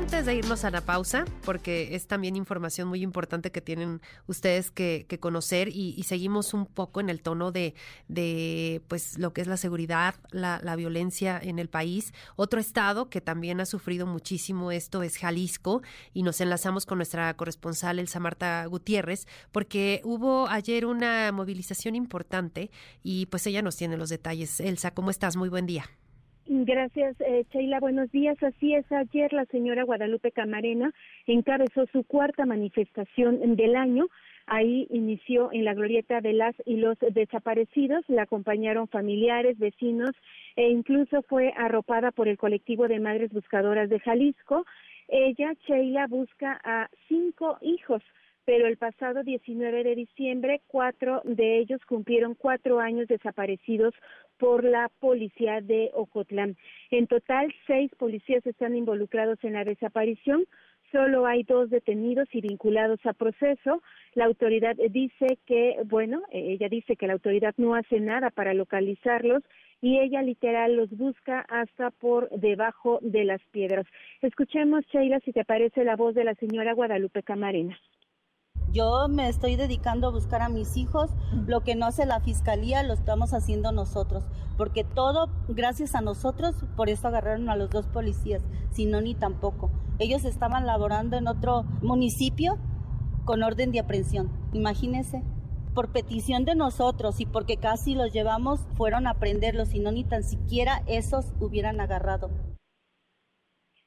Antes 0.02 0.26
de 0.26 0.34
irnos 0.34 0.64
a 0.64 0.70
la 0.72 0.80
pausa, 0.80 1.24
porque 1.44 1.94
es 1.94 2.08
también 2.08 2.34
información 2.34 2.88
muy 2.88 3.02
importante 3.02 3.52
que 3.52 3.60
tienen 3.60 4.00
ustedes 4.26 4.72
que, 4.72 5.06
conocer 5.20 5.68
y, 5.68 6.02
seguimos 6.02 6.54
un 6.54 6.66
poco 6.66 7.00
en 7.00 7.08
el 7.08 7.22
tono 7.22 7.52
de, 7.52 7.74
de 8.08 8.82
pues 8.88 9.16
lo 9.16 9.32
que 9.32 9.42
es 9.42 9.46
la 9.46 9.56
seguridad, 9.56 10.16
la, 10.32 10.60
la, 10.60 10.74
violencia 10.74 11.38
en 11.40 11.60
el 11.60 11.68
país. 11.68 12.12
Otro 12.34 12.58
estado 12.58 13.10
que 13.10 13.20
también 13.20 13.60
ha 13.60 13.64
sufrido 13.64 14.04
muchísimo 14.04 14.72
esto 14.72 15.04
es 15.04 15.18
Jalisco 15.18 15.82
y 16.12 16.24
nos 16.24 16.40
enlazamos 16.40 16.84
con 16.84 16.98
nuestra 16.98 17.32
corresponsal 17.34 18.00
Elsa 18.00 18.18
Marta 18.18 18.66
Gutiérrez 18.66 19.28
porque 19.52 20.00
hubo 20.02 20.48
ayer 20.48 20.84
una 20.84 21.30
movilización 21.30 21.94
importante 21.94 22.72
y 23.04 23.26
pues 23.26 23.46
ella 23.46 23.62
nos 23.62 23.76
tiene 23.76 23.96
los 23.96 24.08
detalles. 24.08 24.58
Elsa, 24.58 24.92
¿cómo 24.94 25.10
estás? 25.10 25.36
Muy 25.36 25.48
buen 25.48 25.66
día. 25.66 25.88
Gracias, 26.46 27.20
eh, 27.20 27.44
Sheila. 27.52 27.78
Buenos 27.78 28.10
días. 28.10 28.36
Así 28.42 28.74
es, 28.74 28.90
ayer 28.90 29.32
la 29.32 29.44
señora 29.46 29.84
Guadalupe 29.84 30.32
Camarena 30.32 30.92
encabezó 31.26 31.86
su 31.92 32.02
cuarta 32.02 32.46
manifestación 32.46 33.54
del 33.54 33.76
año. 33.76 34.08
Ahí 34.46 34.88
inició 34.90 35.52
en 35.52 35.64
la 35.64 35.74
glorieta 35.74 36.20
de 36.20 36.32
las 36.32 36.54
y 36.66 36.76
los 36.76 36.98
desaparecidos. 36.98 38.04
La 38.08 38.22
acompañaron 38.22 38.88
familiares, 38.88 39.56
vecinos 39.56 40.10
e 40.56 40.68
incluso 40.68 41.22
fue 41.22 41.52
arropada 41.56 42.10
por 42.10 42.26
el 42.26 42.38
colectivo 42.38 42.88
de 42.88 42.98
madres 42.98 43.32
buscadoras 43.32 43.88
de 43.88 44.00
Jalisco. 44.00 44.66
Ella, 45.06 45.52
Sheila, 45.68 46.08
busca 46.08 46.60
a 46.64 46.88
cinco 47.08 47.58
hijos 47.60 48.02
pero 48.44 48.66
el 48.66 48.76
pasado 48.76 49.22
19 49.22 49.84
de 49.84 49.94
diciembre 49.94 50.62
cuatro 50.66 51.22
de 51.24 51.58
ellos 51.58 51.80
cumplieron 51.86 52.34
cuatro 52.34 52.80
años 52.80 53.06
desaparecidos 53.06 53.94
por 54.42 54.64
la 54.64 54.90
policía 54.98 55.60
de 55.60 55.92
Ocotlán. 55.94 56.56
En 56.90 57.06
total, 57.06 57.54
seis 57.64 57.92
policías 57.96 58.44
están 58.44 58.74
involucrados 58.74 59.38
en 59.44 59.52
la 59.52 59.62
desaparición. 59.62 60.46
Solo 60.90 61.26
hay 61.26 61.44
dos 61.44 61.70
detenidos 61.70 62.26
y 62.32 62.40
vinculados 62.40 62.98
a 63.06 63.12
proceso. 63.12 63.80
La 64.14 64.24
autoridad 64.24 64.74
dice 64.90 65.38
que, 65.46 65.76
bueno, 65.84 66.22
ella 66.32 66.68
dice 66.68 66.96
que 66.96 67.06
la 67.06 67.12
autoridad 67.12 67.54
no 67.56 67.76
hace 67.76 68.00
nada 68.00 68.30
para 68.30 68.52
localizarlos 68.52 69.44
y 69.80 70.00
ella 70.00 70.22
literal 70.22 70.74
los 70.74 70.90
busca 70.90 71.46
hasta 71.48 71.92
por 71.92 72.28
debajo 72.30 72.98
de 73.00 73.22
las 73.22 73.40
piedras. 73.52 73.86
Escuchemos, 74.22 74.84
Sheila, 74.92 75.20
si 75.20 75.32
te 75.32 75.44
parece 75.44 75.84
la 75.84 75.94
voz 75.94 76.16
de 76.16 76.24
la 76.24 76.34
señora 76.34 76.72
Guadalupe 76.72 77.22
Camarena. 77.22 77.78
Yo 78.72 79.06
me 79.06 79.28
estoy 79.28 79.56
dedicando 79.56 80.06
a 80.06 80.10
buscar 80.10 80.40
a 80.40 80.48
mis 80.48 80.78
hijos, 80.78 81.10
lo 81.46 81.60
que 81.60 81.74
no 81.74 81.84
hace 81.84 82.06
la 82.06 82.20
fiscalía 82.20 82.82
lo 82.82 82.94
estamos 82.94 83.34
haciendo 83.34 83.70
nosotros, 83.70 84.24
porque 84.56 84.82
todo 84.82 85.28
gracias 85.48 85.94
a 85.94 86.00
nosotros, 86.00 86.54
por 86.74 86.88
eso 86.88 87.06
agarraron 87.08 87.50
a 87.50 87.56
los 87.56 87.68
dos 87.68 87.86
policías, 87.86 88.42
si 88.70 88.86
no 88.86 89.02
ni 89.02 89.14
tampoco. 89.14 89.70
Ellos 89.98 90.24
estaban 90.24 90.64
laborando 90.64 91.18
en 91.18 91.28
otro 91.28 91.64
municipio 91.82 92.56
con 93.26 93.42
orden 93.42 93.72
de 93.72 93.80
aprehensión, 93.80 94.30
imagínense. 94.54 95.22
Por 95.74 95.92
petición 95.92 96.44
de 96.44 96.54
nosotros 96.54 97.20
y 97.20 97.26
porque 97.26 97.58
casi 97.58 97.94
los 97.94 98.12
llevamos, 98.12 98.60
fueron 98.74 99.06
a 99.06 99.14
prenderlos, 99.14 99.68
si 99.68 99.80
no 99.80 99.92
ni 99.92 100.04
tan 100.04 100.22
siquiera 100.22 100.82
esos 100.86 101.26
hubieran 101.40 101.80
agarrado. 101.80 102.30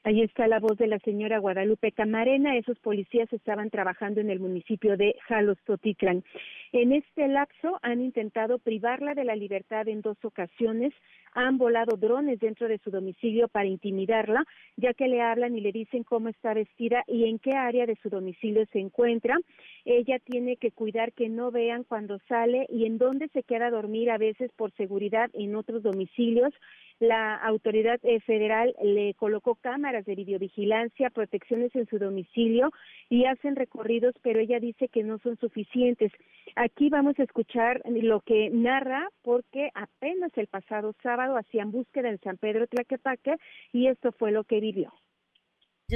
Ahí 0.06 0.22
está 0.22 0.46
la 0.46 0.60
voz 0.60 0.78
de 0.78 0.86
la 0.86 1.00
señora 1.00 1.40
Guadalupe 1.40 1.90
Camarena. 1.90 2.56
Esos 2.56 2.78
policías 2.78 3.32
estaban 3.32 3.70
trabajando 3.70 4.20
en 4.20 4.30
el 4.30 4.38
municipio 4.38 4.96
de 4.96 5.16
Jalostotitlán. 5.26 6.22
En 6.70 6.92
este 6.92 7.26
lapso 7.26 7.80
han 7.82 8.00
intentado 8.00 8.60
privarla 8.60 9.14
de 9.14 9.24
la 9.24 9.34
libertad 9.34 9.88
en 9.88 10.02
dos 10.02 10.16
ocasiones. 10.22 10.92
Han 11.34 11.58
volado 11.58 11.96
drones 11.96 12.38
dentro 12.38 12.68
de 12.68 12.78
su 12.78 12.92
domicilio 12.92 13.48
para 13.48 13.66
intimidarla, 13.66 14.44
ya 14.76 14.94
que 14.94 15.08
le 15.08 15.22
hablan 15.22 15.56
y 15.56 15.60
le 15.60 15.72
dicen 15.72 16.04
cómo 16.04 16.28
está 16.28 16.54
vestida 16.54 17.02
y 17.08 17.24
en 17.28 17.40
qué 17.40 17.54
área 17.54 17.84
de 17.84 17.96
su 17.96 18.08
domicilio 18.08 18.64
se 18.66 18.78
encuentra. 18.78 19.36
Ella 19.84 20.20
tiene 20.20 20.56
que 20.56 20.70
cuidar 20.70 21.14
que 21.14 21.28
no 21.28 21.50
vean 21.50 21.82
cuando 21.82 22.20
sale 22.28 22.66
y 22.68 22.86
en 22.86 22.98
dónde 22.98 23.26
se 23.30 23.42
queda 23.42 23.66
a 23.66 23.70
dormir 23.72 24.12
a 24.12 24.18
veces 24.18 24.52
por 24.56 24.70
seguridad 24.76 25.30
en 25.34 25.56
otros 25.56 25.82
domicilios 25.82 26.54
la 26.98 27.36
autoridad 27.36 27.98
eh, 28.02 28.20
federal 28.20 28.74
le 28.82 29.14
colocó 29.14 29.54
cámaras 29.56 30.04
de 30.04 30.14
videovigilancia, 30.14 31.10
protecciones 31.10 31.74
en 31.74 31.86
su 31.86 31.98
domicilio 31.98 32.70
y 33.10 33.26
hacen 33.26 33.56
recorridos, 33.56 34.14
pero 34.22 34.40
ella 34.40 34.58
dice 34.60 34.88
que 34.88 35.02
no 35.02 35.18
son 35.18 35.36
suficientes. 35.38 36.12
Aquí 36.54 36.88
vamos 36.88 37.18
a 37.18 37.24
escuchar 37.24 37.82
lo 37.84 38.20
que 38.20 38.50
narra 38.50 39.08
porque 39.22 39.70
apenas 39.74 40.32
el 40.36 40.46
pasado 40.46 40.94
sábado 41.02 41.36
hacían 41.36 41.70
búsqueda 41.70 42.08
en 42.08 42.20
San 42.20 42.38
Pedro 42.38 42.66
Tlaquepaque 42.66 43.36
y 43.72 43.88
esto 43.88 44.12
fue 44.12 44.32
lo 44.32 44.44
que 44.44 44.60
vivió. 44.60 44.92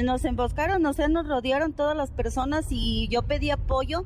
Nos 0.04 0.24
emboscaron, 0.24 0.86
o 0.86 0.92
sea, 0.92 1.08
nos 1.08 1.26
rodearon 1.26 1.74
todas 1.74 1.96
las 1.96 2.12
personas 2.12 2.66
y 2.70 3.08
yo 3.10 3.22
pedí 3.22 3.50
apoyo 3.50 4.02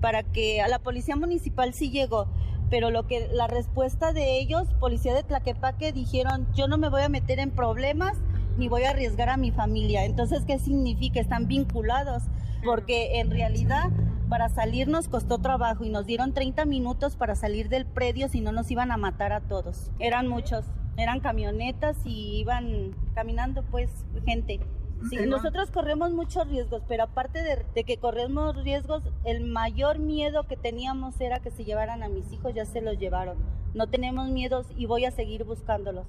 para 0.00 0.22
que 0.22 0.60
a 0.62 0.68
la 0.68 0.78
policía 0.78 1.16
municipal 1.16 1.74
sí 1.74 1.90
llegó 1.90 2.26
pero 2.70 2.90
lo 2.90 3.06
que 3.06 3.28
la 3.32 3.46
respuesta 3.46 4.12
de 4.12 4.38
ellos, 4.38 4.68
policía 4.80 5.14
de 5.14 5.22
Tlaquepaque, 5.22 5.92
dijeron, 5.92 6.46
yo 6.54 6.68
no 6.68 6.78
me 6.78 6.88
voy 6.88 7.02
a 7.02 7.08
meter 7.08 7.38
en 7.38 7.50
problemas 7.50 8.16
ni 8.56 8.68
voy 8.68 8.84
a 8.84 8.90
arriesgar 8.90 9.28
a 9.28 9.36
mi 9.36 9.50
familia. 9.50 10.04
Entonces, 10.04 10.44
¿qué 10.46 10.58
significa? 10.58 11.20
Están 11.20 11.46
vinculados, 11.46 12.22
porque 12.64 13.20
en 13.20 13.30
realidad 13.30 13.90
para 14.28 14.48
salir 14.48 14.88
nos 14.88 15.08
costó 15.08 15.38
trabajo 15.38 15.84
y 15.84 15.90
nos 15.90 16.06
dieron 16.06 16.34
30 16.34 16.64
minutos 16.64 17.16
para 17.16 17.36
salir 17.36 17.68
del 17.68 17.86
predio, 17.86 18.28
si 18.28 18.40
no 18.40 18.50
nos 18.50 18.70
iban 18.70 18.90
a 18.90 18.96
matar 18.96 19.32
a 19.32 19.40
todos. 19.40 19.92
Eran 19.98 20.26
muchos, 20.26 20.64
eran 20.96 21.20
camionetas 21.20 21.96
y 22.04 22.40
iban 22.40 22.96
caminando 23.14 23.62
pues 23.70 23.90
gente. 24.24 24.60
Sí, 25.10 25.16
nosotros 25.26 25.70
corremos 25.70 26.12
muchos 26.12 26.48
riesgos, 26.48 26.82
pero 26.88 27.04
aparte 27.04 27.40
de, 27.42 27.84
que 27.84 27.98
corremos 27.98 28.62
riesgos, 28.64 29.02
el 29.24 29.44
mayor 29.44 29.98
miedo 29.98 30.44
que 30.48 30.56
teníamos 30.56 31.20
era 31.20 31.40
que 31.40 31.50
se 31.50 31.64
llevaran 31.64 32.02
a 32.02 32.08
mis 32.08 32.32
hijos, 32.32 32.54
ya 32.54 32.64
se 32.64 32.80
los 32.80 32.98
llevaron. 32.98 33.36
No 33.74 33.88
tenemos 33.88 34.28
miedos 34.30 34.66
y 34.76 34.86
voy 34.86 35.04
a 35.04 35.10
seguir 35.10 35.44
buscándolos. 35.44 36.06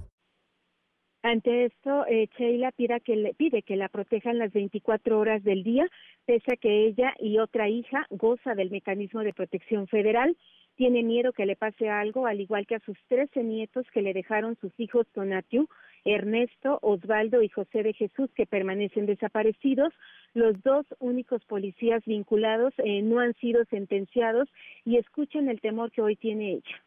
Ante 1.22 1.66
esto, 1.66 2.06
eh, 2.08 2.30
Sheila 2.38 2.72
pide 2.72 3.01
que, 3.01 3.16
le, 3.16 3.34
pide 3.34 3.61
que 3.64 3.76
la 3.76 3.90
protejan 3.90 4.38
las 4.38 4.53
24 4.53 5.19
horas 5.19 5.43
del 5.43 5.64
día, 5.64 5.88
pese 6.26 6.53
a 6.53 6.58
que 6.58 6.85
ella 6.85 7.14
y 7.19 7.40
otra 7.40 7.67
hija 7.69 8.06
goza 8.09 8.56
del 8.56 8.72
mecanismo 8.72 9.22
de 9.22 9.34
protección 9.34 9.88
federal. 9.88 10.38
Tiene 10.76 11.03
miedo 11.03 11.34
que 11.34 11.45
le 11.45 11.56
pase 11.56 11.90
algo, 11.90 12.27
al 12.27 12.40
igual 12.40 12.67
que 12.67 12.76
a 12.76 12.80
sus 12.80 12.98
13 13.09 13.43
nietos 13.43 13.85
que 13.92 14.01
le 14.01 14.14
dejaron 14.14 14.56
sus 14.61 14.72
hijos 14.80 15.08
Tonatiu, 15.11 15.67
Ernesto, 16.08 16.80
Osvaldo 16.82 17.42
y 17.42 17.50
José 17.50 17.84
de 17.84 17.94
Jesús, 17.94 18.30
que 18.34 18.45
permanecen 18.45 19.06
desaparecidos. 19.06 19.94
Los 20.34 20.61
dos 20.64 20.86
únicos 21.00 21.44
policías 21.45 22.03
vinculados 22.06 22.74
eh, 22.77 23.02
no 23.02 23.19
han 23.19 23.34
sido 23.36 23.64
sentenciados 23.69 24.48
y 24.86 24.98
escuchen 24.98 25.50
el 25.50 25.60
temor 25.60 25.92
que 25.92 26.02
hoy 26.02 26.16
tiene 26.16 26.53
ella. 26.53 26.84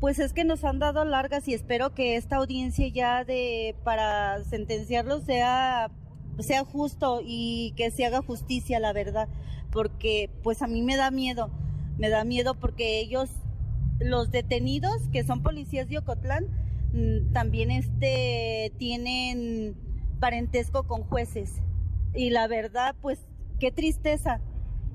Pues 0.00 0.18
es 0.18 0.32
que 0.32 0.44
nos 0.44 0.64
han 0.64 0.78
dado 0.78 1.04
largas 1.04 1.46
y 1.48 1.52
espero 1.52 1.94
que 1.94 2.16
esta 2.16 2.36
audiencia 2.36 2.88
ya 2.88 3.24
de 3.24 3.74
para 3.84 4.42
sentenciarlos 4.44 5.24
sea 5.24 5.90
sea 6.38 6.64
justo 6.64 7.20
y 7.22 7.74
que 7.76 7.90
se 7.90 8.06
haga 8.06 8.22
justicia, 8.22 8.80
la 8.80 8.94
verdad, 8.94 9.28
porque 9.70 10.30
pues 10.42 10.62
a 10.62 10.66
mí 10.66 10.80
me 10.80 10.96
da 10.96 11.10
miedo, 11.10 11.50
me 11.98 12.08
da 12.08 12.24
miedo 12.24 12.54
porque 12.54 12.98
ellos 13.00 13.28
los 13.98 14.30
detenidos 14.30 14.96
que 15.12 15.22
son 15.22 15.42
policías 15.42 15.90
de 15.90 15.98
Ocotlán 15.98 16.46
también 17.32 17.70
este 17.70 18.72
tienen 18.78 19.76
parentesco 20.20 20.86
con 20.86 21.02
jueces. 21.02 21.62
Y 22.14 22.30
la 22.30 22.48
verdad, 22.48 22.94
pues, 23.00 23.26
qué 23.58 23.70
tristeza 23.70 24.40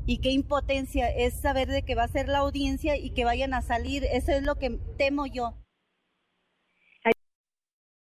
y 0.06 0.20
qué 0.20 0.32
impotencia 0.32 1.10
es 1.10 1.34
saber 1.34 1.68
de 1.68 1.84
que 1.84 1.96
va 1.96 2.04
a 2.04 2.08
ser 2.08 2.28
la 2.28 2.40
audiencia 2.40 2.98
y 2.98 3.12
que 3.12 3.26
vayan 3.26 3.54
a 3.54 3.62
salir. 3.62 4.04
Eso 4.12 4.32
es 4.32 4.44
lo 4.44 4.56
que 4.56 4.80
temo 4.98 5.26
yo. 5.26 5.56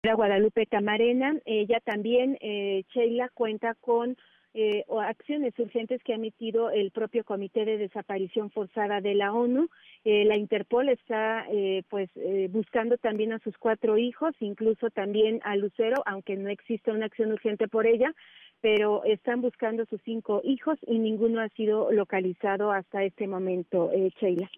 Guadalupe 0.03 0.67
Camarena, 0.67 1.35
ella 1.45 1.79
también, 1.85 2.39
eh, 2.41 2.85
Sheila, 2.95 3.29
cuenta 3.35 3.75
con 3.75 4.17
eh, 4.55 4.85
acciones 5.03 5.59
urgentes 5.59 6.03
que 6.03 6.13
ha 6.13 6.17
emitido 6.17 6.71
el 6.71 6.91
propio 6.91 7.25
Comité 7.25 7.65
de 7.65 7.79
Desaparición 7.79 8.51
Forzada 8.51 9.01
de 9.01 9.15
la 9.15 9.33
ONU. 9.33 9.69
Eh, 10.05 10.25
la 10.25 10.37
Interpol 10.37 10.89
está 10.89 11.47
eh, 11.51 11.83
pues 11.89 12.11
eh, 12.17 12.49
buscando 12.51 12.97
también 12.99 13.33
a 13.33 13.39
sus 13.41 13.57
cuatro 13.59 13.99
hijos, 13.99 14.35
incluso 14.41 14.91
también 14.91 15.41
a 15.45 15.57
Lucero, 15.57 16.03
aunque 16.07 16.37
no 16.37 16.49
existe 16.49 16.91
una 16.91 17.07
acción 17.07 17.33
urgente 17.33 17.69
por 17.69 17.87
ella, 17.87 18.13
pero 18.61 19.05
están 19.05 19.41
buscando 19.41 19.85
a 19.85 19.87
sus 19.87 20.01
cinco 20.05 20.41
hijos 20.45 20.79
y 20.87 20.99
ninguno 20.99 21.41
ha 21.41 21.49
sido 21.51 21.91
localizado 21.93 22.73
hasta 22.73 23.05
este 23.05 23.27
momento, 23.27 23.91
eh, 23.93 24.11
Sheila. 24.21 24.51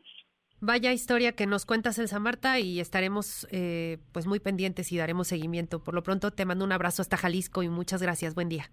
Vaya 0.60 0.92
historia 0.92 1.32
que 1.32 1.46
nos 1.46 1.66
cuentas, 1.66 1.98
Elsa 1.98 2.20
Marta, 2.20 2.60
y 2.60 2.78
estaremos 2.78 3.48
eh, 3.50 3.98
pues 4.12 4.28
muy 4.28 4.38
pendientes 4.38 4.92
y 4.92 4.96
daremos 4.96 5.26
seguimiento. 5.26 5.82
Por 5.82 5.94
lo 5.94 6.04
pronto 6.04 6.30
te 6.30 6.44
mando 6.44 6.64
un 6.64 6.70
abrazo 6.70 7.02
hasta 7.02 7.16
Jalisco 7.16 7.64
y 7.64 7.68
muchas 7.68 8.00
gracias. 8.00 8.36
Buen 8.36 8.48
día. 8.48 8.70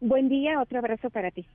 Buen 0.00 0.28
día, 0.28 0.60
otro 0.60 0.78
abrazo 0.78 1.08
para 1.10 1.30
ti. 1.30 1.46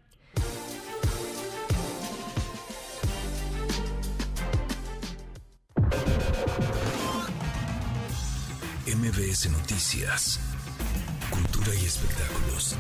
MBS 8.87 9.51
Noticias. 9.51 10.39
Cultura 11.29 11.73
y 11.75 11.85
espectáculos. 11.85 12.75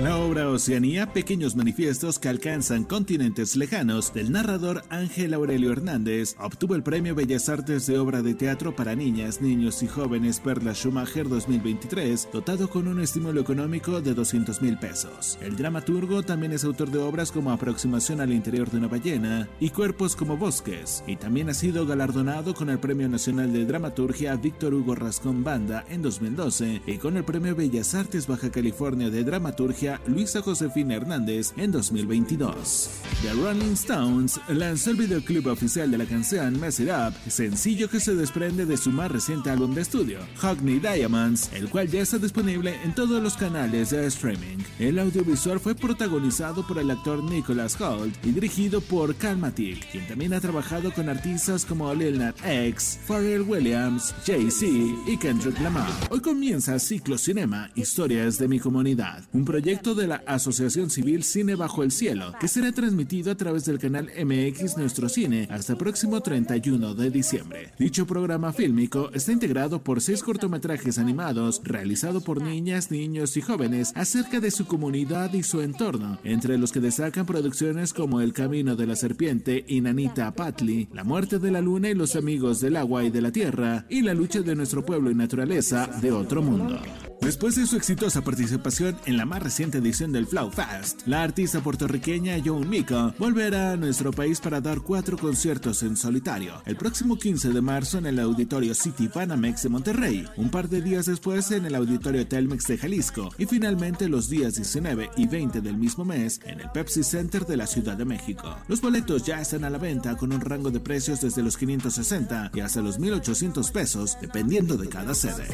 La 0.00 0.16
obra 0.16 0.48
Oceanía, 0.48 1.12
pequeños 1.12 1.56
manifiestos 1.56 2.20
que 2.20 2.28
alcanzan 2.28 2.84
continentes 2.84 3.56
lejanos, 3.56 4.14
del 4.14 4.30
narrador 4.30 4.84
Ángel 4.90 5.34
Aurelio 5.34 5.72
Hernández, 5.72 6.36
obtuvo 6.38 6.76
el 6.76 6.84
Premio 6.84 7.16
Bellas 7.16 7.48
Artes 7.48 7.88
de 7.88 7.98
Obra 7.98 8.22
de 8.22 8.34
Teatro 8.34 8.76
para 8.76 8.94
Niñas, 8.94 9.40
Niños 9.40 9.82
y 9.82 9.88
Jóvenes 9.88 10.38
Perla 10.38 10.72
Schumacher 10.72 11.28
2023, 11.28 12.28
dotado 12.32 12.70
con 12.70 12.86
un 12.86 13.00
estímulo 13.00 13.40
económico 13.40 14.00
de 14.00 14.14
200 14.14 14.62
mil 14.62 14.78
pesos. 14.78 15.36
El 15.42 15.56
dramaturgo 15.56 16.22
también 16.22 16.52
es 16.52 16.62
autor 16.62 16.92
de 16.92 16.98
obras 16.98 17.32
como 17.32 17.50
Aproximación 17.50 18.20
al 18.20 18.32
interior 18.32 18.70
de 18.70 18.78
una 18.78 18.86
ballena 18.86 19.48
y 19.58 19.70
Cuerpos 19.70 20.14
como 20.14 20.36
Bosques, 20.36 21.02
y 21.08 21.16
también 21.16 21.50
ha 21.50 21.54
sido 21.54 21.86
galardonado 21.86 22.54
con 22.54 22.70
el 22.70 22.78
Premio 22.78 23.08
Nacional 23.08 23.52
de 23.52 23.64
Dramaturgia 23.64 24.36
Víctor 24.36 24.74
Hugo 24.74 24.94
Rascón 24.94 25.42
Banda 25.42 25.84
en 25.88 26.02
2012 26.02 26.82
y 26.86 26.98
con 26.98 27.16
el 27.16 27.24
Premio 27.24 27.56
Bellas 27.56 27.96
Artes 27.96 28.28
Baja 28.28 28.52
California 28.52 29.10
de 29.10 29.24
Dramaturgia 29.24 29.77
Luisa 30.06 30.42
Josefina 30.42 30.96
Hernández 30.96 31.52
en 31.56 31.70
2022. 31.70 32.90
The 33.22 33.32
Rolling 33.32 33.74
Stones 33.74 34.40
lanzó 34.48 34.90
el 34.90 34.96
videoclip 34.96 35.46
oficial 35.46 35.88
de 35.90 35.98
la 35.98 36.04
canción 36.04 36.58
Mess 36.58 36.80
It 36.80 36.88
Up, 36.88 37.14
sencillo 37.30 37.88
que 37.88 38.00
se 38.00 38.16
desprende 38.16 38.66
de 38.66 38.76
su 38.76 38.90
más 38.90 39.10
reciente 39.10 39.50
álbum 39.50 39.74
de 39.74 39.82
estudio, 39.82 40.18
Hogney 40.42 40.80
Diamonds, 40.80 41.50
el 41.52 41.68
cual 41.68 41.88
ya 41.88 42.00
está 42.00 42.18
disponible 42.18 42.74
en 42.82 42.92
todos 42.92 43.22
los 43.22 43.36
canales 43.36 43.90
de 43.90 44.04
streaming. 44.06 44.58
El 44.80 44.98
audiovisual 44.98 45.60
fue 45.60 45.76
protagonizado 45.76 46.66
por 46.66 46.78
el 46.78 46.90
actor 46.90 47.22
Nicholas 47.22 47.80
Holt 47.80 48.14
y 48.26 48.32
dirigido 48.32 48.80
por 48.80 49.14
Calmatic, 49.14 49.92
quien 49.92 50.08
también 50.08 50.34
ha 50.34 50.40
trabajado 50.40 50.92
con 50.92 51.08
artistas 51.08 51.64
como 51.64 51.94
Lil 51.94 52.18
Nas 52.18 52.34
X, 52.44 52.98
Pharrell 53.06 53.42
Williams, 53.42 54.12
Jay-Z 54.26 54.66
y 55.06 55.16
Kendrick 55.18 55.60
Lamar. 55.60 55.92
Hoy 56.10 56.20
comienza 56.20 56.80
Ciclo 56.80 57.16
Cinema, 57.16 57.70
Historias 57.76 58.38
de 58.38 58.48
mi 58.48 58.58
Comunidad, 58.58 59.22
un 59.32 59.44
proyecto 59.44 59.67
de 59.68 60.06
la 60.06 60.22
Asociación 60.26 60.88
Civil 60.88 61.22
Cine 61.22 61.54
Bajo 61.54 61.82
el 61.82 61.90
Cielo, 61.90 62.32
que 62.40 62.48
será 62.48 62.72
transmitido 62.72 63.30
a 63.30 63.34
través 63.34 63.66
del 63.66 63.78
canal 63.78 64.06
MX 64.06 64.78
Nuestro 64.78 65.10
Cine 65.10 65.46
hasta 65.50 65.74
el 65.74 65.78
próximo 65.78 66.22
31 66.22 66.94
de 66.94 67.10
diciembre. 67.10 67.72
Dicho 67.78 68.06
programa 68.06 68.54
fílmico 68.54 69.10
está 69.12 69.30
integrado 69.30 69.84
por 69.84 70.00
seis 70.00 70.22
cortometrajes 70.22 70.98
animados 70.98 71.60
realizado 71.64 72.22
por 72.22 72.40
niñas, 72.40 72.90
niños 72.90 73.36
y 73.36 73.42
jóvenes 73.42 73.92
acerca 73.94 74.40
de 74.40 74.50
su 74.50 74.64
comunidad 74.64 75.34
y 75.34 75.42
su 75.42 75.60
entorno, 75.60 76.18
entre 76.24 76.56
los 76.56 76.72
que 76.72 76.80
destacan 76.80 77.26
producciones 77.26 77.92
como 77.92 78.22
El 78.22 78.32
Camino 78.32 78.74
de 78.74 78.86
la 78.86 78.96
Serpiente 78.96 79.66
y 79.68 79.82
Nanita 79.82 80.32
Patli, 80.32 80.88
La 80.94 81.04
Muerte 81.04 81.38
de 81.38 81.50
la 81.50 81.60
Luna 81.60 81.90
y 81.90 81.94
los 81.94 82.16
Amigos 82.16 82.60
del 82.60 82.76
Agua 82.76 83.04
y 83.04 83.10
de 83.10 83.20
la 83.20 83.32
Tierra, 83.32 83.84
y 83.90 84.00
La 84.00 84.14
Lucha 84.14 84.40
de 84.40 84.56
nuestro 84.56 84.82
pueblo 84.82 85.10
y 85.10 85.14
naturaleza 85.14 85.88
de 86.00 86.10
otro 86.10 86.40
mundo. 86.40 86.80
Después 87.20 87.56
de 87.56 87.66
su 87.66 87.76
exitosa 87.76 88.22
participación 88.22 88.96
en 89.04 89.16
la 89.16 89.26
más 89.26 89.42
reciente 89.42 89.57
edición 89.58 90.12
del 90.12 90.26
Flow 90.26 90.50
Fest, 90.52 91.02
la 91.06 91.22
artista 91.22 91.60
puertorriqueña 91.60 92.36
Joan 92.44 92.68
Miko 92.68 93.12
volverá 93.18 93.72
a 93.72 93.76
nuestro 93.76 94.12
país 94.12 94.40
para 94.40 94.60
dar 94.60 94.80
cuatro 94.80 95.18
conciertos 95.18 95.82
en 95.82 95.96
solitario. 95.96 96.62
El 96.64 96.76
próximo 96.76 97.18
15 97.18 97.50
de 97.50 97.60
marzo 97.60 97.98
en 97.98 98.06
el 98.06 98.20
Auditorio 98.20 98.72
City 98.72 99.08
Panamex 99.08 99.64
de 99.64 99.68
Monterrey, 99.68 100.26
un 100.36 100.50
par 100.50 100.68
de 100.68 100.80
días 100.80 101.06
después 101.06 101.50
en 101.50 101.66
el 101.66 101.74
Auditorio 101.74 102.26
Telmex 102.26 102.68
de 102.68 102.78
Jalisco 102.78 103.30
y 103.36 103.46
finalmente 103.46 104.08
los 104.08 104.28
días 104.28 104.54
19 104.54 105.10
y 105.16 105.26
20 105.26 105.60
del 105.60 105.76
mismo 105.76 106.04
mes 106.04 106.40
en 106.44 106.60
el 106.60 106.70
Pepsi 106.70 107.02
Center 107.02 107.44
de 107.44 107.56
la 107.56 107.66
Ciudad 107.66 107.96
de 107.96 108.04
México. 108.04 108.56
Los 108.68 108.80
boletos 108.80 109.24
ya 109.24 109.40
están 109.40 109.64
a 109.64 109.70
la 109.70 109.78
venta 109.78 110.16
con 110.16 110.32
un 110.32 110.40
rango 110.40 110.70
de 110.70 110.78
precios 110.78 111.20
desde 111.20 111.42
los 111.42 111.56
560 111.56 112.52
y 112.54 112.60
hasta 112.60 112.80
los 112.80 113.00
1800 113.00 113.70
pesos 113.72 114.16
dependiendo 114.20 114.76
de 114.76 114.88
cada 114.88 115.14
sede. 115.14 115.48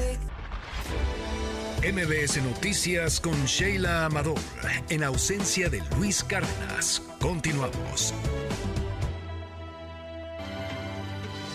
MBS 1.84 2.42
Noticias 2.42 3.20
con 3.20 3.34
Sheila 3.44 4.06
Amador, 4.06 4.38
en 4.88 5.04
ausencia 5.04 5.68
de 5.68 5.82
Luis 5.98 6.24
Cárdenas. 6.24 7.02
Continuamos. 7.20 8.14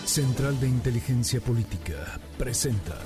Central 0.04 0.60
de 0.60 0.68
Inteligencia 0.68 1.40
Política 1.40 2.20
presenta 2.38 2.96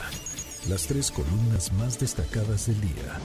las 0.68 0.86
tres 0.86 1.10
columnas 1.10 1.72
más 1.72 1.98
destacadas 1.98 2.66
del 2.66 2.78
día. 2.82 3.18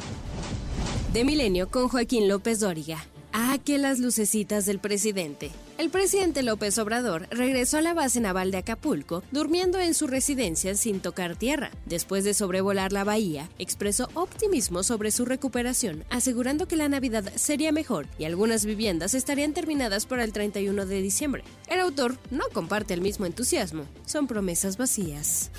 De 1.11 1.25
Milenio 1.25 1.69
con 1.69 1.89
Joaquín 1.89 2.29
López 2.29 2.61
Dóriga. 2.61 3.05
Ah, 3.33 3.57
que 3.65 3.77
las 3.77 3.99
lucecitas 3.99 4.65
del 4.65 4.79
presidente. 4.79 5.51
El 5.79 5.91
presidente 5.91 6.43
López 6.43 6.77
Obrador 6.77 7.29
regresó 7.31 7.77
a 7.77 7.81
la 7.81 7.93
base 7.93 8.19
naval 8.19 8.51
de 8.51 8.57
Acapulco, 8.57 9.23
durmiendo 9.31 9.79
en 9.79 9.93
su 9.93 10.07
residencia 10.07 10.75
sin 10.75 10.99
tocar 10.99 11.37
tierra. 11.37 11.71
Después 11.85 12.25
de 12.25 12.33
sobrevolar 12.33 12.91
la 12.91 13.05
bahía, 13.05 13.49
expresó 13.59 14.09
optimismo 14.13 14.83
sobre 14.83 15.11
su 15.11 15.23
recuperación, 15.23 16.03
asegurando 16.09 16.67
que 16.67 16.75
la 16.75 16.89
Navidad 16.89 17.31
sería 17.35 17.71
mejor 17.71 18.07
y 18.17 18.25
algunas 18.25 18.65
viviendas 18.65 19.13
estarían 19.13 19.53
terminadas 19.53 20.05
para 20.05 20.25
el 20.25 20.33
31 20.33 20.85
de 20.85 21.01
diciembre. 21.01 21.45
El 21.69 21.79
autor 21.79 22.17
no 22.29 22.43
comparte 22.51 22.93
el 22.93 22.99
mismo 22.99 23.25
entusiasmo, 23.25 23.85
son 24.05 24.27
promesas 24.27 24.75
vacías. 24.75 25.49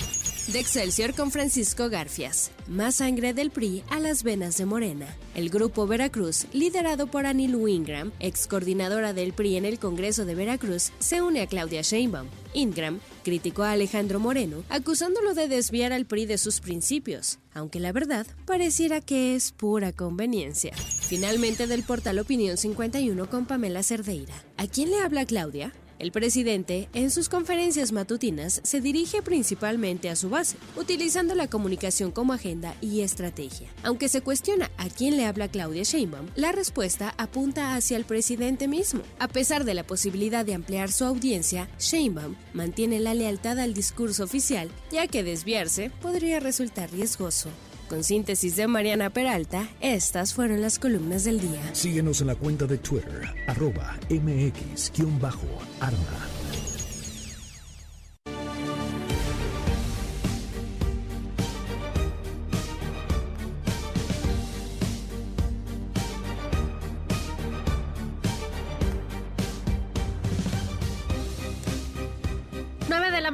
De 0.48 0.58
Excelsior 0.58 1.14
con 1.14 1.30
Francisco 1.30 1.88
Garfias. 1.88 2.50
Más 2.66 2.96
sangre 2.96 3.34
del 3.34 3.50
PRI 3.52 3.84
a 3.88 4.00
las 4.00 4.24
venas 4.24 4.56
de 4.56 4.66
Morena. 4.66 5.06
El 5.36 5.48
grupo 5.48 5.86
Veracruz, 5.86 6.46
liderado 6.52 7.06
por 7.06 7.24
Anilu 7.24 7.68
Ingram, 7.68 8.10
ex 8.18 8.48
coordinadora 8.48 9.12
del 9.12 9.32
PRI 9.32 9.58
en 9.58 9.64
el 9.64 9.78
Congreso 9.78 10.09
de 10.16 10.34
Veracruz, 10.34 10.92
se 10.98 11.22
une 11.22 11.40
a 11.40 11.46
Claudia 11.46 11.82
Sheinbaum. 11.82 12.26
Ingram 12.52 13.00
criticó 13.22 13.62
a 13.62 13.72
Alejandro 13.72 14.18
Moreno, 14.18 14.64
acusándolo 14.68 15.34
de 15.34 15.48
desviar 15.48 15.92
al 15.92 16.06
PRI 16.06 16.26
de 16.26 16.36
sus 16.36 16.60
principios, 16.60 17.38
aunque 17.54 17.80
la 17.80 17.92
verdad 17.92 18.26
pareciera 18.44 19.00
que 19.00 19.36
es 19.36 19.52
pura 19.52 19.92
conveniencia. 19.92 20.74
Finalmente 20.76 21.66
del 21.66 21.84
portal 21.84 22.18
Opinión 22.18 22.56
51 22.56 23.30
con 23.30 23.46
Pamela 23.46 23.82
Cerdeira. 23.82 24.34
¿A 24.56 24.66
quién 24.66 24.90
le 24.90 24.98
habla 24.98 25.24
Claudia? 25.24 25.72
El 26.00 26.12
presidente, 26.12 26.88
en 26.94 27.10
sus 27.10 27.28
conferencias 27.28 27.92
matutinas, 27.92 28.62
se 28.64 28.80
dirige 28.80 29.20
principalmente 29.20 30.08
a 30.08 30.16
su 30.16 30.30
base, 30.30 30.56
utilizando 30.76 31.34
la 31.34 31.46
comunicación 31.46 32.10
como 32.10 32.32
agenda 32.32 32.74
y 32.80 33.02
estrategia. 33.02 33.68
Aunque 33.82 34.08
se 34.08 34.22
cuestiona 34.22 34.70
a 34.78 34.88
quién 34.88 35.18
le 35.18 35.26
habla 35.26 35.48
Claudia 35.48 35.82
Sheinbaum, 35.82 36.28
la 36.36 36.52
respuesta 36.52 37.12
apunta 37.18 37.74
hacia 37.74 37.98
el 37.98 38.06
presidente 38.06 38.66
mismo. 38.66 39.02
A 39.18 39.28
pesar 39.28 39.64
de 39.64 39.74
la 39.74 39.86
posibilidad 39.86 40.42
de 40.42 40.54
ampliar 40.54 40.90
su 40.90 41.04
audiencia, 41.04 41.68
Sheinbaum 41.78 42.34
mantiene 42.54 42.98
la 42.98 43.12
lealtad 43.12 43.58
al 43.58 43.74
discurso 43.74 44.24
oficial, 44.24 44.70
ya 44.90 45.06
que 45.06 45.22
desviarse 45.22 45.90
podría 46.00 46.40
resultar 46.40 46.90
riesgoso. 46.90 47.50
Con 47.90 48.04
síntesis 48.04 48.54
de 48.54 48.68
Mariana 48.68 49.10
Peralta, 49.10 49.68
estas 49.80 50.32
fueron 50.32 50.60
las 50.60 50.78
columnas 50.78 51.24
del 51.24 51.40
día. 51.40 51.74
Síguenos 51.74 52.20
en 52.20 52.28
la 52.28 52.36
cuenta 52.36 52.66
de 52.66 52.78
Twitter, 52.78 53.28
arroba 53.48 53.98
mx-arma. 54.08 55.10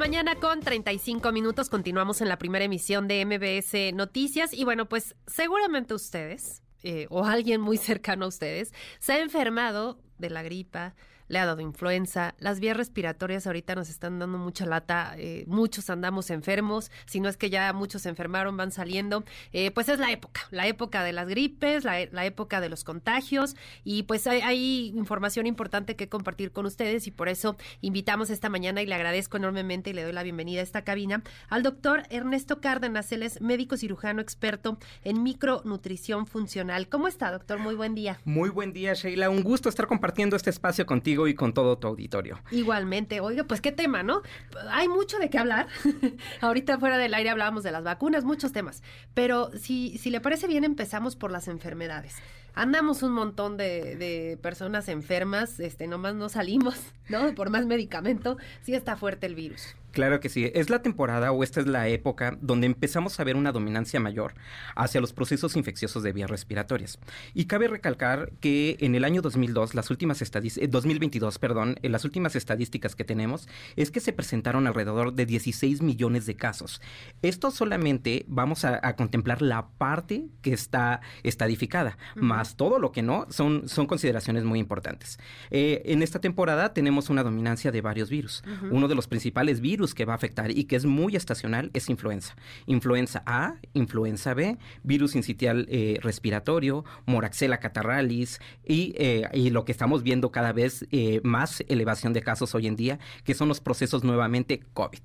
Mañana 0.07 0.36
con 0.36 0.60
35 0.60 1.33
minutos. 1.33 1.68
Continuamos 1.68 2.20
en 2.20 2.28
la 2.28 2.39
primera 2.39 2.65
emisión 2.65 3.09
de 3.09 3.25
MBS 3.26 3.93
Noticias. 3.93 4.55
Y 4.55 4.62
bueno, 4.62 4.89
pues 4.89 5.17
seguramente 5.26 5.94
ustedes, 5.94 6.62
eh, 6.85 7.09
o 7.10 7.25
alguien 7.25 7.60
muy 7.60 7.76
cercano 7.76 8.26
a 8.26 8.28
ustedes, 8.28 8.73
se 9.01 9.15
ha 9.15 9.18
enfermado 9.18 9.99
de 10.18 10.31
la 10.31 10.44
gripa, 10.44 10.94
le 11.28 11.38
ha 11.38 11.46
dado 11.46 11.60
influenza, 11.60 12.34
las 12.38 12.60
vías 12.60 12.76
respiratorias 12.76 13.46
ahorita 13.46 13.74
nos 13.74 13.88
están 13.88 14.18
dando 14.18 14.38
mucha 14.38 14.66
lata, 14.66 15.14
eh, 15.18 15.44
muchos 15.46 15.90
andamos 15.90 16.30
enfermos, 16.30 16.90
si 17.06 17.20
no 17.20 17.28
es 17.28 17.36
que 17.36 17.50
ya 17.50 17.72
muchos 17.72 18.02
se 18.02 18.08
enfermaron, 18.08 18.56
van 18.56 18.70
saliendo, 18.70 19.24
eh, 19.52 19.70
pues 19.70 19.88
es 19.88 19.98
la 19.98 20.10
época, 20.10 20.42
la 20.50 20.66
época 20.66 21.02
de 21.02 21.12
las 21.12 21.28
gripes, 21.28 21.84
la, 21.84 22.26
época 22.26 22.60
de 22.60 22.68
los 22.68 22.82
contagios 22.82 23.55
y 23.84 24.02
pues 24.02 24.26
hay, 24.26 24.40
hay, 24.40 24.92
información 24.96 25.46
importante 25.46 25.94
que 25.94 26.08
compartir 26.08 26.50
con 26.50 26.66
ustedes 26.66 27.06
y 27.06 27.10
por 27.10 27.28
eso 27.28 27.56
invitamos 27.80 28.30
esta 28.30 28.48
mañana 28.48 28.82
y 28.82 28.86
le 28.86 28.94
agradezco 28.94 29.36
enormemente 29.36 29.90
y 29.90 29.92
le 29.92 30.02
doy 30.02 30.12
la 30.12 30.24
bienvenida 30.24 30.60
a 30.60 30.64
esta 30.64 30.82
cabina 30.82 31.22
al 31.48 31.62
doctor 31.62 32.02
Ernesto 32.10 32.60
Cárdenas, 32.60 33.12
él 33.12 33.22
es 33.22 33.40
médico 33.40 33.76
cirujano 33.76 34.20
experto 34.20 34.78
en 35.05 35.22
micronutrición 35.22 36.26
funcional. 36.26 36.88
¿Cómo 36.88 37.06
está, 37.08 37.30
doctor? 37.30 37.58
Muy 37.58 37.74
buen 37.74 37.94
día. 37.94 38.18
Muy 38.24 38.50
buen 38.50 38.72
día, 38.72 38.94
Sheila. 38.94 39.30
Un 39.30 39.42
gusto 39.42 39.68
estar 39.68 39.86
compartiendo 39.86 40.36
este 40.36 40.50
espacio 40.50 40.84
contigo 40.86 41.16
y 41.27 41.35
con 41.35 41.55
todo 41.55 41.78
tu 41.78 41.89
auditorio. 41.89 42.41
Igualmente, 42.51 43.20
oiga, 43.20 43.45
pues 43.45 43.61
qué 43.61 43.73
tema, 43.73 44.03
¿no? 44.03 44.23
Hay 44.70 44.89
mucho 44.89 45.19
de 45.19 45.31
qué 45.31 45.39
hablar. 45.39 45.69
Ahorita 46.41 46.78
fuera 46.78 46.99
del 46.99 47.15
aire 47.15 47.31
hablábamos 47.31 47.62
de 47.62 47.73
las 47.73 47.85
vacunas, 47.85 48.25
muchos 48.25 48.53
temas. 48.53 48.83
Pero 49.15 49.51
si, 49.59 49.99
si 49.99 50.11
le 50.11 50.20
parece 50.20 50.47
bien, 50.47 50.65
empezamos 50.65 51.17
por 51.17 51.31
las 51.31 51.49
enfermedades 51.49 52.17
andamos 52.57 53.03
un 53.03 53.12
montón 53.12 53.57
de, 53.57 53.97
de, 53.97 54.39
personas 54.39 54.89
enfermas, 54.89 55.61
este, 55.61 55.86
nomás 55.86 56.15
no 56.15 56.28
salimos, 56.28 56.77
¿no? 57.09 57.35
Por 57.35 57.51
más 57.51 57.67
medicamento, 57.67 58.39
sí 58.62 58.75
está 58.75 58.97
fuerte 58.97 59.27
el 59.27 59.36
virus. 59.36 59.77
Claro 59.97 60.20
que 60.20 60.28
sí. 60.28 60.50
Es 60.52 60.68
la 60.68 60.83
temporada 60.83 61.33
o 61.33 61.42
esta 61.42 61.58
es 61.58 61.66
la 61.66 61.89
época 61.89 62.36
donde 62.42 62.66
empezamos 62.66 63.18
a 63.18 63.25
ver 63.25 63.34
una 63.34 63.50
dominancia 63.50 63.99
mayor 63.99 64.34
hacia 64.75 65.00
los 65.00 65.15
procesos 65.15 65.57
infecciosos 65.57 66.02
de 66.02 66.12
vías 66.12 66.28
respiratorias. 66.28 66.99
Y 67.33 67.47
cabe 67.47 67.66
recalcar 67.66 68.31
que 68.41 68.76
en 68.81 68.94
el 68.94 69.05
año 69.05 69.23
2002, 69.23 69.75
las 69.75 69.89
últimas 69.91 70.20
estadísticas, 70.20 70.70
2022, 70.70 71.39
perdón, 71.39 71.76
en 71.81 71.92
las 71.92 72.05
últimas 72.05 72.36
estadísticas 72.36 72.94
que 72.94 73.05
tenemos 73.05 73.49
es 73.76 73.91
que 73.91 74.00
se 74.00 74.12
presentaron 74.12 74.66
alrededor 74.66 75.15
de 75.15 75.25
16 75.25 75.81
millones 75.81 76.26
de 76.26 76.36
casos. 76.36 76.83
Esto 77.23 77.50
solamente 77.50 78.26
vamos 78.28 78.66
a, 78.66 78.97
contemplar 78.97 79.41
la 79.41 79.68
parte 79.78 80.26
que 80.42 80.52
está 80.52 81.00
estadificada, 81.23 81.97
más 82.16 82.57
todo 82.57 82.78
lo 82.78 82.92
que 82.92 83.00
no 83.00 83.26
son, 83.31 83.66
son 83.66 83.86
consideraciones 83.86 84.44
muy 84.44 84.58
importantes. 84.58 85.18
Eh, 85.50 85.81
en 85.86 86.02
esta 86.02 86.20
temporada 86.20 86.75
tenemos 86.75 87.08
una 87.08 87.23
dominancia 87.23 87.73
de 87.73 87.81
varios 87.81 88.10
virus. 88.10 88.44
Uno 88.70 88.89
de 88.89 88.94
los 88.94 89.08
principales 89.08 89.62
virus 89.62 89.85
que 89.94 90.05
va 90.05 90.15
a 90.15 90.16
afectar 90.16 90.50
y 90.50 90.65
que 90.65 90.76
es 90.76 90.84
muy 90.84 91.16
estacional 91.16 91.70
es 91.74 91.89
influenza. 91.89 92.36
Influenza 92.66 93.23
A, 93.26 93.56
influenza 93.74 94.34
B, 94.34 94.56
virus 94.82 95.15
incitial 95.15 95.66
eh, 95.70 95.98
respiratorio, 96.02 96.84
moraxella 97.06 97.58
catarralis 97.58 98.40
y, 98.65 98.94
eh, 98.97 99.28
y, 99.32 99.50
lo 99.50 99.65
que 99.65 99.73
estamos 99.73 100.02
viendo 100.02 100.31
cada 100.31 100.52
vez 100.52 100.86
eh, 100.90 101.20
más 101.23 101.65
elevación 101.68 102.12
de 102.12 102.23
casos 102.23 102.55
hoy 102.55 102.66
en 102.66 102.76
día, 102.76 102.98
que 103.24 103.34
son 103.34 103.48
los 103.48 103.60
procesos 103.60 104.05
nuevamente 104.05 104.60
COVID. 104.74 105.00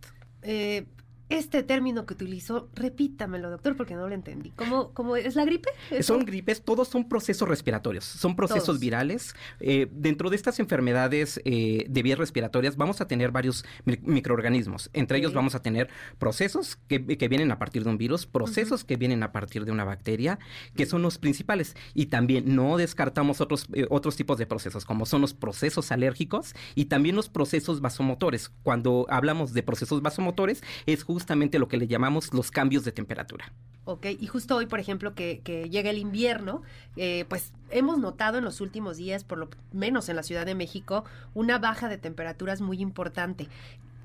Este 1.31 1.63
término 1.63 2.05
que 2.05 2.13
utilizó, 2.13 2.67
repítamelo, 2.75 3.49
doctor, 3.49 3.77
porque 3.77 3.95
no 3.95 4.05
lo 4.05 4.13
entendí. 4.13 4.51
¿Cómo, 4.51 4.91
cómo 4.91 5.15
es 5.15 5.37
la 5.37 5.45
gripe? 5.45 5.69
Son 6.01 6.25
gripes, 6.25 6.61
todos 6.61 6.89
son 6.89 7.07
procesos 7.07 7.47
respiratorios, 7.47 8.03
son 8.03 8.35
procesos 8.35 8.81
virales. 8.81 9.33
Eh, 9.61 9.87
dentro 9.93 10.29
de 10.29 10.35
estas 10.35 10.59
enfermedades 10.59 11.39
eh, 11.45 11.85
de 11.87 12.03
vías 12.03 12.19
respiratorias 12.19 12.75
vamos 12.75 12.99
a 12.99 13.07
tener 13.07 13.31
varios 13.31 13.63
microorganismos. 13.85 14.89
Entre 14.91 15.19
ellos 15.19 15.33
vamos 15.33 15.55
a 15.55 15.61
tener 15.61 15.89
procesos 16.19 16.77
que, 16.89 16.99
vienen 16.99 17.51
a 17.53 17.59
partir 17.59 17.85
de 17.85 17.89
un 17.91 17.97
virus, 17.97 18.25
procesos 18.25 18.83
que 18.83 18.97
vienen 18.97 19.23
a 19.23 19.31
partir 19.31 19.63
de 19.63 19.71
una 19.71 19.85
bacteria, 19.85 20.37
que 20.75 20.85
son 20.85 21.01
los 21.01 21.17
principales. 21.17 21.77
Y 21.93 22.07
también 22.07 22.55
no 22.55 22.75
descartamos 22.75 23.39
otros, 23.39 23.67
eh, 23.71 23.87
otros 23.89 24.17
tipos 24.17 24.37
de 24.37 24.47
procesos, 24.47 24.83
como 24.83 25.05
son 25.05 25.21
los 25.21 25.33
procesos 25.33 25.93
alérgicos 25.93 26.55
y 26.75 26.85
también 26.85 27.15
los 27.15 27.29
procesos 27.29 27.79
vasomotores. 27.79 28.51
Cuando 28.63 29.05
hablamos 29.09 29.53
de 29.53 29.63
procesos 29.63 30.01
vasomotores, 30.01 30.61
es 30.85 31.03
justo 31.03 31.20
justamente 31.21 31.59
lo 31.59 31.67
que 31.67 31.77
le 31.77 31.87
llamamos 31.87 32.33
los 32.33 32.51
cambios 32.51 32.83
de 32.83 32.91
temperatura. 32.91 33.51
Ok, 33.85 34.07
y 34.19 34.27
justo 34.27 34.55
hoy, 34.55 34.65
por 34.65 34.79
ejemplo, 34.79 35.15
que, 35.15 35.41
llega 35.71 35.89
el 35.89 35.97
invierno, 35.97 36.61
eh, 36.95 37.25
pues 37.29 37.53
hemos 37.69 37.97
notado 37.97 38.37
en 38.37 38.43
los 38.43 38.61
últimos 38.61 38.97
días, 38.97 39.23
por 39.23 39.37
lo 39.37 39.49
menos 39.71 40.09
en 40.09 40.15
la 40.15 40.23
Ciudad 40.23 40.45
de 40.45 40.55
México, 40.55 41.03
una 41.33 41.57
baja 41.57 41.89
de 41.89 41.97
temperaturas 41.97 42.61
muy 42.61 42.79
importante. 42.79 43.47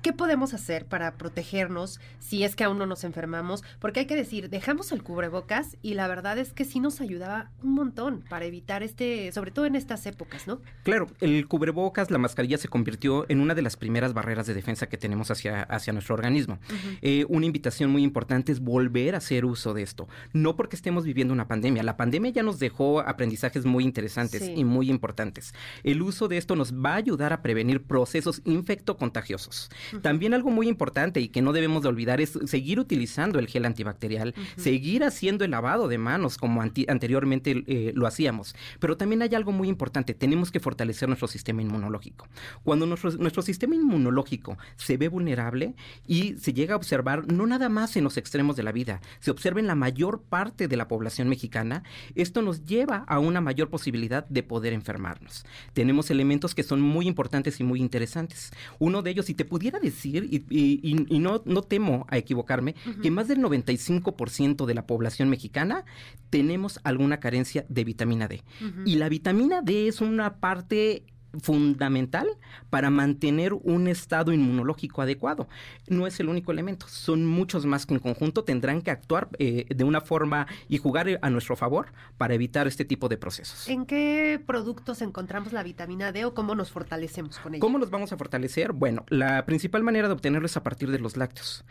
¿Qué 0.01 0.13
podemos 0.13 0.53
hacer 0.53 0.85
para 0.85 1.15
protegernos 1.17 1.99
si 2.19 2.43
es 2.43 2.55
que 2.55 2.63
aún 2.63 2.77
no 2.77 2.85
nos 2.85 3.03
enfermamos? 3.03 3.63
Porque 3.79 4.01
hay 4.01 4.05
que 4.05 4.15
decir, 4.15 4.49
dejamos 4.49 4.91
el 4.91 5.03
cubrebocas 5.03 5.75
y 5.81 5.95
la 5.95 6.07
verdad 6.07 6.37
es 6.37 6.53
que 6.53 6.65
sí 6.65 6.79
nos 6.79 7.01
ayudaba 7.01 7.49
un 7.63 7.73
montón 7.73 8.23
para 8.29 8.45
evitar 8.45 8.83
este, 8.83 9.31
sobre 9.31 9.51
todo 9.51 9.65
en 9.65 9.75
estas 9.75 10.05
épocas, 10.05 10.47
¿no? 10.47 10.61
Claro, 10.83 11.07
el 11.19 11.47
cubrebocas, 11.47 12.11
la 12.11 12.19
mascarilla 12.19 12.57
se 12.57 12.67
convirtió 12.67 13.25
en 13.29 13.41
una 13.41 13.55
de 13.55 13.61
las 13.63 13.75
primeras 13.75 14.13
barreras 14.13 14.47
de 14.47 14.53
defensa 14.53 14.87
que 14.87 14.97
tenemos 14.97 15.31
hacia, 15.31 15.63
hacia 15.63 15.93
nuestro 15.93 16.15
organismo. 16.15 16.59
Eh, 17.01 17.25
una 17.27 17.45
invitación 17.45 17.89
muy 17.89 18.03
importante 18.03 18.51
es 18.51 18.59
volver 18.59 19.15
a 19.15 19.17
hacer 19.17 19.45
uso 19.45 19.73
de 19.73 19.81
esto. 19.81 20.07
No 20.31 20.55
porque 20.55 20.75
estemos 20.75 21.05
viviendo 21.05 21.33
una 21.33 21.47
pandemia. 21.47 21.83
La 21.83 21.97
pandemia 21.97 22.31
ya 22.31 22.43
nos 22.43 22.59
dejó 22.59 23.01
aprendizajes 23.01 23.65
muy 23.65 23.83
interesantes 23.83 24.51
y 24.55 24.63
muy 24.63 24.89
importantes. 24.89 25.53
El 25.83 26.01
uso 26.01 26.27
de 26.27 26.37
esto 26.37 26.55
nos 26.55 26.73
va 26.73 26.93
a 26.93 26.97
ayudar 26.97 27.33
a 27.33 27.41
prevenir 27.41 27.83
procesos 27.83 28.41
infectocontagiosos. 28.45 29.69
También 30.01 30.33
algo 30.33 30.49
muy 30.49 30.67
importante 30.67 31.19
y 31.19 31.29
que 31.29 31.41
no 31.41 31.53
debemos 31.53 31.83
de 31.83 31.89
olvidar 31.89 32.21
es 32.21 32.37
seguir 32.45 32.79
utilizando 32.79 33.39
el 33.39 33.47
gel 33.47 33.65
antibacterial, 33.65 34.33
seguir 34.55 35.03
haciendo 35.03 35.45
el 35.45 35.51
lavado 35.51 35.87
de 35.87 35.97
manos 35.97 36.37
como 36.37 36.61
anteriormente 36.61 37.63
eh, 37.67 37.91
lo 37.95 38.07
hacíamos. 38.07 38.55
Pero 38.79 38.97
también 38.97 39.21
hay 39.21 39.33
algo 39.35 39.51
muy 39.51 39.67
importante, 39.67 40.13
tenemos 40.13 40.51
que 40.51 40.59
fortalecer 40.59 41.07
nuestro 41.07 41.27
sistema 41.27 41.61
inmunológico. 41.61 42.27
Cuando 42.63 42.85
nuestro, 42.85 43.11
nuestro 43.11 43.41
sistema 43.41 43.75
inmunológico 43.75 44.57
se 44.75 44.97
ve 44.97 45.07
vulnerable 45.07 45.75
y 46.05 46.35
se 46.37 46.53
llega 46.53 46.73
a 46.73 46.77
observar 46.77 47.31
no 47.31 47.47
nada 47.47 47.69
más 47.69 47.95
en 47.97 48.03
los 48.03 48.17
extremos 48.17 48.55
de 48.55 48.63
la 48.63 48.71
vida, 48.71 49.01
se 49.19 49.31
observa 49.31 49.59
en 49.59 49.67
la 49.67 49.75
mayor 49.75 50.21
parte 50.21 50.67
de 50.67 50.77
la 50.77 50.87
población 50.87 51.29
mexicana, 51.29 51.83
esto 52.15 52.41
nos 52.41 52.65
lleva 52.65 53.05
a 53.07 53.19
una 53.19 53.41
mayor 53.41 53.69
posibilidad 53.69 54.25
de 54.27 54.43
poder 54.43 54.73
enfermarnos. 54.73 55.45
Tenemos 55.73 56.09
elementos 56.11 56.55
que 56.55 56.63
son 56.63 56.81
muy 56.81 57.07
importantes 57.07 57.59
y 57.59 57.63
muy 57.63 57.79
interesantes. 57.79 58.51
Uno 58.79 59.01
de 59.01 59.11
ellos, 59.11 59.25
si 59.25 59.33
te 59.33 59.45
pudiera 59.45 59.76
decir, 59.79 60.27
y, 60.49 61.19
no, 61.19 61.41
no, 61.45 61.61
temo 61.61 62.05
a 62.09 62.17
equivocarme, 62.17 62.75
que 63.01 63.11
más 63.11 63.27
del 63.27 63.39
95% 63.39 64.65
de 64.65 64.73
la 64.73 64.85
población 64.85 65.29
mexicana 65.29 65.85
tenemos 66.29 66.79
alguna 66.83 67.19
carencia 67.19 67.65
de 67.69 67.83
vitamina 67.83 68.27
D. 68.27 68.43
Y 68.85 68.95
la 68.95 69.09
vitamina 69.09 69.61
D 69.61 69.87
es 69.87 70.01
una 70.01 70.39
parte 70.39 71.05
fundamental 71.41 72.27
para 72.69 72.89
mantener 72.89 73.53
un 73.53 73.87
estado 73.87 74.33
inmunológico 74.33 75.01
adecuado. 75.01 75.47
No 75.87 76.07
es 76.07 76.19
el 76.19 76.29
único 76.29 76.51
elemento, 76.51 76.87
son 76.87 77.25
muchos 77.25 77.65
más 77.65 77.85
que 77.85 77.93
en 77.93 77.99
conjunto 77.99 78.43
tendrán 78.43 78.81
que 78.81 78.91
actuar 78.91 79.29
eh, 79.39 79.65
de 79.69 79.83
una 79.83 80.01
forma 80.01 80.47
y 80.69 80.77
jugar 80.77 81.19
a 81.21 81.29
nuestro 81.29 81.55
favor 81.55 81.87
para 82.17 82.33
evitar 82.33 82.67
este 82.67 82.85
tipo 82.85 83.09
de 83.09 83.17
procesos. 83.17 83.67
¿En 83.67 83.85
qué 83.85 84.41
productos 84.45 85.01
encontramos 85.01 85.53
la 85.53 85.63
vitamina 85.63 86.11
D 86.11 86.25
o 86.25 86.33
cómo 86.33 86.55
nos 86.55 86.71
fortalecemos 86.71 87.39
con 87.39 87.53
ella? 87.53 87.61
¿Cómo 87.61 87.77
nos 87.77 87.89
vamos 87.89 88.11
a 88.11 88.17
fortalecer? 88.17 88.73
Bueno, 88.73 89.05
la 89.09 89.45
principal 89.45 89.83
manera 89.83 90.07
de 90.07 90.13
obtenerlo 90.13 90.45
es 90.45 90.57
a 90.57 90.63
partir 90.63 90.91
de 90.91 90.99
los 90.99 91.17
lácteos. 91.17 91.63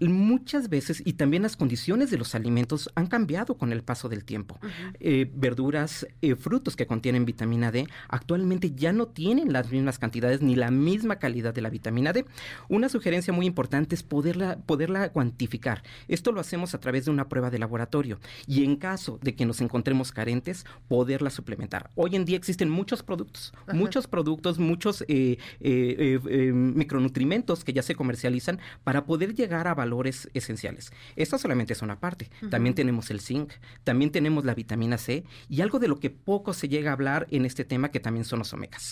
Muchas 0.00 0.68
veces, 0.68 1.02
y 1.04 1.14
también 1.14 1.42
las 1.42 1.56
condiciones 1.56 2.10
de 2.10 2.18
los 2.18 2.34
alimentos 2.34 2.90
han 2.94 3.06
cambiado 3.06 3.56
con 3.56 3.72
el 3.72 3.82
paso 3.82 4.08
del 4.08 4.24
tiempo. 4.24 4.58
Eh, 5.00 5.30
verduras, 5.34 6.06
eh, 6.20 6.34
frutos 6.34 6.76
que 6.76 6.86
contienen 6.86 7.24
vitamina 7.24 7.70
D, 7.70 7.86
actualmente 8.08 8.72
ya 8.72 8.92
no 8.92 9.01
tienen 9.08 9.52
las 9.52 9.70
mismas 9.70 9.98
cantidades 9.98 10.42
ni 10.42 10.54
la 10.54 10.70
misma 10.70 11.16
calidad 11.16 11.54
de 11.54 11.62
la 11.62 11.70
vitamina 11.70 12.12
D. 12.12 12.24
Una 12.68 12.88
sugerencia 12.88 13.32
muy 13.32 13.46
importante 13.46 13.94
es 13.94 14.02
poderla, 14.02 14.58
poderla 14.58 15.10
cuantificar. 15.10 15.82
Esto 16.08 16.32
lo 16.32 16.40
hacemos 16.40 16.74
a 16.74 16.80
través 16.80 17.04
de 17.04 17.10
una 17.10 17.28
prueba 17.28 17.50
de 17.50 17.58
laboratorio 17.58 18.18
y 18.46 18.64
en 18.64 18.76
caso 18.76 19.18
de 19.22 19.34
que 19.34 19.46
nos 19.46 19.60
encontremos 19.60 20.12
carentes, 20.12 20.64
poderla 20.88 21.30
suplementar. 21.30 21.90
Hoy 21.94 22.16
en 22.16 22.24
día 22.24 22.36
existen 22.36 22.70
muchos 22.70 23.02
productos, 23.02 23.52
muchos 23.72 24.06
productos, 24.06 24.58
muchos 24.58 25.02
eh, 25.02 25.38
eh, 25.60 26.18
eh, 26.28 26.52
micronutrimentos 26.52 27.64
que 27.64 27.72
ya 27.72 27.82
se 27.82 27.94
comercializan 27.94 28.58
para 28.84 29.04
poder 29.04 29.34
llegar 29.34 29.68
a 29.68 29.74
valores 29.74 30.30
esenciales. 30.34 30.92
Esta 31.16 31.38
solamente 31.38 31.72
es 31.72 31.82
una 31.82 31.98
parte. 32.00 32.30
También 32.50 32.74
tenemos 32.74 33.10
el 33.10 33.20
zinc, 33.20 33.52
también 33.84 34.10
tenemos 34.10 34.44
la 34.44 34.54
vitamina 34.54 34.98
C 34.98 35.24
y 35.48 35.60
algo 35.60 35.78
de 35.78 35.88
lo 35.88 35.98
que 35.98 36.10
poco 36.10 36.52
se 36.52 36.68
llega 36.68 36.90
a 36.90 36.94
hablar 36.94 37.26
en 37.30 37.44
este 37.44 37.64
tema 37.64 37.90
que 37.90 38.00
también 38.00 38.24
son 38.24 38.38
los 38.38 38.52
omegas. 38.52 38.91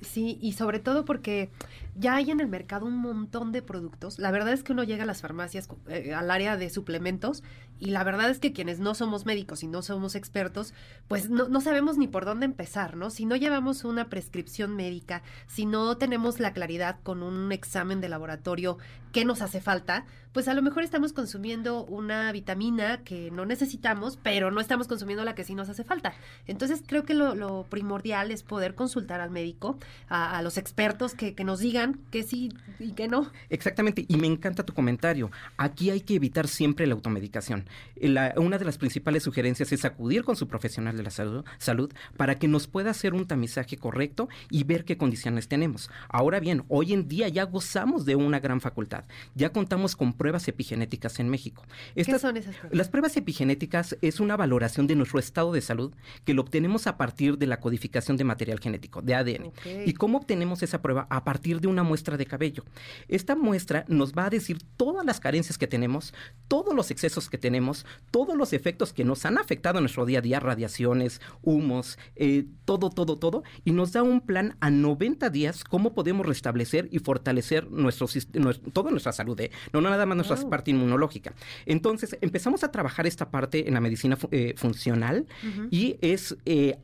Sí, 0.00 0.38
y 0.40 0.52
sobre 0.52 0.78
todo 0.78 1.04
porque 1.04 1.50
ya 1.96 2.14
hay 2.14 2.30
en 2.30 2.40
el 2.40 2.46
mercado 2.46 2.86
un 2.86 2.96
montón 2.96 3.50
de 3.50 3.62
productos. 3.62 4.18
La 4.18 4.30
verdad 4.30 4.52
es 4.52 4.62
que 4.62 4.72
uno 4.72 4.84
llega 4.84 5.02
a 5.02 5.06
las 5.06 5.20
farmacias, 5.20 5.68
eh, 5.88 6.14
al 6.14 6.30
área 6.30 6.56
de 6.56 6.70
suplementos, 6.70 7.42
y 7.82 7.90
la 7.90 8.04
verdad 8.04 8.30
es 8.30 8.38
que 8.38 8.52
quienes 8.52 8.78
no 8.78 8.94
somos 8.94 9.26
médicos 9.26 9.64
y 9.64 9.66
no 9.66 9.82
somos 9.82 10.14
expertos, 10.14 10.72
pues 11.08 11.30
no, 11.30 11.60
sabemos 11.60 11.98
ni 11.98 12.06
por 12.06 12.24
dónde 12.24 12.46
empezar, 12.46 12.96
¿no? 12.96 13.10
Si 13.10 13.26
no 13.26 13.34
llevamos 13.34 13.84
una 13.84 14.08
prescripción 14.08 14.76
médica, 14.76 15.24
si 15.48 15.66
no 15.66 15.96
tenemos 15.96 16.38
la 16.38 16.52
claridad 16.52 17.00
con 17.02 17.24
un 17.24 17.50
examen 17.50 18.00
de 18.00 18.08
laboratorio 18.08 18.78
qué 19.12 19.24
nos 19.24 19.42
hace 19.42 19.60
falta, 19.60 20.06
pues 20.32 20.48
a 20.48 20.54
lo 20.54 20.62
mejor 20.62 20.82
estamos 20.82 21.12
consumiendo 21.12 21.84
una 21.84 22.30
vitamina 22.32 23.02
que 23.04 23.30
no 23.30 23.44
necesitamos, 23.44 24.16
pero 24.22 24.50
no 24.50 24.60
estamos 24.60 24.88
consumiendo 24.88 25.24
la 25.24 25.34
que 25.34 25.44
sí 25.44 25.54
nos 25.54 25.68
hace 25.68 25.84
falta. 25.84 26.14
Entonces 26.46 26.82
creo 26.86 27.04
que 27.04 27.14
lo, 27.14 27.66
primordial 27.68 28.30
es 28.30 28.42
poder 28.42 28.74
consultar 28.74 29.20
al 29.20 29.30
médico, 29.30 29.71
a, 30.08 30.42
los 30.42 30.58
expertos 30.58 31.14
que, 31.14 31.34
que, 31.34 31.44
nos 31.44 31.60
digan 31.60 32.00
que 32.10 32.22
sí 32.22 32.50
y 32.78 32.92
que 32.92 33.08
no. 33.08 33.30
Exactamente, 33.50 34.04
y 34.08 34.16
me 34.16 34.26
encanta 34.26 34.64
tu 34.64 34.74
comentario. 34.74 35.30
Aquí 35.56 35.90
hay 35.90 36.00
que 36.00 36.14
evitar 36.14 36.48
siempre 36.48 36.86
la 36.86 36.94
automedicación. 36.94 37.66
La, 37.96 38.34
una 38.36 38.58
de 38.58 38.64
las 38.64 38.78
principales 38.78 39.22
sugerencias 39.22 39.72
es 39.72 39.84
acudir 39.84 40.24
con 40.24 40.36
su 40.36 40.48
profesional 40.48 40.96
de 40.96 41.02
la 41.02 41.10
salud, 41.10 41.44
salud 41.58 41.92
para 42.16 42.38
que 42.38 42.48
nos 42.48 42.66
pueda 42.66 42.90
hacer 42.90 43.14
un 43.14 43.26
tamizaje 43.26 43.76
correcto 43.76 44.28
y 44.50 44.64
ver 44.64 44.84
qué 44.84 44.96
condiciones 44.96 45.48
tenemos. 45.48 45.90
Ahora 46.08 46.40
bien, 46.40 46.64
hoy 46.68 46.92
en 46.92 47.08
día 47.08 47.28
ya 47.28 47.44
gozamos 47.44 48.04
de 48.04 48.16
una 48.16 48.40
gran 48.40 48.60
facultad. 48.60 49.04
Ya 49.34 49.50
contamos 49.50 49.96
con 49.96 50.12
pruebas 50.12 50.48
epigenéticas 50.48 51.20
en 51.20 51.28
México. 51.28 51.64
¿Qué 51.94 52.04
son 52.18 52.36
esas 52.36 52.56
pruebas? 52.56 52.76
Las 52.76 52.88
pruebas 52.88 53.16
epigenéticas 53.16 53.96
es 54.00 54.20
una 54.20 54.36
valoración 54.36 54.86
de 54.86 54.96
nuestro 54.96 55.18
estado 55.18 55.52
de 55.52 55.60
salud 55.60 55.94
que 56.24 56.34
lo 56.34 56.42
obtenemos 56.42 56.86
a 56.86 56.96
partir 56.96 57.38
de 57.38 57.46
la 57.46 57.60
codificación 57.60 58.16
de 58.16 58.24
material 58.24 58.60
genético, 58.60 59.02
de 59.02 59.14
ADN. 59.14 59.52
¿Y 59.64 59.94
cómo 59.94 60.18
obtenemos 60.18 60.62
esa 60.62 60.82
prueba? 60.82 61.06
A 61.10 61.24
partir 61.24 61.60
de 61.60 61.68
una 61.68 61.82
muestra 61.82 62.16
de 62.16 62.26
cabello. 62.26 62.64
Esta 63.08 63.36
muestra 63.36 63.84
nos 63.88 64.12
va 64.12 64.26
a 64.26 64.30
decir 64.30 64.58
todas 64.76 65.04
las 65.04 65.20
carencias 65.20 65.58
que 65.58 65.66
tenemos, 65.66 66.14
todos 66.48 66.74
los 66.74 66.90
excesos 66.90 67.28
que 67.28 67.38
tenemos, 67.38 67.86
todos 68.10 68.36
los 68.36 68.52
efectos 68.52 68.92
que 68.92 69.04
nos 69.04 69.24
han 69.24 69.38
afectado 69.38 69.78
en 69.78 69.84
nuestro 69.84 70.06
día 70.06 70.18
a 70.18 70.22
día, 70.22 70.40
radiaciones, 70.40 71.20
humos, 71.42 71.98
eh, 72.16 72.46
todo, 72.64 72.90
todo, 72.90 73.18
todo, 73.18 73.42
y 73.64 73.72
nos 73.72 73.92
da 73.92 74.02
un 74.02 74.20
plan 74.20 74.56
a 74.60 74.70
90 74.70 75.30
días 75.30 75.64
cómo 75.64 75.94
podemos 75.94 76.26
restablecer 76.26 76.88
y 76.90 76.98
fortalecer 76.98 77.70
nuestro, 77.70 78.06
nuestro, 78.34 78.70
toda 78.72 78.90
nuestra 78.90 79.12
salud, 79.12 79.38
¿eh? 79.40 79.50
no 79.72 79.80
nada 79.80 80.06
más 80.06 80.16
nuestra 80.16 80.36
parte 80.48 80.70
inmunológica. 80.70 81.34
Entonces, 81.66 82.16
empezamos 82.20 82.64
a 82.64 82.70
trabajar 82.70 83.06
esta 83.06 83.30
parte 83.30 83.68
en 83.68 83.74
la 83.74 83.80
medicina 83.80 84.18
eh, 84.30 84.54
funcional 84.56 85.26
y 85.70 85.96
es 86.00 86.36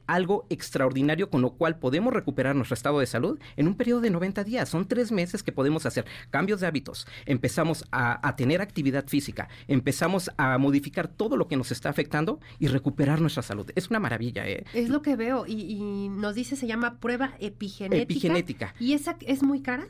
algo 0.06 0.46
extraordinario 0.50 1.30
con 1.30 1.42
lo 1.42 1.50
cual 1.52 1.78
podemos 1.78 2.12
recuperar 2.12 2.56
nuestro 2.68 2.74
estado 2.74 3.00
de 3.00 3.06
salud 3.06 3.38
en 3.56 3.66
un 3.66 3.74
periodo 3.74 4.02
de 4.02 4.10
90 4.10 4.44
días. 4.44 4.68
Son 4.68 4.86
tres 4.86 5.10
meses 5.10 5.42
que 5.42 5.52
podemos 5.52 5.86
hacer 5.86 6.04
cambios 6.30 6.60
de 6.60 6.66
hábitos, 6.66 7.06
empezamos 7.24 7.84
a, 7.90 8.36
tener 8.36 8.60
actividad 8.60 9.06
física, 9.08 9.48
empezamos 9.66 10.30
a 10.36 10.58
modificar 10.58 11.08
todo 11.08 11.36
lo 11.36 11.48
que 11.48 11.56
nos 11.56 11.72
está 11.72 11.88
afectando 11.88 12.40
y 12.58 12.68
recuperar 12.68 13.20
nuestra 13.20 13.42
salud. 13.42 13.70
Es 13.74 13.88
una 13.88 13.98
maravilla. 13.98 14.46
¿eh? 14.46 14.64
Es 14.74 14.90
lo 14.90 15.02
que 15.02 15.16
veo 15.16 15.46
y, 15.46 16.08
nos 16.10 16.34
dice 16.34 16.56
se 16.56 16.66
llama 16.66 16.98
prueba 17.00 17.32
epigenética. 17.40 18.02
Epigenética. 18.02 18.74
¿Y 18.78 18.92
esa 18.92 19.16
es 19.20 19.42
muy 19.42 19.60
cara? 19.62 19.88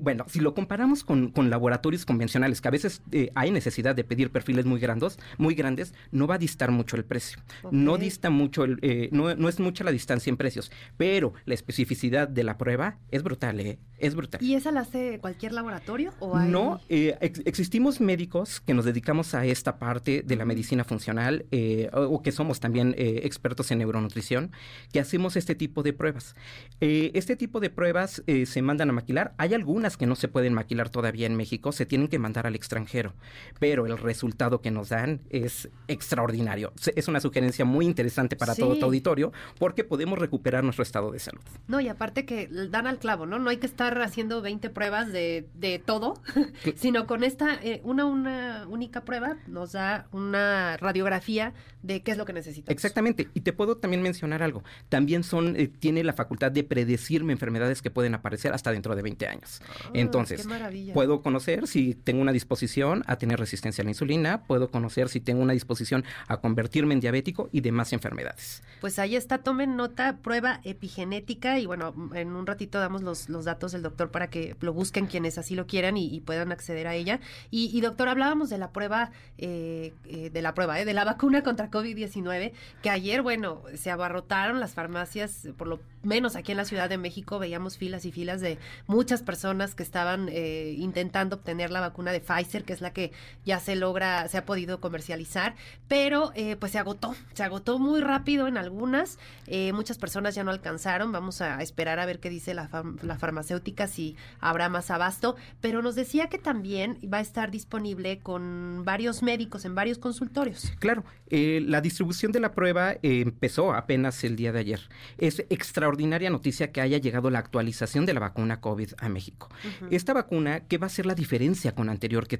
bueno, 0.00 0.24
si 0.28 0.40
lo 0.40 0.54
comparamos 0.54 1.04
con, 1.04 1.30
con 1.30 1.50
laboratorios 1.50 2.04
convencionales, 2.04 2.60
que 2.60 2.68
a 2.68 2.70
veces 2.70 3.02
eh, 3.12 3.30
hay 3.34 3.50
necesidad 3.50 3.94
de 3.94 4.04
pedir 4.04 4.30
perfiles 4.30 4.64
muy 4.64 4.80
grandes, 4.80 5.18
muy 5.36 5.54
grandes, 5.54 5.94
no 6.10 6.26
va 6.26 6.34
a 6.34 6.38
distar 6.38 6.70
mucho 6.70 6.96
el 6.96 7.04
precio. 7.04 7.38
No 7.70 7.96
dista 7.96 8.30
mucho, 8.30 8.64
el, 8.64 8.78
eh, 8.82 9.08
no, 9.12 9.34
no, 9.34 9.48
es 9.48 9.60
mucha 9.60 9.84
la 9.84 9.92
distancia 9.92 10.30
en 10.30 10.36
precios, 10.36 10.70
pero 10.96 11.32
la 11.44 11.54
especificidad 11.54 12.07
de 12.10 12.44
la 12.44 12.58
prueba 12.58 12.98
es 13.10 13.22
brutal, 13.22 13.60
¿eh? 13.60 13.78
Es 13.98 14.14
brutal. 14.14 14.40
¿Y 14.40 14.54
esa 14.54 14.70
la 14.70 14.80
hace 14.80 15.18
cualquier 15.18 15.52
laboratorio? 15.52 16.12
O 16.20 16.38
No, 16.38 16.80
eh, 16.88 17.16
existimos 17.20 18.00
médicos 18.00 18.60
que 18.60 18.72
nos 18.72 18.84
dedicamos 18.84 19.34
a 19.34 19.44
esta 19.44 19.78
parte 19.78 20.22
de 20.24 20.36
la 20.36 20.44
medicina 20.44 20.84
funcional 20.84 21.46
o, 21.92 22.22
que 22.22 22.30
somos 22.30 22.60
también 22.60 22.94
expertos 22.96 23.72
en 23.72 23.78
neuronutrición, 23.78 24.52
que 24.92 25.00
hacemos 25.00 25.36
este 25.36 25.56
tipo 25.56 25.82
de 25.82 25.92
pruebas. 25.92 26.36
este 26.78 27.34
tipo 27.34 27.58
de 27.58 27.70
pruebas 27.70 28.22
se 28.44 28.62
mandan 28.62 28.90
a 28.90 28.92
maquilar. 28.92 29.34
Hay 29.36 29.52
algunas 29.52 29.96
que 29.96 30.06
no 30.06 30.14
se 30.14 30.28
pueden 30.28 30.54
maquilar 30.54 30.90
todavía 30.90 31.26
en 31.26 31.36
México, 31.36 31.72
se 31.72 31.84
tienen 31.84 32.06
que 32.06 32.20
mandar 32.20 32.46
al 32.46 32.54
extranjero, 32.54 33.14
pero 33.58 33.86
el 33.86 33.98
resultado 33.98 34.60
que 34.60 34.70
nos 34.70 34.90
dan 34.90 35.22
es 35.30 35.68
extraordinario. 35.88 36.72
Es 36.94 37.08
una 37.08 37.20
sugerencia 37.20 37.64
muy 37.64 37.84
interesante 37.84 38.36
para 38.36 38.54
todo 38.54 38.76
tu 38.76 38.84
auditorio 38.84 39.32
porque 39.58 39.84
podemos 39.84 40.18
recuperar 40.18 40.64
nuestro 40.64 40.82
estado 40.82 41.10
de 41.10 41.18
salud. 41.18 41.42
No, 41.66 41.80
y 41.80 41.87
aparte 41.88 42.24
que 42.24 42.48
dan 42.70 42.86
al 42.86 42.98
clavo, 42.98 43.26
¿no? 43.26 43.38
No 43.38 43.50
hay 43.50 43.58
que 43.58 43.66
estar 43.66 44.00
haciendo 44.00 44.42
20 44.42 44.70
pruebas 44.70 45.12
de, 45.12 45.48
de 45.54 45.78
todo, 45.78 46.14
sino 46.76 47.06
con 47.06 47.24
esta, 47.24 47.54
eh, 47.62 47.80
una, 47.84 48.04
una 48.04 48.66
única 48.68 49.04
prueba 49.04 49.36
nos 49.46 49.72
da 49.72 50.08
una 50.12 50.76
radiografía 50.76 51.54
de 51.82 52.02
qué 52.02 52.12
es 52.12 52.18
lo 52.18 52.24
que 52.24 52.32
necesitamos. 52.32 52.70
Exactamente, 52.70 53.28
y 53.34 53.40
te 53.40 53.52
puedo 53.52 53.76
también 53.76 54.02
mencionar 54.02 54.42
algo. 54.42 54.64
También 54.88 55.22
son, 55.22 55.56
eh, 55.56 55.68
tiene 55.68 56.02
la 56.04 56.12
facultad 56.12 56.50
de 56.50 56.64
predecirme 56.64 57.32
enfermedades 57.32 57.82
que 57.82 57.90
pueden 57.90 58.14
aparecer 58.14 58.52
hasta 58.52 58.72
dentro 58.72 58.96
de 58.96 59.02
20 59.02 59.26
años. 59.26 59.60
Ah, 59.68 59.90
Entonces, 59.94 60.46
puedo 60.92 61.22
conocer 61.22 61.66
si 61.66 61.94
tengo 61.94 62.20
una 62.20 62.32
disposición 62.32 63.04
a 63.06 63.16
tener 63.16 63.38
resistencia 63.38 63.82
a 63.82 63.84
la 63.84 63.90
insulina, 63.90 64.42
puedo 64.44 64.70
conocer 64.70 65.08
si 65.08 65.20
tengo 65.20 65.42
una 65.42 65.52
disposición 65.52 66.04
a 66.26 66.38
convertirme 66.38 66.94
en 66.94 67.00
diabético 67.00 67.48
y 67.52 67.60
demás 67.60 67.92
enfermedades. 67.92 68.62
Pues 68.80 68.98
ahí 68.98 69.16
está, 69.16 69.38
tomen 69.38 69.76
nota, 69.76 70.18
prueba 70.18 70.60
epigenética 70.64 71.58
y 71.58 71.66
bueno, 71.66 71.77
en 72.14 72.36
un 72.36 72.46
ratito 72.46 72.78
damos 72.78 73.02
los, 73.02 73.28
los 73.28 73.44
datos 73.44 73.72
del 73.72 73.82
doctor 73.82 74.10
para 74.10 74.28
que 74.30 74.56
lo 74.60 74.72
busquen 74.72 75.06
quienes 75.06 75.38
así 75.38 75.54
lo 75.54 75.66
quieran 75.66 75.96
y, 75.96 76.20
puedan 76.20 76.52
acceder 76.52 76.86
a 76.86 76.94
ella. 76.94 77.20
Y, 77.50 77.80
doctor, 77.80 78.08
hablábamos 78.08 78.50
de 78.50 78.58
la 78.58 78.70
prueba, 78.70 79.10
eh, 79.38 79.94
eh, 80.04 80.30
de 80.30 80.42
la 80.42 80.52
prueba, 80.54 80.78
eh, 80.80 80.84
de 80.84 80.92
la 80.92 81.04
vacuna 81.04 81.42
contra 81.42 81.70
COVID-19, 81.70 82.52
que 82.82 82.90
ayer, 82.90 83.22
bueno, 83.22 83.62
se 83.74 83.90
abarrotaron 83.90 84.60
las 84.60 84.74
farmacias, 84.74 85.48
por 85.56 85.68
lo 85.68 85.80
menos 86.02 86.36
aquí 86.36 86.52
en 86.52 86.58
la 86.58 86.64
Ciudad 86.64 86.88
de 86.88 86.98
México 86.98 87.38
veíamos 87.38 87.78
filas 87.78 88.04
y 88.04 88.12
filas 88.12 88.40
de 88.40 88.58
muchas 88.86 89.22
personas 89.22 89.74
que 89.74 89.82
estaban 89.82 90.28
intentando 90.28 91.36
obtener 91.36 91.70
la 91.70 91.80
vacuna 91.80 92.12
de 92.12 92.20
Pfizer, 92.20 92.64
que 92.64 92.72
es 92.72 92.80
la 92.80 92.92
que 92.92 93.12
ya 93.44 93.60
se 93.60 93.76
logra, 93.76 94.28
se 94.28 94.38
ha 94.38 94.44
podido 94.44 94.80
comercializar, 94.80 95.54
pero 95.88 96.32
eh, 96.34 96.56
pues 96.56 96.72
se 96.72 96.78
agotó, 96.78 97.14
se 97.32 97.42
agotó 97.42 97.78
muy 97.78 98.00
rápido 98.00 98.46
en 98.46 98.56
algunas, 98.58 99.18
eh, 99.46 99.72
muchas 99.72 99.98
personas 99.98 100.34
ya 100.34 100.44
no 100.44 100.50
alcanzaron, 100.50 101.12
vamos 101.12 101.40
a 101.40 101.60
esperar 101.68 101.98
a 101.98 102.06
ver 102.06 102.20
qué 102.20 102.30
dice 102.30 102.54
la, 102.54 102.68
la 103.02 103.18
farmacéutica, 103.18 103.86
si 103.86 104.16
habrá 104.40 104.68
más 104.68 104.90
abasto, 104.90 105.36
pero 105.60 105.82
nos 105.82 105.94
decía 105.94 106.28
que 106.28 106.38
también 106.38 106.98
va 107.12 107.18
a 107.18 107.20
estar 107.20 107.50
disponible 107.50 108.18
con 108.20 108.82
varios 108.84 109.22
médicos 109.22 109.64
en 109.64 109.74
varios 109.74 109.98
consultorios. 109.98 110.72
Claro, 110.78 111.04
eh, 111.28 111.60
la 111.64 111.80
distribución 111.80 112.32
de 112.32 112.40
la 112.40 112.52
prueba 112.52 112.96
empezó 113.02 113.74
apenas 113.74 114.24
el 114.24 114.36
día 114.36 114.52
de 114.52 114.60
ayer. 114.60 114.80
Es 115.18 115.40
extraordinaria 115.50 116.30
noticia 116.30 116.72
que 116.72 116.80
haya 116.80 116.98
llegado 116.98 117.30
la 117.30 117.38
actualización 117.38 118.06
de 118.06 118.14
la 118.14 118.20
vacuna 118.20 118.60
COVID 118.60 118.92
a 118.98 119.08
México. 119.08 119.48
Esta 119.90 120.12
vacuna, 120.12 120.60
¿qué 120.60 120.78
va 120.78 120.86
a 120.86 120.90
ser 120.90 121.06
la 121.06 121.14
diferencia 121.14 121.74
con 121.74 121.88
anterior 121.88 122.26
que, 122.26 122.38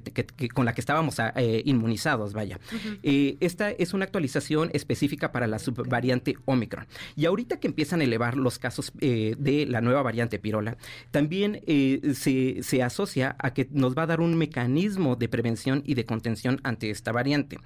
con 0.49 0.65
la 0.65 0.73
que 0.73 0.81
estábamos 0.81 1.19
ah, 1.19 1.33
eh, 1.35 1.61
inmunizados, 1.65 2.33
vaya. 2.33 2.59
Eh, 3.03 3.37
esta 3.39 3.71
es 3.71 3.93
una 3.93 4.05
actualización 4.05 4.69
específica 4.73 5.31
para 5.31 5.47
la 5.47 5.59
subvariante 5.59 6.37
Omicron. 6.45 6.87
Y 7.15 7.25
ahorita 7.25 7.59
que 7.59 7.67
empiezan 7.67 8.01
a 8.01 8.03
elevar 8.03 8.37
los 8.37 8.59
casos 8.59 8.91
eh, 8.99 9.18
de 9.37 9.65
la 9.65 9.81
nueva 9.81 10.01
variante 10.01 10.39
Pirola, 10.39 10.77
también 11.11 11.61
se, 12.13 12.63
se 12.63 12.83
asocia 12.83 13.35
a 13.39 13.53
que 13.53 13.67
nos 13.71 13.97
va 13.97 14.03
a 14.03 14.07
dar 14.07 14.21
un 14.21 14.37
mecanismo 14.37 15.15
de 15.15 15.29
prevención 15.29 15.83
y 15.85 15.93
de 15.95 16.05
contención 16.05 16.59
ante 16.63 16.89
esta 16.89 17.11
variante. 17.11 17.57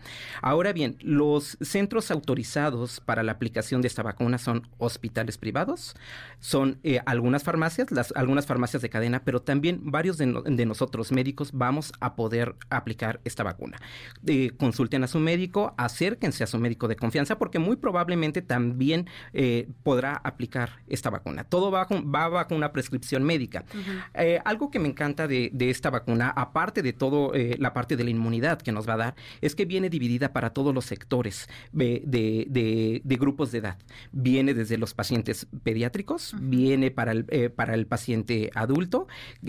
Ahora 0.41 0.73
bien, 0.73 0.97
los 1.01 1.57
centros 1.61 2.11
autorizados 2.11 2.99
para 2.99 3.23
la 3.23 3.33
aplicación 3.33 3.81
de 3.81 3.87
esta 3.87 4.03
vacuna 4.03 4.37
son 4.37 4.67
hospitales 4.77 5.37
privados, 5.37 5.95
son 6.39 6.79
algunas 7.05 7.43
farmacias, 7.43 7.91
las, 7.91 8.13
algunas 8.15 8.45
farmacias 8.45 8.81
de 8.81 8.89
cadena, 8.89 9.23
pero 9.23 9.41
también 9.41 9.79
varios 9.91 10.17
de, 10.17 10.41
de 10.45 10.65
nosotros 10.65 11.11
médicos 11.11 11.51
vamos 11.53 11.93
a 11.99 12.15
poder 12.15 12.55
aplicar 12.69 13.19
esta 13.23 13.43
vacuna. 13.43 13.77
Eh, 14.25 14.51
consulten 14.57 15.03
a 15.03 15.07
su 15.07 15.19
médico, 15.19 15.73
acérquense 15.77 16.43
a 16.43 16.47
su 16.47 16.57
médico 16.59 16.87
de 16.87 16.95
confianza 16.95 17.37
porque 17.37 17.59
muy 17.59 17.75
probablemente 17.75 18.41
también 18.41 19.07
eh, 19.33 19.67
podrá 19.83 20.13
aplicar 20.23 20.81
esta 20.87 21.09
vacuna. 21.09 21.42
Todo 21.49 21.71
va, 21.71 21.87
va 21.89 22.29
bajo 22.29 22.55
una 22.55 22.71
prescripción 22.71 23.23
médica. 23.23 23.65
Eh, 24.13 24.39
algo 24.45 24.69
que 24.71 24.79
me 24.79 24.87
encanta 24.87 25.27
de, 25.27 25.51
esta 25.59 25.89
vacuna, 25.89 26.29
aparte 26.29 26.81
de 26.81 26.93
todo 26.93 27.31
la 27.57 27.73
parte 27.73 27.95
de 27.95 28.03
la 28.03 28.09
inmunidad 28.09 28.61
que 28.61 28.71
nos 28.71 28.87
va 28.87 28.93
a 28.93 28.97
dar, 28.97 29.15
es 29.41 29.55
que 29.55 29.65
viene 29.65 29.89
dividida 29.89 30.33
para 30.33 30.51
todos 30.51 30.73
los 30.73 30.85
sectores 30.85 31.47
de, 31.71 33.01
grupos 33.05 33.51
de 33.51 33.59
edad. 33.59 33.77
Viene 34.11 34.53
desde 34.53 34.77
los 34.77 34.93
pacientes 34.93 35.47
pediátricos, 35.63 36.35
viene 36.39 36.91
para 36.91 37.11
el, 37.11 37.51
para 37.55 37.73
el 37.73 37.87
paciente 37.87 38.51
adulto, 38.55 39.07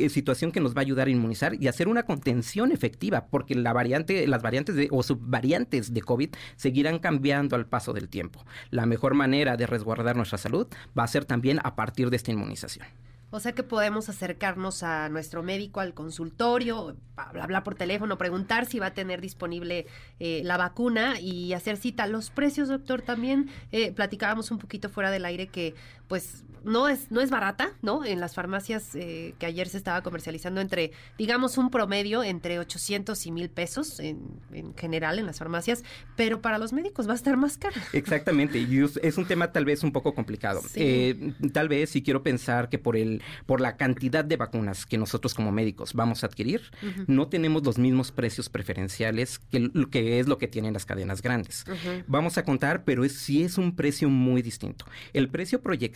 situación 0.08 0.52
que 0.52 0.60
nos 0.60 0.74
va 0.74 0.80
a 0.80 0.82
ayudar 0.82 1.08
a 1.08 1.10
inmunizar 1.10 1.54
y 1.60 1.68
hacer 1.68 1.88
una 1.88 2.04
contención 2.04 2.72
efectiva, 2.72 3.26
porque 3.26 3.54
la 3.54 3.72
variante, 3.72 4.26
las 4.26 4.42
variantes 4.42 4.74
de, 4.74 4.88
o 4.90 5.02
subvariantes 5.02 5.92
de 5.92 6.02
COVID 6.02 6.30
seguirán 6.56 6.98
cambiando 6.98 7.56
al 7.56 7.66
paso 7.66 7.92
del 7.92 8.08
tiempo. 8.08 8.44
La 8.70 8.86
mejor 8.86 9.14
manera 9.14 9.56
de 9.56 9.66
resguardar 9.66 10.16
nuestra 10.16 10.38
salud 10.38 10.66
va 10.98 11.04
a 11.04 11.08
ser 11.08 11.24
también 11.24 11.58
a 11.62 11.76
partir 11.76 11.83
de 11.92 12.16
esta 12.16 12.32
inmunización. 12.32 12.86
O 13.34 13.40
sea 13.40 13.50
que 13.50 13.64
podemos 13.64 14.08
acercarnos 14.08 14.84
a 14.84 15.08
nuestro 15.08 15.42
médico, 15.42 15.80
al 15.80 15.92
consultorio, 15.92 16.94
hablar 17.16 17.64
por 17.64 17.74
teléfono, 17.74 18.16
preguntar 18.16 18.64
si 18.64 18.78
va 18.78 18.86
a 18.86 18.94
tener 18.94 19.20
disponible 19.20 19.86
eh, 20.20 20.42
la 20.44 20.56
vacuna 20.56 21.18
y 21.18 21.52
hacer 21.52 21.76
cita. 21.76 22.06
Los 22.06 22.30
precios, 22.30 22.68
doctor, 22.68 23.02
también 23.02 23.50
eh, 23.72 23.90
platicábamos 23.90 24.52
un 24.52 24.58
poquito 24.58 24.88
fuera 24.88 25.10
del 25.10 25.24
aire 25.24 25.48
que 25.48 25.74
pues 26.08 26.44
no 26.64 26.88
es, 26.88 27.10
no 27.10 27.20
es 27.20 27.30
barata, 27.30 27.72
¿no? 27.82 28.04
En 28.04 28.20
las 28.20 28.34
farmacias 28.34 28.94
eh, 28.94 29.34
que 29.38 29.46
ayer 29.46 29.68
se 29.68 29.76
estaba 29.76 30.02
comercializando 30.02 30.60
entre, 30.60 30.92
digamos, 31.18 31.58
un 31.58 31.70
promedio 31.70 32.22
entre 32.22 32.58
800 32.58 33.26
y 33.26 33.30
mil 33.30 33.50
pesos 33.50 34.00
en, 34.00 34.40
general 34.76 35.18
en 35.18 35.26
las 35.26 35.38
farmacias, 35.38 35.84
pero 36.16 36.40
para 36.40 36.58
los 36.58 36.72
médicos 36.72 37.06
va 37.06 37.12
a 37.12 37.16
estar 37.16 37.36
más 37.36 37.58
caro. 37.58 37.76
Exactamente, 37.92 38.58
y 38.58 38.84
es 39.02 39.18
un 39.18 39.26
tema 39.26 39.52
tal 39.52 39.64
vez 39.64 39.82
un 39.82 39.92
poco 39.92 40.14
complicado. 40.14 40.60
tal 41.52 41.68
vez 41.68 41.90
si 41.90 42.02
quiero 42.02 42.22
pensar 42.22 42.68
que 42.68 42.78
por 42.78 42.96
el 42.96 43.22
por 43.46 43.60
la 43.60 43.76
cantidad 43.76 44.24
de 44.24 44.36
vacunas 44.36 44.86
que 44.86 44.98
nosotros 44.98 45.34
como 45.34 45.52
médicos 45.52 45.92
vamos 45.94 46.24
a 46.24 46.26
adquirir, 46.26 46.62
no 47.06 47.28
tenemos 47.28 47.64
los 47.64 47.78
mismos 47.78 48.10
precios 48.10 48.48
preferenciales 48.48 49.38
que, 49.38 49.70
que, 49.90 50.18
es 50.18 50.28
lo 50.28 50.38
que 50.38 50.48
tienen 50.48 50.72
las 50.72 50.86
cadenas 50.86 51.22
grandes. 51.22 51.64
Vamos 52.06 52.38
a 52.38 52.44
contar, 52.44 52.84
pero 52.84 53.04
es, 53.04 53.12
sí 53.12 53.42
es 53.42 53.58
un 53.58 53.76
precio 53.76 54.08
muy 54.08 54.42
distinto. 54.42 54.86
El 55.12 55.28
precio 55.28 55.60
proyectado 55.60 55.93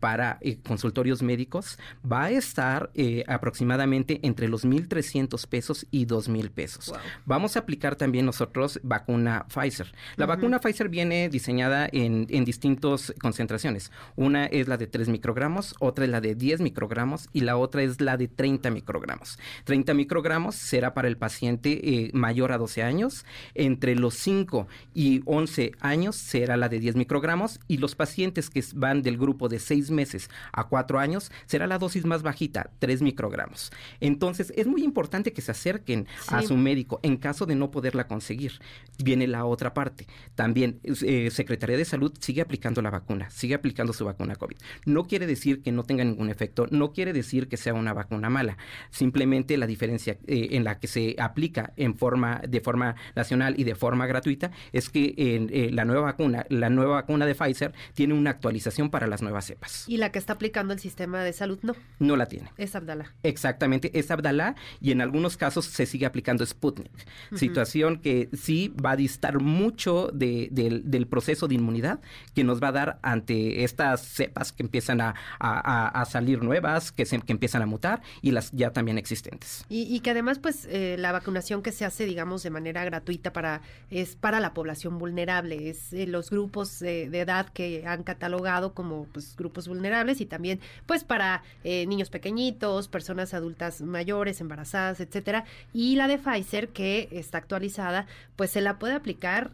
para 0.00 0.38
eh, 0.40 0.58
consultorios 0.66 1.22
médicos 1.22 1.78
va 2.10 2.24
a 2.24 2.30
estar 2.30 2.90
eh, 2.94 3.24
aproximadamente 3.26 4.20
entre 4.22 4.48
los 4.48 4.64
1.300 4.64 5.46
pesos 5.46 5.86
y 5.90 6.06
2.000 6.06 6.50
pesos. 6.50 6.92
Vamos 7.24 7.56
a 7.56 7.60
aplicar 7.60 7.96
también 7.96 8.26
nosotros 8.26 8.80
vacuna 8.82 9.46
Pfizer. 9.52 9.92
La 10.16 10.26
vacuna 10.26 10.60
Pfizer 10.60 10.88
viene 10.88 11.28
diseñada 11.28 11.88
en, 11.92 12.26
en 12.30 12.44
distintas 12.44 13.12
concentraciones. 13.20 13.92
Una 14.16 14.46
es 14.46 14.68
la 14.68 14.76
de 14.76 14.86
3 14.86 15.08
microgramos, 15.08 15.74
otra 15.80 16.04
es 16.04 16.10
la 16.10 16.20
de 16.20 16.34
10 16.34 16.60
microgramos 16.60 17.28
y 17.32 17.40
la 17.40 17.56
otra 17.56 17.82
es 17.82 18.00
la 18.00 18.16
de 18.16 18.28
30 18.28 18.70
microgramos. 18.70 19.38
30 19.64 19.94
microgramos 19.94 20.54
será 20.54 20.94
para 20.94 21.08
el 21.08 21.16
paciente 21.16 21.80
eh, 21.82 22.10
mayor 22.12 22.52
a 22.52 22.58
12 22.58 22.82
años. 22.82 23.24
Entre 23.54 23.94
los 23.94 24.14
5 24.14 24.66
y 24.94 25.22
11 25.24 25.72
años 25.80 26.16
será 26.16 26.56
la 26.56 26.68
de 26.68 26.78
10 26.78 26.96
microgramos 26.96 27.60
y 27.68 27.78
los 27.78 27.94
pacientes 27.94 28.50
que 28.50 28.62
van 28.74 29.02
del 29.02 29.18
grupo 29.18 29.31
de 29.48 29.58
6 29.58 29.90
meses 29.90 30.30
a 30.52 30.68
4 30.68 30.98
años 30.98 31.30
será 31.46 31.66
la 31.66 31.78
dosis 31.78 32.04
más 32.04 32.22
bajita, 32.22 32.70
3 32.78 33.02
microgramos. 33.02 33.72
Entonces 34.00 34.52
es 34.56 34.66
muy 34.66 34.82
importante 34.82 35.32
que 35.32 35.42
se 35.42 35.50
acerquen 35.50 36.06
a 36.28 36.42
su 36.42 36.56
médico 36.56 37.00
en 37.02 37.16
caso 37.16 37.46
de 37.46 37.54
no 37.54 37.70
poderla 37.70 38.06
conseguir. 38.06 38.60
Viene 39.02 39.26
la 39.26 39.44
otra 39.44 39.74
parte. 39.74 40.06
También 40.34 40.80
eh, 40.84 41.30
Secretaría 41.30 41.76
de 41.76 41.84
Salud 41.84 42.12
sigue 42.20 42.42
aplicando 42.42 42.82
la 42.82 42.90
vacuna, 42.90 43.30
sigue 43.30 43.54
aplicando 43.54 43.92
su 43.92 44.04
vacuna 44.04 44.36
COVID. 44.36 44.56
No 44.86 45.04
quiere 45.04 45.26
decir 45.26 45.62
que 45.62 45.72
no 45.72 45.82
tenga 45.82 46.04
ningún 46.04 46.28
efecto 46.30 46.52
no 46.70 46.92
quiere 46.92 47.12
decir 47.12 47.48
que 47.48 47.56
sea 47.56 47.74
una 47.74 47.92
vacuna 47.92 48.30
mala, 48.30 48.56
simplemente 48.90 49.56
la 49.56 49.66
diferencia 49.66 50.18
eh, 50.26 50.48
en 50.52 50.64
la 50.64 50.78
que 50.78 50.86
se 50.86 51.16
aplica 51.18 51.72
en 51.76 51.96
forma, 51.96 52.40
de 52.48 52.60
forma 52.60 52.96
nacional 53.14 53.54
y 53.58 53.64
de 53.64 53.74
forma 53.74 54.06
gratuita 54.06 54.50
es 54.72 54.88
que 54.88 55.14
eh, 55.16 55.70
la 55.72 55.84
nueva 55.84 56.02
vacuna, 56.02 56.46
la 56.48 56.70
nueva 56.70 56.94
vacuna 56.94 57.26
de 57.26 57.34
Pfizer 57.34 57.72
tiene 57.94 58.14
una 58.14 58.30
actualización 58.30 58.90
para 58.90 59.06
las 59.06 59.21
nuevas 59.22 59.46
cepas. 59.46 59.84
Y 59.88 59.96
la 59.96 60.12
que 60.12 60.18
está 60.18 60.34
aplicando 60.34 60.72
el 60.74 60.80
sistema 60.80 61.22
de 61.22 61.32
salud 61.32 61.58
no. 61.62 61.74
No 61.98 62.16
la 62.16 62.26
tiene. 62.26 62.50
Es 62.56 62.74
Abdala. 62.74 63.12
Exactamente, 63.22 63.90
es 63.98 64.10
Abdala 64.10 64.56
y 64.80 64.90
en 64.90 65.00
algunos 65.00 65.36
casos 65.36 65.64
se 65.66 65.86
sigue 65.86 66.06
aplicando 66.06 66.44
Sputnik. 66.44 66.92
Situación 67.34 68.00
que 68.00 68.28
sí 68.32 68.74
va 68.84 68.92
a 68.92 68.96
distar 68.96 69.40
mucho 69.40 70.10
del 70.12 71.06
proceso 71.08 71.48
de 71.48 71.54
inmunidad 71.54 72.00
que 72.34 72.44
nos 72.44 72.62
va 72.62 72.68
a 72.68 72.72
dar 72.72 72.98
ante 73.02 73.64
estas 73.64 74.02
cepas 74.02 74.52
que 74.52 74.62
empiezan 74.62 75.00
a 75.00 76.04
salir 76.10 76.42
nuevas 76.42 76.92
que, 76.92 77.06
se, 77.06 77.20
que 77.20 77.32
empiezan 77.32 77.62
a 77.62 77.66
mutar 77.66 78.02
y 78.20 78.32
las 78.32 78.50
ya 78.52 78.72
también 78.72 78.98
existentes. 78.98 79.64
Y, 79.68 80.00
que 80.00 80.10
además, 80.10 80.38
pues, 80.38 80.66
eh, 80.70 80.96
la 80.98 81.12
vacunación 81.12 81.62
que 81.62 81.72
se 81.72 81.84
hace, 81.84 82.04
digamos, 82.04 82.42
de 82.42 82.50
manera 82.50 82.84
gratuita 82.84 83.32
para 83.32 83.62
es 83.90 84.16
para 84.16 84.40
la 84.40 84.54
población 84.54 84.98
vulnerable, 84.98 85.70
es 85.70 85.92
eh, 85.92 86.06
los 86.06 86.30
grupos 86.30 86.80
de 86.80 87.04
edad 87.04 87.48
que 87.50 87.84
han 87.86 88.02
catalogado 88.02 88.74
como 88.74 89.04
pues, 89.12 89.36
grupos 89.36 89.68
vulnerables 89.68 90.20
y 90.20 90.26
también, 90.26 90.60
pues, 90.86 91.04
para 91.04 91.42
eh, 91.64 91.86
niños 91.86 92.10
pequeñitos, 92.10 92.88
personas 92.88 93.34
adultas 93.34 93.82
mayores, 93.82 94.40
embarazadas, 94.40 95.00
etcétera. 95.00 95.44
Y 95.72 95.96
la 95.96 96.08
de 96.08 96.18
Pfizer, 96.18 96.68
que 96.68 97.08
está 97.12 97.38
actualizada, 97.38 98.06
pues 98.36 98.50
se 98.50 98.60
la 98.60 98.78
puede 98.78 98.94
aplicar 98.94 99.50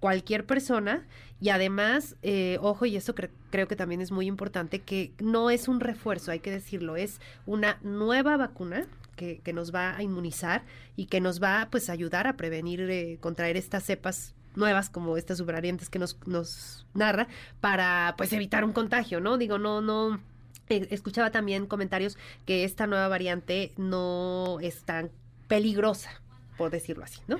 cualquier 0.00 0.44
persona 0.44 1.06
y 1.40 1.48
además, 1.50 2.16
eh, 2.22 2.58
ojo, 2.60 2.86
y 2.86 2.96
eso 2.96 3.14
creo 3.14 3.68
que 3.68 3.76
también 3.76 4.00
es 4.00 4.10
muy 4.10 4.26
importante, 4.26 4.80
que 4.80 5.12
no 5.18 5.50
es 5.50 5.68
un 5.68 5.80
refuerzo, 5.80 6.30
hay 6.30 6.40
que 6.40 6.50
decirlo, 6.50 6.96
es 6.96 7.20
una 7.46 7.78
nueva 7.82 8.36
vacuna 8.36 8.86
que, 9.16 9.40
que 9.44 9.52
nos 9.52 9.74
va 9.74 9.96
a 9.96 10.02
inmunizar 10.02 10.62
y 10.96 11.06
que 11.06 11.20
nos 11.20 11.42
va 11.42 11.68
pues 11.70 11.88
a 11.88 11.92
ayudar 11.92 12.26
a 12.26 12.36
prevenir 12.36 12.80
eh, 12.82 13.18
contraer 13.20 13.56
estas 13.56 13.84
cepas 13.84 14.34
nuevas 14.56 14.90
como 14.90 15.16
estas 15.16 15.38
subvariantes 15.38 15.90
que 15.90 15.98
nos, 15.98 16.18
nos 16.26 16.86
narra 16.94 17.28
para 17.60 18.14
pues 18.16 18.32
evitar 18.32 18.64
un 18.64 18.72
contagio, 18.72 19.20
¿no? 19.20 19.38
Digo, 19.38 19.58
no, 19.58 19.80
no, 19.80 20.20
eh, 20.68 20.88
escuchaba 20.90 21.30
también 21.30 21.66
comentarios 21.66 22.16
que 22.46 22.64
esta 22.64 22.86
nueva 22.86 23.08
variante 23.08 23.72
no 23.76 24.58
es 24.60 24.82
tan 24.84 25.10
peligrosa, 25.48 26.10
por 26.56 26.70
decirlo 26.70 27.04
así, 27.04 27.20
¿no? 27.28 27.38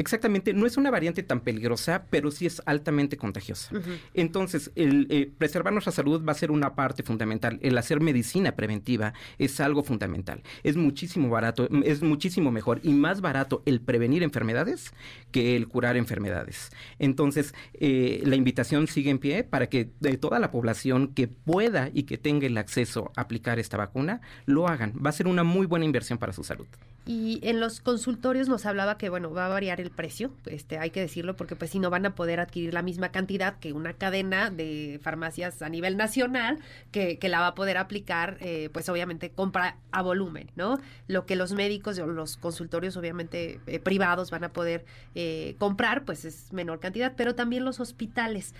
Exactamente, 0.00 0.54
no 0.54 0.64
es 0.64 0.78
una 0.78 0.90
variante 0.90 1.22
tan 1.22 1.40
peligrosa, 1.40 2.06
pero 2.08 2.30
sí 2.30 2.46
es 2.46 2.62
altamente 2.64 3.18
contagiosa. 3.18 3.70
Entonces, 4.14 4.72
el 4.74 5.06
eh, 5.10 5.30
preservar 5.36 5.74
nuestra 5.74 5.92
salud 5.92 6.24
va 6.26 6.32
a 6.32 6.36
ser 6.36 6.50
una 6.50 6.74
parte 6.74 7.02
fundamental. 7.02 7.58
El 7.60 7.76
hacer 7.76 8.00
medicina 8.00 8.56
preventiva 8.56 9.12
es 9.36 9.60
algo 9.60 9.82
fundamental. 9.82 10.42
Es 10.62 10.78
muchísimo 10.78 11.28
barato, 11.28 11.68
es 11.84 12.00
muchísimo 12.00 12.50
mejor 12.50 12.80
y 12.82 12.94
más 12.94 13.20
barato 13.20 13.62
el 13.66 13.82
prevenir 13.82 14.22
enfermedades 14.22 14.94
que 15.32 15.54
el 15.54 15.68
curar 15.68 15.98
enfermedades. 15.98 16.70
Entonces, 16.98 17.54
eh, 17.74 18.22
la 18.24 18.36
invitación 18.36 18.86
sigue 18.86 19.10
en 19.10 19.18
pie 19.18 19.44
para 19.44 19.68
que 19.68 19.90
de 20.00 20.16
toda 20.16 20.38
la 20.38 20.50
población 20.50 21.08
que 21.08 21.28
pueda 21.28 21.90
y 21.92 22.04
que 22.04 22.16
tenga 22.16 22.46
el 22.46 22.56
acceso 22.56 23.12
a 23.16 23.20
aplicar 23.20 23.58
esta 23.58 23.76
vacuna, 23.76 24.22
lo 24.46 24.66
hagan. 24.66 24.94
Va 25.04 25.10
a 25.10 25.12
ser 25.12 25.28
una 25.28 25.44
muy 25.44 25.66
buena 25.66 25.84
inversión 25.84 26.18
para 26.18 26.32
su 26.32 26.42
salud. 26.42 26.68
Y 27.06 27.40
en 27.42 27.60
los 27.60 27.80
consultorios 27.80 28.48
nos 28.48 28.66
hablaba 28.66 28.98
que, 28.98 29.08
bueno, 29.08 29.32
va 29.32 29.46
a 29.46 29.48
variar 29.48 29.80
el 29.80 29.90
precio, 29.90 30.30
este, 30.46 30.78
hay 30.78 30.90
que 30.90 31.00
decirlo, 31.00 31.34
porque 31.34 31.56
pues 31.56 31.70
si 31.70 31.78
no 31.78 31.88
van 31.90 32.04
a 32.06 32.14
poder 32.14 32.40
adquirir 32.40 32.74
la 32.74 32.82
misma 32.82 33.10
cantidad 33.10 33.58
que 33.58 33.72
una 33.72 33.94
cadena 33.94 34.50
de 34.50 35.00
farmacias 35.02 35.62
a 35.62 35.68
nivel 35.68 35.96
nacional 35.96 36.58
que, 36.92 37.18
que 37.18 37.28
la 37.28 37.40
va 37.40 37.48
a 37.48 37.54
poder 37.54 37.78
aplicar, 37.78 38.36
eh, 38.40 38.68
pues 38.72 38.88
obviamente 38.88 39.30
compra 39.30 39.76
a 39.92 40.02
volumen, 40.02 40.50
¿no? 40.56 40.78
Lo 41.08 41.24
que 41.24 41.36
los 41.36 41.52
médicos 41.52 41.98
o 41.98 42.06
los 42.06 42.36
consultorios 42.36 42.96
obviamente 42.96 43.60
eh, 43.66 43.80
privados 43.80 44.30
van 44.30 44.44
a 44.44 44.52
poder 44.52 44.84
eh, 45.14 45.56
comprar, 45.58 46.04
pues 46.04 46.24
es 46.24 46.52
menor 46.52 46.80
cantidad, 46.80 47.14
pero 47.16 47.34
también 47.34 47.64
los 47.64 47.80
hospitales 47.80 48.54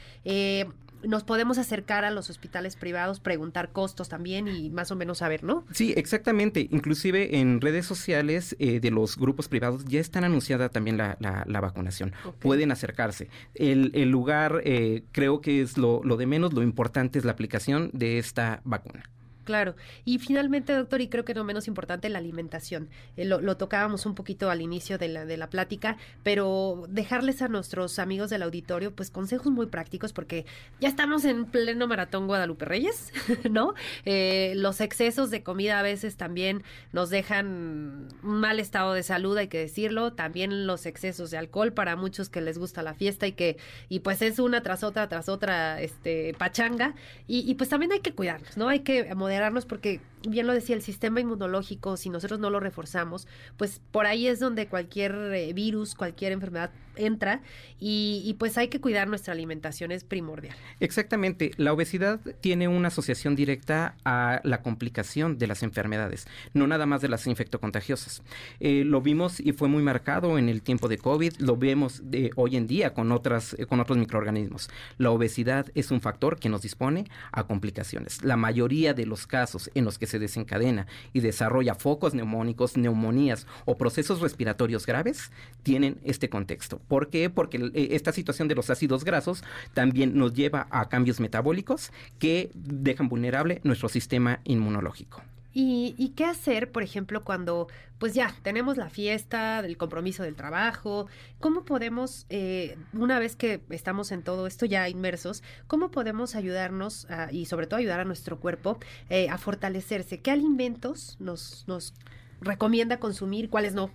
nos 1.03 1.25
podemos 1.25 1.59
acercar 1.59 2.05
a 2.05 2.11
los 2.11 2.31
hospitales 2.31 2.77
privados, 2.77 3.21
preguntar 3.21 3.71
costos 3.73 4.09
también 4.09 4.49
y 4.49 4.71
más 4.71 4.91
o 4.91 4.97
menos 4.97 5.19
saber, 5.19 5.45
¿no? 5.45 5.65
Sí, 5.73 5.95
exactamente. 5.97 6.69
Inclusive 6.71 7.39
en 7.39 7.61
redes 7.61 7.87
sociales 7.87 8.57
eh, 8.59 8.81
de 8.81 8.91
los 8.91 9.17
grupos 9.17 9.49
privados 9.49 9.85
ya 9.85 10.01
están 10.01 10.25
anunciada 10.25 10.69
también 10.69 10.97
la, 10.97 11.17
la, 11.19 11.61
vacunación. 11.61 12.13
Pueden 12.39 12.73
acercarse. 12.73 13.29
El, 13.55 13.91
el 13.95 14.11
lugar 14.11 14.63
eh, 14.65 15.05
creo 15.13 15.41
que 15.41 15.61
es 15.61 15.77
lo, 15.77 16.03
lo 16.05 16.17
de 16.17 16.27
menos, 16.27 16.53
lo 16.53 16.63
importante 16.63 17.19
es 17.19 17.25
la 17.25 17.33
aplicación 17.33 17.91
de 17.93 18.19
esta 18.19 18.61
vacuna. 18.65 19.03
Claro. 19.51 19.75
Y 20.05 20.21
finalmente, 20.21 20.73
doctor, 20.73 21.01
y 21.01 21.09
creo 21.09 21.25
que 21.25 21.35
no 21.35 21.43
menos 21.43 21.67
importante, 21.67 22.09
la 22.09 22.19
alimentación. 22.21 22.89
Eh, 23.17 23.25
lo, 23.25 23.57
tocábamos 23.57 24.07
un 24.07 24.15
poquito 24.15 24.49
al 24.49 24.61
inicio 24.61 24.97
de 24.97 25.09
la, 25.09 25.25
de 25.25 25.37
la 25.37 25.51
plática, 25.51 25.97
pero 26.23 26.85
dejarles 26.89 27.43
a 27.43 27.49
nuestros 27.49 27.99
amigos 27.99 28.31
del 28.31 28.45
auditorio, 28.45 28.95
pues 28.95 29.11
consejos 29.11 29.51
muy 29.51 29.67
prácticos, 29.67 30.13
porque 30.13 30.47
ya 30.79 30.87
estamos 30.87 31.25
en 31.25 31.47
pleno 31.47 31.89
maratón 31.89 32.29
Guadalupe 32.29 32.65
Reyes, 32.65 33.13
¿no? 33.51 33.75
Eh, 34.05 34.53
los 34.55 34.81
excesos 34.81 35.31
de 35.31 35.43
comida 35.43 35.81
a 35.81 35.83
veces 35.83 36.17
también 36.17 36.63
nos 36.93 37.11
dejan 37.11 38.07
un 38.23 38.41
mal 38.41 38.61
estado 38.61 38.93
de 38.93 39.03
salud, 39.03 39.37
hay 39.37 39.49
que 39.49 39.59
decirlo. 39.59 40.13
También 40.13 40.69
los 40.69 40.87
excesos 40.87 41.33
de 41.33 41.39
alcohol 41.39 41.73
para 41.73 41.97
muchos 41.97 42.29
que 42.29 42.41
les 42.41 42.57
gusta 42.57 42.85
la 42.85 42.95
fiesta 42.95 43.27
y 43.27 43.33
que, 43.33 43.57
y 43.89 43.99
pues 43.99 44.23
es 44.23 44.39
una 44.39 44.63
tras 44.63 44.85
otra, 44.85 45.09
tras 45.09 45.29
otra, 45.29 45.81
este, 45.81 46.35
pachanga. 46.39 46.95
Y, 47.27 47.55
pues 47.57 47.69
también 47.69 47.91
hay 47.91 48.01
que 48.01 48.13
cuidarnos, 48.13 48.57
¿no? 48.57 48.69
Hay 48.69 48.81
que 48.81 49.11
moderarnos 49.41 49.65
porque 49.65 50.01
bien 50.29 50.47
lo 50.47 50.53
decía, 50.53 50.77
el 50.77 50.83
sistema 50.83 51.21
inmunológico, 51.21 51.97
si 51.97 52.11
nosotros 52.11 52.41
no 52.41 52.51
lo 52.51 52.61
reforzamos, 52.61 53.27
pues 53.57 53.81
por 53.91 54.07
ahí 54.07 54.27
es 54.27 54.41
donde 54.41 54.67
cualquier 54.67 55.15
eh, 55.35 55.53
virus, 55.53 55.95
cualquier 55.95 56.33
enfermedad 56.33 56.71
entra 56.97 57.43
y, 57.79 58.37
pues 58.39 58.59
hay 58.59 58.69
que 58.69 58.81
cuidar 58.81 59.09
nuestra 59.09 59.33
alimentación, 59.33 59.91
es 59.91 60.05
primordial. 60.05 60.55
Exactamente, 60.81 61.53
la 61.57 61.73
obesidad 61.73 62.21
tiene 62.41 62.69
una 62.69 62.89
asociación 62.89 63.37
directa 63.37 63.97
a 64.05 64.41
la 64.45 64.63
complicación 64.63 65.39
de 65.39 65.47
las 65.47 65.63
enfermedades, 65.63 66.27
no 66.53 66.67
nada 66.67 66.85
más 66.85 67.01
de 67.01 67.09
las 67.09 67.27
infectocontagiosas. 67.27 68.23
Eh, 68.61 68.85
lo 68.85 69.01
vimos 69.01 69.41
y 69.41 69.53
fue 69.53 69.69
muy 69.69 69.83
marcado 69.83 70.37
en 70.37 70.49
el 70.49 70.63
tiempo 70.63 70.89
de 70.89 70.99
COVID, 70.99 71.35
lo 71.39 71.57
vemos 71.57 72.03
de 72.11 72.31
hoy 72.37 72.57
en 72.57 72.67
día 72.67 72.93
con, 72.93 73.13
otras, 73.13 73.55
eh, 73.59 73.65
con 73.67 73.81
otros 73.81 73.97
microorganismos. 73.97 74.69
La 74.99 75.11
obesidad 75.11 75.67
es 75.75 75.91
un 75.91 76.01
factor 76.01 76.39
que 76.39 76.51
nos 76.51 76.63
dispone 76.63 77.07
a 77.33 77.45
complicaciones. 77.45 78.23
La 78.23 78.37
mayoría 78.37 78.93
de 78.93 79.07
los 79.07 79.27
casos 79.27 79.71
en 79.75 79.85
los 79.85 79.99
que 79.99 80.07
se 80.11 80.19
desencadena 80.19 80.87
y 81.13 81.21
desarrolla 81.21 81.75
focos 81.75 82.15
neumónicos, 82.15 82.77
neumonías 82.77 83.47
o 83.65 83.79
procesos 83.79 84.21
respiratorios 84.21 84.87
graves 84.87 85.31
tienen 85.63 85.99
este 86.05 86.29
contexto. 86.29 86.81
¿Por 86.89 87.09
qué? 87.09 87.31
Porque 87.31 87.59
eh, 87.75 87.89
esta 87.93 88.13
situación 88.13 88.49
de 88.49 88.55
los 88.55 88.71
ácidos 88.71 89.05
grasos 89.05 89.43
también 89.73 90.17
nos 90.17 90.35
lleva 90.35 90.67
a 90.71 90.89
cambios 90.89 91.21
metabólicos 91.21 91.93
que 92.19 92.51
dejan 92.55 93.09
vulnerable 93.09 93.61
nuestro 93.65 93.89
sistema 93.89 94.41
inmunológico. 94.45 95.23
¿Y, 95.53 96.13
qué 96.17 96.25
hacer, 96.25 96.71
por 96.71 96.83
ejemplo, 96.83 97.25
cuando 97.25 97.67
pues 97.99 98.15
ya 98.15 98.35
tenemos 98.43 98.77
la 98.77 98.89
fiesta, 98.89 99.63
del 99.63 99.77
compromiso 99.77 100.23
del 100.23 100.37
trabajo? 100.37 101.07
¿Cómo 101.41 101.65
podemos, 101.65 102.27
eh, 102.31 102.79
una 102.93 103.19
vez 103.19 103.35
que 103.35 103.61
estamos 103.71 104.13
en 104.13 104.23
todo 104.23 104.47
esto 104.47 104.65
ya 104.65 104.89
inmersos, 104.89 105.43
cómo 105.67 105.91
podemos 105.91 106.35
ayudarnos 106.37 107.07
y 107.33 107.47
sobre 107.47 107.67
todo 107.67 107.81
ayudar 107.81 108.01
a 108.01 108.05
nuestro 108.05 108.39
cuerpo 108.39 108.79
eh, 109.09 109.29
a 109.29 109.39
fortalecerse? 109.39 110.21
¿Qué 110.21 110.31
alimentos 110.31 111.17
nos, 111.19 111.65
nos 111.67 111.95
recomienda 112.41 113.01
consumir, 113.01 113.51
cuáles 113.51 113.75
no? 113.75 113.91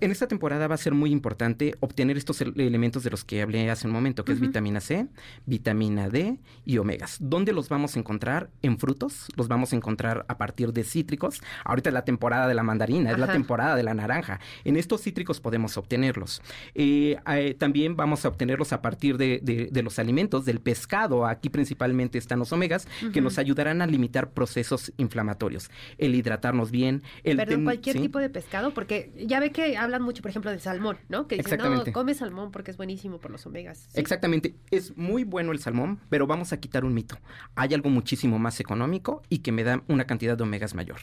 En 0.00 0.10
esta 0.12 0.28
temporada 0.28 0.68
va 0.68 0.76
a 0.76 0.78
ser 0.78 0.94
muy 0.94 1.10
importante 1.10 1.74
obtener 1.80 2.16
estos 2.16 2.40
elementos 2.40 3.02
de 3.02 3.10
los 3.10 3.24
que 3.24 3.42
hablé 3.42 3.68
hace 3.68 3.86
un 3.86 3.92
momento, 3.92 4.24
que 4.24 4.32
es 4.32 4.40
vitamina 4.40 4.80
C, 4.80 5.08
vitamina 5.44 6.08
D 6.08 6.38
y 6.64 6.78
omegas. 6.78 7.18
¿Dónde 7.20 7.52
los 7.52 7.68
vamos 7.68 7.96
a 7.96 7.98
encontrar? 7.98 8.50
En 8.62 8.78
frutos, 8.78 9.26
los 9.36 9.48
vamos 9.48 9.72
a 9.72 9.76
encontrar 9.76 10.24
a 10.28 10.38
partir 10.38 10.72
de 10.72 10.84
cítricos. 10.84 11.42
Ahorita 11.64 11.90
es 11.90 11.94
la 11.94 12.04
temporada 12.04 12.46
de 12.46 12.54
la 12.54 12.62
mandarina, 12.62 13.10
es 13.10 13.18
la 13.18 13.32
temporada 13.32 13.74
de 13.74 13.82
la 13.82 13.92
naranja. 13.92 14.40
En 14.64 14.76
estos 14.76 15.02
cítricos 15.02 15.40
podemos 15.40 15.76
obtenerlos. 15.76 16.42
Eh, 16.74 17.16
eh, 17.34 17.54
también 17.58 17.96
vamos 17.96 18.24
a 18.24 18.28
obtenerlos 18.28 18.72
a 18.72 18.82
partir 18.82 19.16
de, 19.18 19.70
los 19.82 19.98
alimentos, 19.98 20.44
del 20.44 20.60
pescado. 20.60 21.26
Aquí 21.26 21.48
principalmente 21.48 22.18
están 22.18 22.38
los 22.38 22.52
omegas, 22.52 22.86
que 23.12 23.20
nos 23.20 23.38
ayudarán 23.38 23.82
a 23.82 23.86
limitar 23.86 24.30
procesos 24.30 24.92
inflamatorios. 24.96 25.70
El 25.98 26.14
hidratarnos 26.14 26.70
bien. 26.70 27.02
El 27.24 27.36
Perdón, 27.36 27.64
cualquier 27.64 28.00
tipo 28.00 28.20
de 28.20 28.30
pescado, 28.30 28.72
porque 28.72 29.12
ya 29.16 29.40
ve 29.40 29.50
que 29.50 29.76
hablan 29.82 30.02
mucho, 30.02 30.22
por 30.22 30.30
ejemplo, 30.30 30.50
del 30.50 30.60
salmón, 30.60 30.98
¿no? 31.08 31.26
Que 31.26 31.36
dicen, 31.36 31.58
no, 31.58 31.84
come 31.92 32.14
salmón 32.14 32.50
porque 32.50 32.70
es 32.70 32.76
buenísimo 32.76 33.18
por 33.18 33.30
los 33.30 33.46
omegas. 33.46 33.88
Exactamente. 33.94 34.54
Es 34.70 34.96
muy 34.96 35.24
bueno 35.24 35.52
el 35.52 35.58
salmón, 35.58 36.00
pero 36.08 36.26
vamos 36.26 36.52
a 36.52 36.58
quitar 36.58 36.84
un 36.84 36.94
mito. 36.94 37.18
Hay 37.54 37.74
algo 37.74 37.90
muchísimo 37.90 38.38
más 38.38 38.60
económico 38.60 39.22
y 39.28 39.38
que 39.38 39.52
me 39.52 39.64
da 39.64 39.82
una 39.88 40.06
cantidad 40.06 40.36
de 40.36 40.42
omegas 40.42 40.74
mayor. 40.74 40.98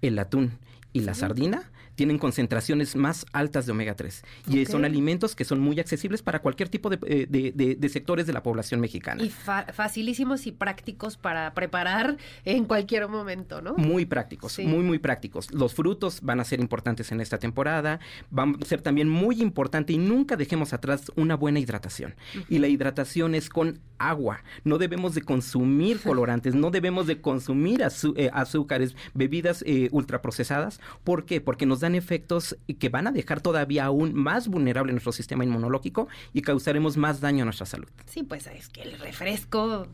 El 0.00 0.18
atún 0.18 0.58
y 0.92 1.00
la 1.00 1.14
sardina 1.14 1.70
tienen 1.94 2.18
concentraciones 2.18 2.96
más 2.96 3.26
altas 3.32 3.66
de 3.66 3.72
omega 3.72 3.94
3 3.94 4.22
y 4.48 4.66
son 4.66 4.84
alimentos 4.84 5.34
que 5.34 5.44
son 5.44 5.60
muy 5.60 5.78
accesibles 5.80 6.22
para 6.22 6.40
cualquier 6.40 6.68
tipo 6.68 6.90
de, 6.90 6.98
eh, 7.02 7.88
sectores 7.88 8.26
de 8.26 8.32
la 8.32 8.42
población 8.42 8.80
mexicana. 8.80 9.22
Y 9.22 9.30
facilísimos 9.30 10.46
y 10.46 10.52
prácticos 10.52 11.16
para 11.16 11.54
preparar 11.54 12.16
en 12.44 12.64
cualquier 12.64 13.08
momento, 13.08 13.60
¿no? 13.60 13.74
Muy 13.74 14.06
prácticos, 14.06 14.58
muy, 14.58 14.82
muy 14.82 14.98
prácticos. 14.98 15.52
Los 15.52 15.74
frutos 15.74 16.20
van 16.22 16.40
a 16.40 16.44
ser 16.44 16.60
importantes 16.60 17.12
en 17.12 17.20
esta 17.20 17.38
temporada, 17.38 18.00
van 18.30 18.56
a 18.60 18.64
ser 18.64 18.80
también 18.80 19.08
muy 19.08 19.40
importante 19.40 19.92
y 19.92 19.98
nunca 19.98 20.36
dejemos 20.36 20.72
atrás 20.72 21.12
una 21.16 21.36
buena 21.36 21.60
hidratación. 21.60 22.14
Y 22.48 22.58
la 22.58 22.68
hidratación 22.68 23.34
es 23.34 23.48
con 23.48 23.80
agua. 23.98 24.42
No 24.64 24.78
debemos 24.78 25.14
de 25.14 25.22
consumir 25.22 26.00
colorantes, 26.04 26.54
no 26.54 26.70
debemos 26.70 27.06
de 27.06 27.20
consumir 27.20 27.82
eh, 27.82 28.30
azúcares, 28.32 28.96
bebidas 29.14 29.62
eh, 29.66 29.88
ultraprocesadas. 29.92 30.80
¿Por 31.04 31.24
qué? 31.24 31.40
Porque 31.40 31.66
nos 31.66 31.80
dan 31.84 31.94
efectos 31.94 32.56
que 32.78 32.88
van 32.88 33.06
a 33.06 33.12
dejar 33.12 33.40
todavía 33.40 33.84
aún 33.84 34.14
más 34.14 34.48
vulnerable 34.48 34.92
nuestro 34.92 35.12
sistema 35.12 35.44
inmunológico 35.44 36.08
y 36.32 36.40
causaremos 36.40 36.96
más 36.96 37.20
daño 37.20 37.42
a 37.42 37.44
nuestra 37.44 37.66
salud. 37.66 37.88
Sí, 38.06 38.22
pues 38.22 38.46
es 38.46 38.68
que 38.70 38.82
el 38.82 38.98
refresco, 38.98 39.86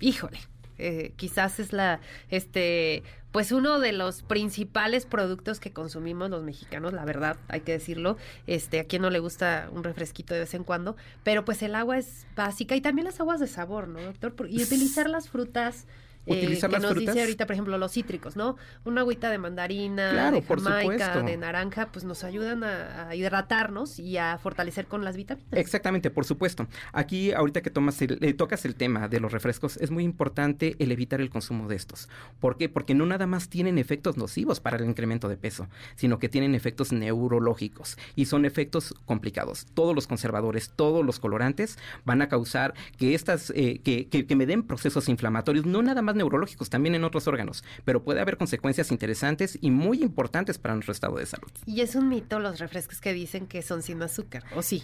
híjole, 0.00 0.38
eh, 0.78 1.12
quizás 1.16 1.60
es 1.60 1.72
la, 1.72 2.00
este, 2.30 3.04
pues 3.30 3.52
uno 3.52 3.78
de 3.78 3.92
los 3.92 4.22
principales 4.22 5.06
productos 5.06 5.60
que 5.60 5.70
consumimos 5.70 6.30
los 6.30 6.42
mexicanos, 6.42 6.92
la 6.92 7.04
verdad, 7.04 7.36
hay 7.48 7.60
que 7.60 7.72
decirlo. 7.72 8.16
Este, 8.48 8.80
a 8.80 8.84
quien 8.84 9.02
no 9.02 9.10
le 9.10 9.20
gusta 9.20 9.68
un 9.72 9.84
refresquito 9.84 10.34
de 10.34 10.40
vez 10.40 10.54
en 10.54 10.64
cuando, 10.64 10.96
pero 11.22 11.44
pues 11.44 11.62
el 11.62 11.76
agua 11.76 11.98
es 11.98 12.26
básica 12.34 12.74
y 12.74 12.80
también 12.80 13.04
las 13.04 13.20
aguas 13.20 13.38
de 13.38 13.46
sabor, 13.46 13.86
¿no, 13.86 14.00
doctor? 14.00 14.34
Y 14.50 14.62
utilizar 14.62 15.08
las 15.08 15.28
frutas 15.28 15.86
utilizar 16.26 16.70
eh, 16.70 16.74
que 16.74 16.80
nos 16.80 16.94
dice 16.94 17.20
ahorita, 17.20 17.46
por 17.46 17.54
ejemplo, 17.54 17.78
los 17.78 17.92
cítricos, 17.92 18.36
¿no? 18.36 18.56
Una 18.84 19.02
agüita 19.02 19.30
de 19.30 19.38
mandarina, 19.38 20.30
de 20.30 20.42
jamaica, 20.42 21.22
de 21.22 21.36
naranja, 21.36 21.88
pues 21.92 22.04
nos 22.04 22.24
ayudan 22.24 22.64
a, 22.64 23.14
hidratarnos 23.14 23.98
y 23.98 24.18
a 24.18 24.38
fortalecer 24.38 24.86
con 24.86 25.04
las 25.04 25.16
vitaminas. 25.16 25.48
Exactamente, 25.52 26.10
por 26.10 26.24
supuesto. 26.24 26.66
Aquí, 26.92 27.32
ahorita 27.32 27.62
que 27.62 27.70
tomas 27.70 28.00
el, 28.02 28.18
eh, 28.22 28.34
tocas 28.34 28.64
el 28.64 28.74
tema 28.74 29.08
de 29.08 29.20
los 29.20 29.32
refrescos, 29.32 29.76
es 29.78 29.90
muy 29.90 30.04
importante 30.04 30.76
el 30.78 30.92
evitar 30.92 31.20
el 31.20 31.30
consumo 31.30 31.68
de 31.68 31.76
estos. 31.76 32.08
¿Por 32.40 32.56
qué? 32.56 32.68
Porque 32.68 32.94
no 32.94 33.06
nada 33.06 33.26
más 33.26 33.48
tienen 33.48 33.78
efectos 33.78 34.16
nocivos 34.16 34.60
para 34.60 34.76
el 34.76 34.84
incremento 34.84 35.28
de 35.28 35.36
peso, 35.36 35.68
sino 35.94 36.18
que 36.18 36.28
tienen 36.28 36.54
efectos 36.54 36.92
neurológicos 36.92 37.96
y 38.16 38.26
son 38.26 38.44
efectos 38.44 38.94
complicados. 39.04 39.66
Todos 39.74 39.94
los 39.94 40.06
conservadores, 40.06 40.72
todos 40.74 41.04
los 41.04 41.20
colorantes 41.20 41.78
van 42.04 42.22
a 42.22 42.28
causar 42.28 42.74
que 42.98 43.14
estas, 43.14 43.50
eh, 43.50 43.80
que, 43.82 44.08
que 44.08 44.36
me 44.36 44.46
den 44.46 44.62
procesos 44.62 45.08
inflamatorios, 45.08 45.66
no 45.66 45.82
nada 45.82 46.02
más 46.02 46.15
neurológicos, 46.16 46.70
también 46.70 46.94
en 46.94 47.04
otros 47.04 47.28
órganos, 47.28 47.64
pero 47.84 48.02
puede 48.02 48.20
haber 48.20 48.36
consecuencias 48.36 48.90
interesantes 48.90 49.58
y 49.60 49.70
muy 49.70 50.02
importantes 50.02 50.58
para 50.58 50.74
nuestro 50.74 50.92
estado 50.92 51.16
de 51.16 51.26
salud. 51.26 51.50
Y 51.66 51.80
es 51.80 51.94
un 51.94 52.08
mito 52.08 52.38
los 52.38 52.58
refrescos 52.58 53.00
que 53.00 53.12
dicen 53.12 53.46
que 53.46 53.62
son 53.62 53.82
sin 53.82 54.02
azúcar, 54.02 54.44
¿o 54.54 54.62
sí? 54.62 54.82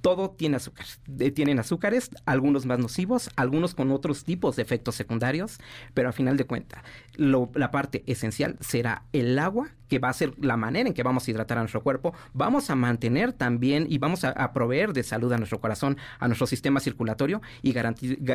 todo 0.00 0.30
tiene 0.30 0.56
azúcar. 0.56 0.86
tienen 1.34 1.58
azúcares, 1.58 2.10
algunos 2.24 2.66
más 2.66 2.78
nocivos, 2.78 3.30
algunos 3.36 3.74
con 3.74 3.90
otros 3.90 4.24
tipos 4.24 4.56
de 4.56 4.62
efectos 4.62 4.94
secundarios, 4.94 5.58
pero 5.94 6.08
a 6.08 6.12
final 6.12 6.36
de 6.36 6.44
cuentas, 6.44 6.82
la 7.16 7.70
parte 7.70 8.04
esencial 8.06 8.56
será 8.60 9.04
el 9.12 9.38
agua, 9.38 9.70
que 9.92 9.98
va 9.98 10.08
a 10.08 10.14
ser 10.14 10.32
la 10.40 10.56
manera 10.56 10.88
en 10.88 10.94
que 10.94 11.02
vamos 11.02 11.28
a 11.28 11.30
hidratar 11.30 11.58
a 11.58 11.60
nuestro 11.60 11.82
cuerpo. 11.82 12.14
Vamos 12.32 12.70
a 12.70 12.74
mantener 12.74 13.34
también 13.34 13.84
y 13.90 13.98
vamos 13.98 14.24
a, 14.24 14.52
proveer 14.54 14.94
de 14.94 15.02
salud 15.02 15.30
a 15.34 15.36
nuestro 15.36 15.60
corazón, 15.60 15.98
a 16.18 16.28
nuestro 16.28 16.46
sistema 16.46 16.80
circulatorio 16.80 17.42
y 17.60 17.74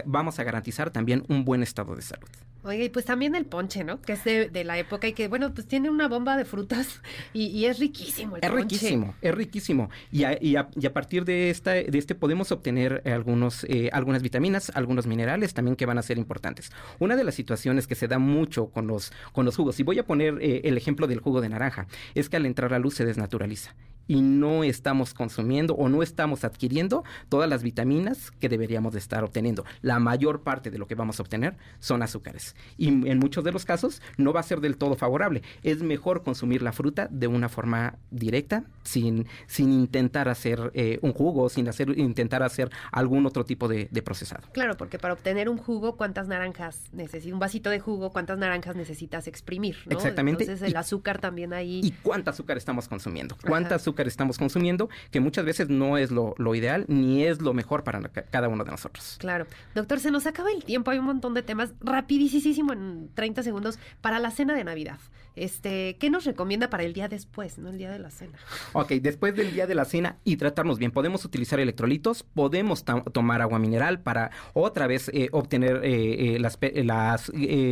vamos 0.05 0.37
a 0.37 0.43
garantizar 0.43 0.91
también 0.91 1.23
un 1.29 1.45
buen 1.45 1.63
estado 1.63 1.95
de 1.95 2.03
salud. 2.03 2.27
Oye, 2.63 2.85
y 2.85 2.89
pues 2.89 3.05
también 3.05 3.33
el 3.33 3.45
ponche, 3.45 3.83
¿no? 3.83 4.01
Que 4.01 4.13
es 4.13 4.23
de, 4.23 4.63
la 4.65 4.77
época 4.77 5.07
y 5.07 5.13
que, 5.13 5.29
bueno, 5.29 5.51
pues 5.51 5.67
tiene 5.67 5.89
una 5.89 6.07
bomba 6.07 6.37
de 6.37 6.45
frutas 6.45 7.01
y, 7.33 7.65
es 7.65 7.79
riquísimo 7.79 8.35
el 8.35 8.43
es 8.43 8.51
riquísimo, 8.51 9.15
es 9.19 9.33
riquísimo. 9.33 9.89
Y 10.11 10.25
y 10.35 10.55
a 10.55 10.93
partir 10.93 11.25
de 11.25 11.55
de, 11.63 11.97
este 11.97 12.13
podemos 12.13 12.51
obtener 12.51 13.01
algunos, 13.05 13.63
eh, 13.63 13.89
algunas 13.93 14.21
vitaminas, 14.21 14.71
algunos 14.75 15.07
minerales 15.07 15.53
también 15.53 15.75
que 15.75 15.85
van 15.85 15.97
a 15.97 16.01
ser 16.03 16.17
importantes. 16.17 16.71
Una 16.99 17.15
de 17.15 17.23
las 17.23 17.35
situaciones 17.35 17.87
que 17.87 17.95
se 17.95 18.07
da 18.07 18.19
mucho 18.19 18.67
con 18.67 18.85
los, 18.85 19.11
con 19.31 19.45
los 19.45 19.55
jugos, 19.55 19.79
y 19.79 19.83
voy 19.83 19.99
a 19.99 20.05
poner 20.05 20.37
eh, 20.41 20.61
el 20.65 20.77
ejemplo 20.77 21.07
del 21.07 21.19
jugo 21.19 21.41
de 21.41 21.46
naranja, 21.49 21.87
es 22.15 22.29
que 22.29 22.37
al 22.37 22.45
entrar 22.45 22.73
a 22.73 22.79
luz 22.79 22.95
se 22.95 23.05
desnaturaliza 23.05 23.75
y 24.07 24.21
no 24.21 24.63
estamos 24.63 25.13
consumiendo 25.13 25.73
o 25.75 25.89
no 25.89 26.03
estamos 26.03 26.43
adquiriendo 26.43 27.03
todas 27.29 27.49
las 27.49 27.63
vitaminas 27.63 28.31
que 28.31 28.49
deberíamos 28.49 28.93
de 28.93 28.99
estar 28.99 29.23
obteniendo. 29.23 29.65
La 29.81 29.99
mayor 29.99 30.41
parte 30.41 30.71
de 30.71 30.77
lo 30.77 30.87
que 30.87 30.95
vamos 30.95 31.19
a 31.19 31.23
obtener 31.23 31.57
son 31.79 32.01
azúcares 32.01 32.55
y 32.77 32.87
en 32.87 33.19
muchos 33.19 33.43
de 33.43 33.51
los 33.51 33.65
casos 33.65 34.01
no 34.17 34.33
va 34.33 34.39
a 34.39 34.43
ser 34.43 34.61
del 34.61 34.77
todo 34.77 34.95
favorable. 34.95 35.41
Es 35.63 35.81
mejor 35.81 36.23
consumir 36.23 36.61
la 36.61 36.71
fruta 36.71 37.07
de 37.11 37.27
una 37.27 37.49
forma 37.49 37.95
directa, 38.11 38.63
sin, 38.83 39.27
sin 39.47 39.71
intentar 39.71 40.29
hacer 40.29 40.71
eh, 40.73 40.99
un 41.01 41.13
jugo, 41.13 41.49
sin 41.49 41.67
hacer, 41.67 41.97
intentar 41.97 42.43
hacer 42.43 42.69
algún 42.91 43.25
otro 43.25 43.45
tipo 43.45 43.67
de, 43.67 43.87
procesado. 44.05 44.47
Claro, 44.53 44.77
porque 44.77 44.99
para 44.99 45.13
obtener 45.13 45.49
un 45.49 45.57
jugo, 45.57 45.97
¿cuántas 45.97 46.27
naranjas 46.27 46.83
necesitas? 46.93 47.33
Un 47.33 47.39
vasito 47.39 47.69
de 47.69 47.79
jugo, 47.79 48.11
¿cuántas 48.11 48.37
naranjas 48.37 48.75
necesitas 48.75 49.27
exprimir? 49.27 49.75
Exactamente. 49.89 50.43
Entonces 50.43 50.67
el 50.67 50.75
azúcar 50.77 51.19
también 51.19 51.51
ahí. 51.51 51.81
¿Y 51.83 51.91
cuánta 51.91 52.31
azúcar 52.31 52.57
estamos 52.57 52.87
consumiendo? 52.87 53.35
¿Cuánta 53.45 53.75
azúcar 53.75 53.96
azúcar 53.97 54.07
estamos 54.07 54.37
consumiendo, 54.37 54.89
que 55.11 55.19
muchas 55.19 55.45
veces 55.45 55.69
no 55.69 55.97
es 55.97 56.11
lo, 56.11 56.35
lo 56.37 56.55
ideal 56.55 56.85
ni 56.87 57.23
es 57.23 57.41
lo 57.41 57.53
mejor 57.53 57.83
para 57.83 58.01
cada 58.09 58.47
uno 58.47 58.63
de 58.63 58.71
nosotros. 58.71 59.17
Claro. 59.19 59.47
Doctor, 59.73 59.99
se 59.99 60.11
nos 60.11 60.27
acaba 60.27 60.51
el 60.51 60.63
tiempo, 60.63 60.91
hay 60.91 60.99
un 60.99 61.05
montón 61.05 61.33
de 61.33 61.41
temas 61.41 61.73
rapidísimo 61.81 62.73
en 62.73 63.09
30 63.15 63.43
segundos 63.43 63.79
para 64.01 64.19
la 64.19 64.31
cena 64.31 64.53
de 64.53 64.63
Navidad. 64.63 64.99
Este, 65.37 65.97
¿qué 65.99 66.09
nos 66.09 66.25
recomienda 66.25 66.71
para 66.71 66.83
el 66.83 66.93
día 66.93 67.07
después, 67.07 67.59
no 67.59 67.69
el 67.69 67.77
día 67.77 67.91
de 67.91 67.99
la 67.99 68.09
cena? 68.09 68.39
Ok, 68.73 68.93
después 68.93 69.35
del 69.35 69.53
día 69.53 69.67
de 69.67 69.75
la 69.75 69.85
cena 69.85 70.17
y 70.23 70.37
tratarnos 70.37 70.79
bien, 70.79 70.91
podemos 70.91 71.23
utilizar 71.25 71.59
electrolitos, 71.59 72.23
podemos 72.23 72.83
tomar 72.83 73.43
agua 73.43 73.59
mineral 73.59 73.99
para 73.99 74.31
otra 74.53 74.87
vez 74.87 75.11
eh, 75.13 75.29
obtener 75.31 75.81
eh, 75.83 76.35
eh, 76.35 76.39
las, 76.39 76.57
las 76.73 77.31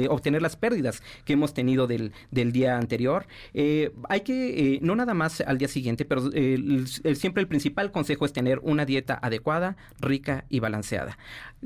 obtener 0.09 0.43
las 0.43 0.55
pérdidas 0.55 1.01
que 1.25 1.33
hemos 1.33 1.55
tenido 1.55 1.87
del, 1.87 2.13
del 2.29 2.51
día 2.51 2.77
anterior. 2.77 3.25
hay 3.55 4.21
que 4.21 4.79
no 4.83 4.95
nada 4.95 5.15
más 5.15 5.41
al 5.41 5.57
día 5.57 5.67
siguiente, 5.67 6.05
pero 6.05 6.29
siempre 7.15 7.41
el 7.41 7.47
principal 7.47 7.91
consejo 7.91 8.25
es 8.25 8.33
tener 8.33 8.59
una 8.59 8.85
dieta 8.85 9.17
adecuada, 9.19 9.75
rica 9.99 10.45
y 10.49 10.59
balanceada. 10.59 11.17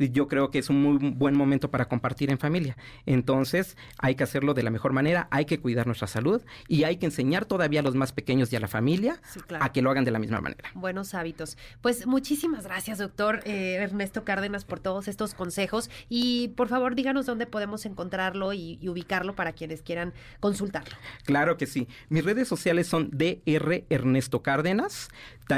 Yo 0.08 0.28
creo 0.28 0.50
que 0.50 0.60
es 0.60 0.70
un 0.70 0.82
muy 0.82 0.98
buen 1.12 1.36
momento 1.36 1.70
para 1.70 1.88
compartir 1.88 2.32
en 2.32 2.38
familia. 2.38 2.78
Entonces, 3.06 3.78
hay 3.98 4.16
que 4.16 4.24
hacerlo 4.24 4.54
de 4.54 4.64
la 4.64 4.70
mejor 4.70 4.94
manera, 4.94 5.28
hay 5.32 5.46
que 5.46 5.60
cuidar 5.60 5.86
nuestra 5.86 6.08
salud 6.08 6.42
y 6.68 6.84
hay 6.84 6.98
que 6.98 7.06
enseñar 7.06 7.46
todavía 7.46 7.82
a 7.82 7.84
los 7.84 7.96
más 7.96 8.14
pequeños 8.14 8.52
y 8.54 8.56
a 8.56 8.60
la 8.60 8.68
familia 8.68 9.22
a 9.60 9.72
que 9.72 9.82
lo 9.82 9.92
hagan 9.92 10.06
de 10.06 10.12
la 10.12 10.20
misma 10.20 10.42
manera. 10.42 10.70
Buenos 10.74 11.14
hábitos. 11.14 11.58
Pues 11.82 12.08
muchísimas 12.08 12.64
gracias, 12.64 12.98
doctor 12.98 13.42
eh, 13.46 13.76
Ernesto 13.76 14.24
Cárdenas, 14.24 14.66
por 14.66 14.80
todos 14.80 15.08
estos 15.08 15.34
consejos 15.34 15.90
y 16.08 16.50
por 16.50 16.68
favor 16.68 16.96
díganos 16.96 17.26
dónde 17.26 17.46
podemos 17.46 17.86
encontrarlo 17.86 18.54
y, 18.54 18.80
ubicarlo 18.90 19.36
para 19.36 19.54
quienes 19.54 19.84
quieran 19.84 20.14
consultarlo. 20.40 20.96
Claro 21.24 21.58
que 21.58 21.68
sí. 21.68 21.88
Mis 22.10 22.24
redes 22.24 22.48
sociales 22.48 22.88
son 22.88 23.10
DR 23.12 23.86
Ernesto 23.90 24.42
Cárdenas. 24.42 25.10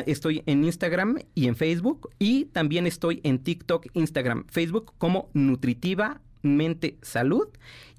Estoy 0.05 0.43
en 0.45 0.63
Instagram 0.63 1.19
y 1.35 1.47
en 1.47 1.55
Facebook 1.55 2.09
y 2.17 2.45
también 2.45 2.87
estoy 2.87 3.19
en 3.23 3.39
TikTok, 3.39 3.87
Instagram, 3.93 4.30
Facebook 4.49 4.93
como 4.97 5.29
Nutritiva 5.33 6.21
Mente 6.43 6.97
Salud 7.01 7.47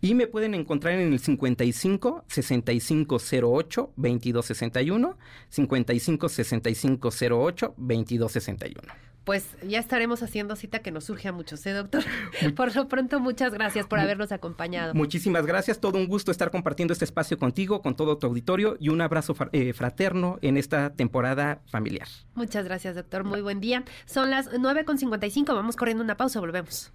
y 0.01 0.15
me 0.15 0.27
pueden 0.27 0.55
encontrar 0.55 0.95
en 0.95 1.13
el 1.13 1.19
55 1.19 2.25
6508 2.27 3.93
2261 3.97 5.19
55 5.49 6.29
6508 6.29 7.75
2261 7.77 9.12
pues 9.25 9.47
ya 9.67 9.79
estaremos 9.79 10.23
haciendo 10.23 10.57
cita 10.57 10.81
que 10.81 10.91
nos 10.91 11.05
surge 11.05 11.29
a 11.29 11.33
muchos, 11.33 11.65
¿eh, 11.67 11.73
doctor? 11.73 12.03
Por 12.57 12.75
lo 12.75 12.89
pronto, 12.89 13.21
muchas 13.21 13.53
gracias 13.53 13.87
por 13.87 13.99
habernos 13.99 14.33
acompañado. 14.33 14.95
Muchísimas 14.95 15.47
gracias, 15.47 15.81
todo 15.81 15.99
un 15.99 16.07
gusto 16.07 16.31
estar 16.31 16.51
compartiendo 16.51 16.93
este 16.93 17.05
espacio 17.05 17.39
contigo, 17.39 17.83
con 17.83 17.95
todo 17.95 18.19
tu 18.19 18.27
auditorio 18.27 18.77
y 18.81 18.89
un 18.89 19.01
abrazo 19.01 19.35
eh, 19.53 19.73
fraterno 19.73 20.39
en 20.43 20.57
esta 20.57 20.95
temporada 20.95 21.63
familiar. 21.67 22.09
Muchas 22.35 22.65
gracias, 22.65 22.97
doctor. 22.97 23.25
Muy 23.25 23.41
buen 23.41 23.61
día. 23.61 23.85
Son 24.07 24.31
las 24.31 24.51
9.55, 24.51 25.55
vamos 25.55 25.77
corriendo 25.77 26.03
una 26.03 26.17
pausa, 26.17 26.41
volvemos. 26.41 26.93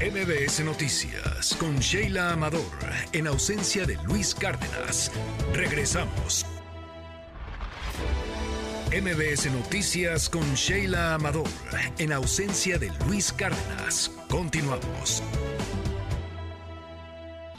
MBS 0.00 0.64
Noticias 0.64 1.56
con 1.58 1.76
Sheila 1.78 2.32
Amador, 2.32 2.60
en 3.12 3.26
ausencia 3.26 3.84
de 3.84 3.96
Luis 4.04 4.32
Cárdenas. 4.32 5.10
Regresamos. 5.52 6.46
MBS 8.90 9.52
Noticias 9.52 10.30
con 10.30 10.54
Sheila 10.54 11.12
Amador, 11.12 11.46
en 11.98 12.10
ausencia 12.10 12.78
de 12.78 12.90
Luis 13.06 13.34
Cárdenas. 13.34 14.10
Continuamos. 14.30 15.22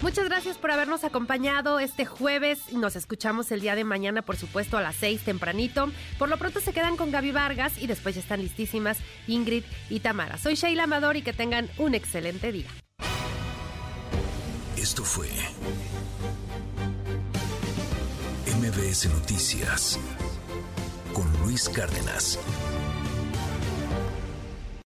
Muchas 0.02 0.26
gracias 0.26 0.58
por 0.58 0.72
habernos 0.72 1.04
acompañado 1.04 1.80
este 1.80 2.08
jueves. 2.08 2.74
Nos 2.74 2.96
escuchamos 2.96 3.52
el 3.52 3.62
día 3.62 3.76
de 3.76 3.84
mañana, 3.84 4.24
por 4.24 4.38
supuesto, 4.38 4.76
a 4.76 4.82
las 4.82 4.96
seis 4.96 5.22
tempranito. 5.22 5.92
Por 6.18 6.30
lo 6.30 6.38
pronto 6.38 6.62
se 6.62 6.74
quedan 6.74 6.98
con 6.98 7.12
Gaby 7.12 7.32
Vargas 7.32 7.74
y 7.78 7.86
después 7.86 8.16
ya 8.16 8.22
están 8.22 8.42
listísimas 8.42 8.98
Ingrid 9.28 9.66
y 9.92 10.00
Tamara. 10.00 10.40
Soy 10.40 10.56
Sheila 10.56 10.86
Amador 10.86 11.16
y 11.16 11.22
que 11.22 11.34
tengan 11.34 11.70
un 11.78 11.94
excelente 11.94 12.52
día. 12.52 12.70
Esto 14.76 15.04
fue 15.04 15.28
MBS 18.48 19.06
Noticias 19.10 20.00
con 21.20 21.44
Luis 21.44 21.68
Cárdenas. 21.68 22.40